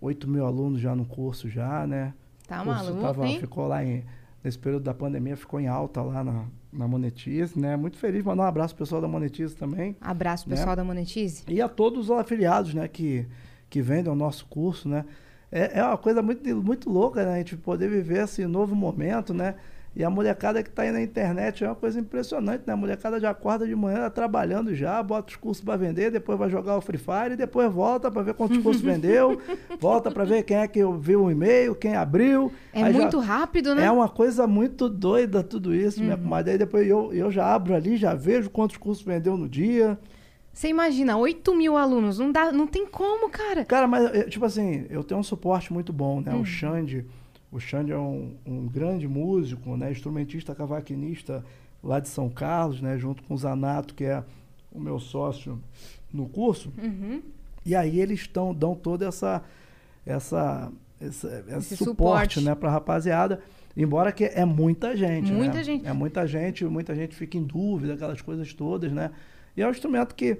8 0.00 0.28
mil 0.28 0.46
alunos 0.46 0.80
já 0.80 0.94
no 0.94 1.04
curso 1.04 1.48
já, 1.48 1.84
né? 1.86 2.14
Tá 2.46 2.64
maluco, 2.64 3.00
tava- 3.00 3.26
hein? 3.26 3.40
Ficou 3.40 3.66
lá 3.66 3.84
em... 3.84 4.04
Nesse 4.42 4.58
período 4.58 4.82
da 4.84 4.92
pandemia, 4.94 5.36
ficou 5.38 5.58
em 5.58 5.66
alta 5.68 6.02
lá 6.02 6.22
na, 6.22 6.44
na 6.74 6.86
Monetize, 6.88 7.58
né? 7.58 7.76
Muito 7.76 7.96
feliz, 7.96 8.22
mandar 8.24 8.42
um 8.42 8.46
abraço 8.46 8.74
pro 8.74 8.84
pessoal 8.84 9.00
da 9.00 9.08
Monetize 9.08 9.54
também. 9.56 9.96
Abraço, 10.00 10.48
Né? 10.48 10.56
pessoal 10.56 10.74
da 10.76 10.84
Monetize. 10.84 11.44
E 11.48 11.60
a 11.60 11.68
todos 11.68 12.10
os 12.10 12.16
afiliados, 12.18 12.74
né, 12.74 12.88
que, 12.88 13.26
que 13.70 13.80
vendem 13.80 14.12
o 14.12 14.16
nosso 14.16 14.46
curso, 14.46 14.88
né? 14.88 15.04
É, 15.52 15.78
é 15.78 15.84
uma 15.84 15.96
coisa 15.96 16.20
muito, 16.20 16.56
muito 16.62 16.90
louca, 16.90 17.24
né? 17.24 17.34
A 17.34 17.38
gente 17.38 17.56
poder 17.56 17.88
viver 17.88 18.24
esse 18.24 18.44
novo 18.46 18.74
momento, 18.74 19.32
né? 19.32 19.54
E 19.96 20.02
a 20.02 20.10
molecada 20.10 20.60
que 20.60 20.68
está 20.68 20.82
aí 20.82 20.90
na 20.90 21.00
internet 21.00 21.62
é 21.62 21.68
uma 21.68 21.74
coisa 21.76 22.00
impressionante, 22.00 22.64
né? 22.66 22.72
A 22.72 22.76
molecada 22.76 23.20
já 23.20 23.30
acorda 23.30 23.64
de 23.64 23.76
manhã 23.76 24.00
tá 24.00 24.10
trabalhando 24.10 24.74
já, 24.74 25.00
bota 25.00 25.30
os 25.30 25.36
cursos 25.36 25.64
para 25.64 25.76
vender, 25.76 26.10
depois 26.10 26.36
vai 26.36 26.50
jogar 26.50 26.76
o 26.76 26.80
Free 26.80 26.98
Fire, 26.98 27.34
e 27.34 27.36
depois 27.36 27.72
volta 27.72 28.10
para 28.10 28.22
ver 28.22 28.34
quantos 28.34 28.58
cursos 28.58 28.82
vendeu, 28.82 29.40
volta 29.78 30.10
para 30.10 30.24
ver 30.24 30.42
quem 30.42 30.56
é 30.56 30.66
que 30.66 30.80
viu 30.98 31.24
o 31.24 31.30
e-mail, 31.30 31.76
quem 31.76 31.94
abriu. 31.94 32.52
É 32.72 32.82
Aí 32.82 32.92
já- 32.92 32.98
muito 32.98 33.20
rápido, 33.20 33.72
né? 33.72 33.84
É 33.84 33.90
uma 33.90 34.08
coisa 34.08 34.48
muito 34.48 34.88
doida 34.88 35.44
tudo 35.44 35.72
isso, 35.72 36.02
minha 36.02 36.16
comadre. 36.16 36.52
Aí 36.52 36.58
depois 36.58 36.88
eu, 36.88 37.12
eu 37.12 37.30
já 37.30 37.54
abro 37.54 37.72
ali, 37.74 37.96
já 37.96 38.14
vejo 38.14 38.50
quantos 38.50 38.76
cursos 38.76 39.04
vendeu 39.04 39.36
no 39.36 39.48
dia. 39.48 39.96
Você 40.52 40.68
imagina, 40.68 41.16
8 41.16 41.54
mil 41.54 41.76
alunos, 41.76 42.18
não, 42.18 42.30
dá, 42.32 42.50
não 42.50 42.66
tem 42.66 42.84
como, 42.86 43.28
cara. 43.28 43.64
Cara, 43.64 43.86
mas, 43.88 44.12
eh, 44.14 44.24
tipo 44.24 44.44
assim, 44.44 44.86
eu 44.90 45.02
tenho 45.04 45.18
um 45.20 45.24
suporte 45.24 45.72
muito 45.72 45.92
bom, 45.92 46.20
né? 46.20 46.32
O 46.34 46.44
Xande, 46.44 47.04
o 47.54 47.60
Xande 47.60 47.92
é 47.92 47.96
um, 47.98 48.34
um 48.44 48.66
grande 48.66 49.06
músico, 49.06 49.76
né? 49.76 49.90
Instrumentista, 49.92 50.54
cavaquinista 50.54 51.44
lá 51.82 52.00
de 52.00 52.08
São 52.08 52.28
Carlos, 52.28 52.80
né? 52.80 52.98
Junto 52.98 53.22
com 53.22 53.34
o 53.34 53.38
Zanato, 53.38 53.94
que 53.94 54.04
é 54.04 54.22
o 54.72 54.80
meu 54.80 54.98
sócio 54.98 55.60
no 56.12 56.26
curso. 56.28 56.72
E 57.64 57.74
aí 57.74 58.00
eles 58.00 58.20
estão, 58.20 58.52
dão 58.54 58.74
toda 58.74 59.06
essa, 59.06 59.42
essa, 60.04 60.70
essa- 61.00 61.44
esse, 61.48 61.56
Esse 61.56 61.76
suporte, 61.76 62.34
suporte. 62.34 62.40
né? 62.40 62.54
Pra 62.54 62.70
rapaziada. 62.70 63.40
Embora 63.76 64.12
que 64.12 64.24
é 64.24 64.44
muita 64.44 64.96
gente, 64.96 65.32
Muita 65.32 65.54
né? 65.54 65.64
gente. 65.64 65.86
É 65.86 65.92
muita 65.92 66.26
gente, 66.26 66.64
muita 66.64 66.94
gente 66.94 67.14
fica 67.16 67.36
em 67.36 67.42
dúvida, 67.42 67.94
aquelas 67.94 68.20
coisas 68.20 68.52
todas, 68.54 68.92
né? 68.92 69.10
E 69.56 69.62
é 69.62 69.66
um 69.66 69.70
instrumento 69.70 70.14
que 70.14 70.38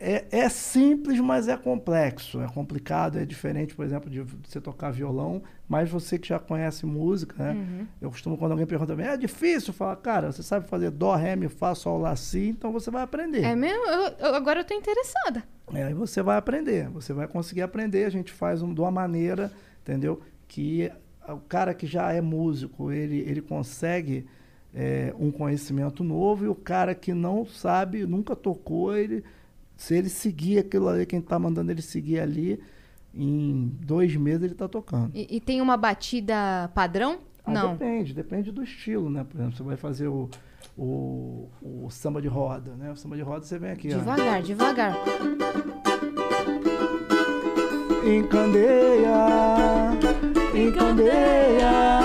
é, 0.00 0.24
é 0.30 0.48
simples, 0.48 1.20
mas 1.20 1.46
é 1.46 1.56
complexo, 1.56 2.40
é 2.40 2.48
complicado, 2.48 3.18
é 3.18 3.24
diferente, 3.26 3.74
por 3.74 3.84
exemplo, 3.84 4.08
de 4.08 4.22
você 4.22 4.60
tocar 4.60 4.90
violão, 4.90 5.42
mas 5.68 5.90
você 5.90 6.18
que 6.18 6.26
já 6.28 6.38
conhece 6.38 6.86
música, 6.86 7.34
né? 7.42 7.52
Uhum. 7.52 7.86
Eu 8.00 8.10
costumo, 8.10 8.38
quando 8.38 8.52
alguém 8.52 8.66
pergunta 8.66 8.96
mim, 8.96 9.02
é 9.02 9.16
difícil? 9.16 9.72
Falar, 9.72 9.96
cara, 9.96 10.32
você 10.32 10.42
sabe 10.42 10.66
fazer 10.68 10.90
dó, 10.90 11.14
ré, 11.14 11.36
mi, 11.36 11.48
fá, 11.48 11.74
sol, 11.74 11.98
lá, 12.00 12.16
si, 12.16 12.48
então 12.48 12.72
você 12.72 12.90
vai 12.90 13.02
aprender. 13.02 13.44
É 13.44 13.54
mesmo? 13.54 13.84
Eu- 13.86 14.12
eu- 14.28 14.34
agora 14.34 14.60
eu 14.60 14.64
tô 14.64 14.74
interessada. 14.74 15.44
É, 15.72 15.84
aí 15.84 15.94
você 15.94 16.22
vai 16.22 16.36
aprender, 16.38 16.88
você 16.88 17.12
vai 17.12 17.28
conseguir 17.28 17.62
aprender. 17.62 18.04
A 18.04 18.10
gente 18.10 18.32
faz 18.32 18.62
um, 18.62 18.72
de 18.74 18.80
uma 18.80 18.90
maneira, 18.90 19.52
entendeu? 19.82 20.20
Que 20.48 20.90
o 21.28 21.36
cara 21.38 21.74
que 21.74 21.86
já 21.86 22.10
é 22.12 22.20
músico, 22.20 22.90
ele, 22.90 23.18
ele 23.20 23.40
consegue 23.40 24.26
é, 24.74 25.12
um 25.18 25.30
conhecimento 25.30 26.02
novo 26.02 26.44
e 26.44 26.48
o 26.48 26.54
cara 26.54 26.94
que 26.94 27.12
não 27.12 27.44
sabe, 27.44 28.06
nunca 28.06 28.34
tocou, 28.34 28.96
ele, 28.96 29.22
se 29.80 29.94
ele 29.94 30.10
seguir 30.10 30.58
aquilo 30.58 30.88
ali, 30.88 31.06
quem 31.06 31.20
está 31.20 31.38
mandando 31.38 31.72
ele 31.72 31.80
seguir 31.80 32.20
ali, 32.20 32.60
em 33.14 33.74
dois 33.80 34.14
meses 34.14 34.42
ele 34.42 34.52
está 34.52 34.68
tocando. 34.68 35.10
E, 35.14 35.36
e 35.36 35.40
tem 35.40 35.62
uma 35.62 35.74
batida 35.74 36.70
padrão? 36.74 37.20
Ah, 37.42 37.50
não. 37.50 37.72
Depende, 37.72 38.12
depende 38.12 38.52
do 38.52 38.62
estilo, 38.62 39.08
né? 39.08 39.24
Por 39.24 39.38
exemplo, 39.38 39.56
você 39.56 39.62
vai 39.62 39.78
fazer 39.78 40.06
o, 40.06 40.28
o, 40.76 41.48
o 41.62 41.88
samba 41.88 42.20
de 42.20 42.28
roda, 42.28 42.76
né? 42.76 42.92
O 42.92 42.96
samba 42.96 43.16
de 43.16 43.22
roda 43.22 43.42
você 43.46 43.58
vem 43.58 43.70
aqui, 43.70 43.88
ó. 43.94 43.96
Devagar, 43.96 44.42
devagar. 44.42 44.96
Encandeia, 48.04 49.08
encandeia, 50.54 50.60
encandeia, 50.68 51.99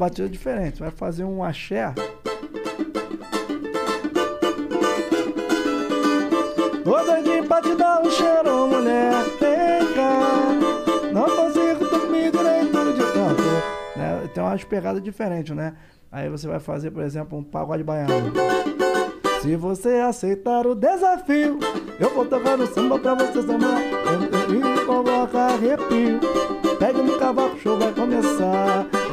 batida 0.00 0.30
diferente, 0.30 0.80
vai 0.80 0.90
fazer 0.90 1.24
um 1.24 1.44
axé. 1.44 1.92
Tô 6.82 7.04
doidinho 7.04 7.46
pra 7.46 7.60
te 7.60 7.74
dar 7.74 8.00
um 8.00 8.10
cheiro, 8.10 8.66
mulher, 8.66 9.12
vem 9.38 9.92
cá. 9.94 11.12
Não 11.12 11.24
consigo 11.24 11.84
dormir 11.90 12.30
direito 12.32 12.92
de 12.94 13.12
tanto. 13.12 13.42
Né? 13.94 14.30
Tem 14.32 14.42
umas 14.42 14.64
pegadas 14.64 15.02
diferentes, 15.02 15.54
né? 15.54 15.74
Aí 16.10 16.30
você 16.30 16.48
vai 16.48 16.60
fazer, 16.60 16.90
por 16.90 17.02
exemplo, 17.02 17.38
um 17.38 17.44
pagode 17.44 17.84
baiano. 17.84 18.32
Se 19.42 19.54
você 19.54 19.96
aceitar 19.96 20.66
o 20.66 20.74
desafio, 20.74 21.58
eu 21.98 22.14
vou 22.14 22.24
tocar 22.24 22.56
no 22.56 22.66
samba 22.66 22.98
pra 22.98 23.14
você 23.14 23.42
sambar. 23.42 23.82
E 24.48 24.86
coloca 24.86 25.38
arrepio. 25.38 26.20
Pegue 26.78 27.02
no 27.02 27.18
cavaco, 27.18 27.54
o 27.54 27.60
show 27.60 27.78
vai 27.78 27.92
começar. 27.92 28.86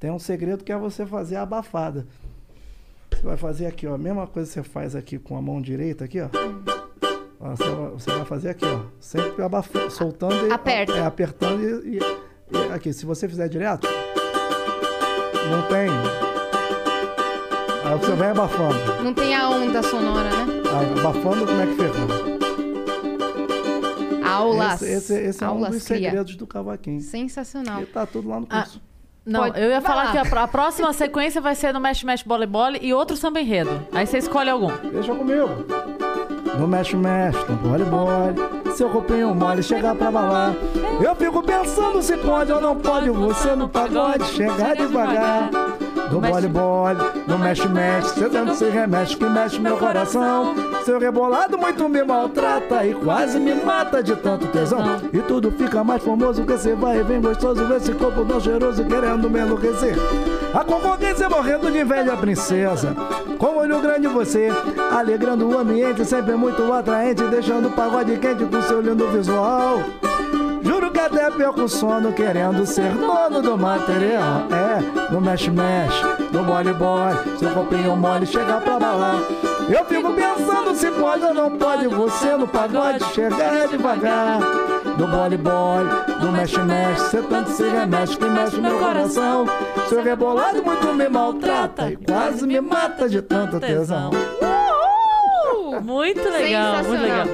tem 0.00 0.10
um 0.10 0.18
segredo 0.18 0.64
que 0.64 0.72
é 0.72 0.76
você 0.78 1.06
fazer 1.06 1.36
a 1.36 1.42
abafada. 1.42 2.06
Você 3.12 3.22
vai 3.22 3.36
fazer 3.36 3.66
aqui, 3.66 3.86
ó. 3.86 3.94
A 3.94 3.98
mesma 3.98 4.26
coisa 4.26 4.48
que 4.48 4.54
você 4.54 4.62
faz 4.62 4.96
aqui 4.96 5.18
com 5.18 5.36
a 5.36 5.42
mão 5.42 5.60
direita 5.60 6.04
aqui, 6.06 6.20
ó. 6.20 6.28
Ó, 7.38 7.50
Você 7.56 7.64
vai, 7.70 7.90
você 7.90 8.10
vai 8.10 8.24
fazer 8.24 8.48
aqui, 8.50 8.64
ó. 8.64 8.80
Sempre 8.98 9.42
abafando, 9.44 9.90
soltando 9.90 10.46
e. 10.48 10.52
Aperta. 10.52 10.92
É, 10.96 11.04
apertando 11.04 11.62
e, 11.86 11.98
e- 11.98 12.00
e 12.00 12.72
Aqui, 12.72 12.92
se 12.92 13.04
você 13.06 13.28
fizer 13.28 13.48
direto, 13.48 13.86
não 15.50 15.62
tem. 15.68 15.88
Aí 17.84 17.98
você 17.98 18.12
vai 18.14 18.30
abafando. 18.30 19.02
Não 19.02 19.12
tem 19.14 19.34
a 19.34 19.48
onda 19.50 19.82
sonora, 19.82 20.28
né? 20.30 20.62
Aí, 20.72 20.98
abafando, 21.00 21.46
como 21.46 21.60
é 21.60 21.66
que 21.66 21.72
fica? 21.74 22.00
Aulas. 24.28 24.82
Esse, 24.82 24.92
esse, 25.14 25.14
esse 25.28 25.44
é 25.44 25.46
um 25.46 25.50
Aulas 25.50 25.70
dos 25.72 25.84
cria. 25.84 26.08
segredos 26.10 26.36
do 26.36 26.46
cavaquinho. 26.46 27.00
Sensacional. 27.00 27.82
E 27.82 27.86
tá 27.86 28.06
tudo 28.06 28.28
lá 28.28 28.40
no 28.40 28.46
Ah, 28.50 28.62
curso. 28.62 28.80
Não, 29.30 29.40
Pode- 29.40 29.60
eu 29.60 29.70
ia 29.70 29.80
vai 29.80 29.90
falar 29.92 30.04
lá. 30.04 30.10
que 30.12 30.18
a, 30.36 30.42
a 30.42 30.48
próxima 30.48 30.92
sequência 30.92 31.40
vai 31.40 31.54
ser 31.54 31.72
no 31.72 31.78
Mexe 31.80 32.04
Mexe 32.04 32.24
Bola 32.26 32.42
e 32.42 32.46
Bola 32.48 32.76
e 32.80 32.92
outro 32.92 33.16
samba 33.16 33.40
enredo. 33.40 33.80
Aí 33.92 34.04
você 34.06 34.18
escolhe 34.18 34.50
algum. 34.50 34.72
Deixa 34.90 35.14
comigo. 35.14 35.48
No 36.58 36.66
mexe, 36.66 36.96
mexe, 36.96 37.38
no 37.48 37.54
bole, 37.56 37.84
bole. 37.84 38.72
Seu 38.74 38.88
roupinho 38.88 39.32
mole 39.34 39.62
chega 39.62 39.94
pra 39.94 40.10
balar. 40.10 40.52
Eu 41.00 41.14
fico 41.14 41.42
pensando 41.42 42.02
se 42.02 42.16
pode 42.16 42.52
ou 42.52 42.60
não 42.60 42.74
pode. 42.76 43.08
Você 43.08 43.54
no 43.54 43.68
pagode 43.68 44.24
chegar 44.32 44.74
devagar. 44.76 45.48
No 46.10 46.20
bole, 46.20 46.48
bole, 46.48 46.98
no 47.26 47.38
mexe, 47.38 47.68
mexe. 47.68 48.18
Cê 48.18 48.28
tanto 48.28 48.54
se 48.54 48.68
remexe 48.68 49.16
que 49.16 49.24
mexe 49.24 49.60
meu 49.60 49.76
coração. 49.76 50.54
Seu 50.84 50.98
rebolado 50.98 51.56
muito 51.56 51.88
me 51.88 52.02
maltrata 52.02 52.84
e 52.84 52.94
quase 52.94 53.38
me 53.38 53.54
mata 53.54 54.02
de 54.02 54.16
tanto 54.16 54.48
tesão. 54.48 55.00
E 55.12 55.20
tudo 55.20 55.52
fica 55.52 55.84
mais 55.84 56.02
famoso 56.02 56.44
que 56.44 56.52
você 56.52 56.74
vai 56.74 56.98
e 56.98 57.02
vem 57.04 57.20
gostoso. 57.20 57.64
Vê 57.64 57.76
esse 57.76 57.92
corpo 57.92 58.24
tão 58.24 58.40
cheiroso 58.40 58.84
querendo 58.84 59.30
me 59.30 59.38
enlouquecer. 59.38 59.94
A 60.52 60.64
concorrência 60.64 61.28
morrendo 61.28 61.70
de 61.70 61.78
inveja, 61.78 62.16
princesa. 62.16 62.96
Com 63.38 63.58
olho 63.58 63.80
grande 63.80 64.08
você, 64.08 64.48
alegrando 64.90 65.48
o 65.48 65.56
ambiente, 65.56 66.04
sempre 66.04 66.34
muito 66.34 66.72
atraente, 66.72 67.22
deixando 67.24 67.68
o 67.68 67.72
pagode 67.72 68.16
quente 68.18 68.44
com 68.44 68.60
seu 68.62 68.80
lindo 68.80 69.06
visual. 69.08 69.78
Juro 70.62 70.90
que 70.90 71.00
até 71.00 71.30
perco 71.30 71.62
o 71.62 71.68
sono 71.68 72.12
querendo 72.12 72.66
ser 72.66 72.92
dono 72.92 73.42
do 73.42 73.56
material. 73.56 74.46
É, 74.50 75.12
no 75.12 75.20
mexe-mexe, 75.20 76.02
no 76.32 76.42
mole-mole, 76.42 77.38
seu 77.38 77.50
copinho 77.50 77.96
mole 77.96 78.26
chega 78.26 78.60
pra 78.60 78.78
balar. 78.78 79.20
Eu 79.68 79.84
fico 79.84 80.12
pensando 80.12 80.74
se 80.74 80.90
pode 80.90 81.24
ou 81.24 81.32
não 81.34 81.56
pode 81.56 81.86
você 81.86 82.36
no 82.36 82.46
pagode 82.48 83.04
chegar 83.14 83.68
devagar. 83.68 84.40
No 84.98 85.06
bole-bole, 85.06 85.88
no 86.20 86.32
mexe-mexe, 86.32 87.02
você 87.02 87.22
tanto 87.22 87.50
se 87.50 87.62
remexe 87.62 88.16
que 88.16 88.24
mexe 88.24 88.60
meu 88.60 88.78
coração. 88.78 89.46
Seu 89.88 90.02
rebolado 90.02 90.62
muito 90.62 90.92
me 90.92 91.08
maltrata 91.08 91.90
e 91.90 91.96
quase 91.96 92.46
me 92.46 92.60
mata 92.60 93.08
de 93.08 93.22
tanto 93.22 93.58
tesão. 93.60 94.10
Uh, 94.10 95.80
muito 95.82 96.28
legal, 96.28 96.84
muito 96.84 97.02
legal. 97.02 97.26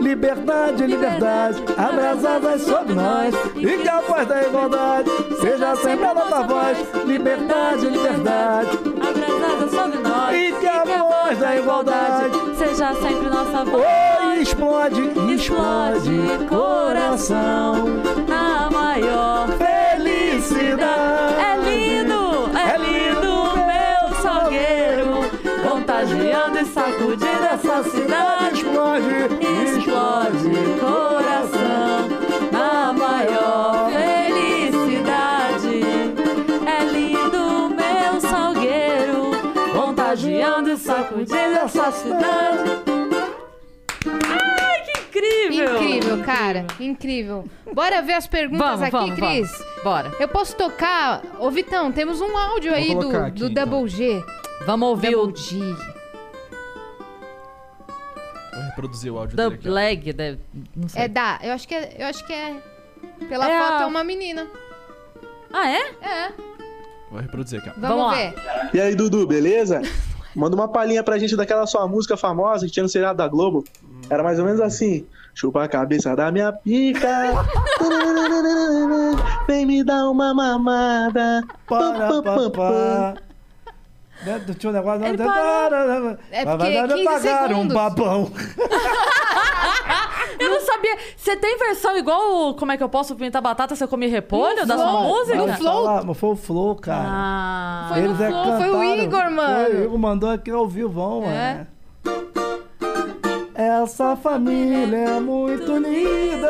Liberdade, 0.00 0.86
liberdade, 0.86 1.62
abre 1.76 2.06
as 2.06 2.24
asas 2.24 2.62
sobre 2.62 2.94
nós 2.94 3.34
e 3.54 3.76
que 3.78 3.88
a 3.88 4.00
voz 4.00 4.26
da 4.26 4.42
igualdade 4.42 5.10
seja 5.40 5.76
sempre 5.76 6.04
a 6.06 6.14
nossa 6.14 6.42
voz. 6.42 6.78
Liberdade, 7.06 7.86
liberdade, 7.86 8.70
Abraçada 9.00 9.68
sobre 9.68 9.98
nós. 9.98 10.34
e 10.36 10.52
que 10.58 10.66
a 10.66 10.84
voz 10.84 11.38
da 11.38 11.56
igualdade 11.56 12.30
seja 12.56 12.94
sempre 12.94 13.28
nossa 13.28 13.64
voz. 13.64 13.84
oh, 13.84 14.32
explode, 14.40 15.00
explode 15.34 16.46
coração. 16.48 17.84
Na 18.26 18.70
maior 18.70 19.48
Felicidade. 19.58 21.40
É 21.40 21.49
Sacude, 26.64 27.24
sacude 27.24 27.24
essa 27.26 27.82
cidade 27.84 28.56
Explode, 28.56 29.08
explode 29.64 30.50
coração 30.78 32.08
Na 32.52 32.92
maior 32.92 33.90
felicidade 33.90 35.80
É 36.66 36.84
lindo 36.84 37.70
meu 37.70 38.20
salgueiro 38.20 39.30
Contagiando 39.72 40.70
e 40.70 40.76
sacudindo 40.76 41.58
essa 41.64 41.90
cidade 41.92 42.80
Incrível. 45.12 45.82
incrível! 45.82 46.24
cara. 46.24 46.66
Incrível. 46.78 47.44
Bora 47.74 48.00
ver 48.00 48.14
as 48.14 48.26
perguntas 48.26 48.80
vamos, 48.80 48.82
aqui, 48.82 48.92
vamos, 48.92 49.14
Cris? 49.16 49.50
Vamos. 49.50 49.82
Bora. 49.82 50.12
Eu 50.20 50.28
posso 50.28 50.56
tocar... 50.56 51.22
Ô, 51.38 51.50
Vitão, 51.50 51.90
temos 51.92 52.20
um 52.20 52.36
áudio 52.36 52.70
Vou 52.70 52.78
aí 52.78 52.94
do, 52.94 53.16
aqui, 53.16 53.40
do 53.40 53.46
então. 53.46 53.66
Double 53.66 53.78
então. 53.78 53.88
G. 53.88 54.24
Vamos 54.64 54.88
ouvir 54.88 55.10
Double 55.10 55.32
o... 55.32 55.36
G. 55.36 55.99
Vou 58.52 58.62
reproduzir 58.62 59.12
o 59.12 59.18
áudio 59.18 59.36
dele 59.36 59.54
aqui. 59.54 59.64
Dub 59.64 59.72
leg, 59.72 60.12
deve- 60.12 60.38
não 60.76 60.88
sei. 60.88 61.02
É 61.02 61.08
da. 61.08 61.38
Eu 61.42 61.52
acho 61.52 61.66
que 61.68 61.74
é. 61.74 61.96
Eu 61.98 62.06
acho 62.06 62.26
que 62.26 62.32
é. 62.32 62.56
Pela 63.28 63.48
É 63.50 63.58
foto 63.60 63.72
a- 63.74 63.82
é 63.82 63.86
uma 63.86 64.02
menina. 64.04 64.46
Ah, 65.52 65.68
é? 65.70 65.80
É. 66.02 66.32
Vou 67.10 67.20
reproduzir 67.20 67.60
aqui, 67.60 67.70
ó. 67.70 67.72
Vamos, 67.80 67.88
Vamos 67.96 68.06
lá. 68.06 68.14
ver. 68.14 68.34
E 68.74 68.80
aí, 68.80 68.94
Dudu, 68.94 69.26
beleza? 69.26 69.82
Manda 70.34 70.54
uma 70.54 70.68
palhinha 70.68 71.02
pra 71.02 71.18
gente 71.18 71.34
daquela 71.36 71.66
sua 71.66 71.88
música 71.88 72.16
famosa 72.16 72.64
que 72.66 72.72
tinha 72.72 72.82
no 72.84 72.88
seriado 72.88 73.16
da 73.18 73.26
Globo. 73.26 73.64
Era 74.08 74.22
mais 74.22 74.38
ou 74.38 74.44
menos 74.44 74.60
assim. 74.60 75.04
Chupa 75.34 75.64
a 75.64 75.68
cabeça 75.68 76.14
da 76.14 76.30
minha 76.30 76.52
pica. 76.52 77.08
Vem 79.46 79.66
me 79.66 79.82
dar 79.82 80.08
uma 80.08 80.32
mamada. 80.34 81.42
Para, 81.66 82.22
pá, 82.22 82.50
pá. 82.50 83.14
Né, 84.24 84.40
Tinha 84.58 84.70
um 84.70 84.74
negócio... 84.74 85.04
Ele 85.06 85.16
parou. 85.18 86.16
É 86.30 86.44
porque 86.44 86.56
vai- 86.58 86.86
vai 86.86 86.88
15 86.88 87.04
pagar 87.04 87.44
um 87.44 87.48
segundos. 87.48 87.74
papão. 87.74 88.32
Eu 90.38 90.50
não 90.50 90.60
sabia. 90.60 90.96
Você 91.16 91.36
tem 91.36 91.58
versão 91.58 91.96
igual 91.98 92.48
o 92.50 92.54
Como 92.54 92.72
é 92.72 92.76
que 92.76 92.82
eu 92.82 92.88
posso 92.88 93.14
pintar 93.14 93.42
batata 93.42 93.74
se 93.76 93.82
eu 93.84 93.88
comer 93.88 94.06
repolho 94.08 94.64
da 94.66 94.76
sua 94.76 95.00
música? 95.02 95.36
No 95.36 95.52
Flow? 95.54 95.84
falar, 95.84 96.04
mas 96.04 96.16
foi 96.18 96.30
o 96.30 96.36
Flow, 96.36 96.76
cara. 96.76 97.04
Ah. 97.06 97.86
Foi 97.92 98.00
no 98.02 98.08
Eles 98.08 98.20
é 98.20 98.28
Flow, 98.28 98.56
foi 98.58 98.70
o. 98.70 98.84
Igor, 99.02 99.30
mano. 99.30 99.64
Foi, 99.66 99.74
o 99.76 99.84
Igor 99.84 99.98
mandou 99.98 100.30
aqui 100.30 100.50
ao 100.50 100.66
vivo, 100.66 101.22
É. 101.24 101.54
mano. 101.54 101.66
Essa 103.54 104.16
família 104.16 104.96
é 104.96 105.20
muito 105.20 105.70
unida 105.72 106.48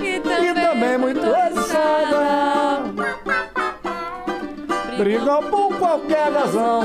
E 0.00 0.16
e 0.16 0.20
também 0.54 0.98
muito 0.98 1.20
assada. 1.24 2.55
Brigam 4.96 5.42
por 5.50 5.76
qualquer 5.78 6.32
razão, 6.32 6.82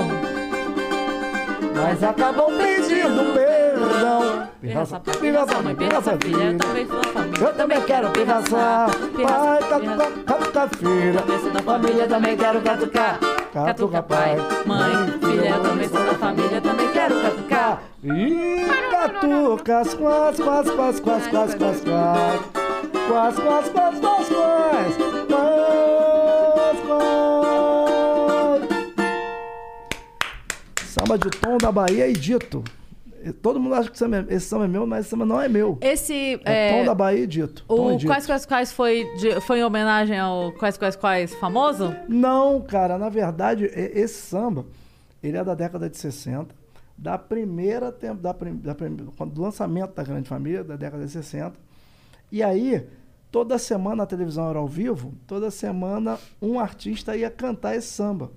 mas 1.74 2.04
acabam 2.04 2.52
pedindo 2.58 3.34
perdão. 3.34 4.48
Pirraça, 4.60 5.00
Pirraça, 5.00 5.62
mãe, 5.62 5.76
pirraça, 5.76 6.18
filha. 6.22 6.44
Eu 6.44 6.58
também 6.58 6.88
sou 6.88 7.04
família. 7.04 7.48
Eu 7.48 7.54
também 7.56 7.82
quero 7.82 8.10
pirraçar. 8.12 8.90
Pai, 8.92 9.60
catuca, 9.70 10.12
catuca, 10.26 10.70
filha. 10.78 11.22
Também 11.22 11.40
sou 11.40 11.52
da 11.52 11.62
Família 11.64 12.08
também 12.08 12.38
quero 12.38 12.62
catucar. 12.62 13.20
Catuca, 13.54 14.04
pai, 14.04 14.38
mãe, 14.66 14.94
filha. 15.20 15.60
Também 15.60 15.90
sou 15.90 16.06
da 16.06 16.14
família. 16.14 16.62
Também 16.62 16.92
quero 16.92 17.22
catucar. 17.22 17.82
Ih, 18.04 18.68
catucas, 18.92 19.94
quas, 19.94 20.40
quas, 20.40 20.70
quas, 20.70 21.00
quas, 21.00 21.28
quas, 21.28 21.56
quas, 21.56 21.82
quas. 21.82 22.40
Quas, 23.08 23.36
quas, 23.40 23.70
quas, 23.70 24.00
quas, 24.00 24.00
quas. 24.00 24.30
Quas, 24.30 24.71
Samba 31.12 31.18
de 31.18 31.30
tom 31.30 31.58
da 31.58 31.72
Bahia 31.72 32.08
e 32.08 32.14
dito. 32.14 32.64
Todo 33.42 33.60
mundo 33.60 33.76
acha 33.76 33.90
que 33.90 33.96
esse 33.96 34.00
samba 34.00 34.18
é- 34.18 34.34
esse 34.34 34.46
samba 34.48 34.66
é 34.66 34.68
meu, 34.68 34.88
mas 34.88 35.02
esse 35.02 35.10
samba 35.10 35.26
não 35.26 35.42
é 35.42 35.48
meu. 35.50 35.78
Esse. 35.82 36.40
É, 36.46 36.70
É, 36.70 36.80
tom 36.80 36.86
da 36.86 36.96
Bahia 36.96 37.24
e 37.24 37.28
dito. 37.28 37.66
O 37.68 37.92
dito. 37.98 38.08
Quais 38.08 38.26
Quais 38.26 38.46
Quais 38.46 38.72
foi, 38.72 39.04
de- 39.18 39.42
foi 39.42 39.60
em 39.60 39.64
homenagem 39.64 40.18
ao 40.18 40.54
Quais 40.54 40.78
Quais 40.78 40.96
Quais 40.96 41.36
famoso? 41.36 41.94
Não, 42.08 42.62
cara, 42.62 42.98
na 42.98 43.10
verdade, 43.10 43.66
esse 43.76 44.22
samba, 44.22 44.66
ele 45.22 45.38
é 45.38 45.44
da 45.44 45.54
década 45.54 45.90
de 45.90 45.98
60, 45.98 46.56
da 46.98 47.18
primeira 47.18 47.92
tempo, 47.92 48.22
da, 48.22 48.32
da 48.32 48.74
do 49.26 49.42
lançamento 49.42 49.94
da 49.94 50.04
Grande 50.04 50.30
Família, 50.30 50.64
da 50.64 50.76
década 50.78 51.06
de 51.06 51.12
60. 51.12 51.60
E 52.32 52.42
aí, 52.42 52.88
toda 53.30 53.58
semana 53.60 54.04
a 54.04 54.06
televisão 54.06 54.50
era 54.50 54.60
ao 54.60 54.68
vivo, 54.68 55.14
toda 55.28 55.52
semana 55.52 56.18
um 56.42 56.58
artista 56.60 57.16
ia 57.18 57.30
cantar 57.30 57.76
esse 57.76 57.88
samba 57.88 58.32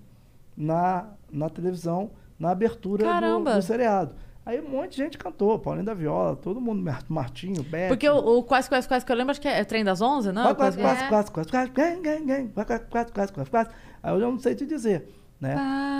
na, 0.57 1.07
na 1.33 1.49
televisão, 1.49 2.11
na 2.39 2.51
abertura 2.51 3.05
do, 3.21 3.45
do 3.57 3.63
seriado. 3.63 4.15
Aí 4.47 4.61
um 4.61 4.69
monte 4.69 4.91
de 4.91 4.97
gente 4.99 5.17
cantou, 5.17 5.59
Paulinho 5.59 5.87
da 5.87 5.95
Viola, 5.95 6.37
todo 6.37 6.61
mundo, 6.61 6.83
Mar- 6.83 7.03
Martinho, 7.09 7.63
Beto. 7.63 7.89
Porque 7.89 8.07
o, 8.09 8.17
o 8.39 8.43
Quais 8.43 8.69
Quais 8.69 8.87
Quais 8.87 9.03
que 9.03 9.11
eu 9.11 9.17
lembro, 9.17 9.31
acho 9.31 9.41
que 9.41 9.49
é 9.49 9.65
Trem 9.65 9.83
das 9.83 10.01
Onze, 10.03 10.33
não? 10.33 10.55
Quase, 10.55 10.77
quase, 10.79 11.09
quase, 11.09 11.31
quase, 11.31 11.51
quase, 11.51 11.51
quase, 11.51 11.71
quase, 11.71 12.01
quase, 12.03 12.03
quase, 12.03 12.53
quase, 12.53 12.85
quase, 12.91 13.13
quase, 13.13 13.33
quase, 13.33 13.51
quase. 13.51 13.71
Aí 14.03 14.13
eu 14.15 14.21
já 14.21 14.27
não 14.27 14.39
sei 14.39 14.55
te 14.55 14.67
dizer, 14.67 15.09
né? 15.41 15.55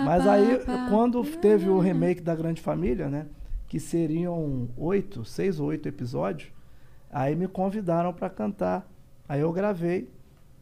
Mas 0.05 0.27
aí, 0.27 0.59
quando 0.91 1.23
teve 1.23 1.67
o 1.69 1.79
remake 1.79 2.21
da 2.21 2.35
Grande 2.35 2.61
Família, 2.61 3.09
né? 3.09 3.25
Que 3.67 3.79
seriam 3.79 4.69
oito, 4.77 5.25
seis 5.25 5.59
ou 5.59 5.69
oito 5.69 5.89
episódios, 5.89 6.51
aí 7.11 7.35
me 7.35 7.47
convidaram 7.47 8.13
para 8.13 8.29
cantar. 8.29 8.87
Aí 9.27 9.41
eu 9.41 9.51
gravei 9.51 10.07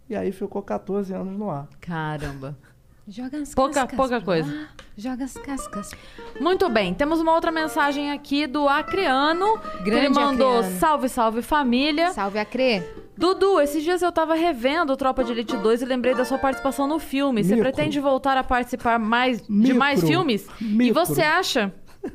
e 0.10 0.16
aí 0.16 0.32
ficou 0.32 0.62
14 0.62 1.14
anos 1.14 1.38
no 1.38 1.50
ar. 1.50 1.68
Caramba. 1.82 2.58
Joga 3.06 3.38
as 3.42 3.54
Pouca- 3.54 3.74
cascas 3.82 3.98
pouca 3.98 4.22
coisa. 4.22 4.50
lá, 4.56 4.68
Joga 4.98 5.26
as 5.26 5.34
cascas. 5.34 5.92
Muito 6.40 6.70
bem, 6.70 6.94
temos 6.94 7.20
uma 7.20 7.34
outra 7.34 7.52
mensagem 7.52 8.12
aqui 8.12 8.48
do 8.48 8.68
Acreano. 8.70 9.60
que 9.60 9.84
Grande 9.84 10.06
ele 10.06 10.10
mandou 10.10 10.60
Acreano. 10.60 10.80
salve, 10.80 11.10
salve 11.10 11.42
família. 11.42 12.12
Salve 12.12 12.40
a 12.40 12.46
Crê. 12.46 12.82
Dudu, 13.18 13.60
esses 13.60 13.84
dias 13.84 14.02
eu 14.02 14.12
tava 14.12 14.34
revendo 14.36 14.94
o 14.94 14.98
Tropa 14.98 15.24
de 15.24 15.34
Elite 15.34 15.56
2 15.58 15.82
e 15.82 15.86
lembrei 15.86 16.16
da 16.16 16.24
sua 16.24 16.38
participação 16.38 16.88
no 16.88 16.98
filme. 16.98 17.44
Você 17.44 17.56
Micro. 17.56 17.64
pretende 17.72 18.00
voltar 18.00 18.38
a 18.38 18.44
participar 18.44 18.98
mais 18.98 19.42
de 19.42 19.52
Micro. 19.52 19.78
mais 19.78 20.02
filmes? 20.02 20.48
E 20.62 20.64
Micro. 20.64 20.94
você 21.06 21.22
acha? 21.22 21.74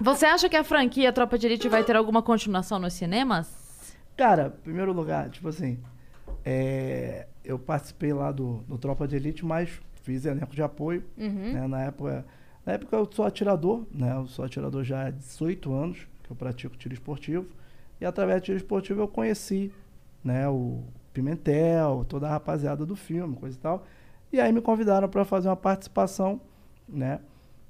Você 0.00 0.26
acha 0.26 0.48
que 0.48 0.56
a 0.56 0.64
franquia 0.64 1.12
Tropa 1.12 1.38
de 1.38 1.46
Elite 1.46 1.68
vai 1.68 1.84
ter 1.84 1.94
alguma 1.94 2.22
continuação 2.22 2.78
nos 2.80 2.92
cinemas? 2.94 3.48
Cara, 4.16 4.52
em 4.58 4.62
primeiro 4.62 4.92
lugar, 4.92 5.28
tipo 5.30 5.46
assim, 5.48 5.78
é, 6.44 7.26
eu 7.44 7.56
participei 7.58 8.12
lá 8.12 8.32
do, 8.32 8.64
do 8.66 8.76
Tropa 8.78 9.06
de 9.06 9.14
Elite, 9.16 9.44
mas 9.44 9.68
fiz 10.02 10.26
elenco 10.26 10.54
de 10.54 10.62
apoio. 10.62 11.02
né, 11.52 11.66
na, 11.66 11.82
época, 11.82 12.24
na 12.66 12.72
época 12.74 12.96
eu 12.96 13.08
sou 13.10 13.24
atirador, 13.24 13.84
né? 13.92 14.14
Eu 14.14 14.26
sou 14.26 14.44
atirador 14.44 14.84
já 14.84 15.06
há 15.06 15.10
18 15.10 15.72
anos, 15.72 16.06
que 16.22 16.30
eu 16.30 16.36
pratico 16.36 16.76
tiro 16.76 16.94
esportivo. 16.94 17.46
E 18.00 18.04
através 18.04 18.40
do 18.40 18.44
tiro 18.44 18.58
esportivo 18.58 19.00
eu 19.00 19.08
conheci 19.08 19.72
né, 20.24 20.48
o 20.48 20.82
Pimentel, 21.12 22.04
toda 22.08 22.26
a 22.26 22.30
rapaziada 22.30 22.84
do 22.84 22.96
filme, 22.96 23.36
coisa 23.36 23.56
e 23.56 23.60
tal. 23.60 23.86
E 24.32 24.40
aí 24.40 24.52
me 24.52 24.60
convidaram 24.60 25.08
para 25.08 25.24
fazer 25.24 25.48
uma 25.48 25.56
participação, 25.56 26.40
né? 26.88 27.20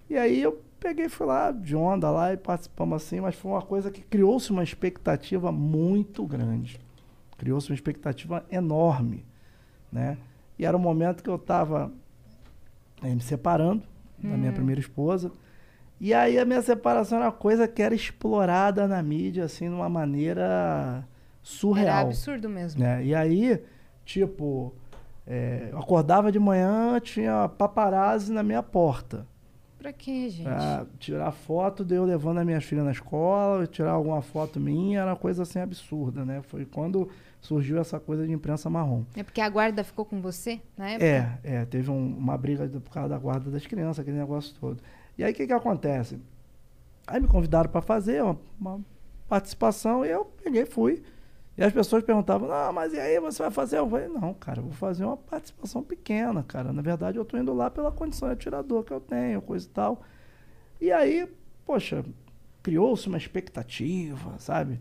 E 0.08 0.16
aí 0.16 0.40
eu 0.40 0.62
peguei, 0.78 1.08
fui 1.08 1.26
lá 1.26 1.50
de 1.50 1.74
onda 1.74 2.10
lá 2.10 2.32
e 2.32 2.36
participamos 2.36 3.02
assim, 3.02 3.20
mas 3.20 3.34
foi 3.34 3.50
uma 3.50 3.62
coisa 3.62 3.90
que 3.90 4.02
criou-se 4.02 4.50
uma 4.50 4.62
expectativa 4.62 5.50
muito 5.50 6.24
grande. 6.26 6.78
Criou-se 7.36 7.70
uma 7.70 7.74
expectativa 7.74 8.44
enorme, 8.50 9.24
né? 9.90 10.18
E 10.58 10.64
era 10.64 10.76
um 10.76 10.80
momento 10.80 11.22
que 11.22 11.30
eu 11.30 11.36
estava 11.36 11.90
me 13.10 13.20
separando 13.20 13.82
da 14.22 14.36
minha 14.36 14.52
primeira 14.52 14.80
esposa. 14.80 15.30
E 16.00 16.12
aí 16.12 16.38
a 16.38 16.44
minha 16.44 16.62
separação 16.62 17.18
era 17.18 17.26
uma 17.26 17.32
coisa 17.32 17.66
que 17.68 17.80
era 17.82 17.94
explorada 17.94 18.88
na 18.88 19.02
mídia, 19.02 19.44
assim, 19.44 19.68
de 19.68 19.74
uma 19.74 19.88
maneira 19.88 20.42
Era 20.42 21.04
surreal. 21.42 22.06
absurdo 22.06 22.48
mesmo. 22.48 22.80
né? 22.80 23.04
E 23.04 23.14
aí, 23.14 23.62
tipo, 24.04 24.74
é, 25.26 25.68
eu 25.70 25.78
acordava 25.78 26.32
de 26.32 26.38
manhã, 26.38 26.98
tinha 27.00 27.48
paparazzi 27.48 28.32
na 28.32 28.42
minha 28.42 28.62
porta. 28.62 29.26
Pra 29.78 29.92
quê, 29.92 30.28
gente? 30.28 30.44
Pra 30.44 30.86
tirar 30.98 31.32
foto 31.32 31.84
de 31.84 31.94
eu 31.96 32.04
levando 32.04 32.38
a 32.38 32.44
minha 32.44 32.60
filha 32.60 32.84
na 32.84 32.92
escola, 32.92 33.66
tirar 33.66 33.92
alguma 33.92 34.22
foto 34.22 34.60
minha, 34.60 35.00
era 35.00 35.10
uma 35.10 35.16
coisa 35.16 35.42
assim 35.42 35.58
absurda, 35.58 36.24
né? 36.24 36.40
Foi 36.42 36.64
quando 36.64 37.08
surgiu 37.42 37.78
essa 37.78 38.00
coisa 38.00 38.24
de 38.26 38.32
imprensa 38.32 38.70
marrom. 38.70 39.04
É 39.14 39.22
porque 39.22 39.40
a 39.40 39.48
guarda 39.50 39.84
ficou 39.84 40.04
com 40.06 40.22
você 40.22 40.60
na 40.78 40.90
época? 40.90 41.04
É, 41.04 41.38
é, 41.42 41.64
teve 41.66 41.90
um- 41.90 42.16
uma 42.16 42.38
briga 42.38 42.66
por 42.80 42.90
causa 42.92 43.10
da 43.10 43.18
guarda 43.18 43.50
das 43.50 43.66
crianças, 43.66 43.98
aquele 43.98 44.16
negócio 44.16 44.54
todo. 44.58 44.80
E 45.18 45.22
aí 45.24 45.32
o 45.32 45.34
que 45.34 45.46
que 45.46 45.52
acontece? 45.52 46.18
Aí 47.06 47.20
me 47.20 47.26
convidaram 47.28 47.68
para 47.68 47.82
fazer 47.82 48.22
uma, 48.22 48.38
uma 48.58 48.80
participação 49.28 50.06
e 50.06 50.10
eu 50.10 50.24
peguei 50.24 50.62
e 50.62 50.66
fui. 50.66 51.02
E 51.58 51.62
as 51.62 51.72
pessoas 51.72 52.02
perguntavam, 52.02 52.48
não, 52.48 52.72
mas 52.72 52.94
e 52.94 52.98
aí 52.98 53.20
você 53.20 53.42
vai 53.42 53.50
fazer? 53.50 53.76
Eu 53.78 53.90
falei, 53.90 54.08
não, 54.08 54.32
cara, 54.32 54.60
eu 54.60 54.64
vou 54.64 54.72
fazer 54.72 55.04
uma 55.04 55.16
participação 55.18 55.82
pequena, 55.82 56.42
cara. 56.42 56.72
Na 56.72 56.80
verdade, 56.80 57.18
eu 57.18 57.24
tô 57.26 57.36
indo 57.36 57.52
lá 57.52 57.68
pela 57.68 57.92
condição 57.92 58.28
de 58.28 58.34
atirador 58.34 58.84
que 58.84 58.92
eu 58.92 59.00
tenho, 59.00 59.42
coisa 59.42 59.66
e 59.66 59.68
tal. 59.68 60.00
E 60.80 60.90
aí, 60.90 61.28
poxa, 61.66 62.04
criou-se 62.62 63.06
uma 63.08 63.18
expectativa, 63.18 64.38
sabe? 64.38 64.80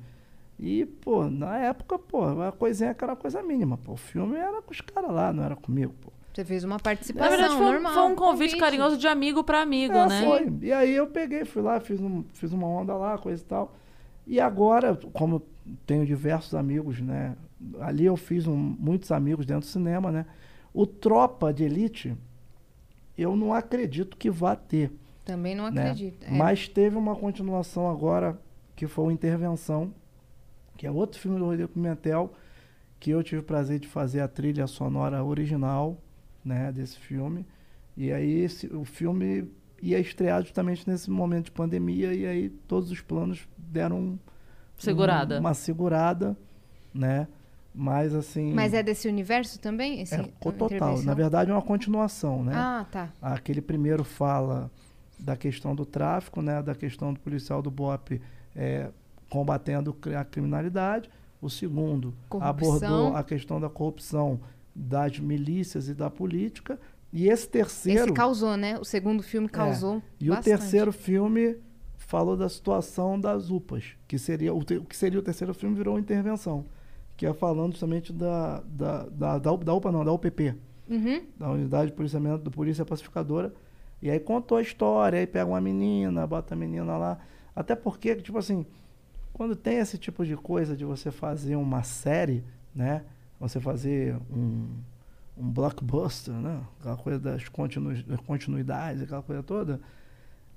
E, 0.61 0.85
pô, 0.85 1.27
na 1.27 1.57
época, 1.57 1.97
pô, 1.97 2.23
a 2.41 2.51
coisinha 2.51 2.93
que 2.93 3.03
era 3.03 3.13
uma 3.13 3.17
coisa 3.17 3.41
mínima. 3.41 3.77
Pô, 3.79 3.93
o 3.93 3.97
filme 3.97 4.37
era 4.37 4.61
com 4.61 4.71
os 4.71 4.79
caras 4.79 5.11
lá, 5.11 5.33
não 5.33 5.43
era 5.43 5.55
comigo, 5.55 5.91
pô. 5.99 6.11
Você 6.33 6.45
fez 6.45 6.63
uma 6.63 6.75
Na 6.75 6.79
participação 6.79 7.29
verdade, 7.31 7.55
foi, 7.57 7.65
um- 7.65 7.71
normal. 7.73 7.93
foi 7.93 8.03
um 8.03 8.15
convite 8.15 8.55
carinhoso 8.57 8.95
de 8.97 9.07
amigo 9.07 9.43
pra 9.43 9.61
amigo, 9.61 9.93
É, 9.95 10.07
né? 10.07 10.23
foi. 10.23 10.53
E 10.61 10.71
aí 10.71 10.93
eu 10.95 11.07
peguei, 11.07 11.43
fui 11.45 11.61
lá, 11.63 11.79
fiz, 11.79 11.99
um, 11.99 12.23
fiz 12.33 12.53
uma 12.53 12.67
onda 12.67 12.93
lá, 12.95 13.17
coisa 13.17 13.41
e 13.41 13.45
tal. 13.45 13.73
E 14.27 14.39
agora, 14.39 14.97
como 15.13 15.41
tenho 15.85 16.05
diversos 16.05 16.53
amigos, 16.53 17.01
né? 17.01 17.35
Ali 17.81 18.05
eu 18.05 18.15
fiz 18.15 18.45
um- 18.47 18.55
muitos 18.79 19.11
amigos 19.11 19.45
dentro 19.45 19.61
do 19.67 19.71
cinema, 19.71 20.11
né? 20.11 20.25
O 20.73 20.85
Tropa 20.85 21.51
de 21.51 21.63
Elite, 21.63 22.15
eu 23.17 23.35
não 23.35 23.53
acredito 23.53 24.15
que 24.15 24.29
vá 24.29 24.55
ter. 24.55 24.91
Também 25.25 25.53
não 25.55 25.69
né? 25.69 25.81
acredito. 25.89 26.23
É. 26.23 26.31
Mas 26.31 26.67
teve 26.67 26.95
uma 26.97 27.15
continuação 27.15 27.89
agora, 27.89 28.39
que 28.75 28.87
foi 28.87 29.05
o 29.05 29.11
Intervenção, 29.11 29.91
que 30.81 30.87
é 30.87 30.89
outro 30.89 31.19
filme 31.19 31.37
do 31.37 31.45
Rodrigo 31.45 31.69
Pimentel, 31.69 32.33
que 32.99 33.11
eu 33.11 33.21
tive 33.21 33.41
o 33.41 33.43
prazer 33.43 33.77
de 33.77 33.87
fazer 33.87 34.19
a 34.19 34.27
trilha 34.27 34.65
sonora 34.65 35.23
original 35.23 35.95
né, 36.43 36.71
desse 36.71 36.97
filme. 36.97 37.45
E 37.95 38.11
aí 38.11 38.39
esse, 38.39 38.65
o 38.65 38.83
filme 38.83 39.47
ia 39.79 39.99
estrear 39.99 40.41
justamente 40.41 40.89
nesse 40.89 41.11
momento 41.11 41.45
de 41.45 41.51
pandemia, 41.51 42.11
e 42.15 42.25
aí 42.25 42.49
todos 42.67 42.89
os 42.89 42.99
planos 42.99 43.47
deram 43.59 43.99
um- 43.99 44.19
Segurada. 44.75 45.39
uma 45.39 45.53
segurada, 45.53 46.35
né? 46.91 47.27
Mas 47.75 48.15
assim. 48.15 48.51
Mas 48.51 48.73
é 48.73 48.81
desse 48.81 49.07
universo 49.07 49.59
também? 49.59 50.01
Esse, 50.01 50.15
é 50.15 50.23
total. 50.39 50.99
Na 51.03 51.13
verdade 51.13 51.51
é 51.51 51.53
uma 51.53 51.61
continuação, 51.61 52.43
né? 52.43 52.53
Ah, 52.55 52.87
tá. 52.91 53.09
Aquele 53.21 53.61
primeiro 53.61 54.03
fala 54.03 54.71
da 55.19 55.37
questão 55.37 55.75
do 55.75 55.85
tráfico, 55.85 56.41
né, 56.41 56.59
da 56.63 56.73
questão 56.73 57.13
do 57.13 57.19
policial 57.19 57.61
do 57.61 57.69
BOP 57.69 58.19
é, 58.55 58.89
combatendo 59.31 59.95
a 60.19 60.25
criminalidade. 60.25 61.09
O 61.41 61.49
segundo 61.49 62.13
Corrupção. 62.29 62.49
abordou 62.49 63.15
a 63.15 63.23
questão 63.23 63.59
da 63.59 63.69
corrupção 63.69 64.39
das 64.75 65.17
milícias 65.17 65.87
e 65.87 65.93
da 65.95 66.09
política. 66.09 66.77
E 67.11 67.27
esse 67.27 67.47
terceiro. 67.49 68.03
Esse 68.05 68.13
causou, 68.13 68.55
né? 68.57 68.77
O 68.77 68.83
segundo 68.85 69.23
filme 69.23 69.49
causou 69.49 69.95
É. 69.97 70.01
E 70.19 70.29
o 70.29 70.35
bastante. 70.35 70.59
terceiro 70.59 70.91
filme 70.91 71.57
falou 71.97 72.35
da 72.37 72.47
situação 72.49 73.19
das 73.19 73.49
UPAs, 73.49 73.95
que 74.07 74.19
seria 74.19 74.53
o, 74.53 74.59
o 74.59 74.85
que 74.85 74.95
seria 74.95 75.17
o 75.17 75.21
terceiro 75.23 75.53
filme 75.53 75.75
virou 75.75 75.97
intervenção, 75.97 76.65
que 77.17 77.25
é 77.25 77.33
falando 77.33 77.71
justamente 77.71 78.11
da 78.13 78.59
da, 78.65 79.03
da, 79.05 79.37
da, 79.39 79.55
da 79.55 79.73
UPA 79.73 79.91
não, 79.91 80.03
da 80.05 80.11
UPP, 80.11 80.53
Uhum. 80.89 81.21
da 81.39 81.49
Unidade 81.49 81.91
de 81.91 81.95
Policiamento 81.95 82.43
do 82.43 82.51
Polícia 82.51 82.83
Pacificadora. 82.85 83.53
E 84.01 84.09
aí 84.11 84.19
contou 84.19 84.57
a 84.57 84.61
história, 84.61 85.17
aí 85.19 85.25
pega 85.25 85.45
uma 85.49 85.61
menina, 85.61 86.27
bota 86.27 86.53
a 86.53 86.57
menina 86.57 86.97
lá. 86.97 87.17
Até 87.55 87.75
porque, 87.75 88.13
tipo 88.15 88.37
assim, 88.37 88.65
quando 89.41 89.55
tem 89.55 89.79
esse 89.79 89.97
tipo 89.97 90.23
de 90.23 90.37
coisa 90.37 90.77
de 90.77 90.85
você 90.85 91.09
fazer 91.09 91.55
uma 91.55 91.81
série, 91.81 92.43
né? 92.75 93.03
Você 93.39 93.59
fazer 93.59 94.15
um, 94.31 94.67
um 95.35 95.49
blockbuster, 95.49 96.31
né? 96.31 96.61
Aquela 96.79 96.95
coisa 96.95 97.19
das 97.19 97.49
continu, 97.49 97.91
continuidades, 98.27 99.01
aquela 99.01 99.23
coisa 99.23 99.41
toda. 99.41 99.81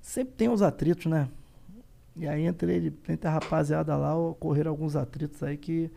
Sempre 0.03 0.35
tem 0.35 0.51
os 0.51 0.61
atritos, 0.61 1.07
né? 1.07 1.31
E 2.15 2.29
aí 2.29 2.43
entre 2.43 2.75
ele, 2.75 2.99
entre 3.09 3.27
a 3.27 3.31
rapaziada 3.31 3.97
lá, 3.97 4.15
ocorreram 4.15 4.73
alguns 4.73 4.97
atritos 4.97 5.43
aí 5.43 5.57
que 5.57 5.91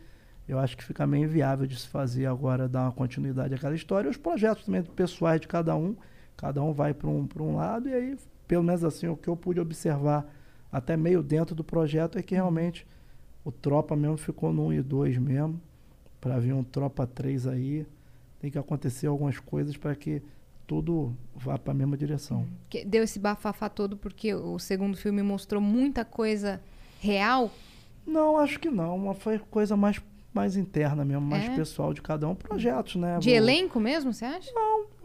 eu 0.48 0.58
acho 0.58 0.78
que 0.78 0.84
fica 0.86 1.06
meio 1.06 1.26
inviável 1.26 1.68
de 1.68 1.78
se 1.78 1.90
fazer 1.90 2.26
agora, 2.26 2.70
dar 2.70 2.84
uma 2.84 2.94
continuidade 2.94 3.54
àquela 3.54 3.76
história. 3.76 4.08
E 4.08 4.12
os 4.12 4.18
projetos 4.18 4.64
também 4.64 4.82
pessoais 4.82 5.42
de 5.42 5.48
cada 5.50 5.76
um, 5.76 5.94
cada 6.38 6.64
um 6.64 6.72
vai 6.72 6.94
para 6.94 7.10
um, 7.10 7.28
um 7.42 7.56
lado, 7.58 7.90
e 7.90 7.94
aí, 7.94 8.18
pelo 8.48 8.64
menos 8.64 8.86
assim, 8.86 9.10
o 9.10 9.18
que 9.18 9.28
eu 9.28 9.36
pude 9.36 9.60
observar 9.60 10.26
até 10.72 10.96
meio 10.98 11.22
dentro 11.24 11.56
do 11.56 11.64
projeto 11.64 12.18
é 12.18 12.22
que 12.24 12.36
realmente 12.36 12.86
o 13.44 13.52
Tropa 13.52 13.96
mesmo 13.96 14.18
ficou 14.18 14.52
no 14.52 14.68
1 14.68 14.74
e 14.74 14.82
2 14.82 15.18
mesmo, 15.18 15.60
para 16.20 16.38
vir 16.40 16.54
um 16.54 16.64
Tropa 16.64 17.06
3 17.08 17.48
aí. 17.48 17.86
Tem 18.40 18.52
que 18.52 18.58
acontecer 18.58 19.08
algumas 19.08 19.40
coisas 19.40 19.76
para 19.78 19.96
que 19.96 20.22
tudo 20.68 21.16
vá 21.36 21.58
para 21.58 21.72
a 21.72 21.76
mesma 21.76 21.96
direção. 21.98 22.46
Que 22.70 22.84
deu 22.84 23.04
esse 23.04 23.18
bafafá 23.20 23.70
todo 23.70 23.96
porque 23.98 24.34
o 24.34 24.60
segundo 24.60 24.98
filme 24.98 25.22
mostrou 25.24 25.62
muita 25.62 26.04
coisa 26.04 26.62
real. 27.00 27.50
Não, 28.06 28.38
acho 28.38 28.60
que 28.60 28.70
não. 28.70 28.96
Uma 28.96 29.14
foi 29.14 29.40
coisa 29.40 29.76
mais, 29.78 30.02
mais 30.34 30.56
interna 30.58 31.04
mesmo, 31.06 31.26
mais 31.26 31.46
É? 31.50 31.56
pessoal 31.56 31.94
de 31.94 32.02
cada 32.02 32.28
um. 32.28 32.36
Projetos, 32.36 32.96
né? 32.96 33.18
De 33.20 33.30
O- 33.30 33.34
elenco 33.34 33.80
mesmo, 33.80 34.14
você 34.14 34.26
acha? 34.26 34.52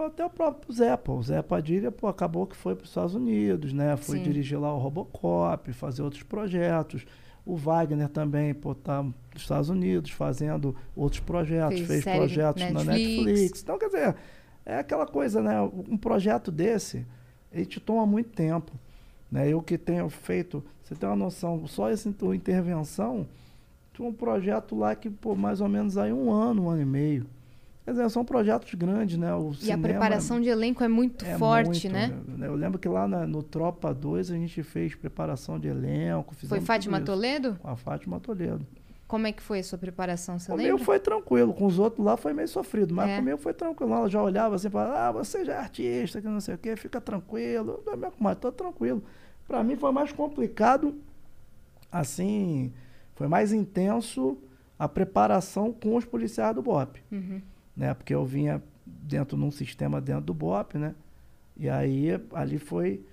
Até 0.07 0.24
o 0.24 0.31
próprio 0.31 0.73
Zé, 0.73 0.97
pô. 0.97 1.15
O 1.16 1.23
Zé 1.23 1.41
Padilha, 1.43 1.91
pô, 1.91 2.07
acabou 2.09 2.47
que 2.47 2.57
foi 2.57 2.74
para 2.74 2.85
os 2.85 2.91
Estados 2.91 3.15
Unidos, 3.15 3.73
né? 3.73 3.97
Foi 3.97 4.19
Sim. 4.19 4.23
dirigir 4.24 4.59
lá 4.61 4.74
o 4.74 4.79
Robocop, 4.79 5.73
fazer 5.73 6.03
outros 6.03 6.23
projetos. 6.23 7.05
O 7.45 7.57
Wagner 7.57 8.09
também, 8.09 8.55
pô, 8.55 8.74
tá 8.74 9.03
nos 9.03 9.15
Estados 9.35 9.69
Unidos 9.69 10.11
fazendo 10.12 10.77
outros 10.95 11.20
projetos, 11.20 11.79
Fez 11.79 11.89
fez, 11.89 12.05
série 12.05 12.19
projetos 12.19 12.62
na 12.70 12.85
Netflix. 12.85 13.24
Netflix. 13.24 13.62
Então, 13.62 13.79
quer 13.79 13.87
dizer, 13.87 14.16
é 14.65 14.79
aquela 14.79 15.07
coisa, 15.07 15.43
né? 15.43 15.61
Um 15.61 15.97
projeto 15.97 16.53
desse, 16.53 17.05
ele 17.51 17.66
te 17.66 17.81
toma 17.81 18.07
muito 18.07 18.31
tempo. 18.31 18.73
Né? 19.31 19.49
Eu 19.49 19.61
que 19.62 19.77
tenho 19.77 20.09
feito, 20.09 20.62
você 20.85 20.95
tem 20.95 21.09
uma 21.09 21.16
noção, 21.16 21.66
só 21.66 21.89
essa 21.89 22.09
inter- 22.09 22.35
intervenção, 22.35 23.27
tinha 23.93 24.07
um 24.07 24.12
projeto 24.12 24.77
lá 24.77 24.95
que, 24.95 25.11
pô, 25.11 25.35
mais 25.35 25.61
ou 25.61 25.69
menos 25.69 25.97
aí 25.99 26.12
um 26.12 26.31
ano, 26.31 26.65
um 26.65 26.70
ano 26.70 26.83
e 26.83 26.87
meio. 26.87 27.27
Quer 27.85 27.91
dizer, 27.93 28.09
são 28.11 28.25
projetos 28.25 28.73
grandes, 28.75 29.19
né? 29.19 29.35
O 29.35 29.53
E 29.61 29.73
a 29.73 29.77
preparação 29.79 30.41
de 30.41 30.49
elenco 30.49 30.85
é 30.85 30.89
muito 30.89 31.25
é 31.25 31.37
forte, 31.37 31.89
muito, 31.89 31.93
né? 32.39 32.47
Eu 32.47 32.55
lembro 32.55 32.79
que 32.79 32.89
lá 32.89 33.09
na- 33.09 33.27
no 33.27 33.43
Tropa 33.43 33.93
2 33.93 34.31
a 34.31 34.35
gente 34.35 34.63
fez 34.63 34.95
preparação 34.95 35.59
de 35.59 35.67
elenco. 35.67 36.33
Foi 36.47 36.61
Fátima. 36.61 37.01
Toledo? 37.01 37.57
Com 37.61 37.69
a 37.69 37.75
Fátima 37.77 38.21
Toledo. 38.21 38.65
Como 39.09 39.27
é 39.27 39.33
que 39.33 39.43
foi 39.43 39.59
a 39.59 39.65
sua 39.65 39.77
preparação? 39.79 40.39
Você 40.39 40.51
O 40.53 40.55
lembra? 40.55 40.79
foi 40.85 40.99
tranquilo, 41.01 41.53
com 41.53 41.67
os 41.67 41.79
outros 41.79 42.07
lá 42.07 42.17
foi 42.17 42.33
meio 42.33 42.47
sofrido, 42.49 42.95
mas 42.95 43.11
É. 43.11 43.17
comigo 43.17 43.37
foi 43.37 43.53
tranquilo. 43.53 43.93
Ela 43.93 44.09
já 44.09 44.23
olhava 44.23 44.55
assim 44.55 44.71
falava, 44.71 45.09
ah, 45.09 45.13
você 45.13 45.45
já 45.45 45.55
é 45.55 45.59
artista, 45.59 46.21
que 46.23 46.29
não 46.29 46.41
sei 46.41 46.55
o 46.55 46.59
quê, 46.59 46.77
fica 46.77 47.01
tranquilo. 47.01 47.83
Eu, 47.85 47.97
"Meu, 47.97 48.13
Mas 48.19 48.39
tô 48.39 48.51
tranquilo. 48.53 49.03
Pra 49.47 49.63
mim 49.65 49.75
foi 49.77 49.91
mais 49.93 50.13
complicado, 50.13 50.95
assim, 51.91 52.73
foi 53.15 53.27
mais 53.29 53.53
intenso 53.53 54.39
a 54.79 54.89
preparação 54.89 55.73
com 55.73 55.97
os 55.97 56.05
policiais 56.05 56.55
do 56.55 56.63
BOP. 56.63 57.01
Uhum. 57.11 57.43
Né? 57.77 57.94
Porque 57.94 58.15
eu 58.15 58.24
vinha 58.24 58.62
dentro 58.86 59.36
num 59.36 59.51
sistema 59.51 60.01
dentro 60.01 60.23
do 60.23 60.35
BOP, 60.35 60.77
né? 60.78 60.94
E 61.57 61.69
aí 61.69 62.09
ali 62.35 62.59
foi. 62.59 63.05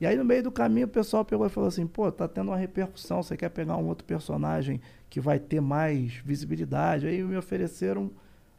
E 0.00 0.06
aí 0.06 0.16
no 0.16 0.24
meio 0.24 0.44
do 0.44 0.52
caminho 0.52 0.86
o 0.86 0.90
pessoal 0.90 1.24
pegou 1.24 1.46
e 1.46 1.50
falou 1.50 1.68
assim, 1.68 1.86
pô, 1.86 2.10
tá 2.10 2.28
tendo 2.28 2.48
uma 2.48 2.56
repercussão, 2.56 3.22
você 3.22 3.36
quer 3.36 3.50
pegar 3.50 3.76
um 3.76 3.86
outro 3.86 4.04
personagem 4.04 4.80
que 5.10 5.20
vai 5.20 5.38
ter 5.38 5.60
mais 5.60 6.14
visibilidade? 6.24 7.06
Aí 7.06 7.22
me 7.22 7.36
ofereceram 7.36 8.10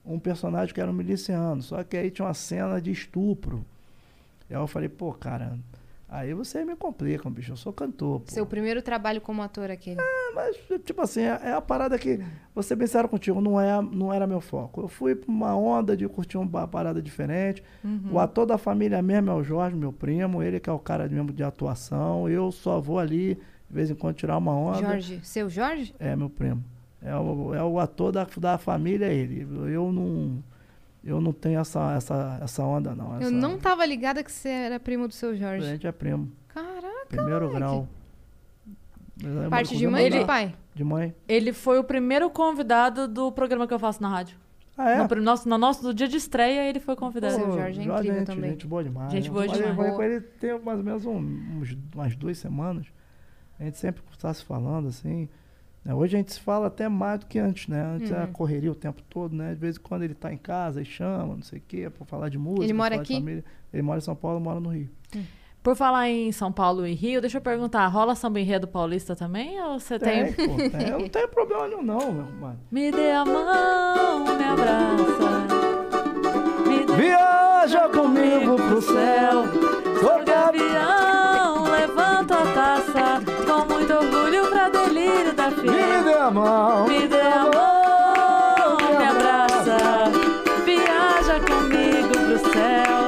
um 0.06 0.20
personagem 0.20 0.74
que 0.74 0.82
era 0.82 0.92
um 0.92 0.94
miliciano, 0.94 1.62
só 1.62 1.84
que 1.84 1.96
aí 1.96 2.12
tinha 2.12 2.26
uma 2.26 2.34
cena 2.34 2.82
de 2.82 2.92
estupro. 2.92 3.66
Aí 4.50 4.56
eu 4.56 4.68
falei, 4.68 4.90
pô, 4.90 5.14
cara, 5.14 5.58
aí 6.10 6.34
você 6.34 6.66
me 6.66 6.76
complica, 6.76 7.30
bicho, 7.30 7.52
eu 7.52 7.58
sou 7.58 7.72
cantor. 7.72 8.22
Pô. 8.22 8.32
Seu 8.32 8.46
primeiro 8.46 8.82
trabalho 8.82 9.22
como 9.22 9.42
ator 9.42 9.70
aquele. 9.70 10.02
Mas, 10.34 10.58
tipo 10.84 11.02
assim, 11.02 11.22
é, 11.22 11.40
é 11.44 11.54
a 11.54 11.62
parada 11.62 11.98
que, 11.98 12.18
bem 12.18 12.88
sincero 12.88 13.08
contigo, 13.08 13.40
não, 13.40 13.60
é, 13.60 13.82
não 13.82 14.14
era 14.14 14.26
meu 14.26 14.42
foco. 14.42 14.82
Eu 14.82 14.88
fui 14.88 15.16
pra 15.16 15.30
uma 15.30 15.56
onda 15.56 15.96
de 15.96 16.08
curtir 16.08 16.38
uma 16.38 16.68
parada 16.68 17.02
diferente. 17.02 17.64
Uhum. 17.84 18.14
O 18.14 18.20
ator 18.20 18.46
da 18.46 18.58
família 18.58 19.02
mesmo 19.02 19.30
é 19.30 19.34
o 19.34 19.44
Jorge, 19.44 19.76
meu 19.76 19.94
primo, 19.94 20.42
ele 20.42 20.60
que 20.60 20.70
é 20.70 20.74
o 20.74 20.80
cara 20.80 21.08
mesmo 21.08 21.32
de 21.32 21.44
atuação. 21.44 22.30
Eu 22.30 22.52
só 22.52 22.80
vou 22.80 23.00
ali, 23.00 23.36
de 23.36 23.76
vez 23.76 23.90
em 23.90 23.96
quando, 23.96 24.16
tirar 24.16 24.38
uma 24.38 24.56
onda. 24.56 24.80
Jorge, 24.80 25.20
seu 25.24 25.50
Jorge? 25.50 25.96
É, 26.00 26.16
meu 26.16 26.30
primo. 26.30 26.64
É 27.02 27.16
o, 27.16 27.56
é 27.56 27.64
o 27.64 27.80
ator 27.80 28.12
da, 28.12 28.28
da 28.38 28.58
família, 28.58 29.06
é 29.06 29.14
ele. 29.14 29.48
Eu 29.74 29.92
não, 29.92 30.44
eu 31.04 31.20
não 31.22 31.32
tenho 31.34 31.60
essa, 31.60 31.94
essa, 31.94 32.40
essa 32.42 32.64
onda, 32.64 32.94
não. 32.96 33.14
Eu 33.16 33.22
Essa- 33.22 33.32
não 33.32 33.58
tava 33.58 33.86
ligada 33.86 34.24
que 34.24 34.32
você 34.32 34.50
era 34.50 34.80
primo 34.80 35.08
do 35.08 35.14
seu 35.14 35.32
A 35.32 35.36
Jorge. 35.36 35.66
gente 35.66 35.88
é 35.88 35.92
primo. 35.92 36.32
Caraca, 36.50 37.06
Primeiro 37.08 37.46
moleque. 37.48 37.56
grau. 37.58 37.88
É 39.46 39.50
Parte 39.50 39.76
de 39.78 39.86
mãe 39.88 40.04
ou 40.06 40.10
de 40.10 40.18
Ele- 40.18 40.26
pai? 40.26 40.56
De 40.74 40.84
mãe. 40.84 41.14
Ele 41.28 41.52
foi 41.52 41.78
o 41.78 41.84
primeiro 41.84 42.30
convidado 42.30 43.08
do 43.08 43.32
programa 43.32 43.68
que 43.68 43.74
eu 43.74 43.80
faço 43.80 44.02
na 44.02 44.08
rádio. 44.10 44.38
Ah, 44.78 44.92
é? 44.92 45.08
No, 45.16 45.22
nosso, 45.22 45.50
no 45.50 45.58
nosso 45.58 45.84
no 45.84 45.94
dia 45.94 46.08
de 46.08 46.16
estreia, 46.16 46.70
ele 46.70 46.80
foi 46.80 46.96
convidado. 46.96 47.34
Seu 47.36 47.46
Pô, 47.48 47.52
Jorge 47.52 47.82
é 47.82 47.84
incrível 47.84 48.14
gente, 48.16 48.28
também. 48.28 48.52
Gente 48.52 48.66
boa 48.66 48.82
demais. 48.82 49.12
Gente 49.12 49.30
boa 49.30 49.46
Falei- 49.46 49.62
demais. 49.62 49.94
com 49.96 50.04
ele 50.04 50.22
tem 50.22 50.58
mais 50.60 50.78
ou 50.80 50.86
menos 50.86 51.06
um- 51.06 51.18
uns, 51.60 51.78
umas 51.94 52.16
duas 52.16 52.38
semanas. 52.38 52.88
A 53.60 53.64
gente 53.66 53.78
sempre 53.78 54.02
está 54.14 54.34
se 54.34 54.42
falando 54.46 54.88
assim. 54.88 55.28
Né? 55.90 55.96
Hoje 55.96 56.16
a 56.16 56.20
gente 56.20 56.32
se 56.34 56.40
fala 56.40 56.68
até 56.68 56.88
mais 56.88 57.20
do 57.20 57.26
que 57.26 57.40
antes, 57.40 57.68
né? 57.68 57.82
Antes 57.96 58.12
era 58.12 58.26
Uhum. 58.26 58.32
correria 58.32 58.72
o 58.72 58.76
tempo 58.76 59.02
todo, 59.10 59.36
né? 59.36 59.54
De 59.56 59.60
vez 59.60 59.76
em 59.78 59.80
quando 59.80 60.04
ele 60.04 60.14
está 60.14 60.32
em 60.32 60.38
casa 60.38 60.80
e 60.82 60.86
chama, 60.86 61.36
não 61.36 61.42
sei 61.42 61.58
o 61.58 61.64
quê, 61.68 61.90
para 61.90 62.06
falar 62.06 62.30
de 62.30 62.38
música. 62.38 62.64
Ele 62.66 62.74
mora 62.74 62.96
aqui? 62.96 63.16
família. 63.16 63.44
Ele 63.74 63.82
mora 63.82 63.98
em 63.98 64.02
São 64.02 64.16
Paulo, 64.16 64.40
mora 64.40 64.60
no 64.60 64.70
Rio. 64.70 64.90
Por 65.64 65.76
falar 65.76 66.08
em 66.08 66.32
São 66.32 66.52
Paulo 66.52 66.86
e 66.88 66.94
Rio, 66.94 67.20
deixa 67.20 67.38
eu 67.38 67.42
perguntar, 67.42 67.86
rola 67.88 68.16
samba 68.16 68.40
enredo 68.40 68.68
paulista 68.68 69.16
também? 69.16 69.60
Ou 69.62 69.80
você 69.80 70.00
tem... 70.00 70.32
Tem, 70.32 70.48
pô, 70.48 70.56
tem. 70.78 70.90
Eu 70.90 71.00
não 71.00 71.10
tenho 71.10 71.28
problema 71.28 71.68
nenhum, 71.68 71.82
não, 71.82 72.12
meu 72.14 72.26
mano. 72.40 72.60
Me 72.72 72.92
dê 72.92 73.12
a 73.12 73.26
mão, 73.26 74.24
me 74.38 74.44
abraça. 74.44 75.48
Me 76.68 76.86
dê 76.86 76.94
Viaja 76.94 77.90
comigo 77.90 78.56
pro 78.56 78.82
céu. 78.82 79.44
Sou 80.00 80.24
gavião, 80.24 81.09
a 86.30 86.32
mão. 86.32 86.88
Me 86.88 87.08
dê 87.08 87.22
a 87.22 87.44
mão, 87.44 88.78
me 88.78 89.06
abraça. 89.06 89.78
Viaja 90.64 91.40
comigo 91.40 92.10
pro 92.10 92.52
céu. 92.52 93.00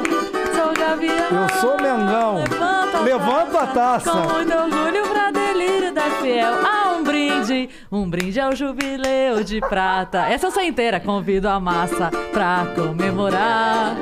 Sou 0.56 0.74
gavião 0.74 1.44
Eu 1.44 1.60
sou 1.60 1.78
Mengão. 1.78 2.38
Levanto 2.38 2.98
a 2.98 3.02
Levanta 3.02 3.60
a 3.60 3.68
taça. 3.68 4.12
Com 4.12 4.34
muito 4.34 4.54
orgulho 4.54 5.08
pra 5.10 5.32
delírio 5.32 5.94
da 5.94 6.10
fiel. 6.22 6.54
Há 6.66 6.92
um 6.98 7.04
brinde, 7.04 7.70
um 7.92 8.10
brinde 8.10 8.40
ao 8.40 8.56
jubileu 8.56 9.44
de 9.44 9.60
prata. 9.62 10.26
Essa 10.28 10.48
eu 10.48 10.52
sei 10.52 10.68
inteira, 10.68 11.00
convido 11.00 11.48
a 11.48 11.60
massa 11.60 12.10
pra 12.34 12.66
comemorar 12.76 13.96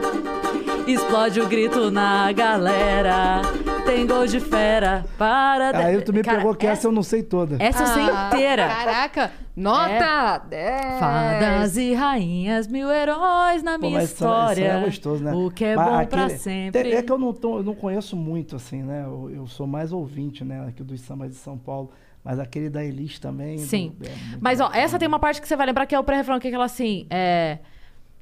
Explode 0.94 1.40
o 1.40 1.48
grito 1.48 1.92
na 1.92 2.32
galera. 2.32 3.42
tem 3.86 4.08
gol 4.08 4.26
de 4.26 4.40
fera. 4.40 5.06
Para. 5.18 5.78
Aí 5.86 6.02
tu 6.02 6.12
me 6.12 6.24
Cara, 6.24 6.38
pegou 6.38 6.56
que 6.56 6.66
essa 6.66 6.88
eu 6.88 6.92
não 6.92 7.04
sei 7.04 7.22
toda. 7.22 7.58
Essa 7.60 7.84
eu 7.84 7.88
sei 7.88 8.04
Ah, 8.10 8.28
inteira. 8.34 8.68
Caraca, 8.68 9.32
nota 9.56 10.40
10. 10.50 11.00
Fadas 11.00 11.78
e 11.78 11.94
rainhas, 11.94 12.68
mil 12.68 12.90
heróis 12.92 13.62
na 13.62 13.74
Pô, 13.74 13.82
minha 13.86 14.00
mas 14.00 14.06
isso- 14.06 14.14
história. 14.16 14.66
é 14.66 14.86
gostoso, 14.86 15.24
né? 15.24 15.32
O 15.34 15.52
que 15.52 15.64
é 15.66 15.76
Mas 15.76 15.86
bom 15.86 16.06
pra 16.08 16.24
aquele- 16.24 16.40
sempre. 16.40 16.92
É 16.92 17.02
que 17.04 17.12
eu 17.12 17.18
não, 17.20 17.34
tô- 17.34 17.58
eu 17.58 17.64
não 17.64 17.76
conheço 17.76 18.16
muito, 18.16 18.56
assim, 18.56 18.82
né? 18.82 19.04
Eu, 19.06 19.30
eu 19.34 19.48
sou 19.48 19.68
mais 19.68 19.92
ouvinte, 19.94 20.44
né? 20.44 20.66
Aqui 20.68 20.84
dos 20.84 21.02
sambas 21.02 21.30
de 21.30 21.36
São 21.36 21.58
Paulo. 21.58 21.92
Mas 22.24 22.38
aquele 22.40 22.70
da 22.70 22.84
Elis 22.84 23.18
também. 23.20 23.58
Sim. 23.60 23.94
do- 23.98 24.06
é 24.08 24.12
Mas, 24.42 24.60
ó, 24.60 24.66
bacana. 24.66 24.84
essa 24.84 24.98
tem 25.00 25.08
uma 25.08 25.20
parte 25.20 25.40
que 25.40 25.48
você 25.48 25.56
vai 25.56 25.66
lembrar 25.68 25.86
que 25.86 25.94
é 25.96 26.00
o 26.00 26.04
pré-refrão, 26.04 26.40
que 26.40 26.48
é 26.48 26.50
aquela 26.50 26.66
assim, 26.66 27.06
é... 27.10 27.60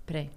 Peraí. 0.08 0.30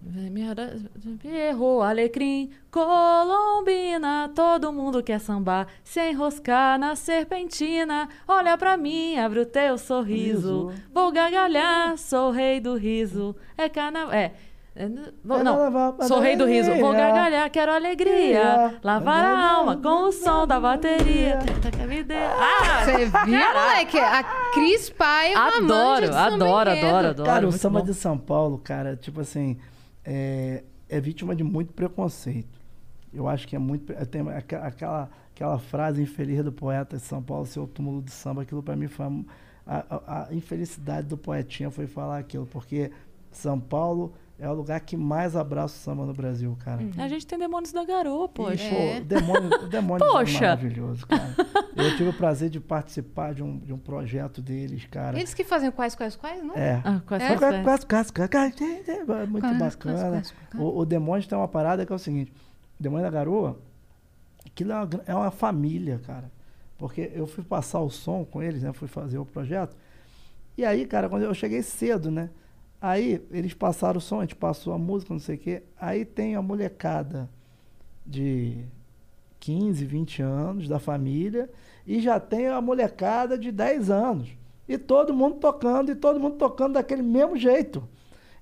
Errou, 1.24 1.80
alecrim, 1.80 2.50
colombina, 2.72 4.28
todo 4.34 4.72
mundo 4.72 5.00
quer 5.00 5.20
sambar, 5.20 5.68
se 5.84 6.10
enroscar 6.10 6.76
na 6.76 6.96
serpentina, 6.96 8.08
olha 8.26 8.58
pra 8.58 8.76
mim, 8.76 9.16
abre 9.16 9.38
o 9.38 9.46
teu 9.46 9.78
sorriso, 9.78 10.66
Riso. 10.66 10.82
vou 10.92 11.12
gargalhar, 11.12 11.96
sou 11.96 12.32
rei 12.32 12.58
do 12.58 12.74
riso, 12.74 13.36
é 13.56 13.68
carnaval, 13.68 14.12
é... 14.12 14.32
é, 14.84 15.12
vou- 15.24 15.38
É 15.40 15.42
não, 15.42 15.96
sou 16.08 16.20
rei 16.20 16.36
do 16.36 16.46
riso, 16.46 16.72
vou 16.76 16.92
gargalhar, 16.92 17.50
quero 17.50 17.72
alegria, 17.72 18.78
lavar 18.82 19.24
a 19.24 19.50
alma 19.52 19.76
com 19.76 20.08
o 20.08 20.12
som 20.12 20.46
da 20.46 20.58
bateria, 20.60 21.38
tenta 21.38 21.70
que 21.70 21.86
me 21.86 22.02
dê... 22.02 22.14
Ah! 22.16 22.84
Você 22.84 22.96
viu, 23.06 23.38
moleque? 23.54 23.98
A 23.98 24.22
Cris 24.52 24.90
Paiva 24.90 25.38
manja 25.40 25.56
Adoro, 25.58 26.14
adoro, 26.14 26.70
adoro, 26.70 27.08
adoro. 27.08 27.24
Cara, 27.26 27.46
o 27.48 27.52
samba 27.52 27.80
bom. 27.80 27.84
de 27.86 27.94
São 27.94 28.16
Paulo, 28.18 28.58
cara, 28.58 28.96
tipo 28.96 29.20
assim, 29.20 29.58
é, 30.04 30.64
é 30.88 31.00
vítima 31.00 31.34
de 31.34 31.44
muito 31.44 31.72
preconceito. 31.72 32.58
Eu 33.12 33.28
acho 33.28 33.46
que 33.48 33.56
é 33.56 33.58
muito. 33.58 33.92
Tem 34.06 34.22
aquela, 34.30 35.10
aquela 35.34 35.58
frase 35.58 36.00
infeliz 36.02 36.42
do 36.44 36.52
poeta 36.52 36.96
de 36.96 37.02
São 37.02 37.20
Paulo, 37.22 37.44
seu 37.44 37.66
túmulo 37.66 38.00
de 38.02 38.10
samba, 38.12 38.42
aquilo 38.42 38.62
pra 38.62 38.76
mim 38.76 38.86
foi. 38.88 39.06
A, 39.66 39.84
a- 39.90 40.26
a 40.30 40.34
infelicidade 40.34 41.06
do 41.08 41.16
poetinha 41.18 41.70
foi 41.70 41.86
falar 41.86 42.18
aquilo, 42.18 42.46
porque 42.46 42.90
São 43.32 43.58
Paulo 43.60 44.12
é 44.40 44.48
o 44.48 44.54
lugar 44.54 44.80
que 44.80 44.96
mais 44.96 45.36
abraça 45.36 45.74
o 45.74 45.78
samba 45.78 46.04
no 46.06 46.12
Brasil, 46.14 46.56
cara. 46.64 46.82
A 46.98 47.08
gente 47.08 47.26
tem 47.26 47.38
demônios 47.38 47.72
da 47.72 47.84
garoa, 47.84 48.24
E, 48.24 48.28
poxa. 48.28 48.68
pô, 48.68 48.96
o 49.00 49.04
demônio, 49.04 49.64
o 49.64 49.68
demônio 49.68 50.06
Poxa. 50.06 50.36
é 50.38 50.40
maravilhoso, 50.48 51.06
cara. 51.06 51.34
Eu 51.76 51.96
tive 51.96 52.08
o 52.08 52.12
prazer 52.12 52.48
de 52.50 52.58
participar 52.58 53.34
de 53.34 53.42
um, 53.42 53.58
de 53.58 53.72
um 53.72 53.78
projeto 53.78 54.40
deles, 54.42 54.86
cara. 54.86 55.18
Eles 55.18 55.34
que 55.34 55.44
fazem 55.44 55.70
quais, 55.70 55.94
quais, 55.94 56.16
quais, 56.16 56.42
não? 56.42 56.54
É. 56.56 56.80
Ah, 56.84 57.00
essa 57.16 57.24
É? 57.24 57.36
quase, 57.36 57.62
quase, 57.62 57.86
quase, 57.86 58.12
é 59.20 59.26
Muito 59.26 59.40
Quase, 59.42 59.58
bacana. 59.58 60.10
quase, 60.10 60.32
quase. 60.50 60.64
O, 60.64 60.78
o 60.80 60.86
Demônio 60.86 61.28
tem 61.28 61.36
uma 61.38 61.48
parada 61.48 61.84
que 61.84 61.92
é 61.92 61.94
o 61.94 61.98
seguinte: 61.98 62.32
o 62.78 62.82
Demônio 62.82 63.04
da 63.04 63.10
Garoa, 63.10 63.58
aquilo 64.46 64.72
é 64.72 64.74
uma, 64.76 64.88
é 65.06 65.14
uma 65.14 65.30
família, 65.30 66.00
cara. 66.06 66.30
Porque 66.78 67.10
eu 67.14 67.26
fui 67.26 67.44
passar 67.44 67.80
o 67.80 67.90
som 67.90 68.24
com 68.24 68.42
eles, 68.42 68.62
né? 68.62 68.72
Fui 68.72 68.88
fazer 68.88 69.18
o 69.18 69.26
projeto. 69.26 69.76
E 70.56 70.64
aí, 70.64 70.86
cara, 70.86 71.08
quando 71.10 71.22
eu 71.24 71.34
cheguei 71.34 71.62
cedo, 71.62 72.10
né? 72.10 72.30
Aí 72.80 73.22
eles 73.30 73.52
passaram 73.52 73.98
o 73.98 74.00
som, 74.00 74.18
a 74.18 74.22
gente 74.22 74.36
passou 74.36 74.72
a 74.72 74.78
música, 74.78 75.12
não 75.12 75.20
sei 75.20 75.36
o 75.36 75.38
quê. 75.38 75.62
Aí 75.78 76.04
tem 76.04 76.34
a 76.34 76.42
molecada 76.42 77.28
de 78.06 78.64
15, 79.38 79.84
20 79.84 80.22
anos 80.22 80.68
da 80.68 80.78
família 80.78 81.50
e 81.86 82.00
já 82.00 82.18
tem 82.18 82.48
a 82.48 82.60
molecada 82.60 83.36
de 83.36 83.52
10 83.52 83.90
anos. 83.90 84.28
E 84.68 84.78
todo 84.78 85.12
mundo 85.12 85.36
tocando, 85.36 85.90
e 85.90 85.94
todo 85.94 86.20
mundo 86.20 86.36
tocando 86.36 86.74
daquele 86.74 87.02
mesmo 87.02 87.36
jeito. 87.36 87.86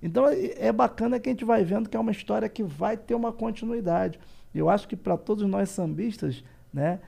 Então 0.02 0.28
é 0.28 0.66
é 0.68 0.72
bacana 0.72 1.18
que 1.18 1.28
a 1.28 1.32
gente 1.32 1.44
vai 1.44 1.64
vendo 1.64 1.88
que 1.88 1.96
é 1.96 2.00
uma 2.00 2.12
história 2.12 2.48
que 2.48 2.62
vai 2.62 2.96
ter 2.96 3.14
uma 3.14 3.32
continuidade. 3.32 4.20
Eu 4.54 4.68
acho 4.68 4.86
que 4.86 4.96
para 4.96 5.16
todos 5.16 5.48
nós 5.48 5.70
sambistas, 5.70 6.44
né, 6.72 7.00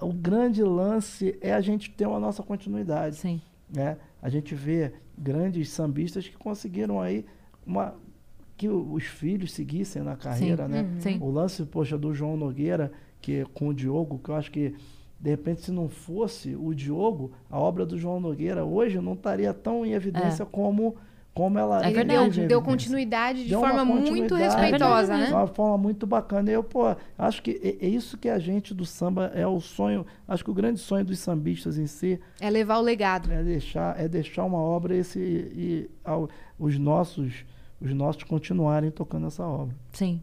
o 0.00 0.12
grande 0.12 0.62
lance 0.62 1.38
é 1.40 1.54
a 1.54 1.60
gente 1.60 1.90
ter 1.90 2.06
uma 2.06 2.20
nossa 2.20 2.42
continuidade 2.42 3.16
Sim. 3.16 3.40
né? 3.68 3.96
A 4.20 4.28
gente 4.28 4.54
vê 4.54 4.92
grandes 5.16 5.70
sambistas 5.70 6.28
que 6.28 6.36
conseguiram 6.36 7.00
aí 7.00 7.24
uma 7.66 7.94
que 8.56 8.68
os 8.68 9.04
filhos 9.04 9.52
seguissem 9.52 10.02
na 10.02 10.16
carreira, 10.16 10.66
né? 10.66 10.88
Sim. 10.98 11.18
O 11.20 11.30
lance, 11.30 11.62
poxa, 11.64 11.98
do 11.98 12.14
João 12.14 12.38
Nogueira, 12.38 12.90
que 13.20 13.40
é 13.40 13.44
com 13.44 13.68
o 13.68 13.74
Diogo, 13.74 14.18
que 14.18 14.30
eu 14.30 14.34
acho 14.34 14.50
que 14.50 14.74
de 15.20 15.30
repente 15.30 15.62
se 15.62 15.72
não 15.72 15.88
fosse 15.88 16.54
o 16.56 16.74
Diogo, 16.74 17.32
a 17.50 17.58
obra 17.58 17.84
do 17.84 17.98
João 17.98 18.20
Nogueira 18.20 18.64
hoje 18.64 18.98
não 19.00 19.12
estaria 19.12 19.52
tão 19.52 19.84
em 19.84 19.92
evidência 19.92 20.46
como 20.46 20.96
como 21.36 21.58
ela 21.58 21.82
É 21.84 21.88
ele 21.88 21.94
verdade. 21.96 22.30
Deu, 22.40 22.48
deu 22.48 22.62
continuidade 22.62 23.42
de 23.44 23.50
Deu 23.50 23.60
forma 23.60 23.84
muito 23.84 24.34
respeitosa, 24.34 25.12
É 25.14 25.18
né? 25.18 25.26
De 25.26 25.32
uma 25.34 25.46
forma 25.46 25.76
muito 25.76 26.06
bacana. 26.06 26.50
E 26.50 26.54
eu, 26.54 26.64
pô, 26.64 26.96
acho 27.18 27.42
que 27.42 27.60
é, 27.62 27.84
é 27.84 27.88
isso 27.88 28.16
que 28.16 28.26
a 28.30 28.38
gente 28.38 28.72
do 28.72 28.86
samba 28.86 29.30
é 29.34 29.46
o 29.46 29.60
sonho. 29.60 30.06
Acho 30.26 30.42
que 30.42 30.50
o 30.50 30.54
grande 30.54 30.80
sonho 30.80 31.04
dos 31.04 31.18
sambistas 31.18 31.76
em 31.76 31.86
si 31.86 32.18
É 32.40 32.48
levar 32.48 32.78
o 32.78 32.80
legado. 32.80 33.30
é 33.30 33.42
deixar, 33.42 34.00
é 34.00 34.08
deixar 34.08 34.44
uma 34.44 34.58
obra 34.58 34.96
esse, 34.96 35.18
e, 35.20 35.90
ao- 36.02 36.28
os 36.58 36.78
nossos 36.78 37.44
os 37.78 37.92
nossos 37.92 38.22
continuarem 38.22 38.90
tocando 38.90 39.26
essa 39.26 39.44
obra. 39.46 39.76
Sim. 39.92 40.22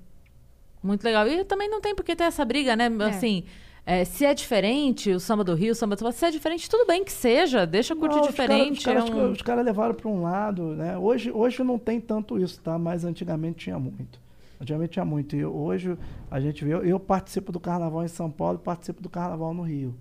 Muito 0.81 1.03
legal. 1.03 1.27
E 1.27 1.45
também 1.45 1.69
não 1.69 1.79
tem 1.79 1.93
por 1.93 2.03
que 2.03 2.15
ter 2.15 2.23
essa 2.23 2.43
briga, 2.43 2.75
né? 2.75 2.89
Assim, 3.07 3.43
é, 3.47 3.72
se 4.05 4.25
é 4.25 4.33
diferente 4.33 5.11
o 5.11 5.19
samba 5.19 5.43
do 5.43 5.53
Rio, 5.53 5.73
o 5.73 5.75
samba 5.75 5.95
do 5.95 6.11
se 6.11 6.25
é 6.25 6.31
diferente, 6.31 6.69
tudo 6.69 6.87
bem 6.87 7.03
que 7.03 7.11
seja. 7.11 7.65
Deixa 7.65 7.95
curtir 7.95 8.15
Não, 8.17 8.27
diferente. 8.27 8.79
Os 8.79 8.85
caras, 8.85 9.09
é 9.09 9.13
um- 9.13 9.31
os 9.31 9.41
caras 9.41 9.65
levaram 9.65 9.93
para 9.93 10.09
um 10.09 10.21
lado, 10.21 10.63
né? 10.75 10.97
Hoje, 10.97 11.31
hoje 11.31 11.63
não 11.63 11.77
tem 11.77 11.99
tanto 11.99 12.39
isso, 12.39 12.61
tá? 12.61 12.77
Mas 12.79 13.03
antigamente 13.03 13.57
tinha 13.65 13.77
muito. 13.77 14.19
Antigamente 14.61 14.93
tinha 14.93 15.03
muito. 15.03 15.35
E 15.35 15.43
hoje 15.45 15.97
a 16.31 16.39
gente 16.39 16.63
vê. 16.63 16.73
Eu, 16.73 16.85
eu 16.85 16.99
participo 16.99 17.51
do 17.51 17.59
carnaval 17.59 18.03
em 18.05 18.07
São 18.07 18.31
Paulo 18.31 18.57
e 18.61 18.63
participo 18.63 19.01
do 19.01 19.09
carnaval 19.09 19.53
no 19.53 19.63
Rio, 19.63 19.93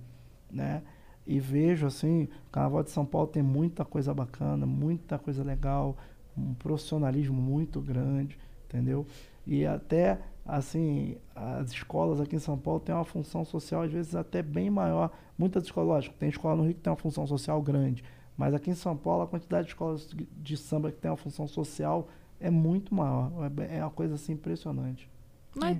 né? 0.50 0.82
E 1.26 1.40
vejo 1.40 1.86
assim, 1.86 2.24
o 2.48 2.50
carnaval 2.52 2.82
de 2.84 2.90
São 2.90 3.04
Paulo 3.04 3.26
tem 3.26 3.42
muita 3.42 3.84
coisa 3.84 4.12
bacana, 4.14 4.64
muita 4.66 5.18
coisa 5.18 5.42
legal, 5.42 5.96
um 6.38 6.54
profissionalismo 6.54 7.40
muito 7.40 7.80
grande, 7.80 8.38
entendeu? 8.68 9.04
E 9.46 9.66
até 9.66 10.18
assim, 10.56 11.16
as 11.34 11.70
escolas 11.70 12.20
aqui 12.20 12.36
em 12.36 12.38
São 12.38 12.58
Paulo 12.58 12.78
têm 12.78 12.94
uma 12.94 13.04
função 13.04 13.44
social 13.44 13.82
às 13.82 13.90
vezes 13.90 14.14
até 14.14 14.42
bem 14.42 14.68
maior. 14.68 15.10
Muitas 15.38 15.64
escolas, 15.64 15.88
lógico, 15.88 16.14
tem 16.18 16.28
escola 16.28 16.56
no 16.56 16.64
Rio 16.64 16.74
que 16.74 16.80
tem 16.80 16.90
uma 16.90 16.96
função 16.96 17.26
social 17.26 17.60
grande, 17.62 18.04
mas 18.36 18.52
aqui 18.52 18.70
em 18.70 18.74
São 18.74 18.96
Paulo 18.96 19.22
a 19.22 19.26
quantidade 19.26 19.64
de 19.66 19.72
escolas 19.72 20.08
de- 20.36 20.56
samba 20.56 20.92
que 20.92 20.98
tem 20.98 21.10
uma 21.10 21.16
função 21.16 21.46
social 21.48 22.06
é 22.38 22.50
muito 22.50 22.94
maior. 22.94 23.30
É 23.60 23.78
É 23.78 23.80
uma 23.84 23.90
coisa 23.90 24.14
assim 24.14 24.32
impressionante. 24.34 25.08
Mas 25.56 25.78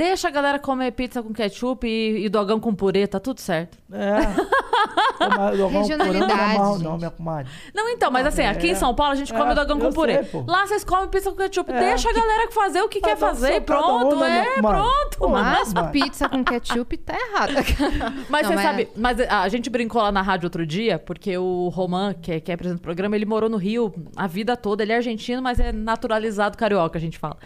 deixa 0.00 0.28
a 0.28 0.30
galera 0.30 0.58
comer 0.58 0.92
pizza 0.92 1.22
com 1.22 1.30
ketchup 1.30 1.86
e, 1.86 2.24
e 2.24 2.28
dogão 2.30 2.58
com 2.58 2.74
purê, 2.74 3.06
tá 3.06 3.20
tudo 3.20 3.38
certo. 3.38 3.76
É. 3.92 4.20
Dogão 5.56 5.82
Purê 5.82 5.96
não 6.20 6.30
é 6.30 6.56
mal, 6.58 6.78
não, 6.78 6.96
minha 6.96 7.10
comadre. 7.10 7.52
Não, 7.74 7.86
então, 7.90 8.10
mas 8.10 8.26
assim, 8.26 8.42
aqui 8.46 8.68
em 8.70 8.74
São 8.74 8.94
Paulo 8.94 9.12
a 9.12 9.14
gente 9.14 9.30
come 9.30 9.52
É, 9.52 9.54
dogão 9.54 9.78
eu 9.78 9.88
com 9.88 9.92
purê. 9.92 10.14
sei, 10.14 10.24
pô. 10.24 10.44
Lá 10.50 10.66
vocês 10.66 10.82
comem 10.82 11.08
pizza 11.08 11.30
com 11.30 11.36
ketchup. 11.36 11.70
É. 11.70 11.78
Deixa 11.78 12.08
a 12.08 12.12
galera 12.14 12.50
fazer 12.50 12.80
o 12.80 12.88
que 12.88 12.98
quer 13.00 13.16
fazer. 13.16 13.60
Pronto, 13.60 14.16
um, 14.16 14.20
né, 14.20 14.46
é, 14.56 14.62
pronto, 14.62 15.18
Pô. 15.18 15.28
Mas 15.28 15.74
Mas- 15.74 15.90
pizza 15.90 16.28
com 16.30 16.42
ketchup 16.42 16.96
tá 16.96 17.14
errado. 17.14 17.52
Mas 18.30 18.42
Não, 18.44 18.50
você 18.50 18.54
mas- 18.56 18.64
sabe, 18.64 18.88
mas 18.96 19.20
a 19.20 19.48
gente 19.48 19.68
brincou 19.68 20.00
lá 20.00 20.10
na 20.10 20.22
rádio 20.22 20.46
outro 20.46 20.64
dia, 20.64 20.98
porque 20.98 21.36
o 21.36 21.68
Roman, 21.68 22.14
que 22.14 22.32
é, 22.32 22.40
que 22.40 22.50
é 22.50 22.54
apresenta 22.54 22.78
o 22.78 22.82
programa, 22.82 23.14
ele 23.16 23.26
morou 23.26 23.50
no 23.50 23.58
Rio 23.58 23.92
a 24.16 24.26
vida 24.26 24.56
toda. 24.56 24.82
Ele 24.82 24.92
é 24.92 24.96
argentino, 24.96 25.42
mas 25.42 25.60
é 25.60 25.72
naturalizado 25.72 26.56
carioca, 26.56 26.96
a 26.96 27.00
gente 27.00 27.18
fala. 27.18 27.36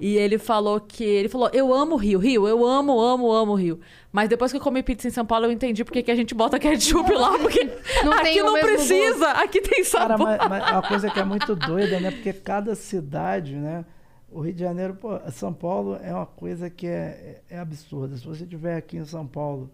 E 0.00 0.16
ele 0.16 0.38
falou 0.38 0.80
que. 0.80 1.04
Ele 1.04 1.28
falou: 1.28 1.50
Eu 1.52 1.72
amo 1.74 1.94
o 1.94 1.98
Rio, 1.98 2.18
Rio, 2.18 2.48
eu 2.48 2.64
amo, 2.66 2.98
amo, 3.00 3.30
amo 3.30 3.52
o 3.52 3.54
Rio. 3.54 3.80
Mas 4.10 4.28
depois 4.28 4.50
que 4.50 4.58
eu 4.58 4.62
comi 4.62 4.82
pizza 4.82 5.06
em 5.06 5.10
São 5.10 5.26
Paulo, 5.26 5.46
eu 5.46 5.52
entendi 5.52 5.84
porque 5.84 6.02
que 6.02 6.10
a 6.10 6.16
gente 6.16 6.34
bota 6.34 6.58
ketchup 6.58 7.12
lá, 7.12 7.38
porque 7.38 7.64
Não 8.04 8.12
aqui 8.12 8.42
não 8.42 8.58
precisa, 8.58 9.30
aqui 9.32 9.60
tem 9.60 9.84
Cara, 9.84 10.16
sabor. 10.18 10.26
mas, 10.26 10.48
mas 10.48 10.68
é 10.68 10.72
uma 10.72 10.82
coisa 10.82 11.10
que 11.10 11.20
é 11.20 11.24
muito 11.24 11.54
doida, 11.54 12.00
né? 12.00 12.10
Porque 12.10 12.32
cada 12.32 12.74
cidade, 12.74 13.54
né? 13.54 13.84
O 14.32 14.40
Rio 14.40 14.54
de 14.54 14.60
Janeiro, 14.60 14.94
pô, 14.94 15.18
São 15.32 15.52
Paulo 15.52 15.98
é 16.02 16.14
uma 16.14 16.26
coisa 16.26 16.70
que 16.70 16.86
é, 16.86 17.42
é 17.50 17.58
absurda. 17.58 18.16
Se 18.16 18.24
você 18.24 18.44
estiver 18.44 18.76
aqui 18.76 18.96
em 18.96 19.04
São 19.04 19.26
Paulo, 19.26 19.70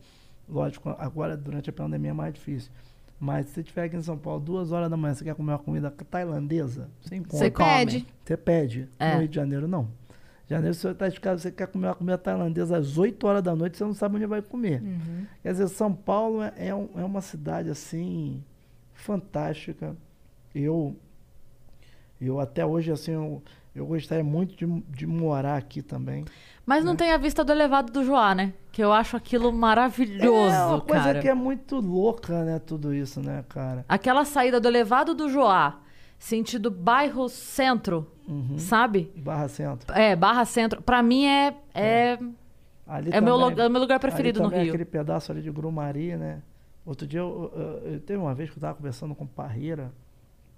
lógico, 0.49 0.95
agora 0.99 1.37
durante 1.37 1.71
a 1.71 1.73
pandemia 1.73 2.11
é 2.11 2.15
mais 2.15 2.33
difícil. 2.35 2.71
Mas 3.19 3.47
se 3.47 3.55
você 3.55 3.61
estiver 3.61 3.85
aqui 3.85 3.97
em 3.97 4.03
São 4.03 4.19
Paulo, 4.19 4.41
duas 4.41 4.73
horas 4.73 4.91
da 4.91 4.97
manhã, 4.97 5.15
você 5.15 5.25
quer 5.25 5.35
comer 5.35 5.53
uma 5.53 5.59
comida 5.59 5.91
tailandesa, 5.91 6.89
você 7.01 7.17
encontra. 7.17 7.39
Você 7.39 7.51
come. 7.51 7.69
Pede. 7.69 8.07
Você 8.25 8.37
pede. 8.37 8.89
É. 8.99 9.15
No 9.15 9.21
Rio 9.21 9.29
de 9.29 9.37
Janeiro, 9.37 9.69
não. 9.69 9.89
Janeiro, 10.49 10.75
você 10.75 10.91
está 10.91 11.09
de 11.09 11.19
casa, 11.21 11.43
você 11.43 11.51
quer 11.51 11.67
comer 11.67 11.89
uma 11.89 11.95
comida 11.95 12.17
tailandesa 12.17 12.77
às 12.79 12.97
8 12.97 13.27
horas 13.27 13.43
da 13.43 13.55
noite, 13.57 13.77
você 13.77 13.85
não 13.85 13.95
sabe 13.95 14.17
onde 14.17 14.27
vai 14.27 14.41
comer. 14.41 14.81
Quer 15.43 15.53
dizer, 15.53 15.69
São 15.69 15.93
Paulo 15.93 16.41
é, 16.43 16.53
é, 16.57 16.75
um- 16.75 16.89
é 16.97 17.05
uma 17.05 17.21
cidade, 17.21 17.69
assim, 17.69 18.43
fantástica. 18.95 19.97
Eu, 20.55 20.97
eu 22.21 22.41
até 22.41 22.65
hoje, 22.65 22.91
assim, 22.93 23.13
eu, 23.13 23.43
eu 23.75 23.87
gostaria 23.87 24.25
muito 24.25 24.57
de, 24.57 24.83
de 24.89 25.07
morar 25.07 25.57
aqui 25.57 25.83
também. 25.83 26.25
Mas 26.65 26.85
não 26.85 26.97
tem 26.97 27.13
a 27.13 27.19
vista 27.19 27.45
do 27.45 27.53
elevado 27.53 27.93
do 27.93 28.05
Joá, 28.05 28.35
né? 28.35 28.53
Que 28.73 28.83
eu 28.83 28.93
acho 28.93 29.17
aquilo 29.17 29.53
maravilhoso, 29.53 30.55
é 30.55 30.67
uma 30.67 30.81
coisa 30.81 31.05
cara. 31.05 31.21
que 31.21 31.29
é 31.29 31.35
muito 31.35 31.77
louca, 31.77 32.45
né? 32.45 32.59
Tudo 32.59 32.95
isso, 32.95 33.21
né, 33.21 33.45
cara? 33.49 33.85
Aquela 33.89 34.25
saída 34.25 34.61
do 34.61 34.67
elevado 34.69 35.15
do 35.15 35.29
Joá, 35.29 35.81
sentido 36.19 36.71
bairro 36.71 37.29
centro, 37.29 38.07
Uhum. 38.29 38.59
sabe? 38.59 39.13
Barra 39.17 39.49
Centro. 39.49 39.93
É, 39.95 40.17
Barra 40.17 40.45
Centro. 40.45 40.83
Pra 40.83 41.03
mim 41.03 41.27
é. 41.27 41.55
é... 41.75 42.19
Ali 42.87 43.11
É 43.13 43.21
o 43.21 43.23
meu, 43.25 43.39
também- 43.39 43.55
lu- 43.57 43.63
é 43.63 43.69
meu 43.69 43.81
lugar 43.81 43.99
preferido 44.01 44.41
no 44.41 44.47
também 44.49 44.63
Rio. 44.65 44.73
aquele 44.73 44.85
pedaço 44.85 45.31
ali 45.33 45.43
de 45.43 45.51
Grumari, 45.51 46.17
né? 46.17 46.41
Outro 46.85 47.05
dia, 47.07 47.19
eu, 47.21 47.51
eu, 47.55 47.93
eu- 47.95 48.01
teve 48.01 48.19
uma 48.19 48.33
vez 48.35 48.49
que 48.51 48.57
eu 48.57 48.61
tava 48.61 48.75
conversando 48.77 49.15
com 49.15 49.25
o 49.25 49.29
Parreira, 49.29 49.93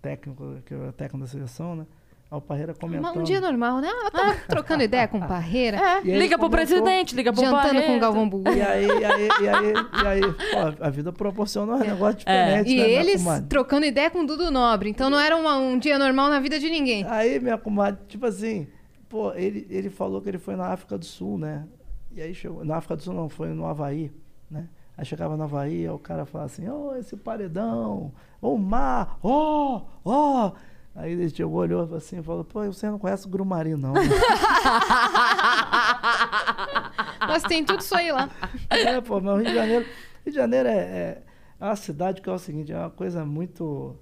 técnico, 0.02 0.56
que 0.66 0.74
era 0.74 0.92
técnico 0.92 1.24
da 1.24 1.30
seleção, 1.30 1.74
né? 1.74 1.86
O 2.30 2.42
Parreira 2.42 2.74
comentando... 2.74 3.20
Um 3.20 3.22
dia 3.22 3.40
normal, 3.40 3.78
né? 3.80 3.88
Ah, 3.90 4.10
tava 4.10 4.34
trocando 4.46 4.82
ideia 4.82 5.08
com 5.08 5.16
o 5.18 5.20
Parreira. 5.26 5.78
É, 5.78 6.02
E 6.04 6.12
aí 6.12 6.18
liga 6.18 6.36
pro 6.36 6.48
comentou- 6.50 6.50
presidente, 6.50 7.14
liga 7.16 7.32
pro 7.32 7.42
Jantando 7.42 7.82
com 7.82 7.96
o 7.96 8.00
Galvão 8.00 8.28
Bugu. 8.28 8.50
E 8.50 8.60
aí, 8.60 8.86
e 8.86 9.04
aí, 9.04 9.28
e 9.40 9.48
aí, 9.48 9.72
e 10.02 10.06
aí, 10.06 10.20
pô, 10.20 10.84
a 10.84 10.90
vida 10.90 11.10
proporciona 11.10 11.74
um 11.76 11.78
negócio 11.78 12.20
É. 12.26 12.62
diferente, 12.62 12.70
E 12.70 12.76
né, 12.76 12.90
eles 12.90 13.24
trocando 13.48 13.86
ideia 13.86 14.10
com 14.10 14.20
o 14.20 14.26
Dudu 14.26 14.50
Nobre. 14.50 14.90
Então 14.90 15.08
não 15.08 15.18
era 15.18 15.34
uma- 15.38 15.56
um 15.56 15.78
dia 15.78 15.98
normal 15.98 16.28
na 16.28 16.38
vida 16.38 16.60
de 16.60 16.68
ninguém. 16.68 17.02
Aí, 17.08 17.40
minha 17.40 17.56
comadre, 17.56 17.98
tipo 18.06 18.26
assim, 18.26 18.66
pô, 19.08 19.32
ele, 19.32 19.66
ele 19.70 19.88
falou 19.88 20.20
que 20.20 20.28
ele 20.28 20.38
foi 20.38 20.54
na 20.54 20.66
África 20.66 20.98
do 20.98 21.06
Sul, 21.06 21.38
né? 21.38 21.64
E 22.14 22.20
aí 22.20 22.34
chegou, 22.34 22.62
na 22.62 22.76
África 22.76 22.94
do 22.94 23.02
Sul 23.02 23.14
não, 23.14 23.30
foi 23.30 23.48
no 23.48 23.64
Havaí, 23.64 24.12
né? 24.50 24.66
Aí 24.98 25.04
chegava 25.06 25.34
no 25.34 25.44
Havaí, 25.44 25.84
aí 25.84 25.88
o 25.88 25.98
cara 25.98 26.26
falava 26.26 26.50
assim, 26.50 26.68
ô, 26.68 26.94
esse 26.96 27.16
paredão, 27.16 28.12
ô, 28.42 28.58
mar, 28.58 29.16
ó, 29.22 29.80
ó. 30.04 30.52
Aí 30.98 31.12
ele 31.12 31.30
chegou, 31.30 31.60
olhou 31.60 31.94
assim 31.94 32.18
e 32.18 32.22
falou, 32.24 32.42
pô, 32.42 32.66
você 32.66 32.90
não 32.90 32.98
conhece 32.98 33.24
o 33.24 33.30
Grumari, 33.30 33.76
não. 33.76 33.92
né? 33.92 34.00
Mas 37.20 37.44
tem 37.44 37.64
tudo 37.64 37.78
isso 37.80 37.94
aí 37.94 38.10
lá. 38.10 38.28
é, 38.68 39.00
pô, 39.00 39.20
mas 39.20 39.34
o 39.34 39.36
Rio 39.36 39.46
de 39.46 39.54
Janeiro, 39.54 39.84
Rio 40.24 40.32
de 40.32 40.36
Janeiro 40.36 40.68
é, 40.68 40.76
é, 40.76 41.22
é 41.60 41.64
uma 41.64 41.76
cidade 41.76 42.20
que 42.20 42.28
é 42.28 42.32
o 42.32 42.38
seguinte, 42.38 42.72
é 42.72 42.76
uma 42.76 42.90
coisa 42.90 43.24
muito, 43.24 43.96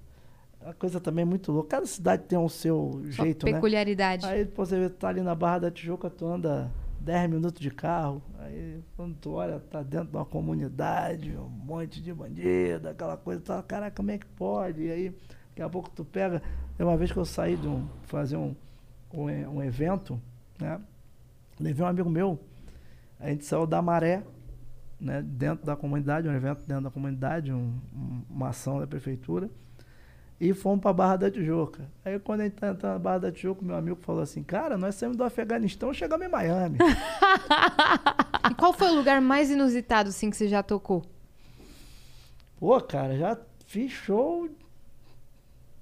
uma 0.59 0.73
coisa 0.73 0.99
também 0.99 1.23
muito 1.23 1.51
louca. 1.51 1.69
Cada 1.69 1.85
cidade 1.85 2.23
tem 2.23 2.39
o 2.39 2.49
seu 2.49 2.99
Sua 3.11 3.25
jeito, 3.25 3.45
né? 3.45 3.53
peculiaridade. 3.53 4.25
Aí 4.25 4.45
pô, 4.45 4.65
você 4.65 4.79
vê, 4.79 4.89
tá 4.89 5.09
ali 5.09 5.21
na 5.21 5.35
Barra 5.35 5.59
da 5.59 5.71
Tijuca, 5.71 6.09
tu 6.09 6.25
anda 6.25 6.71
10 6.99 7.29
minutos 7.29 7.61
de 7.61 7.69
carro. 7.69 8.23
Aí 8.39 8.81
quando 8.95 9.15
tu 9.17 9.33
olha, 9.33 9.59
tá 9.59 9.83
dentro 9.83 10.07
de 10.07 10.17
uma 10.17 10.25
comunidade, 10.25 11.37
um 11.37 11.47
monte 11.47 12.01
de 12.01 12.11
bandido, 12.11 12.89
aquela 12.89 13.17
coisa, 13.17 13.39
tá, 13.41 13.61
caraca, 13.61 13.95
como 13.95 14.09
é 14.09 14.17
que 14.17 14.25
pode? 14.25 14.81
E 14.81 14.91
aí, 14.91 15.15
daqui 15.49 15.61
a 15.61 15.69
pouco 15.69 15.91
tu 15.91 16.03
pega. 16.03 16.41
Tem 16.77 16.85
uma 16.85 16.95
vez 16.95 17.11
que 17.11 17.17
eu 17.17 17.25
saí 17.25 17.55
de 17.57 17.67
um, 17.67 17.87
fazer 18.03 18.37
um, 18.37 18.55
um, 19.13 19.23
um 19.25 19.63
evento, 19.63 20.21
né? 20.59 20.79
Levei 21.59 21.83
um 21.83 21.87
amigo 21.89 22.09
meu, 22.09 22.39
a 23.19 23.29
gente 23.29 23.43
saiu 23.45 23.65
da 23.65 23.81
maré, 23.81 24.23
né? 24.99 25.21
Dentro 25.23 25.65
da 25.65 25.75
comunidade, 25.75 26.27
um 26.27 26.33
evento 26.35 26.63
dentro 26.67 26.83
da 26.83 26.91
comunidade, 26.91 27.51
um- 27.51 27.73
um- 27.95 28.21
uma 28.29 28.49
ação 28.49 28.79
da 28.79 28.85
prefeitura. 28.87 29.49
E 30.39 30.53
fomos 30.53 30.81
para 30.83 30.93
Barra 30.93 31.15
da 31.15 31.31
Tijuca. 31.31 31.89
Aí 32.05 32.19
quando 32.19 32.41
a 32.41 32.43
gente 32.43 32.53
tá 32.57 32.69
entrando 32.69 32.93
na 32.93 32.99
Barra 32.99 33.17
da 33.17 33.31
Tijuca, 33.31 33.65
meu 33.65 33.75
amigo 33.75 33.97
falou 34.01 34.21
assim, 34.21 34.43
cara, 34.43 34.77
nós 34.77 34.93
saímos 34.93 35.17
do 35.17 35.23
Afeganistão, 35.23 35.91
chegamos 35.91 36.25
em 36.25 36.29
Miami. 36.29 36.77
E 38.49 38.53
qual 38.55 38.71
foi 38.71 38.89
o 38.91 38.95
lugar 38.95 39.19
mais 39.19 39.49
inusitado, 39.51 40.07
assim, 40.09 40.29
que 40.29 40.37
você 40.37 40.47
já 40.47 40.63
tocou? 40.63 41.03
Pô, 42.57 42.79
cara, 42.79 43.17
já 43.17 43.37
fiz 43.65 43.91
show. 43.91 44.49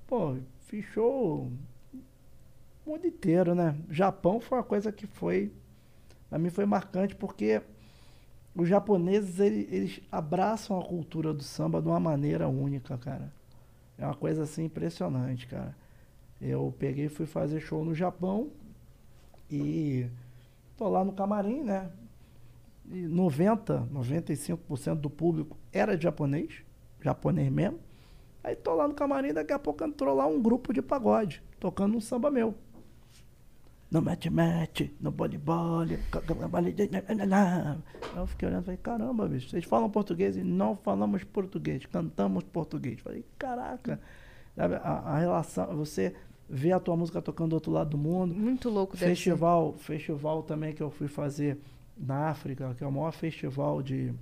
Pô, 0.08 0.38
fiz 0.82 0.86
show 0.94 1.52
o 2.86 2.90
mundo 2.90 3.08
inteiro, 3.08 3.56
né? 3.56 3.76
Japão 3.90 4.40
foi 4.40 4.58
uma 4.58 4.64
coisa 4.64 4.92
que 4.92 5.08
foi. 5.08 5.52
Pra 6.30 6.38
mim 6.38 6.50
foi 6.50 6.66
marcante 6.66 7.16
porque 7.16 7.62
os 8.56 8.68
japoneses 8.70 9.40
ele- 9.40 9.68
eles 9.72 10.02
abraçam 10.12 10.80
a 10.80 10.84
cultura 10.86 11.34
do 11.34 11.44
samba 11.44 11.82
de 11.82 11.88
uma 11.88 12.00
maneira 12.00 12.48
única, 12.48 12.98
cara. 12.98 13.32
É 13.98 14.06
uma 14.06 14.16
coisa 14.16 14.44
assim 14.44 14.66
impressionante, 14.66 15.48
cara. 15.48 15.76
Eu 16.42 16.74
peguei 16.78 17.06
e 17.06 17.10
fui 17.10 17.26
fazer 17.26 17.60
show 17.60 17.84
no 17.84 17.96
Japão 17.96 18.52
e 19.50 20.08
tô 20.78 20.90
lá 20.90 21.04
no 21.04 21.14
camarim, 21.14 21.64
né? 21.64 21.90
E 22.92 23.08
90, 23.08 23.88
95% 23.92 25.02
do 25.02 25.10
público 25.10 25.58
era 25.72 26.00
japonês, 26.00 26.62
japonês 27.02 27.52
mesmo. 27.52 27.80
Aí 28.46 28.56
tô 28.56 28.76
lá 28.76 28.88
no 28.88 28.94
camarim, 28.94 29.34
daqui 29.34 29.52
a 29.52 29.58
pouco 29.58 29.84
entrou 29.84 30.16
lá 30.16 30.28
um 30.28 30.40
grupo 30.40 30.72
de 30.72 30.80
pagode, 30.80 31.42
tocando 31.60 31.98
um 31.98 32.00
samba 32.00 32.30
meu. 32.30 32.54
No 33.90 34.04
mete-mete, 34.04 34.96
no 35.02 35.10
bole-bole. 35.10 35.98
Eu 38.16 38.28
fiquei 38.28 38.48
olhando 38.48 38.62
e 38.62 38.66
falei, 38.66 38.78
caramba, 38.78 39.28
bicho, 39.28 39.50
vocês 39.50 39.66
falam 39.66 39.90
português 39.90 40.38
e 40.38 40.44
não 40.44 40.76
falamos 40.76 41.24
português, 41.24 41.88
cantamos 41.88 42.44
português. 42.44 43.00
Falei, 43.00 43.26
caraca, 43.40 44.00
a, 44.56 45.14
a 45.16 45.18
relação, 45.18 45.76
você 45.76 46.14
vê 46.48 46.72
a 46.72 46.80
tua 46.80 46.96
música 46.96 47.24
tocando 47.24 47.50
do 47.50 47.54
outro 47.56 47.72
lado 47.72 47.90
do 47.90 47.98
mundo, 47.98 48.32
Muito 48.32 48.70
louco, 48.70 48.96
deve 48.96 49.16
ser. 49.16 49.16
Festival, 49.16 49.74
festival 49.74 50.44
também 50.44 50.72
que 50.72 50.84
eu 50.84 50.92
fui 50.92 51.08
fazer 51.08 51.58
na 51.98 52.30
África, 52.30 52.76
que 52.76 52.84
é 52.84 52.88
o 52.88 52.92
maior 52.92 53.12
festival 53.12 53.82
de, 53.82 54.14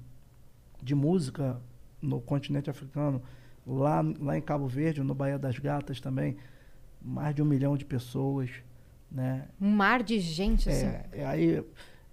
de 0.82 0.96
música 0.96 1.60
no 2.02 2.22
continente 2.22 2.70
africano, 2.70 3.22
lá, 3.66 4.04
lá 4.20 4.38
em 4.38 4.42
Cabo 4.42 4.68
Verde, 4.68 5.02
no 5.02 5.14
Baía 5.14 5.40
das 5.40 5.58
Gatas 5.60 6.00
também, 6.00 6.38
mais 7.02 7.36
de 7.36 7.42
um 7.42 7.46
milhão 7.46 7.76
de 7.76 7.86
pessoas, 7.86 8.50
né? 9.12 9.48
Um 9.60 9.70
mar 9.72 10.02
de 10.04 10.20
gente, 10.20 10.70
assim. 10.70 10.86
É, 10.86 11.06
é 11.14 11.26
aí, 11.26 11.64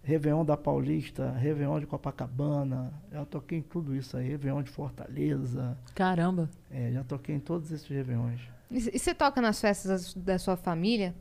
Réveillon 0.02 0.44
da 0.44 0.56
Paulista, 0.56 1.30
Réveillon 1.32 1.80
de 1.80 1.86
Copacabana, 1.86 2.92
já 3.12 3.24
toquei 3.24 3.58
em 3.58 3.62
tudo 3.62 3.94
isso 3.94 4.16
aí, 4.16 4.28
Réveillon 4.28 4.62
de 4.62 4.70
Fortaleza, 4.70 5.76
Caramba. 5.94 6.48
é, 6.70 6.90
já 6.92 7.04
toquei 7.04 7.34
em 7.34 7.40
todos 7.40 7.70
esses 7.70 7.86
Réveillões. 7.86 8.40
E 8.70 8.78
e 8.78 8.98
você 8.98 9.14
toca 9.14 9.40
nas 9.40 9.60
festas 9.60 10.14
da 10.14 10.38
sua 10.38 10.56
família? 10.56 11.14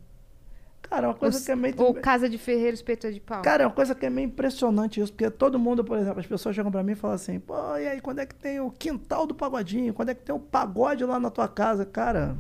Cara, 0.90 1.08
uma 1.10 1.14
coisa 1.14 1.38
Ou- 1.38 1.46
que 1.46 1.52
é 1.52 1.56
meio... 1.56 1.76
Ou 1.82 1.94
casa 1.94 2.28
de 2.28 2.38
ferreiro, 2.38 2.74
espeto 2.74 3.12
de 3.14 3.20
pau? 3.20 3.42
Cara, 3.44 3.64
é 3.64 3.68
uma 3.68 3.74
coisa 3.74 3.94
que 3.94 4.06
é 4.06 4.10
meio 4.10 4.26
impressionante 4.26 5.00
isso, 5.00 5.12
porque 5.14 5.30
todo 5.30 5.60
mundo, 5.60 5.84
por 5.84 5.98
exemplo, 5.98 6.20
as 6.20 6.26
pessoas 6.26 6.56
chegam 6.56 6.72
pra 6.72 6.82
mim 6.82 6.94
e 6.94 6.96
falam 6.96 7.16
assim, 7.16 7.40
pô, 7.40 7.54
e 7.78 7.88
aí, 7.88 8.02
quando 8.02 8.20
é 8.20 8.26
que 8.26 8.34
tem 8.34 8.60
o 8.60 8.72
quintal 8.72 9.28
do 9.28 9.36
pagodinho? 9.36 9.94
Quando 9.94 10.10
é 10.10 10.16
que 10.16 10.24
tem 10.24 10.34
o 10.34 10.40
pagode 10.40 11.06
lá 11.06 11.20
na 11.20 11.30
tua 11.30 11.48
casa? 11.48 11.86
Cara, 11.86 12.36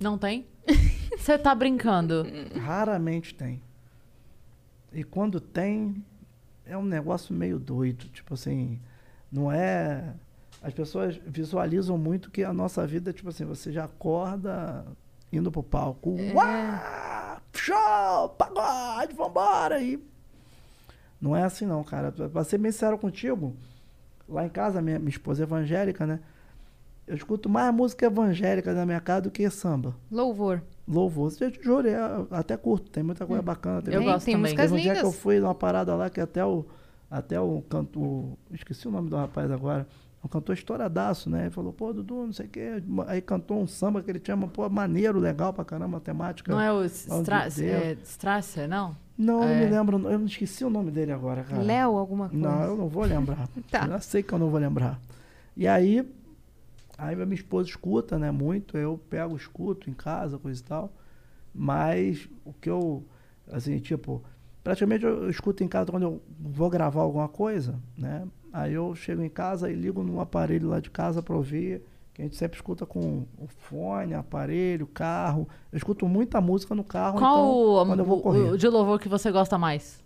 Não 0.00 0.16
tem? 0.16 0.46
Você 1.18 1.36
tá 1.36 1.52
brincando. 1.54 2.24
raramente 2.60 3.34
tem. 3.34 3.60
E 4.92 5.02
quando 5.02 5.40
tem, 5.40 6.04
é 6.64 6.76
um 6.78 6.84
negócio 6.84 7.34
meio 7.34 7.58
doido, 7.58 8.06
tipo 8.10 8.34
assim, 8.34 8.78
não 9.32 9.50
é... 9.50 10.14
As 10.62 10.72
pessoas 10.72 11.20
visualizam 11.26 11.96
muito 11.98 12.30
que 12.30 12.42
a 12.44 12.52
nossa 12.52 12.86
vida, 12.86 13.12
tipo 13.12 13.28
assim, 13.28 13.44
você 13.44 13.72
já 13.72 13.84
acorda 13.84 14.84
indo 15.32 15.50
pro 15.50 15.62
palco, 15.62 16.10
uau, 16.34 17.40
show, 17.52 18.28
pagode, 18.30 19.14
vambora, 19.14 19.80
e 19.82 20.02
Não 21.20 21.36
é 21.36 21.42
assim 21.42 21.66
não, 21.66 21.82
cara. 21.84 22.12
Pra 22.12 22.44
ser 22.44 22.58
bem 22.58 22.70
sincero 22.72 22.96
contigo, 22.98 23.54
lá 24.28 24.46
em 24.46 24.48
casa, 24.48 24.80
minha, 24.80 24.98
minha 24.98 25.10
esposa 25.10 25.42
é 25.42 25.44
evangélica, 25.44 26.06
né? 26.06 26.20
Eu 27.06 27.16
escuto 27.16 27.48
mais 27.48 27.72
música 27.74 28.06
evangélica 28.06 28.72
na 28.74 28.84
minha 28.84 29.00
casa 29.00 29.22
do 29.22 29.30
que 29.30 29.48
samba. 29.48 29.96
Louvor. 30.10 30.62
Louvor. 30.86 31.32
Eu 31.40 31.50
te 31.50 31.62
juro, 31.62 31.88
é, 31.88 31.96
até 32.30 32.56
curto, 32.56 32.90
tem 32.90 33.02
muita 33.02 33.26
coisa 33.26 33.42
bacana. 33.42 33.80
Tem, 33.82 33.94
Eu 33.94 34.02
gosto 34.02 34.26
tem 34.26 34.34
também. 34.34 34.52
músicas 34.52 34.70
Teve 34.70 34.80
um 34.80 34.82
dia 34.82 34.92
que 34.92 34.98
eu 35.00 35.04
lindas. 35.04 35.18
fui 35.20 35.40
numa 35.40 35.54
parada 35.54 35.94
lá 35.96 36.10
que 36.10 36.20
até 36.20 36.44
o. 36.44 36.64
Até 37.10 37.40
o 37.40 37.62
cantor. 37.70 38.36
Esqueci 38.50 38.86
o 38.86 38.90
nome 38.90 39.08
do 39.08 39.16
rapaz 39.16 39.50
agora. 39.50 39.86
Um 40.22 40.28
cantor 40.28 40.54
estouradaço, 40.54 41.30
né? 41.30 41.42
Ele 41.42 41.50
falou, 41.50 41.72
pô, 41.72 41.92
Dudu, 41.92 42.26
não 42.26 42.32
sei 42.32 42.46
o 42.46 42.48
quê. 42.48 42.82
Aí 43.06 43.20
cantou 43.22 43.60
um 43.62 43.66
samba 43.68 44.02
que 44.02 44.10
ele 44.10 44.20
chama, 44.24 44.48
pô, 44.48 44.68
maneiro, 44.68 45.20
legal 45.20 45.52
pra 45.52 45.64
caramba, 45.64 46.00
temática. 46.00 46.50
Não 46.50 46.60
é 46.60 46.72
o 46.72 46.84
Stra 46.84 47.46
é, 47.46 47.96
Strasser, 48.02 48.68
não? 48.68 48.96
Não, 49.16 49.42
eu 49.44 49.48
É. 49.48 49.64
me 49.64 49.70
lembro, 49.70 49.96
eu 50.10 50.18
não 50.18 50.26
esqueci 50.26 50.64
o 50.64 50.70
nome 50.70 50.90
dele 50.90 51.12
agora, 51.12 51.44
cara. 51.44 51.62
Léo, 51.62 51.96
alguma 51.96 52.28
coisa. 52.28 52.48
Não, 52.48 52.62
eu 52.64 52.76
não 52.76 52.88
vou 52.88 53.04
lembrar. 53.04 53.48
Tá. 53.70 53.86
Eu 53.86 54.00
sei 54.00 54.22
que 54.22 54.32
eu 54.32 54.38
não 54.38 54.48
vou 54.50 54.58
lembrar. 54.58 55.00
E 55.56 55.66
aí, 55.68 56.08
aí 56.96 57.14
minha 57.16 57.34
esposa 57.34 57.68
escuta, 57.68 58.18
né, 58.18 58.30
muito, 58.32 58.76
eu 58.76 58.98
pego, 59.08 59.36
escuto 59.36 59.88
em 59.88 59.92
casa, 59.92 60.36
coisa 60.38 60.60
e 60.60 60.64
tal. 60.64 60.92
Mas 61.54 62.28
o 62.44 62.52
que 62.52 62.68
eu, 62.70 63.04
assim, 63.50 63.78
tipo, 63.78 64.22
praticamente 64.62 65.04
eu, 65.04 65.28
escuto 65.30 65.62
em 65.64 65.68
casa 65.68 65.90
quando 65.90 66.02
eu 66.04 66.22
vou 66.38 66.68
gravar 66.70 67.00
alguma 67.02 67.28
coisa, 67.28 67.78
né? 67.96 68.26
Aí 68.52 68.72
eu 68.74 68.94
chego 68.94 69.22
em 69.22 69.28
casa 69.28 69.70
e 69.70 69.74
ligo 69.74 70.02
no 70.02 70.20
aparelho 70.20 70.68
lá 70.68 70.80
de 70.80 70.90
casa 70.90 71.22
para 71.22 71.36
ouvir, 71.36 71.82
que 72.14 72.22
a 72.22 72.24
gente 72.24 72.36
sempre 72.36 72.56
escuta 72.56 72.84
com 72.86 73.24
o 73.38 73.46
fone, 73.46 74.14
aparelho, 74.14 74.86
carro. 74.86 75.46
Eu 75.70 75.76
escuto 75.76 76.08
muita 76.08 76.40
música 76.40 76.74
no 76.74 76.82
carro, 76.82 77.18
Qual 77.18 77.34
então, 77.36 77.50
o, 77.82 77.86
quando 77.86 77.98
eu 78.00 78.04
vou 78.04 78.20
correr. 78.20 78.50
o 78.50 78.56
de 78.58 78.66
louvor 78.68 78.98
que 78.98 79.08
você 79.08 79.30
gosta 79.30 79.56
mais? 79.58 80.02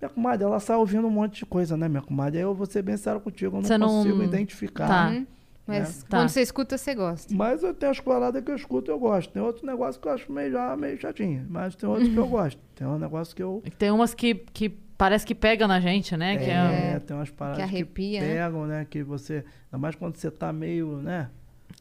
Minha 0.00 0.08
comadre, 0.10 0.44
ela 0.44 0.60
sai 0.60 0.76
ouvindo 0.76 1.06
um 1.06 1.10
monte 1.10 1.38
de 1.40 1.46
coisa, 1.46 1.76
né, 1.76 1.88
minha 1.88 2.02
comadre? 2.02 2.38
Aí 2.38 2.44
eu 2.44 2.54
vou 2.54 2.66
ser 2.66 2.82
bem 2.82 2.96
sério 2.96 3.20
contigo, 3.20 3.56
eu 3.56 3.60
não 3.62 3.66
Você 3.66 3.78
não- 3.78 3.88
consigo 3.88 4.22
identificar. 4.22 4.86
Tá. 4.86 5.22
Mas 5.68 6.02
Tá. 6.04 6.16
quando 6.18 6.28
você 6.30 6.40
escuta, 6.40 6.78
você 6.78 6.94
gosta. 6.94 7.34
Mas 7.34 7.62
eu 7.62 7.74
tenho 7.74 7.92
as 7.92 8.00
paradas 8.00 8.42
que 8.42 8.50
eu 8.50 8.56
escuto 8.56 8.90
e 8.90 8.92
eu 8.92 8.98
gosto. 8.98 9.30
Tem 9.32 9.42
outro 9.42 9.66
negócio 9.66 10.00
que 10.00 10.08
eu 10.08 10.12
acho 10.12 10.32
meio, 10.32 10.50
já, 10.50 10.74
meio 10.76 10.98
chatinho. 10.98 11.46
Mas 11.48 11.76
tem 11.76 11.88
outros 11.88 12.08
que 12.08 12.16
eu 12.16 12.26
gosto. 12.28 12.58
Tem 12.74 12.86
um 12.86 12.98
negócio 12.98 13.36
que 13.36 13.42
eu. 13.42 13.62
Tem 13.78 13.90
umas 13.90 14.14
que, 14.14 14.34
que 14.34 14.70
parece 14.96 15.26
que 15.26 15.34
pega 15.34 15.68
na 15.68 15.78
gente, 15.78 16.16
né? 16.16 16.38
Que 16.38 16.44
é- 16.50 16.92
É, 16.94 16.98
tem 16.98 17.16
umas 17.16 17.30
paradas 17.30 17.58
que, 17.58 17.62
arrepia, 17.62 18.20
né? 18.20 18.26
pegam, 18.34 18.66
né? 18.66 18.86
Que 18.88 19.02
você. 19.02 19.44
Ainda 19.70 19.78
mais 19.78 19.94
quando 19.94 20.16
você 20.16 20.30
tá 20.30 20.52
meio, 20.52 20.96
né? 20.96 21.28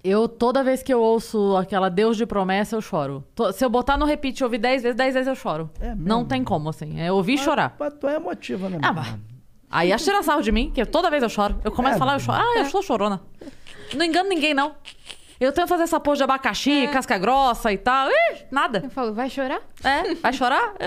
Eu, 0.04 0.28
toda 0.28 0.64
vez 0.64 0.84
que 0.84 0.94
eu 0.94 1.02
ouço 1.02 1.56
aquela 1.58 1.90
Deus 1.90 2.18
de 2.18 2.26
promessa, 2.26 2.76
eu 2.76 2.82
choro. 2.82 3.24
To- 3.34 3.52
Se 3.54 3.64
eu 3.66 3.70
botar 3.70 3.98
no 3.98 4.06
repeat 4.06 4.40
e 4.40 4.44
ouvir 4.44 4.58
10 4.60 4.84
vezes, 4.84 4.96
10 4.98 5.14
vezes 5.14 5.28
eu 5.28 5.36
choro. 5.36 5.70
É 5.80 5.88
mesmo? 5.90 6.04
Não 6.08 6.24
tem 6.26 6.44
como, 6.44 6.70
assim. 6.70 7.00
É 7.00 7.12
ouvir 7.12 7.34
e 7.34 7.38
chorar. 7.38 7.76
Mas 7.80 7.94
tu 7.94 8.08
é 8.08 8.16
emotiva, 8.16 8.70
né, 8.70 8.78
Ah, 8.82 8.94
mas? 8.94 9.16
Aí 9.70 9.92
acha 9.92 10.06
tirar 10.06 10.24
sarro 10.24 10.42
de 10.42 10.52
mim, 10.52 10.72
que 10.74 10.86
toda 10.86 11.10
vez 11.10 11.22
eu 11.24 11.28
choro. 11.30 11.60
Eu 11.64 11.72
começo 11.72 11.96
a 11.96 12.00
falar, 12.00 12.14
eu 12.16 12.20
choro. 12.20 12.38
Ah, 12.42 12.60
eu 12.60 12.66
sou 12.66 12.82
chorona. 12.82 13.20
Não 13.96 14.06
engano 14.06 14.30
ninguém, 14.30 14.54
não. 14.54 14.76
Eu 15.40 15.54
tento 15.54 15.68
fazer 15.68 15.84
essa 15.84 16.00
pose 16.00 16.18
de 16.18 16.24
abacaxi, 16.24 16.88
casca 16.92 17.16
grossa 17.16 17.72
e 17.72 17.78
tal. 17.78 18.10
Ih, 18.10 18.38
nada. 18.50 18.82
Eu 18.84 18.90
falo, 18.90 19.14
vai 19.14 19.30
chorar? 19.30 19.62
É, 19.84 20.16
vai 20.16 20.34
chorar? 20.34 20.74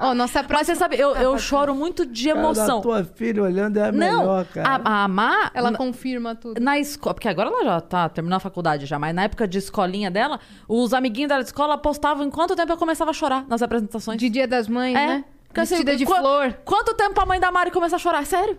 Ó, 0.00 0.14
nossa 0.14 0.38
Mas 0.38 0.46
próxima... 0.46 0.64
você 0.64 0.74
sabe, 0.76 0.98
eu, 0.98 1.14
eu 1.16 1.38
choro 1.38 1.74
muito 1.74 2.06
de 2.06 2.28
Cara, 2.28 2.38
emoção. 2.40 2.78
a 2.78 2.82
tua 2.82 3.04
filha 3.04 3.42
olhando 3.42 3.76
é 3.78 3.88
a 3.88 3.92
Não, 3.92 3.98
melhor, 4.20 4.44
cara. 4.46 4.80
a, 4.84 5.04
a 5.04 5.08
Má, 5.08 5.50
Ela 5.52 5.70
na- 5.70 5.76
confirma 5.78 6.34
tudo. 6.34 6.58
na 6.60 6.78
escola, 6.78 7.14
porque 7.14 7.28
agora 7.28 7.48
ela 7.50 7.64
já 7.64 7.80
tá 7.80 8.08
terminou 8.08 8.36
a 8.38 8.40
faculdade 8.40 8.86
já, 8.86 8.98
mas 8.98 9.14
na 9.14 9.24
época 9.24 9.46
de 9.46 9.58
escolinha 9.58 10.10
dela, 10.10 10.40
os 10.66 10.94
amiguinhos 10.94 11.28
dela 11.28 11.42
de 11.42 11.48
escola 11.48 11.76
postavam 11.76 12.24
em 12.26 12.30
quanto 12.30 12.56
tempo 12.56 12.72
eu 12.72 12.76
começava 12.78 13.10
a 13.10 13.14
chorar 13.14 13.44
nas 13.48 13.60
apresentações. 13.62 14.18
De 14.18 14.28
Dia 14.30 14.46
das 14.48 14.66
Mães, 14.68 14.94
É. 14.96 15.06
né? 15.06 15.24
Assim, 15.54 15.74
Vestida 15.76 15.96
de 15.96 16.04
qua- 16.06 16.20
flor. 16.20 16.54
Quanto 16.64 16.94
tempo 16.94 17.20
a 17.20 17.26
mãe 17.26 17.40
da 17.40 17.50
Mari 17.50 17.70
começou 17.70 17.96
a 17.96 17.98
chorar? 17.98 18.24
Sério? 18.24 18.58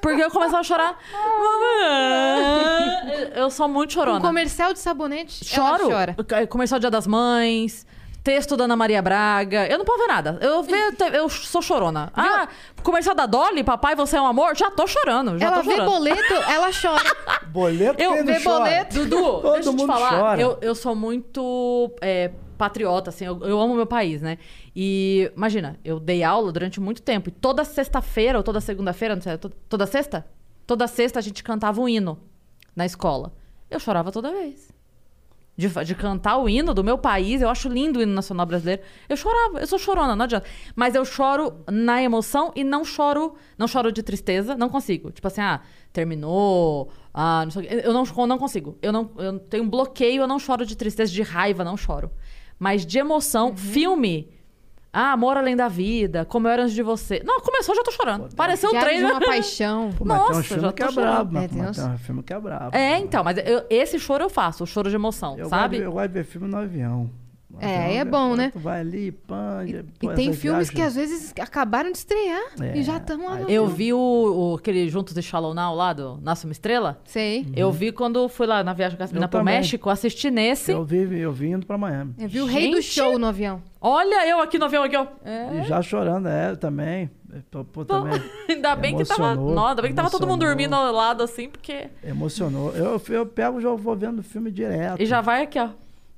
Porque 0.00 0.22
eu 0.22 0.30
começava 0.30 0.60
a 0.60 0.62
chorar. 0.62 0.96
Mamãe, 1.90 3.32
eu 3.36 3.50
sou 3.50 3.68
muito 3.68 3.90
Um 3.90 3.94
chorona. 3.94 4.20
comercial 4.20 4.72
de 4.72 4.78
sabonete, 4.78 5.44
Choro. 5.44 5.90
ela 5.90 6.14
chora. 6.14 6.46
Comercial 6.48 6.78
Dia 6.80 6.90
das 6.90 7.06
Mães. 7.06 7.86
Texto 8.22 8.56
da 8.56 8.64
Ana 8.64 8.74
Maria 8.74 9.00
Braga. 9.00 9.68
Eu 9.68 9.78
não 9.78 9.84
posso 9.84 10.00
ver 10.00 10.08
nada. 10.08 10.36
Eu, 10.42 10.60
vejo, 10.60 10.96
eu 11.12 11.28
sou 11.28 11.62
chorona. 11.62 12.10
Ah, 12.12 12.48
comercial 12.82 13.14
da 13.14 13.24
Dolly, 13.24 13.62
papai, 13.62 13.94
você 13.94 14.16
é 14.16 14.20
um 14.20 14.26
amor? 14.26 14.56
Já 14.56 14.68
tô 14.68 14.84
chorando. 14.84 15.38
Já 15.38 15.46
ela 15.46 15.56
tô 15.58 15.62
vê 15.62 15.76
chorando. 15.76 15.90
boleto, 15.92 16.34
ela 16.34 16.68
chora. 16.72 17.16
Boleto 17.46 18.02
Eu 18.02 18.24
vê 18.24 18.40
boleto. 18.40 18.94
Dudu, 19.04 19.22
Todo 19.22 19.52
deixa 19.54 19.68
eu 19.68 19.72
te 19.74 19.78
mundo 19.78 19.86
falar. 19.92 20.10
chora. 20.10 20.40
Eu, 20.42 20.58
eu 20.60 20.74
sou 20.74 20.96
muito 20.96 21.92
é, 22.00 22.32
patriota, 22.56 23.10
assim. 23.10 23.24
Eu, 23.24 23.40
eu 23.42 23.60
amo 23.60 23.74
meu 23.74 23.86
país, 23.86 24.20
né? 24.22 24.38
E, 24.74 25.30
imagina, 25.36 25.78
eu 25.84 26.00
dei 26.00 26.22
aula 26.22 26.50
durante 26.52 26.80
muito 26.80 27.02
tempo. 27.02 27.28
E 27.28 27.32
toda 27.32 27.64
sexta-feira, 27.64 28.38
ou 28.38 28.44
toda 28.44 28.60
segunda-feira, 28.60 29.14
não 29.14 29.22
sei, 29.22 29.36
to- 29.38 29.50
toda 29.68 29.86
sexta? 29.86 30.26
Toda 30.66 30.86
sexta 30.86 31.18
a 31.18 31.22
gente 31.22 31.42
cantava 31.44 31.80
um 31.80 31.88
hino 31.88 32.18
na 32.74 32.84
escola. 32.84 33.32
Eu 33.70 33.78
chorava 33.80 34.10
toda 34.10 34.30
vez. 34.32 34.74
De, 35.58 35.68
de 35.68 35.94
cantar 35.94 36.36
o 36.36 36.50
hino 36.50 36.74
do 36.74 36.84
meu 36.84 36.98
país, 36.98 37.40
eu 37.40 37.48
acho 37.48 37.66
lindo 37.70 37.98
o 37.98 38.02
hino 38.02 38.12
nacional 38.12 38.44
brasileiro. 38.44 38.82
Eu 39.08 39.16
chorava, 39.16 39.58
eu 39.58 39.66
sou 39.66 39.78
chorona, 39.78 40.14
não 40.14 40.24
adianta. 40.24 40.46
Mas 40.74 40.94
eu 40.94 41.02
choro 41.02 41.64
na 41.70 42.02
emoção 42.02 42.52
e 42.54 42.62
não 42.62 42.84
choro, 42.84 43.36
não 43.56 43.66
choro 43.66 43.90
de 43.90 44.02
tristeza, 44.02 44.54
não 44.54 44.68
consigo. 44.68 45.10
Tipo 45.10 45.26
assim, 45.28 45.40
ah, 45.40 45.62
terminou, 45.94 46.90
ah, 47.14 47.42
não 47.44 47.50
sei. 47.50 47.66
Eu 47.82 47.94
não, 47.94 48.04
eu 48.04 48.26
não 48.26 48.36
consigo. 48.38 48.76
Eu 48.82 48.92
não 48.92 49.10
eu 49.16 49.38
tenho 49.38 49.64
um 49.64 49.70
bloqueio, 49.70 50.20
eu 50.22 50.26
não 50.26 50.38
choro 50.38 50.66
de 50.66 50.76
tristeza, 50.76 51.10
de 51.10 51.22
raiva, 51.22 51.64
não 51.64 51.76
choro. 51.76 52.10
Mas 52.58 52.84
de 52.86 52.98
emoção, 52.98 53.56
filme. 53.56 54.28
Ah, 54.92 55.12
Amor 55.12 55.36
Além 55.36 55.54
da 55.54 55.68
Vida, 55.68 56.24
Como 56.24 56.48
Eu 56.48 56.52
Era 56.52 56.62
Antes 56.62 56.74
de 56.74 56.82
Você. 56.82 57.20
Não, 57.22 57.38
começou, 57.40 57.74
já 57.74 57.82
tô 57.82 57.90
chorando. 57.92 58.34
Pareceu 58.34 58.70
um 58.70 58.80
trailer. 58.80 59.10
uma 59.10 59.20
paixão. 59.20 59.92
Pô, 59.94 60.06
mas 60.06 60.16
tem 60.18 60.26
Nossa, 60.28 60.40
um 60.40 60.42
filme 60.42 60.62
já 60.62 60.72
que 60.72 60.82
é 60.82 60.90
brabo, 60.90 61.36
É, 61.38 61.48
tem 61.48 61.58
mas 61.58 61.76
tem 61.76 61.86
um 61.86 61.98
filme 61.98 62.22
que 62.22 62.32
é 62.32 62.40
brabo. 62.40 62.74
É, 62.76 62.98
então, 62.98 63.22
mas 63.22 63.36
eu- 63.36 63.66
esse 63.68 63.98
choro 63.98 64.24
eu 64.24 64.30
faço, 64.30 64.64
o 64.64 64.66
choro 64.66 64.88
de 64.88 64.94
emoção, 64.94 65.36
Eu 65.36 65.50
sabe? 65.50 65.76
Gosto, 65.76 65.84
eu 65.86 65.92
gosto 65.92 66.08
de 66.08 66.14
ver 66.14 66.24
filme 66.24 66.48
no 66.48 66.56
avião. 66.56 67.10
É, 67.60 67.96
é 67.96 68.04
bom, 68.04 68.34
né? 68.36 68.50
Tu 68.52 68.58
vai 68.58 68.80
ali, 68.80 69.12
pã... 69.12 69.64
E, 69.66 69.70
e 70.02 70.08
tem 70.14 70.32
filmes 70.32 70.68
que 70.70 70.76
viagens- 70.76 70.96
às 70.98 71.10
vezes 71.10 71.34
acabaram 71.40 71.90
de 71.90 71.98
estrear 71.98 72.42
É, 72.60 72.76
e 72.78 72.82
já 72.82 72.96
estão 72.98 73.24
lá. 73.24 73.36
no- 73.36 73.48
Eu 73.50 73.66
vi 73.66 73.92
o, 73.92 73.98
o- 73.98 74.54
aquele 74.56 74.88
Juntos 74.88 75.14
de 75.14 75.22
Shallow 75.22 75.54
Now 75.54 75.74
lá 75.74 75.92
do 75.92 76.18
Nasce 76.22 76.44
uma 76.46 76.52
Estrela. 76.52 77.00
Sei. 77.04 77.46
Eu 77.56 77.70
vi 77.72 77.92
quando 77.92 78.28
fui 78.28 78.46
lá 78.46 78.62
na 78.62 78.72
viagem 78.72 78.96
com 78.96 79.04
a 79.04 79.06
menina 79.06 79.28
pro 79.28 79.40
também. 79.40 79.56
México, 79.56 79.88
assisti 79.90 80.30
nesse. 80.30 80.70
Eu 80.72 80.84
vi, 80.84 81.18
eu 81.18 81.32
vi 81.32 81.48
indo 81.50 81.66
pra 81.66 81.78
Miami. 81.78 82.14
Eu 82.18 82.28
vi 82.28 82.40
o 82.40 82.46
rei 82.46 82.70
do 82.70 82.76
Gente. 82.80 82.92
show 82.94 83.18
no 83.18 83.26
avião. 83.26 83.62
Olha 83.80 84.28
eu 84.28 84.40
aqui 84.40 84.58
no 84.58 84.64
avião, 84.64 84.82
aqui, 84.82 84.96
ó. 84.96 85.06
É. 85.24 85.60
E 85.60 85.64
já 85.64 85.80
chorando, 85.82 86.28
é, 86.28 86.54
também. 86.56 87.10
Pô, 87.50 87.64
pô, 87.64 87.84
também. 87.84 88.20
Ainda 88.48 88.74
bem 88.74 88.96
que 88.96 89.04
tava. 89.04 89.34
Nossa, 89.34 89.68
ainda 89.70 89.82
bem 89.82 89.90
que 89.90 89.96
tava 89.96 90.10
todo 90.10 90.26
mundo 90.26 90.40
dormindo 90.40 90.74
ao 90.74 90.90
lado 90.92 91.22
assim, 91.22 91.48
porque. 91.50 91.88
Emocionou. 92.02 92.72
Eu, 92.74 93.00
eu 93.10 93.26
pego 93.26 93.58
e 93.58 93.62
já 93.62 93.70
vou 93.74 93.94
vendo 93.94 94.22
filme 94.22 94.50
direto. 94.50 95.00
E 95.02 95.06
já 95.06 95.20
vai 95.20 95.42
aqui, 95.42 95.58
ó. 95.58 95.68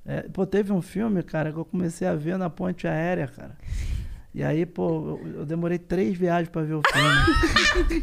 É, 0.08 0.22
pô, 0.22 0.46
teve 0.46 0.72
um 0.72 0.80
filme, 0.80 1.22
cara, 1.22 1.52
que 1.52 1.58
eu 1.58 1.66
comecei 1.66 2.08
a 2.08 2.14
ver 2.14 2.38
na 2.38 2.48
ponte 2.48 2.88
aérea, 2.88 3.28
cara. 3.28 3.58
E 4.34 4.42
aí, 4.42 4.64
pô, 4.64 5.20
eu, 5.22 5.32
eu 5.40 5.44
demorei 5.44 5.78
três 5.78 6.16
viagens 6.16 6.48
pra 6.48 6.62
ver 6.62 6.76
o 6.76 6.82
filme. 6.82 8.02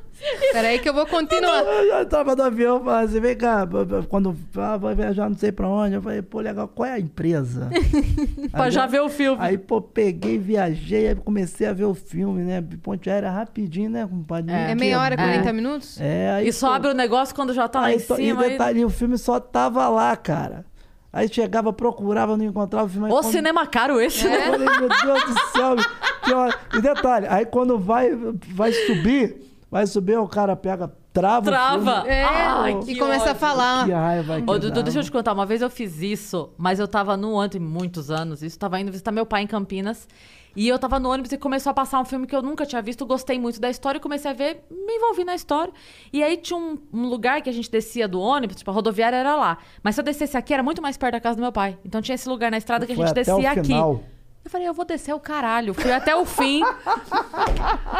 Peraí 0.52 0.78
que 0.78 0.88
eu 0.88 0.94
vou 0.94 1.06
continuar. 1.06 1.62
eu 1.64 1.88
já 1.88 2.04
tava 2.04 2.34
no 2.36 2.42
avião, 2.42 2.82
falei 2.82 3.04
assim, 3.06 3.20
vem 3.20 3.36
cá, 3.36 3.66
quando 4.08 4.36
ah, 4.56 4.76
vai 4.76 4.94
viajar 4.94 5.28
não 5.28 5.36
sei 5.36 5.50
pra 5.52 5.68
onde, 5.68 5.94
eu 5.96 6.02
falei, 6.02 6.22
pô, 6.22 6.40
legal, 6.40 6.68
qual 6.68 6.86
é 6.88 6.92
a 6.92 6.98
empresa? 7.00 7.68
Pra 8.50 8.64
Aí, 8.64 8.70
já 8.70 8.86
ver 8.86 9.00
o 9.00 9.08
filme. 9.08 9.36
Aí, 9.40 9.58
pô, 9.58 9.80
peguei, 9.80 10.38
viajei, 10.38 11.08
aí 11.08 11.14
comecei 11.14 11.66
a 11.66 11.72
ver 11.72 11.84
o 11.84 11.94
filme, 11.94 12.42
né? 12.42 12.62
Ponte 12.82 13.10
aérea 13.10 13.30
rapidinho, 13.30 13.90
né, 13.90 14.06
compadre? 14.08 14.52
É. 14.52 14.70
É 14.70 14.74
meia 14.74 15.00
hora, 15.00 15.14
É. 15.14 15.16
40 15.16 15.52
minutos? 15.52 16.00
É, 16.00 16.30
aí, 16.30 16.48
e 16.48 16.52
só 16.52 16.68
pô, 16.68 16.72
abre 16.74 16.90
o 16.90 16.94
negócio 16.94 17.34
quando 17.34 17.52
já 17.52 17.66
tá 17.68 17.80
lá 17.80 17.86
aí, 17.88 17.96
em 17.96 18.00
to- 18.00 18.16
cima. 18.16 18.42
E 18.42 18.44
aí- 18.44 18.50
detalhe, 18.52 18.84
o 18.84 18.90
filme 18.90 19.18
só 19.18 19.40
tava 19.40 19.88
lá, 19.88 20.16
cara. 20.16 20.64
Aí 21.12 21.28
chegava, 21.32 21.72
procurava, 21.72 22.36
não 22.36 22.44
encontrava 22.44 22.86
o 22.86 22.88
filme. 22.88 23.06
aí 23.06 23.12
Ô, 23.12 23.20
quando- 23.20 23.30
cinema 23.32 23.66
caro 23.66 24.00
esse, 24.00 24.26
É. 24.26 24.30
né? 24.30 24.48
Eu 24.48 24.52
falei, 24.52 24.68
meu 24.78 24.88
Deus 24.88 25.24
do 25.24 25.40
céu. 25.52 25.76
que 26.24 26.32
hora- 26.32 26.54
E 26.74 26.80
detalhe, 26.80 27.26
aí 27.28 27.44
quando 27.46 27.78
vai, 27.78 28.10
vai 28.54 28.72
subir, 28.72 29.36
vai 29.74 29.88
subir, 29.88 30.16
o 30.16 30.28
cara 30.28 30.54
pega, 30.54 30.92
trava. 31.12 31.40
o 31.40 31.50
Trava. 31.50 32.08
É, 32.08 32.22
Ai, 32.22 32.78
e 32.86 32.94
começa 32.94 33.24
a 33.24 33.30
ódio. 33.30 33.40
falar. 33.40 33.84
Que 33.84 33.90
raiva. 33.90 34.40
que 34.40 34.48
Ô, 34.48 34.56
Dudu, 34.56 34.84
deixa 34.84 35.00
eu 35.00 35.02
te 35.02 35.10
contar. 35.10 35.32
Uma 35.32 35.44
vez 35.44 35.62
eu 35.62 35.68
fiz 35.68 36.00
isso, 36.00 36.50
mas 36.56 36.78
eu 36.78 36.86
tava 36.86 37.16
no 37.16 37.32
ônibus, 37.32 37.58
muitos 37.60 38.08
anos, 38.08 38.40
isso. 38.40 38.56
Tava 38.56 38.78
indo 38.78 38.92
visitar 38.92 39.10
meu 39.10 39.26
pai 39.26 39.42
em 39.42 39.48
Campinas. 39.48 40.06
E 40.54 40.68
eu 40.68 40.78
tava 40.78 41.00
no 41.00 41.10
ônibus 41.10 41.32
e 41.32 41.36
começou 41.36 41.72
a 41.72 41.74
passar 41.74 42.00
um 42.00 42.04
filme 42.04 42.24
que 42.24 42.36
eu 42.36 42.40
nunca 42.40 42.64
tinha 42.64 42.80
visto. 42.80 43.04
Gostei 43.04 43.36
muito 43.36 43.60
da 43.60 43.68
história 43.68 43.98
e 43.98 44.00
comecei 44.00 44.30
a 44.30 44.34
ver, 44.34 44.62
me 44.70 44.94
envolvi 44.94 45.24
na 45.24 45.34
história. 45.34 45.72
E 46.12 46.22
aí 46.22 46.36
tinha 46.36 46.56
um, 46.56 46.78
um 46.92 47.08
lugar 47.08 47.42
que 47.42 47.50
a 47.50 47.52
gente 47.52 47.68
descia 47.68 48.06
do 48.06 48.20
ônibus, 48.20 48.54
tipo, 48.54 48.70
a 48.70 48.74
rodoviária 48.74 49.16
era 49.16 49.34
lá. 49.34 49.58
Mas 49.82 49.96
se 49.96 50.00
eu 50.00 50.04
descesse 50.04 50.36
aqui, 50.36 50.54
era 50.54 50.62
muito 50.62 50.80
mais 50.80 50.96
perto 50.96 51.14
da 51.14 51.20
casa 51.20 51.34
do 51.34 51.42
meu 51.42 51.50
pai. 51.50 51.76
Então 51.84 52.00
tinha 52.00 52.14
esse 52.14 52.28
lugar 52.28 52.48
na 52.48 52.58
estrada 52.58 52.86
que 52.86 52.92
a 52.92 52.94
gente 52.94 53.10
até 53.10 53.22
o 53.22 53.36
descia 53.36 53.50
aqui. 53.50 53.64
final. 53.64 54.04
Eu 54.44 54.50
falei, 54.50 54.68
eu 54.68 54.74
vou 54.74 54.84
descer 54.84 55.14
o 55.14 55.20
caralho. 55.20 55.72
Fui 55.72 55.90
até 55.90 56.14
o 56.14 56.24
fim. 56.26 56.62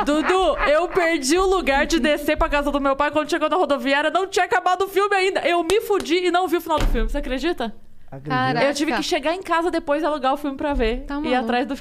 Dudu, 0.05 0.57
eu 0.71 0.89
perdi 0.89 1.39
o 1.39 1.47
lugar 1.47 1.87
de 1.87 1.99
descer 1.99 2.37
pra 2.37 2.49
casa 2.49 2.71
do 2.71 2.81
meu 2.81 2.95
pai. 2.95 3.11
Quando 3.11 3.31
chegou 3.31 3.49
na 3.49 3.57
rodoviária, 3.57 4.11
não 4.11 4.27
tinha 4.27 4.45
acabado 4.45 4.83
o 4.83 4.89
filme 4.89 5.15
ainda. 5.17 5.41
Eu 5.41 5.63
me 5.65 5.81
fudi 5.81 6.27
e 6.27 6.31
não 6.31 6.47
vi 6.47 6.57
o 6.57 6.61
final 6.61 6.79
do 6.79 6.87
filme. 6.87 7.09
Você 7.09 7.19
acredita? 7.19 7.75
Caraca. 8.23 8.67
Eu 8.67 8.75
tive 8.75 8.93
que 8.95 9.03
chegar 9.03 9.35
em 9.35 9.43
casa 9.43 9.71
depois 9.71 10.03
e 10.03 10.07
alugar 10.07 10.35
o 10.35 10.37
filme 10.37 10.57
pra 10.57 10.75
ver. 10.75 11.05
Tá 11.07 11.15
e 11.15 11.19
ir 11.19 11.21
maluco. 11.23 11.43
atrás 11.45 11.67
do 11.67 11.77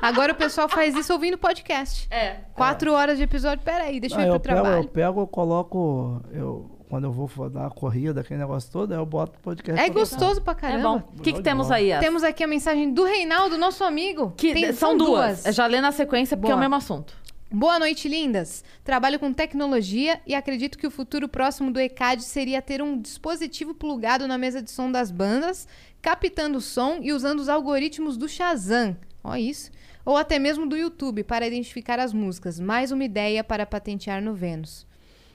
Agora 0.00 0.32
o 0.32 0.36
pessoal 0.36 0.68
faz 0.68 0.94
isso 0.96 1.12
ouvindo 1.12 1.38
podcast. 1.38 2.06
É. 2.10 2.36
Quatro 2.54 2.92
horas 2.92 3.16
de 3.16 3.24
episódio. 3.24 3.64
Peraí, 3.64 3.98
deixa 3.98 4.16
eu 4.16 4.20
Não, 4.20 4.26
ir 4.26 4.28
eu, 4.28 4.40
pro 4.40 4.48
pego, 4.50 4.62
trabalho. 4.62 4.84
eu 4.84 4.88
pego, 4.88 5.20
eu 5.22 5.26
coloco. 5.26 6.20
Eu, 6.32 6.73
quando 6.88 7.04
eu 7.04 7.12
vou 7.12 7.50
dar 7.50 7.60
uma 7.62 7.70
corrida, 7.70 8.20
aquele 8.20 8.40
negócio 8.40 8.70
todo, 8.70 8.92
aí 8.92 8.98
eu 8.98 9.06
boto 9.06 9.38
o 9.38 9.42
podcast. 9.42 9.80
É 9.80 9.86
pra 9.90 9.94
gostoso 10.00 10.40
pra 10.42 10.52
É 10.52 10.56
caramba. 10.56 10.88
bom. 10.98 11.02
O 11.18 11.22
que, 11.22 11.32
que 11.32 11.42
temos 11.42 11.70
aí? 11.70 11.88
Yas? 11.88 12.00
Temos 12.00 12.22
aqui 12.22 12.44
a 12.44 12.46
mensagem 12.46 12.92
do 12.92 13.04
Reinaldo, 13.04 13.56
nosso 13.58 13.82
amigo. 13.84 14.32
Que 14.36 14.52
Tem- 14.52 14.72
são 14.72 14.96
duas. 14.96 15.42
Já 15.54 15.66
lê 15.66 15.80
na 15.80 15.92
sequência 15.92 16.36
porque 16.36 16.50
é 16.50 16.54
o 16.54 16.56
Boa. 16.56 16.60
mesmo 16.68 16.74
assunto. 16.76 17.14
Boa 17.50 17.78
noite, 17.78 18.08
lindas. 18.08 18.64
Trabalho 18.82 19.18
com 19.18 19.32
tecnologia 19.32 20.20
e 20.26 20.34
acredito 20.34 20.76
que 20.76 20.86
o 20.86 20.90
futuro 20.90 21.28
próximo 21.28 21.70
do 21.72 21.78
ECAD 21.78 22.22
seria 22.24 22.60
ter 22.60 22.82
um 22.82 22.98
dispositivo 23.00 23.74
plugado 23.74 24.26
na 24.26 24.36
mesa 24.36 24.60
de 24.60 24.70
som 24.72 24.90
das 24.90 25.10
bandas, 25.10 25.68
captando 26.02 26.58
o 26.58 26.60
som 26.60 26.98
e 27.00 27.12
usando 27.12 27.38
os 27.40 27.48
algoritmos 27.48 28.16
do 28.16 28.28
Shazam. 28.28 28.96
Ó 29.22 29.36
isso. 29.36 29.70
Ou 30.04 30.16
até 30.16 30.38
mesmo 30.38 30.66
do 30.66 30.76
YouTube 30.76 31.22
para 31.22 31.46
identificar 31.46 31.98
as 32.00 32.12
músicas. 32.12 32.58
Mais 32.58 32.90
uma 32.92 33.04
ideia 33.04 33.42
para 33.44 33.64
patentear 33.64 34.20
no 34.20 34.34
Vênus. 34.34 34.84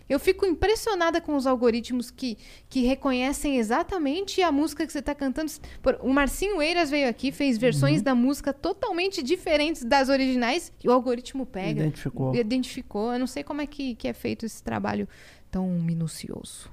Eu 0.10 0.20
fico 0.20 0.46
impressionada 0.46 1.22
com 1.22 1.36
os 1.36 1.46
algoritmos 1.46 2.10
que, 2.10 2.38
que 2.68 2.82
reconhecem 2.82 3.58
exatamente 3.58 4.42
a 4.42 4.52
música 4.52 4.86
que 4.86 4.92
você 4.92 5.00
está 5.00 5.14
cantando. 5.14 5.52
Por- 5.82 6.00
o 6.02 6.12
Marcinho 6.12 6.62
Eiras 6.62 6.90
veio 6.90 7.08
aqui, 7.08 7.32
fez 7.32 7.58
versões 7.58 8.02
da 8.02 8.16
música 8.16 8.52
totalmente 8.52 9.22
diferentes 9.22 9.84
das 9.84 10.10
originais 10.10 10.74
e 10.84 10.88
o 10.90 10.92
algoritmo 10.92 11.46
pega. 11.46 11.82
Identificou. 11.82 12.36
Identificou. 12.36 13.14
Eu 13.14 13.20
não 13.20 13.28
sei 13.28 13.44
como 13.44 13.62
é 13.62 13.68
que, 13.68 13.94
que 13.96 14.08
é 14.08 14.14
feito 14.14 14.46
esse 14.46 14.64
trabalho 14.64 15.08
tão 15.52 15.68
minucioso. 15.70 16.70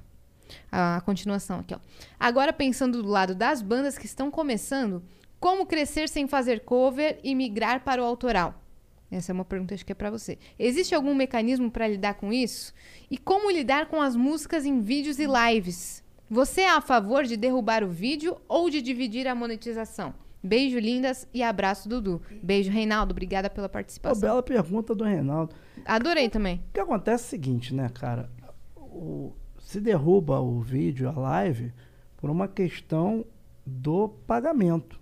A 0.71 1.01
continuação 1.05 1.59
aqui, 1.59 1.75
ó. 1.75 1.79
Agora 2.19 2.51
pensando 2.53 3.03
do 3.03 3.09
lado 3.09 3.35
das 3.35 3.61
bandas 3.61 3.97
que 3.97 4.05
estão 4.05 4.31
começando, 4.31 5.03
como 5.39 5.65
crescer 5.65 6.09
sem 6.09 6.27
fazer 6.27 6.61
cover 6.61 7.19
e 7.23 7.35
migrar 7.35 7.83
para 7.83 8.01
o 8.01 8.05
autoral? 8.05 8.63
Essa 9.09 9.31
é 9.31 9.33
uma 9.33 9.45
pergunta 9.45 9.73
acho 9.73 9.85
que 9.85 9.91
é 9.91 9.95
para 9.95 10.11
você. 10.11 10.37
Existe 10.59 10.93
algum 10.93 11.15
mecanismo 11.15 11.71
para 11.71 11.87
lidar 11.87 12.15
com 12.15 12.33
isso? 12.33 12.73
E 13.09 13.17
como 13.17 13.49
lidar 13.49 13.87
com 13.87 14.01
as 14.01 14.15
músicas 14.15 14.65
em 14.65 14.81
vídeos 14.81 15.17
e 15.19 15.25
lives? 15.25 16.03
Você 16.29 16.61
é 16.61 16.69
a 16.69 16.81
favor 16.81 17.23
de 17.23 17.37
derrubar 17.37 17.83
o 17.83 17.87
vídeo 17.89 18.35
ou 18.49 18.69
de 18.69 18.81
dividir 18.81 19.25
a 19.27 19.33
monetização? 19.33 20.13
Beijo, 20.43 20.77
lindas, 20.77 21.25
e 21.33 21.41
abraço, 21.41 21.87
Dudu. 21.87 22.21
Beijo, 22.43 22.69
Reinaldo. 22.69 23.11
Obrigada 23.11 23.49
pela 23.49 23.69
participação. 23.69 24.19
bela 24.21 24.43
pergunta 24.43 24.93
do 24.93 25.03
Reinaldo. 25.05 25.55
Adorei 25.85 26.29
também. 26.29 26.57
O 26.69 26.73
que 26.73 26.79
acontece 26.79 27.23
é 27.23 27.27
o 27.27 27.29
seguinte, 27.29 27.73
né, 27.73 27.89
cara? 27.89 28.29
O- 28.75 29.31
se 29.59 29.79
derruba 29.81 30.39
o 30.39 30.59
vídeo, 30.61 31.09
a 31.09 31.13
live, 31.19 31.73
por 32.17 32.29
uma 32.29 32.47
questão 32.47 33.25
do 33.65 34.09
pagamento. 34.27 34.99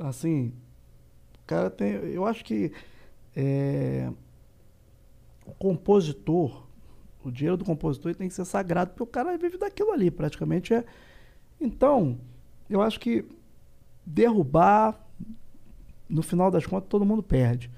Assim, 0.00 0.52
cara 1.48 1.70
tem. 1.70 1.92
Eu 1.92 2.24
acho 2.26 2.44
que 2.44 2.70
é, 3.34 4.08
o 5.44 5.52
compositor, 5.54 6.66
o 7.24 7.30
dinheiro 7.30 7.56
do 7.56 7.64
compositor 7.64 8.14
tem 8.14 8.28
que 8.28 8.34
ser 8.34 8.44
sagrado, 8.44 8.90
porque 8.90 9.02
o 9.02 9.06
cara 9.06 9.36
vive 9.36 9.56
daquilo 9.58 9.90
ali, 9.90 10.10
praticamente 10.10 10.74
é. 10.74 10.84
Então, 11.60 12.20
eu 12.68 12.80
acho 12.82 13.00
que 13.00 13.24
derrubar, 14.04 15.00
no 16.08 16.22
final 16.22 16.50
das 16.50 16.66
contas, 16.66 16.88
todo 16.88 17.04
mundo 17.04 17.22
perde. 17.22 17.70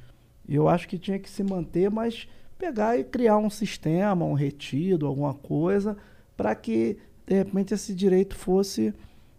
Eu 0.48 0.68
acho 0.68 0.88
que 0.88 0.98
tinha 0.98 1.18
que 1.18 1.30
se 1.30 1.42
manter, 1.42 1.90
mas 1.90 2.28
pegar 2.58 2.98
e 2.98 3.04
criar 3.04 3.38
um 3.38 3.48
sistema, 3.48 4.24
um 4.24 4.34
retido, 4.34 5.06
alguma 5.06 5.32
coisa, 5.32 5.96
para 6.36 6.54
que, 6.54 6.98
de 7.26 7.34
repente, 7.34 7.72
esse 7.72 7.94
direito 7.94 8.34
fosse. 8.34 8.92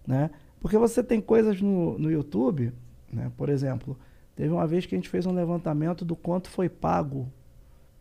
Né? 0.08 0.32
Porque 0.60 0.78
você 0.78 1.04
tem 1.04 1.20
coisas 1.20 1.62
no, 1.62 2.00
no 2.00 2.10
YouTube, 2.10 2.74
né? 3.12 3.32
por 3.38 3.50
exemplo, 3.50 3.98
teve 4.36 4.50
uma 4.54 4.66
vez 4.68 4.86
que 4.86 4.96
a 4.96 4.98
gente 4.98 5.10
fez 5.10 5.26
um 5.26 5.34
levantamento 5.34 6.04
do 6.06 6.16
quanto 6.16 6.50
foi 6.50 6.70
pago, 6.70 7.32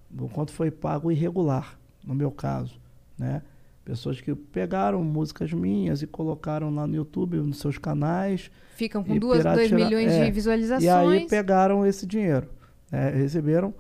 do 0.09 0.29
quanto 0.29 0.53
foi 0.53 0.71
pago 0.71 1.11
irregular, 1.11 1.79
no 2.05 2.15
meu 2.15 2.31
caso. 2.31 2.81
Né? 3.19 3.43
Pessoas 3.85 4.21
que 4.21 4.35
pegaram 4.35 5.03
músicas 5.03 5.53
minhas 5.53 6.03
e 6.03 6.07
colocaram 6.07 6.73
lá 6.75 6.87
no 6.87 6.95
YouTube, 6.95 7.37
nos 7.39 7.59
seus 7.59 7.79
canais. 7.79 8.51
Ficam 8.77 9.03
com 9.03 9.15
E 9.15 9.19
2 9.19 9.39
piratira- 9.39 9.77
milhões 9.77 10.13
é. 10.13 10.25
de 10.25 10.31
visualizações. 10.31 10.85
E 10.85 10.89
aí 11.23 11.27
pegaram 11.29 11.85
esse 11.87 12.07
dinheiro. 12.07 12.49
né? 12.91 13.11
Receberam. 13.11 13.75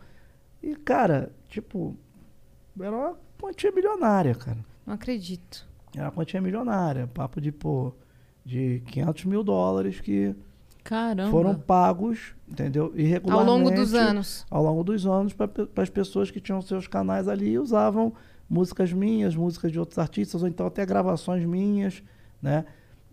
E, 0.62 0.74
cara, 0.76 1.30
tipo, 1.48 1.96
era 2.78 2.94
uma 2.94 3.16
quantia 3.40 3.70
milionária, 3.72 4.34
cara. 4.34 4.58
Não 4.86 4.94
acredito. 4.94 5.66
Era 5.94 6.06
uma 6.06 6.12
quantia 6.12 6.40
milionária. 6.40 7.06
Papo 7.06 7.40
de, 7.40 7.50
pô, 7.52 7.92
de 8.44 8.82
500 8.86 9.24
mil 9.24 9.42
dólares 9.42 10.00
que 10.00 10.34
Caramba. 10.90 11.30
foram 11.30 11.54
pagos, 11.54 12.34
entendeu? 12.48 12.86
Ao 12.86 12.98
Irregularmente. 12.98 13.48
longo 13.48 13.70
dos 13.70 13.94
anos. 13.94 14.44
Ao 14.50 14.60
longo 14.60 14.82
dos 14.82 15.06
anos, 15.06 15.32
para 15.32 15.48
as 15.76 15.88
pessoas 15.88 16.32
que 16.32 16.40
tinham 16.40 16.60
seus 16.60 16.88
canais 16.88 17.28
ali 17.28 17.50
e 17.50 17.58
usavam 17.60 18.12
músicas 18.48 18.92
minhas, 18.92 19.36
músicas 19.36 19.70
de 19.70 19.78
outros 19.78 19.96
artistas, 20.00 20.42
ou 20.42 20.48
então 20.48 20.66
até 20.66 20.84
gravações 20.84 21.44
minhas, 21.44 22.02
né? 22.42 22.64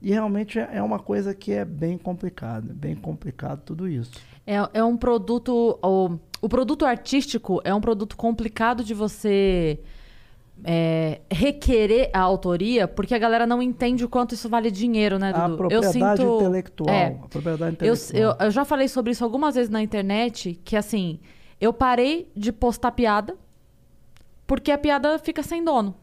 E 0.01 0.09
realmente 0.09 0.57
é 0.57 0.69
é 0.73 0.81
uma 0.81 0.97
coisa 0.97 1.35
que 1.35 1.51
é 1.51 1.63
bem 1.63 1.99
complicada, 1.99 2.73
bem 2.73 2.95
complicado 2.95 3.61
tudo 3.63 3.87
isso. 3.87 4.13
É, 4.45 4.55
é 4.73 4.83
um 4.83 4.97
produto. 4.97 5.77
O, 5.83 6.17
o 6.41 6.49
produto 6.49 6.83
artístico 6.83 7.61
é 7.63 7.75
um 7.75 7.81
produto 7.81 8.17
complicado 8.17 8.83
de 8.83 8.95
você 8.95 9.79
é, 10.63 11.21
requerer 11.31 12.09
a 12.13 12.19
autoria, 12.19 12.87
porque 12.87 13.13
a 13.13 13.17
galera 13.17 13.45
não 13.45 13.61
entende 13.61 14.03
o 14.03 14.09
quanto 14.09 14.33
isso 14.33 14.49
vale 14.49 14.69
dinheiro, 14.71 15.17
né, 15.19 15.31
A 15.33 15.47
Dudu? 15.47 15.57
propriedade 15.57 15.97
eu 15.97 16.17
sinto, 16.19 16.35
intelectual. 16.37 16.89
É, 16.95 17.07
A 17.23 17.27
propriedade 17.27 17.77
eu, 17.81 17.93
intelectual. 17.93 18.37
eu, 18.39 18.45
eu 18.45 18.51
já 18.51 18.65
falei 18.65 18.87
sobre 18.87 19.11
isso 19.11 19.23
algumas 19.23 19.55
vezes 19.55 19.69
na 19.69 19.81
internet, 19.81 20.59
que 20.63 20.75
assim, 20.75 21.19
eu 21.59 21.71
parei 21.71 22.29
de 22.35 22.51
postar 22.51 22.91
piada, 22.91 23.35
porque 24.45 24.71
a 24.71 24.77
piada 24.77 25.17
fica 25.19 25.43
sem 25.43 25.63
dono. 25.63 25.95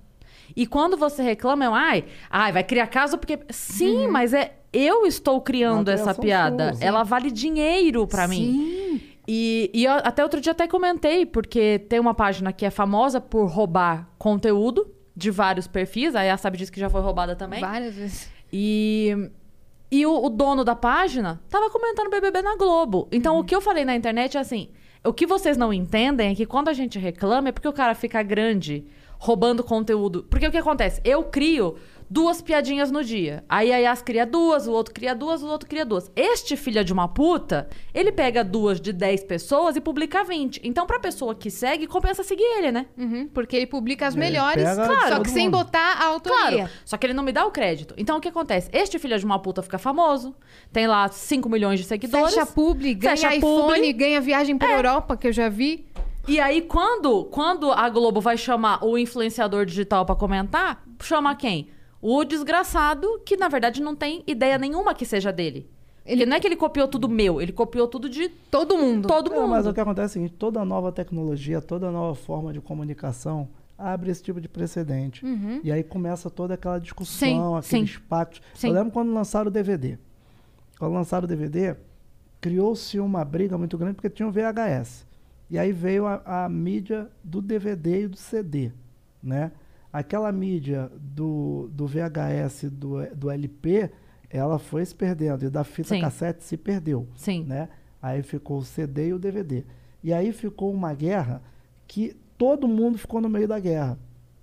E 0.55 0.66
quando 0.66 0.97
você 0.97 1.22
reclama, 1.22 1.64
é 1.64 1.68
um, 1.68 1.74
ai, 1.74 2.05
ai, 2.31 2.52
vai 2.52 2.62
criar 2.62 2.86
caso 2.86 3.16
porque. 3.18 3.39
Sim, 3.48 4.09
mas 4.09 4.32
é 4.35 4.52
eu 4.72 5.06
estou 5.06 5.40
criando 5.40 5.89
essa 5.89 6.14
piada. 6.14 6.74
sua. 6.74 6.85
Ela 6.85 7.02
vale 7.02 7.31
dinheiro 7.31 8.06
pra 8.06 8.28
mim. 8.28 9.01
E, 9.26 9.70
e 9.72 9.86
até 9.86 10.22
outro 10.22 10.40
dia 10.40 10.52
até 10.52 10.68
comentei, 10.68 11.24
porque 11.24 11.78
tem 11.88 11.98
uma 11.98 12.14
página 12.14 12.52
que 12.52 12.66
é 12.66 12.70
famosa 12.70 13.20
por 13.20 13.46
roubar 13.46 14.09
conteúdo 14.18 14.86
de 15.16 15.30
vários 15.30 15.66
perfis. 15.66 16.14
Aí 16.14 16.28
a 16.28 16.36
Sabe 16.36 16.59
disse 16.59 16.70
que 16.70 16.80
já 16.80 16.90
foi 16.90 17.01
roubada 17.01 17.34
também. 17.34 17.60
Várias 17.60 17.94
vezes. 17.94 18.30
E, 18.52 19.30
e 19.90 20.05
o, 20.05 20.24
o 20.24 20.28
dono 20.28 20.64
da 20.64 20.74
página 20.74 21.40
tava 21.48 21.70
comentando 21.70 22.10
BBB 22.10 22.42
na 22.42 22.56
Globo. 22.56 23.09
Então, 23.10 23.38
o 23.38 23.44
que 23.44 23.55
eu 23.55 23.60
falei 23.60 23.84
na 23.84 23.96
internet 23.96 24.36
é 24.36 24.40
assim: 24.40 24.68
o 25.02 25.12
que 25.12 25.26
vocês 25.26 25.56
não 25.56 25.72
entendem 25.72 26.32
é 26.32 26.34
que 26.34 26.46
quando 26.46 26.68
a 26.68 26.72
gente 26.72 26.98
reclama 26.98 27.48
é 27.48 27.52
porque 27.52 27.68
o 27.68 27.72
cara 27.72 27.94
fica 27.94 28.22
grande 28.22 28.86
roubando 29.18 29.64
conteúdo. 29.64 30.24
Porque 30.24 30.46
o 30.46 30.51
que 30.51 30.59
acontece? 30.59 31.01
Eu 31.05 31.24
crio 31.24 31.76
duas 32.15 32.41
piadinhas 32.41 32.93
no 32.93 33.03
dia. 33.03 33.43
Aí 33.49 33.73
a 33.73 33.77
Yas 33.78 34.01
cria 34.01 34.24
duas, 34.24 34.69
o 34.69 34.70
outro 34.73 34.95
cria 34.95 35.16
duas, 35.16 35.43
o 35.43 35.49
outro 35.49 35.69
cria 35.69 35.85
duas. 35.85 36.09
Este 36.15 36.57
filho 36.57 36.85
de 36.85 36.93
uma 36.93 37.09
puta, 37.09 37.69
ele 37.93 38.12
pega 38.12 38.45
duas 38.45 38.81
de 38.81 38.93
10 38.93 39.24
pessoas 39.24 39.74
e 39.74 39.81
publica 39.81 40.23
20. 40.23 40.61
Então, 40.62 40.86
pra 40.86 41.01
pessoa 41.01 41.35
que 41.35 41.51
segue, 41.51 41.89
compensa 41.89 42.23
seguir 42.23 42.45
ele, 42.59 42.70
né? 42.70 42.86
Uhum, 42.97 43.28
porque 43.35 43.57
ele 43.57 43.66
publica 43.66 44.07
as 44.07 44.15
Ele 44.15 44.20
melhores, 44.24 44.62
pega 44.62 44.74
só 44.86 45.11
todo 45.11 45.23
que 45.24 45.31
sem 45.31 45.47
mundo. 45.47 45.59
botar 45.59 45.95
a 46.01 46.05
autoria. 46.07 46.39
Claro, 46.51 46.70
só 46.85 46.97
que 46.97 47.05
ele 47.05 47.15
não 47.15 47.24
me 47.24 47.32
dá 47.32 47.45
o 47.45 47.51
crédito. 47.51 47.95
Então 47.99 48.16
o 48.19 48.20
que 48.20 48.28
acontece? 48.28 48.70
Este 48.73 48.97
filho 48.97 49.19
de 49.19 49.24
uma 49.24 49.41
puta 49.41 49.61
fica 49.61 49.77
famoso, 49.78 50.36
tem 50.73 50.86
lá 50.86 51.09
5 51.09 51.49
milhões 51.49 51.81
de 51.81 51.85
seguidores. 51.86 52.32
Fecha 52.35 52.47
publi, 52.47 52.95
ganha 52.95 53.16
Fecha 53.16 53.35
iPhone, 53.35 53.73
publi. 53.74 53.93
ganha 53.93 54.20
viagem 54.20 54.55
É. 54.55 54.59
pra 54.59 54.73
Europa, 54.77 55.16
que 55.16 55.27
eu 55.27 55.32
já 55.32 55.49
vi. 55.49 55.85
E 56.28 56.39
aí, 56.39 56.62
quando, 56.62 57.24
quando 57.24 57.73
a 57.73 57.89
Globo 57.89 58.20
vai 58.20 58.36
chamar 58.39 58.85
o 58.85 58.97
influenciador 58.97 59.66
digital 59.66 60.07
pra 60.07 60.15
comentar, 60.15 60.82
chama 61.03 61.35
quem? 61.35 61.69
O 62.06 62.22
desgraçado, 62.22 63.18
que 63.24 63.35
na 63.35 63.48
verdade 63.48 63.81
não 63.81 63.97
tem 63.97 64.22
ideia 64.26 64.59
nenhuma 64.59 64.94
que 64.94 65.06
seja 65.06 65.32
dele. 65.32 65.66
Ele 66.05 66.26
não 66.26 66.36
é 66.36 66.40
que 66.40 66.47
ele 66.47 66.55
copiou 66.56 66.86
tudo 66.86 67.08
meu, 67.08 67.41
ele 67.41 67.50
copiou 67.50 67.89
tudo 67.89 68.10
de 68.10 68.28
Todo 68.50 68.76
mundo. 68.76 69.08
todo 69.08 69.31
mundo. 69.31 69.49
mas 69.49 69.66
o 69.66 69.73
que 69.73 69.81
acontece 69.81 70.18
é 70.18 70.20
o 70.20 70.23
seguinte, 70.24 70.34
toda 70.39 70.62
nova 70.66 70.92
tecnologia, 70.92 71.62
toda 71.62 71.91
nova 71.91 72.15
forma 72.15 72.52
de 72.52 72.60
comunicação 72.60 73.49
abre 73.78 74.10
esse 74.10 74.23
tipo 74.23 74.39
de 74.39 74.47
precedente. 74.50 75.24
E 75.65 75.73
aí 75.73 75.83
começa 75.83 76.28
toda 76.28 76.52
aquela 76.52 76.78
discussão, 76.78 77.55
Uhum. 77.55 77.62
Sim, 77.62 77.76
aqueles 77.76 77.94
sim. 77.94 78.00
pactos. 78.07 78.42
Sim. 78.55 78.68
Eu 78.68 78.74
lembro 78.74 78.92
quando 78.92 79.15
lançaram 79.15 79.49
o 79.49 79.50
DVD. 79.50 79.97
Quando 80.78 80.92
lançaram 80.92 81.24
o 81.24 81.28
DVD, 81.28 81.74
criou-se 82.39 83.00
uma 83.00 83.24
briga 83.24 83.57
muito 83.57 83.78
grande 83.78 83.94
porque 83.94 84.10
tinha 84.10 84.28
o 84.28 84.31
VHS. 84.31 85.07
E 85.50 85.58
aí 85.58 85.73
veio 85.73 86.05
a, 86.07 86.44
a 86.44 86.49
mídia 86.50 87.08
do 87.23 87.41
DVD 87.41 88.02
e 88.02 88.08
do 88.08 88.16
CD, 88.18 88.73
né? 89.23 89.50
Aquela 89.94 90.32
mídia 90.32 90.90
do, 91.00 91.70
do 91.73 91.86
VHS, 91.86 92.64
do, 92.64 92.97
do 93.14 93.31
LP, 93.31 93.89
ela 94.28 94.58
foi 94.58 94.84
se 94.84 94.92
perdendo. 94.92 95.44
E 95.44 95.48
da 95.48 95.62
fita 95.62 95.90
Sim. 95.90 96.00
cassete 96.00 96.42
se 96.42 96.56
perdeu 96.56 97.06
Sim. 97.14 97.44
né? 97.44 97.68
Aí 98.02 98.20
ficou 98.20 98.58
o 98.58 98.64
CD 98.64 99.10
e 99.10 99.14
o 99.14 99.20
DVD. 99.20 99.64
E 100.02 100.12
aí 100.12 100.32
ficou 100.32 100.73
uma 100.73 100.92
guerra 100.92 101.40
que 101.86 102.16
todo 102.36 102.66
mundo 102.66 102.98
ficou 102.98 103.20
no 103.20 103.28
meio 103.28 103.47
da 103.47 103.60
guerra. 103.60 103.97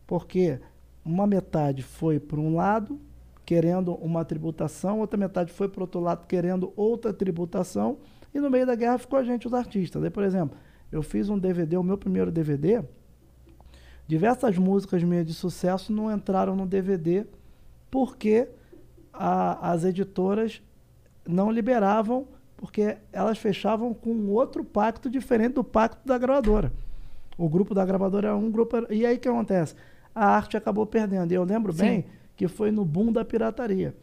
Porque 0.07 0.57
uma 1.03 1.27
metade 1.27 1.83
foi 1.83 2.17
para 2.17 2.39
um 2.39 2.55
lado, 2.55 2.97
querendo 3.45 3.93
uma 3.95 4.23
tributação, 4.23 5.01
outra 5.01 5.19
metade 5.19 5.51
foi 5.51 5.67
para 5.67 5.83
outro 5.83 5.99
lado, 5.99 6.27
querendo 6.27 6.71
outra 6.77 7.11
tributação, 7.11 7.97
e 8.33 8.39
no 8.39 8.49
meio 8.49 8.65
da 8.65 8.73
guerra 8.73 8.97
ficou 8.97 9.19
a 9.19 9.23
gente, 9.25 9.47
os 9.47 9.53
artistas. 9.53 10.01
Aí, 10.01 10.09
por 10.09 10.23
exemplo, 10.23 10.57
eu 10.89 11.03
fiz 11.03 11.27
um 11.27 11.37
DVD, 11.37 11.75
o 11.75 11.83
meu 11.83 11.97
primeiro 11.97 12.31
DVD, 12.31 12.81
diversas 14.11 14.57
músicas 14.57 15.01
minhas 15.03 15.25
de 15.25 15.33
sucesso 15.33 15.93
não 15.93 16.11
entraram 16.13 16.53
no 16.53 16.65
DVD 16.65 17.25
porque 17.89 18.45
a- 19.13 19.71
as 19.71 19.85
editoras 19.85 20.61
não 21.25 21.49
liberavam, 21.49 22.27
porque 22.57 22.97
elas 23.13 23.37
fechavam 23.37 23.93
com 23.93 24.27
outro 24.27 24.65
pacto 24.65 25.09
diferente 25.09 25.53
do 25.53 25.63
pacto 25.63 26.05
da 26.05 26.17
gravadora. 26.17 26.73
O 27.37 27.47
grupo 27.47 27.73
da 27.73 27.85
gravadora 27.85 28.27
é 28.27 28.33
um 28.33 28.51
grupo. 28.51 28.75
E 28.89 29.05
aí 29.05 29.15
o 29.15 29.19
que 29.19 29.29
acontece? 29.29 29.75
A 30.13 30.25
arte 30.35 30.57
acabou 30.57 30.85
perdendo. 30.85 31.31
E 31.31 31.35
eu 31.35 31.45
lembro 31.45 31.71
Sim. 31.71 31.79
bem 31.79 32.05
que 32.35 32.49
foi 32.49 32.69
no 32.69 32.83
boom 32.83 33.13
da 33.13 33.23
pirataria. 33.23 33.95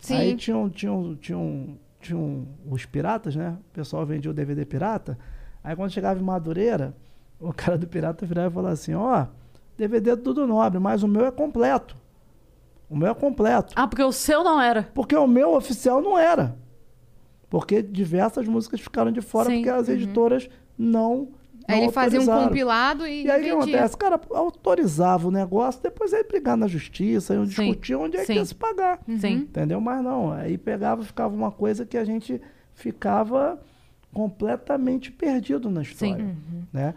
Sim. 0.00 0.14
Aí 0.14 0.36
tinham, 0.36 0.70
tinham, 0.70 1.16
tinham, 1.16 1.76
tinham 2.00 2.46
os 2.70 2.86
piratas, 2.86 3.34
né? 3.34 3.56
O 3.70 3.74
pessoal 3.74 4.06
vendia 4.06 4.30
o 4.30 4.34
DVD 4.34 4.64
pirata. 4.64 5.18
Aí 5.64 5.74
quando 5.74 5.90
chegava 5.90 6.20
em 6.20 6.22
Madureira, 6.22 6.94
o 7.40 7.50
cara 7.52 7.76
do 7.76 7.88
pirata 7.88 8.24
virava 8.24 8.48
e 8.48 8.54
falava 8.54 8.72
assim: 8.74 8.94
Ó, 8.94 9.26
DVD 9.76 10.10
é 10.10 10.16
tudo 10.16 10.46
nobre, 10.46 10.78
mas 10.78 11.02
o 11.02 11.08
meu 11.08 11.26
é 11.26 11.30
completo. 11.30 11.96
O 12.88 12.96
meu 12.96 13.08
é 13.08 13.14
completo. 13.14 13.74
Ah, 13.76 13.86
porque 13.86 14.02
o 14.02 14.12
seu 14.12 14.44
não 14.44 14.60
era. 14.60 14.88
Porque 14.94 15.16
o 15.16 15.26
meu 15.26 15.54
oficial 15.54 16.00
não 16.00 16.16
era. 16.16 16.56
Porque 17.50 17.82
diversas 17.82 18.46
músicas 18.46 18.80
ficaram 18.80 19.10
de 19.10 19.20
fora 19.20 19.50
Sim. 19.50 19.56
porque 19.56 19.70
as 19.70 19.88
editoras 19.88 20.48
não. 20.78 21.28
Aí 21.68 21.76
não 21.76 21.84
ele 21.84 21.92
fazia 21.92 22.20
um 22.20 22.26
compilado 22.26 23.06
e, 23.06 23.24
E 23.24 23.30
aí 23.30 23.40
o 23.40 23.44
que 23.44 23.50
acontece? 23.72 23.96
Cara, 23.96 24.20
autorizava 24.30 25.26
o 25.26 25.32
negócio, 25.32 25.82
depois 25.82 26.12
ia 26.12 26.22
brigar 26.22 26.56
na 26.56 26.68
justiça, 26.68 27.34
iam 27.34 27.44
discutir 27.44 27.96
onde 27.96 28.16
é 28.16 28.20
que 28.20 28.26
Sim. 28.26 28.34
ia 28.34 28.44
se 28.44 28.54
pagar. 28.54 29.00
Sim. 29.18 29.34
Entendeu? 29.34 29.80
Mas 29.80 30.02
não, 30.02 30.32
aí 30.32 30.56
pegava, 30.56 31.02
ficava 31.02 31.34
uma 31.34 31.50
coisa 31.50 31.84
que 31.84 31.98
a 31.98 32.04
gente 32.04 32.40
ficava 32.72 33.60
completamente 34.12 35.10
perdido 35.10 35.68
na 35.68 35.82
história. 35.82 36.24
Sim. 36.24 36.66
Né? 36.72 36.94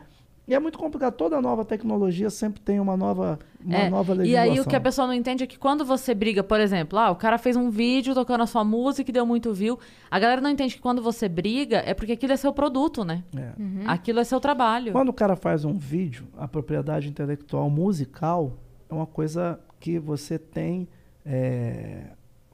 E 0.50 0.56
é 0.56 0.60
muito 0.60 0.80
complicado. 0.80 1.14
Toda 1.14 1.40
nova 1.40 1.64
tecnologia 1.64 2.28
sempre 2.32 2.60
tem 2.60 2.80
uma 2.80 2.98
nova, 2.98 3.38
uma 3.64 3.78
É, 3.78 3.88
nova 3.90 4.14
E 4.16 4.18
legislação. 4.18 4.52
aí 4.52 4.60
o 4.60 4.66
que 4.66 4.76
a 4.76 4.82
pessoa 4.82 5.06
não 5.06 5.14
entende 5.14 5.44
é 5.44 5.48
que 5.48 5.60
quando 5.60 5.86
você 5.86 6.16
briga, 6.16 6.44
por 6.44 6.60
exemplo, 6.60 6.98
ah, 6.98 7.12
o 7.12 7.16
cara 7.16 7.38
fez 7.38 7.56
um 7.56 7.70
vídeo 7.70 8.16
tocando 8.16 8.42
a 8.42 8.48
sua 8.48 8.64
música 8.64 9.12
e 9.12 9.14
deu 9.14 9.28
muito 9.28 9.54
view. 9.54 9.78
A 10.10 10.18
galera 10.18 10.42
não 10.42 10.50
entende 10.50 10.74
que 10.74 10.82
quando 10.82 11.04
você 11.04 11.30
briga 11.30 11.84
é 11.86 11.94
porque 11.94 12.14
aquilo 12.14 12.34
é 12.34 12.36
seu 12.36 12.52
produto, 12.52 13.06
né? 13.06 13.24
É. 13.38 13.52
Aquilo 13.86 14.20
é 14.20 14.24
seu 14.24 14.40
trabalho. 14.40 14.92
Quando 14.92 15.10
o 15.10 15.14
cara 15.14 15.36
faz 15.36 15.64
um 15.66 15.78
vídeo, 15.78 16.26
a 16.36 16.48
propriedade 16.48 17.08
intelectual 17.08 17.70
musical 17.70 18.58
é 18.90 18.94
uma 18.96 19.06
coisa 19.06 19.60
que 19.80 20.00
você 20.00 20.40
tem 20.40 20.88
é, 21.24 22.08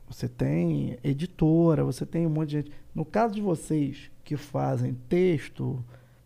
você 0.10 0.28
tem 0.28 0.98
editora, 1.02 1.84
você 1.86 2.06
tem 2.06 2.28
um 2.28 2.30
monte 2.30 2.50
de 2.50 2.56
gente. 2.58 2.72
No 2.94 3.06
caso 3.06 3.34
de 3.34 3.42
vocês 3.42 4.12
que 4.24 4.36
fazem 4.36 4.94
texto, 5.08 5.82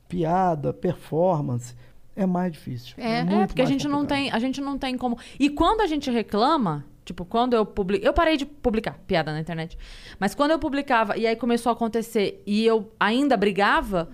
piada, 0.09 0.73
performance, 0.73 1.75
é 2.15 2.25
mais 2.25 2.51
difícil. 2.51 2.95
É, 2.97 3.19
é, 3.19 3.23
muito 3.23 3.49
porque 3.49 3.61
a 3.61 3.65
gente 3.65 3.87
não 3.87 3.99
complicado. 3.99 4.17
tem, 4.17 4.31
a 4.31 4.39
gente 4.39 4.59
não 4.59 4.77
tem 4.77 4.97
como. 4.97 5.17
E 5.39 5.49
quando 5.49 5.79
a 5.79 5.87
gente 5.87 6.11
reclama, 6.11 6.83
tipo, 7.05 7.23
quando 7.23 7.53
eu 7.53 7.65
publico, 7.65 8.05
eu 8.05 8.11
parei 8.11 8.35
de 8.35 8.45
publicar 8.45 8.99
piada 9.07 9.31
na 9.31 9.39
internet. 9.39 9.77
Mas 10.19 10.35
quando 10.35 10.51
eu 10.51 10.59
publicava 10.59 11.15
e 11.15 11.25
aí 11.25 11.35
começou 11.35 11.69
a 11.69 11.73
acontecer 11.73 12.43
e 12.45 12.65
eu 12.65 12.91
ainda 12.99 13.37
brigava, 13.37 14.09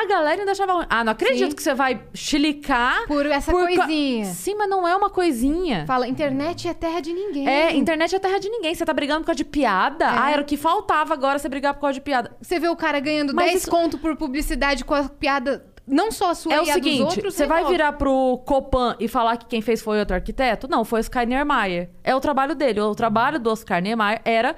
a 0.00 0.06
galera 0.06 0.40
ainda 0.40 0.52
achava 0.52 0.72
ruim. 0.72 0.86
Ah, 0.88 1.04
não 1.04 1.12
acredito 1.12 1.50
Sim. 1.50 1.56
que 1.56 1.62
você 1.62 1.74
vai 1.74 2.00
chilicar 2.14 3.06
Por 3.06 3.26
essa 3.26 3.50
por 3.50 3.68
ca- 3.68 3.76
coisinha. 3.76 4.24
Sim, 4.26 4.54
mas 4.54 4.68
não 4.68 4.86
é 4.86 4.96
uma 4.96 5.10
coisinha. 5.10 5.84
Fala, 5.86 6.06
internet 6.08 6.66
é 6.68 6.74
terra 6.74 7.00
de 7.00 7.12
ninguém. 7.12 7.48
É, 7.48 7.74
internet 7.74 8.14
é 8.14 8.18
terra 8.18 8.38
de 8.38 8.48
ninguém. 8.48 8.74
Você 8.74 8.84
tá 8.84 8.92
brigando 8.92 9.20
por 9.20 9.26
causa 9.26 9.36
de 9.38 9.44
piada? 9.44 10.06
Ah, 10.08 10.30
era 10.30 10.42
o 10.42 10.44
que 10.44 10.56
faltava 10.56 11.12
agora 11.14 11.38
você 11.38 11.48
brigar 11.48 11.74
por 11.74 11.80
causa 11.80 11.94
de 11.94 12.00
piada. 12.00 12.34
Você 12.40 12.58
vê 12.58 12.68
o 12.68 12.76
cara 12.76 13.00
ganhando 13.00 13.34
Mas 13.34 13.46
10 13.46 13.62
isso- 13.62 13.70
conto 13.70 13.98
por 13.98 14.16
publicidade 14.16 14.84
com 14.84 14.94
a 14.94 15.04
piada, 15.08 15.64
não 15.86 16.10
só 16.12 16.30
a 16.30 16.34
sua 16.34 16.54
É 16.54 16.60
o 16.60 16.64
e 16.64 16.70
a 16.70 16.74
dos 16.74 16.84
seguinte, 16.84 17.02
outros. 17.02 17.34
você 17.34 17.46
vai 17.46 17.58
resolve. 17.58 17.76
virar 17.76 17.92
pro 17.92 18.38
Copan 18.46 18.96
e 19.00 19.08
falar 19.08 19.36
que 19.36 19.46
quem 19.46 19.60
fez 19.60 19.82
foi 19.82 19.98
outro 19.98 20.14
arquiteto? 20.14 20.68
Não, 20.68 20.84
foi 20.84 20.98
o 20.98 21.02
Oscar 21.02 21.26
Niemeyer. 21.26 21.90
É 22.04 22.14
o 22.14 22.20
trabalho 22.20 22.54
dele. 22.54 22.80
O 22.80 22.94
trabalho 22.94 23.38
do 23.40 23.50
Oscar 23.50 23.80
Niemeyer 23.82 24.20
era 24.24 24.54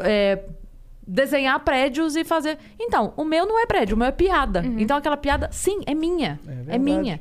é, 0.00 0.38
desenhar 1.08 1.58
prédios 1.60 2.14
e 2.16 2.22
fazer... 2.24 2.58
Então, 2.78 3.14
o 3.16 3.24
meu 3.24 3.46
não 3.46 3.58
é 3.58 3.64
prédio, 3.66 3.96
o 3.96 3.98
meu 3.98 4.08
é 4.08 4.12
piada. 4.12 4.60
Uhum. 4.60 4.78
Então, 4.78 4.96
aquela 4.96 5.16
piada, 5.16 5.48
sim, 5.50 5.80
é 5.86 5.94
minha. 5.94 6.38
É 6.68 6.74
É, 6.76 6.78
minha. 6.78 7.18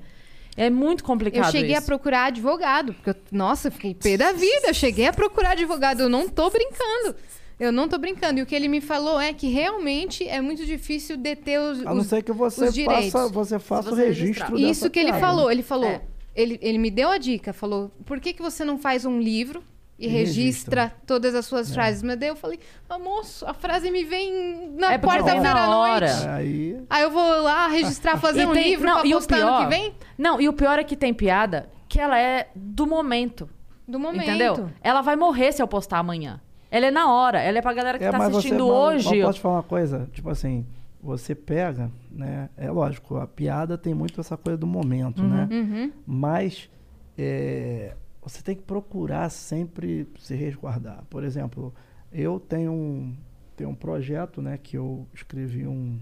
É 0.57 0.69
muito 0.69 1.03
complicado 1.03 1.45
Eu 1.45 1.51
cheguei 1.51 1.75
a 1.75 1.77
isso. 1.77 1.85
procurar 1.87 2.25
advogado, 2.25 2.93
porque 2.93 3.11
eu, 3.11 3.15
nossa, 3.31 3.67
eu 3.67 3.71
fiquei 3.71 3.93
pé 3.95 4.17
da 4.17 4.31
vida. 4.33 4.67
Eu 4.67 4.73
cheguei 4.73 5.05
a 5.07 5.13
procurar 5.13 5.51
advogado, 5.51 6.01
eu 6.01 6.09
não 6.09 6.27
tô 6.27 6.49
brincando. 6.49 7.15
Eu 7.59 7.71
não 7.71 7.87
tô 7.87 7.97
brincando. 7.97 8.39
E 8.39 8.43
o 8.43 8.45
que 8.45 8.55
ele 8.55 8.67
me 8.67 8.81
falou 8.81 9.19
é 9.21 9.33
que 9.33 9.47
realmente 9.47 10.27
é 10.27 10.41
muito 10.41 10.65
difícil 10.65 11.15
deter 11.17 11.59
os, 11.59 11.79
A 11.81 11.93
não 11.93 12.01
os- 12.01 12.07
ser 12.07 12.23
que 12.23 12.31
você 12.31 12.71
direitos. 12.71 13.11
faça, 13.11 13.29
você 13.29 13.57
faça 13.59 13.89
o 13.91 13.95
você 13.95 14.05
registro 14.07 14.25
registrar. 14.25 14.51
dessa 14.51 14.71
Isso 14.71 14.89
que 14.89 14.99
ele 14.99 15.11
piada. 15.11 15.25
falou. 15.25 15.51
Ele 15.51 15.63
falou. 15.63 15.89
É. 15.89 16.01
Ele, 16.35 16.59
ele 16.61 16.77
me 16.77 16.91
deu 16.91 17.09
a 17.09 17.17
dica, 17.17 17.53
falou: 17.53 17.91
por 18.05 18.19
que, 18.19 18.33
que 18.33 18.41
você 18.41 18.63
não 18.65 18.77
faz 18.77 19.05
um 19.05 19.19
livro 19.19 19.63
e, 19.99 20.07
registra, 20.07 20.81
registra. 20.83 21.01
todas 21.07 21.33
as 21.35 21.45
É. 21.45 21.49
suas 21.49 21.73
frases? 21.73 22.03
Mas 22.03 22.17
daí 22.19 22.29
eu 22.29 22.35
falei: 22.35 22.59
ah, 22.89 22.99
moço, 22.99 23.45
a 23.45 23.53
frase 23.53 23.89
me 23.89 24.03
vem 24.03 24.69
na 24.77 24.93
É 24.93 24.97
quarta-feira 24.99 25.41
na 25.53 25.65
à 25.65 25.77
hora. 25.77 26.07
noite. 26.13 26.27
Aí, 26.27 26.81
Aí 26.89 27.03
eu 27.03 27.11
vou 27.11 27.41
lá 27.41 27.67
registrar, 27.67 28.17
fazer 28.17 28.41
E 28.41 28.45
um 28.45 28.53
tem- 28.53 28.63
livro 28.69 28.85
não, 28.85 28.99
pra 28.99 29.07
e 29.07 29.11
postar 29.13 29.35
pior- 29.37 29.47
ano 29.61 29.69
que 29.69 29.75
vem? 29.75 29.93
Não, 30.17 30.39
e 30.41 30.47
o 30.47 30.53
pior 30.53 30.77
é 30.79 30.83
que 30.83 30.95
tem 30.95 31.13
piada 31.13 31.69
que 31.89 31.99
ela 31.99 32.19
é 32.19 32.49
do 32.55 32.85
momento. 32.85 33.49
Do 33.87 33.99
momento. 33.99 34.23
Entendeu? 34.29 34.69
Ela 34.81 35.01
vai 35.01 35.15
morrer 35.15 35.51
se 35.53 35.61
eu 35.61 35.67
postar 35.67 35.99
amanhã. 35.99 36.41
Ela 36.69 36.87
é 36.87 36.91
na 36.91 37.11
hora. 37.11 37.39
Ela 37.41 37.59
é 37.59 37.61
pra 37.61 37.73
galera 37.73 37.97
que 37.97 38.03
é, 38.03 38.11
tá 38.11 38.17
mas 38.17 38.27
você 38.31 38.37
assistindo 38.39 38.67
mas- 38.67 38.75
hoje. 38.77 39.09
mas 39.09 39.21
posso 39.25 39.33
te 39.35 39.41
falar 39.41 39.55
uma 39.55 39.63
coisa? 39.63 40.09
Tipo 40.11 40.29
assim, 40.29 40.65
você 41.01 41.33
pega, 41.33 41.89
né? 42.11 42.49
É 42.57 42.69
lógico, 42.69 43.15
a 43.15 43.25
piada 43.25 43.77
tem 43.77 43.93
muito 43.93 44.19
essa 44.19 44.35
coisa 44.35 44.57
do 44.57 44.67
momento, 44.67 45.23
né? 45.23 45.47
Uhum. 45.49 45.91
Mas 46.05 46.69
é, 47.17 47.95
você 48.27 48.41
tem 48.41 48.55
que 48.55 48.63
procurar 48.63 49.29
sempre 49.29 50.07
se 50.19 50.35
resguardar. 50.35 51.03
Por 51.09 51.23
exemplo, 51.23 51.73
eu 52.11 52.39
tenho 52.39 52.71
um, 52.71 53.15
tenho 53.55 53.69
um 53.69 53.75
projeto, 53.75 54.41
né? 54.41 54.57
Que 54.57 54.77
eu 54.77 55.07
escrevi 55.13 55.65
um, 55.65 55.99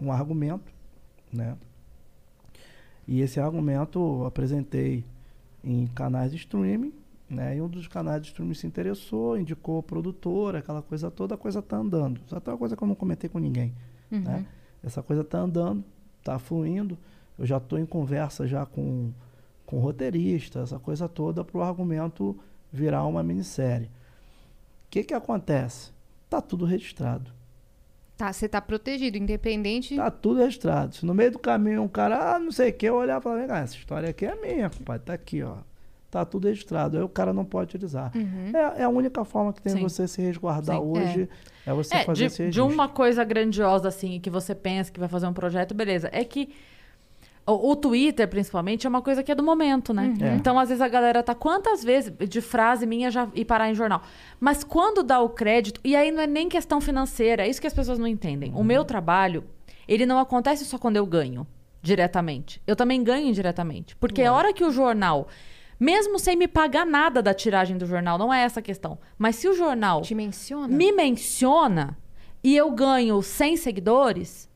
um 0.00 0.10
argumento, 0.10 0.72
né? 1.32 1.56
E 3.06 3.20
esse 3.20 3.40
argumento 3.40 3.98
eu 3.98 4.26
apresentei 4.26 5.04
em 5.62 5.86
canais 5.86 6.30
de 6.32 6.36
streaming, 6.38 6.92
né? 7.28 7.56
E 7.56 7.60
um 7.62 7.68
dos 7.68 7.86
canais 7.86 8.22
de 8.22 8.28
streaming 8.28 8.54
se 8.54 8.66
interessou, 8.66 9.38
indicou 9.38 9.78
a 9.78 9.82
produtora, 9.82 10.58
aquela 10.58 10.82
coisa 10.82 11.10
toda, 11.10 11.34
a 11.34 11.38
coisa 11.38 11.62
tá 11.62 11.76
andando. 11.76 12.20
Isso 12.26 12.34
até 12.34 12.50
uma 12.50 12.58
coisa 12.58 12.76
que 12.76 12.82
eu 12.82 12.88
não 12.88 12.94
comentei 12.94 13.30
com 13.30 13.38
ninguém, 13.38 13.72
né? 14.24 14.46
Essa 14.82 15.02
coisa 15.02 15.24
tá 15.24 15.38
andando, 15.38 15.84
tá 16.22 16.38
fluindo. 16.38 16.98
Eu 17.38 17.46
já 17.46 17.58
estou 17.58 17.78
em 17.78 17.86
conversa 17.86 18.46
já 18.46 18.66
com 18.66 19.12
com 19.68 19.76
o 19.76 19.80
roteirista, 19.80 20.60
essa 20.60 20.78
coisa 20.78 21.06
toda 21.06 21.44
para 21.44 21.58
o 21.58 21.62
argumento 21.62 22.34
virar 22.72 23.04
uma 23.04 23.22
minissérie. 23.22 23.88
O 24.86 24.90
que 24.90 25.04
que 25.04 25.12
acontece? 25.12 25.92
Tá 26.30 26.40
tudo 26.40 26.64
registrado. 26.64 27.30
Tá, 28.16 28.32
você 28.32 28.48
tá 28.48 28.62
protegido, 28.62 29.18
independente. 29.18 29.94
Tá 29.94 30.10
tudo 30.10 30.40
registrado. 30.40 30.94
Se 30.96 31.04
no 31.04 31.12
meio 31.12 31.32
do 31.32 31.38
caminho 31.38 31.82
um 31.82 31.88
cara, 31.88 32.34
ah, 32.34 32.38
não 32.38 32.50
sei 32.50 32.70
o 32.70 32.72
que, 32.72 32.86
eu 32.86 32.94
olhar 32.96 33.20
e 33.20 33.22
falar, 33.22 33.40
vem 33.40 33.46
cá, 33.46 33.58
essa 33.58 33.76
história 33.76 34.08
aqui 34.08 34.24
é 34.24 34.34
minha, 34.36 34.70
compadre, 34.70 35.04
tá 35.04 35.12
aqui, 35.12 35.42
ó. 35.42 35.56
Tá 36.10 36.24
tudo 36.24 36.48
registrado. 36.48 36.96
Aí 36.96 37.02
o 37.02 37.08
cara 37.08 37.34
não 37.34 37.44
pode 37.44 37.76
utilizar. 37.76 38.10
É, 38.76 38.80
é 38.80 38.84
a 38.84 38.88
única 38.88 39.22
forma 39.22 39.52
que 39.52 39.60
tem 39.60 39.74
de 39.74 39.80
Sim. 39.80 39.84
você 39.86 40.08
se 40.08 40.22
resguardar 40.22 40.80
Sim. 40.80 40.82
hoje, 40.82 41.28
é, 41.66 41.74
você 41.74 41.94
É, 41.94 42.04
fazer 42.04 42.20
de, 42.20 42.24
esse 42.24 42.36
de 42.36 42.42
registro. 42.44 42.66
uma 42.66 42.88
coisa 42.88 43.22
grandiosa, 43.22 43.88
assim, 43.88 44.18
que 44.18 44.30
você 44.30 44.54
pensa 44.54 44.90
que 44.90 44.98
vai 44.98 45.10
fazer 45.10 45.26
um 45.26 45.34
projeto, 45.34 45.74
beleza. 45.74 46.08
É 46.10 46.24
que 46.24 46.48
o, 47.48 47.70
o 47.70 47.76
Twitter, 47.76 48.28
principalmente, 48.28 48.86
é 48.86 48.90
uma 48.90 49.02
coisa 49.02 49.22
que 49.22 49.32
é 49.32 49.34
do 49.34 49.42
momento, 49.42 49.94
né? 49.94 50.14
É. 50.20 50.34
Então, 50.34 50.58
às 50.58 50.68
vezes, 50.68 50.82
a 50.82 50.88
galera 50.88 51.22
tá 51.22 51.34
quantas 51.34 51.82
vezes 51.82 52.12
de 52.28 52.40
frase 52.40 52.86
minha 52.86 53.10
já 53.10 53.28
e 53.34 53.44
parar 53.44 53.70
em 53.70 53.74
jornal. 53.74 54.02
Mas 54.38 54.62
quando 54.62 55.02
dá 55.02 55.20
o 55.20 55.30
crédito, 55.30 55.80
e 55.82 55.96
aí 55.96 56.10
não 56.10 56.22
é 56.22 56.26
nem 56.26 56.48
questão 56.48 56.80
financeira, 56.80 57.44
é 57.44 57.48
isso 57.48 57.60
que 57.60 57.66
as 57.66 57.74
pessoas 57.74 57.98
não 57.98 58.06
entendem. 58.06 58.52
O 58.54 58.62
meu 58.62 58.84
trabalho, 58.84 59.44
ele 59.86 60.04
não 60.04 60.18
acontece 60.18 60.64
só 60.64 60.78
quando 60.78 60.96
eu 60.96 61.06
ganho 61.06 61.46
diretamente. 61.80 62.60
Eu 62.66 62.76
também 62.76 63.02
ganho 63.02 63.28
indiretamente. 63.28 63.96
Porque 63.96 64.22
a 64.22 64.32
hora 64.32 64.52
que 64.52 64.64
o 64.64 64.70
jornal. 64.70 65.28
Mesmo 65.80 66.18
sem 66.18 66.34
me 66.34 66.48
pagar 66.48 66.84
nada 66.84 67.22
da 67.22 67.32
tiragem 67.32 67.78
do 67.78 67.86
jornal, 67.86 68.18
não 68.18 68.34
é 68.34 68.42
essa 68.42 68.58
a 68.58 68.62
questão. 68.62 68.98
Mas 69.16 69.36
se 69.36 69.48
o 69.48 69.54
jornal 69.54 70.02
Te 70.02 70.12
menciona? 70.12 70.66
me 70.66 70.90
menciona 70.90 71.96
e 72.42 72.56
eu 72.56 72.70
ganho 72.72 73.22
100 73.22 73.56
seguidores, 73.56 74.47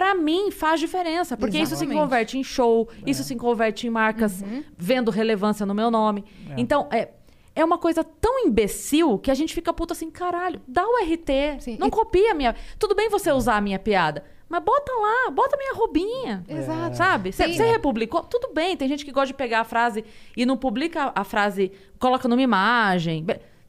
pra 0.00 0.14
mim 0.14 0.50
faz 0.50 0.80
diferença. 0.80 1.36
Porque 1.36 1.58
isso 1.58 1.76
se 1.76 1.84
Exatamente. 1.84 2.00
converte 2.00 2.38
em 2.38 2.42
show, 2.42 2.88
isso 3.06 3.22
se 3.22 3.36
converte 3.36 3.86
em 3.86 3.90
marcas 3.90 4.42
vendo 4.78 5.10
relevância 5.10 5.66
no 5.66 5.74
meu 5.74 5.90
nome. 5.90 6.24
Então, 6.56 6.88
é. 6.90 7.10
É 7.54 7.64
uma 7.64 7.76
coisa 7.76 8.02
tão 8.04 8.46
imbecil 8.46 9.18
que 9.18 9.30
a 9.30 9.34
gente 9.34 9.52
fica 9.52 9.72
puto 9.74 9.92
assim, 9.92 10.08
caralho, 10.08 10.62
dá 10.68 10.86
o 10.86 10.96
RT. 11.04 11.58
Sim. 11.60 11.76
Não 11.78 11.88
E- 11.88 11.90
copia 11.90 12.30
a 12.30 12.34
minha. 12.34 12.54
Tudo 12.78 12.94
bem 12.94 13.10
você 13.10 13.30
usar 13.32 13.56
a 13.56 13.60
minha 13.60 13.78
piada, 13.78 14.24
mas 14.48 14.62
bota 14.62 14.90
lá, 14.92 15.30
bota 15.32 15.56
a 15.56 15.58
minha 15.58 15.74
roubinha. 15.74 16.44
Exato. 16.48 16.96
Sabe? 16.96 17.32
Você 17.32 17.46
republicou? 17.64 18.22
Tudo 18.22 18.54
bem, 18.54 18.76
tem 18.76 18.88
gente 18.88 19.04
que 19.04 19.10
gosta 19.12 19.26
de 19.26 19.34
pegar 19.34 19.60
a 19.60 19.64
frase 19.64 20.04
e 20.36 20.46
não 20.46 20.56
publica 20.56 21.12
a 21.14 21.24
frase, 21.24 21.72
coloca 21.98 22.26
numa 22.28 22.40
imagem. 22.40 23.26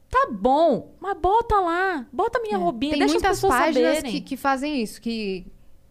Tá 0.08 0.28
bom, 0.30 0.94
mas 1.00 1.16
bota 1.18 1.56
lá, 1.58 2.06
bota 2.12 2.38
a 2.38 2.42
minha 2.42 2.56
roubinha, 2.58 2.92
Tem 2.92 3.00
deixa 3.00 3.16
as 3.16 3.20
muitas 3.22 3.38
pessoas 3.40 3.52
páginas 3.58 3.96
saberem. 3.96 4.12
que, 4.12 4.20
que 4.20 4.36
fazem 4.36 4.80
isso, 4.80 5.00
que 5.02 5.44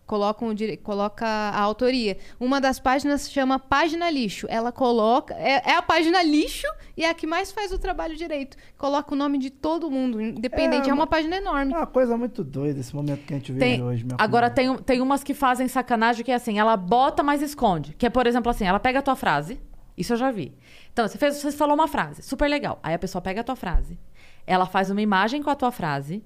colocam 0.05 0.53
coloca 0.83 1.25
a 1.25 1.59
autoria. 1.59 2.17
Uma 2.39 2.59
das 2.59 2.79
páginas 2.79 3.21
se 3.21 3.31
chama 3.31 3.57
Página 3.57 4.09
Lixo. 4.09 4.45
Ela 4.49 4.71
coloca. 4.71 5.33
É, 5.35 5.71
é 5.71 5.75
a 5.75 5.81
página 5.81 6.21
lixo 6.21 6.67
e 6.97 7.05
é 7.05 7.09
a 7.09 7.13
que 7.13 7.25
mais 7.25 7.51
faz 7.51 7.71
o 7.71 7.77
trabalho 7.79 8.15
direito. 8.15 8.57
Coloca 8.77 9.13
o 9.13 9.17
nome 9.17 9.37
de 9.37 9.49
todo 9.49 9.89
mundo, 9.89 10.21
independente. 10.21 10.87
É, 10.87 10.91
É, 10.91 10.93
uma 10.93 11.07
página 11.07 11.37
enorme. 11.37 11.73
É 11.73 11.77
uma 11.77 11.87
coisa 11.87 12.17
muito 12.17 12.43
doida 12.43 12.79
esse 12.79 12.95
momento 12.95 13.25
que 13.25 13.33
a 13.33 13.37
gente 13.37 13.51
vive 13.51 13.63
Tem- 13.65 13.81
hoje. 13.81 14.03
Minha 14.03 14.17
agora 14.19 14.49
tem, 14.49 14.75
tem 14.77 15.01
umas 15.01 15.23
que 15.23 15.33
fazem 15.33 15.67
sacanagem 15.67 16.25
que 16.25 16.31
é 16.31 16.35
assim, 16.35 16.59
ela 16.59 16.75
bota, 16.75 17.23
mas 17.23 17.41
esconde. 17.41 17.93
Que 17.97 18.05
é, 18.05 18.09
por 18.09 18.27
exemplo, 18.27 18.49
assim, 18.49 18.65
ela 18.65 18.79
pega 18.79 18.99
a 18.99 19.01
tua 19.01 19.15
frase. 19.15 19.59
Isso 19.97 20.13
eu 20.13 20.17
já 20.17 20.31
vi. 20.31 20.53
Então, 20.91 21.07
você, 21.07 21.17
fez, 21.17 21.37
você 21.37 21.51
falou 21.51 21.75
uma 21.75 21.87
frase, 21.87 22.21
super 22.21 22.49
legal. 22.49 22.79
Aí 22.81 22.93
a 22.93 22.99
pessoa 22.99 23.21
pega 23.21 23.41
a 23.41 23.43
tua 23.43 23.55
frase, 23.55 23.99
ela 24.47 24.65
faz 24.65 24.89
uma 24.89 25.01
imagem 25.01 25.41
com 25.43 25.49
a 25.49 25.55
tua 25.55 25.71
frase, 25.71 26.23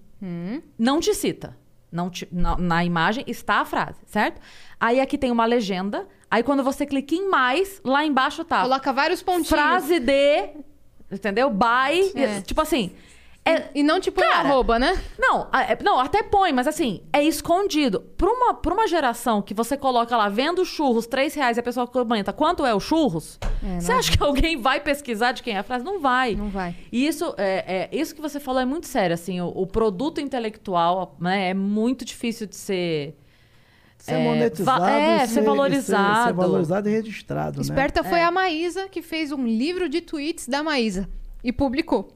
não 0.77 0.99
te 0.99 1.13
cita. 1.13 1.55
Não 1.91 2.09
te- 2.09 2.27
na, 2.31 2.57
na 2.57 2.83
imagem 2.83 3.23
está 3.27 3.55
a 3.61 3.65
frase, 3.65 3.99
certo? 4.05 4.41
Aí 4.79 4.99
aqui 4.99 5.17
tem 5.17 5.31
uma 5.31 5.45
legenda. 5.45 6.07
Aí 6.29 6.43
quando 6.43 6.63
você 6.63 6.85
clica 6.85 7.15
em 7.15 7.29
mais, 7.29 7.79
lá 7.83 8.03
embaixo 8.05 8.43
tá. 8.43 8.61
Coloca 8.63 8.91
vários 8.91 9.21
pontinhos. 9.21 9.47
frase 9.49 9.99
de. 9.99 10.49
Entendeu? 11.11 11.49
By. 11.49 12.11
É. 12.15 12.41
Tipo 12.41 12.61
assim. 12.61 12.91
É, 13.47 13.69
E 13.75 13.83
não 13.83 13.99
tipo 13.99 14.19
Cara, 14.19 14.49
arroba, 14.49 14.79
né? 14.79 14.99
não, 15.19 15.47
é- 15.53 15.77
não, 15.83 15.99
até 15.99 16.23
põe, 16.23 16.51
mas 16.51 16.65
assim, 16.67 17.01
é 17.13 17.23
escondido. 17.23 17.99
Pra 18.17 18.27
uma, 18.27 18.55
pra 18.55 18.73
uma 18.73 18.87
geração 18.87 19.39
que 19.41 19.53
você 19.53 19.77
coloca 19.77 20.17
lá, 20.17 20.27
vendo 20.29 20.65
churros, 20.65 21.05
três 21.05 21.35
reais, 21.35 21.55
e 21.55 21.59
a 21.59 21.63
pessoa 21.63 21.85
comenta 21.85 22.33
quanto 22.33 22.65
é 22.65 22.73
o 22.73 22.79
churros, 22.79 23.37
É, 23.63 23.79
você 23.79 23.91
acha 23.91 24.11
que 24.17 24.23
alguém 24.23 24.57
vai 24.57 24.79
pesquisar 24.79 25.31
de 25.31 25.43
quem 25.43 25.53
é 25.55 25.59
a 25.59 25.63
frase? 25.63 25.85
Não 25.85 25.99
vai. 25.99 26.35
Não 26.35 26.49
vai. 26.49 26.75
E 26.91 27.05
isso, 27.05 27.35
é, 27.37 27.89
é- 27.91 27.95
isso 27.95 28.15
que 28.15 28.21
você 28.21 28.39
falou 28.39 28.59
é 28.61 28.65
muito 28.65 28.87
sério, 28.87 29.13
assim, 29.13 29.39
o, 29.39 29.47
o 29.49 29.67
produto 29.67 30.19
intelectual 30.19 31.15
né, 31.21 31.49
é 31.51 31.53
muito 31.53 32.03
difícil 32.03 32.47
de 32.47 32.55
ser... 32.55 33.15
Ser 33.97 34.13
é, 34.15 34.23
monetizado, 34.23 34.85
é, 34.85 35.23
e 35.23 35.27
ser 35.27 35.41
valorizado. 35.43 36.17
Ser, 36.21 36.27
ser 36.27 36.33
valorizado 36.33 36.89
e 36.89 36.91
registrado, 36.91 37.57
né? 37.57 37.61
Esperta 37.61 38.03
foi 38.03 38.19
É. 38.19 38.23
a 38.23 38.29
Maísa 38.31 38.87
que 38.89 39.01
fez 39.01 39.31
um 39.31 39.45
livro 39.47 39.87
de 39.89 40.01
tweets 40.01 40.47
da 40.47 40.61
Maísa 40.61 41.07
e 41.43 41.51
publicou. 41.51 42.09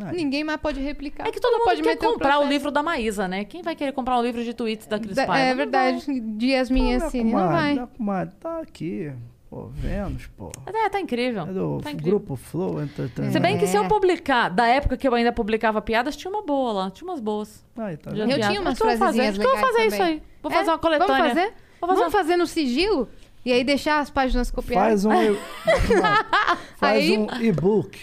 Ah, 0.00 0.12
Ninguém 0.12 0.44
mais 0.44 0.60
pode 0.60 0.80
replicar. 0.80 1.26
É 1.26 1.30
que 1.32 1.40
todo 1.40 1.52
mundo 1.54 1.64
pode 1.64 1.82
quer 1.82 1.88
meter 1.90 2.06
comprar 2.06 2.28
o 2.28 2.32
processo. 2.40 2.52
livro 2.52 2.70
da 2.70 2.82
Maísa, 2.82 3.26
né? 3.28 3.44
Quem 3.44 3.62
vai 3.62 3.74
querer 3.74 3.92
comprar 3.92 4.18
um 4.18 4.22
livro 4.22 4.42
de 4.44 4.54
tweets 4.54 4.86
da 4.86 4.98
Cris 4.98 5.14
Paiva? 5.16 5.38
É 5.38 5.48
Não 5.50 5.56
verdade. 5.56 6.20
Dias 6.20 6.70
minhas, 6.70 6.98
minha 7.02 7.06
assim, 7.06 7.24
não 7.24 7.48
vai. 7.48 7.72
minha 7.74 7.86
comadre, 7.86 8.34
tá 8.40 8.58
aqui. 8.60 9.12
Pô, 9.50 9.66
Vênus, 9.68 10.26
pô. 10.36 10.52
É, 10.66 10.88
tá 10.90 11.00
incrível. 11.00 11.42
É 11.42 11.46
do 11.46 11.78
Tá 11.82 11.90
incrível. 11.90 12.18
grupo 12.18 12.36
Flow 12.36 12.82
Entertainment. 12.82 13.32
Se 13.32 13.40
bem 13.40 13.56
que 13.58 13.66
se 13.66 13.76
eu 13.76 13.84
É. 13.84 13.88
publicar, 13.88 14.50
da 14.50 14.66
época 14.66 14.94
que 14.94 15.08
eu 15.08 15.14
ainda 15.14 15.32
publicava 15.32 15.80
piadas, 15.80 16.14
tinha 16.16 16.30
uma 16.30 16.42
boa 16.42 16.70
lá. 16.72 16.90
Tinha 16.90 17.08
umas 17.10 17.18
boas. 17.18 17.64
Aí, 17.78 17.96
tá? 17.96 18.10
Eu 18.10 18.26
piada. 18.26 18.46
tinha 18.46 18.60
umas 18.60 18.78
vou 18.78 18.86
fazer, 18.88 18.98
frasezinhas 18.98 19.38
que 19.38 19.42
eu 19.44 19.48
vou 19.48 19.56
legais 19.56 19.72
fazer 19.74 19.86
isso 19.88 20.02
aí. 20.02 20.22
Vou 20.42 20.52
É? 20.52 20.54
fazer 20.54 20.70
uma 20.70 20.78
coletânea. 20.78 21.16
Vamos 21.16 21.28
fazer? 21.28 21.54
Vou 21.80 21.88
fazer 21.88 21.98
Vamos 22.00 22.12
fazer 22.12 22.36
no 22.36 22.46
sigilo? 22.46 23.08
E 23.42 23.50
aí 23.52 23.64
deixar 23.64 24.00
as 24.00 24.10
páginas 24.10 24.50
copiadas? 24.50 25.04
Faz 25.04 25.06
um, 25.06 25.34
faz 26.76 26.98
Aí- 27.04 27.16
um 27.18 27.26
e-book. 27.40 27.98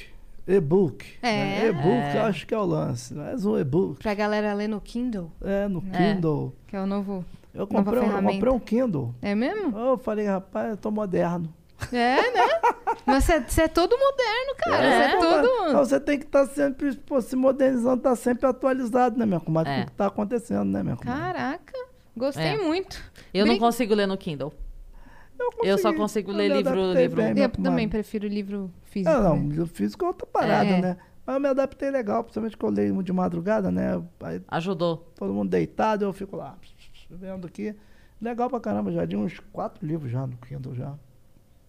E-book. 0.48 1.06
É. 1.22 1.32
né? 1.32 1.68
E-book, 1.68 2.16
eu 2.16 2.24
acho 2.24 2.46
que 2.46 2.54
é 2.54 2.58
o 2.58 2.66
lance. 2.66 3.14
Faz 3.16 3.46
um 3.46 3.58
e-book. 3.58 4.00
Pra 4.02 4.14
galera 4.14 4.54
ler 4.54 4.68
no 4.68 4.80
Kindle, 4.80 5.32
É, 5.44 5.68
no 5.68 5.84
É. 5.92 6.14
Kindle. 6.14 6.54
que 6.68 6.76
é 6.76 6.82
o 6.82 6.86
novo. 6.86 7.26
Eu 7.54 7.62
Nova 7.62 7.76
comprei, 7.84 8.00
um- 8.02 8.18
eu 8.18 8.24
comprei 8.34 8.52
um 8.54 8.60
Kindle. 8.60 9.16
É 9.22 9.34
mesmo? 9.34 9.78
Eu 9.78 9.98
falei, 9.98 10.26
rapaz, 10.28 10.72
eu 10.72 10.78
tô 10.78 10.92
moderno. 10.92 11.52
É, 11.92 12.16
né? 12.32 12.42
Mas 13.06 13.24
você 13.26 13.62
é, 13.62 13.66
é 13.66 13.68
todo 13.68 13.98
moderno, 13.98 14.56
cara. 14.58 14.84
É. 14.84 14.90
Você 14.92 15.04
é 15.04 15.18
Então, 15.18 15.42
todo. 15.44 15.78
Você 15.78 16.00
tem 16.00 16.18
que 16.20 16.26
estar 16.26 16.46
sempre 16.48 16.96
pô, 16.96 17.20
se 17.22 17.36
modernizando, 17.36 18.02
tá 18.02 18.16
sempre 18.16 18.46
atualizado, 18.48 19.18
né, 19.18 19.26
minha 19.26 19.40
comadre? 19.40 19.72
É. 19.72 19.76
Com 19.78 19.82
o 19.84 19.86
que 19.88 19.92
tá 19.94 20.06
acontecendo, 20.08 20.66
né, 20.66 20.82
minha 20.84 20.96
comadre? 20.96 21.22
Caraca, 21.22 21.74
gostei 22.16 22.46
É. 22.46 22.58
muito. 22.58 23.02
Eu 23.34 23.46
não 23.46 23.54
Brin- 23.54 23.60
consigo 23.60 23.94
ler 23.94 24.08
no 24.08 24.18
Kindle. 24.18 24.54
Eu 25.64 25.78
só 25.78 25.94
consegui, 25.94 25.98
consigo 26.28 26.32
eu 26.32 26.36
ler 26.36 26.52
livro- 26.52 26.94
livro- 26.94 27.16
bem, 27.18 27.44
Eu 27.44 27.50
também 27.50 27.90
prefiro 27.90 28.28
livro 28.28 28.72
físico. 28.84 29.10
É, 29.16 29.20
não, 29.22 29.36
né? 29.38 29.50
livro 29.50 29.68
físico 29.68 30.06
é 30.06 30.08
outra 30.08 30.26
parada, 30.28 30.70
É. 30.70 30.82
né? 30.82 30.98
Mas 31.26 31.36
eu 31.36 31.40
me 31.42 31.48
adaptei 31.50 31.90
legal, 31.90 32.24
principalmente 32.24 32.58
que 32.58 32.64
eu 32.66 32.70
leio 32.70 33.04
de 33.04 33.12
madrugada, 33.12 33.72
né? 33.72 34.02
Aí 34.22 34.42
Ajudou. 34.48 34.98
todo 35.16 35.34
mundo 35.34 35.50
deitado, 35.50 36.06
eu 36.06 36.14
fico 36.14 36.36
lá, 36.38 36.56
vendo 37.10 37.48
aqui. 37.48 37.76
Legal 38.22 38.50
pra 38.50 38.60
caramba, 38.60 38.92
já 38.92 39.04
li 39.04 39.16
uns 39.16 39.40
quatro 39.52 39.86
livros 39.86 40.12
já 40.12 40.26
no 40.26 40.38
Kindle 40.38 40.76
já. 40.76 40.94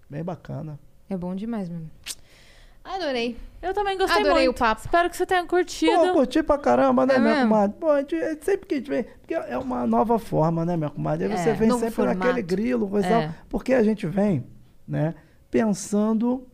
Bem 0.08 0.22
bacana. 0.22 0.78
É 1.08 1.16
bom 1.16 1.34
demais 1.34 1.68
mesmo. 1.68 1.90
Adorei. 2.94 3.36
Eu 3.62 3.74
também 3.74 3.96
gostei 3.98 4.20
Adorei 4.20 4.44
muito. 4.44 4.56
o 4.56 4.58
papo. 4.58 4.80
Espero 4.82 5.10
que 5.10 5.16
você 5.16 5.26
tenha 5.26 5.42
Pô, 5.42 5.48
curtido. 5.48 6.12
curti 6.12 6.42
pra 6.42 6.56
caramba, 6.58 7.04
né, 7.06 7.14
É 7.14 7.18
minha 7.18 7.34
mesmo? 7.34 7.48
comadre? 7.48 7.76
Pô, 7.80 7.90
a 7.90 8.00
gente, 8.00 8.16
sempre 8.44 8.66
que 8.66 8.74
a 8.74 8.78
gente 8.78 8.88
vem. 8.90 9.04
Porque 9.04 9.34
é 9.34 9.58
uma 9.58 9.86
nova 9.86 10.18
forma, 10.18 10.64
né, 10.64 10.76
minha 10.76 10.90
comadre? 10.90 11.26
Aí 11.26 11.36
você 11.36 11.50
É, 11.50 11.54
vem 11.54 11.68
novo 11.68 11.80
sempre 11.80 11.96
formato. 11.96 12.18
naquele 12.18 12.42
grilo, 12.42 12.88
coisa 12.88 13.06
É. 13.06 13.26
tal. 13.26 13.34
Porque 13.48 13.72
a 13.74 13.82
gente 13.82 14.06
vem, 14.06 14.44
né, 14.86 15.14
pensando 15.50 16.46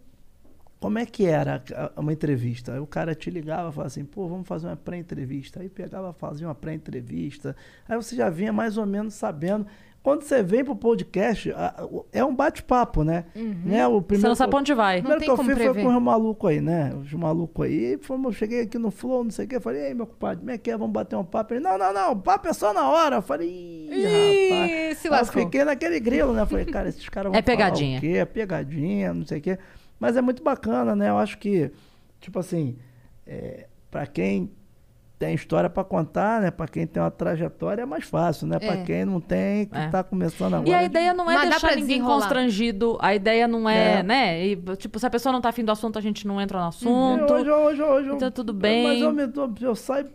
como 0.80 0.98
é 0.98 1.04
que 1.06 1.26
era 1.26 1.62
uma 1.96 2.12
entrevista. 2.12 2.72
Aí 2.72 2.80
o 2.80 2.86
cara 2.86 3.14
te 3.14 3.30
ligava 3.30 3.68
e 3.68 3.72
falava 3.72 3.86
assim, 3.88 4.04
pô, 4.04 4.26
vamos 4.26 4.48
fazer 4.48 4.66
uma 4.68 4.76
pré-entrevista. 4.76 5.60
Aí 5.60 5.68
pegava, 5.68 6.12
fazia 6.12 6.46
uma 6.48 6.54
pré-entrevista. 6.54 7.54
Aí 7.88 7.96
você 7.96 8.16
já 8.16 8.30
vinha 8.30 8.52
mais 8.52 8.76
ou 8.78 8.86
menos 8.86 9.14
sabendo. 9.14 9.66
Quando 10.02 10.22
você 10.22 10.42
vem 10.42 10.64
pro 10.64 10.74
podcast, 10.74 11.54
o- 11.90 12.04
é 12.12 12.24
um 12.24 12.34
bate-papo, 12.34 13.04
né? 13.04 13.24
né? 13.64 13.86
O 13.86 14.00
Você 14.00 14.06
primeiro 14.06 14.28
não 14.30 14.34
sabe 14.34 14.50
pra 14.50 14.58
onde 14.58 14.74
vai. 14.74 14.96
Não 14.96 15.02
Primeiro 15.10 15.24
que 15.24 15.30
eu 15.30 15.36
fui 15.44 15.54
foi 15.54 15.82
com 15.84 15.96
os 15.96 16.02
malucos 16.02 16.50
aí, 16.50 16.60
né? 16.60 16.92
Os 17.00 17.12
malucos 17.12 17.64
aí. 17.66 17.96
Fomos, 18.02 18.26
eu 18.26 18.32
cheguei 18.32 18.62
aqui 18.62 18.78
no 18.78 18.90
Flow, 18.90 19.22
não 19.22 19.30
sei 19.30 19.44
o 19.44 19.48
quê. 19.48 19.60
Falei, 19.60 19.82
ei, 19.86 19.94
meu 19.94 20.06
compadre, 20.08 20.38
como 20.40 20.50
é 20.50 20.58
que 20.58 20.70
é? 20.72 20.76
Vamos 20.76 20.92
bater 20.92 21.14
um 21.14 21.24
papo? 21.24 21.54
Ele, 21.54 21.60
não, 21.60 21.78
não, 21.78 21.92
não, 21.94 22.12
o 22.12 22.16
papo 22.16 22.48
é 22.48 22.52
só 22.52 22.72
na 22.74 22.88
hora. 22.90 23.16
Eu 23.16 23.22
falei, 23.22 23.48
ih, 23.48 24.02
rapaz. 24.02 24.98
Se 24.98 25.06
Aí 25.06 25.12
eu 25.14 25.18
lascou. 25.18 25.42
fiquei 25.44 25.64
naquele 25.64 26.00
grilo, 26.00 26.32
né? 26.32 26.44
Falei, 26.46 26.64
cara, 26.64 26.88
esses 26.88 27.08
caras 27.08 27.30
vão 27.30 27.38
É 27.38 27.42
falar 27.42 27.56
pegadinha. 27.56 27.98
o 27.98 28.00
quê? 28.00 28.08
É 28.16 28.24
pegadinha, 28.24 29.14
não 29.14 29.24
sei 29.24 29.38
o 29.38 29.40
quê. 29.40 29.58
Mas 30.00 30.16
é 30.16 30.20
muito 30.20 30.42
bacana, 30.42 30.96
né? 30.96 31.10
Eu 31.10 31.18
acho 31.18 31.38
que, 31.38 31.70
tipo 32.20 32.40
assim, 32.40 32.76
é, 33.24 33.66
pra 33.88 34.04
quem 34.04 34.50
tem 35.22 35.34
história 35.34 35.70
pra 35.70 35.84
contar, 35.84 36.40
né? 36.40 36.50
Pra 36.50 36.66
quem 36.66 36.84
tem 36.84 37.00
uma 37.00 37.08
trajetória 37.08 37.82
é 37.82 37.86
mais 37.86 38.02
fácil, 38.04 38.48
né? 38.48 38.58
Pra 38.58 38.74
É. 38.74 38.82
quem 38.82 39.04
não 39.04 39.20
tem, 39.20 39.66
que 39.66 39.78
É. 39.78 39.86
tá 39.88 40.02
começando 40.02 40.54
agora. 40.54 40.68
E 40.68 40.74
a 40.74 40.82
ideia 40.82 41.14
não 41.14 41.30
é 41.30 41.34
Mas 41.34 41.50
deixar 41.50 41.68
pra 41.68 41.76
ninguém 41.76 42.02
constrangido. 42.02 42.98
A 43.00 43.14
ideia 43.14 43.46
não 43.46 43.68
é, 43.68 44.00
É. 44.00 44.02
né? 44.02 44.44
E, 44.44 44.56
tipo, 44.76 44.98
se 44.98 45.06
a 45.06 45.10
pessoa 45.10 45.32
não 45.32 45.40
tá 45.40 45.50
afim 45.50 45.64
do 45.64 45.70
assunto, 45.70 45.96
a 45.96 46.02
gente 46.02 46.26
não 46.26 46.40
entra 46.40 46.58
no 46.58 46.64
É, 46.64 46.68
assunto. 46.68 47.32
Hoje, 47.32 47.48
hoje, 47.50 47.82
hoje, 47.82 48.08
Então, 48.10 48.32
tudo 48.32 48.52
Mas 48.52 48.62
bem. 48.62 49.00
eu, 49.00 49.12
me 49.12 49.24
dou, 49.28 49.48
eu 49.60 49.76
saio, 49.76 50.08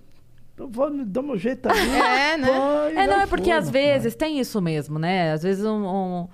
eu 0.58 0.68
vou 0.68 0.92
me 0.92 1.06
dar 1.06 1.22
meu 1.22 1.38
jeito 1.38 1.69
ali. 1.69 1.80
É, 2.34 2.36
né? 2.36 2.48
pô, 2.48 2.90
e 2.94 2.98
É, 2.98 3.08
não, 3.08 3.22
é 3.22 3.27
porque 3.27 3.50
às 3.50 3.69
vezes 3.69 4.14
tem 4.14 4.40
isso 4.42 4.61
mesmo, 4.61 5.00
né? 5.00 5.32
Às 5.32 5.42
vezes 5.44 5.64
um, 5.64 5.86
um, 5.88 6.27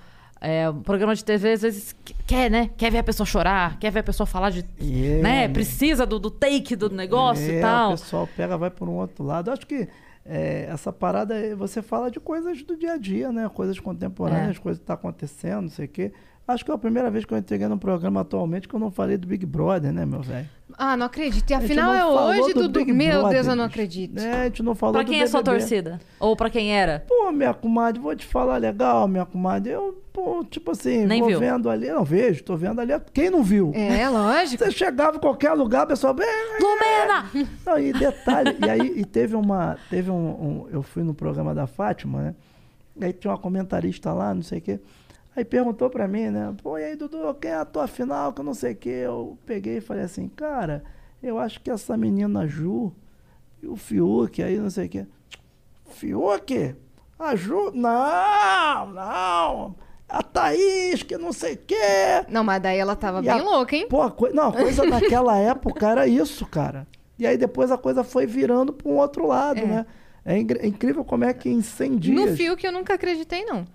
é, 0.44 0.70
um 0.70 0.82
programa 0.82 1.16
de 1.16 1.24
TV, 1.24 1.54
às 1.54 1.62
vezes 1.62 1.96
que- 2.04 2.14
quer, 2.28 2.52
né? 2.52 2.70
Quer 2.78 2.92
ver 2.92 2.98
a 3.00 3.04
pessoa 3.04 3.26
chorar, 3.26 3.80
quer 3.80 3.92
ver 3.92 4.00
a 4.00 4.04
pessoa 4.04 4.28
falar 4.28 4.50
de. 4.50 4.60
É, 4.80 5.22
né? 5.22 5.48
Precisa 5.48 6.06
do, 6.06 6.20
do 6.20 6.30
take 6.30 6.76
do 6.76 6.90
negócio 6.90 7.50
é, 7.52 7.58
e 7.58 7.62
tal. 7.62 7.90
O 7.94 7.98
pessoal 7.98 8.30
pega, 8.36 8.58
vai 8.58 8.70
por 8.70 8.88
um 8.90 8.94
outro 8.98 9.24
lado. 9.24 9.50
Acho 9.50 9.66
que 9.66 9.88
é, 10.26 10.68
essa 10.70 10.92
parada, 10.94 11.34
é, 11.36 11.56
você 11.56 11.82
fala 11.82 12.12
de 12.12 12.20
coisas 12.20 12.62
do 12.64 12.78
dia 12.78 12.94
a 12.94 12.98
dia, 12.98 13.32
né? 13.32 13.50
Coisas 13.54 13.80
contemporâneas, 13.80 14.58
É. 14.58 14.60
coisas 14.60 14.80
que 14.80 14.86
tá 14.86 14.94
acontecendo, 14.94 15.64
não 15.64 15.70
sei 15.70 15.86
o 15.86 15.90
quê. 15.90 16.12
Acho 16.46 16.66
que 16.66 16.72
é 16.72 16.74
a 16.74 16.78
primeira 16.78 17.10
vez 17.10 17.24
que 17.24 17.34
eu 17.34 17.38
entreguei 17.38 17.68
num 17.70 17.78
programa 17.78 18.20
atualmente 18.20 18.68
que 18.68 18.76
eu 18.76 18.80
não 18.80 18.92
falei 18.92 19.18
do 19.18 19.26
Big 19.26 19.46
Brother, 19.46 19.94
né, 19.94 20.06
meu 20.06 20.22
velho? 20.22 20.50
Ah, 20.78 20.98
não 20.98 21.06
acredito. 21.06 21.50
E 21.50 21.54
afinal 21.54 21.94
é 21.94 22.06
hoje, 22.06 22.54
do 22.54 22.64
Dudu. 22.64 22.80
Big 22.80 22.92
Meu 22.92 23.20
Brother, 23.20 23.32
Deus, 23.36 23.48
eu 23.48 23.56
não 23.56 23.64
acredito. 23.64 24.20
É, 24.20 24.42
a 24.42 24.44
gente 24.46 24.62
não 24.62 24.76
falou 24.76 24.94
Pra 24.94 25.04
do 25.04 25.10
quem 25.10 25.22
é 25.22 25.28
sua 25.28 25.42
torcida? 25.42 26.02
Ou 26.20 26.36
pra 26.36 26.50
quem 26.50 26.76
era? 26.76 27.06
Pô, 27.08 27.32
minha 27.32 27.54
comadre, 27.54 28.02
vou 28.02 28.14
te 28.14 28.26
falar 28.26 28.58
legal, 28.58 29.08
minha 29.08 29.26
comadre. 29.26 29.72
Eu, 29.72 30.04
pô, 30.12 30.44
tipo 30.44 30.72
assim, 30.72 31.06
Nem 31.06 31.22
vou 31.22 31.30
viu? 31.30 31.40
vendo 31.40 31.70
ali, 31.70 31.90
não 31.90 32.04
vejo, 32.04 32.44
tô 32.44 32.58
vendo 32.58 32.82
ali. 32.82 32.92
Quem 33.14 33.30
não 33.30 33.42
viu? 33.42 33.72
É, 33.74 34.10
lógico. 34.10 34.62
Você 34.66 34.72
chegava 34.72 35.16
em 35.16 35.20
qualquer 35.22 35.54
lugar, 35.54 35.86
o 35.86 35.88
pessoal. 35.88 36.14
Lumena! 36.60 37.48
Não, 37.66 37.80
e 37.80 37.94
detalhe, 37.94 38.58
e 38.66 38.70
aí 38.70 38.94
e 39.00 39.06
teve 39.06 39.36
uma. 39.36 39.78
Teve 39.90 40.12
um, 40.12 40.16
um- 40.16 40.68
Eu 40.72 40.82
fui 40.84 41.04
no 41.04 41.14
programa 41.14 41.56
da 41.56 41.68
Fátima, 41.68 42.22
né? 42.22 42.36
E 43.00 43.06
aí 43.06 43.14
tinha 43.14 43.32
uma 43.32 43.38
comentarista 43.38 44.12
lá, 44.12 44.34
não 44.34 44.42
sei 44.44 44.60
o 44.60 44.62
quê. 44.62 44.80
Aí 45.36 45.44
perguntou 45.44 45.90
pra 45.90 46.08
mim, 46.08 46.30
né? 46.30 46.54
Pô, 46.62 46.78
e 46.78 46.84
aí, 46.84 46.96
Dudu, 46.96 47.34
quem 47.42 47.52
é 47.52 47.56
a 47.56 47.66
tua 47.66 47.88
final? 47.88 48.32
Que 48.34 48.42
eu 48.42 48.46
não 48.46 48.54
sei 48.54 48.74
o 48.74 48.76
quê. 48.76 48.90
Eu 49.06 49.38
peguei 49.46 49.78
e 49.78 49.82
falei 49.82 50.04
assim, 50.04 50.28
cara, 50.28 50.84
eu 51.22 51.40
acho 51.40 51.60
que 51.62 51.72
essa 51.72 51.98
menina 51.98 52.46
Ju 52.48 52.94
e 53.62 53.68
o 53.68 53.76
Fiuk, 53.76 54.44
aí 54.44 54.58
não 54.58 54.70
sei 54.70 54.86
o 54.86 54.90
quê. 54.90 55.06
Fiuk? 55.90 56.76
A 57.18 57.36
Ju? 57.36 57.72
Não, 57.74 58.88
não. 58.94 59.76
A 60.10 60.22
Thaís, 60.22 61.02
que 61.02 61.18
não 61.18 61.32
sei 61.34 61.54
o 61.54 61.58
quê. 61.58 61.76
Não, 62.30 62.44
mas 62.44 62.62
daí 62.62 62.78
ela 62.78 62.96
tava 62.96 63.20
E 63.20 63.24
bem 63.24 63.32
a- 63.32 63.44
louca, 63.44 63.76
hein? 63.76 63.88
Pô, 63.90 64.02
a 64.02 64.12
coi- 64.12 64.34
não, 64.34 64.50
a 64.50 64.54
coisa 64.54 64.84
naquela 64.86 65.38
época 65.38 65.88
era 65.90 66.06
isso, 66.08 66.46
cara. 66.46 66.86
E 67.18 67.26
aí 67.26 67.38
depois 67.38 67.72
a 67.72 67.78
coisa 67.78 68.04
foi 68.04 68.26
virando 68.26 68.74
para 68.74 68.88
um 68.92 68.98
outro 68.98 69.26
lado, 69.28 69.60
É. 69.60 69.66
né? 69.66 69.86
É, 70.26 70.36
é 70.36 70.68
incrível 70.68 71.04
como 71.04 71.24
é 71.26 71.34
que 71.34 71.50
em 71.50 71.62
100 71.62 71.98
dias... 71.98 72.32
No 72.32 72.38
fio 72.38 72.56
que 72.56 72.66
eu 72.68 72.72
nunca 72.72 72.94
acreditei, 72.94 73.44
não. 73.46 73.66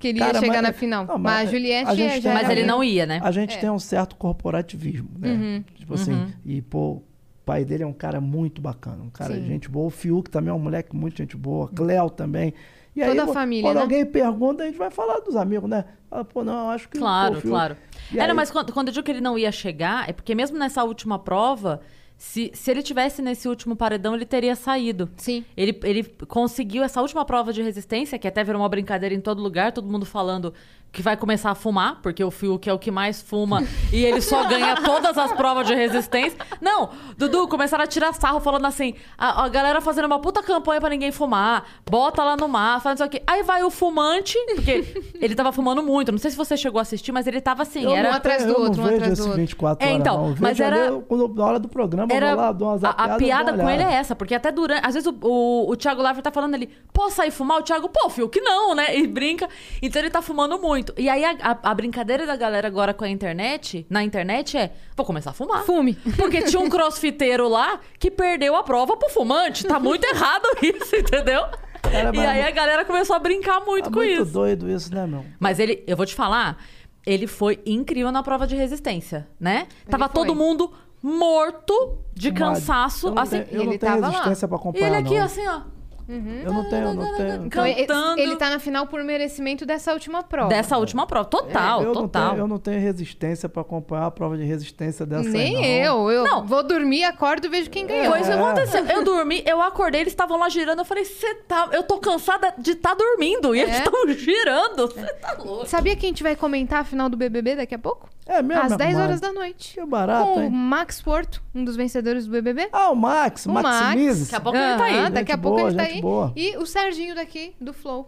Que 0.00 0.08
ele 0.08 0.18
ia 0.18 0.26
Cara, 0.26 0.40
chegar 0.40 0.52
mas- 0.54 0.62
na 0.62 0.72
final. 0.72 1.06
não, 1.06 1.14
mas, 1.18 1.22
mas 1.22 1.48
a 1.48 1.52
Juliette 1.52 1.90
a 1.90 1.94
gente 1.94 2.20
já 2.20 2.32
tem- 2.34 2.42
Mas 2.42 2.50
ele 2.50 2.64
não 2.64 2.82
ia, 2.82 3.06
né? 3.06 3.20
A 3.22 3.30
gente 3.30 3.54
É. 3.56 3.58
tem 3.60 3.70
um 3.70 3.78
certo 3.78 4.16
corporativismo, 4.16 5.08
né? 5.18 5.32
Uhum. 5.32 5.64
Tipo 5.76 5.94
assim, 5.94 6.26
e 6.44 6.60
pô, 6.60 6.92
o 6.94 7.02
pai 7.44 7.64
dele 7.64 7.82
é 7.84 7.86
um 7.86 7.92
cara 7.92 8.20
muito 8.20 8.60
bacana, 8.60 9.02
um 9.02 9.10
cara 9.10 9.34
Sim. 9.34 9.40
de 9.42 9.46
gente 9.46 9.68
boa. 9.68 9.86
O 9.86 9.90
Fiuk 9.90 10.28
também 10.30 10.50
é 10.50 10.54
um 10.54 10.58
moleque 10.58 10.94
muito 10.94 11.16
gente 11.16 11.36
boa, 11.36 11.68
Cléo 11.68 12.10
também. 12.10 12.52
E 12.94 13.04
Toda 13.04 13.22
a 13.22 13.26
vo- 13.26 13.32
família, 13.34 13.62
quando 13.62 13.76
né? 13.76 13.82
alguém 13.82 14.06
pergunta, 14.06 14.62
a 14.62 14.66
gente 14.66 14.78
vai 14.78 14.90
falar 14.90 15.20
dos 15.20 15.36
amigos, 15.36 15.68
né? 15.68 15.84
Fala, 16.08 16.24
pô, 16.24 16.42
não, 16.42 16.64
eu 16.64 16.70
acho 16.70 16.88
que... 16.88 16.98
Claro, 16.98 17.34
pô, 17.34 17.40
Fiuk- 17.42 17.50
claro. 17.52 17.76
E 18.12 18.18
Era, 18.18 18.32
aí- 18.32 18.36
mas 18.36 18.50
quando, 18.50 18.72
quando 18.72 18.88
eu 18.88 18.94
digo 18.94 19.04
que 19.04 19.10
ele 19.12 19.20
não 19.20 19.38
ia 19.38 19.52
chegar, 19.52 20.08
é 20.08 20.12
porque 20.14 20.34
mesmo 20.34 20.58
nessa 20.58 20.82
última 20.82 21.18
prova, 21.18 21.80
se, 22.16 22.50
se 22.54 22.70
ele 22.70 22.82
tivesse 22.82 23.20
nesse 23.20 23.46
último 23.46 23.76
paredão, 23.76 24.14
ele 24.14 24.24
teria 24.24 24.56
saído. 24.56 25.08
Sim. 25.16 25.44
Ele, 25.56 25.78
ele 25.82 26.04
conseguiu 26.26 26.82
essa 26.82 27.00
última 27.02 27.24
prova 27.24 27.52
de 27.52 27.62
resistência, 27.62 28.18
que 28.18 28.26
até 28.26 28.42
virou 28.42 28.62
uma 28.62 28.68
brincadeira 28.68 29.14
em 29.14 29.20
todo 29.20 29.42
lugar, 29.42 29.72
todo 29.72 29.88
mundo 29.88 30.06
falando 30.06 30.54
que 30.92 31.02
vai 31.02 31.14
começar 31.14 31.50
a 31.50 31.54
fumar, 31.54 32.00
porque 32.02 32.24
o 32.24 32.30
Fiuk 32.30 32.66
é 32.68 32.72
o 32.72 32.78
que 32.78 32.90
mais 32.90 33.20
fuma 33.20 33.62
e 33.92 34.02
ele 34.02 34.22
só 34.22 34.44
ganha 34.44 34.76
todas 34.76 35.18
as 35.18 35.30
provas 35.32 35.66
de 35.66 35.74
resistência. 35.74 36.38
Não, 36.58 36.88
Dudu, 37.18 37.46
começaram 37.48 37.84
a 37.84 37.86
tirar 37.86 38.14
sarro 38.14 38.40
falando 38.40 38.64
assim: 38.66 38.94
a, 39.18 39.44
a 39.44 39.48
galera 39.50 39.80
fazendo 39.82 40.06
uma 40.06 40.18
puta 40.18 40.42
campanha 40.42 40.80
pra 40.80 40.88
ninguém 40.88 41.12
fumar, 41.12 41.64
bota 41.88 42.24
lá 42.24 42.34
no 42.36 42.48
mar, 42.48 42.80
faz 42.80 42.94
isso 42.96 43.04
aqui. 43.04 43.22
Aí 43.26 43.42
vai 43.42 43.62
o 43.62 43.70
fumante, 43.70 44.38
porque 44.54 45.02
ele 45.20 45.34
tava 45.34 45.52
fumando 45.52 45.82
muito, 45.82 46.10
não 46.10 46.18
sei 46.18 46.30
se 46.30 46.36
você 46.36 46.56
chegou 46.56 46.78
a 46.78 46.82
assistir, 46.82 47.12
mas 47.12 47.26
ele 47.26 47.42
tava 47.42 47.62
assim, 47.62 47.84
Eu 47.84 47.90
era. 47.90 48.10
Um 48.10 48.14
atrás 48.14 48.44
do 48.46 48.52
eu 48.52 48.60
outro, 48.60 48.80
não 48.82 48.90
um 48.90 48.94
atrás 48.94 49.18
do 49.18 49.22
outro. 49.24 49.36
24 49.38 49.84
É, 49.84 49.88
horas, 49.90 50.00
então. 50.00 50.28
Eu 50.30 50.36
mas 50.40 50.58
era- 50.60 50.86
ali, 50.88 51.02
quando, 51.06 51.28
na 51.34 51.44
hora 51.44 51.58
do 51.58 51.68
programa, 51.68 52.10
Era 52.12 52.28
vou 52.34 52.36
lá, 52.44 52.52
dou 52.52 52.68
umas 52.68 52.82
a, 52.82 52.90
a 52.90 53.16
piada 53.16 53.52
com 53.52 53.68
ele 53.68 53.82
é 53.82 53.92
essa, 53.92 54.16
porque 54.16 54.34
até 54.34 54.50
durante. 54.50 54.86
Às 54.86 54.94
vezes 54.94 55.06
o, 55.06 55.14
o, 55.20 55.70
o 55.70 55.76
Thiago 55.76 56.00
Leifert 56.02 56.24
tá 56.24 56.32
falando 56.32 56.54
ali, 56.54 56.70
posso 56.92 57.16
sair 57.16 57.30
fumar? 57.30 57.58
O 57.58 57.62
Thiago, 57.62 57.88
pô, 57.90 58.08
fio, 58.08 58.28
que 58.30 58.40
não, 58.40 58.74
né? 58.74 58.96
E 58.96 59.06
brinca. 59.06 59.46
Então 59.82 60.00
ele 60.00 60.10
tá 60.10 60.22
fumando 60.22 60.58
muito. 60.58 60.75
E 60.96 61.08
aí 61.08 61.24
a, 61.24 61.30
a- 61.52 61.58
a 61.70 61.74
brincadeira 61.74 62.26
da 62.26 62.36
galera 62.36 62.66
agora 62.68 62.92
com 62.94 63.04
a 63.04 63.08
internet, 63.08 63.86
na 63.90 64.02
internet 64.02 64.56
é, 64.56 64.72
vou 64.96 65.04
começar 65.06 65.30
a 65.30 65.32
fumar. 65.32 65.64
Fume. 65.64 65.94
Porque 66.16 66.42
tinha 66.42 66.60
um 66.60 66.68
crossfiteiro 66.68 67.48
lá 67.48 67.80
que 67.98 68.10
perdeu 68.10 68.54
a 68.56 68.62
prova 68.62 68.96
pro 68.96 69.08
fumante. 69.10 69.64
Tá 69.66 69.78
muito 69.80 70.04
errado 70.08 70.46
isso, 70.62 70.96
entendeu? 70.96 71.42
Cara, 71.82 72.14
e 72.16 72.18
aí 72.20 72.42
a 72.42 72.50
galera 72.50 72.84
começou 72.84 73.14
a 73.14 73.18
brincar 73.18 73.60
muito 73.60 73.84
Tá 73.84 73.90
com 73.90 73.96
muito 74.00 74.22
isso. 74.22 74.32
doido 74.32 74.68
isso, 74.70 74.92
né, 74.94 75.06
meu? 75.06 75.24
Mas 75.38 75.58
ele, 75.60 75.84
eu 75.86 75.96
vou 75.96 76.04
te 76.04 76.14
falar, 76.14 76.58
ele 77.06 77.26
foi 77.28 77.60
incrível 77.64 78.10
na 78.10 78.22
prova 78.22 78.46
de 78.46 78.56
resistência, 78.56 79.28
né? 79.38 79.68
Tava 79.88 80.08
foi. 80.08 80.14
todo 80.14 80.34
mundo 80.34 80.72
morto 81.00 81.98
de 82.14 82.32
cansaço, 82.32 83.08
eu 83.08 83.14
não 83.14 83.22
assim. 83.22 83.42
tenho- 83.42 83.46
Eu 83.56 83.60
ele 83.62 83.70
não 83.72 83.78
tenho 83.78 83.92
tava 83.92 84.00
lá. 84.00 84.08
resistência 84.08 84.48
pra 84.48 84.56
E 84.56 84.60
acompanhar, 84.60 84.86
ele 84.88 84.96
aqui, 84.96 85.14
não. 85.18 85.24
assim, 85.24 85.46
ó. 85.46 85.60
Eu 86.08 86.52
não 86.52 86.68
tenho, 86.70 86.94
não 86.94 87.16
tenho. 87.16 87.46
Então, 87.46 87.66
ele- 87.66 87.86
Cantando. 87.86 88.20
Ele 88.20 88.36
tá 88.36 88.48
na 88.50 88.58
final 88.58 88.86
por 88.86 89.02
merecimento 89.02 89.66
dessa 89.66 89.92
última 89.92 90.22
prova. 90.22 90.48
Dessa 90.48 90.78
última 90.78 91.06
prova. 91.06 91.24
Total, 91.28 91.80
eu, 91.82 91.86
não 91.94 92.02
total. 92.02 92.30
tenho 92.30 92.40
eu 92.42 92.48
não 92.48 92.58
tenho 92.58 92.80
resistência 92.80 93.48
pra 93.48 93.62
acompanhar 93.62 94.06
a 94.06 94.10
prova 94.10 94.36
de 94.36 94.44
resistência 94.44 95.04
dessa 95.04 95.28
aí, 95.28 95.32
Nem 95.32 95.54
não. 95.54 95.64
eu. 95.64 96.10
Eu 96.10 96.24
Não. 96.24 96.46
vou 96.46 96.62
dormir, 96.62 97.02
acordo 97.04 97.46
e 97.46 97.50
vejo 97.50 97.68
quem 97.70 97.86
ganhou. 97.86 98.12
Coisa 98.12 98.32
É. 98.32 98.34
aconteceu. 98.34 98.84
Eu 98.86 99.04
dormi, 99.04 99.42
eu 99.46 99.60
acordei, 99.60 100.00
eles 100.02 100.12
estavam 100.12 100.38
lá 100.38 100.48
girando. 100.48 100.78
Eu 100.80 100.84
falei, 100.84 101.04
você 101.04 101.34
tá. 101.46 101.68
Eu 101.72 101.82
tô 101.82 101.98
cansada 101.98 102.54
de 102.56 102.72
estar 102.72 102.94
dormindo. 102.94 103.54
E 103.54 103.60
eles 103.60 103.74
É? 103.74 103.78
estão 103.78 103.92
girando. 104.08 104.86
Você 104.88 105.12
tá 105.14 105.34
louco. 105.38 105.66
Sabia 105.66 105.96
que 105.96 106.06
a 106.06 106.08
gente 106.08 106.22
vai 106.22 106.36
comentar 106.36 106.80
a 106.80 106.84
final 106.84 107.08
do 107.08 107.16
BBB 107.16 107.56
daqui 107.56 107.74
a 107.74 107.78
pouco? 107.78 108.08
É 108.28 108.42
mesmo, 108.42 108.60
Às 108.62 108.66
minha 108.68 108.78
10 108.78 108.90
comadre? 108.90 109.08
horas 109.08 109.20
da 109.20 109.32
noite. 109.32 109.74
Que 109.74 109.86
barato, 109.86 110.24
Com 110.32 110.40
o 110.40 110.42
hein? 110.42 110.50
Max 110.50 111.00
Porto, 111.00 111.40
um 111.54 111.64
dos 111.64 111.76
vencedores 111.76 112.26
do 112.26 112.32
BBB. 112.32 112.68
Ah, 112.72 112.90
o 112.90 112.96
Max, 112.96 113.46
O 113.46 113.52
Maximize. 113.52 114.24
Daqui 114.24 114.34
a 114.34 114.40
pouco 114.40 114.58
ele 114.58 114.76
tá 114.76 114.84
aí. 114.84 115.10
Daqui 115.10 115.32
a 115.32 115.38
pouco 115.38 115.58
boa, 115.58 115.68
ele 115.68 115.76
tá 115.76 115.84
gente 115.84 115.95
boa. 116.00 116.32
E 116.36 116.56
o 116.56 116.66
Serginho 116.66 117.14
daqui, 117.14 117.54
do 117.60 117.72
Flow. 117.72 118.06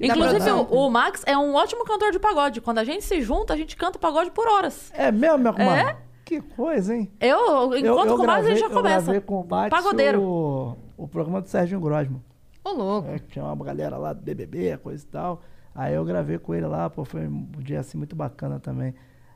Inclusive, 0.00 0.50
o, 0.52 0.62
o 0.62 0.90
Max 0.90 1.22
é 1.26 1.36
um 1.36 1.54
ótimo 1.54 1.84
cantor 1.84 2.12
de 2.12 2.18
pagode. 2.18 2.60
Quando 2.60 2.78
a 2.78 2.84
gente 2.84 3.04
se 3.04 3.20
junta, 3.20 3.54
a 3.54 3.56
gente 3.56 3.76
canta 3.76 3.98
pagode 3.98 4.30
por 4.30 4.46
horas. 4.46 4.92
É 4.94 5.10
mesmo, 5.10 5.38
minha 5.38 5.52
comadre? 5.52 5.96
Que 6.24 6.40
coisa, 6.40 6.94
hein? 6.94 7.10
Eu, 7.20 7.76
enquanto 7.76 8.16
com 8.16 8.22
o 8.22 8.26
Max, 8.26 8.46
a 8.46 8.48
gente 8.50 8.60
já 8.60 8.66
eu 8.66 8.70
começa. 8.70 9.02
gravei 9.06 9.20
com 9.20 9.40
o 9.40 9.48
Max 9.48 9.70
Pagodeiro. 9.70 10.22
O, 10.22 10.76
o 10.96 11.08
programa 11.08 11.40
do 11.40 11.48
Serginho 11.48 11.80
Grosman. 11.80 12.22
Ô, 12.64 12.70
louco. 12.70 13.08
É, 13.08 13.18
que 13.18 13.26
tinha 13.32 13.44
uma 13.44 13.64
galera 13.64 13.96
lá 13.96 14.12
do 14.12 14.22
BBB, 14.22 14.76
coisa 14.78 15.02
e 15.02 15.08
tal. 15.08 15.42
Aí 15.74 15.94
eu 15.94 16.04
gravei 16.04 16.38
com 16.38 16.54
ele 16.54 16.66
lá, 16.66 16.88
pô, 16.88 17.04
foi 17.04 17.26
um 17.26 17.46
dia 17.58 17.80
assim 17.80 17.98
muito 17.98 18.14
bacana 18.14 18.60
também. 18.60 18.94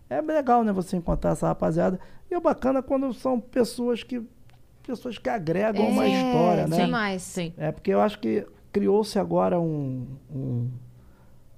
É 0.08 0.20
legal, 0.20 0.62
né, 0.62 0.72
você 0.72 0.96
encontrar 0.96 1.32
essa 1.32 1.46
rapaziada. 1.46 1.98
E 2.30 2.36
o 2.36 2.40
bacana 2.40 2.78
é 2.78 2.82
quando 2.82 3.12
são 3.12 3.40
pessoas 3.40 4.02
que 4.02 4.22
pessoas 4.86 5.18
que 5.18 5.28
agregam 5.28 5.88
uma 5.88 6.04
É, 6.06 6.08
história, 6.08 6.66
né? 6.66 6.84
Demais. 6.84 7.22
Sim. 7.22 7.52
É 7.56 7.72
porque 7.72 7.90
eu 7.90 8.00
acho 8.00 8.18
que 8.18 8.46
criou-se 8.72 9.18
agora 9.18 9.58
um, 9.60 10.06
um- 10.34 10.68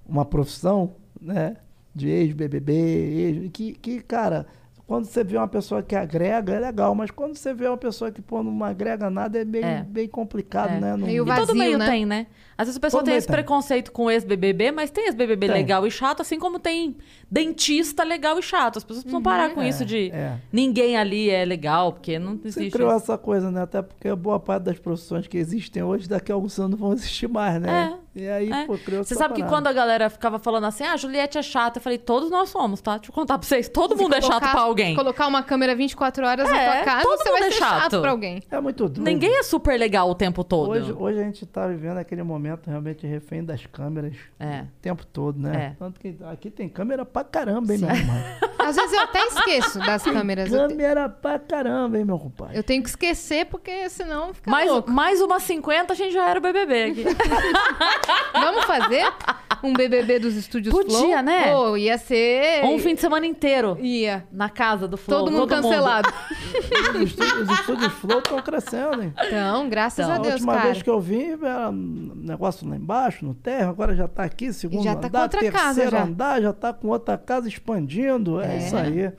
uma 0.08 0.24
profissão, 0.24 0.92
né? 1.20 1.56
De 1.94 2.08
ex-BBB, 2.08 2.72
ex, 2.72 3.50
que, 3.52 3.72
que, 3.72 4.00
cara, 4.02 4.46
quando 4.86 5.06
você 5.06 5.24
vê 5.24 5.36
uma 5.36 5.48
pessoa 5.48 5.82
que 5.82 5.96
agrega, 5.96 6.52
é 6.54 6.60
legal, 6.60 6.94
mas 6.94 7.10
quando 7.10 7.34
você 7.36 7.52
vê 7.54 7.66
uma 7.66 7.76
pessoa 7.76 8.10
que 8.12 8.20
pô, 8.22 8.42
não 8.42 8.62
agrega 8.62 9.08
nada, 9.10 9.38
é 9.38 9.44
bem, 9.44 9.64
É. 9.64 9.82
bem 9.82 10.06
complicado, 10.06 10.72
É. 10.74 10.80
né? 10.80 10.96
Não- 10.96 11.06
Meio 11.06 11.26
E 11.26 11.36
todo 11.36 11.54
meio 11.54 11.78
né? 11.78 11.86
tem, 11.86 12.04
né? 12.06 12.26
Às 12.58 12.66
vezes 12.68 12.78
o 12.78 12.80
pessoal 12.80 13.00
Todo 13.02 13.08
tem 13.08 13.16
esse 13.16 13.26
tem. 13.26 13.34
preconceito 13.36 13.92
com 13.92 14.10
ex-BBB, 14.10 14.72
mas 14.72 14.90
tem 14.90 15.04
ex-BBB 15.04 15.46
legal 15.46 15.86
e 15.86 15.90
chato, 15.90 16.22
assim 16.22 16.38
como 16.38 16.58
tem 16.58 16.96
dentista 17.30 18.02
legal 18.04 18.38
e 18.38 18.42
chato. 18.42 18.78
As 18.78 18.84
pessoas 18.84 19.02
precisam 19.04 19.22
parar 19.22 19.50
com 19.50 19.62
isso 19.62 19.84
de 19.84 20.10
é. 20.10 20.38
ninguém 20.52 20.96
ali 20.96 21.28
é 21.28 21.44
legal, 21.44 21.92
porque 21.92 22.18
não 22.18 22.36
Você 22.38 22.48
existe 22.48 22.70
criou 22.70 22.88
isso. 22.90 22.96
essa 23.04 23.18
coisa, 23.18 23.50
né? 23.50 23.62
Até 23.62 23.82
porque 23.82 24.14
boa 24.14 24.40
parte 24.40 24.62
das 24.64 24.78
profissões 24.78 25.26
que 25.26 25.36
existem 25.36 25.82
hoje, 25.82 26.08
daqui 26.08 26.32
a 26.32 26.34
alguns 26.34 26.58
anos 26.58 26.70
não 26.72 26.78
vão 26.78 26.92
existir 26.94 27.28
mais, 27.28 27.60
né? 27.60 27.98
E 28.14 28.26
aí, 28.26 28.50
É. 28.50 28.64
pô, 28.64 28.78
criou 28.78 29.04
Você 29.04 29.14
sabe 29.14 29.34
que 29.34 29.40
parada. 29.42 29.56
quando 29.58 29.66
a 29.66 29.72
galera 29.74 30.08
ficava 30.08 30.38
falando 30.38 30.64
assim, 30.64 30.84
ah, 30.84 30.96
Juliette 30.96 31.36
é 31.36 31.42
chata, 31.42 31.78
eu 31.78 31.82
falei, 31.82 31.98
todos 31.98 32.30
nós 32.30 32.48
somos, 32.48 32.80
tá? 32.80 32.96
Deixa 32.96 33.10
eu 33.10 33.14
contar 33.14 33.36
pra 33.36 33.46
vocês, 33.46 33.68
todo 33.68 33.94
Se 33.94 34.02
mundo 34.02 34.14
é 34.14 34.20
chato 34.22 34.30
colocar- 34.30 34.52
pra 34.52 34.60
alguém. 34.62 34.94
Colocar 34.96 35.26
uma 35.26 35.42
câmera 35.42 35.74
24 35.74 36.26
horas 36.26 36.48
na 36.48 36.56
É, 36.58 36.76
tua 36.76 36.84
casa, 36.84 37.02
todo 37.02 37.18
você 37.18 37.28
mundo 37.28 37.38
vai 37.40 37.48
é 37.48 37.52
ser 37.52 37.58
chato. 37.58 37.80
chato. 37.82 38.00
pra 38.00 38.10
alguém. 38.12 38.42
É 38.50 38.58
muito 38.60 38.88
doido. 38.88 39.02
Ninguém 39.02 39.38
é 39.38 39.42
super 39.42 39.78
legal 39.78 40.08
o 40.08 40.14
tempo 40.14 40.42
todo. 40.42 40.70
Hoje, 40.70 40.92
hoje 40.94 41.20
a 41.20 41.22
gente 41.24 41.44
tá 41.44 41.66
vivendo 41.66 41.98
aquele 41.98 42.22
momento 42.22 42.45
realmente 42.66 43.06
refém 43.06 43.44
das 43.44 43.64
câmeras 43.66 44.14
É. 44.38 44.60
o 44.62 44.80
tempo 44.80 45.04
todo, 45.06 45.38
né? 45.38 45.72
É. 45.72 45.76
Tanto 45.78 45.98
que 46.00 46.16
aqui 46.30 46.50
tem 46.50 46.68
câmera 46.68 47.04
pra 47.04 47.24
caramba, 47.24 47.72
hein, 47.72 47.78
meu 47.80 47.90
irmão? 47.90 48.16
Às 48.66 48.74
vezes 48.74 48.92
eu 48.94 49.00
até 49.00 49.22
esqueço 49.26 49.78
das 49.78 50.02
câmeras. 50.02 50.50
Eu, 50.52 50.66
te- 50.66 50.74
câmera 50.74 51.08
pra 51.08 51.38
caramba, 51.38 51.98
hein, 51.98 52.04
meu 52.04 52.18
compadre? 52.18 52.56
eu 52.56 52.64
tenho 52.64 52.82
que 52.82 52.88
esquecer, 52.88 53.46
porque 53.46 53.88
senão 53.88 54.34
fica 54.34 54.50
Mais, 54.50 54.68
louco. 54.68 54.90
mais 54.90 55.20
umas 55.20 55.44
50, 55.44 55.92
a 55.92 55.96
gente 55.96 56.12
já 56.12 56.28
era 56.28 56.38
o 56.38 56.42
BBB 56.42 56.82
aqui. 56.84 57.04
Vamos 58.32 58.64
fazer 58.64 59.06
um 59.62 59.72
BBB 59.72 60.18
dos 60.18 60.34
estúdios 60.34 60.74
Podia, 60.74 60.96
Flow? 60.98 61.22
né? 61.22 61.52
Pô, 61.52 61.76
ia 61.76 61.96
ser... 61.96 62.64
um 62.64 62.78
fim 62.78 62.94
de 62.94 63.00
semana 63.00 63.26
inteiro 63.26 63.78
Ia. 63.80 64.26
na 64.32 64.48
casa 64.48 64.86
do 64.88 64.96
Flow. 64.96 65.20
Todo 65.20 65.32
mundo 65.32 65.46
cancelado. 65.46 66.08
Os 66.96 67.02
estúdios, 67.02 67.48
os 67.50 67.58
estúdios 67.60 67.92
Flow 67.94 68.18
estão 68.18 68.38
crescendo, 68.40 69.02
hein? 69.02 69.14
Então, 69.26 69.68
graças 69.68 69.98
Então, 70.04 70.12
a 70.12 70.18
a 70.18 70.22
Deus, 70.22 70.34
última 70.34 70.54
cara. 70.54 70.64
vez 70.70 70.82
que 70.82 70.90
eu 70.90 71.00
vim, 71.00 71.32
era 71.42 71.70
um 71.70 72.35
negócio 72.36 72.68
lá 72.68 72.76
embaixo, 72.76 73.24
no 73.24 73.34
terra, 73.34 73.70
agora 73.70 73.94
já 73.94 74.06
tá 74.06 74.22
aqui, 74.24 74.52
segundo 74.52 74.82
já 74.84 74.94
tá 74.94 75.00
com 75.02 75.06
andar, 75.08 75.22
outra 75.22 75.40
terceiro 75.40 75.64
casa 75.64 75.90
já. 75.90 76.02
andar, 76.04 76.42
já 76.42 76.52
tá 76.52 76.72
com 76.72 76.88
outra 76.88 77.16
casa 77.18 77.48
expandindo. 77.48 78.40
É, 78.40 78.54
É. 78.54 78.58
isso 78.58 78.76
aí. 78.76 79.10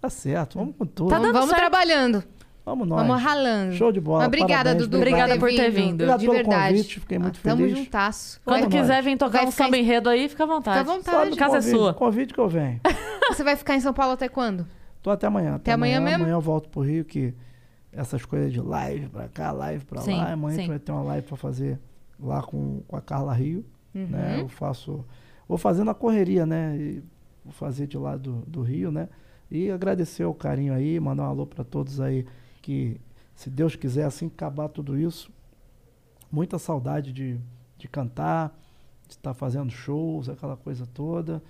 Tá 0.00 0.08
certo, 0.10 0.58
vamos 0.58 0.74
com 0.76 0.84
tudo. 0.86 1.08
Tá 1.08 1.16
Vamos, 1.16 1.28
dando 1.32 1.34
vamos 1.40 1.50
certo. 1.50 1.60
trabalhando. 1.70 2.22
Vamos 2.64 2.88
nós. 2.88 3.06
Vamos 3.06 3.22
ralando. 3.22 3.72
Show 3.74 3.92
de 3.92 4.00
bola, 4.00 4.18
Mas 4.18 4.26
obrigada, 4.26 4.52
parabéns, 4.64 4.82
Dudu. 4.82 4.96
obrigada 4.96 5.38
por 5.38 5.48
ter 5.50 5.70
vindo. 5.70 5.92
Obrigado 5.94 6.18
de 6.20 6.26
pelo 6.26 6.36
verdade. 6.36 6.74
convite, 6.74 7.00
fiquei 7.00 7.18
muito 7.18 7.38
Ah, 7.38 7.48
Tamo 7.48 7.62
feliz. 7.62 7.78
juntasso. 7.78 8.40
Quando 8.44 8.60
Vamos 8.64 8.74
quiser 8.74 9.02
vir 9.04 9.16
tocar 9.16 9.38
Vai 9.38 9.46
um 9.46 9.50
samba 9.52 9.76
em- 9.76 9.80
enredo 9.82 10.08
aí, 10.08 10.28
fica 10.28 10.42
à 10.42 10.46
vontade. 10.46 10.78
Fica 10.80 10.90
à 10.92 10.94
vontade. 10.96 11.16
Só 11.24 11.30
me 11.30 11.36
Casa 11.36 11.58
é 11.58 11.60
sua. 11.62 11.94
Convide 11.94 12.34
que 12.34 12.40
eu 12.40 12.48
venho. 12.48 12.80
Você 13.30 13.44
vai 13.44 13.54
ficar 13.56 13.76
em 13.76 13.80
São 13.80 13.92
Paulo 13.94 14.12
até 14.14 14.28
quando? 14.28 14.66
Tô 15.00 15.10
até 15.10 15.28
amanhã. 15.28 15.54
Até, 15.54 15.72
amanhã 15.72 16.00
mesmo? 16.00 16.16
Amanhã 16.24 16.34
eu 16.34 16.40
volto 16.40 16.68
pro 16.68 16.80
Rio, 16.82 17.04
que 17.04 17.32
essas 17.92 18.24
coisas 18.26 18.52
de 18.52 18.60
live 18.60 19.08
pra 19.10 19.28
cá, 19.28 19.52
live 19.52 19.84
pra 19.84 20.00
Sim, 20.02 20.16
lá. 20.18 20.32
Amanhã 20.32 20.48
a 20.48 20.56
sim. 20.56 20.62
gente 20.62 20.68
vai 20.70 20.78
ter 20.80 20.90
uma 20.92 21.02
live 21.04 21.26
pra 21.26 21.36
fazer 21.36 21.78
lá 22.18 22.42
com, 22.42 22.82
com 22.86 22.96
a 22.96 23.00
Carla 23.00 23.32
Rio. 23.32 23.64
Uhum. 23.94 24.06
Né? 24.06 24.40
Eu 24.40 24.48
faço. 24.48 25.04
Vou 25.48 25.58
fazendo 25.58 25.90
a 25.90 25.94
correria, 25.94 26.44
né? 26.44 26.76
E 26.76 27.02
vou 27.44 27.52
fazer 27.52 27.86
de 27.86 27.96
lá 27.96 28.16
do, 28.16 28.42
do 28.46 28.62
Rio, 28.62 28.90
né? 28.90 29.08
E 29.50 29.70
agradecer 29.70 30.24
o 30.24 30.34
carinho 30.34 30.72
aí, 30.72 30.98
mandar 30.98 31.24
um 31.24 31.26
alô 31.26 31.46
pra 31.46 31.62
todos 31.62 32.00
aí 32.00 32.26
que, 32.60 33.00
se 33.34 33.48
Deus 33.48 33.76
quiser, 33.76 34.04
assim 34.04 34.26
acabar 34.26 34.68
tudo 34.68 34.98
isso, 34.98 35.30
muita 36.32 36.58
saudade 36.58 37.12
de, 37.12 37.38
de 37.78 37.86
cantar, 37.86 38.58
de 39.06 39.14
estar 39.14 39.34
fazendo 39.34 39.70
shows, 39.70 40.28
aquela 40.28 40.56
coisa 40.56 40.84
toda. 40.84 41.40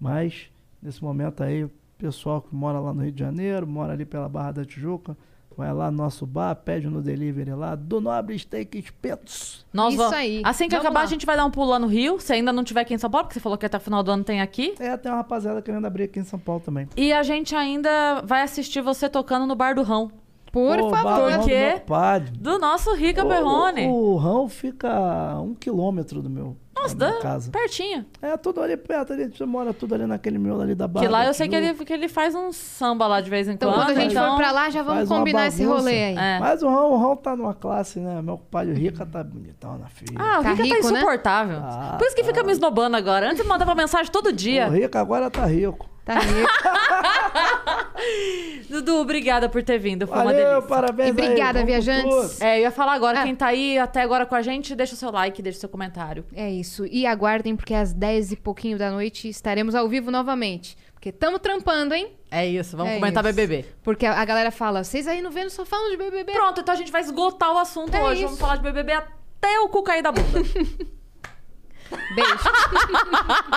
Mas, 0.00 0.50
nesse 0.80 1.02
momento 1.02 1.42
aí, 1.42 1.64
o 1.64 1.70
pessoal 1.98 2.40
que 2.40 2.54
mora 2.54 2.80
lá 2.80 2.94
no 2.94 3.02
Rio 3.02 3.12
de 3.12 3.20
Janeiro, 3.20 3.66
mora 3.66 3.92
ali 3.92 4.06
pela 4.06 4.28
Barra 4.28 4.52
da 4.52 4.64
Tijuca, 4.64 5.16
vai 5.56 5.72
lá 5.72 5.90
no 5.90 5.96
nosso 5.98 6.26
bar, 6.26 6.54
pede 6.56 6.88
no 6.88 7.00
delivery 7.02 7.52
lá, 7.54 7.74
do 7.74 8.00
Nobre 8.00 8.38
Steak 8.38 8.78
Espetos. 8.78 9.64
Nós 9.72 9.94
Isso 9.94 10.02
vamos- 10.02 10.16
aí. 10.16 10.42
Assim 10.44 10.64
que 10.64 10.70
Vamos 10.70 10.86
acabar, 10.86 11.00
lá. 11.00 11.04
a 11.04 11.08
gente 11.08 11.26
vai 11.26 11.36
dar 11.36 11.44
um 11.44 11.50
pulo 11.50 11.70
lá 11.70 11.78
no 11.78 11.86
Rio. 11.86 12.18
Se 12.20 12.32
ainda 12.32 12.52
não 12.52 12.64
tiver 12.64 12.80
aqui 12.82 12.94
em 12.94 12.98
São 12.98 13.10
Paulo, 13.10 13.26
porque 13.26 13.34
você 13.34 13.40
falou 13.40 13.56
que 13.58 13.66
até 13.66 13.76
o 13.76 13.80
final 13.80 14.02
do 14.02 14.10
ano 14.10 14.24
tem 14.24 14.40
aqui. 14.40 14.74
É, 14.78 14.96
tem 14.96 15.10
uma 15.10 15.18
rapaziada 15.18 15.60
querendo 15.62 15.86
abrir 15.86 16.04
aqui 16.04 16.20
em 16.20 16.24
São 16.24 16.38
Paulo 16.38 16.60
também. 16.64 16.88
E 16.96 17.12
a 17.12 17.22
gente 17.22 17.54
ainda 17.54 18.22
vai 18.24 18.42
assistir 18.42 18.80
você 18.82 19.08
tocando 19.08 19.46
no 19.46 19.54
Bar 19.54 19.74
do 19.74 19.82
Rão. 19.82 20.10
Por 20.50 20.76
Pô, 20.78 20.90
favor. 20.90 21.30
Do 21.32 21.38
Porque- 21.38 21.82
padre. 21.86 22.30
Do 22.38 22.58
nosso 22.58 22.94
Rica 22.94 23.24
Perrone. 23.24 23.86
O, 23.86 24.12
o 24.12 24.16
Rão 24.16 24.48
fica 24.50 24.90
a 24.92 25.40
um 25.40 25.54
quilômetro 25.54 26.20
do 26.20 26.28
meu 26.28 26.56
Nossa, 26.82 26.94
dá 26.96 27.12
casa. 27.20 27.50
pertinho. 27.50 28.04
É, 28.20 28.36
tudo 28.36 28.60
ali 28.60 28.76
perto, 28.76 29.12
ali, 29.12 29.26
você 29.28 29.44
mora 29.44 29.72
tudo 29.72 29.94
ali 29.94 30.06
naquele 30.06 30.38
miolo 30.38 30.62
ali 30.62 30.74
da 30.74 30.86
Barra 30.88 31.06
Que 31.06 31.12
lá 31.12 31.26
eu 31.26 31.34
sei 31.34 31.48
que 31.48 31.54
ele, 31.54 31.74
que 31.74 31.92
ele 31.92 32.08
faz 32.08 32.34
um 32.34 32.52
samba 32.52 33.06
lá 33.06 33.20
de 33.20 33.30
vez 33.30 33.48
em 33.48 33.52
Então, 33.52 33.70
quando. 33.72 33.86
quando 33.86 33.96
a 33.96 34.00
gente 34.00 34.12
então... 34.12 34.30
for 34.30 34.36
pra 34.36 34.50
lá, 34.52 34.70
já 34.70 34.82
vamos 34.82 35.08
faz 35.08 35.08
combinar 35.08 35.46
esse 35.46 35.64
rolê 35.64 36.04
aí. 36.04 36.16
É. 36.16 36.38
Mas 36.38 36.62
o 36.62 36.68
Rão, 36.68 36.92
o 36.92 36.96
Rão 36.98 37.16
tá 37.16 37.34
numa 37.36 37.54
classe, 37.54 38.00
né? 38.00 38.20
Meu 38.22 38.36
compadre 38.38 38.72
Rica 38.74 39.06
tá 39.06 39.22
bonitão 39.22 39.78
na 39.78 39.88
fila. 39.88 40.12
Ah, 40.18 40.40
o 40.40 40.42
Tá 40.42 40.50
Rica 40.50 40.56
tá 40.56 40.62
rico, 40.74 40.90
né? 40.90 40.98
insuportável. 40.98 41.58
Ah, 41.62 41.94
Por 41.98 42.06
isso 42.06 42.16
que 42.16 42.24
fica 42.24 42.42
me 42.42 42.52
esnobando 42.52 42.96
agora. 42.96 43.26
Antes 43.28 43.40
ele 43.40 43.48
mandava 43.48 43.74
mensagem 43.74 44.10
todo 44.10 44.32
dia. 44.32 44.68
o 44.68 44.72
Rica 44.72 45.00
agora 45.00 45.30
tá 45.30 45.44
rico. 45.46 45.88
Tá 46.04 46.18
rico. 46.18 46.50
Dudu, 48.68 48.96
obrigada 49.00 49.48
por 49.48 49.62
ter 49.62 49.78
vindo. 49.78 50.06
Foi 50.06 50.16
uma 50.16 50.24
Valeu, 50.24 50.48
delícia. 50.48 50.68
parabéns 50.68 51.16
E 51.16 51.20
aí, 51.20 51.26
obrigada, 51.26 51.60
com 51.60 51.66
viajantes. 51.66 52.40
É, 52.40 52.58
eu 52.58 52.62
ia 52.62 52.70
falar 52.72 52.94
agora, 52.94 53.20
Ah. 53.20 53.24
quem 53.24 53.34
tá 53.36 53.46
aí 53.46 53.78
até 53.78 54.02
agora 54.02 54.26
com 54.26 54.34
a 54.34 54.42
gente, 54.42 54.74
deixa 54.74 54.94
o 54.94 54.96
seu 54.96 55.10
like, 55.12 55.40
deixa 55.40 55.58
o 55.58 55.60
seu 55.60 55.68
comentário. 55.68 56.24
É 56.34 56.50
isso. 56.50 56.84
E 56.86 57.06
aguardem, 57.06 57.54
porque 57.54 57.74
às 57.74 57.92
10 57.92 58.32
e 58.32 58.36
pouquinho 58.36 58.76
da 58.76 58.90
noite 58.90 59.28
estaremos 59.28 59.74
ao 59.74 59.88
vivo 59.88 60.10
novamente. 60.10 60.76
Porque 60.92 61.10
estamos 61.10 61.40
trampando, 61.40 61.94
hein? 61.94 62.12
É 62.30 62.46
isso, 62.46 62.76
vamos 62.76 62.92
É 62.92 62.96
comentar 62.96 63.24
isso. 63.24 63.34
BBB. 63.34 63.64
Porque 63.82 64.06
a 64.06 64.24
galera 64.24 64.50
fala, 64.50 64.82
vocês 64.82 65.06
aí 65.06 65.20
no 65.22 65.30
Vênus 65.30 65.52
só 65.52 65.64
falam 65.64 65.90
de 65.90 65.96
BBB. 65.96 66.32
Pronto, 66.32 66.60
então 66.60 66.74
a 66.74 66.76
gente 66.76 66.90
vai 66.90 67.02
esgotar 67.02 67.52
o 67.52 67.58
assunto 67.58 67.94
É 67.94 68.02
hoje. 68.02 68.14
isso. 68.20 68.24
Vamos 68.24 68.40
falar 68.40 68.56
de 68.56 68.62
BBB 68.62 68.92
até 68.92 69.60
o 69.60 69.68
cu 69.68 69.82
cair 69.82 70.02
da 70.02 70.10
bunda. 70.12 70.40
Beijo. 72.14 72.38